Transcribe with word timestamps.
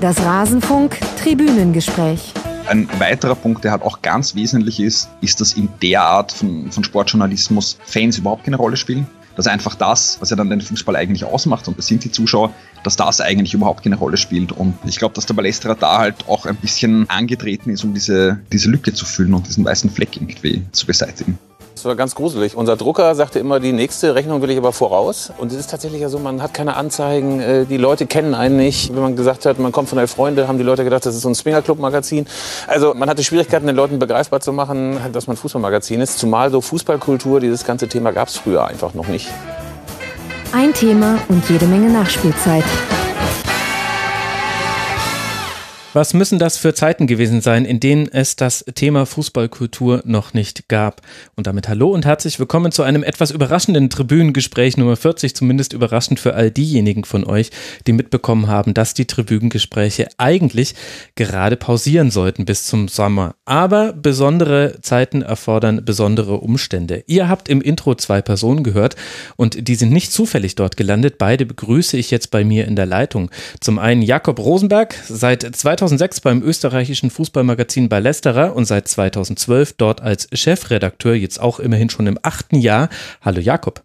Das 0.00 0.20
Rasenfunk 0.20 0.96
Tribünengespräch. 1.20 2.32
Ein 2.68 2.88
weiterer 3.00 3.34
Punkt, 3.34 3.64
der 3.64 3.72
halt 3.72 3.82
auch 3.82 4.00
ganz 4.00 4.36
wesentlich 4.36 4.78
ist, 4.78 5.08
ist, 5.22 5.40
dass 5.40 5.54
in 5.54 5.68
der 5.82 6.02
Art 6.02 6.30
von, 6.30 6.70
von 6.70 6.84
Sportjournalismus 6.84 7.78
Fans 7.84 8.16
überhaupt 8.16 8.44
keine 8.44 8.58
Rolle 8.58 8.76
spielen. 8.76 9.08
Dass 9.34 9.48
einfach 9.48 9.74
das, 9.74 10.18
was 10.20 10.30
ja 10.30 10.36
dann 10.36 10.50
den 10.50 10.60
Fußball 10.60 10.94
eigentlich 10.94 11.24
ausmacht, 11.24 11.66
und 11.66 11.78
das 11.78 11.88
sind 11.88 12.04
die 12.04 12.12
Zuschauer, 12.12 12.52
dass 12.84 12.94
das 12.94 13.20
eigentlich 13.20 13.54
überhaupt 13.54 13.82
keine 13.82 13.96
Rolle 13.96 14.16
spielt. 14.16 14.52
Und 14.52 14.74
ich 14.84 14.98
glaube, 14.98 15.16
dass 15.16 15.26
der 15.26 15.34
Ballesterer 15.34 15.74
da 15.74 15.98
halt 15.98 16.28
auch 16.28 16.46
ein 16.46 16.56
bisschen 16.56 17.10
angetreten 17.10 17.70
ist, 17.70 17.82
um 17.82 17.92
diese, 17.92 18.38
diese 18.52 18.70
Lücke 18.70 18.92
zu 18.92 19.04
füllen 19.04 19.34
und 19.34 19.48
diesen 19.48 19.64
weißen 19.64 19.90
Fleck 19.90 20.16
irgendwie 20.16 20.62
zu 20.70 20.86
beseitigen. 20.86 21.38
Das 21.78 21.84
war 21.84 21.94
ganz 21.94 22.16
gruselig. 22.16 22.56
Unser 22.56 22.76
Drucker 22.76 23.14
sagte 23.14 23.38
immer, 23.38 23.60
die 23.60 23.70
nächste 23.70 24.16
Rechnung 24.16 24.42
will 24.42 24.50
ich 24.50 24.58
aber 24.58 24.72
voraus. 24.72 25.30
Und 25.38 25.52
es 25.52 25.58
ist 25.58 25.70
tatsächlich 25.70 26.00
ja 26.00 26.08
so, 26.08 26.18
man 26.18 26.42
hat 26.42 26.52
keine 26.52 26.74
Anzeigen, 26.74 27.38
äh, 27.38 27.66
die 27.66 27.76
Leute 27.76 28.08
kennen 28.08 28.34
einen 28.34 28.56
nicht. 28.56 28.92
Wenn 28.92 29.00
man 29.00 29.14
gesagt 29.14 29.46
hat, 29.46 29.60
man 29.60 29.70
kommt 29.70 29.88
von 29.88 29.96
der 29.96 30.08
Freunde, 30.08 30.48
haben 30.48 30.58
die 30.58 30.64
Leute 30.64 30.82
gedacht, 30.82 31.06
das 31.06 31.14
ist 31.14 31.20
so 31.20 31.28
ein 31.28 31.36
Swingerclub-Magazin. 31.36 32.26
Also 32.66 32.94
man 32.94 33.08
hatte 33.08 33.22
Schwierigkeiten, 33.22 33.68
den 33.68 33.76
Leuten 33.76 34.00
begreifbar 34.00 34.40
zu 34.40 34.52
machen, 34.52 34.98
dass 35.12 35.28
man 35.28 35.36
Fußballmagazin 35.36 36.00
ist. 36.00 36.18
Zumal 36.18 36.50
so 36.50 36.60
Fußballkultur, 36.60 37.38
dieses 37.38 37.64
ganze 37.64 37.86
Thema 37.86 38.10
gab 38.10 38.26
es 38.26 38.38
früher 38.38 38.66
einfach 38.66 38.94
noch 38.94 39.06
nicht. 39.06 39.28
Ein 40.50 40.74
Thema 40.74 41.20
und 41.28 41.48
jede 41.48 41.66
Menge 41.66 41.90
Nachspielzeit. 41.90 42.64
Was 45.98 46.14
müssen 46.14 46.38
das 46.38 46.56
für 46.56 46.74
Zeiten 46.74 47.08
gewesen 47.08 47.40
sein, 47.40 47.64
in 47.64 47.80
denen 47.80 48.06
es 48.06 48.36
das 48.36 48.64
Thema 48.76 49.04
Fußballkultur 49.04 50.02
noch 50.04 50.32
nicht 50.32 50.68
gab? 50.68 51.02
Und 51.34 51.48
damit 51.48 51.68
hallo 51.68 51.88
und 51.88 52.06
herzlich 52.06 52.38
willkommen 52.38 52.70
zu 52.70 52.84
einem 52.84 53.02
etwas 53.02 53.32
überraschenden 53.32 53.90
Tribünengespräch 53.90 54.76
Nummer 54.76 54.94
40, 54.94 55.34
zumindest 55.34 55.72
überraschend 55.72 56.20
für 56.20 56.34
all 56.34 56.52
diejenigen 56.52 57.02
von 57.02 57.24
euch, 57.24 57.50
die 57.88 57.92
mitbekommen 57.92 58.46
haben, 58.46 58.74
dass 58.74 58.94
die 58.94 59.06
Tribünengespräche 59.06 60.06
eigentlich 60.18 60.76
gerade 61.16 61.56
pausieren 61.56 62.12
sollten 62.12 62.44
bis 62.44 62.66
zum 62.66 62.86
Sommer. 62.86 63.34
Aber 63.44 63.92
besondere 63.92 64.78
Zeiten 64.82 65.22
erfordern 65.22 65.84
besondere 65.84 66.36
Umstände. 66.36 67.02
Ihr 67.08 67.28
habt 67.28 67.48
im 67.48 67.60
Intro 67.60 67.96
zwei 67.96 68.22
Personen 68.22 68.62
gehört 68.62 68.94
und 69.34 69.66
die 69.66 69.74
sind 69.74 69.90
nicht 69.90 70.12
zufällig 70.12 70.54
dort 70.54 70.76
gelandet. 70.76 71.18
Beide 71.18 71.44
begrüße 71.44 71.96
ich 71.96 72.12
jetzt 72.12 72.30
bei 72.30 72.44
mir 72.44 72.68
in 72.68 72.76
der 72.76 72.86
Leitung. 72.86 73.32
Zum 73.58 73.80
einen 73.80 74.02
Jakob 74.02 74.38
Rosenberg, 74.38 74.94
seit 75.08 75.42
2000 75.42 75.87
2006 75.88 76.20
beim 76.20 76.42
österreichischen 76.42 77.10
Fußballmagazin 77.10 77.88
Ballesterer 77.88 78.54
und 78.54 78.66
seit 78.66 78.88
2012 78.88 79.72
dort 79.74 80.02
als 80.02 80.28
Chefredakteur, 80.32 81.14
jetzt 81.14 81.40
auch 81.40 81.60
immerhin 81.60 81.88
schon 81.88 82.06
im 82.06 82.18
achten 82.22 82.56
Jahr. 82.56 82.90
Hallo 83.22 83.40
Jakob. 83.40 83.82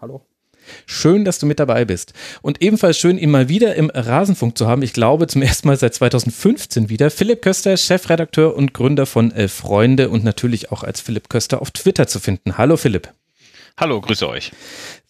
Hallo. 0.00 0.26
Schön, 0.86 1.24
dass 1.24 1.38
du 1.38 1.46
mit 1.46 1.60
dabei 1.60 1.84
bist. 1.84 2.12
Und 2.42 2.60
ebenfalls 2.60 2.98
schön, 2.98 3.18
ihn 3.18 3.30
mal 3.30 3.48
wieder 3.48 3.76
im 3.76 3.90
Rasenfunk 3.90 4.58
zu 4.58 4.66
haben. 4.66 4.82
Ich 4.82 4.92
glaube, 4.92 5.26
zum 5.28 5.42
ersten 5.42 5.68
Mal 5.68 5.76
seit 5.76 5.94
2015 5.94 6.88
wieder. 6.88 7.10
Philipp 7.10 7.42
Köster, 7.42 7.76
Chefredakteur 7.76 8.56
und 8.56 8.74
Gründer 8.74 9.06
von 9.06 9.30
Elf 9.30 9.52
Freunde 9.52 10.08
und 10.08 10.24
natürlich 10.24 10.72
auch 10.72 10.82
als 10.82 11.00
Philipp 11.00 11.28
Köster 11.28 11.62
auf 11.62 11.70
Twitter 11.70 12.08
zu 12.08 12.18
finden. 12.18 12.58
Hallo 12.58 12.76
Philipp. 12.76 13.12
Hallo, 13.76 14.00
grüße 14.00 14.28
euch. 14.28 14.52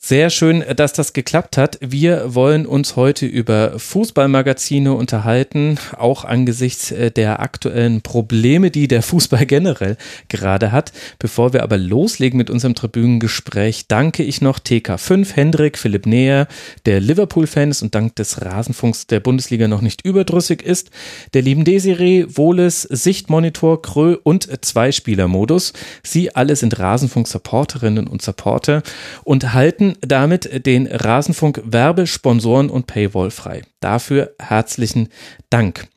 Sehr 0.02 0.30
schön, 0.30 0.64
dass 0.76 0.94
das 0.94 1.12
geklappt 1.12 1.58
hat. 1.58 1.76
Wir 1.82 2.34
wollen 2.34 2.64
uns 2.64 2.96
heute 2.96 3.26
über 3.26 3.78
Fußballmagazine 3.78 4.94
unterhalten, 4.94 5.78
auch 5.94 6.24
angesichts 6.24 6.90
äh, 6.90 7.10
der 7.10 7.40
aktuellen 7.40 8.00
Probleme, 8.00 8.70
die 8.70 8.88
der 8.88 9.02
Fußball 9.02 9.44
generell 9.46 9.98
gerade 10.28 10.72
hat. 10.72 10.92
Bevor 11.18 11.52
wir 11.52 11.62
aber 11.62 11.76
loslegen 11.76 12.38
mit 12.38 12.48
unserem 12.48 12.74
Tribünengespräch, 12.74 13.88
danke 13.88 14.22
ich 14.22 14.40
noch 14.40 14.58
TK5, 14.58 15.34
Hendrik, 15.34 15.76
Philipp 15.76 16.06
Näher, 16.06 16.48
der 16.86 17.00
Liverpool-Fan 17.00 17.70
ist 17.70 17.82
und 17.82 17.94
dank 17.94 18.16
des 18.16 18.40
Rasenfunks 18.40 19.06
der 19.06 19.20
Bundesliga 19.20 19.68
noch 19.68 19.82
nicht 19.82 20.06
überdrüssig 20.06 20.62
ist, 20.62 20.90
der 21.34 21.42
lieben 21.42 21.66
Desiree, 21.66 22.24
Wohles, 22.26 22.82
Sichtmonitor, 22.84 23.82
Krö 23.82 24.16
und 24.22 24.48
Zweispieler-Modus. 24.64 25.74
Sie 26.02 26.34
alle 26.34 26.56
sind 26.56 26.78
Rasenfunk-Supporterinnen 26.78 28.06
und 28.06 28.22
Supporter 28.22 28.82
und 29.24 29.52
halten 29.52 29.89
damit 30.00 30.66
den 30.66 30.86
Rasenfunk 30.86 31.62
Werbesponsoren 31.64 32.70
und 32.70 32.86
Paywall 32.86 33.30
frei. 33.30 33.62
Dafür 33.80 34.34
herzlichen 34.38 35.08
Dank. 35.50 35.88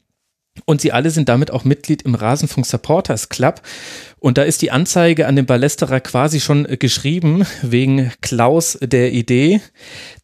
Und 0.66 0.82
sie 0.82 0.92
alle 0.92 1.10
sind 1.10 1.30
damit 1.30 1.50
auch 1.50 1.64
Mitglied 1.64 2.04
im 2.04 2.14
Rasenfunk 2.14 2.66
Supporters 2.66 3.30
Club. 3.30 3.62
Und 4.20 4.38
da 4.38 4.44
ist 4.44 4.62
die 4.62 4.70
Anzeige 4.70 5.26
an 5.26 5.36
den 5.36 5.48
Ballesterer 5.48 6.00
quasi 6.00 6.40
schon 6.40 6.68
geschrieben, 6.80 7.44
wegen 7.64 8.12
Klaus 8.22 8.78
der 8.80 9.12
Idee. 9.12 9.62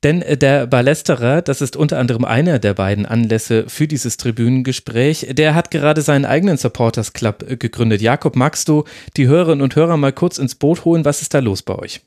Denn 0.04 0.24
der 0.30 0.68
Ballesterer, 0.68 1.42
das 1.42 1.62
ist 1.62 1.76
unter 1.76 1.98
anderem 1.98 2.26
einer 2.26 2.60
der 2.60 2.76
beiden 2.76 3.08
Anlässe 3.08 3.66
für 3.68 3.88
dieses 3.88 4.18
Tribünengespräch, 4.18 5.28
der 5.32 5.56
hat 5.56 5.72
gerade 5.72 6.04
seinen 6.04 6.26
eigenen 6.26 6.58
Supporters 6.58 7.14
Club 7.14 7.44
gegründet. 7.60 8.02
Jakob, 8.02 8.36
magst 8.36 8.70
du 8.70 8.84
die 9.18 9.28
Hörerinnen 9.28 9.64
und 9.64 9.76
Hörer 9.76 9.98
mal 9.98 10.14
kurz 10.14 10.38
ins 10.38 10.54
Boot 10.54 10.86
holen? 10.86 11.06
Was 11.06 11.24
ist 11.24 11.34
da 11.34 11.40
los 11.40 11.64
bei 11.64 11.76
euch? 11.76 12.02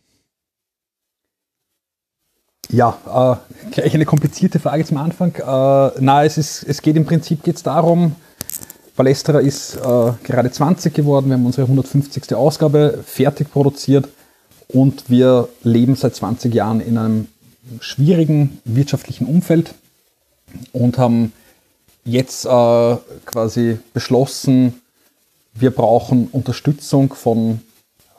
Ja, 2.72 2.96
äh, 3.06 3.70
gleich 3.70 3.94
eine 3.94 4.06
komplizierte 4.06 4.58
Frage 4.58 4.86
zum 4.86 4.96
Anfang. 4.96 5.34
Äh, 5.34 6.00
na, 6.00 6.24
es, 6.24 6.38
ist, 6.38 6.62
es 6.62 6.80
geht 6.80 6.96
im 6.96 7.04
Prinzip 7.04 7.42
geht's 7.42 7.62
darum, 7.62 8.16
Balestra 8.96 9.40
ist 9.40 9.76
äh, 9.76 10.12
gerade 10.22 10.50
20 10.50 10.94
geworden, 10.94 11.26
wir 11.26 11.34
haben 11.34 11.44
unsere 11.44 11.66
150. 11.66 12.34
Ausgabe 12.34 13.00
fertig 13.04 13.52
produziert 13.52 14.08
und 14.68 15.10
wir 15.10 15.50
leben 15.62 15.96
seit 15.96 16.14
20 16.14 16.54
Jahren 16.54 16.80
in 16.80 16.96
einem 16.96 17.28
schwierigen 17.80 18.58
wirtschaftlichen 18.64 19.26
Umfeld 19.26 19.74
und 20.72 20.96
haben 20.96 21.34
jetzt 22.04 22.46
äh, 22.46 22.96
quasi 23.26 23.78
beschlossen, 23.92 24.80
wir 25.52 25.72
brauchen 25.72 26.28
Unterstützung 26.32 27.12
von, 27.12 27.60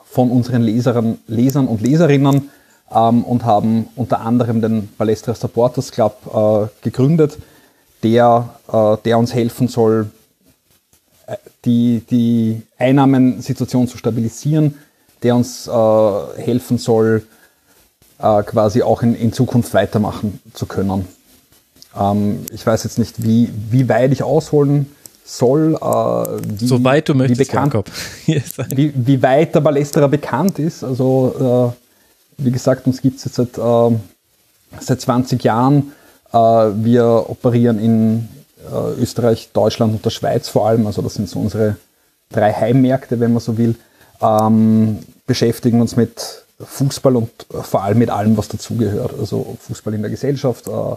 von 0.04 0.30
unseren 0.30 0.62
Lesern, 0.62 1.18
Lesern 1.26 1.66
und 1.66 1.80
Leserinnen 1.80 2.50
ähm, 2.92 3.24
und 3.24 3.44
haben 3.44 3.88
unter 3.96 4.20
anderem 4.20 4.60
den 4.60 4.88
Balestra 4.96 5.34
Supporters 5.34 5.90
Club 5.92 6.18
äh, 6.32 6.66
gegründet, 6.82 7.38
der, 8.02 8.50
äh, 8.72 8.96
der 9.04 9.18
uns 9.18 9.34
helfen 9.34 9.68
soll, 9.68 10.10
äh, 11.26 11.36
die, 11.64 12.02
die 12.10 12.62
Einnahmensituation 12.78 13.88
zu 13.88 13.98
stabilisieren, 13.98 14.78
der 15.22 15.36
uns 15.36 15.66
äh, 15.66 16.42
helfen 16.42 16.78
soll, 16.78 17.26
äh, 18.18 18.42
quasi 18.42 18.82
auch 18.82 19.02
in, 19.02 19.14
in 19.14 19.32
Zukunft 19.32 19.74
weitermachen 19.74 20.40
zu 20.52 20.66
können. 20.66 21.06
Ähm, 21.98 22.46
ich 22.52 22.66
weiß 22.66 22.84
jetzt 22.84 22.98
nicht, 22.98 23.22
wie, 23.22 23.50
wie 23.70 23.88
weit 23.88 24.12
ich 24.12 24.22
ausholen 24.22 24.86
soll. 25.24 25.74
Äh, 25.74 26.60
wie, 26.60 26.66
Soweit 26.66 27.08
du 27.08 27.14
möchtest, 27.14 27.40
wie 27.40 27.44
bekannt, 27.44 27.74
wie, 28.26 28.92
wie 28.94 29.22
weit 29.22 29.54
der 29.54 29.60
Ballesterer 29.60 30.08
bekannt 30.08 30.58
ist. 30.58 30.84
Also 30.84 31.72
äh, 31.74 31.83
wie 32.38 32.50
gesagt, 32.50 32.86
uns 32.86 33.00
gibt 33.02 33.18
es 33.18 33.24
jetzt 33.24 33.36
seit, 33.36 33.58
äh, 33.58 33.96
seit 34.80 35.00
20 35.00 35.42
Jahren. 35.44 35.92
Äh, 36.32 36.36
wir 36.36 37.26
operieren 37.28 37.78
in 37.78 38.28
äh, 38.70 39.00
Österreich, 39.00 39.50
Deutschland 39.52 39.94
und 39.94 40.04
der 40.04 40.10
Schweiz 40.10 40.48
vor 40.48 40.68
allem. 40.68 40.86
Also 40.86 41.02
das 41.02 41.14
sind 41.14 41.28
so 41.28 41.40
unsere 41.40 41.76
drei 42.30 42.52
Heimmärkte, 42.52 43.20
wenn 43.20 43.32
man 43.32 43.40
so 43.40 43.58
will. 43.58 43.76
Ähm, 44.20 44.98
beschäftigen 45.26 45.80
uns 45.80 45.96
mit 45.96 46.44
Fußball 46.60 47.16
und 47.16 47.30
vor 47.50 47.82
allem 47.82 47.98
mit 47.98 48.10
allem, 48.10 48.36
was 48.36 48.48
dazugehört. 48.48 49.14
Also 49.18 49.56
Fußball 49.60 49.94
in 49.94 50.02
der 50.02 50.10
Gesellschaft, 50.10 50.68
äh, 50.68 50.96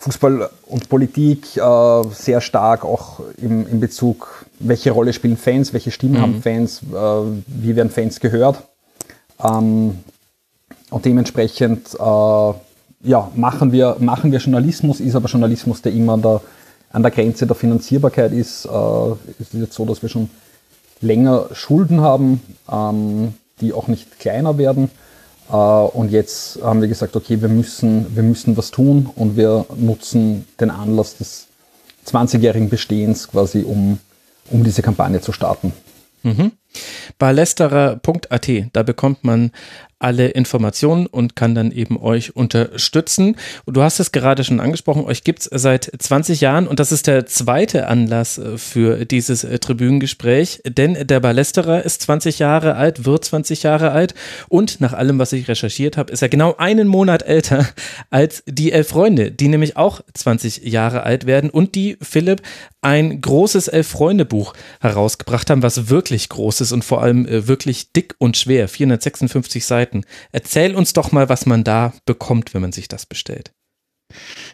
Fußball 0.00 0.50
und 0.66 0.88
Politik 0.88 1.56
äh, 1.56 2.02
sehr 2.12 2.40
stark 2.40 2.84
auch 2.84 3.20
im, 3.38 3.66
in 3.66 3.80
Bezug, 3.80 4.46
welche 4.60 4.92
Rolle 4.92 5.12
spielen 5.12 5.36
Fans, 5.36 5.72
welche 5.72 5.90
Stimmen 5.90 6.14
mhm. 6.14 6.22
haben 6.22 6.42
Fans, 6.42 6.80
äh, 6.82 6.96
wie 7.46 7.74
werden 7.76 7.90
Fans 7.90 8.20
gehört. 8.20 8.62
Ähm, 9.42 9.98
und 10.90 11.04
dementsprechend 11.04 11.94
äh, 11.94 12.52
ja, 13.02 13.30
machen, 13.34 13.72
wir, 13.72 13.96
machen 13.98 14.32
wir 14.32 14.38
Journalismus, 14.38 15.00
ist 15.00 15.14
aber 15.14 15.28
Journalismus, 15.28 15.82
der 15.82 15.92
immer 15.92 16.14
an 16.14 16.22
der, 16.22 16.40
an 16.90 17.02
der 17.02 17.10
Grenze 17.10 17.46
der 17.46 17.56
Finanzierbarkeit 17.56 18.32
ist. 18.32 18.64
Äh, 18.64 18.68
es 19.38 19.52
ist 19.52 19.54
jetzt 19.54 19.74
so, 19.74 19.84
dass 19.84 20.02
wir 20.02 20.08
schon 20.08 20.30
länger 21.00 21.46
Schulden 21.52 22.00
haben, 22.00 22.40
ähm, 22.70 23.34
die 23.60 23.72
auch 23.72 23.88
nicht 23.88 24.18
kleiner 24.18 24.58
werden. 24.58 24.90
Äh, 25.50 25.54
und 25.54 26.10
jetzt 26.10 26.62
haben 26.62 26.80
wir 26.80 26.88
gesagt, 26.88 27.16
okay, 27.16 27.40
wir 27.40 27.48
müssen, 27.48 28.14
wir 28.14 28.22
müssen 28.22 28.56
was 28.56 28.70
tun 28.70 29.10
und 29.14 29.36
wir 29.36 29.66
nutzen 29.76 30.46
den 30.60 30.70
Anlass 30.70 31.16
des 31.16 31.46
20-jährigen 32.06 32.68
Bestehens 32.68 33.28
quasi, 33.28 33.62
um, 33.62 33.98
um 34.50 34.64
diese 34.64 34.82
Kampagne 34.82 35.20
zu 35.20 35.32
starten. 35.32 35.72
Mhm. 36.22 36.52
Ballesterer.at, 37.18 38.50
da 38.72 38.82
bekommt 38.82 39.24
man 39.24 39.50
alle 39.98 40.28
Informationen 40.28 41.06
und 41.06 41.36
kann 41.36 41.54
dann 41.54 41.72
eben 41.72 41.98
euch 41.98 42.36
unterstützen. 42.36 43.36
Und 43.64 43.76
du 43.76 43.82
hast 43.82 43.98
es 43.98 44.12
gerade 44.12 44.44
schon 44.44 44.60
angesprochen, 44.60 45.04
euch 45.04 45.24
gibt 45.24 45.40
es 45.40 45.62
seit 45.62 45.90
20 45.98 46.42
Jahren 46.42 46.68
und 46.68 46.80
das 46.80 46.92
ist 46.92 47.06
der 47.06 47.24
zweite 47.26 47.86
Anlass 47.86 48.36
äh, 48.36 48.58
für 48.58 49.06
dieses 49.06 49.44
äh, 49.44 49.58
Tribünengespräch, 49.58 50.60
denn 50.66 51.06
der 51.06 51.20
Ballesterer 51.20 51.82
ist 51.82 52.02
20 52.02 52.38
Jahre 52.38 52.76
alt, 52.76 53.06
wird 53.06 53.24
20 53.24 53.62
Jahre 53.62 53.92
alt 53.92 54.14
und 54.48 54.80
nach 54.80 54.92
allem, 54.92 55.18
was 55.18 55.32
ich 55.32 55.48
recherchiert 55.48 55.96
habe, 55.96 56.12
ist 56.12 56.20
er 56.20 56.28
genau 56.28 56.54
einen 56.56 56.88
Monat 56.88 57.22
älter 57.22 57.66
als 58.10 58.42
die 58.46 58.72
Elf 58.72 58.88
Freunde, 58.88 59.32
die 59.32 59.48
nämlich 59.48 59.76
auch 59.76 60.02
20 60.12 60.64
Jahre 60.64 61.04
alt 61.04 61.26
werden 61.26 61.48
und 61.48 61.74
die, 61.74 61.96
Philipp, 62.02 62.42
ein 62.86 63.20
großes 63.20 63.66
Elf-Freunde-Buch 63.66 64.54
herausgebracht 64.80 65.50
haben, 65.50 65.64
was 65.64 65.88
wirklich 65.88 66.28
groß 66.28 66.58
ist 66.66 66.72
und 66.72 66.84
vor 66.84 67.02
allem 67.02 67.26
äh, 67.26 67.48
wirklich 67.48 67.92
dick 67.92 68.14
und 68.18 68.36
schwer, 68.36 68.68
456 68.68 69.64
Seiten. 69.64 70.04
Erzähl 70.32 70.74
uns 70.74 70.92
doch 70.92 71.12
mal, 71.12 71.28
was 71.28 71.46
man 71.46 71.64
da 71.64 71.92
bekommt, 72.04 72.54
wenn 72.54 72.62
man 72.62 72.72
sich 72.72 72.88
das 72.88 73.06
bestellt. 73.06 73.52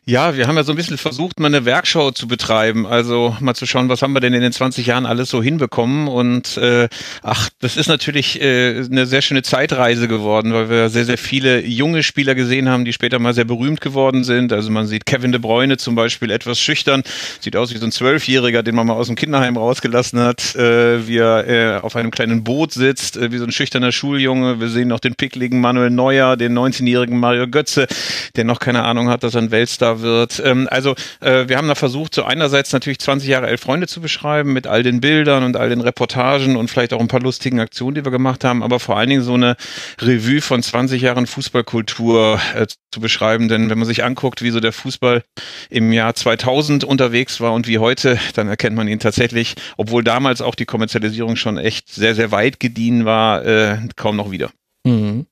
Ja, 0.05 0.37
wir 0.37 0.49
haben 0.49 0.57
ja 0.57 0.65
so 0.65 0.73
ein 0.73 0.77
bisschen 0.77 0.99
versucht, 0.99 1.39
mal 1.39 1.47
eine 1.47 1.65
Werkschau 1.65 2.11
zu 2.11 2.27
betreiben. 2.27 2.89
Also 2.89 3.37
mal 3.39 3.55
zu 3.55 3.67
schauen, 3.67 3.89
was 3.89 4.03
haben 4.03 4.13
wir 4.15 4.19
denn 4.19 4.35
in 4.35 4.41
den 4.41 4.51
20 4.51 4.85
Jahren 4.85 5.07
alles 5.07 5.31
so 5.31 5.41
hinbekommen. 5.41 6.09
Und 6.09 6.57
äh, 6.57 6.89
ach, 7.23 7.51
das 7.61 7.77
ist 7.77 7.87
natürlich 7.87 8.41
äh, 8.43 8.79
eine 8.79 9.07
sehr 9.07 9.23
schöne 9.23 9.43
Zeitreise 9.43 10.09
geworden, 10.09 10.53
weil 10.55 10.69
wir 10.69 10.89
sehr, 10.89 11.05
sehr 11.05 11.19
viele 11.19 11.65
junge 11.65 12.03
Spieler 12.03 12.35
gesehen 12.35 12.69
haben, 12.69 12.85
die 12.85 12.93
später 12.93 13.21
mal 13.21 13.33
sehr 13.33 13.45
berühmt 13.45 13.81
geworden 13.81 14.25
sind. 14.25 14.53
Also 14.53 14.73
man 14.73 14.89
sieht 14.89 15.07
Kevin 15.07 15.31
de 15.31 15.41
Bruyne 15.41 15.77
zum 15.77 15.95
Beispiel 15.95 16.33
etwas 16.33 16.59
schüchtern, 16.59 17.05
sieht 17.39 17.55
aus 17.55 17.73
wie 17.73 17.79
so 17.79 17.87
ein 17.87 17.93
Zwölfjähriger, 17.93 18.65
den 18.65 18.75
man 18.75 18.89
mal 18.89 18.95
aus 18.95 19.07
dem 19.07 19.15
Kinderheim 19.15 19.57
rausgelassen 19.57 20.19
hat, 20.19 20.57
äh, 20.57 21.07
wie 21.07 21.19
er 21.19 21.47
äh, 21.47 21.81
auf 21.81 21.95
einem 21.95 22.11
kleinen 22.11 22.43
Boot 22.43 22.73
sitzt, 22.73 23.19
äh, 23.19 23.31
wie 23.31 23.39
so 23.39 23.45
ein 23.45 23.53
schüchterner 23.53 23.93
Schuljunge. 23.93 24.59
Wir 24.59 24.69
sehen 24.69 24.89
noch 24.89 24.99
den 24.99 25.15
pickligen 25.15 25.61
Manuel 25.61 25.91
Neuer, 25.91 26.37
den 26.37 26.59
19-jährigen 26.59 27.21
Mario 27.21 27.47
Götze, 27.47 27.87
der 28.35 28.43
noch 28.43 28.59
keine 28.59 28.83
Ahnung 28.83 29.09
hat, 29.09 29.23
dass 29.23 29.37
er 29.37 29.43
ein 29.43 29.53
Weltstar 29.53 29.92
wird. 30.01 30.41
Ähm, 30.45 30.69
also 30.71 30.95
äh, 31.21 31.49
wir 31.49 31.57
haben 31.59 31.69
da 31.69 31.75
versucht, 31.75 32.15
so 32.15 32.25
einerseits 32.25 32.73
natürlich 32.73 32.99
20 32.99 33.29
Jahre 33.29 33.49
Elf 33.49 33.61
Freunde 33.61 33.87
zu 33.87 34.01
beschreiben 34.01 34.53
mit 34.53 34.67
all 34.67 34.83
den 34.83 35.01
Bildern 35.01 35.45
und 35.45 35.57
all 35.57 35.69
den 35.69 35.81
Reportagen 35.81 36.57
und 36.57 36.69
vielleicht 36.69 36.93
auch 36.93 37.01
ein 37.01 37.09
paar 37.09 37.21
lustigen 37.21 37.61
Aktionen, 37.61 37.95
die 37.95 38.05
wir 38.05 38.11
gemacht 38.13 38.45
haben, 38.45 38.63
aber 38.63 38.81
vor 38.81 38.97
allen 38.97 39.09
Dingen 39.09 39.23
so 39.23 39.35
eine 39.35 39.57
Revue 40.01 40.41
von 40.41 40.63
20 40.63 41.03
Jahren 41.03 41.27
Fußballkultur 41.27 42.41
äh, 42.55 42.67
zu 42.91 43.01
beschreiben. 43.01 43.49
Denn 43.49 43.71
wenn 43.71 43.79
man 43.79 43.87
sich 43.87 44.05
anguckt, 44.05 44.43
wie 44.43 44.51
so 44.51 44.61
der 44.61 44.73
Fußball 44.73 45.23
im 45.71 45.93
Jahr 45.93 46.15
2000 46.15 46.85
unterwegs 46.85 47.41
war 47.41 47.53
und 47.53 47.67
wie 47.69 47.79
heute, 47.79 48.19
dann 48.35 48.49
erkennt 48.49 48.77
man 48.77 48.89
ihn 48.89 48.99
tatsächlich, 48.99 49.55
obwohl 49.77 50.05
damals 50.05 50.41
auch 50.41 50.55
die 50.55 50.67
Kommerzialisierung 50.67 51.37
schon 51.37 51.59
echt 51.59 51.93
sehr, 51.93 52.15
sehr 52.15 52.31
weit 52.31 52.61
gediehen 52.61 53.05
war, 53.05 53.45
äh, 53.45 53.79
kaum 53.97 54.17
noch 54.17 54.31
wieder. 54.31 54.51
Mhm. 54.85 55.27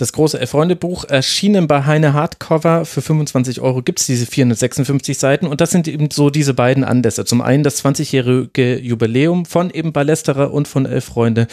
Das 0.00 0.14
große 0.14 0.46
Freunde-Buch 0.46 1.04
erschienen 1.04 1.66
bei 1.66 1.84
Heine 1.84 2.14
Hardcover. 2.14 2.86
Für 2.86 3.02
25 3.02 3.60
Euro 3.60 3.82
gibt 3.82 4.00
es 4.00 4.06
diese 4.06 4.24
456 4.24 5.18
Seiten. 5.18 5.46
Und 5.46 5.60
das 5.60 5.72
sind 5.72 5.86
eben 5.88 6.10
so 6.10 6.30
diese 6.30 6.54
beiden 6.54 6.84
Anlässe. 6.84 7.26
Zum 7.26 7.42
einen 7.42 7.64
das 7.64 7.84
20-jährige 7.84 8.78
Jubiläum 8.78 9.44
von 9.44 9.68
eben 9.68 9.92
Ballesterer 9.92 10.54
und 10.54 10.68
von 10.68 10.86
Elf 10.86 11.04
Freunde. 11.04 11.48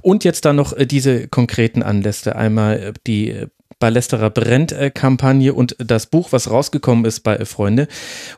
Und 0.00 0.24
jetzt 0.24 0.46
dann 0.46 0.56
noch 0.56 0.72
äh, 0.72 0.86
diese 0.86 1.28
konkreten 1.28 1.82
Anlässe. 1.82 2.36
Einmal 2.36 2.94
äh, 3.70 3.74
die 3.74 3.76
Ballesterer 3.78 4.30
Brennt-Kampagne 4.30 5.54
und 5.54 5.76
das 5.78 6.06
Buch, 6.06 6.32
was 6.32 6.50
rausgekommen 6.50 7.04
ist 7.04 7.20
bei 7.20 7.44
Freunde. 7.44 7.88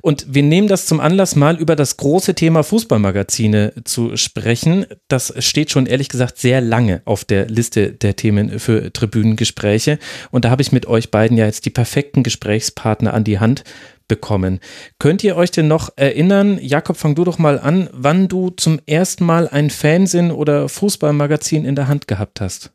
Und 0.01 0.27
wir 0.29 0.43
nehmen 0.43 0.69
das 0.69 0.87
zum 0.87 1.01
Anlass, 1.01 1.37
mal 1.37 1.57
über 1.57 1.77
das 1.77 1.97
große 1.97 2.35
Thema 2.35 2.63
Fußballmagazine 2.63 3.73
zu 3.85 4.17
sprechen. 4.17 4.87
Das 5.09 5.35
steht 5.39 5.71
schon 5.71 5.87
ehrlich 5.87 6.09
gesagt 6.09 6.39
sehr 6.39 6.61
lange 6.61 7.03
auf 7.05 7.25
der 7.25 7.47
Liste 7.49 7.93
der 7.93 8.17
Themen 8.17 8.59
für 8.59 8.93
Tribünengespräche. 8.93 9.99
Und 10.31 10.45
da 10.45 10.51
habe 10.51 10.63
ich 10.63 10.73
mit 10.73 10.87
euch 10.87 11.11
beiden 11.11 11.37
ja 11.37 11.47
jetzt 11.47 11.65
die 11.67 11.71
perfekten 11.71 12.23
Gesprächspartner 12.23 13.15
an 13.15 13.25
die 13.25 13.41
Hand 13.41 13.65
bekommen. 14.09 14.61
Könnt 14.99 15.25
ihr 15.25 15.37
euch 15.37 15.51
denn 15.51 15.69
noch 15.69 15.91
erinnern, 15.97 16.59
Jakob, 16.61 16.97
fang 16.97 17.15
du 17.15 17.25
doch 17.25 17.39
mal 17.39 17.59
an, 17.59 17.89
wann 17.93 18.29
du 18.29 18.51
zum 18.51 18.81
ersten 18.87 19.25
Mal 19.25 19.49
ein 19.49 19.71
Fansinn 19.71 20.31
oder 20.31 20.69
Fußballmagazin 20.69 21.65
in 21.65 21.77
der 21.77 21.89
Hand 21.89 22.09
gehabt 22.09 22.41
hast? 22.41 22.73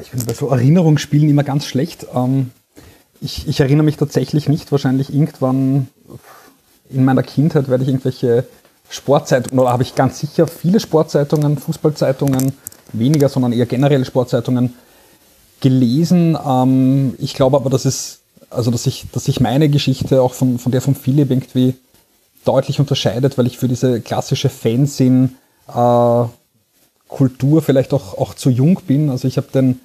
Ich 0.00 0.10
bin 0.10 0.24
bei 0.24 0.34
so 0.34 0.48
Erinnerungsspielen 0.48 1.28
immer 1.28 1.44
ganz 1.44 1.66
schlecht. 1.66 2.06
Ähm, 2.14 2.50
ich, 3.20 3.48
ich, 3.48 3.60
erinnere 3.60 3.84
mich 3.84 3.96
tatsächlich 3.96 4.48
nicht. 4.48 4.70
Wahrscheinlich 4.72 5.12
irgendwann 5.12 5.88
in 6.90 7.04
meiner 7.04 7.22
Kindheit 7.22 7.68
werde 7.68 7.84
ich 7.84 7.88
irgendwelche 7.88 8.44
Sportzeitungen, 8.88 9.58
oder 9.58 9.70
habe 9.70 9.82
ich 9.82 9.94
ganz 9.94 10.20
sicher 10.20 10.46
viele 10.46 10.80
Sportzeitungen, 10.80 11.58
Fußballzeitungen, 11.58 12.52
weniger, 12.92 13.28
sondern 13.28 13.52
eher 13.52 13.66
generelle 13.66 14.04
Sportzeitungen 14.04 14.74
gelesen. 15.60 16.36
Ähm, 16.44 17.14
ich 17.18 17.34
glaube 17.34 17.56
aber, 17.56 17.70
dass 17.70 17.84
es, 17.84 18.20
also 18.50 18.70
dass 18.70 18.86
ich, 18.86 19.06
dass 19.12 19.24
sich 19.24 19.40
meine 19.40 19.68
Geschichte 19.68 20.20
auch 20.22 20.34
von, 20.34 20.58
von 20.58 20.72
der 20.72 20.80
von 20.80 20.94
Philipp 20.94 21.30
irgendwie 21.30 21.74
deutlich 22.44 22.80
unterscheidet, 22.80 23.38
weil 23.38 23.46
ich 23.46 23.58
für 23.58 23.68
diese 23.68 24.00
klassische 24.00 24.50
Fansinn 24.50 25.36
äh, 25.68 26.24
Kultur 27.08 27.62
vielleicht 27.62 27.92
auch, 27.92 28.18
auch 28.18 28.34
zu 28.34 28.50
jung 28.50 28.80
bin. 28.86 29.10
Also 29.10 29.28
ich 29.28 29.36
habe 29.36 29.48
den 29.52 29.80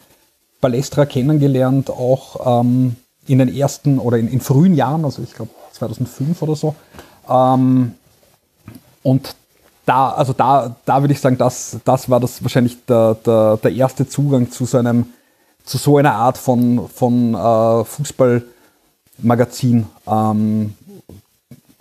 Balestra 0.62 1.06
kennengelernt, 1.06 1.90
auch 1.90 2.62
ähm, 2.62 2.96
in 3.28 3.40
den 3.40 3.54
ersten 3.54 4.00
oder 4.00 4.18
in, 4.18 4.28
in 4.28 4.42
frühen 4.42 4.76
Jahren, 4.76 5.06
also 5.06 5.22
ich 5.22 5.34
glaube 5.34 5.52
2005 5.74 6.42
oder 6.42 6.56
so. 6.56 6.76
Ähm, 7.30 7.94
und 9.04 9.36
da, 9.86 10.10
also 10.10 10.34
da, 10.34 10.76
da 10.86 11.02
würde 11.02 11.14
ich 11.14 11.22
sagen, 11.22 11.38
das, 11.38 11.78
das 11.84 12.10
war 12.10 12.20
das 12.20 12.44
wahrscheinlich 12.44 12.86
der, 12.86 13.16
der, 13.26 13.58
der 13.58 13.72
erste 13.72 14.08
Zugang 14.08 14.52
zu 14.52 14.66
so 14.66 14.78
einem, 14.78 15.08
zu 15.64 15.78
so 15.78 15.98
einer 15.98 16.14
Art 16.14 16.38
von, 16.38 16.88
von 16.90 17.34
äh, 17.34 17.84
Fußballmagazin. 17.86 19.88
Ähm, 20.08 20.74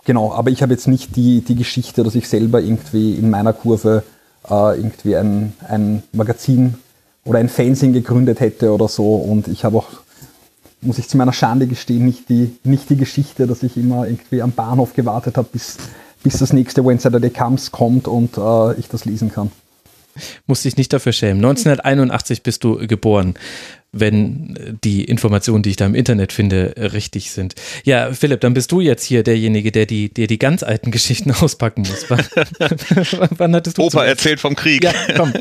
genau, 0.05 0.33
aber 0.33 0.49
ich 0.49 0.61
habe 0.61 0.73
jetzt 0.73 0.87
nicht 0.87 1.15
die, 1.15 1.41
die 1.41 1.55
Geschichte, 1.55 2.03
dass 2.03 2.15
ich 2.15 2.29
selber 2.29 2.61
irgendwie 2.61 3.13
in 3.13 3.29
meiner 3.29 3.53
Kurve 3.53 4.03
äh, 4.49 4.77
irgendwie 4.77 5.15
ein, 5.15 5.53
ein 5.67 6.03
Magazin 6.11 6.75
oder 7.25 7.39
ein 7.39 7.49
Fanzine 7.49 7.93
gegründet 7.93 8.39
hätte 8.39 8.73
oder 8.73 8.87
so. 8.87 9.15
Und 9.15 9.47
ich 9.47 9.63
habe 9.63 9.77
auch, 9.77 9.87
muss 10.81 10.97
ich 10.97 11.07
zu 11.07 11.17
meiner 11.17 11.33
Schande 11.33 11.67
gestehen, 11.67 12.05
nicht 12.05 12.29
die, 12.29 12.55
nicht 12.63 12.89
die 12.89 12.97
Geschichte, 12.97 13.47
dass 13.47 13.63
ich 13.63 13.77
immer 13.77 14.07
irgendwie 14.07 14.41
am 14.41 14.51
Bahnhof 14.51 14.93
gewartet 14.93 15.37
habe, 15.37 15.47
bis, 15.51 15.77
bis 16.23 16.37
das 16.37 16.53
nächste 16.53 16.85
When 16.85 16.99
Saturday 16.99 17.29
Comes 17.29 17.71
kommt 17.71 18.07
und 18.07 18.37
äh, 18.37 18.73
ich 18.79 18.87
das 18.87 19.05
lesen 19.05 19.31
kann. 19.31 19.51
Musst 20.47 20.65
dich 20.65 20.75
nicht 20.75 20.91
dafür 20.91 21.13
schämen. 21.13 21.37
1981 21.37 22.43
bist 22.43 22.63
du 22.63 22.87
geboren 22.87 23.35
wenn 23.91 24.77
die 24.83 25.03
Informationen, 25.03 25.63
die 25.63 25.71
ich 25.71 25.75
da 25.75 25.85
im 25.85 25.95
Internet 25.95 26.31
finde, 26.31 26.75
richtig 26.77 27.31
sind. 27.31 27.55
Ja, 27.83 28.11
Philipp, 28.13 28.41
dann 28.41 28.53
bist 28.53 28.71
du 28.71 28.81
jetzt 28.81 29.03
hier 29.03 29.23
derjenige, 29.23 29.71
der 29.71 29.85
die, 29.85 30.13
der 30.13 30.27
die 30.27 30.37
ganz 30.37 30.61
alten 30.63 30.91
Geschichten 30.91 31.31
auspacken 31.39 31.81
muss. 31.81 32.05
Wann, 32.09 32.23
wann 33.37 33.55
hattest 33.55 33.77
du 33.77 33.83
Opa 33.83 34.05
erzählt 34.05 34.39
vom 34.39 34.55
Krieg. 34.55 34.83
Ja, 34.83 34.93
komm, 35.15 35.33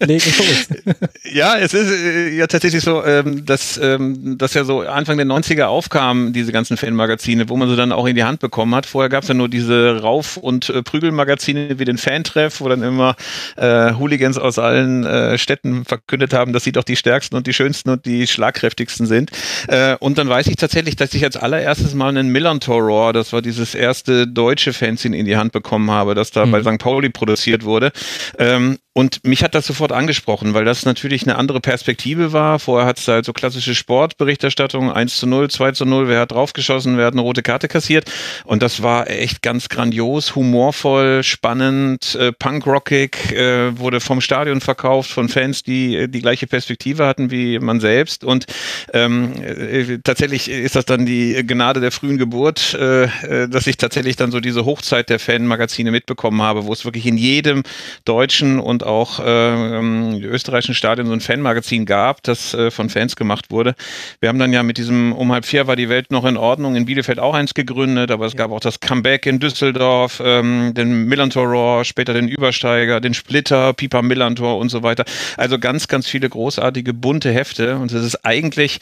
leg 0.00 0.22
los. 0.24 0.68
Ja, 1.32 1.56
es 1.58 1.74
ist 1.74 1.90
äh, 1.90 2.30
ja 2.30 2.46
tatsächlich 2.46 2.82
so, 2.82 3.04
ähm, 3.04 3.44
dass 3.44 3.78
ähm, 3.80 4.36
dass 4.36 4.54
ja 4.54 4.64
so 4.64 4.80
Anfang 4.80 5.16
der 5.16 5.26
90er 5.26 5.64
aufkamen, 5.64 6.32
diese 6.32 6.50
ganzen 6.50 6.76
Fanmagazine, 6.76 7.48
wo 7.48 7.56
man 7.56 7.68
sie 7.68 7.76
dann 7.76 7.92
auch 7.92 8.06
in 8.06 8.16
die 8.16 8.24
Hand 8.24 8.40
bekommen 8.40 8.74
hat. 8.74 8.86
Vorher 8.86 9.08
gab 9.08 9.22
es 9.22 9.28
ja 9.28 9.34
nur 9.34 9.48
diese 9.48 10.00
Rauf- 10.00 10.36
und 10.36 10.70
äh, 10.70 10.82
Prügelmagazine 10.82 11.78
wie 11.78 11.84
den 11.84 11.98
Fantreff, 11.98 12.60
wo 12.60 12.68
dann 12.68 12.82
immer 12.82 13.14
äh, 13.56 13.94
Hooligans 13.94 14.38
aus 14.38 14.58
allen 14.58 15.04
äh, 15.04 15.38
Städten 15.38 15.84
verkündet 15.84 16.32
haben, 16.32 16.52
dass 16.52 16.64
sie 16.64 16.72
doch 16.72 16.84
die 16.84 16.96
stärksten 16.96 17.36
und 17.36 17.46
die 17.46 17.52
schönsten 17.52 17.89
und 17.90 18.06
die 18.06 18.26
schlagkräftigsten 18.26 19.06
sind. 19.06 19.30
Äh, 19.68 19.96
und 20.00 20.18
dann 20.18 20.28
weiß 20.28 20.46
ich 20.46 20.56
tatsächlich, 20.56 20.96
dass 20.96 21.14
ich 21.14 21.24
als 21.24 21.36
allererstes 21.36 21.94
mal 21.94 22.08
einen 22.08 22.28
Millantor 22.28 22.80
das 23.12 23.32
war 23.32 23.42
dieses 23.42 23.74
erste 23.74 24.26
deutsche 24.26 24.72
Fanzine 24.72 25.16
in 25.16 25.26
die 25.26 25.36
Hand 25.36 25.52
bekommen 25.52 25.90
habe, 25.90 26.14
das 26.14 26.30
da 26.30 26.46
mhm. 26.46 26.50
bei 26.52 26.62
St. 26.62 26.78
Pauli 26.78 27.10
produziert 27.10 27.64
wurde. 27.64 27.92
Ähm, 28.38 28.78
und 28.92 29.24
mich 29.24 29.44
hat 29.44 29.54
das 29.54 29.66
sofort 29.66 29.92
angesprochen, 29.92 30.52
weil 30.52 30.64
das 30.64 30.84
natürlich 30.84 31.22
eine 31.22 31.36
andere 31.36 31.60
Perspektive 31.60 32.32
war. 32.32 32.58
Vorher 32.58 32.88
hat 32.88 32.98
es 32.98 33.06
halt 33.06 33.24
so 33.24 33.32
klassische 33.32 33.76
Sportberichterstattung, 33.76 34.90
1 34.90 35.16
zu 35.16 35.28
0, 35.28 35.48
2 35.48 35.72
zu 35.72 35.84
0, 35.84 36.08
wer 36.08 36.20
hat 36.20 36.32
draufgeschossen, 36.32 36.96
wer 36.96 37.06
hat 37.06 37.14
eine 37.14 37.22
rote 37.22 37.42
Karte 37.42 37.68
kassiert. 37.68 38.10
Und 38.44 38.62
das 38.62 38.82
war 38.82 39.08
echt 39.08 39.42
ganz 39.42 39.68
grandios, 39.68 40.34
humorvoll, 40.34 41.22
spannend, 41.22 42.16
äh, 42.16 42.32
punkrockig, 42.32 43.30
äh, 43.30 43.78
wurde 43.78 44.00
vom 44.00 44.20
Stadion 44.20 44.60
verkauft, 44.60 45.10
von 45.10 45.28
Fans, 45.28 45.62
die 45.62 45.96
äh, 45.96 46.08
die 46.08 46.20
gleiche 46.20 46.48
Perspektive 46.48 47.06
hatten 47.06 47.30
wie 47.30 47.60
man 47.60 47.78
selbst. 47.78 48.24
Und 48.24 48.46
ähm, 48.92 49.40
äh, 49.40 49.98
tatsächlich 50.02 50.50
ist 50.50 50.74
das 50.74 50.84
dann 50.84 51.06
die 51.06 51.46
Gnade 51.46 51.80
der 51.80 51.92
frühen 51.92 52.18
Geburt, 52.18 52.74
äh, 52.74 53.04
äh, 53.04 53.48
dass 53.48 53.68
ich 53.68 53.76
tatsächlich 53.76 54.16
dann 54.16 54.32
so 54.32 54.40
diese 54.40 54.64
Hochzeit 54.64 55.10
der 55.10 55.20
Fanmagazine 55.20 55.92
mitbekommen 55.92 56.42
habe, 56.42 56.66
wo 56.66 56.72
es 56.72 56.84
wirklich 56.84 57.06
in 57.06 57.16
jedem 57.16 57.62
deutschen 58.04 58.58
und 58.58 58.79
und 58.80 58.86
auch 58.86 59.20
äh, 59.20 60.18
die 60.18 60.24
österreichischen 60.24 60.74
Stadien 60.74 61.06
so 61.06 61.12
ein 61.12 61.20
Fanmagazin 61.20 61.86
gab, 61.86 62.22
das 62.22 62.54
äh, 62.54 62.70
von 62.70 62.88
Fans 62.88 63.16
gemacht 63.16 63.50
wurde. 63.50 63.74
Wir 64.20 64.28
haben 64.28 64.38
dann 64.38 64.52
ja 64.52 64.62
mit 64.62 64.78
diesem 64.78 65.12
um 65.12 65.32
halb 65.32 65.44
vier 65.44 65.66
war 65.66 65.76
die 65.76 65.88
Welt 65.88 66.10
noch 66.10 66.24
in 66.24 66.36
Ordnung 66.36 66.76
in 66.76 66.86
Bielefeld 66.86 67.18
auch 67.18 67.34
eins 67.34 67.54
gegründet, 67.54 68.10
aber 68.10 68.26
es 68.26 68.36
gab 68.36 68.50
auch 68.50 68.60
das 68.60 68.80
Comeback 68.80 69.26
in 69.26 69.38
Düsseldorf, 69.38 70.22
ähm, 70.24 70.72
den 70.74 71.06
Millantor 71.06 71.46
Raw, 71.46 71.84
später 71.84 72.14
den 72.14 72.28
Übersteiger, 72.28 73.00
den 73.00 73.14
Splitter, 73.14 73.72
Pipa 73.72 74.02
Millantor 74.02 74.58
und 74.58 74.70
so 74.70 74.82
weiter. 74.82 75.04
Also 75.36 75.58
ganz, 75.58 75.88
ganz 75.88 76.06
viele 76.06 76.28
großartige 76.28 76.94
bunte 76.94 77.30
Hefte 77.32 77.76
und 77.76 77.92
es 77.92 78.04
ist 78.04 78.24
eigentlich 78.24 78.78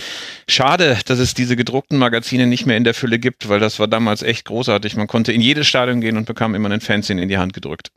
schade, 0.48 0.98
dass 1.06 1.18
es 1.18 1.34
diese 1.34 1.56
gedruckten 1.56 1.98
Magazine 1.98 2.46
nicht 2.46 2.66
mehr 2.66 2.76
in 2.76 2.84
der 2.84 2.94
Fülle 2.94 3.18
gibt, 3.18 3.48
weil 3.48 3.60
das 3.60 3.78
war 3.78 3.88
damals 3.88 4.22
echt 4.22 4.44
großartig. 4.46 4.96
Man 4.96 5.06
konnte 5.06 5.32
in 5.32 5.40
jedes 5.40 5.66
Stadion 5.66 6.00
gehen 6.00 6.16
und 6.16 6.26
bekam 6.26 6.54
immer 6.54 6.70
einen 6.70 6.80
Fanzine 6.80 7.22
in 7.22 7.28
die 7.28 7.38
Hand 7.38 7.52
gedrückt. 7.52 7.90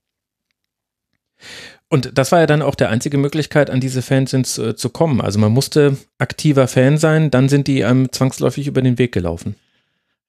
Und 1.92 2.18
das 2.18 2.32
war 2.32 2.40
ja 2.40 2.48
dann 2.48 2.62
auch 2.62 2.76
der 2.76 2.90
einzige 2.90 3.18
Möglichkeit, 3.18 3.70
an 3.70 3.82
diese 3.82 4.02
Fanzines 4.02 4.58
äh, 4.58 4.78
zu 4.78 4.90
kommen. 4.90 5.20
Also 5.20 5.40
man 5.40 5.52
musste 5.52 5.98
aktiver 6.20 6.70
Fan 6.70 6.98
sein, 6.98 7.32
dann 7.32 7.50
sind 7.50 7.68
die 7.68 7.84
einem 7.84 8.10
zwangsläufig 8.14 8.66
über 8.66 8.82
den 8.82 8.98
Weg 8.98 9.12
gelaufen. 9.12 9.56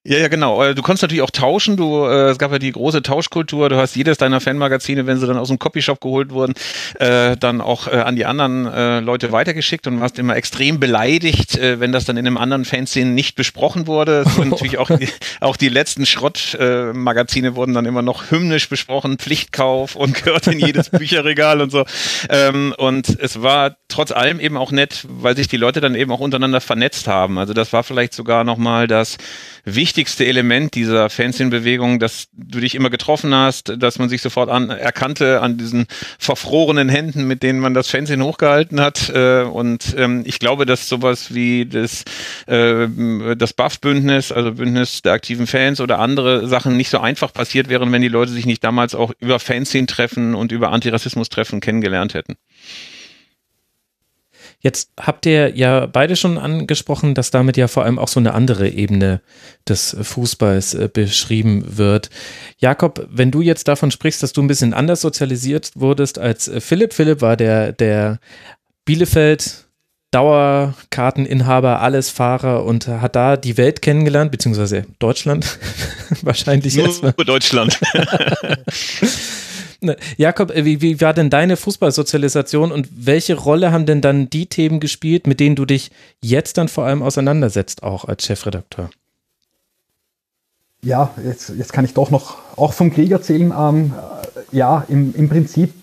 Ja, 0.05 0.17
ja, 0.17 0.27
genau. 0.27 0.61
Äh, 0.61 0.75
du 0.75 0.81
konntest 0.81 1.03
natürlich 1.03 1.21
auch 1.21 1.29
tauschen. 1.29 1.77
Du, 1.77 2.03
äh, 2.03 2.29
es 2.29 2.37
gab 2.37 2.51
ja 2.51 2.59
die 2.59 2.73
große 2.73 3.03
Tauschkultur. 3.03 3.69
Du 3.69 3.77
hast 3.77 3.95
jedes 3.95 4.17
deiner 4.17 4.41
Fanmagazine, 4.41 5.07
wenn 5.07 5.17
sie 5.17 5.27
dann 5.27 5.37
aus 5.37 5.47
dem 5.47 5.59
Copyshop 5.59 6.01
geholt 6.01 6.31
wurden, 6.31 6.55
äh, 6.99 7.37
dann 7.37 7.61
auch 7.61 7.87
äh, 7.87 7.91
an 7.91 8.17
die 8.17 8.25
anderen 8.25 8.65
äh, 8.65 8.99
Leute 8.99 9.31
weitergeschickt 9.31 9.87
und 9.87 10.01
warst 10.01 10.19
immer 10.19 10.35
extrem 10.35 10.81
beleidigt, 10.81 11.57
äh, 11.57 11.79
wenn 11.79 11.93
das 11.93 12.03
dann 12.03 12.17
in 12.17 12.27
einem 12.27 12.35
anderen 12.35 12.65
Fanszene 12.65 13.11
nicht 13.11 13.35
besprochen 13.35 13.87
wurde. 13.87 14.25
Und 14.37 14.49
natürlich 14.49 14.77
auch 14.77 14.89
die, 14.89 15.07
auch 15.39 15.55
die 15.55 15.69
letzten 15.69 16.05
Schrottmagazine 16.05 17.47
äh, 17.47 17.55
wurden 17.55 17.73
dann 17.73 17.85
immer 17.85 18.01
noch 18.01 18.29
hymnisch 18.29 18.67
besprochen, 18.67 19.19
Pflichtkauf 19.19 19.95
und 19.95 20.15
gehört 20.25 20.47
in 20.47 20.59
jedes 20.59 20.89
Bücherregal 20.89 21.61
und 21.61 21.71
so. 21.71 21.85
Ähm, 22.27 22.75
und 22.77 23.07
es 23.21 23.41
war 23.41 23.77
trotz 23.87 24.11
allem 24.11 24.41
eben 24.41 24.57
auch 24.57 24.71
nett, 24.71 25.05
weil 25.07 25.37
sich 25.37 25.47
die 25.47 25.55
Leute 25.55 25.79
dann 25.79 25.95
eben 25.95 26.11
auch 26.11 26.19
untereinander 26.19 26.59
vernetzt 26.59 27.07
haben. 27.07 27.37
Also 27.37 27.53
das 27.53 27.71
war 27.71 27.83
vielleicht 27.83 28.13
sogar 28.13 28.43
nochmal 28.43 28.87
das 28.87 29.17
wichtigste 29.63 29.92
Element 30.25 30.75
dieser 30.75 31.09
Fanszene-Bewegung, 31.09 31.99
dass 31.99 32.27
du 32.33 32.59
dich 32.59 32.75
immer 32.75 32.89
getroffen 32.89 33.33
hast, 33.33 33.73
dass 33.77 33.99
man 33.99 34.09
sich 34.09 34.21
sofort 34.21 34.49
an, 34.49 34.69
erkannte 34.69 35.41
an 35.41 35.57
diesen 35.57 35.87
verfrorenen 36.19 36.89
Händen, 36.89 37.25
mit 37.25 37.43
denen 37.43 37.59
man 37.59 37.73
das 37.73 37.89
Fanszene 37.89 38.23
hochgehalten 38.23 38.79
hat. 38.79 39.09
Äh, 39.09 39.43
und 39.43 39.95
ähm, 39.97 40.23
ich 40.25 40.39
glaube, 40.39 40.65
dass 40.65 40.89
sowas 40.89 41.33
wie 41.33 41.65
das, 41.65 42.03
äh, 42.47 42.87
das 43.35 43.53
Buff-Bündnis, 43.53 44.31
also 44.31 44.53
Bündnis 44.53 45.01
der 45.01 45.13
aktiven 45.13 45.47
Fans 45.47 45.79
oder 45.81 45.99
andere 45.99 46.47
Sachen 46.47 46.77
nicht 46.77 46.89
so 46.89 46.99
einfach 46.99 47.33
passiert 47.33 47.69
wären, 47.69 47.91
wenn 47.91 48.01
die 48.01 48.07
Leute 48.07 48.31
sich 48.31 48.45
nicht 48.45 48.63
damals 48.63 48.95
auch 48.95 49.11
über 49.19 49.39
Fanszene-Treffen 49.39 50.35
und 50.35 50.51
über 50.51 50.71
Antirassismus-Treffen 50.71 51.59
kennengelernt 51.59 52.13
hätten. 52.13 52.35
Jetzt 54.63 54.91
habt 54.97 55.25
ihr 55.25 55.55
ja 55.57 55.87
beide 55.87 56.15
schon 56.15 56.37
angesprochen, 56.37 57.15
dass 57.15 57.31
damit 57.31 57.57
ja 57.57 57.67
vor 57.67 57.83
allem 57.83 57.99
auch 57.99 58.07
so 58.07 58.21
eine 58.21 58.33
andere 58.33 58.69
Ebene 58.69 59.21
des 59.67 59.95
Fußballs 60.01 60.73
äh, 60.73 60.89
beschrieben 60.91 61.77
wird. 61.77 62.09
Jakob, 62.59 63.05
wenn 63.11 63.29
du 63.29 63.41
jetzt 63.41 63.67
davon 63.67 63.91
sprichst, 63.91 64.23
dass 64.23 64.31
du 64.31 64.41
ein 64.41 64.47
bisschen 64.47 64.73
anders 64.73 65.01
sozialisiert 65.01 65.71
wurdest 65.75 66.17
als 66.17 66.47
äh, 66.47 66.61
Philipp. 66.61 66.93
Philipp 66.93 67.19
war 67.19 67.35
der, 67.35 67.73
der 67.73 68.19
Bielefeld 68.85 69.65
Dauerkarteninhaber, 70.11 71.81
alles 71.81 72.09
Fahrer 72.09 72.63
und 72.63 72.87
hat 72.87 73.15
da 73.17 73.35
die 73.35 73.57
Welt 73.57 73.81
kennengelernt, 73.81 74.31
beziehungsweise 74.31 74.85
Deutschland 74.99 75.57
wahrscheinlich 76.21 76.75
Nur 76.75 76.85
erstmal. 76.85 77.13
Deutschland. 77.13 77.79
Jakob, 80.17 80.51
äh, 80.51 80.65
wie, 80.65 80.81
wie 80.81 81.01
war 81.01 81.13
denn 81.13 81.29
deine 81.29 81.57
Fußballsozialisation 81.57 82.71
und 82.71 82.87
welche 82.95 83.35
Rolle 83.35 83.71
haben 83.71 83.85
denn 83.85 84.01
dann 84.01 84.29
die 84.29 84.45
Themen 84.45 84.79
gespielt, 84.79 85.27
mit 85.27 85.39
denen 85.39 85.55
du 85.55 85.65
dich 85.65 85.91
jetzt 86.21 86.57
dann 86.57 86.67
vor 86.67 86.85
allem 86.85 87.01
auseinandersetzt, 87.01 87.83
auch 87.83 88.05
als 88.05 88.25
Chefredakteur? 88.25 88.89
Ja, 90.83 91.13
jetzt, 91.25 91.49
jetzt 91.57 91.71
kann 91.71 91.85
ich 91.85 91.93
doch 91.93 92.11
noch 92.11 92.37
auch 92.57 92.73
vom 92.73 92.91
Krieg 92.91 93.11
erzählen. 93.11 93.53
Ähm, 93.57 93.93
ja, 94.51 94.85
im, 94.89 95.15
im 95.15 95.29
Prinzip, 95.29 95.73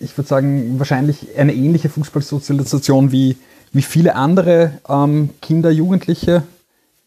ich 0.00 0.16
würde 0.16 0.28
sagen, 0.28 0.78
wahrscheinlich 0.78 1.36
eine 1.36 1.54
ähnliche 1.54 1.90
Fußballsozialisation 1.90 3.12
wie, 3.12 3.36
wie 3.72 3.82
viele 3.82 4.14
andere 4.14 4.72
ähm, 4.88 5.30
Kinder, 5.42 5.70
Jugendliche 5.70 6.44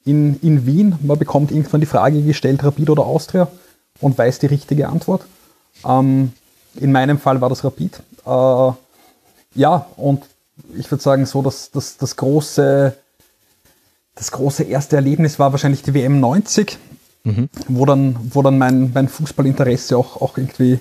in, 0.06 0.40
in 0.42 0.66
Wien. 0.66 0.96
Man 1.02 1.18
bekommt 1.18 1.52
irgendwann 1.52 1.82
die 1.82 1.88
Frage 1.88 2.22
gestellt, 2.22 2.64
Rapid 2.64 2.90
oder 2.90 3.06
Austria 3.06 3.48
und 4.00 4.18
weiß 4.18 4.40
die 4.40 4.48
richtige 4.48 4.88
Antwort. 4.88 5.24
Ähm, 5.86 6.34
in 6.76 6.92
meinem 6.92 7.20
Fall 7.20 7.42
war 7.42 7.50
das 7.50 7.64
Rapid. 7.64 8.02
Äh, 8.26 8.72
ja, 9.56 9.86
und 9.98 10.24
ich 10.78 10.90
würde 10.90 11.04
sagen, 11.04 11.26
so 11.26 11.42
dass 11.42 11.72
das, 11.72 11.98
das 11.98 12.16
große, 12.16 12.96
das 14.16 14.32
große 14.32 14.64
erste 14.64 14.96
Erlebnis 14.96 15.40
war 15.40 15.52
wahrscheinlich 15.52 15.84
die 15.84 15.94
WM 15.94 16.20
90, 16.20 16.78
mhm. 17.24 17.50
wo 17.68 17.86
dann, 17.86 18.16
wo 18.34 18.42
dann 18.42 18.58
mein, 18.58 18.92
mein 18.94 19.10
Fußballinteresse 19.10 19.98
auch, 19.98 20.22
auch 20.22 20.38
irgendwie 20.38 20.80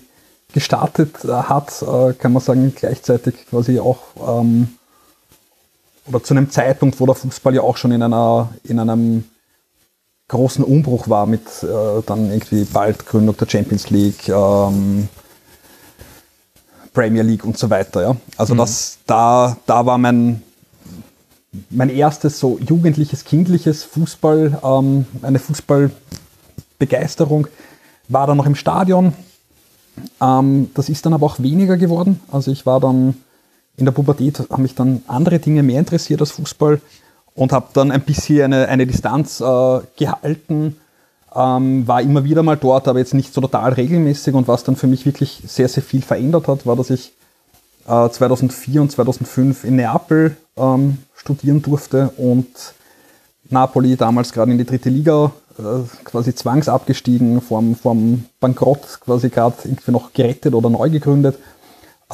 gestartet 0.53 1.25
äh, 1.25 1.29
hat, 1.29 1.83
äh, 1.83 2.13
kann 2.15 2.33
man 2.33 2.43
sagen, 2.43 2.73
gleichzeitig 2.75 3.47
quasi 3.49 3.79
auch 3.79 4.01
ähm, 4.41 4.69
oder 6.07 6.23
zu 6.23 6.35
einem 6.35 6.51
Zeitpunkt, 6.51 6.99
wo 7.01 7.07
der 7.07 7.15
Fußball 7.15 7.55
ja 7.55 7.63
auch 7.63 7.77
schon 7.77 7.93
in 7.93 8.03
einer, 8.03 8.51
in 8.65 8.79
einem 8.79 9.25
großen 10.31 10.65
Umbruch 10.65 11.09
war 11.09 11.27
mit 11.27 11.43
äh, 11.63 12.03
dann 12.07 12.31
irgendwie 12.31 12.65
bald 12.65 13.07
Gründung 13.07 13.37
der 13.37 13.49
Champions 13.49 13.91
League, 13.91 14.29
ähm, 14.29 15.09
Premier 16.95 17.23
League 17.23 17.45
und 17.45 17.59
so 17.59 17.69
weiter. 17.69 18.03
Ja? 18.03 18.17
Also 18.37 18.55
mhm. 18.55 18.59
das, 18.59 18.99
da, 19.07 19.57
da 19.67 19.87
war 19.87 19.99
mein, 19.99 20.43
mein 21.69 21.91
erstes 21.91 22.39
so 22.39 22.59
jugendliches, 22.59 23.25
kindliches 23.25 23.83
Fußball, 23.85 24.61
ähm, 24.63 25.07
eine 25.23 25.41
Fußballbegeisterung 25.41 27.49
war 28.09 28.27
dann 28.27 28.37
noch 28.37 28.47
im 28.47 28.55
Stadion. 28.55 29.13
Ähm, 30.21 30.71
das 30.75 30.89
ist 30.89 31.05
dann 31.05 31.13
aber 31.13 31.27
auch 31.27 31.41
weniger 31.41 31.77
geworden. 31.77 32.21
Also 32.31 32.53
ich 32.53 32.67
war 32.67 32.79
dann 32.79 33.17
in 33.77 33.85
der 33.85 33.93
Pubertät, 33.93 34.41
haben 34.51 34.63
mich 34.63 34.77
dann 34.77 35.03
andere 35.09 35.41
Dinge 35.41 35.65
mehr 35.65 35.81
interessiert 35.81 36.21
als 36.21 36.31
Fußball 36.33 36.81
und 37.35 37.53
habe 37.53 37.69
dann 37.73 37.91
ein 37.91 38.03
bisschen 38.03 38.45
eine, 38.45 38.69
eine 38.69 38.87
Distanz 38.87 39.41
äh, 39.41 39.81
gehalten. 39.97 40.77
Ähm, 41.35 41.87
war 41.87 42.03
immer 42.03 42.25
wieder 42.25 42.43
mal 42.43 42.57
dort, 42.57 42.89
aber 42.89 42.99
jetzt 42.99 43.15
nicht 43.15 43.33
so 43.33 43.41
total 43.41 43.73
regelmäßig. 43.73 44.35
Und 44.35 44.49
was 44.49 44.65
dann 44.65 44.77
für 44.77 44.89
mich 44.89 45.07
wirklich 45.07 45.43
sehr, 45.47 45.69
sehr 45.69 45.83
viel 45.83 46.03
verändert 46.03 46.49
hat, 46.49 46.67
war, 46.67 46.77
dass 46.77 46.91
ich 46.91 47.13
äh, 47.87 48.09
2004 48.09 48.83
und 48.83 48.91
2005 48.91 49.65
in 49.65 49.77
Neapel 49.77 50.37
ähm, 50.57 50.99
studieren 51.15 51.63
durfte 51.63 52.11
und 52.17 52.49
Napoli 53.49 53.97
damals 53.97 54.33
gerade 54.33 54.53
in 54.53 54.59
die 54.59 54.65
dritte 54.65 54.91
Liga 54.91 55.33
äh, 55.59 55.63
quasi 56.05 56.35
zwangsabgestiegen, 56.35 57.41
vorm, 57.41 57.75
vorm 57.75 58.25
Bankrott 58.39 59.01
quasi 59.01 59.29
gerade 59.29 59.57
irgendwie 59.65 59.91
noch 59.93 60.13
gerettet 60.13 60.55
oder 60.55 60.71
neu 60.71 60.91
gegründet 60.91 61.37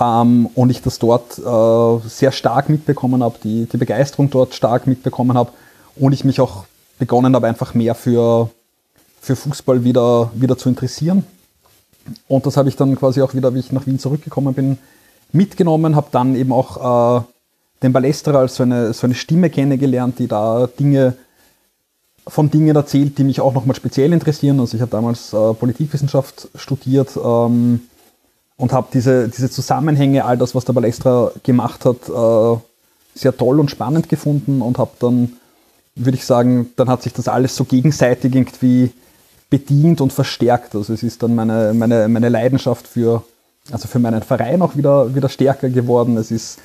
ähm, 0.01 0.47
und 0.55 0.71
ich 0.71 0.83
das 0.83 0.99
dort 0.99 1.39
äh, 1.39 2.09
sehr 2.09 2.33
stark 2.33 2.69
mitbekommen 2.69 3.23
habe, 3.23 3.37
die, 3.43 3.67
die 3.67 3.77
Begeisterung 3.77 4.31
dort 4.31 4.55
stark 4.55 4.87
mitbekommen 4.87 5.37
habe 5.37 5.51
und 5.97 6.13
ich 6.13 6.25
mich 6.25 6.41
auch 6.41 6.65
begonnen 6.99 7.35
habe, 7.35 7.47
einfach 7.47 7.75
mehr 7.75 7.95
für, 7.95 8.51
für 9.21 9.37
Fußball 9.37 9.85
wieder, 9.85 10.31
wieder 10.35 10.57
zu 10.57 10.69
interessieren. 10.69 11.25
Und 12.29 12.47
das 12.47 12.57
habe 12.57 12.69
ich 12.69 12.77
dann 12.77 12.97
quasi 12.97 13.21
auch 13.23 13.35
wieder, 13.35 13.55
wie 13.55 13.59
ich 13.59 13.73
nach 13.73 13.87
Wien 13.87 13.99
zurückgekommen 13.99 14.55
bin, 14.55 14.79
mitgenommen, 15.33 15.97
habe 15.97 16.09
dann 16.13 16.37
eben 16.37 16.53
auch 16.53 17.21
äh, 17.21 17.25
den 17.83 17.93
Ballesterer 17.93 18.39
als 18.39 18.57
so 18.57 18.63
eine, 18.63 18.93
so 18.93 19.07
eine 19.07 19.15
Stimme 19.15 19.51
kennengelernt, 19.51 20.19
die 20.19 20.29
da 20.29 20.67
Dinge 20.67 21.15
von 22.29 22.51
Dingen 22.51 22.75
erzählt, 22.75 23.19
die 23.19 23.25
mich 23.25 23.41
auch 23.41 23.55
nochmal 23.55 23.77
speziell 23.77 24.13
interessieren. 24.13 24.59
Also 24.61 24.77
ich 24.77 24.81
habe 24.81 24.91
damals 24.91 25.33
äh, 25.33 25.55
Politikwissenschaft 25.55 26.49
studiert, 26.57 27.11
ähm, 27.23 27.83
und 28.57 28.73
habe 28.73 28.89
diese, 28.93 29.29
diese 29.29 29.51
Zusammenhänge, 29.51 30.25
all 30.25 30.39
das, 30.39 30.55
was 30.55 30.65
der 30.65 30.73
Balestra 30.73 31.31
gemacht 31.43 31.85
hat, 31.85 32.09
äh, 32.09 32.59
sehr 33.15 33.37
toll 33.37 33.61
und 33.61 33.71
spannend 33.71 34.09
gefunden 34.09 34.63
und 34.63 34.79
habe 34.79 34.93
dann, 35.01 35.33
würde 35.95 36.17
ich 36.17 36.25
sagen, 36.25 36.71
dann 36.77 36.89
hat 36.89 37.03
sich 37.03 37.13
das 37.13 37.29
alles 37.29 37.57
so 37.57 37.65
gegenseitig 37.65 38.35
irgendwie 38.35 38.93
bedient 39.49 40.01
und 40.01 40.13
verstärkt. 40.13 40.75
Also 40.75 40.93
es 40.93 41.03
ist 41.03 41.23
dann 41.23 41.35
meine, 41.35 41.73
meine, 41.75 42.09
meine 42.09 42.29
Leidenschaft 42.29 42.87
für, 42.87 43.23
also 43.71 43.89
für 43.89 43.99
meinen 43.99 44.23
Verein 44.23 44.61
auch 44.63 44.77
wieder, 44.77 45.15
wieder 45.15 45.29
stärker 45.29 45.69
geworden. 45.69 46.17
Es 46.17 46.31
ist, 46.31 46.59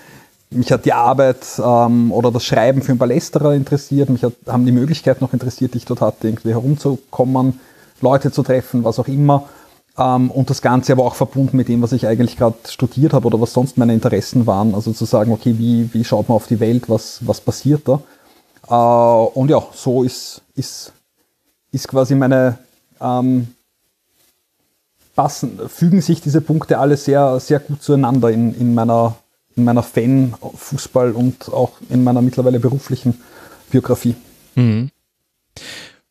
mich 0.50 0.72
hat 0.72 0.86
die 0.86 0.94
Arbeit 0.94 1.46
ähm, 1.64 2.12
oder 2.12 2.32
das 2.32 2.44
Schreiben 2.44 2.82
für 2.82 2.92
einen 2.92 3.00
Ballesterer 3.00 3.54
interessiert, 3.54 4.10
mich 4.10 4.24
hat, 4.24 4.34
haben 4.48 4.66
die 4.66 4.72
Möglichkeiten 4.74 5.24
noch 5.24 5.34
interessiert, 5.34 5.74
die 5.74 5.80
ich 5.80 5.86
dort 5.86 6.02
hatte, 6.02 6.28
irgendwie 6.28 6.50
herumzukommen, 6.50 7.60
Leute 8.02 8.32
zu 8.32 8.44
treffen, 8.44 8.84
was 8.84 9.00
auch 9.00 9.08
immer. 9.08 9.48
Ähm, 10.02 10.32
und 10.32 10.50
das 10.50 10.62
Ganze 10.62 10.94
aber 10.94 11.04
auch 11.04 11.16
verbunden 11.16 11.58
mit 11.58 11.68
dem, 11.68 11.82
was 11.82 11.92
ich 11.92 12.08
eigentlich 12.08 12.38
gerade 12.38 12.58
studiert 12.68 13.14
habe 13.14 13.28
oder 13.28 13.40
was 13.40 13.54
sonst 13.54 13.78
meine 13.78 13.94
Interessen 13.94 14.48
waren. 14.48 14.74
Also 14.74 14.94
zu 14.94 15.06
sagen, 15.06 15.32
okay, 15.32 15.58
wie, 15.58 15.94
wie 15.94 16.04
schaut 16.04 16.28
man 16.28 16.38
auf 16.38 16.48
die 16.48 16.60
Welt, 16.60 16.90
was, 16.90 17.20
was 17.22 17.42
passiert 17.42 17.88
da? 17.88 18.02
Äh, 18.68 19.38
und 19.38 19.50
ja, 19.50 19.64
so 19.74 20.04
ist, 20.04 20.42
ist, 20.56 20.94
ist 21.72 21.88
quasi 21.88 22.16
meine, 22.16 22.58
ähm, 23.00 23.48
passen, 25.16 25.60
fügen 25.70 26.02
sich 26.02 26.22
diese 26.22 26.42
Punkte 26.42 26.80
alle 26.80 26.98
sehr, 26.98 27.40
sehr 27.40 27.60
gut 27.60 27.84
zueinander 27.84 28.32
in, 28.32 28.56
in 28.56 28.74
meiner, 28.74 29.18
in 29.56 29.66
meiner 29.66 29.84
Fan-Fußball 29.84 31.12
und 31.12 31.54
auch 31.54 31.74
in 31.90 32.04
meiner 32.04 32.22
mittlerweile 32.22 32.60
beruflichen 32.60 33.22
Biografie. 33.70 34.16
Mhm. 34.56 34.90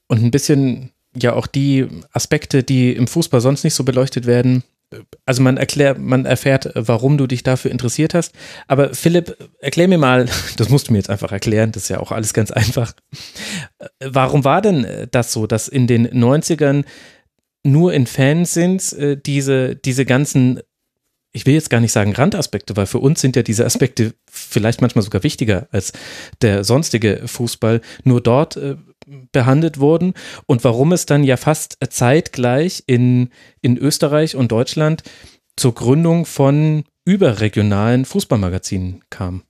Und 0.07 0.23
ein 0.23 0.31
bisschen 0.31 0.91
ja 1.15 1.33
auch 1.33 1.47
die 1.47 1.87
Aspekte, 2.13 2.63
die 2.63 2.93
im 2.93 3.07
Fußball 3.07 3.41
sonst 3.41 3.65
nicht 3.65 3.75
so 3.75 3.85
beleuchtet 3.85 4.27
werden. 4.27 4.63
Also 5.25 5.43
man 5.43 5.57
erklärt, 5.57 5.99
man 5.99 6.25
erfährt, 6.25 6.71
warum 6.75 7.17
du 7.17 7.27
dich 7.27 7.45
dafür 7.45 7.71
interessiert 7.71 8.13
hast. 8.13 8.35
Aber 8.67 8.93
Philipp, 8.95 9.37
erklär 9.61 9.89
mir 9.89 9.99
mal, 9.99 10.29
das 10.57 10.69
musst 10.69 10.89
du 10.89 10.93
mir 10.93 10.99
jetzt 10.99 11.11
einfach 11.11 11.33
erklären, 11.33 11.73
das 11.73 11.85
ist 11.85 11.89
ja 11.89 12.01
auch 12.01 12.13
alles 12.13 12.35
ganz 12.35 12.51
einfach. 12.51 12.93
Warum 14.01 14.45
war 14.45 14.63
denn 14.63 15.09
das 15.11 15.33
so, 15.33 15.47
dass 15.47 15.69
in 15.69 15.87
den 15.87 16.09
90ern 16.09 16.85
nur 17.63 17.93
in 17.93 18.07
Fans 18.07 18.55
sind 18.55 18.93
äh, 18.95 19.17
diese, 19.21 19.77
diese 19.77 20.07
ganzen 20.07 20.61
ich 21.33 21.47
will 21.47 21.55
jetzt 21.55 21.71
gar 21.71 21.81
nicht 21.81 21.93
sagen 21.93 22.15
Randaspekte, 22.15 22.77
weil 22.77 22.87
für 22.87 22.99
uns 22.99 23.21
sind 23.21 23.37
ja 23.37 23.43
diese 23.43 23.65
Aspekte 23.65 24.15
vielleicht 24.31 24.81
manchmal 24.81 25.05
sogar 25.05 25.23
wichtiger 25.23 25.69
als 25.71 25.93
der 26.43 26.65
sonstige 26.65 27.23
Fußball, 27.27 27.81
nur 28.05 28.21
dort 28.21 28.57
äh, 28.57 28.77
behandelt 29.33 29.79
wurden 29.79 30.15
und 30.47 30.65
warum 30.65 30.93
es 30.93 31.07
dann 31.07 31.25
ja 31.25 31.37
fast 31.37 31.79
zeitgleich 31.91 32.85
in, 32.87 33.31
in 33.61 33.77
Österreich 33.77 34.37
und 34.37 34.53
Deutschland 34.53 35.03
zur 35.57 35.75
Gründung 35.75 36.27
von 36.27 36.85
überregionalen 37.05 38.05
Fußballmagazinen 38.05 39.03
kam. 39.11 39.43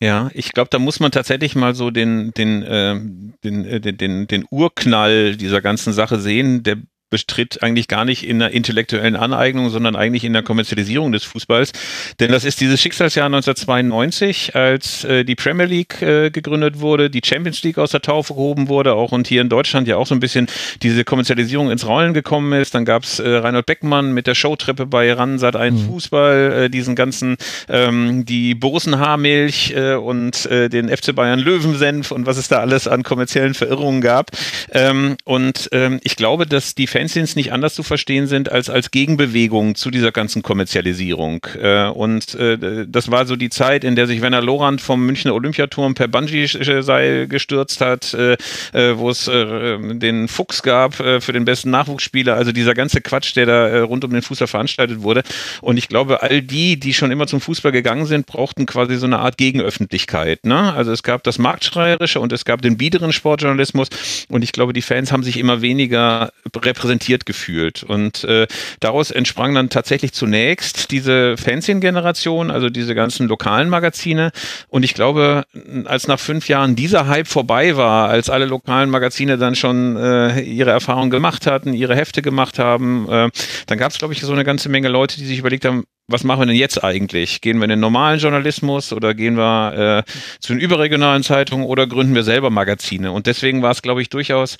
Ja, 0.00 0.30
ich 0.34 0.50
glaube, 0.52 0.68
da 0.68 0.80
muss 0.80 0.98
man 0.98 1.12
tatsächlich 1.12 1.54
mal 1.54 1.76
so 1.76 1.92
den, 1.92 2.32
den, 2.32 2.62
äh, 2.64 3.00
den, 3.44 3.64
äh, 3.64 3.80
den, 3.80 3.96
den, 3.96 4.26
den 4.26 4.44
Urknall 4.50 5.36
dieser 5.36 5.60
ganzen 5.60 5.92
Sache 5.92 6.18
sehen. 6.18 6.64
Der 6.64 6.78
bestritt 7.12 7.62
eigentlich 7.62 7.86
gar 7.86 8.04
nicht 8.04 8.26
in 8.26 8.40
der 8.40 8.50
intellektuellen 8.52 9.16
Aneignung, 9.16 9.68
sondern 9.68 9.94
eigentlich 9.94 10.24
in 10.24 10.32
der 10.32 10.42
Kommerzialisierung 10.42 11.12
des 11.12 11.24
Fußballs. 11.24 11.72
Denn 12.18 12.32
das 12.32 12.44
ist 12.44 12.60
dieses 12.60 12.80
Schicksalsjahr 12.80 13.26
1992, 13.26 14.56
als 14.56 15.04
äh, 15.04 15.24
die 15.24 15.34
Premier 15.34 15.66
League 15.66 16.00
äh, 16.00 16.30
gegründet 16.30 16.80
wurde, 16.80 17.10
die 17.10 17.20
Champions 17.22 17.62
League 17.62 17.76
aus 17.76 17.90
der 17.90 18.00
Taufe 18.00 18.32
gehoben 18.32 18.68
wurde, 18.68 18.94
auch 18.94 19.12
und 19.12 19.28
hier 19.28 19.42
in 19.42 19.50
Deutschland 19.50 19.86
ja 19.86 19.96
auch 19.96 20.06
so 20.06 20.14
ein 20.14 20.20
bisschen 20.20 20.46
diese 20.82 21.04
Kommerzialisierung 21.04 21.70
ins 21.70 21.86
Rollen 21.86 22.14
gekommen 22.14 22.58
ist. 22.58 22.74
Dann 22.74 22.86
gab's 22.86 23.18
äh, 23.18 23.28
Reinhold 23.28 23.66
Beckmann 23.66 24.12
mit 24.12 24.26
der 24.26 24.34
Showtreppe 24.34 24.86
bei 24.86 25.12
RAN 25.12 25.38
seit 25.38 25.54
ein 25.54 25.74
mhm. 25.74 25.86
Fußball, 25.86 26.52
äh, 26.52 26.70
diesen 26.70 26.96
ganzen, 26.96 27.36
ähm, 27.68 28.24
die 28.24 28.54
Borussen-Haarmilch 28.54 29.74
äh, 29.76 29.94
und 29.96 30.46
äh, 30.46 30.70
den 30.70 30.88
FC 30.88 31.14
Bayern 31.14 31.40
Löwensenf 31.40 32.10
und 32.10 32.24
was 32.24 32.38
es 32.38 32.48
da 32.48 32.60
alles 32.60 32.88
an 32.88 33.02
kommerziellen 33.02 33.52
Verirrungen 33.52 34.00
gab. 34.00 34.30
Ähm, 34.70 35.18
und 35.24 35.68
ähm, 35.72 36.00
ich 36.02 36.16
glaube, 36.16 36.46
dass 36.46 36.74
die 36.74 36.86
Fans 36.86 37.01
Fanzines 37.02 37.34
nicht 37.34 37.52
anders 37.52 37.74
zu 37.74 37.82
verstehen 37.82 38.28
sind 38.28 38.50
als 38.50 38.70
als 38.70 38.92
Gegenbewegung 38.92 39.74
zu 39.74 39.90
dieser 39.90 40.12
ganzen 40.12 40.42
Kommerzialisierung. 40.42 41.44
Äh, 41.60 41.88
und 41.88 42.34
äh, 42.34 42.86
das 42.86 43.10
war 43.10 43.26
so 43.26 43.34
die 43.34 43.50
Zeit, 43.50 43.82
in 43.82 43.96
der 43.96 44.06
sich 44.06 44.22
Werner 44.22 44.40
Lorand 44.40 44.80
vom 44.80 45.04
Münchner 45.04 45.34
Olympiaturm 45.34 45.94
per 45.94 46.06
Bungee-Seil 46.06 47.26
gestürzt 47.26 47.80
hat, 47.80 48.14
äh, 48.14 48.36
wo 48.72 49.10
es 49.10 49.24
den 49.24 50.28
Fuchs 50.28 50.62
gab 50.62 50.94
für 50.94 51.32
den 51.32 51.44
besten 51.44 51.70
Nachwuchsspieler. 51.70 52.34
Also 52.34 52.52
dieser 52.52 52.74
ganze 52.74 53.00
Quatsch, 53.00 53.34
der 53.36 53.46
da 53.46 53.82
rund 53.82 54.04
um 54.04 54.12
den 54.12 54.22
Fußball 54.22 54.46
veranstaltet 54.46 55.02
wurde. 55.02 55.22
Und 55.60 55.76
ich 55.76 55.88
glaube, 55.88 56.22
all 56.22 56.42
die, 56.42 56.78
die 56.78 56.94
schon 56.94 57.10
immer 57.10 57.26
zum 57.26 57.40
Fußball 57.40 57.72
gegangen 57.72 58.06
sind, 58.06 58.26
brauchten 58.26 58.66
quasi 58.66 58.96
so 58.96 59.06
eine 59.06 59.18
Art 59.18 59.38
Gegenöffentlichkeit. 59.38 60.44
Ne? 60.44 60.72
Also 60.72 60.92
es 60.92 61.02
gab 61.02 61.22
das 61.24 61.38
Marktschreierische 61.38 62.20
und 62.20 62.32
es 62.32 62.44
gab 62.44 62.62
den 62.62 62.76
biederen 62.76 63.12
Sportjournalismus. 63.12 63.88
Und 64.28 64.42
ich 64.42 64.52
glaube, 64.52 64.72
die 64.72 64.82
Fans 64.82 65.12
haben 65.12 65.22
sich 65.22 65.38
immer 65.38 65.62
weniger 65.62 66.32
repräsentiert 66.54 66.91
repräsentiert 66.92 67.26
gefühlt. 67.26 67.82
Und 67.82 68.24
äh, 68.24 68.46
daraus 68.80 69.10
entsprang 69.10 69.54
dann 69.54 69.70
tatsächlich 69.70 70.12
zunächst 70.12 70.90
diese 70.90 71.36
Fanzine-Generation, 71.36 72.50
also 72.50 72.68
diese 72.68 72.94
ganzen 72.94 73.28
lokalen 73.28 73.68
Magazine. 73.68 74.30
Und 74.68 74.84
ich 74.84 74.94
glaube, 74.94 75.44
als 75.84 76.06
nach 76.06 76.20
fünf 76.20 76.48
Jahren 76.48 76.76
dieser 76.76 77.06
Hype 77.06 77.28
vorbei 77.28 77.76
war, 77.76 78.08
als 78.08 78.30
alle 78.30 78.46
lokalen 78.46 78.90
Magazine 78.90 79.38
dann 79.38 79.54
schon 79.54 79.96
äh, 79.96 80.40
ihre 80.40 80.70
Erfahrungen 80.70 81.10
gemacht 81.10 81.46
hatten, 81.46 81.72
ihre 81.72 81.96
Hefte 81.96 82.22
gemacht 82.22 82.58
haben, 82.58 83.08
äh, 83.08 83.30
dann 83.66 83.78
gab 83.78 83.90
es, 83.90 83.98
glaube 83.98 84.14
ich, 84.14 84.20
so 84.20 84.32
eine 84.32 84.44
ganze 84.44 84.68
Menge 84.68 84.88
Leute, 84.88 85.16
die 85.16 85.26
sich 85.26 85.38
überlegt 85.38 85.64
haben, 85.64 85.84
was 86.08 86.24
machen 86.24 86.40
wir 86.40 86.46
denn 86.46 86.56
jetzt 86.56 86.82
eigentlich? 86.82 87.40
Gehen 87.40 87.58
wir 87.58 87.64
in 87.64 87.70
den 87.70 87.80
normalen 87.80 88.18
Journalismus 88.18 88.92
oder 88.92 89.14
gehen 89.14 89.36
wir 89.36 90.04
äh, 90.06 90.10
zu 90.40 90.52
den 90.52 90.60
überregionalen 90.60 91.22
Zeitungen 91.22 91.64
oder 91.64 91.86
gründen 91.86 92.14
wir 92.14 92.24
selber 92.24 92.50
Magazine? 92.50 93.12
Und 93.12 93.26
deswegen 93.26 93.62
war 93.62 93.70
es, 93.70 93.82
glaube 93.82 94.02
ich, 94.02 94.10
durchaus 94.10 94.58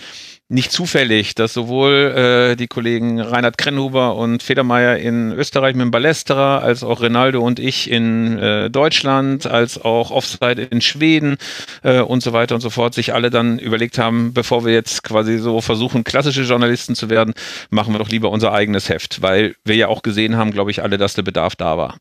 nicht 0.52 0.70
zufällig, 0.70 1.34
dass 1.34 1.54
sowohl 1.54 2.52
äh, 2.52 2.56
die 2.56 2.68
Kollegen 2.68 3.20
Reinhard 3.20 3.56
Krennhuber 3.56 4.16
und 4.16 4.42
Federmeier 4.42 4.98
in 4.98 5.32
Österreich 5.32 5.74
mit 5.74 5.82
dem 5.82 5.90
Ballesterer, 5.90 6.62
als 6.62 6.84
auch 6.84 7.00
Rinaldo 7.00 7.40
und 7.40 7.58
ich 7.58 7.90
in 7.90 8.38
äh, 8.38 8.70
Deutschland, 8.70 9.46
als 9.46 9.82
auch 9.82 10.10
Offside 10.10 10.62
in 10.62 10.82
Schweden 10.82 11.38
äh, 11.82 12.00
und 12.00 12.22
so 12.22 12.34
weiter 12.34 12.54
und 12.54 12.60
so 12.60 12.68
fort, 12.68 12.92
sich 12.92 13.14
alle 13.14 13.30
dann 13.30 13.58
überlegt 13.58 13.96
haben, 13.96 14.34
bevor 14.34 14.64
wir 14.66 14.74
jetzt 14.74 15.02
quasi 15.02 15.38
so 15.38 15.62
versuchen, 15.62 16.04
klassische 16.04 16.42
Journalisten 16.42 16.94
zu 16.94 17.08
werden, 17.08 17.32
machen 17.70 17.94
wir 17.94 17.98
doch 17.98 18.10
lieber 18.10 18.30
unser 18.30 18.52
eigenes 18.52 18.90
Heft, 18.90 19.22
weil 19.22 19.54
wir 19.64 19.76
ja 19.76 19.88
auch 19.88 20.02
gesehen 20.02 20.36
haben, 20.36 20.50
glaube 20.50 20.70
ich, 20.70 20.82
alle, 20.82 20.98
dass 20.98 21.14
der 21.14 21.22
Bedarf 21.22 21.56
da 21.56 21.78
war. 21.78 21.96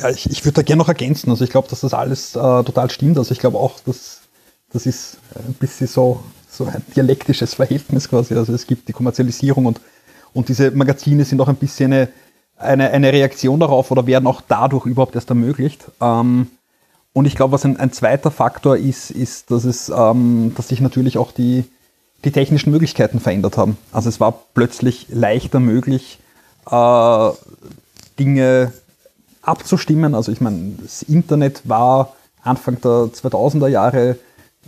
Ja, 0.00 0.10
ich, 0.10 0.28
ich 0.28 0.44
würde 0.44 0.56
da 0.56 0.62
gerne 0.62 0.78
noch 0.80 0.88
ergänzen. 0.88 1.30
Also 1.30 1.44
ich 1.44 1.50
glaube, 1.50 1.68
dass 1.68 1.80
das 1.80 1.94
alles 1.94 2.34
äh, 2.34 2.40
total 2.40 2.90
stimmt. 2.90 3.16
Also 3.16 3.32
ich 3.32 3.38
glaube 3.38 3.58
auch, 3.58 3.78
dass 3.80 4.22
das 4.72 4.86
ist 4.86 5.18
ein 5.34 5.54
bisschen 5.54 5.86
so 5.86 6.22
so 6.58 6.66
ein 6.66 6.82
dialektisches 6.94 7.54
Verhältnis 7.54 8.08
quasi. 8.08 8.34
Also 8.34 8.52
es 8.52 8.66
gibt 8.66 8.88
die 8.88 8.92
Kommerzialisierung 8.92 9.66
und, 9.66 9.80
und 10.34 10.48
diese 10.48 10.70
Magazine 10.72 11.24
sind 11.24 11.40
auch 11.40 11.48
ein 11.48 11.56
bisschen 11.56 11.92
eine, 11.92 12.08
eine, 12.56 12.90
eine 12.90 13.12
Reaktion 13.12 13.60
darauf 13.60 13.90
oder 13.90 14.06
werden 14.06 14.26
auch 14.26 14.42
dadurch 14.46 14.84
überhaupt 14.84 15.14
erst 15.14 15.30
ermöglicht. 15.30 15.84
Ähm, 16.00 16.48
und 17.12 17.24
ich 17.24 17.36
glaube, 17.36 17.52
was 17.52 17.64
ein, 17.64 17.78
ein, 17.78 17.92
zweiter 17.92 18.30
Faktor 18.30 18.76
ist, 18.76 19.10
ist, 19.10 19.50
dass 19.50 19.64
es, 19.64 19.88
ähm, 19.88 20.52
dass 20.56 20.68
sich 20.68 20.80
natürlich 20.80 21.16
auch 21.16 21.32
die, 21.32 21.64
die 22.24 22.32
technischen 22.32 22.70
Möglichkeiten 22.72 23.20
verändert 23.20 23.56
haben. 23.56 23.78
Also 23.92 24.08
es 24.08 24.20
war 24.20 24.32
plötzlich 24.54 25.06
leichter 25.10 25.60
möglich, 25.60 26.18
äh, 26.70 27.30
Dinge 28.18 28.72
abzustimmen. 29.42 30.14
Also 30.14 30.32
ich 30.32 30.40
meine, 30.40 30.72
das 30.82 31.02
Internet 31.02 31.62
war 31.68 32.14
Anfang 32.42 32.80
der 32.80 33.10
2000er 33.12 33.68
Jahre 33.68 34.18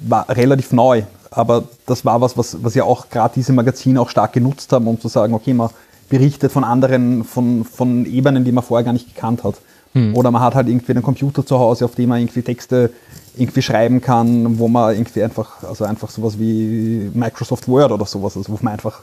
war 0.01 0.29
relativ 0.29 0.73
neu 0.73 1.03
aber 1.31 1.65
das 1.87 2.05
war 2.05 2.21
was, 2.21 2.37
was, 2.37 2.63
was 2.63 2.75
ja 2.75 2.85
auch 2.85 3.09
gerade 3.09 3.35
diese 3.37 3.53
Magazine 3.53 4.01
auch 4.01 4.11
stark 4.11 4.33
genutzt 4.33 4.73
haben, 4.73 4.87
um 4.89 5.01
zu 5.01 5.09
sagen, 5.09 5.35
okay, 5.35 5.55
man 5.55 5.71
berichtet 6.09 6.51
von 6.51 6.65
anderen, 6.65 7.25
von, 7.25 7.65
von 7.65 8.05
Ebenen, 8.05 8.45
die 8.45 8.53
man 8.53 8.65
vorher 8.65 8.85
gar 8.85 8.93
nicht 8.93 9.15
gekannt 9.15 9.45
hat. 9.45 9.55
Hm. 9.93 10.17
Oder 10.17 10.31
man 10.31 10.43
hat 10.43 10.55
halt 10.55 10.69
irgendwie 10.69 10.93
einen 10.93 11.03
Computer 11.03 11.45
zu 11.45 11.59
Hause, 11.59 11.85
auf 11.85 11.95
dem 11.95 12.09
man 12.09 12.21
irgendwie 12.21 12.43
Texte 12.43 12.91
irgendwie 13.37 13.63
schreiben 13.63 14.01
kann, 14.01 14.59
wo 14.59 14.69
man 14.69 14.95
irgendwie 14.95 15.23
einfach, 15.23 15.63
also 15.63 15.85
einfach 15.85 16.11
sowas 16.11 16.39
wie 16.39 17.11
Microsoft 17.15 17.69
Word 17.69 17.93
oder 17.93 18.07
sowas, 18.07 18.37
also 18.37 18.53
wo 18.53 18.59
man 18.61 18.73
einfach 18.73 19.01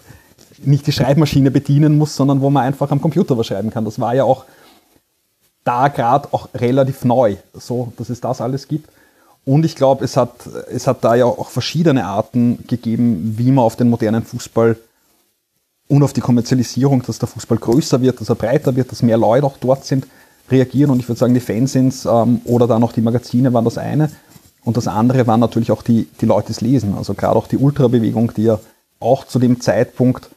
nicht 0.59 0.87
die 0.87 0.91
Schreibmaschine 0.91 1.51
bedienen 1.51 1.97
muss, 1.97 2.15
sondern 2.15 2.41
wo 2.41 2.49
man 2.49 2.63
einfach 2.63 2.91
am 2.91 3.01
Computer 3.01 3.37
was 3.37 3.47
schreiben 3.47 3.69
kann. 3.69 3.85
Das 3.85 3.99
war 3.99 4.15
ja 4.15 4.23
auch 4.23 4.45
da 5.63 5.87
gerade 5.89 6.29
auch 6.31 6.49
relativ 6.53 7.03
neu, 7.03 7.35
so 7.53 7.91
dass 7.97 8.09
es 8.09 8.21
das 8.21 8.41
alles 8.41 8.67
gibt. 8.67 8.89
Und 9.47 9.63
ich 9.63 9.77
glaube, 9.77 10.03
es 10.03 10.17
hat, 10.17 10.45
es 10.69 10.88
hat 10.88 11.05
da 11.05 11.15
ja 11.15 11.23
auch 11.23 11.49
verschiedene 11.51 12.05
Arten 12.05 12.65
gegeben, 12.67 13.36
wie 13.38 13.49
man 13.49 13.63
auf 13.63 13.77
den 13.77 13.89
modernen 13.89 14.25
Fußball 14.25 14.75
und 15.88 16.03
auf 16.03 16.12
die 16.12 16.19
Kommerzialisierung, 16.19 17.01
dass 17.03 17.17
der 17.17 17.29
Fußball 17.29 17.57
größer 17.57 18.01
wird, 18.01 18.19
dass 18.19 18.27
er 18.27 18.36
breiter 18.36 18.75
wird, 18.75 18.91
dass 18.91 19.01
mehr 19.03 19.15
Leute 19.15 19.45
auch 19.45 19.55
dort 19.57 19.86
sind, 19.86 20.05
reagieren. 20.51 20.91
Und 20.91 20.99
ich 20.99 21.07
würde 21.07 21.19
sagen, 21.19 21.33
die 21.33 21.39
Fansins 21.39 22.03
ähm, 22.03 22.41
oder 22.43 22.67
dann 22.67 22.83
auch 22.83 22.91
die 22.91 22.99
Magazine 22.99 23.53
waren 23.53 23.63
das 23.63 23.77
eine. 23.77 24.12
Und 24.65 24.75
das 24.75 24.89
andere 24.89 25.25
waren 25.27 25.39
natürlich 25.39 25.71
auch 25.71 25.81
die, 25.81 26.10
die 26.19 26.25
Leute, 26.25 26.49
das 26.49 26.60
Lesen. 26.60 26.95
Also 26.97 27.13
gerade 27.13 27.38
auch 27.38 27.47
die 27.47 27.57
Ultrabewegung, 27.57 28.33
die 28.36 28.43
ja 28.43 28.60
auch 28.99 29.25
zu 29.25 29.39
dem 29.39 29.62
Zeitpunkt 29.62 30.29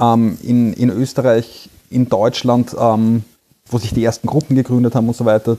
ähm, 0.00 0.38
in, 0.44 0.72
in 0.74 0.90
Österreich, 0.90 1.68
in 1.90 2.08
Deutschland, 2.08 2.76
ähm, 2.78 3.24
wo 3.66 3.78
sich 3.78 3.92
die 3.92 4.04
ersten 4.04 4.28
Gruppen 4.28 4.54
gegründet 4.54 4.94
haben 4.94 5.08
und 5.08 5.16
so 5.16 5.24
weiter, 5.24 5.56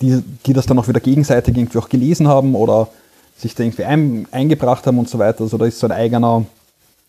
die, 0.00 0.22
die 0.46 0.52
das 0.52 0.66
dann 0.66 0.78
auch 0.78 0.88
wieder 0.88 1.00
gegenseitig 1.00 1.56
irgendwie 1.56 1.78
auch 1.78 1.88
gelesen 1.88 2.28
haben 2.28 2.54
oder 2.54 2.88
sich 3.36 3.54
da 3.54 3.64
irgendwie 3.64 3.84
ein, 3.84 4.26
eingebracht 4.30 4.86
haben 4.86 4.98
und 4.98 5.08
so 5.08 5.18
weiter. 5.18 5.42
Also 5.42 5.58
da 5.58 5.66
ist 5.66 5.78
so 5.78 5.86
ein 5.86 5.92
eigener, 5.92 6.44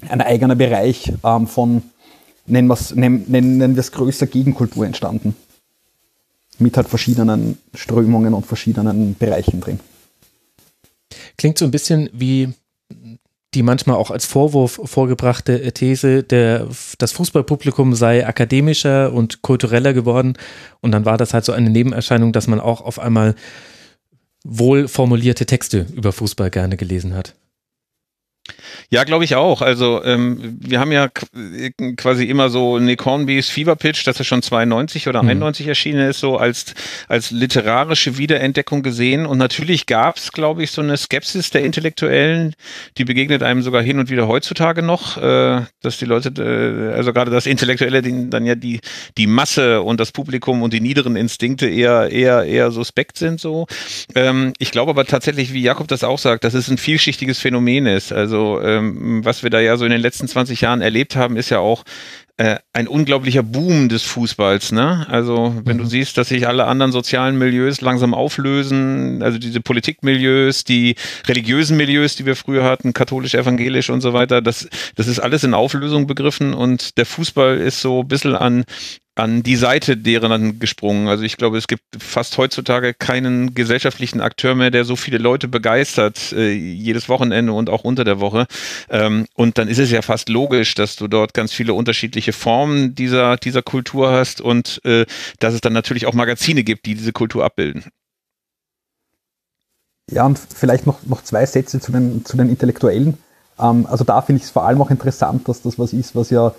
ein 0.10 0.22
eigener 0.22 0.56
Bereich 0.56 1.14
ähm, 1.24 1.48
von, 1.48 1.84
nennen 2.46 2.68
wir 2.68 2.74
es 2.74 2.96
nennen, 2.96 3.26
nennen 3.28 3.76
größer 3.76 4.28
Gegenkultur 4.28 4.86
entstanden. 4.86 5.36
Mit 6.58 6.78
halt 6.78 6.88
verschiedenen 6.88 7.58
Strömungen 7.74 8.34
und 8.34 8.46
verschiedenen 8.46 9.16
Bereichen 9.16 9.60
drin. 9.60 9.80
Klingt 11.38 11.58
so 11.58 11.66
ein 11.66 11.72
bisschen 11.72 12.10
wie 12.14 12.54
die 13.56 13.64
manchmal 13.64 13.96
auch 13.96 14.12
als 14.12 14.26
Vorwurf 14.26 14.80
vorgebrachte 14.84 15.72
These, 15.72 16.24
der, 16.24 16.68
das 16.98 17.12
Fußballpublikum 17.14 17.96
sei 17.96 18.28
akademischer 18.28 19.14
und 19.14 19.42
kultureller 19.42 19.94
geworden. 19.94 20.38
Und 20.82 20.92
dann 20.92 21.06
war 21.06 21.18
das 21.18 21.34
halt 21.34 21.46
so 21.46 21.54
eine 21.54 21.70
Nebenerscheinung, 21.70 22.34
dass 22.34 22.48
man 22.48 22.60
auch 22.60 22.82
auf 22.82 23.00
einmal 23.00 23.36
wohl 24.44 24.88
formulierte 24.88 25.46
Texte 25.46 25.88
über 25.96 26.12
Fußball 26.12 26.52
gerne 26.52 26.78
gelesen 26.78 27.16
hat. 27.16 27.34
Ja, 28.90 29.04
glaube 29.04 29.24
ich 29.24 29.36
auch. 29.36 29.62
Also 29.62 30.04
ähm, 30.04 30.58
wir 30.60 30.80
haben 30.80 30.92
ja 30.92 31.10
quasi 31.98 32.26
immer 32.26 32.50
so 32.50 32.80
Nick 32.80 33.06
Hornbys 33.06 33.50
Fever 33.50 33.76
Pitch, 33.76 34.06
dass 34.08 34.20
er 34.20 34.26
schon 34.26 34.42
92 34.42 35.08
oder 35.08 35.24
mhm. 35.24 35.30
91 35.30 35.68
erschienen 35.68 36.10
ist, 36.10 36.20
so 36.20 36.38
als, 36.38 36.74
als 37.08 37.32
literarische 37.32 38.18
Wiederentdeckung 38.18 38.84
gesehen. 38.84 39.26
Und 39.26 39.38
natürlich 39.38 39.86
gab 39.86 40.18
es, 40.18 40.32
glaube 40.32 40.64
ich, 40.64 40.72
so 40.72 40.82
eine 40.82 40.98
Skepsis 40.98 41.50
der 41.50 41.64
Intellektuellen, 41.64 42.56
die 42.98 43.06
begegnet 43.06 43.44
einem 43.44 43.62
sogar 43.62 43.82
hin 43.82 44.00
und 44.00 44.10
wieder 44.10 44.28
heutzutage 44.28 44.82
noch, 44.82 45.18
äh, 45.18 45.62
dass 45.82 45.98
die 45.98 46.06
Leute, 46.06 46.30
äh, 46.42 46.96
also 46.96 47.14
gerade 47.14 47.32
das 47.32 47.46
Intellektuelle, 47.46 48.02
die, 48.02 48.30
dann 48.30 48.46
ja 48.46 48.56
die, 48.56 48.80
die 49.18 49.28
Masse 49.28 49.82
und 49.82 50.00
das 50.00 50.12
Publikum 50.12 50.62
und 50.62 50.74
die 50.74 50.82
niederen 50.82 51.16
Instinkte 51.16 51.68
eher, 51.68 52.12
eher, 52.12 52.44
eher 52.44 52.72
suspekt 52.72 53.18
sind 53.18 53.40
so. 53.40 53.68
Ähm, 54.16 54.54
ich 54.60 54.72
glaube 54.72 54.92
aber 54.92 55.06
tatsächlich, 55.06 55.54
wie 55.54 55.62
Jakob 55.62 55.88
das 55.88 56.04
auch 56.04 56.20
sagt, 56.20 56.44
dass 56.44 56.54
es 56.54 56.70
ein 56.70 56.78
vielschichtiges 56.78 57.40
Phänomen 57.40 57.86
ist. 57.86 58.12
Also 58.12 58.60
ähm, 58.66 59.24
was 59.24 59.44
wir 59.44 59.50
da 59.50 59.60
ja 59.60 59.78
so 59.78 59.86
in 59.86 59.92
den 59.92 60.02
letzten 60.02 60.28
20 60.28 60.62
Jahren 60.62 60.82
erlebt 60.82 61.16
haben, 61.16 61.38
ist 61.38 61.50
ja 61.50 61.60
auch 61.60 61.84
äh, 62.38 62.58
ein 62.74 62.88
unglaublicher 62.88 63.44
Boom 63.44 63.88
des 63.88 64.04
Fußballs. 64.04 64.74
Ne? 64.74 65.06
Also 65.10 65.56
wenn 65.64 65.78
mhm. 65.78 65.84
du 65.84 65.86
siehst, 65.88 66.18
dass 66.18 66.30
sich 66.30 66.48
alle 66.48 66.66
anderen 66.66 66.92
sozialen 66.92 67.38
Milieus 67.38 67.80
langsam 67.80 68.14
auflösen, 68.14 69.24
also 69.24 69.38
diese 69.38 69.62
Politikmilieus, 69.62 70.66
die 70.66 70.96
religiösen 71.28 71.78
Milieus, 71.78 72.16
die 72.16 72.26
wir 72.26 72.36
früher 72.36 72.64
hatten, 72.64 72.94
katholisch, 72.94 73.36
evangelisch 73.36 73.90
und 73.90 74.02
so 74.02 74.12
weiter, 74.12 74.42
das, 74.42 74.68
das 74.96 75.08
ist 75.08 75.20
alles 75.20 75.44
in 75.46 75.54
Auflösung 75.54 76.08
begriffen 76.08 76.54
und 76.54 76.98
der 76.98 77.06
Fußball 77.06 77.58
ist 77.58 77.80
so 77.80 78.02
ein 78.02 78.08
bisschen 78.08 78.36
an 78.36 78.66
an 79.16 79.44
die 79.44 79.56
Seite 79.56 79.96
deren 79.96 80.60
gesprungen. 80.60 81.08
Also 81.08 81.24
ich 81.24 81.38
glaube, 81.38 81.58
es 81.58 81.68
gibt 81.68 81.84
fast 81.98 82.38
heutzutage 82.38 82.94
keinen 82.94 83.56
gesellschaftlichen 83.56 84.20
Akteur 84.20 84.56
mehr, 84.56 84.72
der 84.72 84.84
so 84.84 84.98
viele 84.98 85.18
Leute 85.18 85.48
begeistert, 85.48 86.34
äh, 86.34 86.52
jedes 86.52 87.08
Wochenende 87.08 87.54
und 87.54 87.70
auch 87.70 87.86
unter 87.86 88.04
der 88.04 88.20
Woche. 88.20 88.46
Ähm, 88.90 89.26
und 89.34 89.58
dann 89.58 89.70
ist 89.70 89.80
es 89.80 89.90
ja 89.90 90.02
fast 90.02 90.28
logisch, 90.28 90.76
dass 90.76 90.98
du 90.98 91.08
dort 91.08 91.34
ganz 91.34 91.54
viele 91.54 91.74
unterschiedliche 91.74 92.34
Formen 92.34 92.94
dieser, 92.94 93.38
dieser 93.38 93.62
Kultur 93.62 94.12
hast 94.12 94.42
und 94.42 94.82
äh, 94.84 95.06
dass 95.40 95.54
es 95.54 95.62
dann 95.62 95.74
natürlich 95.74 96.06
auch 96.06 96.14
Magazine 96.14 96.64
gibt, 96.64 96.86
die 96.86 96.96
diese 96.96 97.14
Kultur 97.14 97.46
abbilden. 97.46 97.86
Ja, 100.12 100.26
und 100.26 100.38
vielleicht 100.38 100.86
noch, 100.86 101.04
noch 101.04 101.24
zwei 101.24 101.46
Sätze 101.46 101.80
zu 101.80 101.92
den, 101.92 102.26
zu 102.26 102.38
den 102.38 102.50
Intellektuellen. 102.50 103.18
Ähm, 103.60 103.86
also 103.90 104.04
da 104.04 104.22
finde 104.22 104.40
ich 104.40 104.44
es 104.44 104.52
vor 104.52 104.66
allem 104.66 104.82
auch 104.82 104.92
interessant, 104.92 105.48
dass 105.48 105.62
das 105.62 105.80
was 105.80 105.94
ist, 105.94 106.16
was 106.16 106.30
ja 106.30 106.54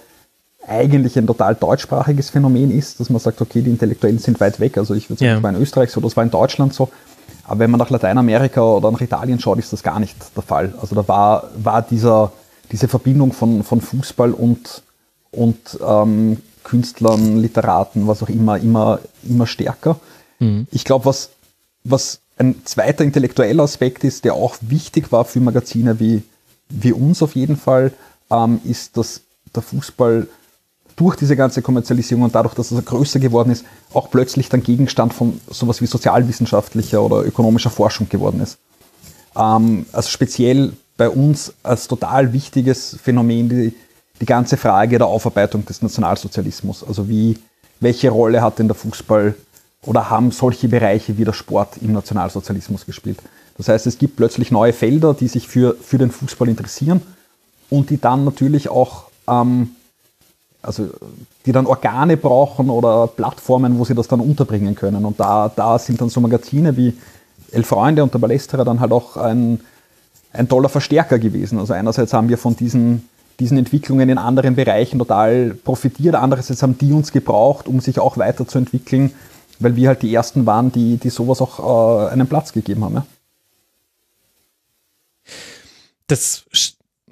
eigentlich 0.67 1.17
ein 1.17 1.27
total 1.27 1.55
deutschsprachiges 1.55 2.31
Phänomen 2.31 2.77
ist, 2.77 2.99
dass 3.01 3.11
man 3.11 3.21
sagt, 3.21 3.41
okay, 3.41 3.63
die 3.63 3.71
Intellektuellen 3.71 4.19
sind 4.19 4.41
weit 4.41 4.59
weg. 4.59 4.79
Also 4.79 4.95
ich 4.95 5.09
würde 5.09 5.21
sagen, 5.21 5.29
ja. 5.29 5.35
das 5.35 5.43
war 5.43 5.51
in 5.51 5.63
Österreich 5.63 5.91
so, 5.91 6.01
das 6.01 6.17
war 6.17 6.25
in 6.25 6.31
Deutschland 6.31 6.75
so. 6.75 6.91
Aber 7.45 7.61
wenn 7.61 7.71
man 7.71 7.79
nach 7.79 7.91
Lateinamerika 7.91 8.61
oder 8.63 8.91
nach 8.91 9.01
Italien 9.01 9.39
schaut, 9.39 9.59
ist 9.59 9.73
das 9.73 9.83
gar 9.83 10.01
nicht 10.01 10.17
der 10.35 10.43
Fall. 10.43 10.75
Also 10.81 10.95
da 10.95 11.07
war, 11.07 11.51
war 11.57 11.83
dieser, 11.83 12.33
diese 12.73 12.89
Verbindung 12.89 13.33
von, 13.33 13.63
von 13.63 13.81
Fußball 13.81 14.33
und, 14.33 14.83
und 15.31 15.79
ähm, 15.87 16.39
Künstlern, 16.65 17.37
Literaten, 17.37 18.09
was 18.09 18.23
auch 18.23 18.29
immer, 18.29 18.59
immer, 18.59 18.99
immer 19.29 19.47
stärker. 19.47 20.01
Mhm. 20.41 20.67
Ich 20.73 20.85
glaube, 20.85 21.05
was, 21.05 21.31
was 21.85 22.19
ein 22.39 22.57
zweiter 22.65 23.05
intellektueller 23.05 23.63
Aspekt 23.63 24.03
ist, 24.03 24.25
der 24.25 24.35
auch 24.35 24.57
wichtig 24.61 25.13
war 25.13 25.25
für 25.25 25.41
Magazine 25.41 26.01
wie, 26.01 26.25
wie 26.69 26.93
uns 26.93 27.23
auf 27.23 27.37
jeden 27.37 27.57
Fall, 27.57 27.93
ähm, 28.31 28.61
ist, 28.65 28.97
dass 28.97 29.23
der 29.55 29.63
Fußball 29.63 30.27
durch 30.97 31.17
diese 31.17 31.37
ganze 31.37 31.61
Kommerzialisierung 31.61 32.25
und 32.25 32.35
dadurch, 32.35 32.55
dass 32.55 32.71
es 32.71 32.85
größer 32.85 33.21
geworden 33.21 33.51
ist, 33.51 33.65
auch 33.93 34.11
plötzlich 34.11 34.49
dann 34.49 34.63
Gegenstand 34.63 35.13
von 35.13 35.41
sowas 35.51 35.83
wie 35.83 35.87
sozialwissenschaftlicher 35.87 37.03
oder 37.03 37.25
ökonomischer 37.25 37.71
Forschung 37.71 38.09
geworden 38.09 38.41
ist. 38.41 38.59
Ähm, 39.37 39.85
also 39.93 40.09
speziell 40.09 40.73
bei 40.97 41.11
uns 41.11 41.53
als 41.63 41.87
total 41.87 42.33
wichtiges 42.33 42.97
Phänomen 43.03 43.49
die, 43.51 43.75
die 44.21 44.27
ganze 44.27 44.57
Frage 44.57 44.97
der 44.97 45.07
Aufarbeitung 45.07 45.67
des 45.67 45.83
Nationalsozialismus. 45.83 46.83
Also 46.83 47.09
wie, 47.09 47.39
welche 47.81 48.09
Rolle 48.09 48.41
hat 48.41 48.59
denn 48.59 48.69
der 48.69 48.75
Fußball 48.75 49.35
oder 49.83 50.09
haben 50.09 50.31
solche 50.31 50.69
Bereiche 50.69 51.19
wie 51.19 51.25
der 51.25 51.35
Sport 51.35 51.77
im 51.83 51.93
Nationalsozialismus 51.93 52.87
gespielt? 52.87 53.19
Das 53.59 53.69
heißt, 53.69 53.87
es 53.87 53.99
gibt 53.99 54.17
plötzlich 54.17 54.51
neue 54.51 54.73
Felder, 54.73 55.13
die 55.13 55.29
sich 55.29 55.47
für, 55.49 55.77
für 55.81 55.99
den 55.99 56.11
Fußball 56.11 56.49
interessieren 56.49 57.03
und 57.69 57.91
die 57.91 58.01
dann 58.01 58.25
natürlich 58.25 58.71
auch 58.71 59.05
ähm, 59.29 59.76
also 60.63 60.89
die 61.45 61.53
dann 61.53 61.67
Organe 61.67 62.17
brauchen 62.17 62.71
oder 62.71 63.07
Plattformen, 63.07 63.79
wo 63.79 63.85
sie 63.85 63.95
das 63.95 64.09
dann 64.09 64.21
unterbringen 64.21 64.75
können. 64.75 65.05
Und 65.05 65.21
da, 65.21 65.51
da 65.55 65.79
sind 65.79 66.01
dann 66.01 66.09
so 66.09 66.21
Magazine 66.21 66.77
wie 66.77 66.97
Elf 67.53 67.69
Freunde 67.69 68.03
und 68.03 68.13
der 68.13 68.19
Ballesterer 68.19 68.65
dann 68.65 68.81
halt 68.81 68.93
auch 68.93 69.17
ein, 69.17 69.61
ein 70.33 70.49
toller 70.49 70.69
Verstärker 70.69 71.19
gewesen. 71.19 71.59
Also 71.59 71.73
einerseits 71.73 72.13
haben 72.13 72.29
wir 72.29 72.39
von 72.39 72.57
diesen, 72.57 73.09
diesen 73.39 73.59
Entwicklungen 73.59 74.09
in 74.09 74.19
anderen 74.19 74.57
Bereichen 74.57 74.99
total 74.99 75.55
profitiert, 75.55 76.15
andererseits 76.15 76.63
haben 76.63 76.79
die 76.79 76.93
uns 76.93 77.13
gebraucht, 77.13 77.69
um 77.69 77.81
sich 77.81 78.01
auch 78.01 78.19
weiterzuentwickeln, 78.19 79.13
weil 79.59 79.77
wir 79.77 79.89
halt 79.89 80.03
die 80.03 80.15
Ersten 80.15 80.47
waren, 80.47 80.73
die, 80.73 80.97
die 80.97 81.11
sowas 81.11 81.41
auch 81.41 82.09
äh, 82.09 82.13
einen 82.13 82.27
Platz 82.27 82.53
gegeben 82.53 82.85
haben. 82.85 82.95
Ja? 82.97 83.07
Das, 86.09 86.45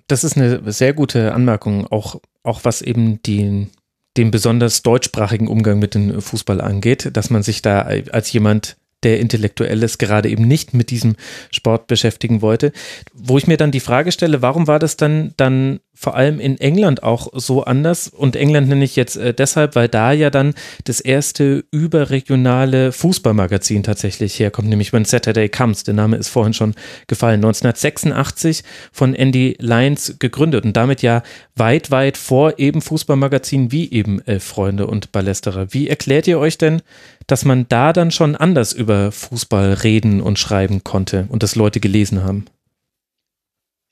das 0.07 0.25
ist 0.25 0.37
eine 0.37 0.73
sehr 0.73 0.93
gute 0.93 1.33
Anmerkung, 1.33 1.87
auch 1.87 2.21
auch 2.45 2.61
was 2.63 2.83
eben 2.83 3.21
die, 3.23 3.69
den 4.17 4.31
besonders 4.31 4.83
deutschsprachigen 4.83 5.49
Umgang 5.49 5.79
mit 5.79 5.95
dem 5.95 6.21
Fußball 6.21 6.61
angeht, 6.61 7.11
dass 7.15 7.31
man 7.31 7.43
sich 7.43 7.63
da 7.63 7.81
als 7.81 8.33
jemand 8.33 8.77
der 9.03 9.21
Intellektuelles 9.21 9.99
gerade 9.99 10.29
eben 10.31 10.47
nicht 10.47 10.73
mit 10.73 10.91
diesem 10.91 11.17
Sport 11.51 11.89
beschäftigen 11.89 12.41
wollte. 12.41 12.73
Wo 13.13 13.37
ich 13.37 13.47
mir 13.47 13.57
dann 13.57 13.71
die 13.71 13.81
Frage 13.81 14.13
stelle, 14.13 14.41
warum 14.41 14.67
war 14.67 14.79
das 14.79 14.97
dann, 14.97 15.35
dann 15.37 15.81
vor 15.95 16.17
allem 16.17 16.41
in 16.41 16.59
England 16.59 17.03
auch 17.03 17.29
so 17.33 17.65
anders. 17.65 18.09
Und 18.09 18.37
England 18.37 18.69
nenne 18.69 18.85
ich 18.85 18.97
jetzt 18.97 19.17
äh, 19.17 19.33
deshalb, 19.33 19.77
weil 19.77 19.89
da 19.89 20.13
ja 20.13 20.31
dann 20.31 20.55
das 20.85 21.01
erste 21.01 21.65
überregionale 21.71 22.93
Fußballmagazin 22.93 23.83
tatsächlich 23.85 24.39
herkommt, 24.39 24.69
nämlich 24.69 24.93
When 24.93 25.05
Saturday 25.05 25.49
Comes. 25.49 25.85
Der 25.85 25.95
Name 25.95 26.17
ist 26.17 26.29
vorhin 26.29 26.53
schon 26.53 26.75
gefallen. 27.07 27.37
1986 27.37 28.65
von 28.93 29.15
Andy 29.15 29.57
Lyons 29.61 30.17
gegründet 30.19 30.65
und 30.65 30.77
damit 30.77 31.03
ja 31.03 31.23
weit, 31.57 31.91
weit 31.91 32.17
vor 32.17 32.59
eben 32.59 32.83
Fußballmagazinen 32.83 33.71
wie 33.71 33.91
eben 33.91 34.21
Elf 34.27 34.45
Freunde 34.45 34.87
und 34.87 35.13
Ballesterer. 35.13 35.73
Wie 35.73 35.89
erklärt 35.89 36.27
ihr 36.27 36.39
euch 36.39 36.59
denn, 36.59 36.83
dass 37.27 37.45
man 37.45 37.67
da 37.69 37.93
dann 37.93 38.11
schon 38.11 38.37
anders 38.37 38.73
über 38.73 39.13
Fußball 39.13 39.75
reden 39.75 40.21
und 40.21 40.39
schreiben 40.39 40.85
konnte 40.85 41.27
und 41.29 41.43
das 41.43 41.55
Leute 41.55 41.81
gelesen 41.81 42.23
haben? 42.25 42.47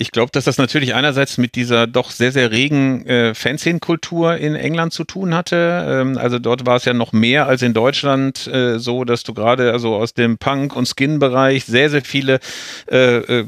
Ich 0.03 0.11
glaube, 0.11 0.33
dass 0.33 0.43
das 0.43 0.59
natürlich 0.59 0.97
einerseits 0.97 1.39
mit 1.39 1.55
dieser 1.55 1.87
doch 1.87 2.11
sehr, 2.11 2.33
sehr 2.33 2.51
regen 2.51 3.07
äh, 3.07 3.37
Fanszenen-Kultur 3.37 4.37
in 4.37 4.57
England 4.57 4.93
zu 4.93 5.05
tun 5.05 5.33
hatte. 5.33 5.87
Ähm, 5.89 6.19
also 6.19 6.41
dort 6.41 6.67
war 6.67 6.75
es 6.75 6.85
ja 6.85 6.93
noch 6.93 7.13
mehr 7.13 7.47
als 7.47 7.63
in 7.63 7.73
Deutschland 7.73 8.49
äh, 8.49 8.81
so, 8.81 9.05
dass 9.05 9.23
du 9.23 9.33
gerade 9.33 9.71
also 9.71 9.95
aus 9.95 10.13
dem 10.13 10.39
Punk- 10.39 10.75
und 10.75 10.89
Skin-Bereich 10.89 11.67
sehr, 11.67 11.89
sehr 11.89 12.03
viele 12.03 12.41
äh, 12.91 13.19
äh, 13.19 13.45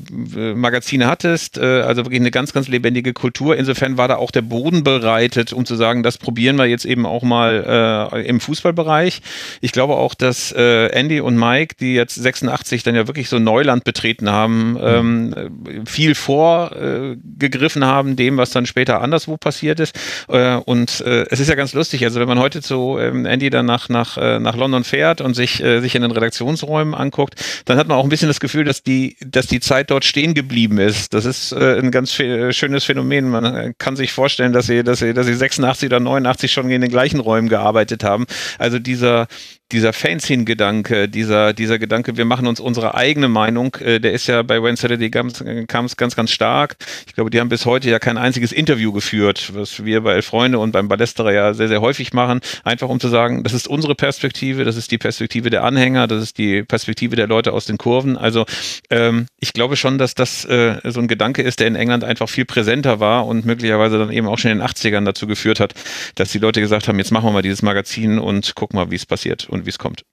Magazine 0.55 1.09
hattest. 1.09 1.59
Äh, 1.59 1.81
also 1.81 2.05
wirklich 2.05 2.21
eine 2.21 2.31
ganz, 2.31 2.53
ganz 2.53 2.69
lebendige 2.69 3.15
Kultur. 3.15 3.57
Insofern 3.57 3.99
war 3.99 4.07
da 4.07 4.15
auch 4.15 4.31
der 4.31 4.43
Boden 4.43 4.85
bereitet, 4.85 5.53
um 5.53 5.67
zu 5.67 5.75
sagen, 5.75 6.05
das 6.05 6.19
probieren 6.19 6.55
wir 6.55 6.67
jetzt 6.67 6.85
eben 6.85 7.05
auch 7.05 7.25
mal 7.25 8.11
äh, 8.13 8.29
im 8.29 8.39
Fußballbereich. 8.39 9.23
Ich 9.61 9.73
glaube 9.73 9.97
auch, 9.97 10.15
dass 10.15 10.53
äh, 10.53 10.87
Andy 10.91 11.19
und 11.19 11.37
Mike, 11.37 11.75
die 11.81 11.95
jetzt 11.95 12.15
86 12.15 12.85
dann 12.85 12.95
ja 12.95 13.09
wirklich 13.09 13.29
so 13.29 13.41
Neuland 13.41 13.83
betreten 13.83 14.31
haben, 14.31 14.79
ähm, 14.81 15.85
viel 15.85 16.15
vor 16.15 16.44
vorgegriffen 16.45 17.85
haben, 17.85 18.17
dem, 18.17 18.37
was 18.37 18.51
dann 18.51 18.67
später 18.67 19.01
anderswo 19.01 19.37
passiert 19.37 19.81
ist. 19.81 19.97
Äh, 20.29 20.57
und 20.57 21.01
äh, 21.01 21.27
es 21.31 21.41
ist 21.41 21.49
ja 21.49 21.55
ganz 21.55 21.73
lustig, 21.73 22.05
also 22.05 22.21
wenn 22.21 22.29
man 22.29 22.39
heute 22.39 22.61
zu 22.61 22.99
ähm, 22.99 23.25
Andy 23.25 23.49
dann 23.49 23.67
nach, 23.67 23.89
nach, 23.89 24.19
äh, 24.19 24.39
nach 24.39 24.57
London 24.57 24.85
fährt 24.85 25.21
und 25.21 25.35
sich, 25.35 25.55
sich 25.55 25.95
in 25.95 26.03
den 26.03 26.11
Redaktionsräumen 26.11 26.95
anguckt, 26.95 27.35
dann 27.65 27.79
hat 27.79 27.89
man 27.89 27.97
auch 27.97 28.05
ein 28.05 28.09
bisschen 28.09 28.29
das 28.29 28.41
Gefühl, 28.41 28.65
dass 28.65 28.83
die, 28.83 29.17
dass 29.25 29.47
die 29.47 29.61
Zeit 29.61 29.91
dort 29.91 30.05
stehen 30.05 30.35
geblieben 30.35 30.79
ist. 30.79 31.15
Das 31.15 31.25
ist 31.25 31.53
ein 31.53 31.91
ganz 31.91 32.13
schönes 32.13 32.85
Phänomen. 32.85 33.29
Man 33.29 33.75
kann 33.79 33.97
sich 33.97 34.13
vorstellen, 34.13 34.53
dass 34.53 34.67
sie, 34.67 34.83
dass 34.83 34.99
sie, 34.99 35.15
dass 35.15 35.27
sie 35.27 35.35
86 35.35 35.87
oder 35.87 36.01
89 36.01 36.53
schon 36.53 36.71
in 36.71 36.81
den 36.81 36.91
gleichen 36.91 37.21
Räumen 37.21 37.49
gearbeitet 37.49 38.05
haben. 38.05 38.27
Also 38.59 38.79
dieser, 38.79 39.27
dieser 39.73 39.93
Fanzine-Gedanke, 39.93 41.09
dieser, 41.09 41.53
dieser 41.53 41.79
Gedanke, 41.79 42.17
wir 42.17 42.25
machen 42.25 42.47
uns 42.47 42.61
unsere 42.61 42.95
eigene 42.95 43.29
Meinung, 43.29 43.75
äh, 43.77 43.99
der 43.99 44.13
ist 44.13 44.27
ja 44.27 44.43
bei 44.43 44.63
When 44.63 44.77
Saturday 44.77 45.11
Comes, 45.11 45.43
Comes 45.69 45.97
ganz, 45.97 46.15
ganz 46.15 46.31
stark. 46.31 46.77
Ich 47.07 47.15
glaube, 47.15 47.31
die 47.31 47.41
haben 47.41 47.49
bis 47.49 47.65
heute 47.65 47.89
ja 47.89 47.99
kein 47.99 48.19
einziges 48.19 48.53
Interview 48.53 48.93
geführt, 48.93 49.53
was 49.55 49.85
wir 49.85 50.03
bei 50.03 50.15
Elf 50.15 50.27
Freunde 50.27 50.59
und 50.59 50.73
beim 50.73 50.89
Ballesterer 50.89 51.33
ja 51.33 51.55
sehr, 51.55 51.69
sehr 51.69 51.81
häufig 51.81 52.13
machen, 52.13 52.41
einfach 52.63 52.89
um 52.89 53.01
zu 53.01 53.09
sagen, 53.09 53.43
das 53.43 53.53
ist 53.55 53.67
unsere 53.67 53.95
Perspektive, 53.95 54.65
das 54.65 54.77
ist 54.77 54.91
die 54.91 54.99
Perspektive 54.99 55.49
der 55.49 55.65
Anhänger, 55.65 56.07
das 56.07 56.23
ist 56.23 56.39
die 56.39 56.63
Perspektive 56.63 57.17
der 57.17 57.27
Leute 57.27 57.53
aus 57.53 57.65
den 57.65 57.79
Kurven. 57.79 58.19
Also 58.19 58.45
ähm, 58.91 59.27
ich 59.41 59.55
glaube 59.55 59.77
schon, 59.77 59.97
dass 59.97 60.15
das 60.15 60.45
äh, 60.45 60.79
so 60.85 61.01
ein 61.01 61.09
Gedanke 61.09 61.43
ist, 61.43 61.61
der 61.61 61.69
in 61.69 61.77
England 61.77 62.05
einfach 62.05 62.29
viel 62.29 62.45
präsenter 62.45 63.01
war 63.01 63.27
und 63.27 63.47
möglicherweise 63.47 63.99
dann 63.99 64.13
eben 64.13 64.29
auch 64.29 64.39
schon 64.39 64.51
in 64.51 64.59
den 64.59 64.67
80ern 64.67 65.05
dazu 65.05 65.27
geführt 65.27 65.59
hat, 65.59 65.75
dass 66.17 66.33
die 66.33 66.39
Leute 66.39 66.61
gesagt 66.61 66.87
haben, 66.87 66.99
jetzt 66.99 67.13
machen 67.13 67.27
wir 67.27 67.33
mal 67.33 67.43
dieses 67.43 67.63
Magazin 67.63 68.19
und 68.19 68.55
gucken 68.55 68.79
mal, 68.79 68.91
wie 68.91 68.97
es 68.97 69.07
passiert 69.07 69.49
und 69.55 69.67
wie 69.67 69.71
es 69.71 69.79
kommt. 69.79 70.05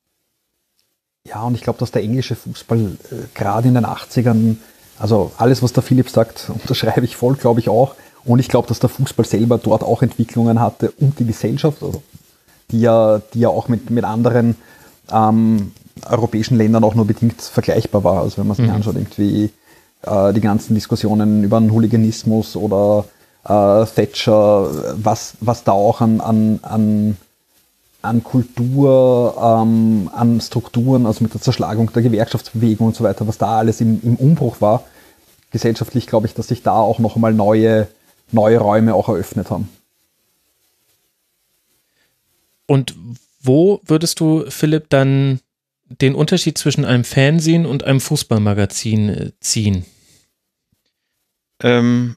Ja, 1.28 1.44
und 1.44 1.56
ich 1.56 1.62
glaube, 1.62 1.80
dass 1.80 1.92
der 1.92 2.04
englische 2.04 2.36
Fußball 2.36 2.80
äh, 2.80 3.16
gerade 3.36 3.68
in 3.68 3.76
den 3.76 3.86
80ern 3.86 4.58
Also 4.98 5.32
alles, 5.38 5.62
was 5.62 5.74
der 5.74 5.84
Philipp 5.84 6.10
sagt, 6.10 6.50
unterschreibe 6.62 7.06
ich 7.06 7.16
voll, 7.16 7.36
glaube 7.36 7.60
ich 7.60 7.70
auch. 7.70 7.96
Und 8.24 8.40
ich 8.40 8.48
glaube, 8.48 8.68
dass 8.68 8.80
der 8.80 8.90
Fußball 8.90 9.26
selber 9.26 9.58
dort 9.58 9.84
auch 9.84 10.02
Entwicklungen 10.02 10.60
hatte 10.60 10.92
und 10.92 11.20
die 11.20 11.26
Gesellschaft, 11.26 11.82
also 11.82 12.04
die 12.70 12.82
ja, 12.82 13.20
die 13.34 13.40
ja 13.40 13.50
auch 13.50 13.68
mit, 13.68 13.90
mit 13.90 14.04
anderen 14.04 14.56
ähm, 15.12 15.72
europäischen 16.08 16.58
Ländern 16.58 16.84
auch 16.84 16.96
nur 16.96 17.06
bedingt 17.06 17.42
vergleichbar 17.42 18.04
war. 18.04 18.22
Also 18.22 18.38
wenn 18.38 18.48
man 18.48 18.58
sich 18.58 18.68
mhm. 18.68 18.74
anschaut, 18.74 18.96
irgendwie 18.96 19.52
äh, 20.04 20.34
die 20.34 20.42
ganzen 20.42 20.76
Diskussionen 20.76 21.44
über 21.44 21.60
den 21.60 21.72
Hooliganismus 21.72 22.56
oder 22.56 23.06
äh, 23.44 23.86
Thatcher, 23.86 24.96
was, 25.04 25.34
was 25.40 25.64
da 25.64 25.72
auch 25.72 26.02
an, 26.02 26.22
an, 26.22 26.60
an, 26.62 27.18
an 28.02 28.24
Kultur, 28.24 29.36
ähm, 29.38 30.10
an 30.14 30.42
Strukturen, 30.42 31.06
also 31.06 31.24
mit 31.24 31.34
der 31.34 31.42
Zerschlagung 31.42 31.92
der 31.94 32.02
Gewerkschaftsbewegung 32.02 32.88
und 32.88 32.96
so 32.96 33.04
weiter, 33.04 33.28
was 33.28 33.38
da 33.38 33.60
alles 33.60 33.82
im, 33.82 34.02
im 34.04 34.16
Umbruch 34.16 34.62
war. 34.62 34.84
Gesellschaftlich 35.52 36.08
glaube 36.08 36.28
ich, 36.28 36.34
dass 36.34 36.48
sich 36.48 36.64
da 36.64 36.74
auch 36.74 37.00
noch 37.00 37.16
einmal 37.16 37.34
neue, 37.34 37.88
neue 38.32 38.58
Räume 38.58 38.96
auch 38.96 39.10
eröffnet 39.10 39.50
haben. 39.52 39.70
Und 42.66 42.96
wo 43.42 43.82
würdest 43.84 44.20
du, 44.20 44.46
Philipp, 44.50 44.90
dann 44.90 45.42
den 45.86 46.16
Unterschied 46.16 46.58
zwischen 46.58 46.86
einem 46.86 47.04
Fernsehen 47.04 47.66
und 47.66 47.84
einem 47.84 48.00
Fußballmagazin 48.00 49.10
äh, 49.10 49.32
ziehen? 49.42 49.86
Ähm, 51.62 52.16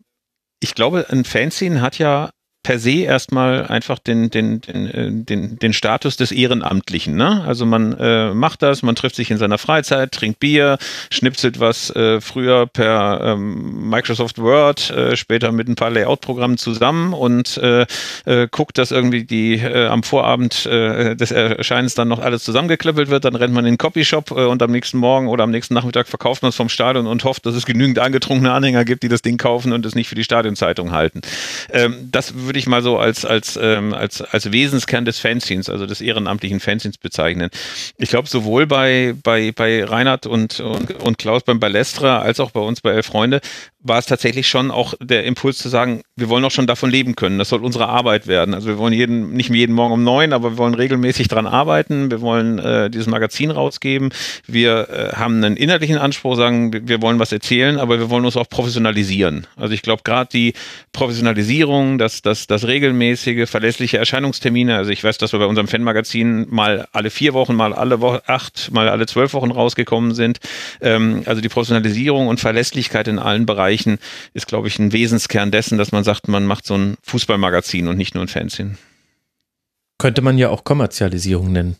ich 0.61 0.75
glaube, 0.75 1.07
ein 1.11 1.25
Fanzine 1.25 1.81
hat 1.83 1.99
ja 1.99 2.31
per 2.65 2.79
se 2.81 3.03
erstmal 3.03 3.67
einfach 3.67 4.01
den, 4.01 4.31
den, 4.31 4.61
den, 4.63 4.87
äh, 4.87 5.11
den, 5.13 5.59
den 5.59 5.73
Status 5.73 6.17
des 6.17 6.33
Ehrenamtlichen. 6.33 7.15
Ne? 7.15 7.45
Also 7.47 7.67
man 7.67 7.93
äh, 7.93 8.35
macht 8.35 8.63
das, 8.63 8.83
man 8.83 8.97
trifft 8.97 9.15
sich 9.15 9.31
in 9.31 9.39
seiner 9.39 9.59
Freizeit, 9.59 10.11
trinkt 10.11 10.41
Bier, 10.41 10.79
schnipselt 11.11 11.61
was 11.61 11.91
äh, 11.91 12.21
früher 12.21 12.67
per 12.67 13.21
ähm, 13.23 13.89
Microsoft 13.91 14.39
Word, 14.39 14.91
äh, 14.91 15.15
später 15.17 15.53
mit 15.53 15.69
ein 15.69 15.77
paar 15.77 15.91
Layout-Programmen 15.91 16.57
zusammen 16.57 17.13
und 17.13 17.59
äh, 17.59 17.87
äh, 18.25 18.49
guckt, 18.51 18.79
dass 18.79 18.91
irgendwie 18.91 19.25
die 19.25 19.57
äh, 19.57 19.87
am 19.87 20.03
Vorabend 20.03 20.67
äh, 20.67 21.15
des 21.15 21.31
Erscheinens 21.31 21.95
dann 21.95 22.09
noch 22.09 22.19
alles 22.19 22.45
zusammengeklöppelt 22.45 23.11
wird, 23.11 23.27
dann 23.27 23.37
rennt 23.37 23.53
man 23.53 23.67
in 23.67 23.75
den 23.75 23.79
Copyshop 23.79 24.31
äh, 24.31 24.47
und 24.47 24.63
am 24.63 24.71
nächsten 24.71 24.97
Morgen 24.97 25.29
oder 25.29 25.45
am 25.45 25.51
nächsten 25.51 25.75
Nachmittag 25.75 26.09
verkauft 26.09 26.43
man 26.43 26.49
es 26.49 26.57
vom 26.57 26.71
Stadion 26.71 27.07
und 27.07 27.25
hofft, 27.25 27.45
dass 27.45 27.55
es 27.55 27.67
genügend 27.67 27.99
angetrunkene 27.99 28.51
Anhänger 28.51 28.87
gibt, 28.87 29.03
die 29.03 29.09
das 29.09 29.21
Ding 29.21 29.37
kaufen 29.37 29.75
und 29.75 29.85
es 29.85 29.95
nicht 29.95 30.09
für 30.09 30.15
die 30.15 30.25
Stadionzeitung 30.25 30.93
halten. 30.93 31.21
Ähm, 31.71 32.09
das 32.11 32.35
würde 32.35 32.54
würde 32.55 32.61
ich 32.61 32.69
mal 32.69 32.83
so 32.83 32.99
als, 32.99 33.25
als, 33.25 33.59
ähm, 33.61 33.93
als, 33.93 34.23
als 34.23 34.53
Wesenskern 34.53 35.05
des 35.05 35.19
Fanzines, 35.19 35.69
also 35.69 35.87
des 35.87 36.01
ehrenamtlichen 36.01 36.61
Fanzines 36.61 36.99
bezeichnen. 36.99 37.51
Ich 37.99 38.11
glaube, 38.11 38.29
sowohl 38.29 38.69
bei, 38.69 39.17
bei, 39.25 39.51
bei 39.51 39.83
Reinhard 39.83 40.27
und, 40.27 40.61
und, 40.61 40.93
und 41.03 41.19
Klaus 41.19 41.43
beim 41.43 41.59
Ballestra 41.59 42.21
als 42.21 42.39
auch 42.39 42.53
bei 42.53 42.61
uns 42.61 42.81
bei 42.81 42.93
Elf 42.93 43.07
Freunde 43.07 43.41
war 43.85 43.99
es 43.99 44.07
tatsächlich 44.07 44.49
schon 44.49 44.71
auch 44.71 44.95
der 44.99 45.25
Impuls 45.25 45.59
zu 45.59 45.69
sagen, 45.69 46.03
wir 46.17 46.31
wollen 46.31 46.43
auch 46.45 46.51
schon 46.51 46.67
davon 46.67 46.91
leben 46.91 47.17
können. 47.17 47.39
Das 47.39 47.51
soll 47.51 47.63
unsere 47.63 47.87
Arbeit 47.87 48.27
werden. 48.27 48.55
Also 48.55 48.69
wir 48.69 48.79
wollen 48.79 48.95
jeden, 48.95 49.35
nicht 49.35 49.51
jeden 49.51 49.75
Morgen 49.75 49.93
um 49.93 50.03
neun, 50.03 50.33
aber 50.33 50.53
wir 50.53 50.59
wollen 50.59 50.73
regelmäßig 50.73 51.29
dran 51.29 51.47
arbeiten. 51.47 52.11
Wir 52.11 52.23
wollen 52.23 52.59
äh, 52.59 52.89
dieses 52.89 53.07
Magazin 53.07 53.51
rausgeben. 53.51 54.11
Wir 54.47 54.89
äh, 54.89 55.17
haben 55.17 55.37
einen 55.37 55.59
inhaltlichen 55.59 55.99
Anspruch, 55.99 56.35
sagen, 56.35 56.89
wir 56.89 57.03
wollen 57.03 57.19
was 57.19 57.31
erzählen, 57.31 57.79
aber 57.79 57.99
wir 57.99 58.09
wollen 58.09 58.25
uns 58.25 58.39
auch 58.39 58.49
professionalisieren. 58.49 59.47
Also 59.55 59.75
ich 59.75 59.83
glaube, 59.83 60.03
gerade 60.03 60.31
die 60.33 60.55
Professionalisierung, 60.95 61.99
das, 61.99 62.23
das, 62.23 62.47
das 62.47 62.67
regelmäßige, 62.67 63.49
verlässliche 63.51 63.99
Erscheinungstermine. 63.99 64.77
Also 64.77 64.93
ich 64.93 65.05
weiß, 65.05 65.19
dass 65.19 65.33
wir 65.33 65.41
bei 65.41 65.47
unserem 65.47 65.69
Fanmagazin 65.69 66.47
mal 66.49 66.89
alle 66.93 67.11
vier 67.11 67.35
Wochen, 67.35 67.55
mal 67.55 67.75
alle 67.75 68.01
Woche, 68.01 68.23
acht, 68.29 68.71
mal 68.73 68.89
alle 68.89 69.05
zwölf 69.05 69.35
Wochen 69.35 69.51
rausgekommen 69.51 70.15
sind. 70.15 70.41
Ähm, 70.81 71.23
also 71.27 71.43
die 71.43 71.51
Professionalisierung 71.51 72.29
und 72.29 72.41
Verlässlichkeit 72.41 73.09
in 73.09 73.19
allen 73.19 73.45
Bereichen 73.45 73.74
erreichen, 73.75 73.99
ist, 74.33 74.47
glaube 74.47 74.69
ich, 74.69 74.79
ein 74.79 74.93
Wesenskern 74.93 75.51
dessen, 75.51 75.79
dass 75.79 75.93
man 75.93 76.05
sagt, 76.05 76.29
man 76.29 76.47
macht 76.47 76.67
so 76.67 76.77
ein 76.77 76.97
Fußballmagazin 77.03 77.89
und 77.89 77.97
nicht 77.97 78.15
nur 78.15 78.25
ein 78.25 78.29
Fanzine. 78.29 78.77
Könnte 79.99 80.23
man 80.23 80.39
ja 80.39 80.51
auch 80.51 80.65
Kommerzialisierung 80.65 81.53
nennen, 81.53 81.77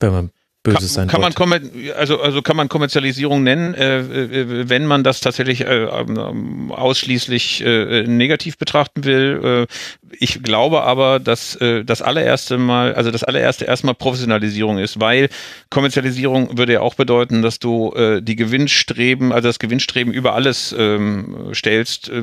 wenn 0.00 0.12
man 0.12 0.30
Böses 0.62 0.94
sein 0.94 1.08
kann 1.08 1.48
man 1.48 1.70
also 1.96 2.20
also 2.20 2.40
kann 2.40 2.56
man 2.56 2.68
Kommerzialisierung 2.68 3.42
nennen, 3.42 3.74
äh, 3.74 3.98
äh, 3.98 4.68
wenn 4.68 4.86
man 4.86 5.02
das 5.02 5.20
tatsächlich 5.20 5.62
äh, 5.62 5.84
ähm, 5.84 6.70
ausschließlich 6.70 7.64
äh, 7.64 8.04
negativ 8.04 8.58
betrachten 8.58 9.04
will. 9.04 9.66
Äh, 9.68 10.16
ich 10.18 10.42
glaube 10.42 10.82
aber, 10.82 11.18
dass 11.18 11.56
äh, 11.56 11.84
das 11.84 12.02
allererste 12.02 12.58
Mal, 12.58 12.94
also 12.94 13.10
das 13.10 13.24
allererste 13.24 13.64
erstmal 13.64 13.94
Professionalisierung 13.94 14.78
ist, 14.78 15.00
weil 15.00 15.28
Kommerzialisierung 15.70 16.56
würde 16.58 16.74
ja 16.74 16.80
auch 16.80 16.94
bedeuten, 16.94 17.42
dass 17.42 17.58
du 17.58 17.92
die 18.20 18.36
Gewinnstreben, 18.36 19.32
also 19.32 19.48
das 19.48 19.58
Gewinnstreben 19.58 20.12
über 20.12 20.34
alles 20.34 20.74
ähm, 20.76 21.50
stellst. 21.52 22.08
Ja 22.08 22.22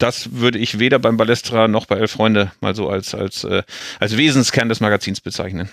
das 0.00 0.32
würde 0.32 0.58
ich 0.58 0.78
weder 0.78 0.98
beim 0.98 1.16
Ballestra 1.16 1.68
noch 1.68 1.86
bei 1.86 1.96
Elf 1.96 2.12
Freunde 2.12 2.52
mal 2.60 2.74
so 2.74 2.88
als, 2.88 3.14
als, 3.14 3.44
äh, 3.44 3.62
als 3.98 4.16
Wesenskern 4.16 4.68
des 4.68 4.80
Magazins 4.80 5.20
bezeichnen. 5.20 5.68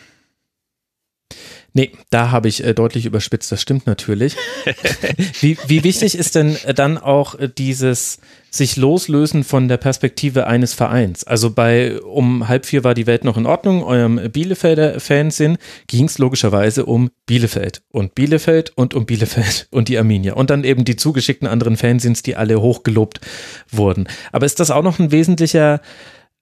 Nee, 1.73 1.91
da 2.09 2.31
habe 2.31 2.47
ich 2.47 2.63
äh, 2.63 2.73
deutlich 2.73 3.05
überspitzt, 3.05 3.51
das 3.51 3.61
stimmt 3.61 3.85
natürlich. 3.85 4.35
wie, 5.41 5.57
wie 5.67 5.83
wichtig 5.83 6.17
ist 6.17 6.35
denn 6.35 6.57
äh, 6.65 6.73
dann 6.73 6.97
auch 6.97 7.35
äh, 7.35 7.49
dieses 7.55 8.19
sich 8.49 8.77
loslösen 8.77 9.43
von 9.43 9.67
der 9.67 9.77
Perspektive 9.77 10.47
eines 10.47 10.73
Vereins? 10.73 11.23
Also 11.23 11.51
bei 11.51 12.01
um 12.01 12.47
halb 12.47 12.65
vier 12.65 12.83
war 12.83 12.93
die 12.93 13.05
Welt 13.05 13.23
noch 13.23 13.37
in 13.37 13.45
Ordnung, 13.45 13.83
eurem 13.83 14.31
Bielefelder 14.31 14.99
Fansinn 14.99 15.57
ging 15.87 16.05
es 16.05 16.17
logischerweise 16.17 16.85
um 16.85 17.11
Bielefeld 17.25 17.83
und 17.89 18.15
Bielefeld 18.15 18.71
und 18.75 18.93
um 18.93 19.05
Bielefeld 19.05 19.67
und 19.69 19.89
die 19.89 19.97
Arminia 19.97 20.33
und 20.33 20.49
dann 20.49 20.63
eben 20.63 20.83
die 20.83 20.95
zugeschickten 20.95 21.47
anderen 21.47 21.77
Fansins, 21.77 22.23
die 22.23 22.35
alle 22.35 22.61
hochgelobt 22.61 23.21
wurden. 23.69 24.07
Aber 24.31 24.45
ist 24.45 24.59
das 24.59 24.71
auch 24.71 24.83
noch 24.83 24.99
ein 24.99 25.11
wesentlicher 25.11 25.81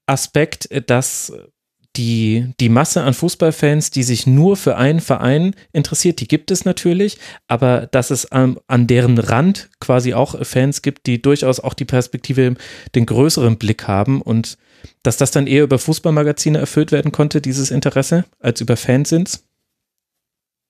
Aspekt, 0.06 0.72
äh, 0.72 0.82
dass 0.82 1.34
die, 1.98 2.54
die 2.60 2.70
Masse 2.70 3.02
an 3.02 3.14
Fußballfans, 3.14 3.92
die 3.92 4.04
sich 4.04 4.28
nur 4.28 4.58
für 4.58 4.78
einen 4.78 5.00
Verein 5.00 5.56
interessiert, 5.74 6.20
die 6.20 6.28
gibt 6.28 6.52
es 6.52 6.66
natürlich, 6.66 7.18
aber 7.48 7.88
dass 7.88 8.12
es 8.12 8.32
an, 8.32 8.58
an 8.68 8.88
deren 8.88 9.18
Rand 9.18 9.70
quasi 9.80 10.14
auch 10.14 10.46
Fans 10.46 10.82
gibt, 10.82 11.08
die 11.08 11.22
durchaus 11.22 11.60
auch 11.60 11.74
die 11.74 11.86
Perspektive, 11.86 12.56
den 12.94 13.06
größeren 13.06 13.58
Blick 13.58 13.88
haben 13.88 14.22
und 14.22 14.58
dass 15.04 15.18
das 15.18 15.32
dann 15.32 15.48
eher 15.48 15.64
über 15.64 15.80
Fußballmagazine 15.80 16.58
erfüllt 16.58 16.92
werden 16.92 17.12
konnte, 17.12 17.42
dieses 17.42 17.72
Interesse, 17.72 18.26
als 18.40 18.62
über 18.62 18.78
Fansins? 18.78 19.44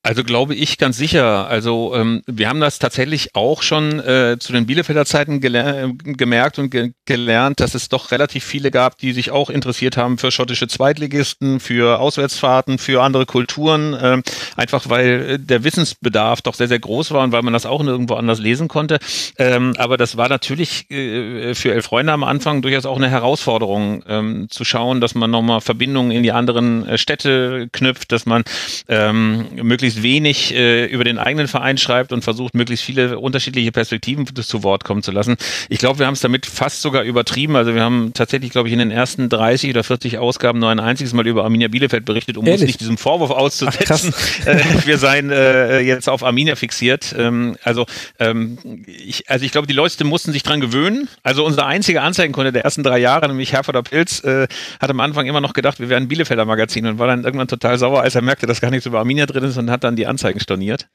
Also 0.05 0.23
glaube 0.23 0.53
ich 0.53 0.77
ganz 0.77 0.97
sicher. 0.97 1.47
Also 1.47 1.95
ähm, 1.95 2.21
wir 2.27 2.47
haben 2.47 2.59
das 2.59 2.77
tatsächlich 2.77 3.33
auch 3.33 3.63
schon 3.63 3.99
äh, 4.01 4.37
zu 4.39 4.53
den 4.53 4.67
Bielefelder 4.67 5.03
Zeiten 5.03 5.41
gemerkt 5.41 6.59
und 6.59 6.69
ge 6.69 6.91
gelernt, 7.05 7.59
dass 7.59 7.73
es 7.73 7.89
doch 7.89 8.11
relativ 8.11 8.43
viele 8.43 8.69
gab, 8.69 8.99
die 8.99 9.13
sich 9.13 9.31
auch 9.31 9.49
interessiert 9.49 9.97
haben 9.97 10.19
für 10.19 10.31
schottische 10.31 10.67
Zweitligisten, 10.67 11.59
für 11.59 11.99
Auswärtsfahrten, 11.99 12.77
für 12.77 13.01
andere 13.01 13.25
Kulturen, 13.25 13.93
äh, 13.93 14.21
einfach 14.55 14.89
weil 14.89 15.07
äh, 15.07 15.39
der 15.39 15.63
Wissensbedarf 15.63 16.43
doch 16.43 16.53
sehr, 16.53 16.67
sehr 16.67 16.79
groß 16.79 17.09
war 17.09 17.23
und 17.23 17.31
weil 17.31 17.41
man 17.41 17.53
das 17.53 17.65
auch 17.65 17.81
nirgendwo 17.81 18.13
anders 18.13 18.39
lesen 18.39 18.67
konnte. 18.67 18.99
Ähm, 19.39 19.73
aber 19.77 19.97
das 19.97 20.17
war 20.17 20.29
natürlich 20.29 20.89
äh, 20.91 21.55
für 21.55 21.73
Elf 21.73 21.85
Freunde 21.85 22.13
am 22.13 22.23
Anfang 22.23 22.61
durchaus 22.61 22.85
auch 22.85 22.97
eine 22.97 23.09
Herausforderung, 23.09 24.03
ähm, 24.07 24.47
zu 24.51 24.65
schauen, 24.65 25.01
dass 25.01 25.15
man 25.15 25.31
nochmal 25.31 25.61
Verbindungen 25.61 26.11
in 26.11 26.21
die 26.21 26.31
anderen 26.31 26.87
äh, 26.87 26.99
Städte 26.99 27.69
knüpft, 27.71 28.11
dass 28.11 28.27
man 28.27 28.43
ähm, 28.87 29.47
möglichst 29.63 29.94
möglichst 29.95 30.03
wenig 30.03 30.53
äh, 30.53 30.85
über 30.85 31.03
den 31.03 31.17
eigenen 31.17 31.47
Verein 31.47 31.77
schreibt 31.77 32.11
und 32.11 32.23
versucht, 32.23 32.55
möglichst 32.55 32.85
viele 32.85 33.19
unterschiedliche 33.19 33.71
Perspektiven 33.71 34.25
zu 34.35 34.63
Wort 34.63 34.83
kommen 34.83 35.03
zu 35.03 35.11
lassen. 35.11 35.35
Ich 35.69 35.79
glaube, 35.79 35.99
wir 35.99 36.07
haben 36.07 36.13
es 36.13 36.21
damit 36.21 36.45
fast 36.45 36.81
sogar 36.81 37.03
übertrieben. 37.03 37.55
Also 37.55 37.73
wir 37.73 37.81
haben 37.81 38.11
tatsächlich, 38.13 38.51
glaube 38.51 38.67
ich, 38.67 38.73
in 38.73 38.79
den 38.79 38.91
ersten 38.91 39.29
30 39.29 39.71
oder 39.71 39.83
40 39.83 40.17
Ausgaben 40.17 40.59
nur 40.59 40.69
ein 40.69 40.79
einziges 40.79 41.13
Mal 41.13 41.27
über 41.27 41.43
Arminia 41.43 41.67
Bielefeld 41.67 42.05
berichtet, 42.05 42.37
um 42.37 42.45
Ehrlich? 42.45 42.61
uns 42.61 42.67
nicht 42.67 42.79
diesem 42.81 42.97
Vorwurf 42.97 43.31
auszusetzen. 43.31 44.13
Ach, 44.15 44.45
äh, 44.47 44.85
wir 44.85 44.97
seien 44.97 45.31
äh, 45.31 45.79
jetzt 45.79 46.09
auf 46.09 46.23
Arminia 46.23 46.55
fixiert. 46.55 47.15
Ähm, 47.17 47.57
also, 47.63 47.85
ähm, 48.19 48.57
ich, 48.85 49.29
also 49.29 49.45
ich 49.45 49.51
glaube, 49.51 49.67
die 49.67 49.73
Leute 49.73 50.03
mussten 50.03 50.31
sich 50.31 50.43
dran 50.43 50.61
gewöhnen. 50.61 51.07
Also 51.23 51.45
unser 51.45 51.65
einziger 51.65 52.03
Anzeigenkunde 52.03 52.51
der 52.51 52.63
ersten 52.63 52.83
drei 52.83 52.99
Jahre, 52.99 53.27
nämlich 53.27 53.53
Herforder 53.53 53.83
Pilz, 53.83 54.23
äh, 54.23 54.47
hat 54.79 54.89
am 54.89 54.99
Anfang 54.99 55.25
immer 55.25 55.41
noch 55.41 55.53
gedacht, 55.53 55.79
wir 55.79 55.89
wären 55.89 56.07
Bielefelder 56.07 56.45
Magazin 56.45 56.85
und 56.85 56.99
war 56.99 57.07
dann 57.07 57.23
irgendwann 57.23 57.47
total 57.47 57.77
sauer, 57.77 58.01
als 58.01 58.15
er 58.15 58.21
merkte, 58.21 58.47
dass 58.47 58.61
gar 58.61 58.71
nichts 58.71 58.85
über 58.85 58.99
Arminia 58.99 59.25
drin 59.25 59.43
ist 59.43 59.57
und 59.57 59.69
hat 59.69 59.83
dann 59.85 59.95
die 59.95 60.07
Anzeigen 60.07 60.39
storniert. 60.39 60.87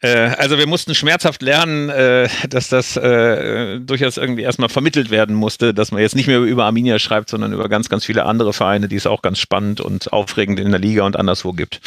Äh, 0.00 0.30
also 0.36 0.58
wir 0.58 0.66
mussten 0.66 0.94
schmerzhaft 0.94 1.40
lernen, 1.40 1.88
äh, 1.88 2.28
dass 2.48 2.68
das 2.68 2.96
äh, 2.96 3.80
durchaus 3.80 4.16
irgendwie 4.18 4.42
erstmal 4.42 4.68
vermittelt 4.68 5.10
werden 5.10 5.34
musste, 5.34 5.72
dass 5.72 5.92
man 5.92 6.02
jetzt 6.02 6.14
nicht 6.14 6.26
mehr 6.26 6.40
über 6.40 6.64
Arminia 6.64 6.98
schreibt, 6.98 7.30
sondern 7.30 7.52
über 7.52 7.68
ganz, 7.68 7.88
ganz 7.88 8.04
viele 8.04 8.26
andere 8.26 8.52
Vereine, 8.52 8.88
die 8.88 8.96
es 8.96 9.06
auch 9.06 9.22
ganz 9.22 9.38
spannend 9.38 9.80
und 9.80 10.12
aufregend 10.12 10.60
in 10.60 10.70
der 10.70 10.80
Liga 10.80 11.04
und 11.04 11.16
anderswo 11.16 11.52
gibt. 11.52 11.80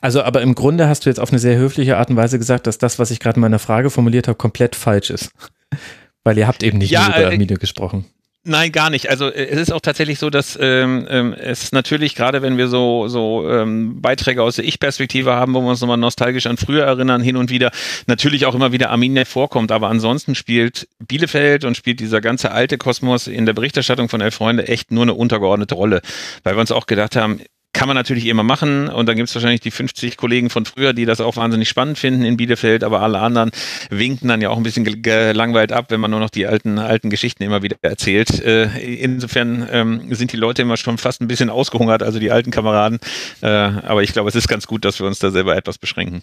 Also, 0.00 0.22
aber 0.22 0.42
im 0.42 0.54
Grunde 0.54 0.88
hast 0.88 1.04
du 1.04 1.10
jetzt 1.10 1.20
auf 1.20 1.30
eine 1.30 1.38
sehr 1.38 1.56
höfliche 1.56 1.96
Art 1.96 2.10
und 2.10 2.16
Weise 2.16 2.38
gesagt, 2.38 2.66
dass 2.66 2.78
das, 2.78 2.98
was 2.98 3.10
ich 3.10 3.20
gerade 3.20 3.36
in 3.36 3.42
meiner 3.42 3.58
Frage 3.58 3.90
formuliert 3.90 4.28
habe, 4.28 4.36
komplett 4.36 4.76
falsch 4.76 5.10
ist. 5.10 5.32
Weil 6.24 6.36
ihr 6.36 6.46
habt 6.46 6.62
eben 6.62 6.78
nicht 6.78 6.90
ja, 6.90 7.08
über 7.08 7.26
Arminia 7.28 7.56
gesprochen. 7.56 8.04
Nein, 8.48 8.72
gar 8.72 8.88
nicht. 8.88 9.10
Also 9.10 9.28
äh, 9.28 9.46
es 9.46 9.60
ist 9.60 9.72
auch 9.72 9.82
tatsächlich 9.82 10.18
so, 10.18 10.30
dass 10.30 10.58
ähm, 10.58 11.06
ähm, 11.10 11.34
es 11.34 11.70
natürlich, 11.72 12.14
gerade 12.14 12.40
wenn 12.40 12.56
wir 12.56 12.68
so, 12.68 13.06
so 13.06 13.46
ähm, 13.46 14.00
Beiträge 14.00 14.42
aus 14.42 14.56
der 14.56 14.64
Ich-Perspektive 14.64 15.34
haben, 15.34 15.52
wo 15.52 15.60
wir 15.60 15.68
uns 15.68 15.82
nochmal 15.82 15.98
nostalgisch 15.98 16.46
an 16.46 16.56
früher 16.56 16.84
erinnern, 16.84 17.20
hin 17.20 17.36
und 17.36 17.50
wieder, 17.50 17.70
natürlich 18.06 18.46
auch 18.46 18.54
immer 18.54 18.72
wieder 18.72 18.88
Arminia 18.88 19.26
vorkommt. 19.26 19.70
Aber 19.70 19.88
ansonsten 19.90 20.34
spielt 20.34 20.88
Bielefeld 20.98 21.66
und 21.66 21.76
spielt 21.76 22.00
dieser 22.00 22.22
ganze 22.22 22.50
alte 22.50 22.78
Kosmos 22.78 23.26
in 23.26 23.44
der 23.44 23.52
Berichterstattung 23.52 24.08
von 24.08 24.22
Elf 24.22 24.36
Freunde 24.36 24.66
echt 24.66 24.92
nur 24.92 25.02
eine 25.02 25.12
untergeordnete 25.12 25.74
Rolle. 25.74 26.00
Weil 26.42 26.56
wir 26.56 26.60
uns 26.60 26.72
auch 26.72 26.86
gedacht 26.86 27.16
haben, 27.16 27.42
kann 27.72 27.86
man 27.86 27.94
natürlich 27.94 28.26
immer 28.26 28.42
machen 28.42 28.88
und 28.88 29.06
dann 29.06 29.16
gibt 29.16 29.28
es 29.28 29.34
wahrscheinlich 29.34 29.60
die 29.60 29.70
50 29.70 30.16
Kollegen 30.16 30.50
von 30.50 30.64
früher, 30.64 30.92
die 30.92 31.04
das 31.04 31.20
auch 31.20 31.36
wahnsinnig 31.36 31.68
spannend 31.68 31.98
finden 31.98 32.24
in 32.24 32.36
Bielefeld, 32.36 32.82
aber 32.82 33.02
alle 33.02 33.20
anderen 33.20 33.50
winken 33.90 34.28
dann 34.28 34.40
ja 34.40 34.48
auch 34.48 34.56
ein 34.56 34.62
bisschen 34.62 34.84
gelangweilt 35.02 35.70
ab, 35.70 35.86
wenn 35.90 36.00
man 36.00 36.10
nur 36.10 36.20
noch 36.20 36.30
die 36.30 36.46
alten, 36.46 36.78
alten 36.78 37.10
Geschichten 37.10 37.42
immer 37.42 37.62
wieder 37.62 37.76
erzählt. 37.82 38.42
Äh, 38.42 38.66
insofern 38.78 39.68
ähm, 39.70 40.14
sind 40.14 40.32
die 40.32 40.36
Leute 40.36 40.62
immer 40.62 40.76
schon 40.76 40.98
fast 40.98 41.20
ein 41.20 41.28
bisschen 41.28 41.50
ausgehungert, 41.50 42.02
also 42.02 42.18
die 42.18 42.30
alten 42.30 42.50
Kameraden. 42.50 42.98
Äh, 43.42 43.46
aber 43.46 44.02
ich 44.02 44.12
glaube, 44.12 44.28
es 44.28 44.34
ist 44.34 44.48
ganz 44.48 44.66
gut, 44.66 44.84
dass 44.84 44.98
wir 44.98 45.06
uns 45.06 45.18
da 45.18 45.30
selber 45.30 45.56
etwas 45.56 45.78
beschränken. 45.78 46.22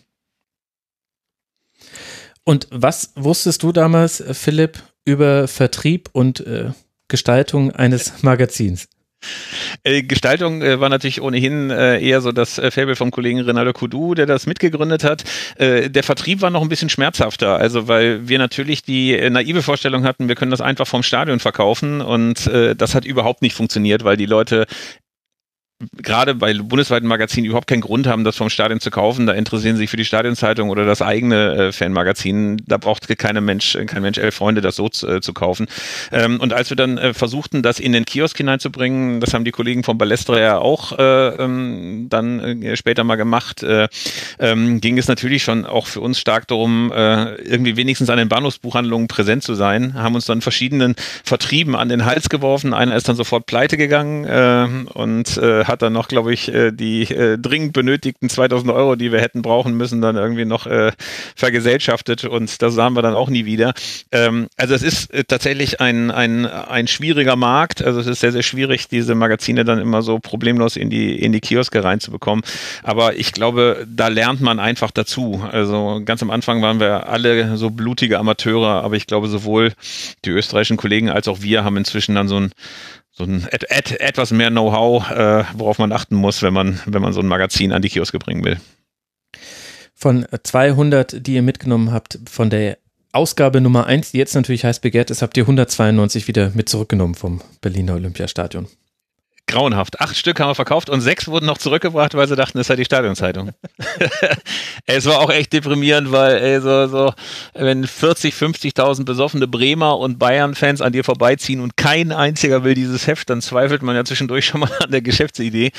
Und 2.43 2.67
was 2.71 3.11
wusstest 3.15 3.63
du 3.63 3.71
damals, 3.71 4.23
Philipp, 4.31 4.83
über 5.05 5.47
Vertrieb 5.47 6.09
und 6.11 6.41
äh, 6.41 6.71
Gestaltung 7.07 7.71
eines 7.71 8.23
Magazins? 8.23 8.87
Äh, 9.83 10.03
Gestaltung 10.03 10.61
äh, 10.61 10.79
war 10.79 10.89
natürlich 10.89 11.21
ohnehin 11.21 11.69
äh, 11.69 11.99
eher 11.99 12.21
so 12.21 12.31
das 12.31 12.57
äh, 12.57 12.71
Fable 12.71 12.95
vom 12.95 13.11
Kollegen 13.11 13.39
Renaldo 13.41 13.73
Kudu, 13.73 14.15
der 14.15 14.25
das 14.25 14.47
mitgegründet 14.47 15.03
hat. 15.03 15.23
Äh, 15.57 15.89
der 15.89 16.03
Vertrieb 16.03 16.41
war 16.41 16.49
noch 16.49 16.61
ein 16.61 16.69
bisschen 16.69 16.89
schmerzhafter, 16.89 17.57
also 17.57 17.87
weil 17.87 18.27
wir 18.27 18.39
natürlich 18.39 18.83
die 18.83 19.13
äh, 19.13 19.29
naive 19.29 19.61
Vorstellung 19.61 20.03
hatten, 20.03 20.27
wir 20.27 20.35
können 20.35 20.51
das 20.51 20.61
einfach 20.61 20.87
vom 20.87 21.03
Stadion 21.03 21.39
verkaufen 21.39 22.01
und 22.01 22.45
das 22.45 22.95
hat 22.95 23.05
überhaupt 23.05 23.41
nicht 23.41 23.55
funktioniert, 23.55 24.03
weil 24.03 24.17
die 24.17 24.25
Leute 24.25 24.65
gerade 26.01 26.35
bei 26.35 26.53
bundesweiten 26.53 27.07
Magazinen 27.07 27.45
überhaupt 27.45 27.67
keinen 27.67 27.81
Grund 27.81 28.07
haben, 28.07 28.23
das 28.23 28.35
vom 28.35 28.49
Stadion 28.49 28.79
zu 28.79 28.91
kaufen. 28.91 29.25
Da 29.27 29.33
interessieren 29.33 29.75
sie 29.75 29.83
sich 29.83 29.89
für 29.89 29.97
die 29.97 30.05
Stadionzeitung 30.05 30.69
oder 30.69 30.85
das 30.85 31.01
eigene 31.01 31.55
äh, 31.55 31.71
Fanmagazin. 31.71 32.61
Da 32.65 32.77
braucht 32.77 33.07
keine 33.17 33.41
Mensch, 33.41 33.77
kein 33.87 34.01
Mensch 34.01 34.17
elf 34.17 34.35
Freunde, 34.35 34.61
das 34.61 34.75
so 34.75 34.89
zu, 34.89 35.07
äh, 35.07 35.21
zu 35.21 35.33
kaufen. 35.33 35.67
Ähm, 36.11 36.39
und 36.39 36.53
als 36.53 36.69
wir 36.69 36.77
dann 36.77 36.97
äh, 36.97 37.13
versuchten, 37.13 37.61
das 37.61 37.79
in 37.79 37.91
den 37.91 38.05
Kiosk 38.05 38.37
hineinzubringen, 38.37 39.19
das 39.19 39.33
haben 39.33 39.45
die 39.45 39.51
Kollegen 39.51 39.83
von 39.83 39.97
Ballestra 39.97 40.39
ja 40.39 40.57
auch 40.57 40.97
äh, 40.97 41.27
ähm, 41.27 42.07
dann 42.09 42.61
äh, 42.61 42.75
später 42.75 43.03
mal 43.03 43.15
gemacht, 43.15 43.63
äh, 43.63 43.87
ähm, 44.39 44.81
ging 44.81 44.97
es 44.97 45.07
natürlich 45.07 45.43
schon 45.43 45.65
auch 45.65 45.87
für 45.87 46.01
uns 46.01 46.19
stark 46.19 46.47
darum, 46.47 46.91
irgendwie 46.95 47.75
wenigstens 47.75 48.09
an 48.09 48.17
den 48.17 48.29
Bahnhofsbuchhandlungen 48.29 49.07
präsent 49.07 49.43
zu 49.43 49.55
sein. 49.55 49.93
Haben 49.95 50.15
uns 50.15 50.25
dann 50.25 50.41
verschiedenen 50.41 50.95
Vertrieben 51.23 51.75
an 51.75 51.89
den 51.89 52.05
Hals 52.05 52.29
geworfen. 52.29 52.73
Einer 52.73 52.95
ist 52.95 53.07
dann 53.07 53.15
sofort 53.15 53.45
pleite 53.45 53.77
gegangen 53.77 54.87
und 54.87 55.37
hat 55.37 55.74
dann 55.81 55.93
noch, 55.93 56.07
glaube 56.07 56.33
ich, 56.33 56.53
äh, 56.53 56.71
die 56.71 57.03
äh, 57.03 57.37
dringend 57.37 57.73
benötigten 57.73 58.29
2000 58.29 58.71
Euro, 58.71 58.95
die 58.95 59.11
wir 59.11 59.21
hätten 59.21 59.41
brauchen 59.41 59.75
müssen, 59.75 60.01
dann 60.01 60.15
irgendwie 60.15 60.45
noch 60.45 60.65
äh, 60.65 60.91
vergesellschaftet 61.35 62.25
und 62.25 62.61
das 62.61 62.73
sahen 62.73 62.93
wir 62.93 63.01
dann 63.01 63.15
auch 63.15 63.29
nie 63.29 63.45
wieder. 63.45 63.73
Ähm, 64.11 64.47
also 64.57 64.73
es 64.73 64.83
ist 64.83 65.09
tatsächlich 65.27 65.81
ein, 65.81 66.11
ein, 66.11 66.45
ein 66.45 66.87
schwieriger 66.87 67.35
Markt. 67.35 67.83
Also 67.83 67.99
es 67.99 68.07
ist 68.07 68.19
sehr, 68.19 68.31
sehr 68.31 68.43
schwierig, 68.43 68.87
diese 68.87 69.15
Magazine 69.15 69.65
dann 69.65 69.79
immer 69.79 70.01
so 70.01 70.19
problemlos 70.19 70.75
in 70.75 70.89
die, 70.89 71.19
in 71.19 71.31
die 71.31 71.39
Kioske 71.41 71.83
reinzubekommen. 71.83 72.43
Aber 72.83 73.15
ich 73.15 73.31
glaube, 73.31 73.85
da 73.87 74.07
lernt 74.07 74.41
man 74.41 74.59
einfach 74.59 74.91
dazu. 74.91 75.43
Also 75.51 76.01
ganz 76.05 76.21
am 76.21 76.31
Anfang 76.31 76.61
waren 76.61 76.79
wir 76.79 77.09
alle 77.09 77.57
so 77.57 77.69
blutige 77.69 78.19
Amateure, 78.19 78.83
aber 78.83 78.95
ich 78.95 79.07
glaube, 79.07 79.27
sowohl 79.27 79.73
die 80.25 80.29
österreichischen 80.31 80.77
Kollegen 80.77 81.09
als 81.09 81.27
auch 81.27 81.41
wir 81.41 81.63
haben 81.63 81.77
inzwischen 81.77 82.15
dann 82.15 82.27
so 82.27 82.39
ein 82.39 82.51
so 83.17 83.23
ein 83.23 83.47
et, 83.51 83.65
et, 83.69 83.99
etwas 83.99 84.31
mehr 84.31 84.51
Know-how, 84.51 85.09
äh, 85.09 85.43
worauf 85.55 85.79
man 85.79 85.91
achten 85.91 86.15
muss, 86.15 86.41
wenn 86.41 86.53
man, 86.53 86.79
wenn 86.85 87.01
man 87.01 87.13
so 87.13 87.21
ein 87.21 87.27
Magazin 87.27 87.71
an 87.71 87.81
die 87.81 87.89
Kioske 87.89 88.19
bringen 88.19 88.43
will. 88.43 88.59
Von 89.93 90.25
200, 90.43 91.25
die 91.25 91.35
ihr 91.35 91.41
mitgenommen 91.41 91.93
habt, 91.93 92.19
von 92.29 92.49
der 92.49 92.77
Ausgabe 93.13 93.61
Nummer 93.61 93.85
1, 93.87 94.11
die 94.11 94.17
jetzt 94.17 94.35
natürlich 94.35 94.65
heiß 94.65 94.81
begehrt 94.81 95.09
ist, 95.09 95.21
habt 95.21 95.37
ihr 95.37 95.43
192 95.43 96.27
wieder 96.27 96.51
mit 96.53 96.67
zurückgenommen 96.67 97.15
vom 97.15 97.41
Berliner 97.61 97.93
Olympiastadion 97.93 98.67
grauenhaft. 99.47 100.01
Acht 100.01 100.15
Stück 100.15 100.39
haben 100.39 100.49
wir 100.49 100.55
verkauft 100.55 100.89
und 100.89 101.01
sechs 101.01 101.27
wurden 101.27 101.45
noch 101.45 101.57
zurückgebracht, 101.57 102.13
weil 102.15 102.27
sie 102.27 102.35
dachten, 102.35 102.57
das 102.57 102.67
sei 102.67 102.75
die 102.75 102.85
Stadionzeitung. 102.85 103.51
es 104.85 105.05
war 105.05 105.19
auch 105.19 105.29
echt 105.29 105.53
deprimierend, 105.53 106.11
weil 106.11 106.37
ey, 106.37 106.61
so, 106.61 106.87
so, 106.87 107.13
wenn 107.53 107.85
40, 107.85 108.33
50.000 108.33 109.05
besoffene 109.05 109.47
Bremer 109.47 109.97
und 109.99 110.19
Bayern-Fans 110.19 110.81
an 110.81 110.93
dir 110.93 111.03
vorbeiziehen 111.03 111.59
und 111.61 111.77
kein 111.77 112.11
einziger 112.11 112.63
will 112.63 112.73
dieses 112.73 113.07
Heft, 113.07 113.29
dann 113.29 113.41
zweifelt 113.41 113.81
man 113.81 113.95
ja 113.95 114.03
zwischendurch 114.03 114.45
schon 114.45 114.61
mal 114.61 114.71
an 114.83 114.91
der 114.91 115.01
Geschäftsidee. 115.01 115.71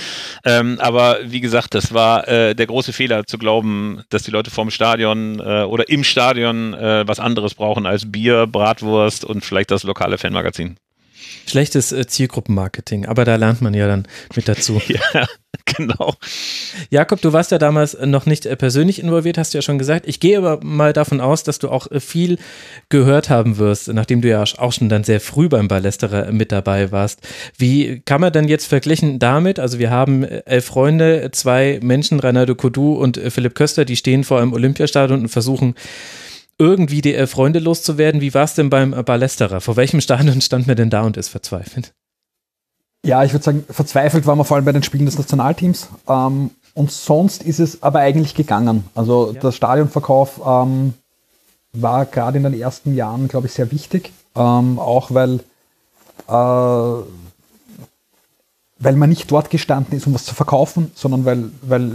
Ähm, 0.45 0.79
aber 0.81 1.19
wie 1.25 1.41
gesagt, 1.41 1.75
das 1.75 1.93
war 1.93 2.29
äh, 2.29 2.55
der 2.55 2.67
große 2.67 2.93
Fehler 2.93 3.27
zu 3.27 3.39
glauben, 3.39 4.03
dass 4.11 4.23
die 4.23 4.31
Leute 4.31 4.51
vorm 4.51 4.71
Stadion 4.71 5.41
äh, 5.41 5.63
oder 5.63 5.89
im 5.89 6.05
Stadion 6.05 6.75
äh, 6.75 7.07
was 7.07 7.21
anderes 7.21 7.55
brauchen 7.55 7.87
als 7.87 8.11
Bier, 8.11 8.47
Bratwurst 8.47 9.25
und 9.25 9.45
vielleicht 9.45 9.71
das 9.71 9.83
lokale 9.83 10.19
Fanmagazin. 10.19 10.77
Schlechtes 11.47 11.93
äh, 11.93 12.07
Zielgruppenmarketing, 12.07 13.07
aber 13.07 13.25
da 13.25 13.37
lernt 13.37 13.63
man 13.63 13.75
ja 13.75 13.87
dann 13.87 14.07
mit 14.35 14.49
dazu. 14.49 14.81
ja, 14.89 15.27
genau. 15.65 16.15
Jakob, 16.91 17.21
du 17.21 17.33
warst 17.33 17.51
ja 17.51 17.59
damals 17.59 17.97
noch 18.05 18.27
nicht 18.27 18.47
äh, 18.47 18.57
persönlich 18.57 19.01
involviert, 19.01 19.39
hast 19.39 19.55
du 19.55 19.59
ja 19.59 19.63
schon 19.63 19.79
gesagt. 19.79 20.07
Ich 20.09 20.21
gehe 20.21 20.39
aber 20.39 20.63
mal 20.65 20.93
davon 20.93 21.21
aus, 21.21 21.45
dass 21.45 21.59
du 21.59 21.69
auch 21.69 21.91
äh, 21.91 22.01
viel 22.01 22.39
gehört 22.89 23.31
haben 23.31 23.59
wirst, 23.59 23.89
nachdem 23.89 24.23
du 24.23 24.29
ja 24.29 24.43
auch 24.43 24.73
schon 24.73 24.89
dann 24.89 25.05
sehr 25.05 25.21
früh 25.21 25.49
beim 25.49 25.69
Ballesterer 25.69 26.33
mit 26.33 26.53
dabei 26.53 26.91
warst. 26.93 27.21
Wie 27.57 28.01
kann 28.05 28.21
man 28.21 28.33
denn 28.33 28.49
jetzt 28.49 28.67
verglichen 28.67 29.19
damit? 29.19 29.59
Also 29.61 29.79
wir 29.79 29.91
haben 29.91 30.25
elf 30.25 30.67
Freunde, 30.67 31.31
zwei 31.33 31.79
Menschen, 31.83 32.21
Reinaldo 32.21 32.55
Kodu 32.55 32.95
und 32.95 33.21
Philipp 33.29 33.55
Köster, 33.55 33.85
die 33.85 33.97
stehen 33.97 34.25
vor 34.25 34.41
einem 34.41 34.53
Olympiastadion 34.53 35.21
und 35.21 35.29
versuchen 35.29 35.75
irgendwie 36.59 37.03
die 37.03 37.15
äh, 37.15 37.27
Freunde 37.27 37.59
loszuwerden. 37.59 38.21
Wie 38.21 38.35
war 38.35 38.45
es 38.45 38.55
denn 38.55 38.71
beim 38.71 38.93
äh, 38.93 39.03
Ballesterer? 39.03 39.61
Vor 39.61 39.77
welchem 39.77 40.01
Stadion 40.01 40.41
stand 40.43 40.67
man 40.67 40.77
denn 40.77 40.91
da 40.91 41.03
und 41.03 41.17
ist 41.17 41.29
verzweifelt? 41.29 41.93
Ja, 43.05 43.23
ich 43.23 43.33
würde 43.33 43.45
sagen, 43.45 43.65
verzweifelt 43.69 44.27
waren 44.27 44.39
wir 44.39 44.45
vor 44.45 44.57
allem 44.57 44.65
bei 44.65 44.73
den 44.73 44.83
Spielen 44.83 45.07
des 45.07 45.19
Nationalteams. 45.19 45.89
Ähm, 46.09 46.51
und 46.75 46.91
sonst 46.91 47.43
ist 47.43 47.61
es 47.61 47.83
aber 47.83 48.01
eigentlich 48.01 48.35
gegangen. 48.35 48.85
Also 48.95 49.33
ja. 49.33 49.41
der 49.41 49.53
Stadionverkauf 49.53 50.41
ähm, 50.45 50.95
war 51.73 52.05
gerade 52.07 52.39
in 52.39 52.45
den 52.45 52.59
ersten 52.59 52.95
Jahren, 52.95 53.29
glaube 53.29 53.47
ich, 53.47 53.53
sehr 53.53 53.71
wichtig. 53.71 54.13
Ähm, 54.35 54.79
auch 54.79 55.15
weil, 55.15 55.41
äh, 56.29 57.03
weil 58.79 58.97
man 58.97 59.09
nicht 59.09 59.31
dort 59.31 59.51
gestanden 59.51 59.97
ist, 59.97 60.07
um 60.07 60.15
was 60.15 60.25
zu 60.25 60.35
verkaufen, 60.35 60.91
sondern 60.95 61.25
weil, 61.25 61.51
weil, 61.63 61.93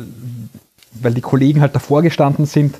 weil 0.94 1.14
die 1.14 1.22
Kollegen 1.22 1.62
halt 1.62 1.76
davor 1.76 2.02
gestanden 2.02 2.46
sind, 2.46 2.76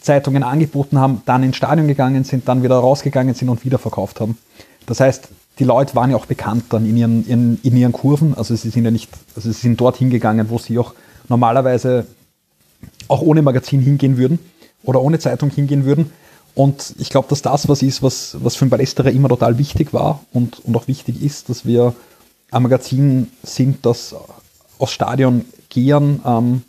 Zeitungen 0.00 0.42
angeboten 0.42 0.98
haben, 0.98 1.22
dann 1.26 1.42
ins 1.42 1.56
Stadion 1.56 1.88
gegangen 1.88 2.24
sind, 2.24 2.48
dann 2.48 2.62
wieder 2.62 2.76
rausgegangen 2.76 3.34
sind 3.34 3.48
und 3.48 3.64
wieder 3.64 3.78
verkauft 3.78 4.20
haben. 4.20 4.38
Das 4.86 5.00
heißt, 5.00 5.28
die 5.58 5.64
Leute 5.64 5.94
waren 5.94 6.10
ja 6.10 6.16
auch 6.16 6.26
bekannt 6.26 6.64
dann 6.70 6.86
in 6.86 6.96
ihren, 6.96 7.26
in, 7.26 7.60
in 7.62 7.76
ihren 7.76 7.92
Kurven. 7.92 8.34
Also 8.34 8.56
sie 8.56 8.70
sind 8.70 8.84
ja 8.84 8.90
nicht, 8.90 9.10
also 9.36 9.52
sie 9.52 9.60
sind 9.60 9.80
dort 9.80 9.96
hingegangen, 9.96 10.48
wo 10.48 10.58
sie 10.58 10.78
auch 10.78 10.94
normalerweise 11.28 12.06
auch 13.08 13.20
ohne 13.20 13.42
Magazin 13.42 13.80
hingehen 13.80 14.16
würden 14.16 14.38
oder 14.82 15.02
ohne 15.02 15.18
Zeitung 15.18 15.50
hingehen 15.50 15.84
würden. 15.84 16.12
Und 16.54 16.94
ich 16.98 17.10
glaube, 17.10 17.28
dass 17.28 17.42
das 17.42 17.68
was 17.68 17.82
ist, 17.82 18.02
was, 18.02 18.36
was 18.40 18.56
für 18.56 18.66
ein 18.66 18.70
Ballesterer 18.70 19.10
immer 19.10 19.28
total 19.28 19.58
wichtig 19.58 19.92
war 19.92 20.24
und, 20.32 20.64
und 20.64 20.76
auch 20.76 20.88
wichtig 20.88 21.22
ist, 21.22 21.48
dass 21.48 21.64
wir 21.64 21.94
ein 22.50 22.62
Magazin 22.62 23.30
sind, 23.42 23.86
das 23.86 24.14
aus 24.78 24.90
Stadion 24.90 25.44
gehen, 25.68 26.20
ähm, 26.26 26.62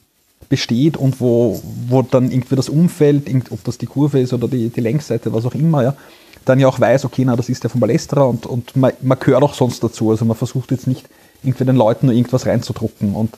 besteht 0.51 0.97
und 0.97 1.19
wo, 1.21 1.59
wo 1.87 2.01
dann 2.03 2.29
irgendwie 2.29 2.57
das 2.57 2.69
Umfeld, 2.69 3.31
ob 3.51 3.63
das 3.63 3.79
die 3.79 3.87
Kurve 3.87 4.19
ist 4.19 4.33
oder 4.33 4.49
die, 4.49 4.69
die 4.69 4.81
Längsseite, 4.81 5.33
was 5.33 5.45
auch 5.45 5.55
immer, 5.55 5.81
ja, 5.81 5.95
dann 6.43 6.59
ja 6.59 6.67
auch 6.67 6.79
weiß, 6.79 7.05
okay, 7.05 7.23
na, 7.25 7.37
das 7.37 7.47
ist 7.47 7.63
der 7.63 7.69
von 7.69 7.79
Ballesterer 7.79 8.27
und, 8.27 8.45
und 8.45 8.75
man, 8.75 8.91
man 9.01 9.17
gehört 9.17 9.43
auch 9.43 9.53
sonst 9.53 9.81
dazu. 9.81 10.11
Also 10.11 10.25
man 10.25 10.35
versucht 10.35 10.71
jetzt 10.71 10.87
nicht 10.87 11.07
irgendwie 11.41 11.63
den 11.63 11.77
Leuten 11.77 12.07
nur 12.07 12.15
irgendwas 12.15 12.45
reinzudrucken. 12.45 13.15
Und 13.15 13.37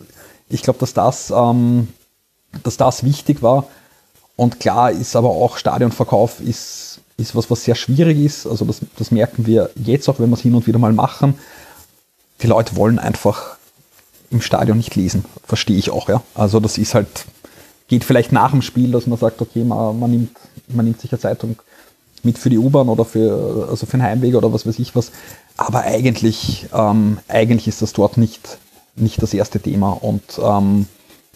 ich 0.50 0.64
glaube, 0.64 0.80
dass 0.80 0.94
das, 0.94 1.32
ähm, 1.36 1.90
dass 2.64 2.78
das 2.78 3.04
wichtig 3.04 3.44
war. 3.44 3.68
Und 4.36 4.60
klar 4.60 4.92
ist 4.92 5.16
aber 5.16 5.30
auch 5.30 5.58
Stadionverkauf 5.58 6.40
ist, 6.40 7.02
ist 7.18 7.36
was, 7.36 7.52
was 7.52 7.64
sehr 7.64 7.76
schwierig 7.76 8.18
ist. 8.18 8.48
Also 8.48 8.66
das, 8.66 8.80
das 8.98 9.12
merken 9.12 9.46
wir 9.46 9.70
jetzt 9.76 10.10
auch, 10.10 10.18
wenn 10.20 10.30
wir 10.30 10.36
es 10.36 10.42
hin 10.42 10.56
und 10.56 10.66
wieder 10.66 10.80
mal 10.80 10.94
machen. 10.94 11.36
Die 12.42 12.48
Leute 12.48 12.76
wollen 12.76 12.98
einfach 12.98 13.58
im 14.34 14.42
Stadion 14.42 14.78
nicht 14.78 14.96
lesen. 14.96 15.24
Verstehe 15.46 15.78
ich 15.78 15.92
auch, 15.92 16.10
ja. 16.10 16.22
Also 16.36 16.60
das 16.60 16.78
ist 16.78 16.96
halt, 16.96 17.08
geht 17.88 18.04
vielleicht 18.04 18.32
nach 18.32 18.52
dem 18.52 18.62
Spiel, 18.62 18.92
dass 18.92 19.08
man 19.08 19.18
sagt, 19.18 19.42
okay, 19.42 19.64
man, 19.64 19.98
man, 20.00 20.12
nimmt, 20.12 20.32
man 20.68 20.86
nimmt 20.86 21.00
sich 21.00 21.12
eine 21.12 21.20
Zeitung 21.20 21.56
mit 22.24 22.38
für 22.38 22.50
die 22.50 22.58
U-Bahn 22.58 22.90
oder 22.90 23.06
für, 23.06 23.68
also 23.70 23.86
für 23.86 23.98
den 23.98 24.04
Heimweg 24.04 24.36
oder 24.36 24.52
was 24.52 24.66
weiß 24.66 24.80
ich 24.80 24.96
was. 24.96 25.12
Aber 25.58 25.82
eigentlich, 25.82 26.68
ähm, 26.74 27.20
eigentlich 27.28 27.68
ist 27.68 27.82
das 27.82 27.94
dort 27.94 28.18
nicht, 28.18 28.58
nicht 28.96 29.22
das 29.22 29.34
erste 29.34 29.60
Thema. 29.60 29.92
Und 29.92 30.24
ähm, 30.42 30.88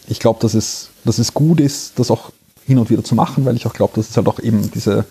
ich 0.08 0.18
glaube, 0.18 0.40
dass 0.40 0.54
es, 0.54 0.90
dass 1.04 1.18
es 1.18 1.34
gut 1.34 1.60
ist, 1.60 1.98
das 1.98 2.10
auch 2.10 2.32
hin 2.66 2.78
und 2.78 2.90
wieder 2.90 3.04
zu 3.04 3.14
machen, 3.14 3.44
weil 3.44 3.56
ich 3.56 3.66
auch 3.66 3.74
glaube, 3.74 3.94
dass 3.96 4.10
es 4.10 4.16
halt 4.16 4.26
auch 4.26 4.40
eben 4.40 4.70
diese, 4.70 5.04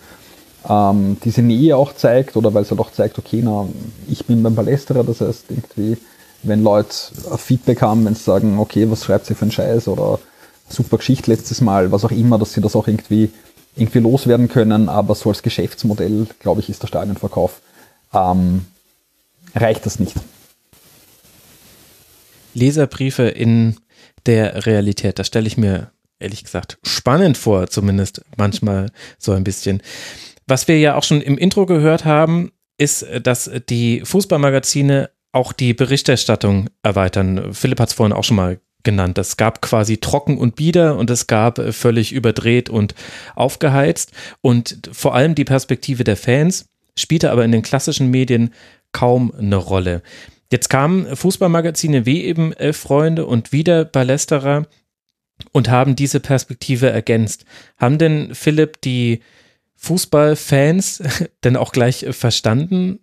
ähm, 0.67 1.17
diese 1.23 1.41
Nähe 1.41 1.78
auch 1.78 1.93
zeigt 1.93 2.36
oder 2.36 2.54
weil 2.54 2.63
es 2.63 2.71
halt 2.71 2.80
auch 2.80 2.91
zeigt, 2.91 3.17
okay, 3.17 3.41
na, 3.43 3.68
ich 4.07 4.26
bin 4.26 4.43
beim 4.43 4.55
Palästerer, 4.55 5.03
das 5.03 5.22
heißt 5.22 5.45
irgendwie, 5.49 5.97
wenn 6.48 6.64
Leute 6.64 6.95
Feedback 7.38 7.82
haben, 7.82 8.06
wenn 8.06 8.16
sie 8.16 8.24
sagen, 8.24 8.60
okay, 8.60 8.89
was 8.89 9.06
schreibt 9.06 9.26
sie 9.26 9.36
für 9.36 9.43
einen 9.43 9.52
Scheiß 9.52 9.88
oder 9.88 10.20
super 10.70 10.98
Geschichte 10.98 11.32
letztes 11.32 11.62
Mal, 11.62 11.91
was 11.91 12.06
auch 12.06 12.12
immer, 12.12 12.38
dass 12.38 12.54
sie 12.54 12.62
das 12.62 12.76
auch 12.76 12.88
irgendwie, 12.88 13.32
irgendwie 13.76 14.00
loswerden 14.00 14.48
können, 14.48 14.89
aber 14.89 15.16
so 15.16 15.30
als 15.30 15.43
Geschäftsmodell, 15.43 16.28
glaube 16.39 16.62
ich, 16.62 16.70
ist 16.70 16.82
der 16.82 16.88
Stadionverkauf, 16.88 17.62
ähm, 18.14 18.66
reicht 19.56 19.86
das 19.86 20.00
nicht. 20.00 20.16
Leserbriefe 22.54 23.24
in 23.24 23.78
der 24.26 24.66
Realität, 24.66 25.20
das 25.20 25.28
stelle 25.28 25.48
ich 25.48 25.58
mir 25.58 25.91
ehrlich 26.20 26.43
gesagt 26.43 26.80
spannend 26.84 27.38
vor, 27.38 27.68
zumindest 27.68 28.22
manchmal 28.36 28.91
so 29.20 29.32
ein 29.34 29.43
bisschen. 29.43 29.82
Was 30.48 30.68
wir 30.68 30.80
ja 30.80 30.95
auch 30.95 31.04
schon 31.04 31.22
im 31.22 31.38
Intro 31.38 31.66
gehört 31.66 32.06
haben, 32.06 32.52
ist, 32.78 33.06
dass 33.24 33.50
die 33.70 34.02
Fußballmagazine 34.04 35.10
auch 35.38 35.53
die 35.53 35.75
Berichterstattung 35.75 36.67
erweitern. 36.81 37.53
Philipp 37.53 37.79
hat 37.79 37.89
es 37.89 37.93
vorhin 37.93 38.11
auch 38.11 38.23
schon 38.23 38.38
mal 38.38 38.59
genannt. 38.81 39.19
Es 39.19 39.38
gab 39.38 39.61
quasi 39.61 39.97
trocken 39.97 40.38
und 40.39 40.55
bieder 40.55 40.97
und 40.97 41.11
es 41.11 41.27
gab 41.27 41.61
völlig 41.73 42.11
überdreht 42.11 42.69
und 42.69 42.95
aufgeheizt. 43.35 44.11
Und 44.41 44.89
vor 44.91 45.13
allem 45.13 45.35
die 45.35 45.45
Perspektive 45.45 46.03
der 46.03 46.17
Fans 46.17 46.69
spielte 46.97 47.29
aber 47.29 47.45
in 47.45 47.51
den 47.51 47.61
klassischen 47.61 48.09
Medien 48.09 48.51
kaum 48.93 49.31
eine 49.38 49.57
Rolle. 49.57 50.01
Jetzt 50.51 50.69
kamen 50.69 51.15
Fußballmagazine 51.15 52.07
wie 52.07 52.23
eben 52.23 52.51
Elf 52.53 52.77
Freunde 52.77 53.27
und 53.27 53.51
wieder 53.51 53.85
Ballesterer 53.85 54.65
und 55.51 55.69
haben 55.69 55.95
diese 55.95 56.19
Perspektive 56.19 56.89
ergänzt. 56.89 57.45
Haben 57.77 57.99
denn 57.99 58.33
Philipp 58.33 58.81
die 58.81 59.19
Fußballfans 59.75 61.03
denn 61.43 61.57
auch 61.57 61.71
gleich 61.71 62.07
verstanden, 62.09 63.01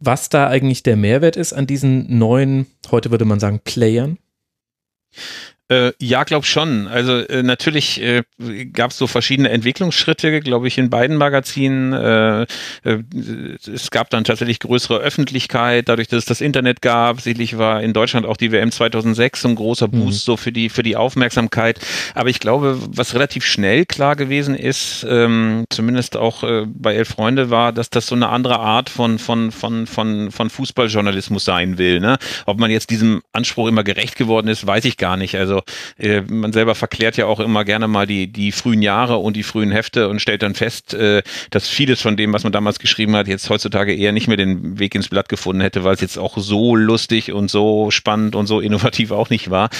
was 0.00 0.28
da 0.30 0.48
eigentlich 0.48 0.82
der 0.82 0.96
Mehrwert 0.96 1.36
ist 1.36 1.52
an 1.52 1.66
diesen 1.66 2.18
neuen, 2.18 2.66
heute 2.90 3.10
würde 3.10 3.26
man 3.26 3.38
sagen, 3.38 3.60
Playern? 3.62 4.18
Äh, 5.70 5.92
ja, 6.00 6.24
glaub 6.24 6.46
schon. 6.46 6.88
Also 6.88 7.18
äh, 7.18 7.44
natürlich 7.44 8.02
äh, 8.02 8.24
gab 8.72 8.90
es 8.90 8.98
so 8.98 9.06
verschiedene 9.06 9.50
Entwicklungsschritte, 9.50 10.40
glaube 10.40 10.66
ich, 10.66 10.78
in 10.78 10.90
beiden 10.90 11.16
Magazinen. 11.16 11.92
Äh, 11.92 12.42
äh, 12.42 12.98
es 13.72 13.92
gab 13.92 14.10
dann 14.10 14.24
tatsächlich 14.24 14.58
größere 14.58 14.98
Öffentlichkeit, 14.98 15.88
dadurch, 15.88 16.08
dass 16.08 16.18
es 16.18 16.24
das 16.24 16.40
Internet 16.40 16.82
gab. 16.82 17.20
Sicherlich 17.20 17.56
war 17.56 17.84
in 17.84 17.92
Deutschland 17.92 18.26
auch 18.26 18.36
die 18.36 18.50
WM 18.50 18.72
2006 18.72 19.42
so 19.42 19.48
ein 19.48 19.54
großer 19.54 19.86
mhm. 19.86 19.92
Boost 19.92 20.26
mhm. 20.26 20.32
so 20.32 20.36
für 20.36 20.50
die 20.50 20.70
für 20.70 20.82
die 20.82 20.96
Aufmerksamkeit. 20.96 21.78
Aber 22.16 22.30
ich 22.30 22.40
glaube, 22.40 22.76
was 22.88 23.14
relativ 23.14 23.44
schnell 23.44 23.86
klar 23.86 24.16
gewesen 24.16 24.56
ist, 24.56 25.06
ähm, 25.08 25.66
zumindest 25.70 26.16
auch 26.16 26.42
äh, 26.42 26.66
bei 26.66 26.96
Elf 26.96 27.10
Freunde, 27.10 27.50
war, 27.50 27.72
dass 27.72 27.90
das 27.90 28.08
so 28.08 28.16
eine 28.16 28.30
andere 28.30 28.58
Art 28.58 28.90
von 28.90 29.20
von 29.20 29.52
von 29.52 29.86
von 29.86 30.32
von 30.32 30.50
Fußballjournalismus 30.50 31.44
sein 31.44 31.78
will. 31.78 32.00
Ne? 32.00 32.18
Ob 32.46 32.58
man 32.58 32.72
jetzt 32.72 32.90
diesem 32.90 33.22
Anspruch 33.32 33.68
immer 33.68 33.84
gerecht 33.84 34.16
geworden 34.16 34.48
ist, 34.48 34.66
weiß 34.66 34.84
ich 34.84 34.96
gar 34.96 35.16
nicht. 35.16 35.36
Also 35.36 35.59
äh, 35.98 36.22
man 36.22 36.52
selber 36.52 36.74
verklärt 36.74 37.16
ja 37.16 37.26
auch 37.26 37.40
immer 37.40 37.64
gerne 37.64 37.88
mal 37.88 38.06
die, 38.06 38.26
die 38.32 38.52
frühen 38.52 38.82
Jahre 38.82 39.16
und 39.16 39.36
die 39.36 39.42
frühen 39.42 39.70
Hefte 39.70 40.08
und 40.08 40.20
stellt 40.20 40.42
dann 40.42 40.54
fest, 40.54 40.94
äh, 40.94 41.22
dass 41.50 41.68
vieles 41.68 42.00
von 42.00 42.16
dem, 42.16 42.32
was 42.32 42.44
man 42.44 42.52
damals 42.52 42.78
geschrieben 42.78 43.16
hat, 43.16 43.28
jetzt 43.28 43.48
heutzutage 43.50 43.94
eher 43.94 44.12
nicht 44.12 44.28
mehr 44.28 44.36
den 44.36 44.78
Weg 44.78 44.94
ins 44.94 45.08
Blatt 45.08 45.28
gefunden 45.28 45.60
hätte, 45.60 45.84
weil 45.84 45.94
es 45.94 46.00
jetzt 46.00 46.18
auch 46.18 46.38
so 46.38 46.76
lustig 46.76 47.32
und 47.32 47.50
so 47.50 47.90
spannend 47.90 48.34
und 48.34 48.46
so 48.46 48.60
innovativ 48.60 49.10
auch 49.10 49.30
nicht 49.30 49.50
war. 49.50 49.70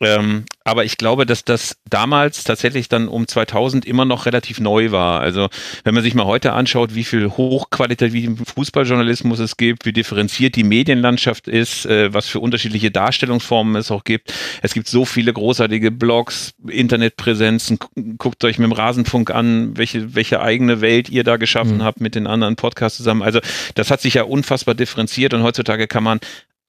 Ähm, 0.00 0.44
aber 0.66 0.84
ich 0.84 0.98
glaube, 0.98 1.26
dass 1.26 1.44
das 1.44 1.76
damals 1.88 2.42
tatsächlich 2.42 2.88
dann 2.88 3.06
um 3.06 3.28
2000 3.28 3.86
immer 3.86 4.04
noch 4.04 4.26
relativ 4.26 4.58
neu 4.58 4.90
war. 4.90 5.20
Also 5.20 5.48
wenn 5.84 5.94
man 5.94 6.02
sich 6.02 6.16
mal 6.16 6.26
heute 6.26 6.54
anschaut, 6.54 6.96
wie 6.96 7.04
viel 7.04 7.28
hochqualitativen 7.28 8.44
Fußballjournalismus 8.44 9.38
es 9.38 9.56
gibt, 9.56 9.86
wie 9.86 9.92
differenziert 9.92 10.56
die 10.56 10.64
Medienlandschaft 10.64 11.46
ist, 11.46 11.86
äh, 11.86 12.12
was 12.12 12.26
für 12.26 12.40
unterschiedliche 12.40 12.90
Darstellungsformen 12.90 13.76
es 13.76 13.92
auch 13.92 14.02
gibt. 14.02 14.34
Es 14.60 14.74
gibt 14.74 14.88
so 14.88 15.04
viele 15.04 15.32
großartige 15.32 15.92
Blogs, 15.92 16.54
Internetpräsenzen. 16.68 17.78
Guckt 18.18 18.42
euch 18.42 18.58
mit 18.58 18.64
dem 18.64 18.72
Rasenfunk 18.72 19.30
an, 19.30 19.76
welche, 19.76 20.16
welche 20.16 20.40
eigene 20.40 20.80
Welt 20.80 21.08
ihr 21.08 21.22
da 21.22 21.36
geschaffen 21.36 21.76
mhm. 21.76 21.84
habt 21.84 22.00
mit 22.00 22.16
den 22.16 22.26
anderen 22.26 22.56
Podcasts 22.56 22.98
zusammen. 22.98 23.22
Also 23.22 23.38
das 23.76 23.92
hat 23.92 24.00
sich 24.00 24.14
ja 24.14 24.24
unfassbar 24.24 24.74
differenziert 24.74 25.32
und 25.32 25.44
heutzutage 25.44 25.86
kann 25.86 26.02
man 26.02 26.18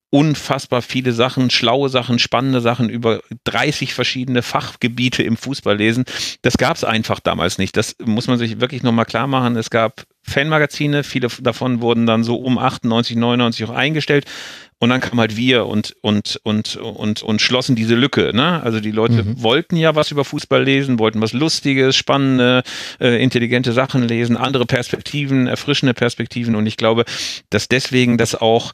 unfassbar 0.10 0.82
viele 0.82 1.12
Sachen, 1.12 1.50
schlaue 1.50 1.90
Sachen, 1.90 2.18
spannende 2.18 2.62
Sachen 2.62 2.90
über 2.90 3.22
30 3.44 3.94
verschiedene 3.94 4.42
Fachgebiete 4.42 5.22
im 5.22 5.36
Fußball 5.36 5.76
lesen. 5.76 6.06
Das 6.42 6.58
gab 6.58 6.78
es 6.78 6.84
einfach 6.86 7.20
damals 7.20 7.58
nicht. 7.58 7.76
Das 7.76 7.96
muss 8.04 8.28
man 8.28 8.38
sich 8.38 8.62
wirklich 8.62 8.84
nochmal 8.84 9.06
klar 9.06 9.28
machen. 9.28 9.58
Es 9.58 9.70
gab 9.70 10.06
Fanmagazine, 10.24 11.04
viele 11.04 11.28
davon 11.42 11.82
wurden 11.82 12.06
dann 12.06 12.24
so 12.24 12.38
um 12.38 12.58
98, 12.58 13.18
99 13.18 13.66
auch 13.66 13.74
eingestellt. 13.74 14.26
Und 14.80 14.90
dann 14.90 15.02
kam 15.02 15.20
halt 15.20 15.36
wir 15.36 15.66
und, 15.66 15.96
und, 16.02 16.40
und, 16.44 16.76
und, 16.76 17.24
und 17.24 17.42
schlossen 17.42 17.76
diese 17.76 17.96
Lücke. 17.96 18.32
Ne? 18.34 18.62
Also 18.62 18.80
die 18.80 18.92
Leute 18.92 19.24
mhm. 19.24 19.42
wollten 19.42 19.76
ja 19.76 19.96
was 19.96 20.12
über 20.12 20.24
Fußball 20.24 20.64
lesen, 20.64 21.00
wollten 21.00 21.20
was 21.20 21.34
Lustiges, 21.34 21.96
spannende, 21.96 22.62
äh, 23.00 23.22
intelligente 23.22 23.74
Sachen 23.74 24.08
lesen, 24.08 24.38
andere 24.38 24.68
Perspektiven, 24.68 25.48
erfrischende 25.48 25.96
Perspektiven. 25.96 26.56
Und 26.56 26.68
ich 26.68 26.78
glaube, 26.78 27.06
dass 27.50 27.68
deswegen 27.68 28.18
das 28.20 28.36
auch 28.36 28.74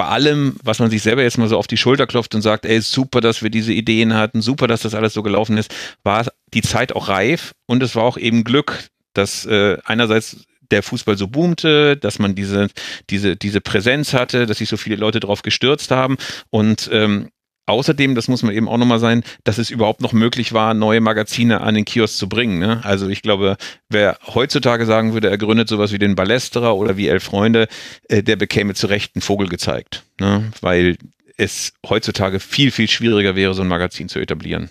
bei 0.00 0.06
allem, 0.06 0.56
was 0.64 0.78
man 0.78 0.88
sich 0.88 1.02
selber 1.02 1.22
jetzt 1.22 1.36
mal 1.36 1.46
so 1.46 1.58
auf 1.58 1.66
die 1.66 1.76
Schulter 1.76 2.06
klopft 2.06 2.34
und 2.34 2.40
sagt, 2.40 2.64
ey, 2.64 2.80
super, 2.80 3.20
dass 3.20 3.42
wir 3.42 3.50
diese 3.50 3.74
Ideen 3.74 4.14
hatten, 4.14 4.40
super, 4.40 4.66
dass 4.66 4.80
das 4.80 4.94
alles 4.94 5.12
so 5.12 5.22
gelaufen 5.22 5.58
ist, 5.58 5.74
war 6.04 6.24
die 6.54 6.62
Zeit 6.62 6.94
auch 6.94 7.08
reif 7.08 7.52
und 7.66 7.82
es 7.82 7.94
war 7.94 8.04
auch 8.04 8.16
eben 8.16 8.42
Glück, 8.42 8.88
dass 9.12 9.44
äh, 9.44 9.76
einerseits 9.84 10.38
der 10.70 10.82
Fußball 10.82 11.18
so 11.18 11.28
boomte, 11.28 11.98
dass 11.98 12.18
man 12.18 12.34
diese, 12.34 12.68
diese, 13.10 13.36
diese 13.36 13.60
Präsenz 13.60 14.14
hatte, 14.14 14.46
dass 14.46 14.56
sich 14.56 14.70
so 14.70 14.78
viele 14.78 14.96
Leute 14.96 15.20
drauf 15.20 15.42
gestürzt 15.42 15.90
haben 15.90 16.16
und 16.48 16.88
ähm, 16.90 17.28
Außerdem, 17.66 18.14
das 18.14 18.26
muss 18.26 18.42
man 18.42 18.52
eben 18.52 18.68
auch 18.68 18.78
nochmal 18.78 18.98
sein, 18.98 19.22
dass 19.44 19.58
es 19.58 19.70
überhaupt 19.70 20.00
noch 20.00 20.12
möglich 20.12 20.52
war, 20.52 20.74
neue 20.74 21.00
Magazine 21.00 21.60
an 21.60 21.74
den 21.74 21.84
Kiosk 21.84 22.16
zu 22.16 22.28
bringen. 22.28 22.58
Ne? 22.58 22.80
Also 22.84 23.08
ich 23.08 23.22
glaube, 23.22 23.56
wer 23.88 24.18
heutzutage 24.26 24.86
sagen 24.86 25.12
würde, 25.12 25.30
er 25.30 25.38
gründet 25.38 25.68
sowas 25.68 25.92
wie 25.92 25.98
den 25.98 26.16
Ballesterer 26.16 26.76
oder 26.76 26.96
wie 26.96 27.08
Elf 27.08 27.22
Freunde, 27.22 27.68
äh, 28.08 28.22
der 28.22 28.36
bekäme 28.36 28.74
zu 28.74 28.88
Recht 28.88 29.14
einen 29.14 29.22
Vogel 29.22 29.48
gezeigt. 29.48 30.04
Ne? 30.18 30.50
Weil 30.60 30.96
es 31.36 31.72
heutzutage 31.88 32.40
viel, 32.40 32.70
viel 32.70 32.88
schwieriger 32.88 33.36
wäre, 33.36 33.54
so 33.54 33.62
ein 33.62 33.68
Magazin 33.68 34.08
zu 34.08 34.18
etablieren. 34.18 34.70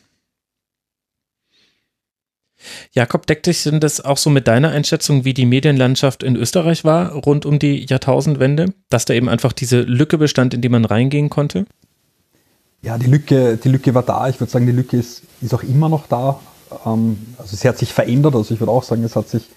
Jakob, 2.92 3.26
deckt 3.26 3.46
sich 3.46 3.64
denn 3.64 3.80
das 3.80 4.02
auch 4.02 4.18
so 4.18 4.30
mit 4.30 4.48
deiner 4.48 4.72
Einschätzung, 4.72 5.24
wie 5.24 5.34
die 5.34 5.46
Medienlandschaft 5.46 6.24
in 6.24 6.36
Österreich 6.36 6.84
war, 6.84 7.14
rund 7.14 7.46
um 7.46 7.58
die 7.58 7.86
Jahrtausendwende? 7.86 8.74
Dass 8.90 9.06
da 9.06 9.14
eben 9.14 9.30
einfach 9.30 9.54
diese 9.54 9.82
Lücke 9.82 10.18
bestand, 10.18 10.54
in 10.54 10.62
die 10.62 10.70
man 10.70 10.86
reingehen 10.86 11.30
konnte? 11.30 11.66
Ja, 12.82 12.98
die 12.98 13.08
Lücke, 13.08 13.58
die 13.58 13.70
Lücke 13.70 13.94
war 13.94 14.04
da. 14.04 14.30
Ich 14.30 14.40
würde 14.40 14.52
sagen, 14.52 14.66
die 14.66 14.72
Lücke 14.72 14.98
ist, 14.98 15.24
ist 15.42 15.54
auch 15.54 15.64
immer 15.64 15.90
noch 15.90 16.08
da. 16.08 16.40
Ähm, 16.86 17.36
also 17.38 17.56
sie 17.56 17.68
hat 17.68 17.78
sich 17.78 17.94
verändert. 17.94 18.36
Also 18.36 18.54
ich 18.54 18.60
würde 18.60 18.72
auch 18.72 18.84
sagen, 18.84 19.04
es 19.04 19.16
hat 19.16 19.28
sich, 19.28 19.50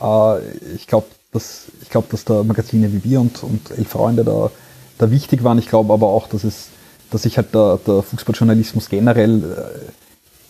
äh, 0.00 0.38
ich 0.74 0.86
glaube, 0.86 1.06
dass, 1.32 1.66
ich 1.82 1.88
dass 1.88 2.24
da 2.24 2.42
Magazine 2.42 2.92
wie 2.92 3.04
wir 3.04 3.20
und, 3.20 3.42
und 3.42 3.70
Elf 3.70 3.88
Freunde 3.88 4.24
da, 4.24 4.50
da 4.98 5.10
wichtig 5.10 5.44
waren. 5.44 5.58
Ich 5.58 5.68
glaube 5.68 5.92
aber 5.92 6.08
auch, 6.08 6.28
dass 6.28 6.44
es, 6.44 6.68
dass 7.10 7.22
sich 7.22 7.36
halt 7.36 7.54
der, 7.54 7.78
der 7.86 8.02
Fußballjournalismus 8.02 8.88
generell 8.88 9.42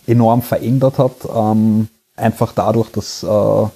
äh, 0.07 0.11
enorm 0.11 0.41
verändert 0.41 0.97
hat. 0.97 1.15
Ähm, 1.33 1.89
einfach 2.15 2.53
dadurch, 2.53 2.89
dass, 2.91 3.23
äh, 3.23 3.67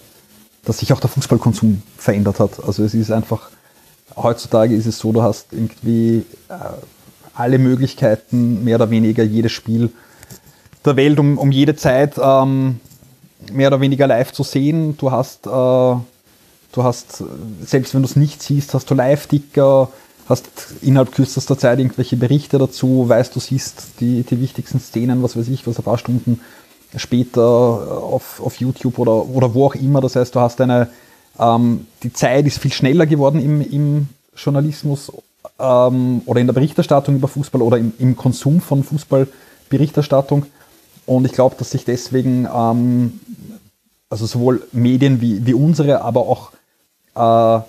dass 0.64 0.78
sich 0.80 0.93
auch 0.93 0.99
der 0.99 1.10
Fußballkonsum 1.10 1.82
verändert 1.97 2.39
hat. 2.39 2.64
Also 2.66 2.84
es 2.84 2.93
ist 2.93 3.12
einfach, 3.12 3.49
heutzutage 4.16 4.76
ist 4.76 4.86
es 4.86 4.97
so, 4.97 5.12
du 5.12 5.22
hast 5.22 5.47
irgendwie 5.51 6.26
äh, 6.49 6.53
alle 7.36 7.60
Möglichkeiten, 7.60 8.64
mehr 8.64 8.76
oder 8.76 8.90
weniger 8.90 9.24
jedes 9.24 9.52
Spiel 9.52 9.92
der 10.86 10.96
Welt 10.96 11.20
um, 11.20 11.38
um 11.38 11.52
jede 11.52 11.76
Zeit 11.76 12.16
ähm, 12.22 12.80
mehr 13.52 13.68
oder 13.68 13.82
weniger 13.82 14.08
live 14.08 14.32
zu 14.32 14.44
sehen. 14.44 14.98
Du 14.98 15.12
hast, 15.12 15.48
äh, 15.48 15.50
du 15.50 16.04
hast, 16.78 17.24
selbst 17.64 17.94
wenn 17.94 18.02
du 18.02 18.08
es 18.08 18.16
nicht 18.16 18.42
siehst, 18.42 18.74
hast 18.74 18.90
du 18.90 18.94
Live-Ticker, 18.94 19.90
hast 20.30 20.48
innerhalb 20.82 21.12
kürzester 21.12 21.58
Zeit 21.58 21.80
irgendwelche 21.80 22.18
Berichte 22.18 22.58
dazu, 22.58 23.08
weißt, 23.08 23.36
du 23.36 23.40
siehst 23.40 24.00
die, 24.00 24.24
die 24.24 24.40
wichtigsten 24.40 24.80
Szenen, 24.80 25.22
was 25.24 25.36
weiß 25.36 25.48
ich, 25.50 25.66
was 25.68 25.78
ein 25.78 25.84
paar 25.84 25.98
Stunden 25.98 26.40
später 26.96 27.42
auf, 27.44 28.42
auf 28.42 28.60
YouTube 28.60 29.00
oder, 29.00 29.28
oder 29.28 29.54
wo 29.54 29.66
auch 29.66 29.76
immer. 29.76 30.02
Das 30.02 30.16
heißt, 30.16 30.34
du 30.34 30.40
hast 30.40 30.62
eine, 30.62 30.90
ähm, 31.40 31.88
die 32.04 32.14
Zeit 32.14 32.48
ist 32.48 32.60
viel 32.60 32.72
schneller 32.72 33.06
geworden 33.06 33.42
im, 33.42 33.62
im 33.62 34.08
Journalismus 34.36 35.12
ähm, 35.60 36.22
oder 36.26 36.39
in 36.39 36.47
der 36.47 36.53
Berichterstattung 36.53 37.16
über 37.16 37.28
Fußball 37.28 37.62
oder 37.62 37.78
im, 37.78 37.93
im 37.99 38.16
Konsum 38.16 38.62
von 38.62 38.84
Fußballberichterstattung. 38.84 40.45
Und 41.06 41.26
ich 41.26 41.34
glaube, 41.34 41.56
dass 41.58 41.72
sich 41.72 41.86
deswegen 41.86 42.47
ähm, 42.53 43.20
also 44.10 44.26
sowohl 44.26 44.68
Medien 44.72 45.22
wie, 45.22 45.45
wie 45.45 45.53
unsere, 45.53 46.01
aber 46.01 46.22
auch 46.22 46.51
äh, 47.16 47.64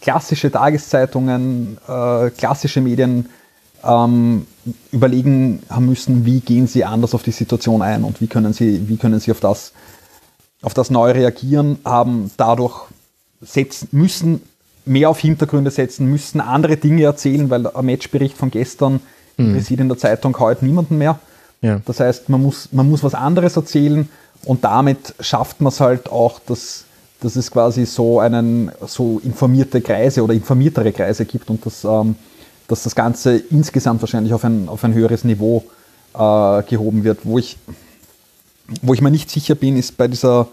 klassische 0.00 0.50
Tageszeitungen, 0.50 1.78
äh, 1.88 2.30
klassische 2.30 2.80
Medien 2.80 3.28
ähm, 3.84 4.46
überlegen 4.90 5.62
haben 5.70 5.86
müssen, 5.86 6.24
wie 6.24 6.40
gehen 6.40 6.66
sie 6.66 6.84
anders 6.84 7.14
auf 7.14 7.22
die 7.22 7.32
Situation 7.32 7.82
ein 7.82 8.04
und 8.04 8.20
wie 8.20 8.26
können 8.26 8.52
sie, 8.52 8.88
wie 8.88 8.96
können 8.96 9.20
sie 9.20 9.30
auf 9.30 9.40
das, 9.40 9.72
auf 10.62 10.74
das 10.74 10.90
neu 10.90 11.12
reagieren, 11.12 11.78
haben 11.84 12.30
dadurch 12.36 12.86
setzen, 13.40 13.88
müssen 13.92 14.42
mehr 14.88 15.10
auf 15.10 15.20
Hintergründe 15.20 15.70
setzen, 15.70 16.06
müssen 16.06 16.40
andere 16.40 16.76
Dinge 16.76 17.04
erzählen, 17.04 17.50
weil 17.50 17.66
ein 17.66 17.86
Matchbericht 17.86 18.36
von 18.36 18.50
gestern 18.50 19.00
mhm. 19.36 19.48
interessiert 19.50 19.80
in 19.80 19.88
der 19.88 19.98
Zeitung 19.98 20.38
heute 20.38 20.64
niemanden 20.64 20.98
mehr. 20.98 21.18
Ja. 21.60 21.80
Das 21.84 22.00
heißt, 22.00 22.28
man 22.28 22.42
muss, 22.42 22.68
man 22.72 22.88
muss 22.88 23.02
was 23.02 23.14
anderes 23.14 23.56
erzählen 23.56 24.08
und 24.44 24.64
damit 24.64 25.14
schafft 25.20 25.60
man 25.60 25.72
es 25.72 25.80
halt 25.80 26.10
auch, 26.10 26.38
dass, 26.40 26.84
dass 27.20 27.36
es 27.36 27.50
quasi 27.50 27.84
so 27.86 28.20
einen 28.20 28.70
so 28.86 29.20
informierte 29.24 29.80
Kreise 29.80 30.22
oder 30.22 30.34
informiertere 30.34 30.92
Kreise 30.92 31.24
gibt 31.24 31.50
und 31.50 31.64
dass, 31.66 31.84
ähm, 31.84 32.14
dass 32.68 32.84
das 32.84 32.94
Ganze 32.94 33.36
insgesamt 33.36 34.00
wahrscheinlich 34.02 34.32
auf 34.32 34.44
ein, 34.44 34.68
auf 34.68 34.84
ein 34.84 34.94
höheres 34.94 35.24
Niveau 35.24 35.64
äh, 36.14 36.62
gehoben 36.62 37.02
wird. 37.04 37.20
Wo 37.24 37.38
ich, 37.38 37.56
wo 38.82 38.94
ich 38.94 39.00
mir 39.00 39.10
nicht 39.10 39.30
sicher 39.30 39.56
bin, 39.56 39.76
ist 39.76 39.96
bei 39.96 40.06
dieser 40.06 40.48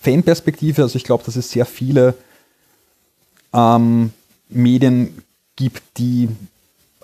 Fanperspektive, 0.00 0.82
also 0.82 0.96
ich 0.96 1.04
glaube, 1.04 1.24
dass 1.24 1.34
es 1.34 1.50
sehr 1.50 1.66
viele 1.66 2.14
ähm, 3.54 4.12
Medien 4.48 5.22
gibt, 5.56 5.82
die, 5.96 6.28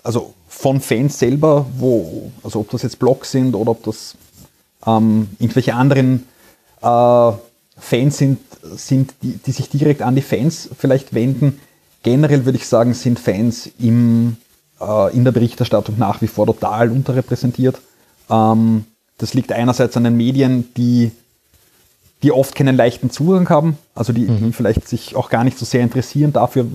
also 0.03 0.33
von 0.47 0.81
Fans 0.81 1.17
selber, 1.17 1.65
wo, 1.77 2.31
also 2.43 2.59
ob 2.59 2.69
das 2.69 2.83
jetzt 2.83 2.99
Blogs 2.99 3.31
sind 3.31 3.55
oder 3.55 3.71
ob 3.71 3.83
das 3.83 4.15
ähm, 4.85 5.29
irgendwelche 5.39 5.73
anderen 5.73 6.27
äh, 6.81 7.31
Fans 7.77 8.17
sind, 8.17 8.39
sind 8.61 9.13
die, 9.23 9.37
die 9.37 9.51
sich 9.51 9.69
direkt 9.69 10.01
an 10.01 10.15
die 10.15 10.21
Fans 10.21 10.69
vielleicht 10.77 11.13
wenden. 11.13 11.59
Generell 12.03 12.45
würde 12.45 12.57
ich 12.57 12.67
sagen, 12.67 12.93
sind 12.93 13.19
Fans 13.19 13.69
im, 13.79 14.37
äh, 14.79 15.15
in 15.15 15.23
der 15.23 15.31
Berichterstattung 15.31 15.97
nach 15.97 16.21
wie 16.21 16.27
vor 16.27 16.45
total 16.45 16.91
unterrepräsentiert. 16.91 17.79
Ähm, 18.29 18.85
das 19.17 19.33
liegt 19.33 19.51
einerseits 19.51 19.95
an 19.97 20.03
den 20.03 20.17
Medien, 20.17 20.69
die, 20.75 21.11
die 22.23 22.31
oft 22.31 22.55
keinen 22.55 22.75
leichten 22.75 23.09
Zugang 23.09 23.49
haben, 23.49 23.77
also 23.95 24.13
die, 24.13 24.25
mhm. 24.25 24.37
die 24.37 24.51
vielleicht 24.51 24.87
sich 24.87 25.15
auch 25.15 25.29
gar 25.29 25.43
nicht 25.43 25.57
so 25.57 25.65
sehr 25.65 25.81
interessieren 25.81 26.33
dafür, 26.33 26.67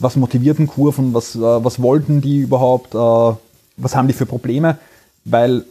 was 0.00 0.16
motivierten 0.16 0.66
Kurven, 0.66 1.14
was, 1.14 1.36
äh, 1.36 1.40
was 1.40 1.80
wollten 1.80 2.20
die 2.20 2.38
überhaupt, 2.38 2.94
äh, 2.94 3.38
was 3.76 3.94
haben 3.94 4.08
die 4.08 4.14
für 4.14 4.26
Probleme, 4.26 4.78
weil 5.24 5.64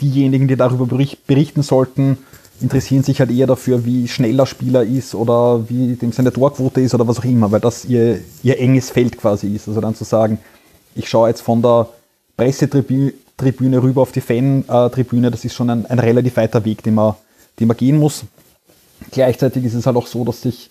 diejenigen, 0.00 0.48
die 0.48 0.56
darüber 0.56 0.86
berichten 1.26 1.62
sollten, 1.62 2.18
interessieren 2.60 3.02
sich 3.02 3.20
halt 3.20 3.30
eher 3.30 3.46
dafür, 3.46 3.84
wie 3.84 4.08
schnell 4.08 4.36
der 4.36 4.46
Spieler 4.46 4.82
ist 4.82 5.14
oder 5.14 5.68
wie 5.68 5.94
dem 5.94 6.12
seine 6.12 6.32
Torquote 6.32 6.80
ist 6.80 6.94
oder 6.94 7.06
was 7.06 7.20
auch 7.20 7.24
immer, 7.24 7.50
weil 7.52 7.60
das 7.60 7.84
ihr, 7.84 8.20
ihr 8.42 8.58
enges 8.58 8.90
Feld 8.90 9.18
quasi 9.18 9.54
ist. 9.54 9.68
Also 9.68 9.80
dann 9.80 9.94
zu 9.94 10.04
sagen, 10.04 10.38
ich 10.94 11.08
schaue 11.08 11.28
jetzt 11.28 11.40
von 11.40 11.62
der 11.62 11.88
Pressetribüne 12.36 13.82
rüber 13.82 14.02
auf 14.02 14.12
die 14.12 14.20
Fan-Tribüne, 14.20 15.30
das 15.30 15.44
ist 15.44 15.54
schon 15.54 15.70
ein, 15.70 15.86
ein 15.86 15.98
relativ 15.98 16.36
weiter 16.36 16.64
Weg, 16.64 16.82
den 16.82 16.94
man, 16.94 17.14
den 17.58 17.68
man 17.68 17.76
gehen 17.76 17.98
muss. 17.98 18.24
Gleichzeitig 19.10 19.64
ist 19.64 19.74
es 19.74 19.86
halt 19.86 19.96
auch 19.96 20.06
so, 20.06 20.24
dass 20.24 20.42
sich 20.42 20.70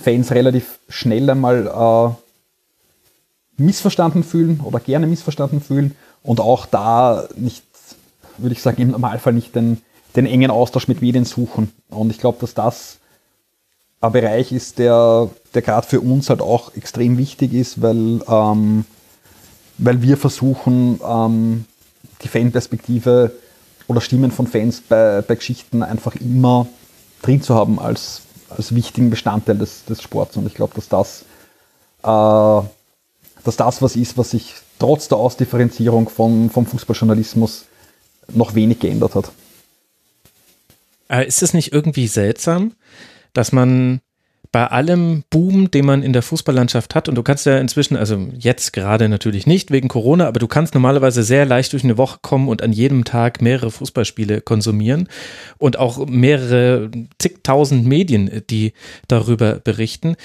Fans 0.00 0.30
relativ 0.32 0.78
schnell 0.88 1.28
einmal 1.30 1.66
äh, 1.66 3.62
missverstanden 3.62 4.24
fühlen 4.24 4.60
oder 4.62 4.80
gerne 4.80 5.06
missverstanden 5.06 5.60
fühlen 5.60 5.96
und 6.22 6.40
auch 6.40 6.66
da 6.66 7.28
nicht, 7.36 7.64
würde 8.36 8.52
ich 8.52 8.62
sagen, 8.62 8.82
im 8.82 8.90
Normalfall 8.90 9.32
nicht 9.32 9.54
den, 9.54 9.78
den 10.14 10.26
engen 10.26 10.50
Austausch 10.50 10.88
mit 10.88 11.00
Medien 11.00 11.24
suchen. 11.24 11.72
Und 11.88 12.10
ich 12.10 12.18
glaube, 12.18 12.38
dass 12.40 12.54
das 12.54 12.98
ein 14.00 14.12
Bereich 14.12 14.52
ist, 14.52 14.78
der, 14.78 15.30
der 15.54 15.62
gerade 15.62 15.86
für 15.86 16.00
uns 16.00 16.28
halt 16.28 16.40
auch 16.40 16.74
extrem 16.74 17.16
wichtig 17.16 17.54
ist, 17.54 17.80
weil, 17.80 18.20
ähm, 18.28 18.84
weil 19.78 20.02
wir 20.02 20.16
versuchen, 20.16 21.00
ähm, 21.06 21.64
die 22.22 22.28
Fanperspektive 22.28 23.32
oder 23.88 24.00
Stimmen 24.00 24.30
von 24.30 24.46
Fans 24.46 24.80
bei, 24.80 25.22
bei 25.22 25.34
Geschichten 25.34 25.82
einfach 25.82 26.14
immer 26.16 26.66
drin 27.22 27.42
zu 27.42 27.54
haben 27.54 27.78
als, 27.78 28.22
als 28.50 28.74
wichtigen 28.74 29.10
Bestandteil 29.10 29.58
des, 29.58 29.84
des 29.84 30.02
Sports. 30.02 30.36
Und 30.36 30.46
ich 30.46 30.54
glaube, 30.54 30.74
dass 30.74 30.88
das, 30.88 31.22
äh, 32.02 32.66
dass 33.44 33.56
das 33.56 33.82
was 33.82 33.96
ist, 33.96 34.18
was 34.18 34.30
sich 34.30 34.54
trotz 34.78 35.08
der 35.08 35.18
Ausdifferenzierung 35.18 36.08
vom, 36.08 36.50
vom 36.50 36.66
Fußballjournalismus 36.66 37.64
noch 38.28 38.54
wenig 38.54 38.80
geändert 38.80 39.14
hat. 39.14 39.30
Äh, 41.08 41.26
ist 41.26 41.42
es 41.42 41.54
nicht 41.54 41.72
irgendwie 41.72 42.08
seltsam, 42.08 42.72
dass 43.32 43.52
man 43.52 44.00
bei 44.52 44.66
allem 44.66 45.24
Boom, 45.30 45.70
den 45.70 45.86
man 45.86 46.02
in 46.02 46.12
der 46.12 46.22
Fußballlandschaft 46.22 46.94
hat, 46.94 47.08
und 47.08 47.14
du 47.14 47.22
kannst 47.22 47.46
ja 47.46 47.58
inzwischen, 47.58 47.96
also 47.96 48.28
jetzt 48.38 48.72
gerade 48.72 49.08
natürlich 49.08 49.46
nicht 49.46 49.70
wegen 49.70 49.88
Corona, 49.88 50.26
aber 50.26 50.40
du 50.40 50.46
kannst 50.46 50.74
normalerweise 50.74 51.22
sehr 51.22 51.46
leicht 51.46 51.72
durch 51.72 51.84
eine 51.84 51.98
Woche 51.98 52.18
kommen 52.22 52.48
und 52.48 52.62
an 52.62 52.72
jedem 52.72 53.04
Tag 53.04 53.42
mehrere 53.42 53.70
Fußballspiele 53.70 54.40
konsumieren 54.40 55.08
und 55.58 55.78
auch 55.78 56.06
mehrere 56.06 56.90
zigtausend 57.18 57.86
Medien, 57.86 58.42
die 58.50 58.72
darüber 59.08 59.54
berichten. 59.54 60.16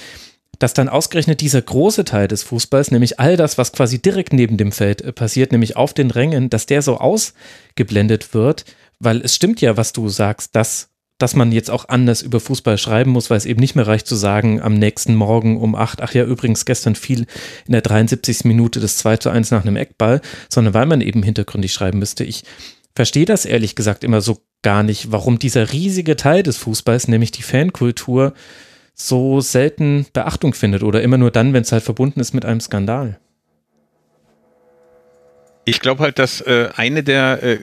Dass 0.58 0.74
dann 0.74 0.88
ausgerechnet 0.88 1.40
dieser 1.40 1.60
große 1.60 2.04
Teil 2.04 2.28
des 2.28 2.44
Fußballs, 2.44 2.92
nämlich 2.92 3.18
all 3.18 3.36
das, 3.36 3.58
was 3.58 3.72
quasi 3.72 4.00
direkt 4.00 4.32
neben 4.32 4.56
dem 4.56 4.70
Feld 4.70 5.02
äh, 5.02 5.12
passiert, 5.12 5.50
nämlich 5.50 5.76
auf 5.76 5.92
den 5.92 6.10
Rängen, 6.10 6.50
dass 6.50 6.66
der 6.66 6.82
so 6.82 6.98
ausgeblendet 6.98 8.32
wird, 8.32 8.64
weil 9.00 9.22
es 9.22 9.34
stimmt 9.34 9.60
ja, 9.60 9.76
was 9.76 9.92
du 9.92 10.08
sagst, 10.08 10.54
dass 10.54 10.91
dass 11.22 11.36
man 11.36 11.52
jetzt 11.52 11.70
auch 11.70 11.88
anders 11.88 12.20
über 12.20 12.40
Fußball 12.40 12.76
schreiben 12.76 13.12
muss, 13.12 13.30
weil 13.30 13.38
es 13.38 13.46
eben 13.46 13.60
nicht 13.60 13.76
mehr 13.76 13.86
reicht 13.86 14.08
zu 14.08 14.16
sagen, 14.16 14.60
am 14.60 14.74
nächsten 14.74 15.14
Morgen 15.14 15.56
um 15.56 15.76
acht, 15.76 16.02
ach 16.02 16.14
ja, 16.14 16.24
übrigens 16.24 16.64
gestern 16.64 16.96
fiel 16.96 17.26
in 17.66 17.72
der 17.72 17.80
73. 17.80 18.44
Minute 18.44 18.80
das 18.80 18.96
2 18.98 19.18
zu 19.18 19.30
1 19.30 19.52
nach 19.52 19.62
einem 19.62 19.76
Eckball, 19.76 20.20
sondern 20.48 20.74
weil 20.74 20.86
man 20.86 21.00
eben 21.00 21.22
hintergründig 21.22 21.72
schreiben 21.72 22.00
müsste. 22.00 22.24
Ich 22.24 22.42
verstehe 22.94 23.24
das 23.24 23.44
ehrlich 23.44 23.76
gesagt 23.76 24.02
immer 24.02 24.20
so 24.20 24.38
gar 24.62 24.82
nicht, 24.82 25.12
warum 25.12 25.38
dieser 25.38 25.72
riesige 25.72 26.16
Teil 26.16 26.42
des 26.42 26.56
Fußballs, 26.56 27.08
nämlich 27.08 27.30
die 27.30 27.42
Fankultur, 27.42 28.34
so 28.94 29.40
selten 29.40 30.06
Beachtung 30.12 30.54
findet 30.54 30.82
oder 30.82 31.02
immer 31.02 31.18
nur 31.18 31.30
dann, 31.30 31.52
wenn 31.52 31.62
es 31.62 31.72
halt 31.72 31.84
verbunden 31.84 32.20
ist 32.20 32.34
mit 32.34 32.44
einem 32.44 32.60
Skandal. 32.60 33.18
Ich 35.64 35.78
glaube 35.78 36.02
halt, 36.02 36.18
dass 36.18 36.40
äh, 36.40 36.70
eine 36.74 37.04
der 37.04 37.42
äh, 37.42 37.58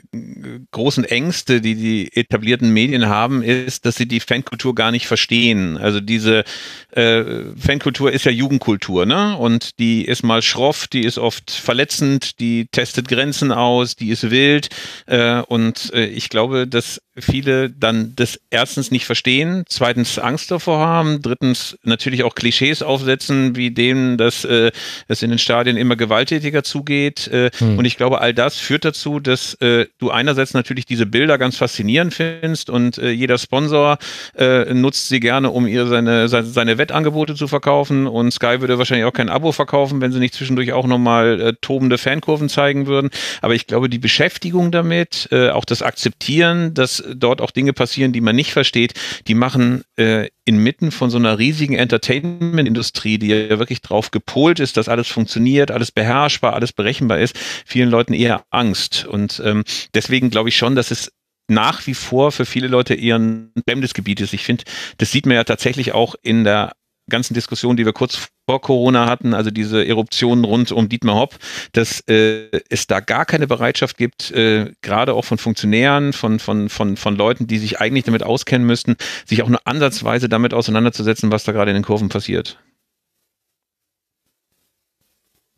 großen 0.72 1.04
Ängste, 1.04 1.60
die 1.60 1.76
die 1.76 2.16
etablierten 2.16 2.72
Medien 2.72 3.08
haben, 3.10 3.43
ist, 3.43 3.86
dass 3.86 3.97
sie 3.97 4.08
die 4.08 4.22
Fankultur 4.22 4.74
gar 4.74 4.91
nicht 4.91 5.06
verstehen. 5.06 5.78
Also 5.78 6.00
diese 6.00 6.45
äh, 6.91 7.24
Fankultur 7.58 8.12
ist 8.12 8.24
ja 8.24 8.32
Jugendkultur, 8.32 9.06
ne? 9.06 9.36
Und 9.36 9.80
die 9.80 10.06
ist 10.06 10.24
mal 10.24 10.41
schroff, 10.41 10.88
die 10.88 11.04
ist 11.04 11.18
oft 11.18 11.52
verletzend, 11.52 12.39
die 12.39 12.68
testet 12.68 13.10
Grenzen 13.10 13.52
aus, 13.52 13.97
die 13.97 14.12
ist 14.12 14.32
wild. 14.32 14.70
Äh, 15.06 15.41
und 15.41 15.93
äh, 15.93 16.06
ich 16.06 16.30
glaube, 16.30 16.68
dass 16.68 17.02
viele 17.18 17.70
dann 17.70 18.14
das 18.16 18.39
erstens 18.50 18.91
nicht 18.91 19.06
verstehen, 19.06 19.64
zweitens 19.68 20.18
Angst 20.20 20.52
davor 20.52 20.80
haben, 20.80 21.22
drittens 21.22 21.78
natürlich 21.84 22.24
auch 22.24 22.36
Klischees 22.36 22.82
aufsetzen, 22.82 23.58
wie 23.58 23.72
denen, 23.72 24.18
dass 24.18 24.45
äh, 24.45 24.72
es 25.10 25.22
in 25.22 25.30
den 25.30 25.39
Stadien 25.39 25.76
immer 25.76 25.97
gewalttätiger 25.97 26.64
zugeht. 26.64 27.28
Äh, 27.28 27.52
hm. 27.58 27.78
Und 27.78 27.88
ich 27.89 27.97
glaube, 27.97 28.21
all 28.21 28.35
das 28.35 28.59
führt 28.59 28.85
dazu, 28.85 29.19
dass 29.19 29.55
äh, 29.55 29.87
du 29.97 30.11
einerseits 30.11 30.53
natürlich 30.53 30.85
diese 30.85 31.07
Bilder 31.07 31.39
ganz 31.39 31.57
faszinierend 31.57 32.13
findest 32.13 32.69
und 32.69 32.99
äh, 32.99 33.09
jeder 33.09 33.39
Sponsor 33.39 33.97
äh, 34.37 34.71
nutzt 34.75 35.07
sie 35.07 35.19
gerne, 35.19 35.49
um 35.49 35.65
ihr 35.65 35.87
seine, 35.87 36.27
seine, 36.27 36.45
seine 36.45 36.77
Wettangebote 36.77 37.33
zu 37.33 37.47
verkaufen. 37.47 38.05
Und 38.05 38.31
Sky 38.31 38.61
würde 38.61 38.77
wahrscheinlich 38.77 39.07
auch 39.07 39.13
kein 39.13 39.29
Abo 39.29 39.51
verkaufen, 39.51 40.01
wenn 40.01 40.11
sie 40.11 40.19
nicht 40.19 40.35
zwischendurch 40.35 40.71
auch 40.71 40.85
nochmal 40.85 41.41
äh, 41.41 41.53
tobende 41.61 41.97
Fankurven 41.97 42.47
zeigen 42.47 42.85
würden. 42.85 43.09
Aber 43.41 43.55
ich 43.55 43.65
glaube, 43.65 43.89
die 43.89 43.97
Beschäftigung 43.97 44.71
damit, 44.71 45.27
äh, 45.31 45.49
auch 45.49 45.65
das 45.65 45.81
Akzeptieren, 45.81 46.75
dass 46.75 47.03
dort 47.15 47.41
auch 47.41 47.49
Dinge 47.49 47.73
passieren, 47.73 48.13
die 48.13 48.21
man 48.21 48.35
nicht 48.35 48.53
versteht, 48.53 48.93
die 49.27 49.33
machen 49.33 49.81
äh, 49.95 50.27
inmitten 50.50 50.91
von 50.91 51.12
so 51.12 51.18
einer 51.18 51.38
riesigen 51.38 51.76
Entertainment-Industrie, 51.76 53.20
die 53.20 53.28
ja 53.28 53.60
wirklich 53.60 53.82
drauf 53.82 54.10
gepolt 54.10 54.60
ist, 54.60 54.78
dass 54.78 54.89
alles 54.89 55.08
funktioniert, 55.08 55.70
alles 55.70 55.91
beherrschbar, 55.91 56.54
alles 56.54 56.74
berechenbar 56.74 57.20
ist, 57.20 57.38
vielen 57.66 57.89
Leuten 57.89 58.14
eher 58.14 58.43
Angst. 58.50 59.06
Und 59.06 59.41
ähm, 59.45 59.64
deswegen 59.93 60.32
glaube 60.32 60.50
ich 60.50 60.58
schon, 60.58 60.76
dass 60.76 60.89
es 60.89 61.12
nach 61.47 61.86
wie 61.86 61.93
vor 61.93 62.32
für 62.32 62.45
viele 62.45 62.68
Leute 62.68 62.95
eher 62.95 63.18
ein 63.18 63.52
bremses 63.66 63.93
Gebiet 63.93 64.22
ist. 64.22 64.34
Ich 64.34 64.43
finde, 64.43 64.64
das 64.97 65.12
sieht 65.12 65.28
man 65.28 65.36
ja 65.36 65.43
tatsächlich 65.43 65.93
auch 65.93 66.16
in 66.24 66.43
der 66.43 66.74
ganzen 67.10 67.36
Diskussion, 67.36 67.78
die 67.78 67.86
wir 67.86 67.93
kurz 67.93 68.30
vor 68.50 68.62
Corona 68.62 69.06
hatten, 69.06 69.36
also 69.36 69.52
diese 69.52 69.86
Eruptionen 69.86 70.43
rund 70.43 70.72
um 70.72 70.89
Dietmar 70.89 71.18
Hopp, 71.18 71.36
dass 71.74 72.00
äh, 72.08 72.50
es 72.68 72.88
da 72.88 73.00
gar 73.00 73.26
keine 73.26 73.45
Bereitschaft 73.45 73.95
gibt, 73.95 74.32
äh, 74.32 74.72
gerade 74.82 75.14
auch 75.14 75.24
von 75.24 75.38
Funktionären, 75.38 76.14
von, 76.14 76.39
von, 76.39 76.68
von, 76.68 76.97
von 76.97 77.16
Leuten, 77.16 77.45
die 77.45 77.60
sich 77.60 77.80
eigentlich 77.80 78.06
damit 78.06 78.24
auskennen 78.24 78.66
müssten, 78.66 78.95
sich 79.28 79.43
auch 79.43 79.50
nur 79.50 79.60
ansatzweise 79.66 80.30
damit 80.30 80.56
auseinanderzusetzen, 80.56 81.32
was 81.32 81.43
da 81.43 81.52
gerade 81.52 81.70
in 81.70 81.76
den 81.76 81.84
Kurven 81.84 82.10
passiert. 82.10 82.58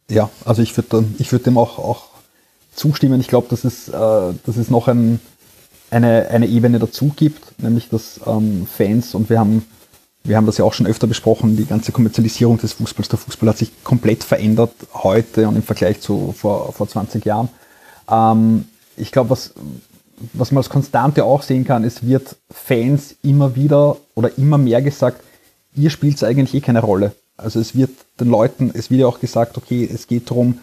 Ja, 0.09 0.29
also 0.43 0.61
ich 0.61 0.75
würde 0.75 1.05
ich 1.17 1.31
würd 1.31 1.45
dem 1.45 1.57
auch, 1.57 1.79
auch 1.79 2.07
zustimmen. 2.75 3.21
Ich 3.21 3.29
glaube, 3.29 3.47
dass, 3.49 3.63
es, 3.63 3.87
äh, 3.87 3.91
dass 3.91 4.57
es 4.57 4.69
noch 4.69 4.89
ein, 4.89 5.21
eine, 5.91 6.27
eine 6.27 6.47
Ebene 6.47 6.77
dazu 6.77 7.13
gibt, 7.15 7.57
nämlich 7.61 7.87
dass 7.87 8.19
ähm, 8.27 8.67
Fans, 8.67 9.15
und 9.15 9.29
wir 9.29 9.39
haben 9.39 9.65
wir 10.23 10.37
haben 10.37 10.45
das 10.45 10.57
ja 10.57 10.65
auch 10.65 10.73
schon 10.73 10.85
öfter 10.85 11.07
besprochen, 11.07 11.57
die 11.57 11.65
ganze 11.65 11.91
Kommerzialisierung 11.91 12.57
des 12.57 12.73
Fußballs. 12.73 13.09
Der 13.09 13.17
Fußball 13.17 13.49
hat 13.49 13.57
sich 13.57 13.83
komplett 13.83 14.23
verändert 14.23 14.73
heute 14.93 15.47
und 15.47 15.55
im 15.55 15.63
Vergleich 15.63 15.99
zu 15.99 16.33
vor, 16.37 16.73
vor 16.73 16.87
20 16.87 17.25
Jahren. 17.25 17.49
Ähm, 18.09 18.65
ich 18.97 19.11
glaube, 19.11 19.31
was, 19.31 19.53
was 20.33 20.51
man 20.51 20.57
als 20.57 20.69
Konstante 20.69 21.23
auch 21.23 21.41
sehen 21.41 21.65
kann, 21.65 21.83
es 21.83 22.05
wird 22.05 22.35
Fans 22.51 23.15
immer 23.23 23.55
wieder 23.55 23.97
oder 24.13 24.37
immer 24.37 24.57
mehr 24.57 24.81
gesagt, 24.81 25.23
ihr 25.75 25.89
spielt 25.89 26.23
eigentlich 26.23 26.53
eh 26.53 26.61
keine 26.61 26.81
Rolle. 26.81 27.13
Also 27.37 27.59
es 27.59 27.75
wird 27.75 27.91
den 28.19 28.29
Leuten, 28.29 28.71
es 28.73 28.91
wird 28.91 29.01
ja 29.01 29.07
auch 29.07 29.19
gesagt, 29.19 29.57
okay, 29.57 29.89
es 29.91 30.07
geht 30.07 30.29
darum, 30.29 30.59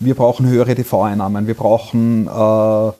wir 0.00 0.14
brauchen 0.14 0.46
höhere 0.46 0.74
TV-Einnahmen, 0.74 1.46
wir 1.46 1.54
brauchen 1.54 2.26
äh, 2.26 2.92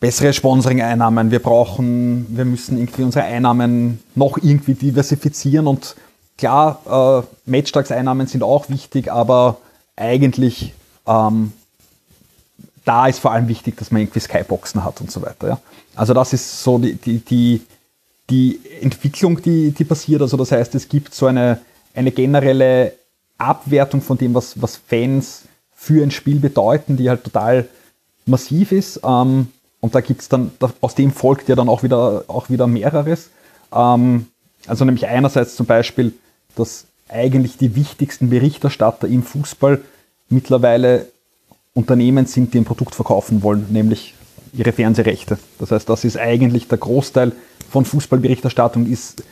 bessere 0.00 0.32
Sponsoring-Einnahmen, 0.32 1.30
wir 1.30 1.40
brauchen, 1.40 2.26
wir 2.36 2.44
müssen 2.44 2.78
irgendwie 2.78 3.02
unsere 3.02 3.24
Einnahmen 3.24 4.00
noch 4.14 4.38
irgendwie 4.38 4.74
diversifizieren 4.74 5.66
und 5.66 5.96
klar, 6.36 7.24
äh, 7.26 7.50
Matchtagseinnahmen 7.50 8.26
sind 8.26 8.42
auch 8.42 8.68
wichtig, 8.68 9.10
aber 9.10 9.58
eigentlich 9.96 10.72
ähm, 11.06 11.52
da 12.88 13.06
ist 13.06 13.18
vor 13.18 13.32
allem 13.32 13.48
wichtig, 13.48 13.76
dass 13.76 13.90
man 13.90 14.00
irgendwie 14.00 14.20
Skyboxen 14.20 14.82
hat 14.82 15.00
und 15.02 15.10
so 15.10 15.20
weiter. 15.20 15.48
Ja? 15.48 15.60
Also 15.94 16.14
das 16.14 16.32
ist 16.32 16.62
so 16.62 16.78
die, 16.78 16.94
die, 16.94 17.18
die, 17.18 17.60
die 18.30 18.60
Entwicklung, 18.80 19.42
die, 19.42 19.72
die 19.72 19.84
passiert. 19.84 20.22
Also 20.22 20.38
das 20.38 20.52
heißt, 20.52 20.74
es 20.74 20.88
gibt 20.88 21.14
so 21.14 21.26
eine, 21.26 21.60
eine 21.94 22.12
generelle 22.12 22.94
Abwertung 23.36 24.00
von 24.00 24.16
dem, 24.16 24.32
was, 24.32 24.60
was 24.62 24.76
Fans 24.76 25.42
für 25.74 26.02
ein 26.02 26.10
Spiel 26.10 26.38
bedeuten, 26.38 26.96
die 26.96 27.10
halt 27.10 27.24
total 27.24 27.68
massiv 28.24 28.72
ist. 28.72 29.00
Ähm, 29.04 29.48
und 29.80 29.94
da 29.94 30.00
gibt 30.00 30.22
es 30.22 30.28
dann, 30.28 30.50
aus 30.80 30.94
dem 30.94 31.12
folgt 31.12 31.48
ja 31.48 31.56
dann 31.56 31.68
auch 31.68 31.82
wieder, 31.82 32.24
auch 32.28 32.50
wieder 32.50 32.66
mehreres. 32.66 33.30
Ähm, 33.72 34.26
also 34.66 34.84
nämlich 34.84 35.06
einerseits 35.06 35.56
zum 35.56 35.66
Beispiel, 35.66 36.12
dass 36.56 36.86
eigentlich 37.08 37.56
die 37.56 37.76
wichtigsten 37.76 38.30
Berichterstatter 38.30 39.06
im 39.08 39.22
Fußball 39.22 39.80
mittlerweile 40.28 41.06
Unternehmen 41.74 42.26
sind, 42.26 42.54
die 42.54 42.58
ein 42.58 42.64
Produkt 42.64 42.94
verkaufen 42.94 43.42
wollen, 43.42 43.66
nämlich 43.70 44.14
ihre 44.52 44.72
Fernsehrechte. 44.72 45.38
Das 45.58 45.70
heißt, 45.70 45.88
das 45.88 46.04
ist 46.04 46.18
eigentlich 46.18 46.68
der 46.68 46.78
Großteil 46.78 47.32
von 47.70 47.84
Fußballberichterstattung 47.84 48.86
ist, 48.86 49.22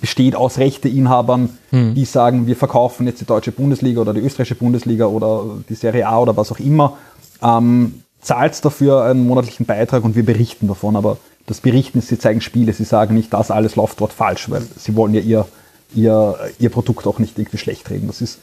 besteht 0.00 0.36
aus 0.36 0.58
Rechteinhabern, 0.58 1.58
hm. 1.70 1.94
die 1.94 2.04
sagen, 2.04 2.46
wir 2.46 2.56
verkaufen 2.56 3.06
jetzt 3.06 3.20
die 3.20 3.24
deutsche 3.24 3.52
Bundesliga 3.52 4.02
oder 4.02 4.12
die 4.14 4.20
österreichische 4.20 4.54
Bundesliga 4.54 5.06
oder 5.06 5.44
die 5.68 5.74
Serie 5.74 6.06
A 6.06 6.20
oder 6.20 6.36
was 6.36 6.52
auch 6.52 6.60
immer. 6.60 6.98
Ähm, 7.42 8.02
zahlt 8.20 8.64
dafür 8.64 9.04
einen 9.04 9.26
monatlichen 9.26 9.66
Beitrag 9.66 10.04
und 10.04 10.16
wir 10.16 10.24
berichten 10.24 10.68
davon. 10.68 10.96
Aber 10.96 11.18
das 11.46 11.60
Berichten 11.60 11.98
ist, 11.98 12.08
sie 12.08 12.18
zeigen 12.18 12.40
Spiele, 12.40 12.72
sie 12.72 12.84
sagen 12.84 13.14
nicht, 13.14 13.32
das 13.32 13.50
alles 13.50 13.76
läuft 13.76 14.00
dort 14.00 14.12
falsch, 14.12 14.50
weil 14.50 14.62
sie 14.76 14.96
wollen 14.96 15.14
ja 15.14 15.20
ihr, 15.20 15.46
ihr, 15.94 16.38
ihr 16.58 16.70
Produkt 16.70 17.06
auch 17.06 17.18
nicht 17.18 17.38
irgendwie 17.38 17.58
schlecht 17.58 17.88
reden. 17.90 18.08
Das 18.08 18.20
ist, 18.20 18.40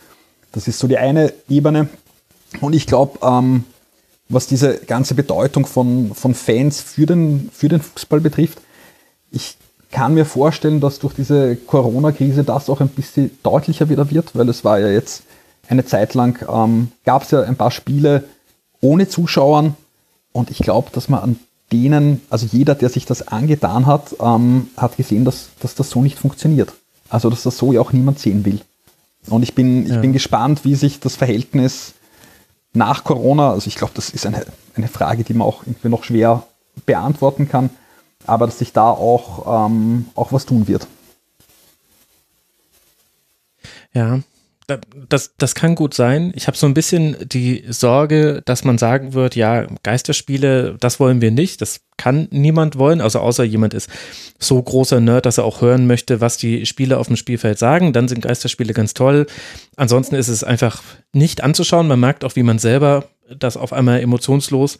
das 0.52 0.68
ist 0.68 0.80
so 0.80 0.88
die 0.88 0.98
eine 0.98 1.34
Ebene. 1.50 1.90
Und 2.62 2.74
ich 2.74 2.88
glaube, 2.88 3.20
ähm, 3.24 3.66
was 4.30 4.48
diese 4.48 4.78
ganze 4.78 5.16
Bedeutung 5.16 5.66
von, 5.66 6.14
von 6.14 6.34
Fans 6.34 6.82
für 6.82 7.06
den, 7.06 7.50
für 7.54 7.68
den 7.68 7.82
Fußball 7.82 8.22
betrifft, 8.22 8.60
ich 9.32 9.58
kann 9.92 10.16
mir 10.16 10.26
vorstellen, 10.26 10.80
dass 10.80 11.00
durch 11.00 11.14
diese 11.14 11.56
Corona-Krise 11.56 12.44
das 12.44 12.70
auch 12.70 12.82
ein 12.82 12.90
bisschen 12.90 13.32
deutlicher 13.44 13.90
wieder 13.90 14.10
wird, 14.10 14.36
weil 14.36 14.50
es 14.50 14.64
war 14.64 14.80
ja 14.80 14.88
jetzt 14.88 15.24
eine 15.68 15.86
Zeit 15.86 16.14
lang, 16.14 16.44
ähm, 16.52 16.92
gab 17.06 17.24
es 17.24 17.32
ja 17.32 17.42
ein 17.44 17.56
paar 17.56 17.72
Spiele, 17.72 18.24
ohne 18.84 19.08
Zuschauern. 19.08 19.76
Und 20.32 20.52
ich 20.52 20.60
glaube, 20.60 20.90
dass 20.92 21.10
man 21.10 21.22
an 21.22 21.40
denen, 21.72 22.22
also 22.30 22.46
jeder, 22.46 22.76
der 22.76 22.90
sich 22.90 23.06
das 23.06 23.28
angetan 23.28 23.86
hat, 23.86 24.16
ähm, 24.22 24.70
hat 24.78 24.98
gesehen, 24.98 25.26
dass, 25.26 25.50
dass 25.60 25.74
das 25.74 25.90
so 25.90 26.02
nicht 26.02 26.20
funktioniert. 26.20 26.74
Also 27.10 27.30
dass 27.30 27.44
das 27.44 27.58
so 27.58 27.74
ja 27.74 27.82
auch 27.82 27.94
niemand 27.94 28.20
sehen 28.20 28.46
will. 28.46 28.60
Und 29.28 29.44
ich 29.44 29.56
bin, 29.56 29.86
ich 29.86 29.94
ja. 29.94 30.00
bin 30.00 30.14
gespannt, 30.14 30.66
wie 30.66 30.76
sich 30.76 31.00
das 31.00 31.16
Verhältnis 31.16 31.94
nach 32.74 33.04
Corona, 33.04 33.52
also 33.52 33.68
ich 33.68 33.76
glaube, 33.76 33.94
das 33.96 34.10
ist 34.10 34.26
eine, 34.26 34.46
eine 34.76 34.88
Frage, 34.88 35.24
die 35.24 35.34
man 35.34 35.48
auch 35.48 35.64
irgendwie 35.66 35.90
noch 35.90 36.04
schwer 36.04 36.44
beantworten 36.86 37.48
kann, 37.48 37.70
aber 38.26 38.48
dass 38.48 38.60
sich 38.60 38.74
da 38.74 38.90
auch, 38.90 39.68
ähm, 39.68 40.08
auch 40.16 40.34
was 40.34 40.46
tun 40.46 40.68
wird. 40.68 40.88
Ja, 43.94 44.20
das, 45.10 45.34
das 45.38 45.56
kann 45.56 45.76
gut 45.76 45.94
sein. 45.94 46.32
Ich 46.36 46.48
habe 46.48 46.58
so 46.58 46.66
ein 46.66 46.74
bisschen 46.74 47.16
die 47.28 47.64
Sorge, 47.70 48.42
dass 48.46 48.64
man 48.64 48.78
sagen 48.78 49.14
wird, 49.14 49.36
ja, 49.36 49.68
Geisterspiele, 49.84 50.76
das 50.80 51.00
wollen 51.00 51.22
wir 51.22 51.32
nicht. 51.32 51.62
Das 51.62 51.82
kann 51.98 52.28
niemand 52.32 52.78
wollen, 52.78 53.02
also 53.02 53.20
außer 53.20 53.44
jemand 53.44 53.74
ist 53.74 53.90
so 54.40 54.62
großer 54.62 55.00
Nerd, 55.00 55.26
dass 55.26 55.38
er 55.38 55.46
auch 55.46 55.62
hören 55.62 55.88
möchte, 55.88 56.22
was 56.22 56.38
die 56.38 56.66
Spieler 56.66 57.00
auf 57.00 57.08
dem 57.08 57.16
Spielfeld 57.16 57.60
sagen. 57.60 57.94
Dann 57.94 58.08
sind 58.08 58.22
Geisterspiele 58.22 58.74
ganz 58.74 58.94
toll. 58.94 59.28
Ansonsten 59.76 60.16
ist 60.16 60.28
es 60.28 60.44
einfach 60.44 60.82
nicht 61.14 61.44
anzuschauen. 61.44 61.88
Man 61.88 62.00
merkt 62.00 62.24
auch, 62.26 62.36
wie 62.36 62.44
man 62.44 62.60
selber 62.60 63.06
das 63.40 63.58
auf 63.58 63.74
einmal 63.74 64.02
emotionslos 64.02 64.80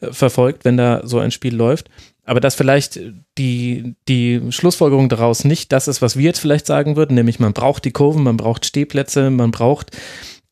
äh, 0.00 0.12
verfolgt, 0.12 0.64
wenn 0.64 0.76
da 0.76 1.00
so 1.04 1.18
ein 1.18 1.30
Spiel 1.30 1.54
läuft 1.54 1.90
aber 2.30 2.38
dass 2.38 2.54
vielleicht 2.54 3.00
die, 3.38 3.96
die 4.06 4.40
Schlussfolgerung 4.50 5.08
daraus 5.08 5.44
nicht 5.44 5.72
das 5.72 5.88
ist, 5.88 6.00
was 6.00 6.16
wir 6.16 6.26
jetzt 6.26 6.38
vielleicht 6.38 6.64
sagen 6.64 6.94
würden, 6.94 7.16
nämlich 7.16 7.40
man 7.40 7.52
braucht 7.52 7.84
die 7.84 7.90
Kurven, 7.90 8.22
man 8.22 8.36
braucht 8.36 8.64
Stehplätze, 8.64 9.30
man 9.30 9.50
braucht 9.50 9.90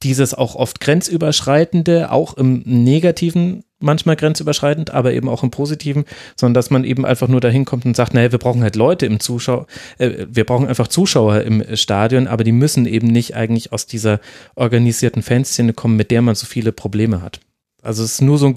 dieses 0.03 0.35
auch 0.35 0.57
oft 0.57 0.81
grenzüberschreitende, 0.81 2.11
auch 2.11 2.37
im 2.37 2.63
negativen 2.65 3.63
manchmal 3.79 4.17
grenzüberschreitend, 4.17 4.91
aber 4.91 5.13
eben 5.13 5.29
auch 5.29 5.45
im 5.45 5.53
positiven, 5.53 6.05
sondern 6.35 6.55
dass 6.55 6.71
man 6.71 6.83
eben 6.83 7.07
einfach 7.07 7.29
nur 7.29 7.41
dahin 7.41 7.65
kommt 7.65 7.85
und 7.85 7.95
sagt, 7.95 8.13
naja, 8.13 8.33
wir 8.33 8.41
brauchen 8.41 8.65
halt 8.65 8.75
Leute 8.75 9.07
im 9.07 9.21
Zuschauer, 9.21 9.69
äh, 9.99 10.27
wir 10.29 10.43
brauchen 10.43 10.67
einfach 10.67 10.89
Zuschauer 10.89 11.43
im 11.43 11.65
Stadion, 11.77 12.27
aber 12.27 12.43
die 12.43 12.51
müssen 12.51 12.87
eben 12.87 13.07
nicht 13.07 13.37
eigentlich 13.37 13.73
aus 13.73 13.87
dieser 13.87 14.19
organisierten 14.57 15.23
Fanszene 15.23 15.75
kommen, 15.75 15.95
mit 15.95 16.11
der 16.11 16.23
man 16.23 16.35
so 16.35 16.47
viele 16.47 16.73
Probleme 16.73 17.23
hat. 17.23 17.39
Also 17.83 18.03
es 18.03 18.15
ist 18.15 18.23
nur 18.23 18.37
so 18.37 18.47
ein 18.47 18.55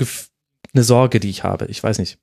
eine 0.74 0.84
Sorge, 0.84 1.20
die 1.20 1.30
ich 1.30 1.44
habe. 1.44 1.66
Ich 1.66 1.84
weiß 1.84 2.00
nicht. 2.00 2.18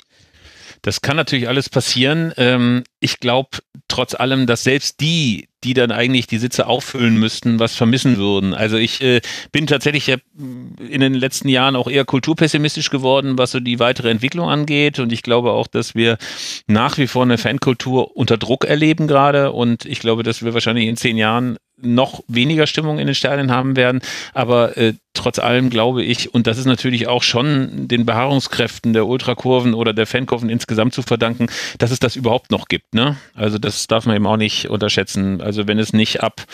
Das 0.83 1.01
kann 1.01 1.16
natürlich 1.16 1.49
alles 1.49 1.68
passieren. 1.68 2.33
Ähm, 2.37 2.85
ich 3.01 3.18
glaube 3.18 3.59
trotz 3.89 4.14
allem, 4.14 4.47
dass 4.47 4.64
selbst 4.64 5.01
die, 5.01 5.49
die 5.64 5.74
dann 5.74 5.91
eigentlich 5.91 6.26
die 6.26 6.39
Sitze 6.39 6.66
auffüllen 6.66 7.18
müssten, 7.18 7.59
was 7.59 7.74
vermissen 7.74 8.18
würden. 8.18 8.55
Also 8.55 8.76
ich 8.76 9.01
äh, 9.01 9.20
bin 9.51 9.66
tatsächlich 9.66 10.14
in 10.39 11.01
den 11.01 11.14
letzten 11.14 11.49
Jahren 11.49 11.74
auch 11.74 11.89
eher 11.89 12.05
kulturpessimistisch 12.05 12.91
geworden, 12.91 13.39
was 13.39 13.53
so 13.53 13.61
die 13.61 13.81
weitere 13.81 14.11
Entwicklung 14.11 14.49
angeht. 14.49 14.99
Und 14.99 15.12
ich 15.12 15.22
glaube 15.22 15.53
auch, 15.53 15.66
dass 15.66 15.95
wir 15.95 16.18
nach 16.66 16.99
wie 16.99 17.07
vor 17.07 17.22
eine 17.22 17.39
Fankultur 17.39 18.16
unter 18.16 18.37
Druck 18.37 18.66
erleben 18.66 19.09
gerade. 19.09 19.53
Und 19.53 19.85
ich 19.85 20.01
glaube, 20.01 20.22
dass 20.22 20.45
wir 20.45 20.55
wahrscheinlich 20.55 20.87
in 20.87 20.97
zehn 20.97 21.16
Jahren 21.16 21.57
noch 21.81 22.22
weniger 22.29 22.66
Stimmung 22.66 22.99
in 22.99 23.07
den 23.07 23.14
Stadien 23.14 23.51
haben 23.51 23.76
werden. 23.76 24.01
Aber 24.35 24.76
äh, 24.76 24.95
trotz 25.14 25.39
allem 25.39 25.70
glaube 25.70 26.05
ich, 26.05 26.33
und 26.33 26.47
das 26.47 26.59
ist 26.59 26.66
natürlich 26.66 27.09
auch 27.09 27.22
schon 27.22 27.89
den 27.89 28.07
Beharrungskräften 28.07 28.93
der 28.93 29.07
Ultrakurven 29.07 29.74
oder 29.74 29.93
der 29.93 30.07
Fankurven 30.07 30.49
insgesamt 30.49 30.95
zu 30.95 31.03
verdanken, 31.03 31.47
dass 31.79 31.91
es 31.91 31.99
das 31.99 32.16
überhaupt 32.16 32.51
noch 32.51 32.68
gibt. 32.68 32.95
Ne? 32.95 33.16
Also 33.35 33.59
das 33.59 33.87
darf 33.87 34.07
man 34.07 34.16
eben 34.16 34.26
auch 34.26 34.37
nicht 34.37 34.68
unterschätzen. 34.68 35.41
Also 35.41 35.66
wenn 35.66 35.79
es 35.79 35.93
nicht 35.93 36.22
ab 36.22 36.45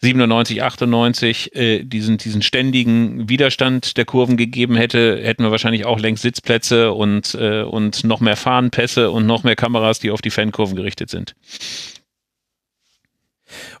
97, 0.00 0.62
98 0.62 1.54
äh, 1.56 1.84
diesen, 1.84 2.18
diesen 2.18 2.42
ständigen 2.42 3.28
Widerstand 3.28 3.96
der 3.96 4.04
Kurven 4.04 4.36
gegeben 4.36 4.76
hätte, 4.76 5.20
hätten 5.22 5.42
wir 5.42 5.50
wahrscheinlich 5.50 5.84
auch 5.84 5.98
längst 5.98 6.22
Sitzplätze 6.22 6.92
und, 6.92 7.34
äh, 7.34 7.62
und 7.62 8.04
noch 8.04 8.20
mehr 8.20 8.36
Fahnenpässe 8.36 9.10
und 9.10 9.26
noch 9.26 9.42
mehr 9.42 9.56
Kameras, 9.56 9.98
die 9.98 10.10
auf 10.10 10.22
die 10.22 10.30
Fankurven 10.30 10.76
gerichtet 10.76 11.10
sind. 11.10 11.34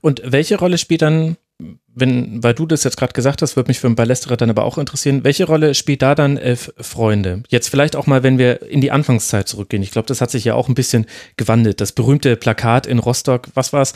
Und 0.00 0.22
welche 0.24 0.58
Rolle 0.58 0.78
spielt 0.78 1.02
dann 1.02 1.36
wenn, 1.94 2.42
weil 2.42 2.54
du 2.54 2.66
das 2.66 2.84
jetzt 2.84 2.96
gerade 2.96 3.12
gesagt 3.12 3.42
hast, 3.42 3.56
würde 3.56 3.68
mich 3.68 3.78
für 3.78 3.86
einen 3.86 3.96
Ballesterer 3.96 4.36
dann 4.36 4.48
aber 4.48 4.64
auch 4.64 4.78
interessieren, 4.78 5.24
welche 5.24 5.44
Rolle 5.44 5.74
spielt 5.74 6.00
da 6.00 6.14
dann 6.14 6.38
Elf 6.38 6.72
Freunde? 6.78 7.42
Jetzt 7.48 7.68
vielleicht 7.68 7.96
auch 7.96 8.06
mal, 8.06 8.22
wenn 8.22 8.38
wir 8.38 8.62
in 8.62 8.80
die 8.80 8.90
Anfangszeit 8.90 9.46
zurückgehen. 9.46 9.82
Ich 9.82 9.90
glaube, 9.90 10.06
das 10.06 10.20
hat 10.20 10.30
sich 10.30 10.44
ja 10.44 10.54
auch 10.54 10.68
ein 10.68 10.74
bisschen 10.74 11.06
gewandelt. 11.36 11.80
Das 11.80 11.92
berühmte 11.92 12.36
Plakat 12.36 12.86
in 12.86 12.98
Rostock, 12.98 13.48
was 13.54 13.72
war 13.72 13.82
es? 13.82 13.92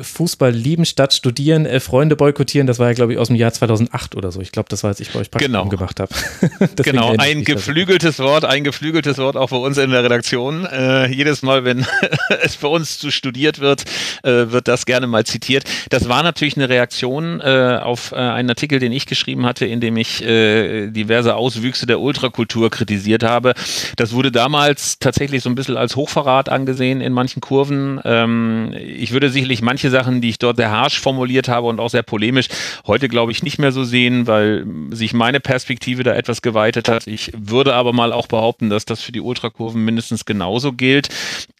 Fußball 0.00 0.52
lieben 0.52 0.84
statt 0.84 1.14
studieren, 1.14 1.64
Elf 1.64 1.84
Freunde 1.84 2.16
boykottieren, 2.16 2.66
das 2.66 2.78
war 2.78 2.88
ja, 2.88 2.92
glaube 2.92 3.14
ich, 3.14 3.18
aus 3.18 3.28
dem 3.28 3.36
Jahr 3.36 3.52
2008 3.52 4.14
oder 4.14 4.30
so. 4.30 4.40
Ich 4.40 4.52
glaube, 4.52 4.68
das 4.68 4.82
war, 4.82 4.88
als 4.88 5.00
ich 5.00 5.12
bei 5.12 5.20
euch 5.20 5.30
Praktikum 5.30 5.52
genau. 5.52 5.68
gemacht 5.68 6.00
habe. 6.00 6.12
genau, 6.76 7.14
ein 7.16 7.44
geflügeltes 7.44 8.18
Wort, 8.18 8.44
ein 8.44 8.62
geflügeltes 8.62 9.16
Wort 9.16 9.36
auch 9.36 9.50
bei 9.50 9.56
uns 9.56 9.78
in 9.78 9.90
der 9.90 10.04
Redaktion. 10.04 10.66
Äh, 10.66 11.08
jedes 11.08 11.42
Mal, 11.42 11.64
wenn 11.64 11.86
es 12.42 12.56
bei 12.56 12.68
uns 12.68 12.98
zu 12.98 13.10
studiert 13.10 13.58
wird, 13.58 13.84
äh, 14.22 14.50
wird 14.50 14.68
das 14.68 14.84
gerne 14.84 15.06
mal 15.06 15.24
zitiert. 15.24 15.64
Das 15.88 16.08
war 16.10 16.22
natürlich 16.22 16.56
eine 16.56 16.68
Reaktion 16.68 17.37
äh, 17.40 17.78
auf 17.82 18.12
äh, 18.12 18.16
einen 18.16 18.48
Artikel, 18.50 18.78
den 18.78 18.92
ich 18.92 19.06
geschrieben 19.06 19.46
hatte, 19.46 19.66
in 19.66 19.80
dem 19.80 19.96
ich 19.96 20.22
äh, 20.24 20.88
diverse 20.90 21.34
Auswüchse 21.34 21.86
der 21.86 22.00
Ultrakultur 22.00 22.70
kritisiert 22.70 23.22
habe. 23.22 23.54
Das 23.96 24.12
wurde 24.12 24.32
damals 24.32 24.98
tatsächlich 24.98 25.42
so 25.42 25.50
ein 25.50 25.54
bisschen 25.54 25.76
als 25.76 25.96
Hochverrat 25.96 26.48
angesehen 26.48 27.00
in 27.00 27.12
manchen 27.12 27.40
Kurven. 27.40 28.00
Ähm, 28.04 28.74
ich 28.78 29.12
würde 29.12 29.30
sicherlich 29.30 29.62
manche 29.62 29.90
Sachen, 29.90 30.20
die 30.20 30.30
ich 30.30 30.38
dort 30.38 30.56
sehr 30.56 30.70
harsch 30.70 31.00
formuliert 31.00 31.48
habe 31.48 31.66
und 31.66 31.80
auch 31.80 31.90
sehr 31.90 32.02
polemisch, 32.02 32.48
heute 32.86 33.08
glaube 33.08 33.32
ich 33.32 33.42
nicht 33.42 33.58
mehr 33.58 33.72
so 33.72 33.84
sehen, 33.84 34.26
weil 34.26 34.66
sich 34.90 35.12
meine 35.12 35.40
Perspektive 35.40 36.02
da 36.02 36.14
etwas 36.14 36.42
geweitet 36.42 36.88
hat. 36.88 37.06
Ich 37.06 37.32
würde 37.36 37.74
aber 37.74 37.92
mal 37.92 38.12
auch 38.12 38.26
behaupten, 38.26 38.70
dass 38.70 38.84
das 38.84 39.02
für 39.02 39.12
die 39.12 39.20
Ultrakurven 39.20 39.84
mindestens 39.84 40.24
genauso 40.24 40.72
gilt. 40.72 41.08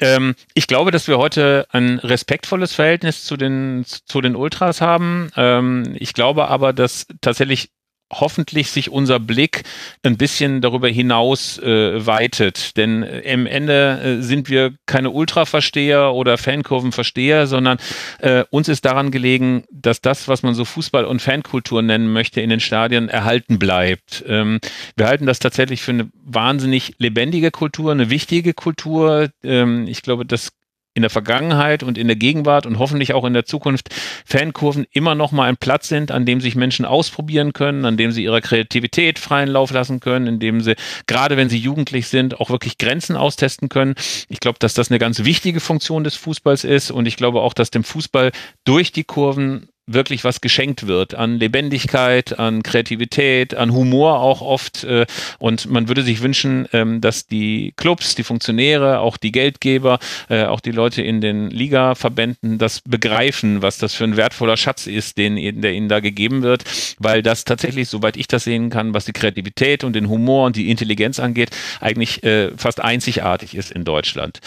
Ähm, 0.00 0.34
ich 0.54 0.66
glaube, 0.66 0.90
dass 0.90 1.08
wir 1.08 1.18
heute 1.18 1.66
ein 1.70 1.98
respektvolles 1.98 2.74
Verhältnis 2.74 3.24
zu 3.24 3.36
den, 3.36 3.84
zu 3.86 4.20
den 4.20 4.36
Ultras 4.36 4.80
haben. 4.80 5.30
Ähm, 5.36 5.67
ich 5.98 6.14
glaube 6.14 6.48
aber, 6.48 6.72
dass 6.72 7.06
tatsächlich 7.20 7.70
hoffentlich 8.12 8.70
sich 8.70 8.90
unser 8.90 9.20
Blick 9.20 9.64
ein 10.02 10.16
bisschen 10.16 10.60
darüber 10.60 10.88
hinaus 10.88 11.58
äh, 11.58 12.06
weitet. 12.06 12.76
Denn 12.76 13.02
äh, 13.02 13.20
im 13.20 13.46
Ende 13.46 14.00
äh, 14.00 14.22
sind 14.22 14.48
wir 14.48 14.74
keine 14.86 15.10
Ultraversteher 15.10 16.14
oder 16.14 16.38
Fankurvenversteher, 16.38 17.46
sondern 17.46 17.78
äh, 18.20 18.44
uns 18.50 18.68
ist 18.68 18.84
daran 18.84 19.10
gelegen, 19.10 19.64
dass 19.70 20.00
das, 20.00 20.28
was 20.28 20.42
man 20.42 20.54
so 20.54 20.64
Fußball- 20.64 21.04
und 21.04 21.20
Fankultur 21.20 21.82
nennen 21.82 22.12
möchte, 22.12 22.40
in 22.40 22.50
den 22.50 22.60
Stadien 22.60 23.08
erhalten 23.08 23.58
bleibt. 23.58 24.24
Ähm, 24.26 24.60
wir 24.96 25.06
halten 25.06 25.26
das 25.26 25.38
tatsächlich 25.38 25.82
für 25.82 25.92
eine 25.92 26.10
wahnsinnig 26.14 26.94
lebendige 26.98 27.50
Kultur, 27.50 27.92
eine 27.92 28.10
wichtige 28.10 28.54
Kultur. 28.54 29.28
Ähm, 29.42 29.86
ich 29.86 30.02
glaube, 30.02 30.24
das 30.24 30.52
in 30.94 31.02
der 31.02 31.10
Vergangenheit 31.10 31.82
und 31.82 31.96
in 31.96 32.08
der 32.08 32.16
Gegenwart 32.16 32.66
und 32.66 32.78
hoffentlich 32.78 33.14
auch 33.14 33.24
in 33.24 33.32
der 33.32 33.44
Zukunft 33.44 33.88
Fankurven 34.24 34.86
immer 34.90 35.14
noch 35.14 35.30
mal 35.30 35.48
ein 35.48 35.56
Platz 35.56 35.88
sind, 35.88 36.10
an 36.10 36.26
dem 36.26 36.40
sich 36.40 36.56
Menschen 36.56 36.84
ausprobieren 36.84 37.52
können, 37.52 37.84
an 37.84 37.96
dem 37.96 38.10
sie 38.10 38.24
ihrer 38.24 38.40
Kreativität 38.40 39.18
freien 39.18 39.48
Lauf 39.48 39.70
lassen 39.70 40.00
können, 40.00 40.26
in 40.26 40.40
dem 40.40 40.60
sie, 40.60 40.74
gerade 41.06 41.36
wenn 41.36 41.48
sie 41.48 41.58
jugendlich 41.58 42.08
sind, 42.08 42.40
auch 42.40 42.50
wirklich 42.50 42.78
Grenzen 42.78 43.16
austesten 43.16 43.68
können. 43.68 43.94
Ich 44.28 44.40
glaube, 44.40 44.58
dass 44.58 44.74
das 44.74 44.90
eine 44.90 44.98
ganz 44.98 45.24
wichtige 45.24 45.60
Funktion 45.60 46.04
des 46.04 46.16
Fußballs 46.16 46.64
ist 46.64 46.90
und 46.90 47.06
ich 47.06 47.16
glaube 47.16 47.42
auch, 47.42 47.54
dass 47.54 47.70
dem 47.70 47.84
Fußball 47.84 48.32
durch 48.64 48.90
die 48.90 49.04
Kurven 49.04 49.68
wirklich 49.88 50.24
was 50.24 50.40
geschenkt 50.40 50.86
wird 50.86 51.14
an 51.14 51.38
Lebendigkeit, 51.38 52.38
an 52.38 52.62
Kreativität, 52.62 53.54
an 53.54 53.72
Humor 53.72 54.20
auch 54.20 54.40
oft. 54.40 54.84
Äh, 54.84 55.06
und 55.38 55.66
man 55.70 55.88
würde 55.88 56.02
sich 56.02 56.22
wünschen, 56.22 56.68
ähm, 56.72 57.00
dass 57.00 57.26
die 57.26 57.72
Clubs, 57.76 58.14
die 58.14 58.22
Funktionäre, 58.22 59.00
auch 59.00 59.16
die 59.16 59.32
Geldgeber, 59.32 59.98
äh, 60.28 60.44
auch 60.44 60.60
die 60.60 60.70
Leute 60.70 61.02
in 61.02 61.20
den 61.20 61.50
Liga-Verbänden 61.50 62.58
das 62.58 62.80
begreifen, 62.82 63.62
was 63.62 63.78
das 63.78 63.94
für 63.94 64.04
ein 64.04 64.16
wertvoller 64.16 64.56
Schatz 64.56 64.86
ist, 64.86 65.18
den, 65.18 65.60
der 65.60 65.72
ihnen 65.72 65.88
da 65.88 66.00
gegeben 66.00 66.42
wird, 66.42 66.64
weil 66.98 67.22
das 67.22 67.44
tatsächlich, 67.44 67.88
soweit 67.88 68.16
ich 68.16 68.28
das 68.28 68.44
sehen 68.44 68.70
kann, 68.70 68.94
was 68.94 69.06
die 69.06 69.12
Kreativität 69.12 69.84
und 69.84 69.94
den 69.94 70.08
Humor 70.08 70.46
und 70.46 70.56
die 70.56 70.70
Intelligenz 70.70 71.18
angeht, 71.18 71.50
eigentlich 71.80 72.22
äh, 72.22 72.50
fast 72.56 72.80
einzigartig 72.82 73.54
ist 73.54 73.72
in 73.72 73.84
Deutschland. 73.84 74.40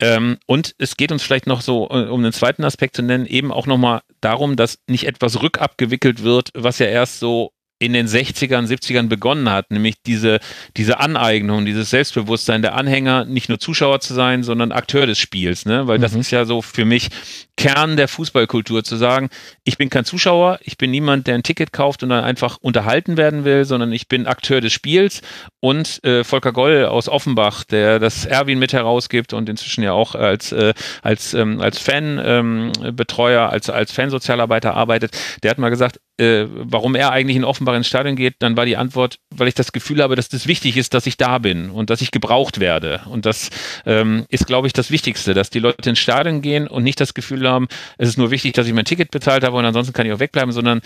Ähm, 0.00 0.38
und 0.46 0.74
es 0.78 0.96
geht 0.96 1.12
uns 1.12 1.22
vielleicht 1.22 1.46
noch 1.46 1.60
so, 1.60 1.88
um 1.88 2.20
einen 2.20 2.32
zweiten 2.32 2.64
Aspekt 2.64 2.96
zu 2.96 3.02
nennen, 3.02 3.26
eben 3.26 3.52
auch 3.52 3.66
nochmal 3.66 4.02
darum, 4.20 4.56
dass 4.56 4.78
nicht 4.88 5.04
etwas 5.04 5.42
rückabgewickelt 5.42 6.22
wird, 6.22 6.50
was 6.54 6.78
ja 6.78 6.86
erst 6.86 7.18
so 7.18 7.52
in 7.78 7.92
den 7.92 8.06
60ern, 8.06 8.66
70ern 8.66 9.08
begonnen 9.08 9.50
hat, 9.50 9.70
nämlich 9.70 9.96
diese, 10.06 10.40
diese 10.76 10.98
Aneignung, 10.98 11.66
dieses 11.66 11.90
Selbstbewusstsein 11.90 12.62
der 12.62 12.74
Anhänger, 12.74 13.26
nicht 13.26 13.50
nur 13.50 13.58
Zuschauer 13.58 14.00
zu 14.00 14.14
sein, 14.14 14.42
sondern 14.42 14.72
Akteur 14.72 15.06
des 15.06 15.18
Spiels, 15.18 15.66
ne? 15.66 15.86
Weil 15.86 15.98
mhm. 15.98 16.02
das 16.02 16.14
ist 16.14 16.30
ja 16.30 16.46
so 16.46 16.62
für 16.62 16.86
mich 16.86 17.10
Kern 17.56 17.96
der 17.96 18.08
Fußballkultur, 18.08 18.84
zu 18.84 18.96
sagen, 18.96 19.30
ich 19.64 19.78
bin 19.78 19.90
kein 19.90 20.04
Zuschauer, 20.04 20.58
ich 20.62 20.76
bin 20.78 20.90
niemand, 20.90 21.26
der 21.26 21.34
ein 21.34 21.42
Ticket 21.42 21.72
kauft 21.72 22.02
und 22.02 22.10
dann 22.10 22.24
einfach 22.24 22.58
unterhalten 22.60 23.16
werden 23.16 23.44
will, 23.44 23.64
sondern 23.64 23.92
ich 23.92 24.08
bin 24.08 24.26
Akteur 24.26 24.60
des 24.60 24.72
Spiels 24.72 25.22
und 25.60 26.02
äh, 26.04 26.24
Volker 26.24 26.52
Goll 26.52 26.84
aus 26.86 27.08
Offenbach, 27.08 27.64
der 27.64 27.98
das 27.98 28.24
Erwin 28.26 28.58
mit 28.58 28.72
herausgibt 28.72 29.32
und 29.32 29.48
inzwischen 29.48 29.82
ja 29.82 29.92
auch 29.92 30.14
als, 30.14 30.52
äh, 30.52 30.74
als, 31.02 31.34
ähm, 31.34 31.60
als 31.60 31.78
Fanbetreuer, 31.78 33.44
ähm, 33.44 33.50
als, 33.50 33.70
als 33.70 33.92
Fansozialarbeiter 33.92 34.74
arbeitet, 34.74 35.16
der 35.42 35.50
hat 35.50 35.58
mal 35.58 35.70
gesagt, 35.70 35.98
äh, 36.18 36.46
warum 36.48 36.94
er 36.94 37.12
eigentlich 37.12 37.36
in 37.36 37.44
Offenbach 37.44 37.74
ins 37.74 37.86
Stadion 37.86 38.16
geht, 38.16 38.36
dann 38.38 38.56
war 38.56 38.64
die 38.64 38.76
Antwort, 38.76 39.18
weil 39.30 39.48
ich 39.48 39.54
das 39.54 39.72
Gefühl 39.72 40.02
habe, 40.02 40.16
dass 40.16 40.28
das 40.28 40.46
wichtig 40.46 40.76
ist, 40.76 40.94
dass 40.94 41.06
ich 41.06 41.16
da 41.16 41.38
bin 41.38 41.70
und 41.70 41.90
dass 41.90 42.00
ich 42.00 42.10
gebraucht 42.10 42.58
werde. 42.60 43.02
Und 43.06 43.26
das 43.26 43.50
ähm, 43.84 44.24
ist, 44.28 44.46
glaube 44.46 44.66
ich, 44.66 44.72
das 44.72 44.90
Wichtigste, 44.90 45.34
dass 45.34 45.50
die 45.50 45.58
Leute 45.58 45.90
ins 45.90 45.98
Stadion 45.98 46.40
gehen 46.40 46.66
und 46.66 46.84
nicht 46.84 47.00
das 47.00 47.14
Gefühl 47.14 47.48
haben, 47.48 47.68
es 47.98 48.08
ist 48.08 48.18
nur 48.18 48.30
wichtig, 48.30 48.54
dass 48.54 48.66
ich 48.66 48.72
mein 48.72 48.84
Ticket 48.84 49.10
bezahlt 49.10 49.44
habe 49.44 49.56
und 49.56 49.64
ansonsten 49.64 49.92
kann 49.92 50.06
ich 50.06 50.12
auch 50.12 50.20
wegbleiben, 50.20 50.52
sondern 50.52 50.80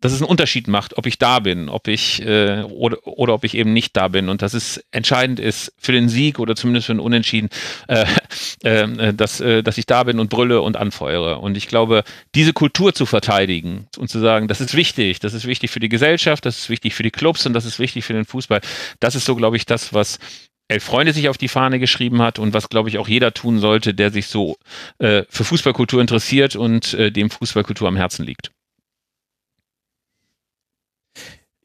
dass 0.00 0.12
es 0.12 0.20
einen 0.20 0.30
Unterschied 0.30 0.68
macht, 0.68 0.96
ob 0.96 1.06
ich 1.06 1.18
da 1.18 1.40
bin, 1.40 1.68
ob 1.68 1.88
ich 1.88 2.22
äh, 2.22 2.62
oder, 2.62 3.04
oder 3.06 3.34
ob 3.34 3.44
ich 3.44 3.54
eben 3.54 3.72
nicht 3.72 3.96
da 3.96 4.08
bin 4.08 4.28
und 4.28 4.42
dass 4.42 4.54
es 4.54 4.84
entscheidend 4.92 5.40
ist 5.40 5.72
für 5.76 5.92
den 5.92 6.08
Sieg 6.08 6.38
oder 6.38 6.54
zumindest 6.54 6.86
für 6.86 6.92
einen 6.92 7.00
Unentschieden, 7.00 7.48
äh, 7.88 8.04
äh, 8.62 9.12
dass, 9.12 9.40
äh, 9.40 9.62
dass 9.62 9.78
ich 9.78 9.86
da 9.86 10.04
bin 10.04 10.20
und 10.20 10.30
brülle 10.30 10.60
und 10.60 10.76
anfeuere. 10.76 11.40
Und 11.40 11.56
ich 11.56 11.66
glaube, 11.66 12.04
diese 12.34 12.52
Kultur 12.52 12.94
zu 12.94 13.06
verteidigen 13.06 13.88
und 13.98 14.08
zu 14.08 14.20
sagen, 14.20 14.46
das 14.46 14.60
ist 14.60 14.74
wichtig, 14.74 15.18
das 15.18 15.34
ist 15.34 15.46
wichtig 15.46 15.70
für 15.70 15.80
die 15.80 15.88
Gesellschaft, 15.88 16.46
das 16.46 16.58
ist 16.58 16.70
wichtig 16.70 16.94
für 16.94 17.02
die 17.02 17.10
Clubs 17.10 17.44
und 17.46 17.52
das 17.52 17.64
ist 17.64 17.78
wichtig 17.78 18.04
für 18.04 18.12
den 18.12 18.24
Fußball, 18.24 18.60
das 19.00 19.16
ist 19.16 19.24
so, 19.24 19.34
glaube 19.34 19.56
ich, 19.56 19.66
das, 19.66 19.92
was 19.92 20.18
Elf 20.68 20.84
Freunde 20.84 21.14
sich 21.14 21.28
auf 21.30 21.38
die 21.38 21.48
Fahne 21.48 21.78
geschrieben 21.78 22.20
hat 22.20 22.38
und 22.38 22.52
was, 22.52 22.68
glaube 22.68 22.90
ich, 22.90 22.98
auch 22.98 23.08
jeder 23.08 23.32
tun 23.32 23.58
sollte, 23.58 23.94
der 23.94 24.10
sich 24.10 24.26
so 24.26 24.58
äh, 24.98 25.24
für 25.30 25.44
Fußballkultur 25.44 26.00
interessiert 26.00 26.56
und 26.56 26.92
äh, 26.94 27.10
dem 27.10 27.30
Fußballkultur 27.30 27.88
am 27.88 27.96
Herzen 27.96 28.26
liegt. 28.26 28.52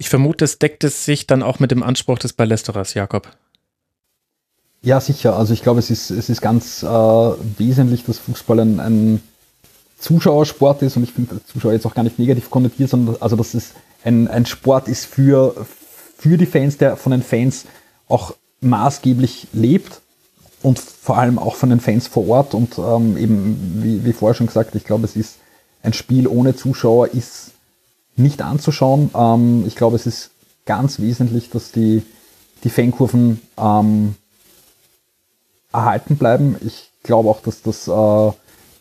Ich 0.04 0.10
vermute, 0.10 0.44
es 0.44 0.60
deckt 0.60 0.84
es 0.84 1.06
sich 1.06 1.28
dann 1.28 1.42
auch 1.42 1.60
mit 1.60 1.72
dem 1.72 1.82
Anspruch 1.82 2.20
des 2.20 2.34
Ballesteros, 2.34 2.94
Jakob. 2.94 3.30
Ja, 4.82 5.00
sicher. 5.00 5.38
Also 5.38 5.54
ich 5.54 5.64
glaube, 5.64 5.80
es 5.80 5.90
ist, 5.90 6.12
es 6.12 6.28
ist 6.28 6.42
ganz 6.42 6.84
äh, 6.84 6.88
wesentlich, 6.88 8.04
dass 8.04 8.18
Fußball 8.18 8.60
ein, 8.60 8.82
ein 8.82 9.24
Zuschauersport 10.00 10.82
ist 10.82 10.98
und 10.98 11.04
ich 11.04 11.14
finde 11.14 11.40
Zuschauer 11.46 11.72
jetzt 11.72 11.86
auch 11.86 11.96
gar 11.96 12.04
nicht 12.04 12.20
negativ 12.20 12.50
konnotiert, 12.50 12.90
sondern 12.90 13.16
also 13.22 13.38
dass 13.38 13.54
es 13.54 13.76
ein, 14.04 14.28
ein 14.28 14.46
Sport 14.46 14.90
ist 14.90 15.06
für, 15.06 15.56
für 16.18 16.38
die 16.38 16.48
Fans, 16.48 16.78
der 16.78 16.98
von 16.98 17.14
den 17.14 17.24
Fans 17.24 17.64
auch 18.10 18.36
maßgeblich 18.60 19.48
lebt 19.54 20.02
und 20.64 20.80
vor 20.80 21.18
allem 21.18 21.40
auch 21.40 21.56
von 21.56 21.70
den 21.70 21.80
Fans 21.80 22.08
vor 22.08 22.28
Ort 22.28 22.54
und 22.54 22.78
ähm, 22.78 23.16
eben, 23.16 23.80
wie, 23.82 24.04
wie 24.04 24.12
vorher 24.12 24.36
schon 24.36 24.48
gesagt, 24.48 24.76
ich 24.76 24.84
glaube, 24.84 25.06
es 25.06 25.16
ist 25.16 25.36
ein 25.82 25.94
Spiel 25.94 26.28
ohne 26.28 26.58
Zuschauer 26.58 27.08
ist 27.08 27.53
nicht 28.16 28.42
anzuschauen. 28.42 29.10
Ähm, 29.16 29.64
ich 29.68 29.76
glaube, 29.76 29.96
es 29.96 30.06
ist 30.06 30.32
ganz 30.66 31.00
wesentlich, 31.00 31.50
dass 31.50 31.72
die, 31.72 32.04
die 32.64 32.70
Fankurven 32.70 33.42
ähm, 33.58 34.16
erhalten 35.72 36.18
bleiben. 36.18 36.56
Ich 36.66 36.92
glaube 37.04 37.30
auch, 37.30 37.42
dass 37.42 37.62
das, 37.62 37.88
äh, 37.88 38.32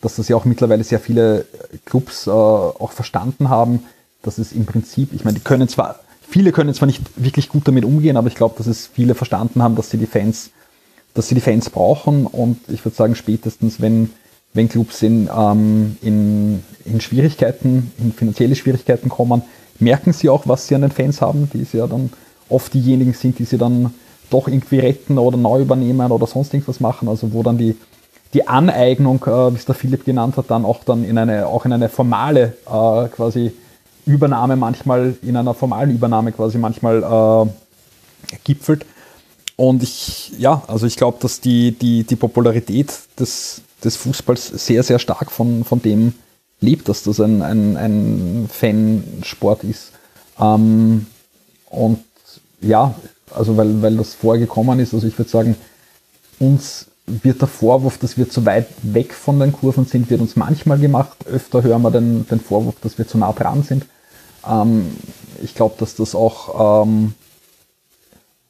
dass 0.01 0.15
das 0.15 0.27
ja 0.27 0.35
auch 0.35 0.45
mittlerweile 0.45 0.83
sehr 0.83 0.99
viele 0.99 1.45
Clubs 1.85 2.27
äh, 2.27 2.31
auch 2.31 2.91
verstanden 2.91 3.49
haben, 3.49 3.83
dass 4.21 4.37
es 4.37 4.53
im 4.53 4.65
Prinzip, 4.65 5.13
ich 5.13 5.25
meine, 5.25 5.37
die 5.37 5.43
können 5.43 5.67
zwar, 5.67 5.99
viele 6.27 6.51
können 6.51 6.73
zwar 6.73 6.87
nicht 6.87 7.01
wirklich 7.15 7.49
gut 7.49 7.67
damit 7.67 7.85
umgehen, 7.85 8.17
aber 8.17 8.27
ich 8.27 8.35
glaube, 8.35 8.55
dass 8.57 8.67
es 8.67 8.87
viele 8.87 9.15
verstanden 9.15 9.61
haben, 9.61 9.75
dass 9.75 9.89
sie 9.89 9.97
die 9.97 10.05
Fans, 10.05 10.51
dass 11.13 11.27
sie 11.27 11.35
die 11.35 11.41
Fans 11.41 11.69
brauchen 11.69 12.25
und 12.25 12.59
ich 12.69 12.83
würde 12.85 12.95
sagen, 12.95 13.15
spätestens 13.15 13.81
wenn 13.81 14.11
wenn 14.53 14.69
Clubs 14.69 15.01
in, 15.01 15.29
ähm, 15.35 15.97
in, 16.01 16.63
in 16.85 17.01
Schwierigkeiten, 17.01 17.91
in 17.97 18.13
finanzielle 18.13 18.55
Schwierigkeiten 18.55 19.09
kommen, 19.09 19.41
merken 19.79 20.13
sie 20.13 20.29
auch, 20.29 20.47
was 20.47 20.67
sie 20.67 20.75
an 20.75 20.81
den 20.81 20.91
Fans 20.91 21.21
haben, 21.21 21.49
die 21.53 21.63
sie 21.63 21.77
ja 21.77 21.87
dann 21.87 22.11
oft 22.49 22.73
diejenigen 22.73 23.13
sind, 23.13 23.39
die 23.39 23.45
sie 23.45 23.57
dann 23.57 23.93
doch 24.29 24.47
irgendwie 24.47 24.79
retten 24.79 25.17
oder 25.17 25.37
neu 25.37 25.61
übernehmen 25.61 26.11
oder 26.11 26.27
sonst 26.27 26.53
irgendwas 26.53 26.79
machen, 26.79 27.07
also 27.07 27.33
wo 27.33 27.43
dann 27.43 27.57
die, 27.57 27.75
die 28.33 28.47
Aneignung, 28.47 29.23
äh, 29.25 29.51
wie 29.51 29.57
es 29.57 29.65
der 29.65 29.75
Philipp 29.75 30.05
genannt 30.05 30.37
hat, 30.37 30.49
dann 30.49 30.65
auch 30.65 30.83
dann 30.83 31.03
in 31.03 31.17
eine, 31.17 31.47
auch 31.47 31.65
in 31.65 31.73
eine 31.73 31.89
formale 31.89 32.53
äh, 32.65 33.07
quasi 33.09 33.51
Übernahme 34.05 34.55
manchmal, 34.55 35.15
in 35.21 35.37
einer 35.37 35.53
formalen 35.53 35.91
Übernahme 35.91 36.31
quasi 36.31 36.57
manchmal 36.57 37.03
äh, 37.03 38.35
gipfelt. 38.43 38.85
Und 39.55 39.83
ich, 39.83 40.33
ja, 40.39 40.63
also 40.67 40.87
ich 40.87 40.95
glaube, 40.95 41.17
dass 41.21 41.39
die, 41.39 41.71
die, 41.71 42.03
die 42.03 42.15
Popularität 42.15 42.91
des, 43.19 43.61
des 43.85 43.95
Fußballs 43.97 44.47
sehr, 44.47 44.83
sehr 44.83 44.99
stark 44.99 45.31
von, 45.31 45.63
von 45.63 45.81
dem 45.81 46.13
lebt, 46.59 46.89
dass 46.89 47.03
das 47.03 47.19
ein, 47.19 47.41
ein, 47.41 47.77
ein 47.77 48.49
Fansport 48.51 49.63
ist. 49.63 49.91
Ähm, 50.39 51.07
und 51.69 51.99
ja, 52.61 52.95
also 53.35 53.57
weil, 53.57 53.81
weil 53.81 53.97
das 53.97 54.13
vorgekommen 54.13 54.79
ist, 54.79 54.93
also 54.93 55.05
ich 55.07 55.17
würde 55.17 55.29
sagen, 55.29 55.55
uns 56.39 56.87
wird 57.05 57.41
der 57.41 57.47
Vorwurf, 57.47 57.97
dass 57.97 58.17
wir 58.17 58.29
zu 58.29 58.45
weit 58.45 58.67
weg 58.81 59.13
von 59.13 59.39
den 59.39 59.51
Kurven 59.51 59.85
sind, 59.85 60.09
wird 60.09 60.21
uns 60.21 60.35
manchmal 60.35 60.79
gemacht. 60.79 61.17
Öfter 61.27 61.61
hören 61.61 61.81
wir 61.81 61.91
den, 61.91 62.25
den 62.27 62.39
Vorwurf, 62.39 62.75
dass 62.81 62.97
wir 62.97 63.07
zu 63.07 63.17
nah 63.17 63.33
dran 63.33 63.63
sind. 63.63 63.85
Ähm, 64.47 64.95
ich 65.41 65.53
glaube, 65.53 65.75
dass 65.79 65.95
das 65.95 66.15
auch, 66.15 66.85
ähm, 66.85 67.13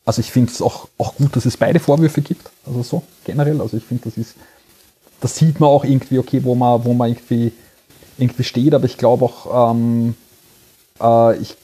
also 0.05 0.19
ich 0.19 0.31
finde 0.31 0.51
es 0.51 0.61
auch, 0.61 0.88
auch 0.99 1.15
gut, 1.15 1.36
dass 1.36 1.45
es 1.45 1.57
beide 1.57 1.79
Vorwürfe 1.79 2.21
gibt. 2.21 2.51
Also 2.65 2.84
so 2.84 3.03
generell. 3.25 3.59
Also 3.59 3.77
ich 3.77 3.84
finde, 3.84 4.03
das 4.05 4.17
ist 4.17 4.36
da 5.24 5.30
sieht 5.30 5.61
man 5.61 5.69
auch 5.69 5.86
irgendwie, 5.86 6.19
okay, 6.19 6.43
wo 6.43 6.53
man, 6.53 6.84
wo 6.84 6.93
man 6.93 7.07
irgendwie, 7.07 7.53
irgendwie 8.17 8.43
steht, 8.43 8.74
aber 8.74 8.84
ich 8.84 8.97
glaube 8.97 9.24
auch, 9.24 9.71
ähm, 9.71 10.15
äh, 11.01 11.38
ich, 11.38 11.55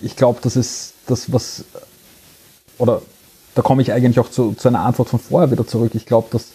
ich 0.00 0.16
glaube, 0.16 0.38
das 0.40 0.56
ist 0.56 0.94
das, 1.06 1.30
was, 1.30 1.66
oder 2.78 3.02
da 3.54 3.60
komme 3.60 3.82
ich 3.82 3.92
eigentlich 3.92 4.18
auch 4.18 4.30
zu, 4.30 4.54
zu 4.54 4.68
einer 4.68 4.80
Antwort 4.80 5.10
von 5.10 5.20
vorher 5.20 5.50
wieder 5.50 5.66
zurück. 5.66 5.94
Ich 5.94 6.06
glaube, 6.06 6.28
dass 6.30 6.52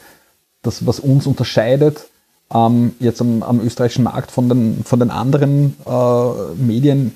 das, 0.63 0.87
was 0.87 0.99
uns 0.99 1.27
unterscheidet, 1.27 2.09
ähm, 2.51 2.95
jetzt 2.99 3.21
am, 3.21 3.43
am, 3.43 3.59
österreichischen 3.59 4.05
Markt 4.05 4.31
von 4.31 4.49
den, 4.49 4.83
von 4.83 4.99
den 4.99 5.11
anderen 5.11 5.75
äh, 5.85 6.55
Medien, 6.55 7.15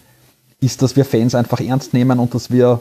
ist, 0.61 0.84
dass 0.84 0.95
wir 0.95 1.03
Fans 1.03 1.34
einfach 1.34 1.61
ernst 1.61 1.95
nehmen 1.95 2.19
und 2.19 2.36
dass 2.36 2.51
wir, 2.51 2.80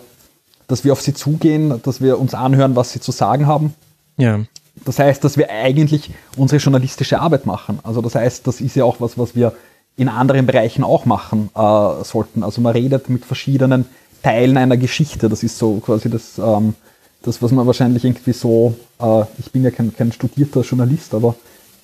dass 0.67 0.85
wir 0.85 0.93
auf 0.93 1.01
sie 1.01 1.15
zugehen, 1.15 1.81
dass 1.83 2.03
wir 2.03 2.19
uns 2.19 2.35
anhören, 2.35 2.77
was 2.77 2.93
sie 2.93 3.01
zu 3.01 3.13
sagen 3.13 3.47
haben. 3.47 3.73
Ja. 4.19 4.41
Das 4.85 4.99
heißt, 4.99 5.25
dass 5.25 5.37
wir 5.37 5.51
eigentlich 5.51 6.11
unsere 6.37 6.61
journalistische 6.61 7.21
Arbeit 7.21 7.47
machen. 7.47 7.79
Also 7.83 8.01
das 8.01 8.15
heißt, 8.15 8.47
das 8.47 8.61
ist 8.61 8.77
ja 8.77 8.85
auch 8.85 9.01
was, 9.01 9.19
was 9.19 9.35
wir 9.35 9.55
in 9.97 10.09
anderen 10.09 10.47
Bereichen 10.47 10.85
auch 10.85 11.05
machen 11.07 11.51
äh, 11.55 12.05
sollten. 12.05 12.43
Also 12.43 12.61
man 12.61 12.73
redet 12.73 13.09
mit 13.09 13.25
verschiedenen 13.25 13.87
Teilen 14.23 14.57
einer 14.57 14.77
Geschichte. 14.77 15.29
Das 15.29 15.43
ist 15.43 15.59
so 15.59 15.75
quasi 15.79 16.11
das, 16.11 16.39
ähm, 16.39 16.75
das 17.23 17.41
was 17.43 17.53
man 17.53 17.67
wahrscheinlich 17.67 18.05
irgendwie 18.05 18.33
so, 18.33 18.75
äh, 19.01 19.23
ich 19.39 19.53
bin 19.53 19.63
ja 19.63 19.71
kein, 19.71 19.95
kein 19.95 20.13
studierter 20.13 20.63
Journalist, 20.63 21.15
aber 21.15 21.37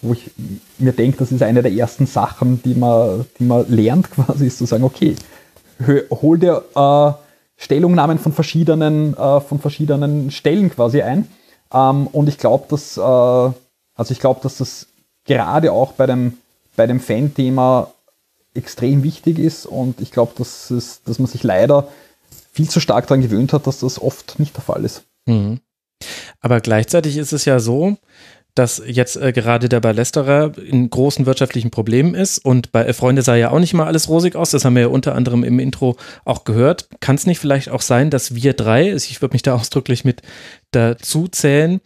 wo 0.02 0.12
ich 0.12 0.30
mir 0.78 0.92
denke, 0.92 1.18
das 1.18 1.30
ist 1.30 1.42
eine 1.42 1.62
der 1.62 1.72
ersten 1.72 2.06
Sachen, 2.06 2.62
die 2.62 2.74
man, 2.74 3.26
die 3.38 3.44
man 3.44 3.66
lernt 3.68 4.10
quasi, 4.12 4.46
ist 4.46 4.58
zu 4.58 4.66
sagen, 4.66 4.84
okay, 4.84 5.14
hol 6.10 6.38
dir 6.38 6.64
äh, 6.74 7.12
Stellungnahmen 7.56 8.18
von 8.18 8.32
verschiedenen, 8.32 9.14
äh, 9.16 9.40
von 9.40 9.58
verschiedenen 9.58 10.30
Stellen 10.30 10.70
quasi 10.70 11.02
ein. 11.02 11.28
Ähm, 11.72 12.06
und 12.08 12.28
ich 12.28 12.38
glaube, 12.38 12.66
dass, 12.68 12.96
äh, 12.96 13.00
also 13.00 13.54
ich 14.10 14.20
dass 14.42 14.58
das 14.58 14.86
gerade 15.24 15.72
auch 15.72 15.92
bei 15.92 16.06
dem, 16.06 16.38
bei 16.76 16.86
dem 16.86 17.00
Fan-Thema 17.00 17.92
extrem 18.54 19.02
wichtig 19.02 19.38
ist 19.38 19.66
und 19.66 20.00
ich 20.00 20.10
glaube, 20.10 20.32
dass, 20.36 20.72
dass 21.04 21.18
man 21.18 21.28
sich 21.28 21.42
leider 21.42 21.88
viel 22.52 22.68
zu 22.68 22.80
stark 22.80 23.06
daran 23.06 23.22
gewöhnt 23.22 23.52
hat, 23.52 23.66
dass 23.66 23.80
das 23.80 24.00
oft 24.00 24.38
nicht 24.38 24.56
der 24.56 24.62
Fall 24.62 24.84
ist. 24.84 25.04
Mhm. 25.26 25.60
Aber 26.40 26.60
gleichzeitig 26.60 27.16
ist 27.16 27.32
es 27.32 27.44
ja 27.44 27.60
so, 27.60 27.96
dass 28.60 28.82
jetzt 28.86 29.16
äh, 29.16 29.32
gerade 29.32 29.70
der 29.70 29.80
Ballesterer 29.80 30.52
in 30.58 30.90
großen 30.90 31.24
wirtschaftlichen 31.24 31.70
Problemen 31.70 32.14
ist 32.14 32.44
und 32.44 32.72
bei 32.72 32.92
Freunde 32.92 33.22
sah 33.22 33.34
ja 33.34 33.52
auch 33.52 33.58
nicht 33.58 33.72
mal 33.72 33.86
alles 33.86 34.10
rosig 34.10 34.36
aus, 34.36 34.50
das 34.50 34.66
haben 34.66 34.74
wir 34.74 34.82
ja 34.82 34.88
unter 34.88 35.14
anderem 35.14 35.44
im 35.44 35.58
Intro 35.58 35.96
auch 36.26 36.44
gehört. 36.44 36.86
Kann 37.00 37.16
es 37.16 37.24
nicht 37.24 37.38
vielleicht 37.38 37.70
auch 37.70 37.80
sein, 37.80 38.10
dass 38.10 38.34
wir 38.34 38.52
drei, 38.52 38.92
ich 38.92 39.22
würde 39.22 39.32
mich 39.32 39.40
da 39.40 39.54
ausdrücklich 39.54 40.04
mit 40.04 40.20
dazu 40.72 41.26
zählen, 41.26 41.80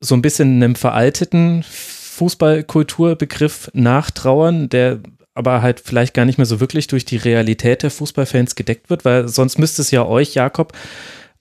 so 0.00 0.16
ein 0.16 0.22
bisschen 0.22 0.56
einem 0.56 0.74
veralteten 0.74 1.62
Fußballkulturbegriff 1.62 3.70
nachtrauern, 3.72 4.68
der 4.68 4.98
aber 5.34 5.62
halt 5.62 5.78
vielleicht 5.78 6.14
gar 6.14 6.24
nicht 6.24 6.36
mehr 6.36 6.46
so 6.46 6.58
wirklich 6.58 6.88
durch 6.88 7.04
die 7.04 7.16
Realität 7.16 7.84
der 7.84 7.92
Fußballfans 7.92 8.56
gedeckt 8.56 8.90
wird, 8.90 9.04
weil 9.04 9.28
sonst 9.28 9.56
müsste 9.56 9.82
es 9.82 9.92
ja 9.92 10.04
euch, 10.04 10.34
Jakob, 10.34 10.72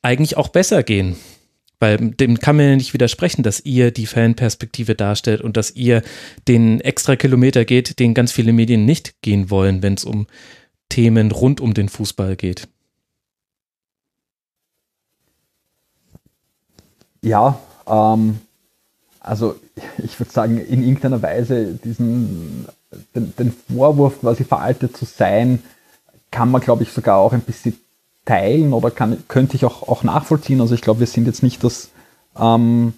eigentlich 0.03 0.37
auch 0.37 0.49
besser 0.49 0.83
gehen. 0.83 1.15
Weil 1.81 1.97
dem 1.97 2.37
kann 2.37 2.57
man 2.57 2.65
ja 2.67 2.75
nicht 2.75 2.93
widersprechen, 2.93 3.41
dass 3.41 3.59
ihr 3.65 3.89
die 3.89 4.05
Fanperspektive 4.05 4.93
darstellt 4.93 5.41
und 5.41 5.57
dass 5.57 5.71
ihr 5.71 6.03
den 6.47 6.79
extra 6.79 7.15
Kilometer 7.15 7.65
geht, 7.65 7.97
den 7.99 8.13
ganz 8.13 8.31
viele 8.31 8.53
Medien 8.53 8.85
nicht 8.85 9.19
gehen 9.23 9.49
wollen, 9.49 9.81
wenn 9.81 9.95
es 9.95 10.05
um 10.05 10.27
Themen 10.89 11.31
rund 11.31 11.59
um 11.59 11.73
den 11.73 11.89
Fußball 11.89 12.35
geht. 12.35 12.67
Ja, 17.23 17.59
ähm, 17.87 18.39
also 19.19 19.55
ich 20.03 20.19
würde 20.19 20.31
sagen, 20.31 20.59
in 20.59 20.83
irgendeiner 20.83 21.21
Weise 21.23 21.79
diesen 21.83 22.67
den, 23.15 23.33
den 23.35 23.53
Vorwurf, 23.53 24.19
quasi 24.19 24.43
veraltet 24.43 24.95
zu 24.95 25.05
sein, 25.05 25.63
kann 26.29 26.51
man, 26.51 26.61
glaube 26.61 26.83
ich, 26.83 26.91
sogar 26.91 27.17
auch 27.17 27.33
ein 27.33 27.41
bisschen 27.41 27.79
teilen 28.31 28.71
oder 28.71 28.91
kann, 28.91 29.21
könnte 29.27 29.57
ich 29.57 29.65
auch, 29.65 29.89
auch 29.89 30.03
nachvollziehen. 30.03 30.61
Also 30.61 30.73
ich 30.73 30.81
glaube, 30.81 31.01
wir 31.01 31.07
sind 31.07 31.27
jetzt 31.27 31.43
nicht 31.43 31.63
das, 31.65 31.89
ähm, 32.39 32.93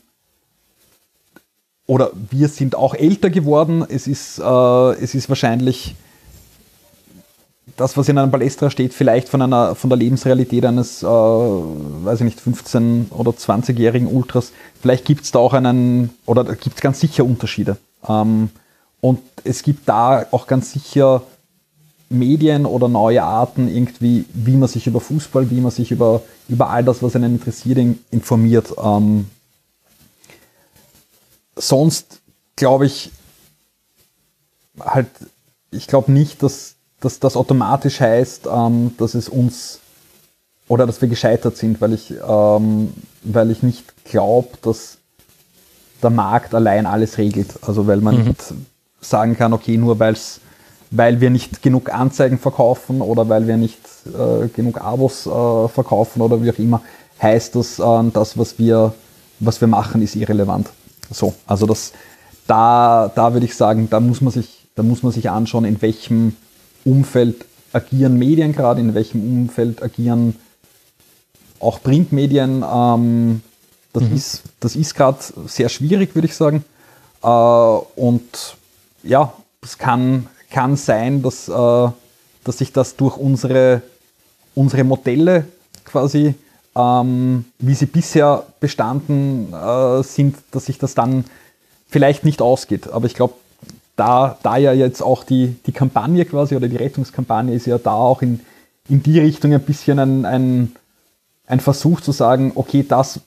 oder 1.88 2.12
wir 2.30 2.50
sind 2.50 2.76
auch 2.76 2.94
älter 2.94 3.32
geworden. 3.32 3.84
Es 3.90 4.06
ist, 4.06 4.38
äh, 4.38 4.92
es 5.02 5.16
ist 5.16 5.30
wahrscheinlich 5.30 5.96
das, 7.78 7.98
was 7.98 8.08
in 8.10 8.20
einem 8.20 8.30
Palästra 8.30 8.70
steht, 8.70 8.94
vielleicht 8.94 9.28
von 9.28 9.42
einer 9.42 9.74
von 9.74 9.90
der 9.90 9.98
Lebensrealität 9.98 10.64
eines, 10.66 11.02
äh, 11.02 11.08
weiß 11.08 12.22
ich 12.22 12.26
nicht, 12.26 12.40
15- 12.40 13.12
oder 13.12 13.32
20-jährigen 13.32 14.08
Ultras. 14.08 14.52
Vielleicht 14.80 15.04
gibt 15.04 15.24
es 15.24 15.32
da 15.32 15.40
auch 15.40 15.54
einen, 15.54 16.12
oder 16.28 16.44
gibt 16.44 16.76
es 16.76 16.82
ganz 16.82 17.00
sicher 17.00 17.26
Unterschiede. 17.26 17.78
Ähm, 18.08 18.52
und 19.02 19.20
es 19.44 19.64
gibt 19.64 19.90
da 19.90 20.28
auch 20.30 20.46
ganz 20.46 20.72
sicher 20.72 21.24
Medien 22.14 22.66
oder 22.66 22.88
neue 22.88 23.24
Arten 23.24 23.68
irgendwie, 23.68 24.26
wie 24.34 24.56
man 24.56 24.70
sich 24.70 24.88
über 24.88 25.00
Fußball, 25.00 25.50
wie 25.50 25.62
man 25.62 25.72
sich 25.72 25.92
über, 25.92 26.22
über 26.48 26.70
all 26.70 26.84
das, 26.84 27.04
was 27.04 27.16
einen 27.16 27.36
interessiert, 27.36 27.80
informiert. 28.12 28.74
Ähm, 28.82 29.28
sonst 31.56 32.22
glaube 32.56 32.86
ich 32.86 33.12
halt, 34.80 35.08
ich 35.72 35.88
glaube 35.88 36.12
nicht, 36.12 36.44
dass, 36.44 36.76
dass 37.00 37.20
das 37.20 37.36
automatisch 37.36 38.00
heißt, 38.00 38.48
ähm, 38.52 38.94
dass 38.98 39.14
es 39.14 39.30
uns 39.30 39.80
oder 40.68 40.88
dass 40.88 41.02
wir 41.02 41.10
gescheitert 41.10 41.58
sind, 41.58 41.82
weil 41.82 41.94
ich, 41.94 42.14
ähm, 42.28 42.94
weil 43.24 43.52
ich 43.52 43.64
nicht 43.64 44.06
glaube, 44.06 44.50
dass 44.62 44.98
der 46.02 46.10
Markt 46.10 46.54
allein 46.54 46.86
alles 46.86 47.18
regelt. 47.18 47.60
Also 47.62 47.88
weil 47.88 48.02
man 48.02 48.20
mhm. 48.20 48.28
nicht 48.30 48.54
sagen 49.02 49.38
kann, 49.38 49.54
okay, 49.54 49.78
nur 49.78 50.00
weil's, 50.00 50.40
weil 50.96 51.22
wir 51.22 51.32
nicht 51.32 51.64
genug 51.64 51.92
Anzeigen 51.92 52.38
verkaufen 52.38 53.02
oder 53.02 53.28
weil 53.28 53.48
wir 53.48 53.58
nicht 53.58 53.80
äh, 54.06 54.48
genug 54.48 54.80
Abos 54.80 55.26
äh, 55.26 55.68
verkaufen 55.68 56.22
oder 56.22 56.44
wie 56.44 56.52
auch 56.52 56.60
immer, 56.60 56.82
heißt 57.20 57.56
das, 57.56 57.80
äh, 57.80 58.12
das, 58.14 58.38
was 58.38 58.60
wir, 58.60 58.94
was 59.40 59.60
wir 59.60 59.68
machen, 59.68 60.04
ist 60.04 60.16
irrelevant. 60.16 60.70
So, 61.10 61.34
also 61.48 61.66
das, 61.66 61.94
da, 62.46 63.12
da 63.14 63.34
würde 63.34 63.48
ich 63.48 63.56
sagen, 63.56 63.90
da 63.90 64.00
muss 64.00 64.22
man 64.22 64.32
sich, 64.32 64.68
da 64.76 64.84
muss 64.84 65.02
man 65.02 65.12
sich 65.12 65.32
anschauen, 65.32 65.66
in 65.66 65.82
welchem 65.82 66.36
Umfeld 66.86 67.46
agieren 67.72 68.20
Medien 68.20 68.54
gerade, 68.54 68.80
in 68.80 68.94
welchem 68.94 69.22
Umfeld 69.22 69.82
agieren 69.82 70.36
auch 71.60 71.82
Printmedien. 71.82 72.64
Ähm, 72.72 73.42
das 73.94 74.04
mhm. 74.04 74.16
ist, 74.16 74.44
das 74.60 74.76
ist 74.76 74.94
gerade 74.94 75.18
sehr 75.48 75.70
schwierig, 75.70 76.14
würde 76.14 76.28
ich 76.28 76.36
sagen. 76.36 76.64
Äh, 77.24 77.28
und 77.28 78.58
ja, 79.02 79.34
es 79.64 79.80
kann, 79.80 80.28
kann 80.54 80.78
sein, 80.78 81.22
dass, 81.22 81.50
äh, 81.50 81.90
dass 82.46 82.58
sich 82.58 82.72
das 82.72 82.96
durch 82.96 83.18
unsere, 83.18 83.82
unsere 84.56 84.86
Modelle 84.86 85.46
quasi, 85.84 86.36
ähm, 86.76 87.46
wie 87.60 87.74
sie 87.74 87.88
bisher 87.88 88.46
bestanden 88.62 89.52
äh, 89.54 90.02
sind, 90.04 90.38
dass 90.52 90.68
sich 90.68 90.78
das 90.78 90.96
dann 90.96 91.26
vielleicht 91.90 92.24
nicht 92.24 92.42
ausgeht. 92.42 92.88
Aber 92.88 93.06
ich 93.08 93.16
glaube, 93.16 93.34
da, 93.96 94.38
da 94.42 94.58
ja 94.58 94.74
jetzt 94.74 95.02
auch 95.02 95.24
die, 95.24 95.56
die 95.66 95.72
Kampagne 95.72 96.26
quasi 96.26 96.56
oder 96.56 96.68
die 96.68 96.78
Rettungskampagne 96.78 97.54
ist 97.54 97.68
ja 97.68 97.78
da 97.78 97.94
auch 97.94 98.22
in, 98.22 98.40
in 98.90 99.04
die 99.04 99.20
Richtung 99.20 99.54
ein 99.54 99.62
bisschen 99.62 100.00
ein, 100.00 100.26
ein, 100.26 100.76
ein 101.48 101.60
Versuch 101.60 102.02
zu 102.02 102.12
sagen, 102.12 102.54
okay, 102.56 102.86
das 102.88 103.20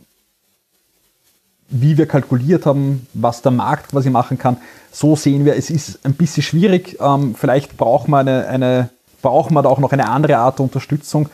wie 1.68 1.98
wir 1.98 2.06
kalkuliert 2.06 2.66
haben, 2.66 3.06
was 3.12 3.42
der 3.42 3.52
Markt 3.52 3.90
quasi 3.90 4.10
machen 4.10 4.38
kann. 4.38 4.58
So 4.92 5.16
sehen 5.16 5.44
wir, 5.44 5.56
es 5.56 5.70
ist 5.70 6.04
ein 6.04 6.14
bisschen 6.14 6.42
schwierig. 6.42 6.98
Ähm, 7.00 7.34
vielleicht 7.34 7.76
braucht 7.76 8.08
man, 8.08 8.28
eine, 8.28 8.46
eine, 8.46 8.90
braucht 9.20 9.50
man 9.50 9.64
da 9.64 9.70
auch 9.70 9.78
noch 9.78 9.92
eine 9.92 10.08
andere 10.08 10.38
Art 10.38 10.58
der 10.58 10.64
Unterstützung. 10.64 11.28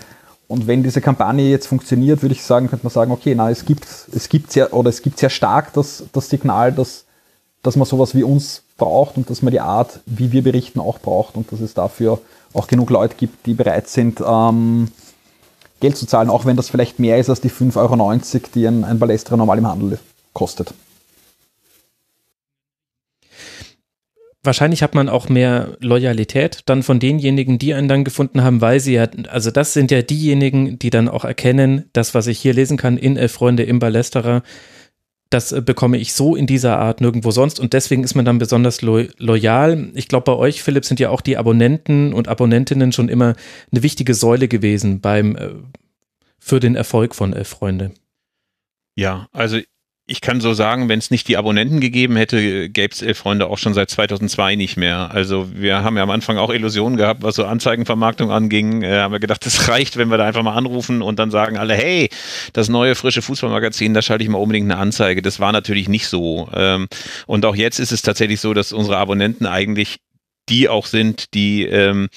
Und 0.48 0.66
wenn 0.66 0.82
diese 0.82 1.00
Kampagne 1.00 1.48
jetzt 1.48 1.66
funktioniert, 1.66 2.22
würde 2.22 2.34
ich 2.34 2.42
sagen, 2.42 2.68
könnte 2.68 2.84
man 2.84 2.92
sagen, 2.92 3.12
okay, 3.12 3.34
na, 3.34 3.50
es 3.50 3.64
gibt, 3.64 3.86
es 4.12 4.28
gibt 4.28 4.52
sehr, 4.52 4.72
oder 4.72 4.90
es 4.90 5.02
gibt 5.02 5.18
sehr 5.18 5.30
stark 5.30 5.72
das, 5.74 6.04
das 6.12 6.28
Signal, 6.28 6.72
dass, 6.72 7.04
dass 7.62 7.76
man 7.76 7.86
sowas 7.86 8.14
wie 8.14 8.22
uns 8.22 8.62
braucht 8.76 9.16
und 9.16 9.30
dass 9.30 9.42
man 9.42 9.52
die 9.52 9.60
Art, 9.60 10.00
wie 10.06 10.32
wir 10.32 10.42
berichten, 10.42 10.80
auch 10.80 10.98
braucht 10.98 11.36
und 11.36 11.50
dass 11.52 11.60
es 11.60 11.74
dafür 11.74 12.20
auch 12.52 12.66
genug 12.66 12.90
Leute 12.90 13.14
gibt, 13.16 13.46
die 13.46 13.54
bereit 13.54 13.88
sind, 13.88 14.22
ähm, 14.26 14.88
Geld 15.80 15.96
zu 15.96 16.06
zahlen, 16.06 16.30
auch 16.30 16.44
wenn 16.44 16.56
das 16.56 16.68
vielleicht 16.68 16.98
mehr 16.98 17.18
ist 17.18 17.30
als 17.30 17.40
die 17.40 17.50
5,90 17.50 17.76
Euro, 17.76 18.46
die 18.54 18.66
ein, 18.66 18.84
ein 18.84 18.98
Balestra 18.98 19.36
normal 19.36 19.58
im 19.58 19.66
Handel 19.66 19.92
ist 19.92 20.11
kostet. 20.32 20.74
Wahrscheinlich 24.44 24.82
hat 24.82 24.96
man 24.96 25.08
auch 25.08 25.28
mehr 25.28 25.76
Loyalität 25.78 26.62
dann 26.66 26.82
von 26.82 26.98
denjenigen, 26.98 27.58
die 27.58 27.74
einen 27.74 27.86
dann 27.86 28.02
gefunden 28.02 28.42
haben, 28.42 28.60
weil 28.60 28.80
sie 28.80 28.94
ja, 28.94 29.06
also 29.28 29.52
das 29.52 29.72
sind 29.72 29.92
ja 29.92 30.02
diejenigen, 30.02 30.80
die 30.80 30.90
dann 30.90 31.08
auch 31.08 31.24
erkennen, 31.24 31.84
das, 31.92 32.12
was 32.12 32.26
ich 32.26 32.40
hier 32.40 32.52
lesen 32.52 32.76
kann 32.76 32.96
in 32.96 33.16
Elf 33.16 33.32
Freunde 33.32 33.62
im 33.62 33.78
Ballesterer, 33.78 34.42
das 35.32 35.52
äh, 35.52 35.62
bekomme 35.62 35.96
ich 35.98 36.12
so 36.12 36.36
in 36.36 36.46
dieser 36.46 36.78
Art 36.78 37.00
nirgendwo 37.00 37.30
sonst 37.30 37.60
und 37.60 37.72
deswegen 37.72 38.04
ist 38.04 38.14
man 38.14 38.24
dann 38.24 38.38
besonders 38.38 38.82
lo 38.82 39.04
loyal. 39.18 39.90
Ich 39.94 40.08
glaube, 40.08 40.24
bei 40.24 40.36
euch, 40.36 40.62
Philipp, 40.62 40.84
sind 40.84 41.00
ja 41.00 41.10
auch 41.10 41.20
die 41.20 41.36
Abonnenten 41.36 42.12
und 42.12 42.28
Abonnentinnen 42.28 42.92
schon 42.92 43.08
immer 43.08 43.34
eine 43.70 43.82
wichtige 43.82 44.14
Säule 44.14 44.48
gewesen 44.48 45.00
beim, 45.00 45.36
äh, 45.36 45.50
für 46.38 46.60
den 46.60 46.74
Erfolg 46.74 47.14
von 47.14 47.32
Elf 47.32 47.48
Freunde. 47.48 47.92
Ja, 48.94 49.28
also 49.32 49.58
ich 50.12 50.20
kann 50.20 50.42
so 50.42 50.52
sagen, 50.52 50.90
wenn 50.90 50.98
es 50.98 51.10
nicht 51.10 51.26
die 51.26 51.38
Abonnenten 51.38 51.80
gegeben 51.80 52.16
hätte, 52.16 52.68
gäbe 52.68 52.92
es 52.92 53.00
Elf-Freunde 53.00 53.46
auch 53.46 53.56
schon 53.56 53.72
seit 53.72 53.88
2002 53.88 54.56
nicht 54.56 54.76
mehr. 54.76 55.10
Also 55.10 55.48
wir 55.54 55.82
haben 55.82 55.96
ja 55.96 56.02
am 56.02 56.10
Anfang 56.10 56.36
auch 56.36 56.50
Illusionen 56.50 56.98
gehabt, 56.98 57.22
was 57.22 57.36
so 57.36 57.46
Anzeigenvermarktung 57.46 58.30
anging. 58.30 58.82
Äh, 58.82 58.98
haben 58.98 59.12
wir 59.12 59.20
gedacht, 59.20 59.46
das 59.46 59.68
reicht, 59.68 59.96
wenn 59.96 60.10
wir 60.10 60.18
da 60.18 60.26
einfach 60.26 60.42
mal 60.42 60.54
anrufen 60.54 61.00
und 61.00 61.18
dann 61.18 61.30
sagen 61.30 61.56
alle, 61.56 61.74
hey, 61.74 62.10
das 62.52 62.68
neue 62.68 62.94
frische 62.94 63.22
Fußballmagazin, 63.22 63.94
da 63.94 64.02
schalte 64.02 64.22
ich 64.22 64.28
mal 64.28 64.36
unbedingt 64.36 64.70
eine 64.70 64.78
Anzeige. 64.78 65.22
Das 65.22 65.40
war 65.40 65.50
natürlich 65.50 65.88
nicht 65.88 66.06
so. 66.06 66.46
Ähm, 66.52 66.88
und 67.26 67.46
auch 67.46 67.56
jetzt 67.56 67.80
ist 67.80 67.90
es 67.90 68.02
tatsächlich 68.02 68.42
so, 68.42 68.52
dass 68.52 68.74
unsere 68.74 68.98
Abonnenten 68.98 69.46
eigentlich 69.46 69.96
die 70.50 70.68
auch 70.68 70.84
sind, 70.84 71.32
die 71.32 71.64
ähm, 71.64 72.10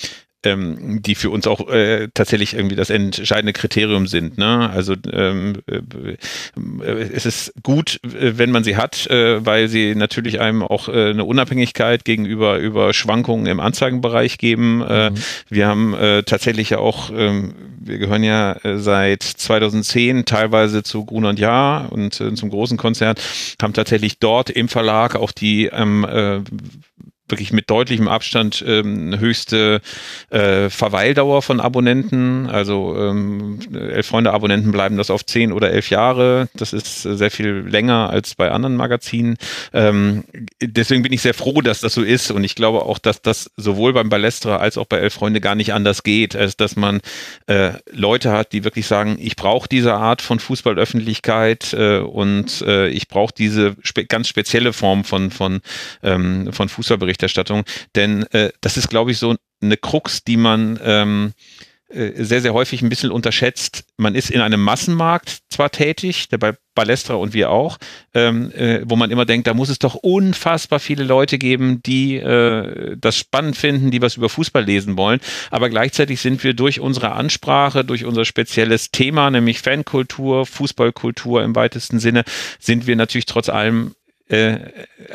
ähm, 0.45 1.01
die 1.01 1.15
für 1.15 1.29
uns 1.29 1.47
auch 1.47 1.69
äh, 1.69 2.07
tatsächlich 2.13 2.53
irgendwie 2.53 2.75
das 2.75 2.89
entscheidende 2.89 3.53
Kriterium 3.53 4.07
sind. 4.07 4.37
Ne? 4.37 4.69
Also 4.69 4.95
ähm, 5.11 5.55
äh, 5.67 6.91
es 7.13 7.25
ist 7.25 7.53
gut, 7.63 7.99
äh, 8.03 8.37
wenn 8.37 8.51
man 8.51 8.63
sie 8.63 8.77
hat, 8.77 9.07
äh, 9.07 9.45
weil 9.45 9.67
sie 9.67 9.95
natürlich 9.95 10.39
einem 10.39 10.61
auch 10.61 10.87
äh, 10.89 11.09
eine 11.09 11.25
Unabhängigkeit 11.25 12.05
gegenüber 12.05 12.57
über 12.59 12.93
Schwankungen 12.93 13.45
im 13.47 13.59
Anzeigenbereich 13.59 14.37
geben. 14.37 14.81
Äh, 14.81 15.11
mhm. 15.11 15.15
Wir 15.49 15.67
haben 15.67 15.93
äh, 15.93 16.23
tatsächlich 16.23 16.71
ja 16.71 16.79
auch, 16.79 17.11
äh, 17.11 17.43
wir 17.79 17.97
gehören 17.97 18.23
ja 18.23 18.53
äh, 18.63 18.77
seit 18.77 19.23
2010 19.23 20.25
teilweise 20.25 20.83
zu 20.83 21.05
Grun 21.05 21.25
und 21.25 21.39
Jahr 21.39 21.91
und 21.91 22.19
äh, 22.19 22.33
zum 22.33 22.49
großen 22.49 22.77
Konzert, 22.77 23.21
haben 23.61 23.73
tatsächlich 23.73 24.19
dort 24.19 24.49
im 24.49 24.67
Verlag 24.67 25.15
auch 25.15 25.31
die 25.31 25.65
ähm, 25.65 26.05
äh, 26.05 26.41
wirklich 27.27 27.51
mit 27.51 27.69
deutlichem 27.69 28.07
Abstand 28.07 28.63
ähm, 28.67 29.19
höchste 29.19 29.81
äh, 30.29 30.69
Verweildauer 30.69 31.41
von 31.41 31.59
Abonnenten. 31.59 32.47
Also 32.47 32.95
ähm, 32.97 33.59
elf 33.73 34.07
Freunde 34.07 34.31
Abonnenten 34.31 34.71
bleiben 34.71 34.97
das 34.97 35.09
auf 35.09 35.25
zehn 35.25 35.51
oder 35.51 35.71
elf 35.71 35.89
Jahre. 35.89 36.49
Das 36.55 36.73
ist 36.73 37.01
sehr 37.01 37.31
viel 37.31 37.65
länger 37.67 38.09
als 38.09 38.35
bei 38.35 38.51
anderen 38.51 38.75
Magazinen. 38.75 39.37
Ähm, 39.73 40.23
deswegen 40.61 41.01
bin 41.01 41.13
ich 41.13 41.21
sehr 41.21 41.33
froh, 41.33 41.61
dass 41.61 41.79
das 41.81 41.93
so 41.93 42.03
ist. 42.03 42.31
Und 42.31 42.43
ich 42.43 42.55
glaube 42.55 42.83
auch, 42.83 42.99
dass 42.99 43.21
das 43.21 43.49
sowohl 43.57 43.93
beim 43.93 44.09
Ballestra 44.09 44.57
als 44.57 44.77
auch 44.77 44.85
bei 44.85 44.97
elf 44.97 45.13
Freunde 45.15 45.41
gar 45.41 45.55
nicht 45.55 45.73
anders 45.73 46.03
geht, 46.03 46.35
als 46.35 46.57
dass 46.57 46.75
man 46.75 47.01
äh, 47.47 47.71
Leute 47.91 48.31
hat, 48.31 48.53
die 48.53 48.63
wirklich 48.63 48.85
sagen, 48.85 49.17
ich 49.19 49.35
brauche 49.35 49.67
diese 49.67 49.95
Art 49.95 50.21
von 50.21 50.39
Fußballöffentlichkeit 50.39 51.73
äh, 51.73 51.99
und 51.99 52.61
äh, 52.61 52.87
ich 52.89 53.07
brauche 53.07 53.33
diese 53.35 53.75
spe 53.81 54.05
ganz 54.05 54.27
spezielle 54.27 54.73
Form 54.73 55.03
von, 55.03 55.31
von, 55.31 55.61
ähm, 56.03 56.53
von 56.53 56.69
Fußballbericht 56.69 57.14
Berichterstattung. 57.15 57.63
Denn 57.95 58.23
äh, 58.31 58.51
das 58.61 58.77
ist, 58.77 58.89
glaube 58.89 59.11
ich, 59.11 59.17
so 59.17 59.35
eine 59.61 59.77
Krux, 59.77 60.23
die 60.23 60.37
man 60.37 60.79
ähm, 60.83 61.33
äh, 61.87 62.23
sehr, 62.23 62.41
sehr 62.41 62.53
häufig 62.53 62.81
ein 62.81 62.89
bisschen 62.89 63.11
unterschätzt. 63.11 63.85
Man 63.97 64.15
ist 64.15 64.29
in 64.29 64.41
einem 64.41 64.61
Massenmarkt 64.61 65.39
zwar 65.49 65.71
tätig, 65.71 66.29
der 66.29 66.37
bei 66.37 66.53
Balestra 66.73 67.13
und 67.13 67.33
wir 67.33 67.51
auch, 67.51 67.77
ähm, 68.13 68.51
äh, 68.51 68.81
wo 68.83 68.97
man 68.97 69.11
immer 69.11 69.25
denkt, 69.25 69.47
da 69.47 69.53
muss 69.53 69.69
es 69.69 69.79
doch 69.79 69.95
unfassbar 69.95 70.79
viele 70.79 71.05
Leute 71.05 71.37
geben, 71.37 71.81
die 71.83 72.17
äh, 72.17 72.97
das 72.99 73.17
spannend 73.17 73.55
finden, 73.55 73.91
die 73.91 74.01
was 74.01 74.17
über 74.17 74.27
Fußball 74.27 74.65
lesen 74.65 74.97
wollen. 74.97 75.21
Aber 75.51 75.69
gleichzeitig 75.69 76.19
sind 76.19 76.43
wir 76.43 76.53
durch 76.53 76.81
unsere 76.81 77.13
Ansprache, 77.13 77.85
durch 77.85 78.03
unser 78.03 78.25
spezielles 78.25 78.91
Thema, 78.91 79.31
nämlich 79.31 79.61
Fankultur, 79.61 80.45
Fußballkultur 80.45 81.43
im 81.43 81.55
weitesten 81.55 81.99
Sinne, 81.99 82.25
sind 82.59 82.87
wir 82.87 82.97
natürlich 82.97 83.25
trotz 83.25 83.47
allem 83.47 83.95
äh, 84.27 84.57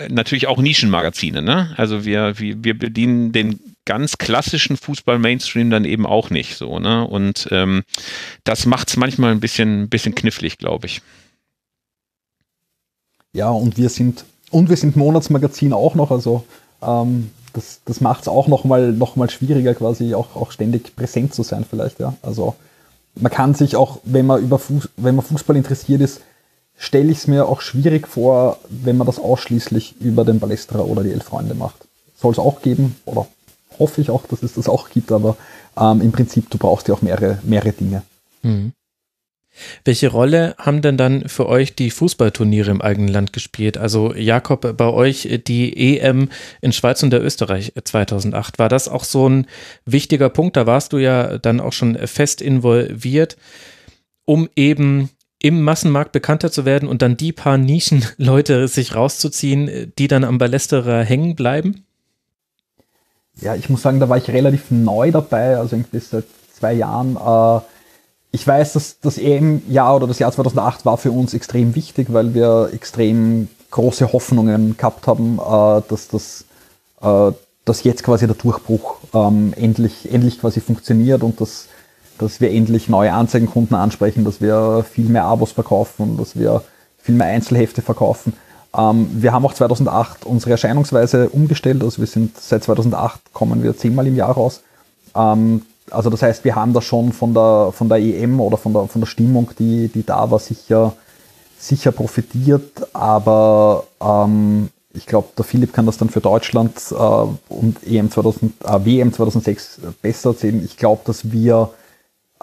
natürlich 0.09 0.47
auch 0.47 0.59
Nischenmagazine. 0.59 1.43
Ne? 1.43 1.75
Also 1.77 2.05
wir, 2.05 2.39
wir, 2.39 2.63
wir 2.63 2.79
bedienen 2.79 3.33
den 3.33 3.59
ganz 3.85 4.19
klassischen 4.19 4.77
Fußball-Mainstream 4.77 5.71
dann 5.71 5.85
eben 5.85 6.07
auch 6.07 6.31
nicht 6.31 6.57
so. 6.57 6.79
Ne? 6.79 7.07
Und 7.07 7.49
ähm, 7.51 7.83
das 8.45 8.67
macht 8.67 8.89
es 8.89 8.97
manchmal 8.97 9.33
ein 9.33 9.41
bisschen, 9.41 9.89
bisschen 9.89 10.15
knifflig, 10.15 10.59
glaube 10.59 10.87
ich. 10.87 11.03
Ja, 13.33 13.51
und 13.51 13.77
wir 13.77 13.89
sind, 13.89 14.25
und 14.51 14.69
wir 14.69 14.77
sind 14.77 14.97
Monatsmagazin 14.97 15.73
auch 15.73 15.95
noch, 15.95 16.11
also 16.11 16.45
ähm, 16.83 17.31
das, 17.53 17.81
das 17.85 18.01
macht 18.01 18.23
es 18.23 18.29
auch 18.29 18.49
nochmal 18.49 18.93
noch 18.93 19.17
mal 19.17 19.31
schwieriger, 19.31 19.75
quasi 19.75 20.15
auch, 20.15 20.37
auch 20.37 20.53
ständig 20.53 20.95
präsent 20.97 21.35
zu 21.35 21.43
sein, 21.43 21.65
vielleicht, 21.69 22.01
ja. 22.01 22.15
Also 22.23 22.55
man 23.15 23.31
kann 23.33 23.55
sich 23.55 23.77
auch, 23.77 23.99
wenn 24.05 24.27
man 24.27 24.43
über 24.43 24.59
Fuß, 24.59 24.89
wenn 24.97 25.17
man 25.17 25.25
Fußball 25.25 25.57
interessiert 25.57 26.01
ist, 26.01 26.21
stelle 26.81 27.12
ich 27.12 27.18
es 27.18 27.26
mir 27.26 27.47
auch 27.47 27.61
schwierig 27.61 28.09
vor, 28.09 28.59
wenn 28.70 28.97
man 28.97 29.07
das 29.07 29.18
ausschließlich 29.18 29.97
über 30.01 30.24
den 30.24 30.41
Ballestra 30.41 30.78
oder 30.81 31.05
die 31.05 31.12
Elf 31.12 31.24
Freunde 31.24 31.55
macht. 31.55 31.76
Soll 32.16 32.33
es 32.33 32.39
auch 32.39 32.62
geben, 32.62 32.97
oder 33.05 33.28
hoffe 33.78 34.01
ich 34.01 34.09
auch, 34.09 34.26
dass 34.26 34.43
es 34.43 34.55
das 34.55 34.66
auch 34.66 34.89
gibt, 34.89 35.12
aber 35.12 35.37
ähm, 35.78 36.01
im 36.01 36.11
Prinzip, 36.11 36.49
du 36.49 36.57
brauchst 36.57 36.89
ja 36.89 36.95
auch 36.95 37.03
mehrere, 37.03 37.39
mehrere 37.43 37.72
Dinge. 37.72 38.03
Mhm. 38.43 38.72
Welche 39.85 40.09
Rolle 40.09 40.55
haben 40.57 40.81
denn 40.81 40.97
dann 40.97 41.28
für 41.28 41.47
euch 41.47 41.74
die 41.74 41.91
Fußballturniere 41.91 42.70
im 42.70 42.81
eigenen 42.81 43.09
Land 43.09 43.35
gespielt? 43.35 43.76
Also 43.76 44.14
Jakob, 44.14 44.76
bei 44.76 44.89
euch 44.89 45.28
die 45.47 45.99
EM 45.99 46.31
in 46.62 46.72
Schweiz 46.72 47.03
und 47.03 47.11
der 47.11 47.22
Österreich 47.22 47.74
2008. 47.85 48.59
War 48.59 48.70
das 48.70 48.89
auch 48.89 49.05
so 49.05 49.28
ein 49.28 49.47
wichtiger 49.85 50.31
Punkt? 50.31 50.57
Da 50.57 50.66
warst 50.66 50.95
du 50.95 50.99
ja 50.99 51.37
dann 51.37 51.61
auch 51.61 51.74
schon 51.74 51.99
fest 52.07 52.41
involviert, 52.41 53.37
um 54.24 54.49
eben 54.57 55.11
im 55.43 55.62
Massenmarkt 55.62 56.12
bekannter 56.12 56.51
zu 56.53 56.64
werden 56.64 56.88
und 56.88 57.03
dann 57.03 57.16
die 57.16 57.32
paar 57.32 57.59
Nischenleute 57.59 58.68
sich 58.68 58.95
rauszuziehen, 58.95 59.93
die 59.99 60.09
dann 60.09 60.24
am 60.24 60.38
Ballesterer 60.38 61.03
hängen 61.03 61.34
bleiben? 61.34 61.84
Ja, 63.41 63.55
ich 63.55 63.70
muss 63.70 63.82
sagen, 63.82 64.01
da 64.01 64.09
war 64.09 64.18
ich 64.18 64.28
relativ 64.28 64.70
neu 64.70 65.11
dabei, 65.11 65.57
also 65.57 65.76
irgendwie 65.76 65.99
seit 65.99 66.24
zwei 66.53 66.74
Jahren. 66.74 67.16
Äh, 67.16 67.62
ich 68.32 68.47
weiß, 68.47 68.74
dass 68.74 69.01
das 69.01 69.18
EM-Jahr 69.18 69.97
oder 69.97 70.07
das 70.07 70.18
Jahr 70.18 70.30
2008 70.30 70.84
war 70.84 70.99
für 70.99 71.11
uns 71.11 71.32
extrem 71.32 71.74
wichtig, 71.74 72.12
weil 72.12 72.34
wir 72.34 72.70
extrem 72.72 73.49
große 73.70 74.12
Hoffnungen 74.12 74.76
gehabt 74.76 75.07
haben, 75.07 75.38
äh, 75.38 75.82
dass 75.88 76.09
das 76.09 76.45
äh, 77.01 77.32
dass 77.64 77.84
jetzt 77.84 78.03
quasi 78.03 78.26
der 78.26 78.36
Durchbruch 78.36 78.97
ähm, 79.14 79.53
endlich, 79.57 80.12
endlich 80.12 80.41
quasi 80.41 80.61
funktioniert 80.61 81.22
und 81.22 81.41
dass 81.41 81.68
dass 82.21 82.41
wir 82.41 82.51
endlich 82.51 82.89
neue 82.89 83.12
Anzeigenkunden 83.12 83.77
ansprechen, 83.77 84.25
dass 84.25 84.41
wir 84.41 84.85
viel 84.91 85.09
mehr 85.09 85.25
Abos 85.25 85.53
verkaufen, 85.53 86.16
dass 86.18 86.39
wir 86.39 86.62
viel 86.99 87.14
mehr 87.14 87.29
Einzelhefte 87.29 87.83
verkaufen. 87.83 88.35
Ähm, 88.77 89.09
wir 89.12 89.33
haben 89.33 89.45
auch 89.45 89.55
2008 89.55 90.27
unsere 90.27 90.53
Erscheinungsweise 90.53 91.31
umgestellt, 91.31 91.83
also 91.83 91.99
wir 91.99 92.07
sind 92.07 92.39
seit 92.39 92.62
2008 92.64 93.33
kommen 93.33 93.62
wir 93.62 93.77
zehnmal 93.77 94.07
im 94.07 94.16
Jahr 94.16 94.33
raus. 94.33 94.62
Ähm, 95.14 95.62
also 95.91 96.11
das 96.11 96.23
heißt, 96.23 96.45
wir 96.45 96.55
haben 96.55 96.73
da 96.73 96.83
schon 96.83 97.12
von 97.12 97.35
der, 97.35 97.73
von 97.73 97.89
der 97.89 97.99
EM 97.99 98.41
oder 98.41 98.57
von 98.57 98.73
der, 98.73 98.87
von 98.87 99.01
der 99.01 99.07
Stimmung, 99.07 99.51
die, 99.59 99.89
die 99.89 100.05
da 100.05 100.31
war, 100.31 100.39
sicher, 100.39 100.93
sicher 101.59 101.91
profitiert, 101.91 102.95
aber 102.95 103.85
ähm, 104.01 104.68
ich 104.93 105.07
glaube, 105.07 105.29
der 105.37 105.45
Philipp 105.45 105.73
kann 105.73 105.87
das 105.87 105.99
dann 105.99 106.11
für 106.11 106.21
Deutschland 106.21 106.73
äh, 106.91 106.95
und 106.95 107.79
EM 107.87 108.11
2000, 108.11 108.53
äh, 108.64 108.85
WM 108.85 109.12
2006 109.12 109.81
besser 110.03 110.31
erzählen. 110.31 110.64
Ich 110.64 110.77
glaube, 110.77 111.03
dass 111.05 111.31
wir 111.33 111.71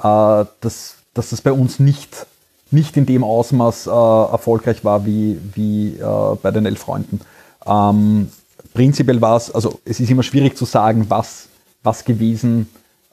dass, 0.01 0.95
dass 1.13 1.29
das 1.31 1.41
bei 1.41 1.51
uns 1.51 1.79
nicht, 1.79 2.27
nicht 2.71 2.97
in 2.97 3.05
dem 3.05 3.23
Ausmaß 3.23 3.87
äh, 3.87 3.89
erfolgreich 3.89 4.83
war 4.85 5.05
wie, 5.05 5.39
wie 5.53 5.95
äh, 5.97 6.35
bei 6.41 6.51
den 6.51 6.65
elf 6.65 6.79
Freunden. 6.79 7.21
Ähm, 7.65 8.29
prinzipiell 8.73 9.21
war 9.21 9.37
es, 9.37 9.51
also 9.51 9.79
es 9.85 9.99
ist 9.99 10.09
immer 10.09 10.23
schwierig 10.23 10.55
zu 10.55 10.65
sagen, 10.65 11.05
was, 11.09 11.47
was 11.83 12.05
gewesen, 12.05 12.69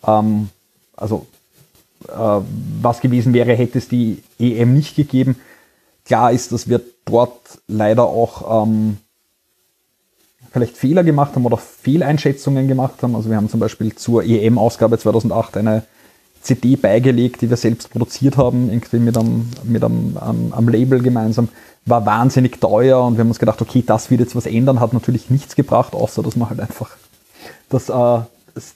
ähm, 0.06 0.50
also 0.96 1.26
äh, 2.08 2.40
was 2.82 3.00
gewesen 3.00 3.32
wäre, 3.32 3.54
hätte 3.54 3.78
es 3.78 3.88
die 3.88 4.22
EM 4.38 4.74
nicht 4.74 4.96
gegeben. 4.96 5.36
Klar 6.04 6.32
ist, 6.32 6.52
dass 6.52 6.68
wir 6.68 6.80
dort 7.06 7.58
leider 7.66 8.04
auch 8.04 8.64
ähm, 8.64 8.98
vielleicht 10.52 10.76
Fehler 10.76 11.02
gemacht 11.02 11.34
haben 11.34 11.46
oder 11.46 11.56
Fehleinschätzungen 11.56 12.68
gemacht 12.68 13.02
haben. 13.02 13.16
Also 13.16 13.30
wir 13.30 13.36
haben 13.36 13.48
zum 13.48 13.60
Beispiel 13.60 13.94
zur 13.94 14.22
EM-Ausgabe 14.22 14.98
2008 14.98 15.56
eine 15.56 15.84
CD 16.44 16.76
beigelegt, 16.76 17.40
die 17.40 17.50
wir 17.50 17.56
selbst 17.56 17.90
produziert 17.90 18.36
haben, 18.36 18.68
irgendwie 18.68 18.98
mit 18.98 19.16
einem, 19.16 19.48
mit 19.64 19.82
einem, 19.82 20.16
einem, 20.18 20.52
einem 20.52 20.68
Label 20.68 21.02
gemeinsam. 21.02 21.48
War 21.86 22.04
wahnsinnig 22.06 22.60
teuer 22.60 23.02
und 23.02 23.14
wir 23.14 23.20
haben 23.20 23.28
uns 23.28 23.38
gedacht, 23.38 23.60
okay, 23.60 23.82
das 23.84 24.10
wird 24.10 24.20
jetzt 24.20 24.36
was 24.36 24.46
ändern, 24.46 24.80
hat 24.80 24.92
natürlich 24.92 25.30
nichts 25.30 25.56
gebracht, 25.56 25.94
außer 25.94 26.22
dass 26.22 26.36
man 26.36 26.50
halt 26.50 26.60
einfach, 26.60 26.90
dass, 27.70 27.88
äh, 27.88 28.20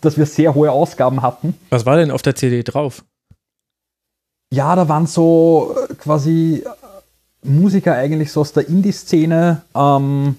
dass 0.01 0.17
wir 0.17 0.27
sehr 0.27 0.55
hohe 0.55 0.73
Ausgaben 0.73 1.23
hatten. 1.23 1.55
Was 1.71 1.87
war 1.87 1.97
denn 1.97 2.11
auf 2.11 2.23
der 2.23 2.35
CD 2.35 2.63
drauf? 2.63 3.05
Ja, 4.51 4.75
da 4.75 4.89
waren 4.89 5.07
so 5.07 5.77
äh, 5.89 5.95
quasi 5.95 6.65
Musiker 7.43 7.95
eigentlich 7.95 8.33
so 8.33 8.41
aus 8.41 8.53
der 8.53 8.67
Indie-Szene, 8.67 9.63
ähm, 9.75 10.37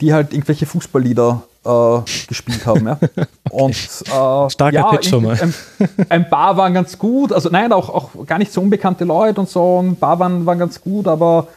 die 0.00 0.12
halt 0.12 0.32
irgendwelche 0.32 0.66
Fußballlieder 0.66 1.42
äh, 1.66 2.26
gespielt 2.28 2.64
haben. 2.66 2.86
Ja. 2.86 2.98
Und, 3.50 3.74
äh, 3.74 4.50
Starker 4.50 4.72
ja, 4.72 4.90
Pitch 4.90 5.08
schon 5.08 5.24
mal. 5.24 5.38
Ein, 5.40 5.54
ein, 6.08 6.30
paar 6.30 6.56
waren 6.56 6.74
ganz 6.74 6.98
gut, 6.98 7.32
also 7.32 7.48
nein, 7.48 7.72
auch, 7.72 7.88
auch 7.88 8.26
gar 8.26 8.38
nicht 8.38 8.52
so 8.52 8.60
unbekannte 8.60 9.04
Leute 9.04 9.40
und 9.40 9.48
so, 9.48 9.80
ein 9.80 9.96
paar 9.96 10.18
waren, 10.18 10.46
waren 10.46 10.58
ganz 10.58 10.80
gut, 10.80 11.06
aber 11.06 11.48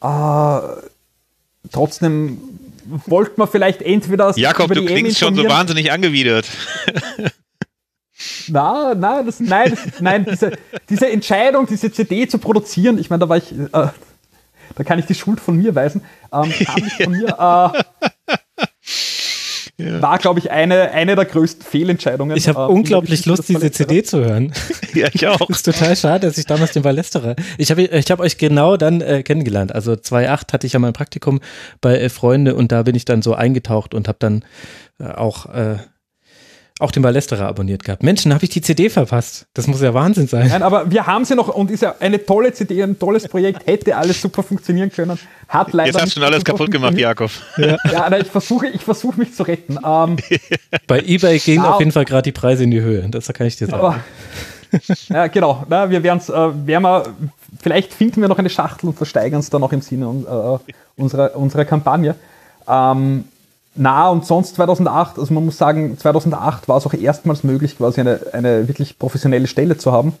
äh, 0.00 1.68
trotzdem 1.70 2.38
wollte 3.06 3.34
man 3.36 3.48
vielleicht 3.48 3.82
entweder. 3.82 4.32
Jakob, 4.36 4.72
du 4.72 4.84
klingst 4.84 5.18
schon 5.18 5.34
so 5.34 5.44
wahnsinnig 5.44 5.92
angewidert. 5.92 6.48
Na, 8.48 8.94
nein, 8.94 9.26
das, 9.26 9.40
nein, 9.40 9.70
das, 9.70 10.00
nein 10.00 10.24
diese, 10.24 10.52
diese 10.88 11.10
Entscheidung, 11.10 11.66
diese 11.66 11.90
CD 11.90 12.28
zu 12.28 12.38
produzieren, 12.38 12.98
ich 12.98 13.10
meine, 13.10 13.20
da 13.20 13.28
war 13.28 13.36
ich, 13.36 13.52
äh, 13.52 13.66
da 13.72 14.84
kann 14.84 14.98
ich 14.98 15.06
die 15.06 15.14
Schuld 15.14 15.40
von 15.40 15.56
mir 15.56 15.74
weisen, 15.74 16.02
ähm, 16.32 16.52
kam 16.64 16.82
nicht 16.82 17.02
von 17.02 17.12
mir. 17.12 17.72
Äh, 18.02 18.08
ja. 19.82 20.02
war, 20.02 20.18
glaube 20.18 20.38
ich, 20.38 20.50
eine, 20.50 20.90
eine 20.92 21.16
der 21.16 21.24
größten 21.24 21.64
Fehlentscheidungen. 21.64 22.36
Ich 22.36 22.48
habe 22.48 22.60
äh, 22.60 22.74
unglaublich 22.74 23.26
Lust, 23.26 23.48
diese 23.48 23.70
CD 23.70 24.02
zu 24.02 24.24
hören. 24.24 24.52
ja, 24.94 25.08
ich 25.12 25.26
auch. 25.26 25.48
Ist 25.50 25.64
total 25.64 25.96
schade, 25.96 26.26
dass 26.26 26.38
ich 26.38 26.46
damals 26.46 26.72
den 26.72 26.82
Ballesterer. 26.82 27.36
Ich 27.58 27.70
habe 27.70 27.82
ich 27.82 28.10
hab 28.10 28.20
euch 28.20 28.38
genau 28.38 28.76
dann 28.76 29.00
äh, 29.00 29.22
kennengelernt. 29.22 29.74
Also 29.74 29.96
2008 29.96 30.52
hatte 30.52 30.66
ich 30.66 30.74
ja 30.74 30.78
mein 30.78 30.92
Praktikum 30.92 31.40
bei 31.80 31.98
äh, 31.98 32.08
Freunde 32.08 32.54
und 32.54 32.72
da 32.72 32.82
bin 32.82 32.94
ich 32.94 33.04
dann 33.04 33.22
so 33.22 33.34
eingetaucht 33.34 33.94
und 33.94 34.08
habe 34.08 34.18
dann 34.20 34.44
äh, 34.98 35.06
auch 35.06 35.46
äh, 35.46 35.76
auch 36.82 36.90
den 36.90 37.02
Ballesterer 37.02 37.46
abonniert 37.46 37.84
gehabt. 37.84 38.02
Menschen, 38.02 38.34
habe 38.34 38.44
ich 38.44 38.50
die 38.50 38.60
CD 38.60 38.90
verpasst? 38.90 39.46
Das 39.54 39.66
muss 39.66 39.80
ja 39.80 39.94
Wahnsinn 39.94 40.26
sein. 40.26 40.48
Nein, 40.48 40.62
aber 40.62 40.90
wir 40.90 41.06
haben 41.06 41.24
sie 41.24 41.34
noch 41.34 41.48
und 41.48 41.70
ist 41.70 41.82
ja 41.82 41.94
eine 42.00 42.24
tolle 42.24 42.52
CD, 42.52 42.82
ein 42.82 42.98
tolles 42.98 43.28
Projekt, 43.28 43.66
hätte 43.66 43.96
alles 43.96 44.20
super 44.20 44.42
funktionieren 44.42 44.90
können. 44.90 45.18
Hat 45.48 45.72
leider 45.72 45.92
Jetzt 45.92 46.02
hast 46.02 46.16
du 46.16 46.20
schon 46.20 46.24
alles 46.24 46.44
kaputt 46.44 46.70
gemacht, 46.70 46.98
Jakob. 46.98 47.30
Ja, 47.56 47.76
ja 47.90 48.10
nein, 48.10 48.22
ich 48.22 48.28
versuche 48.28 48.66
ich 48.66 48.82
versuch 48.82 49.16
mich 49.16 49.34
zu 49.34 49.44
retten. 49.44 49.78
Ähm, 49.84 50.16
Bei 50.86 51.00
eBay 51.00 51.38
gehen 51.38 51.62
auf 51.62 51.78
jeden 51.78 51.92
Fall 51.92 52.04
gerade 52.04 52.22
die 52.22 52.32
Preise 52.32 52.64
in 52.64 52.70
die 52.70 52.80
Höhe. 52.80 53.08
Das 53.08 53.32
kann 53.32 53.46
ich 53.46 53.56
dir 53.56 53.68
sagen. 53.68 53.82
Aber, 53.82 54.00
ja, 55.08 55.26
genau. 55.28 55.64
Na, 55.68 55.88
wir 55.88 56.02
werden 56.02 56.18
es, 56.18 56.28
äh, 56.28 56.32
werden 56.32 56.82
wir, 56.82 57.04
vielleicht 57.60 57.92
finden 57.92 58.20
wir 58.20 58.28
noch 58.28 58.38
eine 58.38 58.50
Schachtel 58.50 58.88
und 58.88 58.96
versteigern 58.96 59.40
es 59.40 59.50
dann 59.50 59.60
noch 59.60 59.72
im 59.72 59.82
Sinne 59.82 60.06
äh, 60.06 61.00
unserer, 61.00 61.36
unserer 61.36 61.64
Kampagne. 61.64 62.16
Ähm, 62.68 63.24
na, 63.74 64.10
und 64.10 64.26
sonst 64.26 64.56
2008, 64.56 65.18
also 65.18 65.32
man 65.32 65.46
muss 65.46 65.56
sagen, 65.56 65.96
2008 65.98 66.68
war 66.68 66.76
es 66.76 66.86
auch 66.86 66.92
erstmals 66.92 67.42
möglich, 67.42 67.78
quasi 67.78 68.00
eine, 68.00 68.20
eine 68.32 68.68
wirklich 68.68 68.98
professionelle 68.98 69.46
Stelle 69.46 69.78
zu 69.78 69.92
haben. 69.92 70.12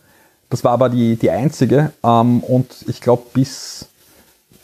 Das 0.48 0.64
war 0.64 0.72
aber 0.72 0.88
die, 0.88 1.16
die 1.16 1.30
einzige. 1.30 1.92
Ähm, 2.02 2.40
und 2.40 2.66
ich 2.86 3.00
glaube, 3.00 3.24
bis, 3.34 3.86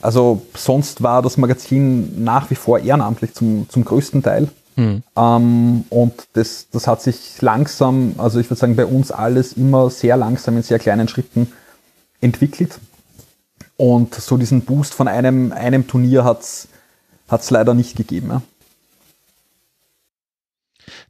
also 0.01 0.43
sonst 0.55 1.03
war 1.03 1.20
das 1.22 1.36
Magazin 1.36 2.24
nach 2.24 2.51
wie 2.51 2.55
vor 2.55 2.78
ehrenamtlich 2.78 3.34
zum, 3.34 3.68
zum 3.68 3.84
größten 3.84 4.22
Teil. 4.22 4.49
Mhm. 4.76 5.03
Ähm, 5.16 5.84
und 5.91 6.14
das, 6.32 6.68
das 6.72 6.86
hat 6.86 7.03
sich 7.03 7.43
langsam, 7.43 8.14
also 8.16 8.39
ich 8.39 8.49
würde 8.49 8.61
sagen, 8.61 8.76
bei 8.76 8.86
uns 8.86 9.11
alles 9.11 9.53
immer 9.53 9.91
sehr 9.91 10.16
langsam 10.16 10.57
in 10.57 10.62
sehr 10.62 10.78
kleinen 10.78 11.09
Schritten 11.09 11.53
entwickelt. 12.22 12.78
Und 13.76 14.14
so 14.14 14.39
diesen 14.39 14.62
Boost 14.62 14.95
von 14.95 15.09
einem, 15.09 15.53
einem 15.53 15.86
Turnier 15.86 16.24
hat 16.24 16.41
es 16.41 17.51
leider 17.51 17.74
nicht 17.74 17.97
gegeben. 17.97 18.28
Ja. 18.30 18.43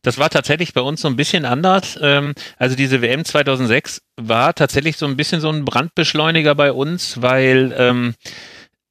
Das 0.03 0.19
war 0.19 0.31
tatsächlich 0.31 0.73
bei 0.73 0.81
uns 0.81 1.01
so 1.01 1.09
ein 1.09 1.17
bisschen 1.17 1.45
anders. 1.45 1.99
Ähm, 2.01 2.35
also 2.57 2.77
diese 2.77 3.03
WM 3.03 3.25
2006 3.25 4.03
war 4.17 4.55
tatsächlich 4.55 4.97
so 4.97 5.07
ein 5.07 5.17
bisschen 5.17 5.41
so 5.41 5.51
ein 5.51 5.65
Brandbeschleuniger 5.65 6.55
bei 6.55 6.73
uns, 6.73 7.21
weil 7.23 7.75
ähm, 7.77 8.15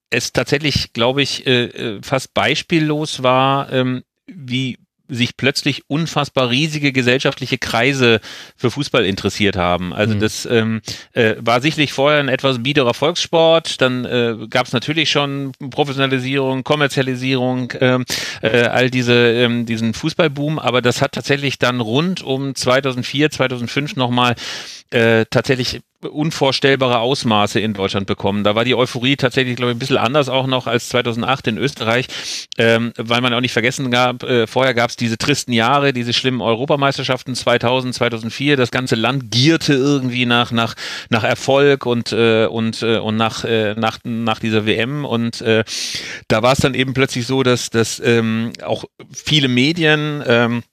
es 0.09 0.31
tatsächlich, 0.33 0.93
glaube 0.93 1.21
ich, 1.21 1.45
äh, 1.47 1.65
äh, 1.65 2.01
fast 2.01 2.33
beispiellos 2.33 3.23
war, 3.23 3.71
ähm, 3.71 4.03
wie 4.25 4.77
sich 5.09 5.37
plötzlich 5.37 5.89
unfassbar 5.89 6.49
riesige 6.49 6.91
gesellschaftliche 6.91 7.57
Kreise 7.57 8.19
für 8.55 8.71
Fußball 8.71 9.05
interessiert 9.05 9.55
haben. 9.55 9.93
Also 9.93 10.15
mhm. 10.15 10.19
das 10.19 10.45
ähm, 10.45 10.81
äh, 11.13 11.35
war 11.39 11.61
sicherlich 11.61 11.93
vorher 11.93 12.19
ein 12.19 12.29
etwas 12.29 12.61
biederer 12.61 12.93
Volkssport. 12.93 13.81
Dann 13.81 14.05
äh, 14.05 14.35
gab 14.49 14.67
es 14.67 14.73
natürlich 14.73 15.09
schon 15.09 15.51
Professionalisierung, 15.69 16.63
Kommerzialisierung, 16.63 17.73
ähm, 17.79 18.05
äh, 18.41 18.63
all 18.63 18.89
diese 18.89 19.13
ähm, 19.13 19.65
diesen 19.65 19.93
Fußballboom. 19.93 20.59
Aber 20.59 20.81
das 20.81 21.01
hat 21.01 21.13
tatsächlich 21.13 21.59
dann 21.59 21.79
rund 21.79 22.23
um 22.23 22.55
2004, 22.55 23.31
2005 23.31 23.95
nochmal 23.95 24.35
äh, 24.91 25.25
tatsächlich 25.29 25.81
unvorstellbare 26.01 26.99
Ausmaße 26.99 27.59
in 27.59 27.73
Deutschland 27.73 28.05
bekommen. 28.05 28.43
Da 28.43 28.53
war 28.53 28.63
die 28.63 28.75
Euphorie 28.75 29.15
tatsächlich, 29.15 29.55
glaube 29.55 29.71
ich, 29.71 29.75
ein 29.75 29.79
bisschen 29.79 29.97
anders 29.97 30.29
auch 30.29 30.45
noch 30.45 30.67
als 30.67 30.89
2008 30.89 31.47
in 31.47 31.57
Österreich, 31.57 32.07
ähm, 32.59 32.93
weil 32.97 33.21
man 33.21 33.33
auch 33.33 33.41
nicht 33.41 33.51
vergessen 33.51 33.89
gab, 33.89 34.21
äh, 34.23 34.45
vorher 34.45 34.75
gab 34.75 34.91
es 34.91 34.95
diese 34.95 35.17
tristen 35.17 35.53
Jahre, 35.53 35.93
diese 35.93 36.13
schlimmen 36.13 36.41
Europameisterschaften 36.41 37.33
2000, 37.33 37.95
2004. 37.95 38.57
Das 38.57 38.69
ganze 38.69 38.95
Land 38.95 39.31
gierte 39.31 39.73
irgendwie 39.73 40.27
nach 40.27 40.51
nach 40.51 40.75
nach 41.09 41.23
Erfolg 41.23 41.87
und 41.87 42.11
äh, 42.11 42.45
und 42.45 42.83
äh, 42.83 42.99
und 42.99 43.17
nach 43.17 43.43
äh, 43.43 43.73
nach 43.73 43.97
nach 44.03 44.39
dieser 44.39 44.67
WM 44.67 45.03
und 45.03 45.41
äh, 45.41 45.63
da 46.27 46.43
war 46.43 46.53
es 46.53 46.59
dann 46.59 46.75
eben 46.75 46.93
plötzlich 46.93 47.25
so, 47.25 47.41
dass 47.41 47.71
dass 47.71 47.99
ähm, 47.99 48.53
auch 48.63 48.85
viele 49.11 49.47
Medien 49.47 50.23
ähm, 50.27 50.63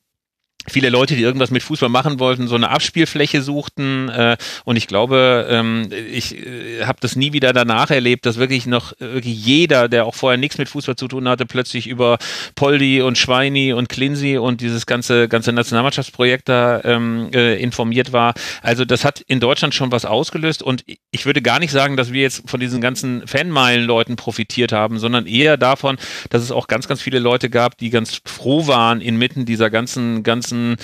viele 0.69 0.89
Leute, 0.89 1.17
die 1.17 1.23
irgendwas 1.23 1.51
mit 1.51 1.63
Fußball 1.63 1.89
machen 1.89 2.19
wollten, 2.19 2.49
so 2.49 2.55
eine 2.55 2.71
Abspielfläche 2.71 3.43
suchten. 3.43 4.09
Äh, 4.09 4.37
und 4.65 4.77
ich 4.77 4.87
glaube, 4.87 5.47
ähm, 5.51 5.91
ich 6.11 6.37
äh, 6.37 6.85
habe 6.85 6.99
das 7.01 7.17
nie 7.17 7.33
wieder 7.33 7.53
danach 7.53 7.91
erlebt, 7.91 8.27
dass 8.27 8.39
wirklich 8.39 8.67
noch 8.67 8.93
wirklich 8.99 9.45
jeder, 9.45 9.89
der 9.89 10.07
auch 10.07 10.15
vorher 10.15 10.39
nichts 10.39 10.59
mit 10.59 10.69
Fußball 10.69 10.97
zu 10.97 11.09
tun 11.09 11.29
hatte, 11.29 11.47
plötzlich 11.47 11.87
über 11.87 12.19
Poldi 12.55 13.03
und 13.03 13.19
Schweini 13.19 13.73
und 13.73 13.89
Klinsi 13.89 14.39
und 14.39 14.61
dieses 14.61 14.87
ganze 14.87 15.29
ganze 15.29 15.53
Nationalmannschaftsprojekt 15.53 16.49
da 16.49 16.81
ähm, 16.85 17.31
äh, 17.33 17.61
informiert 17.61 18.13
war. 18.13 18.35
Also 18.63 18.85
das 18.85 19.05
hat 19.05 19.21
in 19.21 19.41
Deutschland 19.41 19.75
schon 19.75 19.93
was 19.93 20.05
ausgelöst. 20.05 20.63
Und 20.63 20.85
ich 21.11 21.27
würde 21.27 21.43
gar 21.43 21.59
nicht 21.59 21.71
sagen, 21.71 21.97
dass 21.97 22.13
wir 22.13 22.23
jetzt 22.23 22.49
von 22.49 22.61
diesen 22.61 22.81
ganzen 22.81 23.27
Fanmeilen-Leuten 23.27 24.17
profitiert 24.17 24.73
haben, 24.73 24.99
sondern 24.99 25.27
eher 25.27 25.57
davon, 25.57 25.97
dass 26.31 26.43
es 26.43 26.53
auch 26.53 26.67
ganz, 26.67 26.89
ganz 26.89 27.03
viele 27.03 27.19
Leute 27.19 27.51
gab, 27.51 27.79
die 27.79 27.91
ganz 27.91 28.21
froh 28.25 28.67
waren 28.67 29.01
inmitten 29.01 29.45
dieser 29.45 29.71
ganzen 29.71 30.23
ganzen 30.23 30.54
ganzen, 30.55 30.77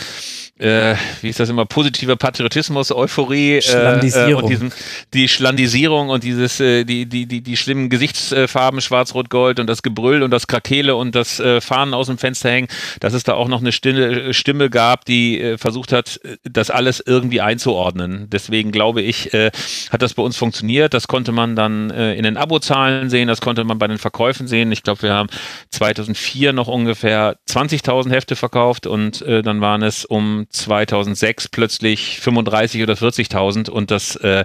äh, 0.58 0.94
wie 1.22 1.28
ist 1.28 1.40
das 1.40 1.48
immer, 1.48 1.64
positiver 1.64 2.16
Patriotismus, 2.16 2.92
Euphorie 2.92 3.58
äh, 3.58 3.60
äh, 3.60 4.34
und 4.34 4.48
diesem, 4.48 4.72
die 5.14 5.28
Schlandisierung 5.28 6.10
und 6.10 6.24
dieses, 6.24 6.60
äh, 6.60 6.84
die, 6.84 7.06
die, 7.06 7.26
die, 7.26 7.42
die 7.42 7.56
schlimmen 7.56 7.88
Gesichtsfarben, 7.88 8.80
Schwarz, 8.80 9.14
Rot, 9.14 9.30
Gold 9.30 9.60
und 9.60 9.66
das 9.66 9.82
Gebrüll 9.82 10.22
und 10.22 10.30
das 10.30 10.46
Krakele 10.46 10.96
und 10.96 11.14
das 11.14 11.40
äh, 11.40 11.60
Fahnen 11.60 11.94
aus 11.94 12.08
dem 12.08 12.18
Fenster 12.18 12.50
hängen, 12.50 12.68
dass 13.00 13.14
es 13.14 13.24
da 13.24 13.34
auch 13.34 13.48
noch 13.48 13.60
eine 13.60 13.72
Stimme, 13.72 14.34
Stimme 14.34 14.70
gab, 14.70 15.04
die 15.04 15.40
äh, 15.40 15.58
versucht 15.58 15.92
hat, 15.92 16.20
das 16.44 16.70
alles 16.70 17.02
irgendwie 17.04 17.40
einzuordnen. 17.40 18.28
Deswegen 18.30 18.72
glaube 18.72 19.02
ich, 19.02 19.32
äh, 19.32 19.50
hat 19.90 20.02
das 20.02 20.14
bei 20.14 20.22
uns 20.22 20.36
funktioniert. 20.36 20.94
Das 20.94 21.08
konnte 21.08 21.32
man 21.32 21.56
dann 21.56 21.90
äh, 21.90 22.14
in 22.14 22.24
den 22.24 22.36
Abozahlen 22.36 23.08
sehen, 23.08 23.28
das 23.28 23.40
konnte 23.40 23.64
man 23.64 23.78
bei 23.78 23.86
den 23.86 23.98
Verkäufen 23.98 24.46
sehen. 24.46 24.72
Ich 24.72 24.82
glaube, 24.82 25.02
wir 25.02 25.14
haben 25.14 25.28
2004 25.70 26.52
noch 26.52 26.68
ungefähr 26.68 27.36
20.000 27.48 28.10
Hefte 28.10 28.36
verkauft 28.36 28.86
und 28.86 29.22
äh, 29.22 29.42
dann 29.42 29.59
waren 29.60 29.82
es 29.82 30.04
um 30.04 30.46
2006 30.50 31.48
plötzlich 31.48 32.20
35 32.20 32.82
oder 32.82 32.94
40.000 32.94 33.70
und 33.70 33.90
das, 33.90 34.16
äh, 34.16 34.44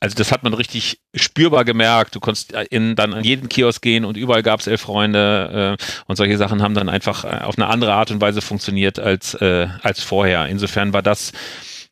also 0.00 0.14
das 0.16 0.32
hat 0.32 0.42
man 0.42 0.54
richtig 0.54 1.00
spürbar 1.14 1.64
gemerkt. 1.64 2.14
Du 2.14 2.20
konntest 2.20 2.52
in, 2.70 2.96
dann 2.96 3.14
an 3.14 3.24
jeden 3.24 3.48
Kiosk 3.48 3.82
gehen 3.82 4.04
und 4.04 4.16
überall 4.16 4.42
gab 4.42 4.60
es 4.60 4.66
elf 4.66 4.82
Freunde 4.82 5.76
äh, 5.78 5.84
und 6.06 6.16
solche 6.16 6.36
Sachen 6.36 6.62
haben 6.62 6.74
dann 6.74 6.88
einfach 6.88 7.24
äh, 7.24 7.44
auf 7.44 7.58
eine 7.58 7.68
andere 7.68 7.94
Art 7.94 8.10
und 8.10 8.20
Weise 8.20 8.40
funktioniert 8.40 8.98
als, 8.98 9.34
äh, 9.34 9.68
als 9.82 10.02
vorher. 10.02 10.46
Insofern 10.46 10.92
war 10.92 11.02
das 11.02 11.32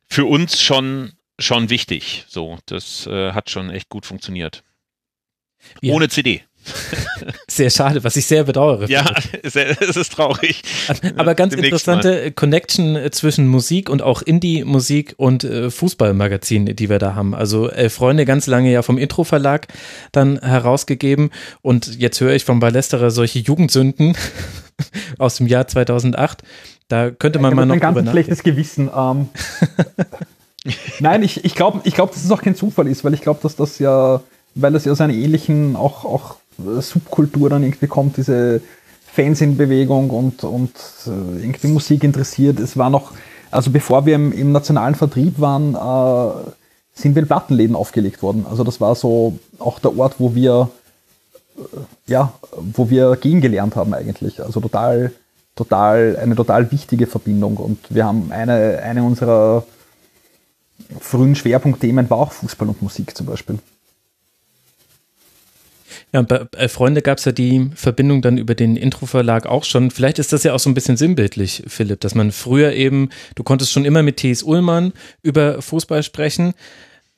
für 0.08 0.24
uns 0.24 0.60
schon 0.60 1.12
schon 1.38 1.70
wichtig. 1.70 2.24
So, 2.28 2.58
das 2.66 3.06
äh, 3.06 3.32
hat 3.32 3.50
schon 3.50 3.70
echt 3.70 3.88
gut 3.88 4.06
funktioniert. 4.06 4.62
Ja. 5.80 5.94
Ohne 5.94 6.08
CD. 6.08 6.44
Sehr 7.48 7.70
schade, 7.70 8.02
was 8.04 8.16
ich 8.16 8.26
sehr 8.26 8.44
bedauere. 8.44 8.88
Ja, 8.88 9.04
es 9.42 9.54
ist 9.54 10.12
traurig. 10.12 10.62
Aber 11.16 11.34
ganz 11.34 11.54
interessante 11.54 12.08
Mal. 12.08 12.30
Connection 12.32 12.98
zwischen 13.12 13.46
Musik 13.46 13.88
und 13.90 14.02
auch 14.02 14.22
Indie-Musik 14.22 15.14
und 15.16 15.44
äh, 15.44 15.70
Fußballmagazin, 15.70 16.76
die 16.76 16.88
wir 16.88 16.98
da 16.98 17.14
haben. 17.14 17.34
Also 17.34 17.70
äh, 17.70 17.88
Freunde 17.90 18.24
ganz 18.24 18.46
lange 18.46 18.72
ja 18.72 18.82
vom 18.82 18.98
Intro-Verlag 18.98 19.68
dann 20.12 20.40
herausgegeben 20.40 21.30
und 21.62 21.98
jetzt 22.00 22.20
höre 22.20 22.34
ich 22.34 22.44
vom 22.44 22.60
Ballesterer 22.60 23.10
solche 23.10 23.38
Jugendsünden 23.38 24.16
aus 25.18 25.36
dem 25.36 25.46
Jahr 25.46 25.66
2008. 25.66 26.42
Da 26.88 27.10
könnte 27.10 27.38
man 27.38 27.52
ja, 27.52 27.56
mal 27.56 27.66
noch. 27.66 27.74
Ein 27.74 27.80
ganz 27.80 28.10
schlechtes 28.10 28.42
Gewissen. 28.42 28.90
Ähm. 28.94 29.28
Nein, 31.00 31.22
ich, 31.22 31.44
ich 31.44 31.54
glaube, 31.54 31.80
ich 31.84 31.94
glaub, 31.94 32.12
dass 32.12 32.24
es 32.24 32.30
auch 32.30 32.42
kein 32.42 32.54
Zufall 32.54 32.88
ist, 32.88 33.04
weil 33.04 33.14
ich 33.14 33.20
glaube, 33.20 33.40
dass 33.42 33.56
das 33.56 33.78
ja, 33.78 34.22
weil 34.54 34.72
das 34.72 34.84
ja 34.84 34.94
so 34.94 35.04
einen 35.04 35.14
ähnlichen 35.18 35.76
auch, 35.76 36.04
auch 36.04 36.36
Subkultur 36.80 37.50
dann 37.50 37.62
irgendwie 37.62 37.86
kommt, 37.86 38.16
diese 38.16 38.60
Fansin-Bewegung 39.12 40.10
und, 40.10 40.44
und 40.44 40.72
äh, 41.06 41.42
irgendwie 41.42 41.68
Musik 41.68 42.04
interessiert. 42.04 42.58
Es 42.58 42.76
war 42.76 42.90
noch, 42.90 43.12
also 43.50 43.70
bevor 43.70 44.06
wir 44.06 44.16
im, 44.16 44.32
im 44.32 44.52
nationalen 44.52 44.94
Vertrieb 44.94 45.40
waren, 45.40 45.74
äh, 45.74 46.50
sind 46.94 47.14
wir 47.14 47.22
in 47.22 47.28
Plattenläden 47.28 47.76
aufgelegt 47.76 48.22
worden. 48.22 48.46
Also 48.48 48.64
das 48.64 48.80
war 48.80 48.94
so 48.94 49.38
auch 49.58 49.78
der 49.78 49.96
Ort, 49.96 50.16
wo 50.18 50.34
wir 50.34 50.70
äh, 51.56 51.62
ja, 52.06 52.32
wo 52.56 52.90
wir 52.90 53.16
gehen 53.16 53.40
gelernt 53.40 53.76
haben 53.76 53.94
eigentlich. 53.94 54.42
Also 54.42 54.60
total, 54.60 55.12
total, 55.56 56.16
eine 56.20 56.34
total 56.34 56.70
wichtige 56.72 57.06
Verbindung. 57.06 57.56
Und 57.56 57.78
wir 57.94 58.04
haben 58.04 58.30
eine, 58.32 58.80
eine 58.82 59.02
unserer 59.02 59.64
frühen 61.00 61.34
Schwerpunktthemen 61.34 62.10
war 62.10 62.18
auch 62.18 62.32
Fußball 62.32 62.68
und 62.68 62.82
Musik 62.82 63.16
zum 63.16 63.26
Beispiel. 63.26 63.58
Ja, 66.14 66.22
bei 66.22 66.46
äh, 66.56 66.68
Freunde 66.68 67.02
gab 67.02 67.18
es 67.18 67.24
ja 67.24 67.32
die 67.32 67.70
Verbindung 67.74 68.22
dann 68.22 68.38
über 68.38 68.54
den 68.54 68.76
Intro-Verlag 68.76 69.46
auch 69.46 69.64
schon. 69.64 69.90
Vielleicht 69.90 70.20
ist 70.20 70.32
das 70.32 70.44
ja 70.44 70.54
auch 70.54 70.60
so 70.60 70.70
ein 70.70 70.74
bisschen 70.74 70.96
sinnbildlich, 70.96 71.64
Philipp, 71.66 72.00
dass 72.02 72.14
man 72.14 72.30
früher 72.30 72.72
eben, 72.72 73.08
du 73.34 73.42
konntest 73.42 73.72
schon 73.72 73.84
immer 73.84 74.04
mit 74.04 74.18
T.S. 74.18 74.44
Ullmann 74.44 74.92
über 75.22 75.60
Fußball 75.60 76.04
sprechen, 76.04 76.54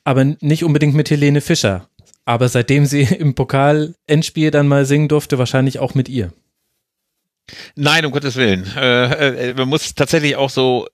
aber 0.03 0.23
nicht 0.23 0.63
unbedingt 0.63 0.95
mit 0.95 1.11
Helene 1.11 1.41
Fischer. 1.41 1.87
Aber 2.25 2.49
seitdem 2.49 2.87
sie 2.87 3.01
im 3.19 3.35
Pokal-Endspiel 3.35 4.49
dann 4.49 4.67
mal 4.67 4.83
singen 4.85 5.09
durfte, 5.09 5.37
wahrscheinlich 5.37 5.77
auch 5.77 5.93
mit 5.93 6.09
ihr. 6.09 6.33
Nein, 7.75 8.03
um 8.03 8.11
Gottes 8.11 8.35
Willen. 8.35 8.65
Äh, 8.75 9.49
äh, 9.49 9.53
man 9.53 9.69
muss 9.69 9.93
tatsächlich 9.93 10.35
auch 10.35 10.49
so 10.49 10.87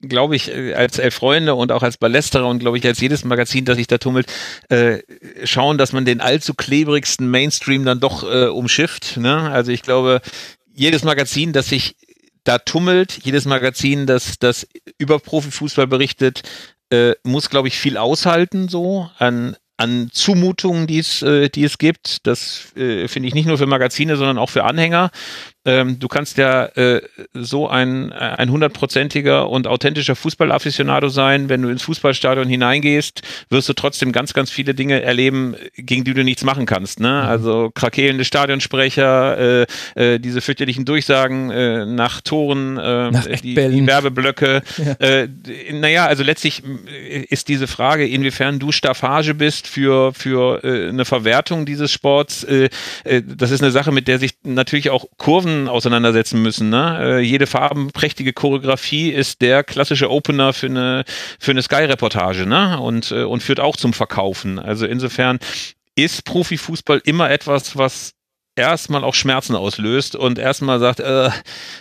glaube 0.00 0.36
ich, 0.36 0.50
äh, 0.50 0.74
als 0.74 0.98
Elf 0.98 1.14
Freunde 1.14 1.54
und 1.54 1.72
auch 1.72 1.82
als 1.82 1.96
Ballesterer 1.96 2.46
und 2.46 2.60
glaube 2.60 2.78
ich 2.78 2.86
als 2.86 3.00
jedes 3.00 3.24
Magazin, 3.24 3.64
das 3.64 3.76
sich 3.76 3.86
da 3.86 3.98
tummelt, 3.98 4.26
äh, 4.68 4.98
schauen, 5.44 5.78
dass 5.78 5.92
man 5.92 6.04
den 6.04 6.20
allzu 6.20 6.54
klebrigsten 6.54 7.28
Mainstream 7.28 7.84
dann 7.84 8.00
doch 8.00 8.22
äh, 8.22 8.46
umschifft. 8.46 9.16
Ne? 9.16 9.50
Also 9.50 9.72
ich 9.72 9.82
glaube, 9.82 10.20
jedes 10.72 11.04
Magazin, 11.04 11.52
das 11.52 11.68
sich 11.68 11.96
da 12.44 12.58
tummelt. 12.58 13.18
Jedes 13.24 13.46
Magazin, 13.46 14.06
das, 14.06 14.38
das 14.38 14.68
über 14.98 15.18
Profifußball 15.18 15.86
berichtet, 15.86 16.42
äh, 16.90 17.12
muss, 17.24 17.50
glaube 17.50 17.68
ich, 17.68 17.78
viel 17.78 17.96
aushalten 17.96 18.68
so 18.68 19.10
an 19.18 19.56
an 19.76 20.08
Zumutungen, 20.12 20.86
die 20.86 20.98
es, 20.98 21.22
äh, 21.22 21.48
die 21.48 21.64
es 21.64 21.78
gibt. 21.78 22.26
Das 22.26 22.72
äh, 22.76 23.08
finde 23.08 23.28
ich 23.28 23.34
nicht 23.34 23.46
nur 23.46 23.58
für 23.58 23.66
Magazine, 23.66 24.16
sondern 24.16 24.38
auch 24.38 24.50
für 24.50 24.64
Anhänger. 24.64 25.10
Ähm, 25.64 25.98
du 25.98 26.08
kannst 26.08 26.36
ja 26.38 26.66
äh, 26.66 27.00
so 27.32 27.68
ein 27.68 28.12
ein 28.12 28.50
hundertprozentiger 28.50 29.48
und 29.48 29.66
authentischer 29.66 30.16
Fußballaficionado 30.16 31.08
sein. 31.08 31.48
Wenn 31.48 31.62
du 31.62 31.68
ins 31.68 31.82
Fußballstadion 31.82 32.48
hineingehst, 32.48 33.22
wirst 33.50 33.68
du 33.68 33.72
trotzdem 33.72 34.12
ganz, 34.12 34.34
ganz 34.34 34.50
viele 34.50 34.74
Dinge 34.74 35.02
erleben, 35.02 35.56
gegen 35.76 36.04
die 36.04 36.14
du 36.14 36.24
nichts 36.24 36.44
machen 36.44 36.66
kannst. 36.66 37.00
Ne? 37.00 37.08
Mhm. 37.08 37.28
Also 37.28 37.70
krakelende 37.74 38.24
Stadionsprecher, 38.24 39.62
äh, 39.62 39.66
äh, 39.94 40.18
diese 40.18 40.40
fürchterlichen 40.40 40.84
Durchsagen 40.84 41.50
äh, 41.50 41.86
nach 41.86 42.20
Toren, 42.20 42.76
äh, 42.76 43.10
nach 43.10 43.26
die, 43.26 43.54
die 43.54 43.86
Werbeblöcke. 43.86 44.62
Ja. 44.78 44.92
Äh, 45.06 45.28
naja, 45.72 46.06
also 46.06 46.22
letztlich 46.22 46.62
äh, 46.64 47.24
ist 47.28 47.48
diese 47.48 47.66
Frage, 47.66 48.06
inwiefern 48.06 48.58
du 48.58 48.72
Staffage 48.72 49.34
bist 49.34 49.66
für, 49.66 50.12
für 50.12 50.62
äh, 50.64 50.88
eine 50.88 51.04
Verwertung 51.04 51.66
dieses 51.66 51.92
Sports, 51.92 52.44
äh, 52.44 52.68
äh, 53.04 53.22
das 53.24 53.50
ist 53.50 53.62
eine 53.62 53.70
Sache, 53.70 53.92
mit 53.92 54.08
der 54.08 54.18
sich 54.18 54.32
natürlich 54.42 54.90
auch 54.90 55.06
Kurven 55.16 55.53
auseinandersetzen 55.68 56.42
müssen. 56.42 56.70
Ne? 56.70 56.98
Äh, 57.00 57.20
jede 57.20 57.46
farbenprächtige 57.46 58.32
Choreografie 58.32 59.10
ist 59.10 59.40
der 59.40 59.64
klassische 59.64 60.10
Opener 60.10 60.52
für 60.52 60.66
eine, 60.66 61.04
für 61.38 61.50
eine 61.52 61.62
Sky-Reportage 61.62 62.46
ne? 62.46 62.80
und, 62.80 63.10
äh, 63.10 63.24
und 63.24 63.42
führt 63.42 63.60
auch 63.60 63.76
zum 63.76 63.92
Verkaufen. 63.92 64.58
Also 64.58 64.86
insofern 64.86 65.38
ist 65.96 66.24
Profifußball 66.24 67.00
immer 67.04 67.30
etwas, 67.30 67.76
was 67.76 68.14
erstmal 68.56 69.02
auch 69.04 69.14
Schmerzen 69.14 69.56
auslöst 69.56 70.14
und 70.14 70.38
erstmal 70.38 70.78
sagt, 70.78 71.00
äh, 71.00 71.30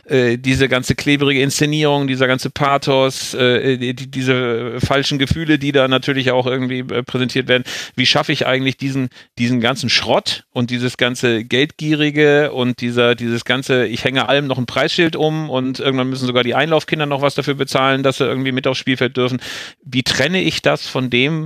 äh, 0.06 0.38
diese 0.38 0.68
ganze 0.68 0.96
klebrige 0.96 1.42
Inszenierung, 1.42 2.08
dieser 2.08 2.28
ganze 2.28 2.50
Pathos, 2.50 3.34
äh, 3.34 3.78
die, 3.78 3.94
diese 3.94 4.80
falschen 4.80 5.20
Gefühle, 5.20 5.60
die 5.60 5.72
da 5.72 5.88
natürlich 5.88 6.32
auch 6.32 6.48
irgendwie 6.48 6.80
äh, 6.80 7.04
präsentiert 7.04 7.48
werden, 7.48 7.64
wie 7.96 8.06
schaffe 8.06 8.32
ich 8.32 8.48
eigentlich 8.48 8.78
diesen, 8.78 9.10
diesen 9.38 9.62
ganzen 9.62 9.90
Schrott 9.90 10.46
und 10.52 10.72
dieses 10.72 10.98
ganze 10.98 11.44
Geldgierige 11.44 12.52
und 12.52 12.82
dieser, 12.82 13.16
dieses 13.16 13.46
ganze, 13.46 13.86
ich 13.86 14.04
hänge 14.04 14.28
allem 14.28 14.48
noch 14.48 14.58
ein 14.58 14.66
Preisschild 14.66 15.16
um 15.16 15.50
und 15.50 15.80
irgendwann 15.80 16.10
müssen 16.10 16.26
sogar 16.26 16.44
die 16.44 16.56
Einlaufkinder 16.56 17.06
noch 17.06 17.22
was 17.22 17.36
dafür 17.36 17.56
bezahlen, 17.56 18.02
dass 18.02 18.18
sie 18.18 18.26
irgendwie 18.26 18.52
mit 18.52 18.66
aufs 18.66 18.80
Spielfeld 18.80 19.16
dürfen. 19.16 19.40
Wie 19.84 20.04
trenne 20.04 20.42
ich 20.42 20.62
das 20.62 20.88
von 20.88 21.10
dem, 21.10 21.46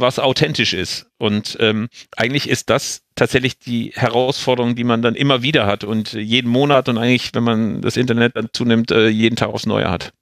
was 0.00 0.18
authentisch 0.18 0.72
ist. 0.72 1.06
Und 1.18 1.56
ähm, 1.60 1.88
eigentlich 2.16 2.48
ist 2.48 2.70
das 2.70 3.02
tatsächlich 3.14 3.58
die 3.58 3.92
Herausforderung, 3.94 4.74
die 4.74 4.84
man 4.84 5.02
dann 5.02 5.14
immer 5.14 5.42
wieder 5.42 5.66
hat 5.66 5.84
und 5.84 6.12
jeden 6.12 6.50
Monat 6.50 6.88
und 6.88 6.98
eigentlich, 6.98 7.34
wenn 7.34 7.44
man 7.44 7.82
das 7.82 7.96
Internet 7.96 8.36
dann 8.36 8.48
zunimmt, 8.52 8.90
äh, 8.90 9.08
jeden 9.08 9.36
Tag 9.36 9.48
aufs 9.48 9.66
Neue 9.66 9.90
hat. 9.90 10.12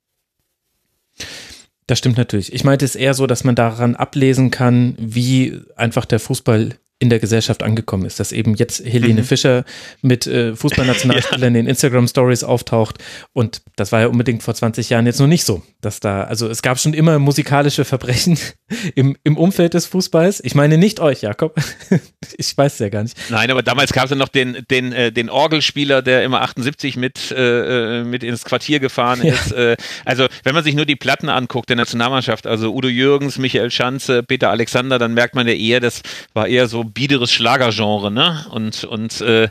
Das 1.86 1.98
stimmt 1.98 2.18
natürlich. 2.18 2.52
Ich 2.52 2.64
meinte 2.64 2.84
es 2.84 2.96
eher 2.96 3.14
so, 3.14 3.26
dass 3.26 3.44
man 3.44 3.54
daran 3.54 3.96
ablesen 3.96 4.50
kann, 4.50 4.94
wie 4.98 5.60
einfach 5.74 6.04
der 6.04 6.20
Fußball 6.20 6.74
in 7.00 7.10
der 7.10 7.20
Gesellschaft 7.20 7.62
angekommen 7.62 8.04
ist, 8.04 8.18
dass 8.18 8.32
eben 8.32 8.54
jetzt 8.54 8.84
Helene 8.84 9.20
mhm. 9.20 9.24
Fischer 9.24 9.64
mit 10.02 10.26
äh, 10.26 10.56
Fußballnationalspielern 10.56 11.42
ja. 11.42 11.48
in 11.48 11.54
den 11.54 11.66
Instagram 11.66 12.08
Stories 12.08 12.42
auftaucht 12.42 12.98
und 13.32 13.62
das 13.76 13.92
war 13.92 14.00
ja 14.00 14.06
unbedingt 14.08 14.42
vor 14.42 14.54
20 14.54 14.90
Jahren 14.90 15.06
jetzt 15.06 15.20
noch 15.20 15.28
nicht 15.28 15.44
so, 15.44 15.62
dass 15.80 16.00
da, 16.00 16.24
also 16.24 16.48
es 16.48 16.60
gab 16.60 16.78
schon 16.78 16.94
immer 16.94 17.18
musikalische 17.20 17.84
Verbrechen 17.84 18.38
im, 18.96 19.16
im 19.22 19.36
Umfeld 19.36 19.74
des 19.74 19.86
Fußballs. 19.86 20.40
Ich 20.44 20.54
meine 20.54 20.76
nicht 20.76 20.98
euch, 20.98 21.22
Jakob. 21.22 21.56
ich 22.36 22.56
weiß 22.56 22.74
es 22.74 22.78
ja 22.80 22.88
gar 22.88 23.04
nicht. 23.04 23.16
Nein, 23.30 23.50
aber 23.50 23.62
damals 23.62 23.92
gab 23.92 24.04
es 24.04 24.10
ja 24.10 24.16
noch 24.16 24.28
den, 24.28 24.64
den, 24.70 24.92
äh, 24.92 25.12
den 25.12 25.30
Orgelspieler, 25.30 26.02
der 26.02 26.24
immer 26.24 26.42
78 26.42 26.96
mit, 26.96 27.30
äh, 27.30 28.00
äh, 28.00 28.04
mit 28.04 28.24
ins 28.24 28.44
Quartier 28.44 28.80
gefahren 28.80 29.20
ja. 29.22 29.34
ist. 29.34 29.52
Äh, 29.52 29.76
also 30.04 30.26
wenn 30.42 30.54
man 30.54 30.64
sich 30.64 30.74
nur 30.74 30.86
die 30.86 30.96
Platten 30.96 31.28
anguckt 31.28 31.68
der 31.68 31.76
Nationalmannschaft, 31.76 32.46
also 32.46 32.74
Udo 32.74 32.88
Jürgens, 32.88 33.38
Michael 33.38 33.70
Schanze, 33.70 34.24
Peter 34.24 34.50
Alexander, 34.50 34.98
dann 34.98 35.14
merkt 35.14 35.36
man 35.36 35.46
ja 35.46 35.54
eher, 35.54 35.80
das 35.80 36.02
war 36.34 36.48
eher 36.48 36.66
so 36.66 36.87
biederes 36.88 37.32
Schlagergenre, 37.32 38.10
ne? 38.10 38.46
Und, 38.50 38.84
und 38.84 39.20
äh, 39.20 39.48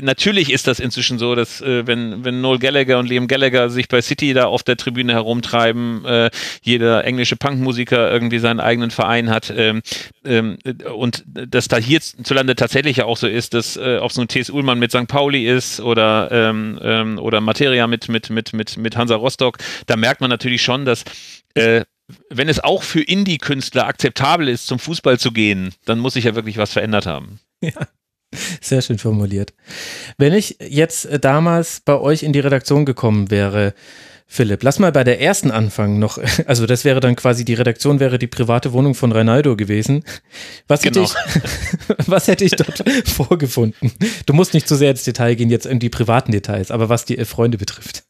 natürlich 0.00 0.50
ist 0.50 0.66
das 0.66 0.80
inzwischen 0.80 1.18
so, 1.18 1.34
dass 1.34 1.60
äh, 1.60 1.86
wenn, 1.86 2.24
wenn 2.24 2.40
Noel 2.40 2.58
Gallagher 2.58 2.98
und 2.98 3.08
Liam 3.08 3.28
Gallagher 3.28 3.70
sich 3.70 3.88
bei 3.88 4.00
City 4.00 4.32
da 4.32 4.46
auf 4.46 4.62
der 4.62 4.76
Tribüne 4.76 5.12
herumtreiben, 5.12 6.04
äh, 6.04 6.30
jeder 6.62 7.04
englische 7.04 7.36
Punkmusiker 7.36 8.10
irgendwie 8.10 8.38
seinen 8.38 8.60
eigenen 8.60 8.90
Verein 8.90 9.30
hat 9.30 9.52
ähm, 9.56 9.82
ähm, 10.24 10.58
und 10.94 11.24
dass 11.26 11.68
da 11.68 11.76
hierzulande 11.76 12.54
tatsächlich 12.54 12.98
ja 12.98 13.04
auch 13.04 13.16
so 13.16 13.26
ist, 13.26 13.54
dass 13.54 13.76
äh, 13.76 13.98
ob 14.00 14.12
so 14.12 14.20
ein 14.20 14.28
T.S. 14.28 14.50
Ullmann 14.50 14.78
mit 14.78 14.92
St. 14.92 15.08
Pauli 15.08 15.46
ist 15.46 15.80
oder 15.80 16.28
ähm, 16.30 16.78
ähm, 16.82 17.18
oder 17.18 17.40
Materia 17.40 17.86
mit 17.86 18.08
mit 18.08 18.30
mit 18.30 18.52
mit 18.52 18.76
mit 18.76 18.96
Hansa 18.96 19.16
Rostock, 19.16 19.58
da 19.86 19.96
merkt 19.96 20.20
man 20.20 20.30
natürlich 20.30 20.62
schon, 20.62 20.84
dass 20.84 21.04
äh, 21.54 21.84
wenn 22.28 22.48
es 22.48 22.60
auch 22.60 22.82
für 22.82 23.02
Indie-Künstler 23.02 23.86
akzeptabel 23.86 24.48
ist, 24.48 24.66
zum 24.66 24.78
Fußball 24.78 25.18
zu 25.18 25.32
gehen, 25.32 25.74
dann 25.84 25.98
muss 25.98 26.14
sich 26.14 26.24
ja 26.24 26.34
wirklich 26.34 26.56
was 26.56 26.72
verändert 26.72 27.06
haben. 27.06 27.40
Ja. 27.60 27.72
Sehr 28.60 28.80
schön 28.80 28.98
formuliert. 28.98 29.54
Wenn 30.16 30.32
ich 30.32 30.56
jetzt 30.60 31.08
damals 31.20 31.80
bei 31.80 31.98
euch 31.98 32.22
in 32.22 32.32
die 32.32 32.40
Redaktion 32.40 32.84
gekommen 32.84 33.30
wäre, 33.30 33.74
Philipp, 34.32 34.62
lass 34.62 34.78
mal 34.78 34.92
bei 34.92 35.02
der 35.02 35.20
ersten 35.20 35.50
anfangen 35.50 35.98
noch. 35.98 36.18
Also 36.46 36.66
das 36.66 36.84
wäre 36.84 37.00
dann 37.00 37.16
quasi, 37.16 37.44
die 37.44 37.54
Redaktion 37.54 37.98
wäre 37.98 38.18
die 38.18 38.28
private 38.28 38.72
Wohnung 38.72 38.94
von 38.94 39.10
Reinaldo 39.10 39.56
gewesen. 39.56 40.04
Was, 40.68 40.82
genau. 40.82 41.02
hätte, 41.02 41.42
ich, 41.98 42.06
was 42.06 42.28
hätte 42.28 42.44
ich 42.44 42.52
dort 42.52 42.84
vorgefunden? 43.08 43.92
Du 44.26 44.32
musst 44.32 44.54
nicht 44.54 44.68
zu 44.68 44.76
sehr 44.76 44.92
ins 44.92 45.02
Detail 45.02 45.34
gehen, 45.34 45.50
jetzt 45.50 45.66
in 45.66 45.80
die 45.80 45.90
privaten 45.90 46.30
Details, 46.30 46.70
aber 46.70 46.88
was 46.88 47.04
die 47.04 47.24
Freunde 47.24 47.58
betrifft. 47.58 48.04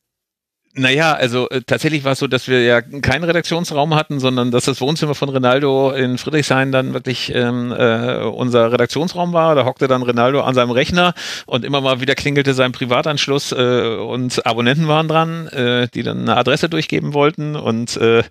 Naja, 0.74 1.14
also 1.14 1.48
äh, 1.48 1.62
tatsächlich 1.66 2.04
war 2.04 2.12
es 2.12 2.20
so, 2.20 2.28
dass 2.28 2.46
wir 2.46 2.62
ja 2.62 2.80
keinen 2.80 3.24
Redaktionsraum 3.24 3.96
hatten, 3.96 4.20
sondern 4.20 4.52
dass 4.52 4.66
das 4.66 4.80
Wohnzimmer 4.80 5.16
von 5.16 5.28
Ronaldo 5.28 5.90
in 5.90 6.16
Friedrichshain 6.16 6.70
dann 6.70 6.94
wirklich 6.94 7.34
ähm, 7.34 7.72
äh, 7.72 8.18
unser 8.22 8.70
Redaktionsraum 8.70 9.32
war. 9.32 9.56
Da 9.56 9.64
hockte 9.64 9.88
dann 9.88 10.02
Ronaldo 10.02 10.42
an 10.42 10.54
seinem 10.54 10.70
Rechner 10.70 11.14
und 11.46 11.64
immer 11.64 11.80
mal 11.80 12.00
wieder 12.00 12.14
klingelte 12.14 12.54
sein 12.54 12.70
Privatanschluss 12.70 13.50
äh, 13.50 13.96
und 13.96 14.46
Abonnenten 14.46 14.86
waren 14.86 15.08
dran, 15.08 15.48
äh, 15.48 15.88
die 15.92 16.04
dann 16.04 16.20
eine 16.20 16.36
Adresse 16.36 16.68
durchgeben 16.68 17.14
wollten. 17.14 17.56
Und 17.56 17.96
äh, 17.96 18.22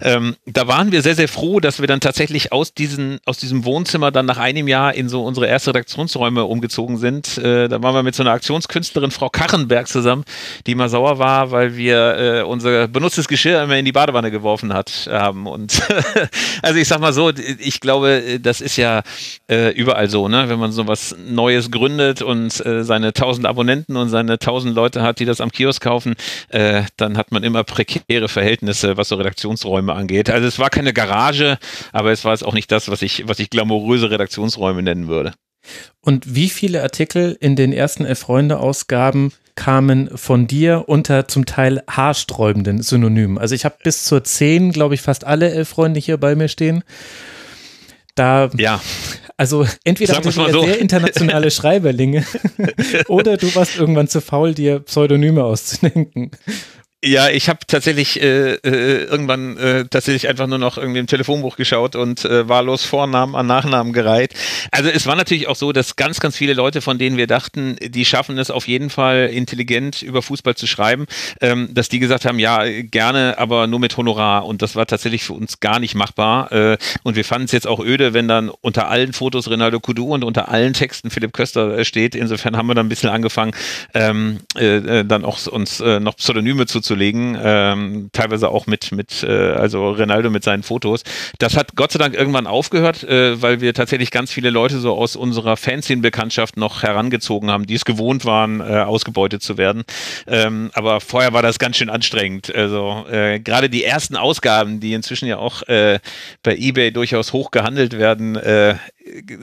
ähm, 0.00 0.36
da 0.46 0.68
waren 0.68 0.92
wir 0.92 1.02
sehr, 1.02 1.16
sehr 1.16 1.26
froh, 1.26 1.58
dass 1.58 1.80
wir 1.80 1.88
dann 1.88 1.98
tatsächlich 1.98 2.52
aus, 2.52 2.74
diesen, 2.74 3.18
aus 3.24 3.38
diesem 3.38 3.64
Wohnzimmer 3.64 4.12
dann 4.12 4.24
nach 4.24 4.38
einem 4.38 4.68
Jahr 4.68 4.94
in 4.94 5.08
so 5.08 5.24
unsere 5.24 5.48
erste 5.48 5.70
Redaktionsräume 5.70 6.44
umgezogen 6.44 6.96
sind. 6.96 7.38
Äh, 7.38 7.66
da 7.66 7.82
waren 7.82 7.96
wir 7.96 8.04
mit 8.04 8.14
so 8.14 8.22
einer 8.22 8.32
Aktionskünstlerin, 8.32 9.10
Frau 9.10 9.30
Kachenberg, 9.30 9.88
zusammen, 9.88 10.24
die 10.68 10.76
mal 10.76 10.88
sauer 10.88 11.18
war, 11.18 11.50
weil 11.50 11.76
wir 11.76 11.97
äh, 11.98 12.42
unser 12.42 12.88
benutztes 12.88 13.28
Geschirr 13.28 13.62
immer 13.62 13.76
in 13.76 13.84
die 13.84 13.92
Badewanne 13.92 14.30
geworfen 14.30 14.72
hat, 14.72 15.08
haben. 15.10 15.46
Und 15.46 15.82
also 16.62 16.78
ich 16.78 16.88
sag 16.88 17.00
mal 17.00 17.12
so, 17.12 17.30
ich 17.30 17.80
glaube, 17.80 18.38
das 18.40 18.60
ist 18.60 18.76
ja 18.76 19.02
äh, 19.50 19.70
überall 19.72 20.08
so, 20.08 20.28
ne? 20.28 20.48
Wenn 20.48 20.58
man 20.58 20.72
so 20.72 20.86
was 20.86 21.16
Neues 21.18 21.70
gründet 21.70 22.22
und 22.22 22.64
äh, 22.64 22.84
seine 22.84 23.12
tausend 23.12 23.46
Abonnenten 23.46 23.96
und 23.96 24.08
seine 24.08 24.38
tausend 24.38 24.74
Leute 24.74 25.02
hat, 25.02 25.20
die 25.20 25.24
das 25.24 25.40
am 25.40 25.50
Kiosk 25.50 25.82
kaufen, 25.82 26.14
äh, 26.48 26.82
dann 26.96 27.16
hat 27.16 27.32
man 27.32 27.42
immer 27.42 27.64
prekäre 27.64 28.28
Verhältnisse, 28.28 28.96
was 28.96 29.08
so 29.08 29.16
Redaktionsräume 29.16 29.92
angeht. 29.92 30.30
Also 30.30 30.46
es 30.46 30.58
war 30.58 30.70
keine 30.70 30.92
Garage, 30.92 31.58
aber 31.92 32.12
es 32.12 32.24
war 32.24 32.32
jetzt 32.32 32.44
auch 32.44 32.54
nicht 32.54 32.70
das, 32.72 32.88
was 32.88 33.02
ich, 33.02 33.26
was 33.26 33.38
ich 33.38 33.50
glamouröse 33.50 34.10
Redaktionsräume 34.10 34.82
nennen 34.82 35.08
würde. 35.08 35.32
Und 36.00 36.34
wie 36.34 36.48
viele 36.48 36.82
Artikel 36.82 37.36
in 37.40 37.56
den 37.56 37.72
ersten 37.72 38.04
Elf-Freunde-Ausgaben 38.04 39.32
kamen 39.58 40.16
von 40.16 40.46
dir 40.46 40.84
unter 40.86 41.26
zum 41.26 41.44
Teil 41.44 41.82
haarsträubenden 41.90 42.80
Synonymen. 42.80 43.38
Also 43.38 43.56
ich 43.56 43.64
habe 43.64 43.74
bis 43.82 44.04
zur 44.04 44.22
10, 44.22 44.70
glaube 44.70 44.94
ich, 44.94 45.02
fast 45.02 45.24
alle 45.24 45.50
elf 45.50 45.68
Freunde 45.68 45.98
hier 45.98 46.16
bei 46.16 46.36
mir 46.36 46.46
stehen. 46.46 46.84
Da, 48.14 48.50
ja. 48.56 48.80
Also 49.36 49.66
entweder 49.84 50.14
hatten 50.14 50.34
wir 50.34 50.52
so. 50.52 50.64
sehr 50.64 50.78
internationale 50.78 51.50
Schreiberlinge 51.52 52.24
oder 53.08 53.36
du 53.36 53.52
warst 53.54 53.76
irgendwann 53.76 54.08
zu 54.08 54.20
faul, 54.20 54.54
dir 54.54 54.80
Pseudonyme 54.80 55.42
auszudenken. 55.42 56.30
Ja, 57.04 57.28
ich 57.28 57.48
habe 57.48 57.60
tatsächlich 57.64 58.20
äh, 58.20 58.54
äh, 58.54 59.04
irgendwann 59.04 59.56
äh, 59.56 59.84
tatsächlich 59.84 60.26
einfach 60.28 60.48
nur 60.48 60.58
noch 60.58 60.78
irgendwie 60.78 60.98
im 60.98 61.06
Telefonbuch 61.06 61.54
geschaut 61.54 61.94
und 61.94 62.24
äh, 62.24 62.48
wahllos 62.48 62.84
Vornamen 62.84 63.36
an 63.36 63.46
Nachnamen 63.46 63.92
gereiht. 63.92 64.34
Also 64.72 64.90
es 64.90 65.06
war 65.06 65.14
natürlich 65.14 65.46
auch 65.46 65.54
so, 65.54 65.70
dass 65.70 65.94
ganz, 65.94 66.18
ganz 66.18 66.36
viele 66.36 66.54
Leute, 66.54 66.80
von 66.80 66.98
denen 66.98 67.16
wir 67.16 67.28
dachten, 67.28 67.76
die 67.80 68.04
schaffen 68.04 68.36
es 68.36 68.50
auf 68.50 68.66
jeden 68.66 68.90
Fall 68.90 69.30
intelligent 69.32 70.02
über 70.02 70.22
Fußball 70.22 70.56
zu 70.56 70.66
schreiben, 70.66 71.06
ähm, 71.40 71.68
dass 71.72 71.88
die 71.88 72.00
gesagt 72.00 72.24
haben, 72.24 72.40
ja, 72.40 72.64
gerne, 72.82 73.38
aber 73.38 73.68
nur 73.68 73.78
mit 73.78 73.96
Honorar. 73.96 74.44
Und 74.44 74.60
das 74.60 74.74
war 74.74 74.86
tatsächlich 74.86 75.22
für 75.22 75.34
uns 75.34 75.60
gar 75.60 75.78
nicht 75.78 75.94
machbar. 75.94 76.50
Äh, 76.50 76.78
und 77.04 77.14
wir 77.14 77.24
fanden 77.24 77.44
es 77.44 77.52
jetzt 77.52 77.68
auch 77.68 77.78
öde, 77.78 78.12
wenn 78.12 78.26
dann 78.26 78.48
unter 78.48 78.88
allen 78.88 79.12
Fotos 79.12 79.48
Ronaldo 79.48 79.78
Kudu 79.78 80.14
und 80.14 80.24
unter 80.24 80.48
allen 80.48 80.72
Texten 80.72 81.10
Philipp 81.10 81.32
Köster 81.32 81.78
äh, 81.78 81.84
steht. 81.84 82.16
Insofern 82.16 82.56
haben 82.56 82.66
wir 82.66 82.74
dann 82.74 82.86
ein 82.86 82.88
bisschen 82.88 83.10
angefangen, 83.10 83.52
ähm, 83.94 84.40
äh, 84.56 84.78
äh 84.78 85.04
dann 85.04 85.24
auch 85.24 85.46
uns 85.46 85.78
äh, 85.78 86.00
noch 86.00 86.16
Pseudonyme 86.16 86.66
zu 86.66 86.87
vorzulegen, 86.88 87.38
ähm, 87.42 88.10
teilweise 88.12 88.48
auch 88.48 88.66
mit, 88.66 88.92
mit 88.92 89.22
äh, 89.22 89.26
also 89.28 89.90
Ronaldo 89.90 90.30
mit 90.30 90.42
seinen 90.42 90.62
Fotos. 90.62 91.02
Das 91.38 91.56
hat 91.56 91.76
Gott 91.76 91.92
sei 91.92 91.98
Dank 91.98 92.14
irgendwann 92.14 92.46
aufgehört, 92.46 93.04
äh, 93.04 93.40
weil 93.42 93.60
wir 93.60 93.74
tatsächlich 93.74 94.10
ganz 94.10 94.32
viele 94.32 94.48
Leute 94.48 94.78
so 94.78 94.96
aus 94.96 95.16
unserer 95.16 95.56
Fanszene-Bekanntschaft 95.56 96.56
noch 96.56 96.82
herangezogen 96.82 97.50
haben, 97.50 97.66
die 97.66 97.74
es 97.74 97.84
gewohnt 97.84 98.24
waren, 98.24 98.60
äh, 98.60 98.80
ausgebeutet 98.80 99.42
zu 99.42 99.58
werden. 99.58 99.84
Ähm, 100.26 100.70
aber 100.72 101.00
vorher 101.00 101.34
war 101.34 101.42
das 101.42 101.58
ganz 101.58 101.76
schön 101.76 101.90
anstrengend. 101.90 102.54
Also 102.54 103.04
äh, 103.10 103.38
gerade 103.38 103.68
die 103.68 103.84
ersten 103.84 104.16
Ausgaben, 104.16 104.80
die 104.80 104.94
inzwischen 104.94 105.26
ja 105.26 105.36
auch 105.36 105.62
äh, 105.68 105.98
bei 106.42 106.56
eBay 106.56 106.90
durchaus 106.90 107.34
hoch 107.34 107.50
gehandelt 107.50 107.98
werden, 107.98 108.36
äh, 108.36 108.76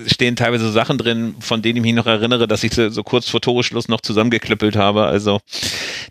stehen 0.07 0.35
teilweise 0.35 0.71
Sachen 0.71 0.97
drin, 0.97 1.35
von 1.39 1.61
denen 1.61 1.77
ich 1.77 1.83
mich 1.83 1.93
noch 1.93 2.07
erinnere, 2.07 2.47
dass 2.47 2.63
ich 2.63 2.73
so, 2.73 2.89
so 2.89 3.03
kurz 3.03 3.29
vor 3.29 3.41
Toreschluss 3.41 3.87
noch 3.87 4.01
zusammengeklöppelt 4.01 4.75
habe. 4.75 5.05
Also 5.05 5.39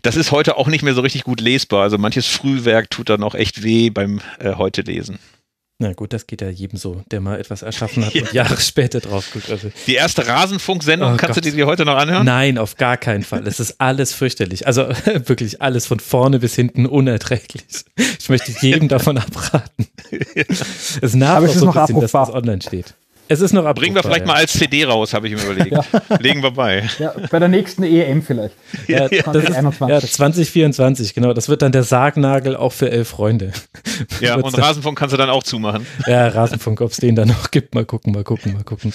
das 0.01 0.15
ist 0.15 0.31
heute 0.31 0.57
auch 0.57 0.67
nicht 0.67 0.83
mehr 0.83 0.93
so 0.93 1.01
richtig 1.01 1.23
gut 1.23 1.41
lesbar. 1.41 1.83
Also 1.83 1.97
manches 1.97 2.27
Frühwerk 2.27 2.89
tut 2.89 3.09
dann 3.09 3.23
auch 3.23 3.35
echt 3.35 3.63
weh 3.63 3.89
beim 3.89 4.21
äh, 4.39 4.55
heute 4.55 4.81
lesen. 4.81 5.19
Na 5.77 5.91
gut, 5.91 6.13
das 6.13 6.25
geht 6.25 6.41
ja 6.41 6.47
jedem 6.47 6.77
so, 6.77 7.03
der 7.11 7.19
mal 7.19 7.37
etwas 7.37 7.61
erschaffen 7.61 8.05
hat 8.05 8.13
ja. 8.13 8.21
und 8.25 8.33
Jahre 8.33 8.57
später 8.61 9.01
drauf 9.01 9.29
guckt. 9.33 9.49
Also 9.49 9.71
die 9.87 9.95
erste 9.95 10.25
Rasenfunk-Sendung, 10.25 11.15
oh 11.15 11.17
kannst 11.17 11.35
Gott. 11.35 11.45
du 11.45 11.51
dir 11.51 11.65
heute 11.65 11.83
noch 11.83 11.97
anhören? 11.97 12.25
Nein, 12.25 12.57
auf 12.57 12.77
gar 12.77 12.95
keinen 12.95 13.23
Fall. 13.23 13.45
Es 13.45 13.59
ist 13.59 13.75
alles 13.81 14.13
fürchterlich. 14.13 14.67
Also 14.67 14.87
wirklich 15.05 15.61
alles 15.61 15.85
von 15.85 15.99
vorne 15.99 16.39
bis 16.39 16.55
hinten 16.55 16.85
unerträglich. 16.85 17.65
Ich 18.19 18.29
möchte 18.29 18.53
jedem 18.61 18.87
davon 18.87 19.17
abraten. 19.17 19.87
Es 20.33 20.97
ist 21.01 21.15
nach 21.15 21.35
Aber 21.35 21.47
es 21.47 21.57
ist 21.57 21.63
noch 21.63 21.75
bisschen, 21.75 21.99
dass 21.99 22.13
das 22.13 22.33
online 22.33 22.61
steht. 22.61 22.95
Es 23.27 23.41
ist 23.41 23.53
noch 23.53 23.73
Bringen 23.73 23.95
wir 23.95 24.03
vielleicht 24.03 24.21
ja. 24.21 24.27
mal 24.27 24.35
als 24.35 24.53
CD 24.53 24.85
raus, 24.85 25.13
habe 25.13 25.27
ich 25.27 25.35
mir 25.35 25.41
überlegt. 25.41 25.65
Ja. 25.75 26.17
Legen 26.19 26.43
wir 26.43 26.51
bei. 26.51 26.87
Ja, 26.99 27.13
bei 27.31 27.39
der 27.39 27.47
nächsten 27.47 27.83
EM 27.83 28.21
vielleicht. 28.21 28.55
Ja, 28.87 29.07
ja, 29.11 29.23
2021. 29.23 29.89
ja, 29.89 29.99
2024, 29.99 31.13
genau. 31.13 31.33
Das 31.33 31.49
wird 31.49 31.61
dann 31.61 31.71
der 31.71 31.83
Sargnagel 31.83 32.55
auch 32.55 32.71
für 32.71 32.91
elf 32.91 33.09
Freunde. 33.09 33.51
Ja, 34.19 34.35
und 34.35 34.57
Rasenfunk 34.57 34.97
kannst 34.97 35.13
du 35.13 35.17
dann 35.17 35.29
auch 35.29 35.43
zumachen. 35.43 35.85
Ja, 36.05 36.27
Rasenfunk, 36.27 36.81
ob 36.81 36.91
es 36.91 36.97
den 36.97 37.15
dann 37.15 37.29
noch 37.29 37.51
gibt. 37.51 37.73
Mal 37.73 37.85
gucken, 37.85 38.13
mal 38.13 38.23
gucken, 38.23 38.53
mal 38.53 38.63
gucken. 38.63 38.93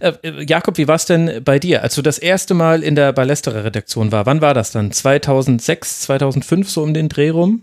Äh, 0.00 0.12
äh, 0.22 0.44
Jakob, 0.44 0.76
wie 0.78 0.88
war 0.88 0.96
es 0.96 1.06
denn 1.06 1.42
bei 1.44 1.58
dir, 1.58 1.82
als 1.82 1.94
du 1.94 2.02
das 2.02 2.18
erste 2.18 2.54
Mal 2.54 2.82
in 2.82 2.94
der 2.94 3.12
Ballesterer-Redaktion 3.12 4.12
war? 4.12 4.26
Wann 4.26 4.40
war 4.40 4.54
das 4.54 4.72
dann? 4.72 4.92
2006, 4.92 6.02
2005 6.02 6.70
so 6.70 6.82
um 6.82 6.94
den 6.94 7.08
Dreh 7.08 7.30
rum? 7.30 7.62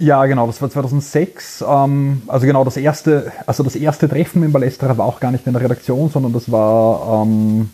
Ja, 0.00 0.26
genau, 0.26 0.46
das 0.46 0.60
war 0.60 0.70
2006. 0.70 1.64
Ähm, 1.66 2.22
also 2.26 2.46
genau, 2.46 2.64
das 2.64 2.76
erste, 2.76 3.32
also 3.46 3.62
das 3.62 3.76
erste 3.76 4.08
Treffen 4.08 4.40
mit 4.40 4.52
Ballesterer 4.52 4.98
war 4.98 5.06
auch 5.06 5.20
gar 5.20 5.30
nicht 5.30 5.46
in 5.46 5.52
der 5.52 5.62
Redaktion, 5.62 6.10
sondern 6.10 6.32
das 6.32 6.50
war, 6.50 7.22
ähm, 7.22 7.70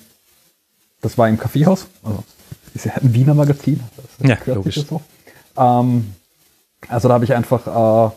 das 1.01 1.16
war 1.16 1.28
im 1.28 1.39
Kaffeehaus. 1.39 1.86
Also 2.03 2.23
ist 2.74 2.85
ja 2.85 2.93
ein 2.97 3.15
Wiener 3.15 3.35
Magazin. 3.35 3.81
ja, 4.23 4.36
logisch. 4.47 4.85
So. 4.86 5.01
Ähm, 5.57 6.15
also 6.89 7.09
da 7.09 7.15
habe 7.15 7.24
ich 7.24 7.35
einfach, 7.35 7.66
äh, 7.66 8.11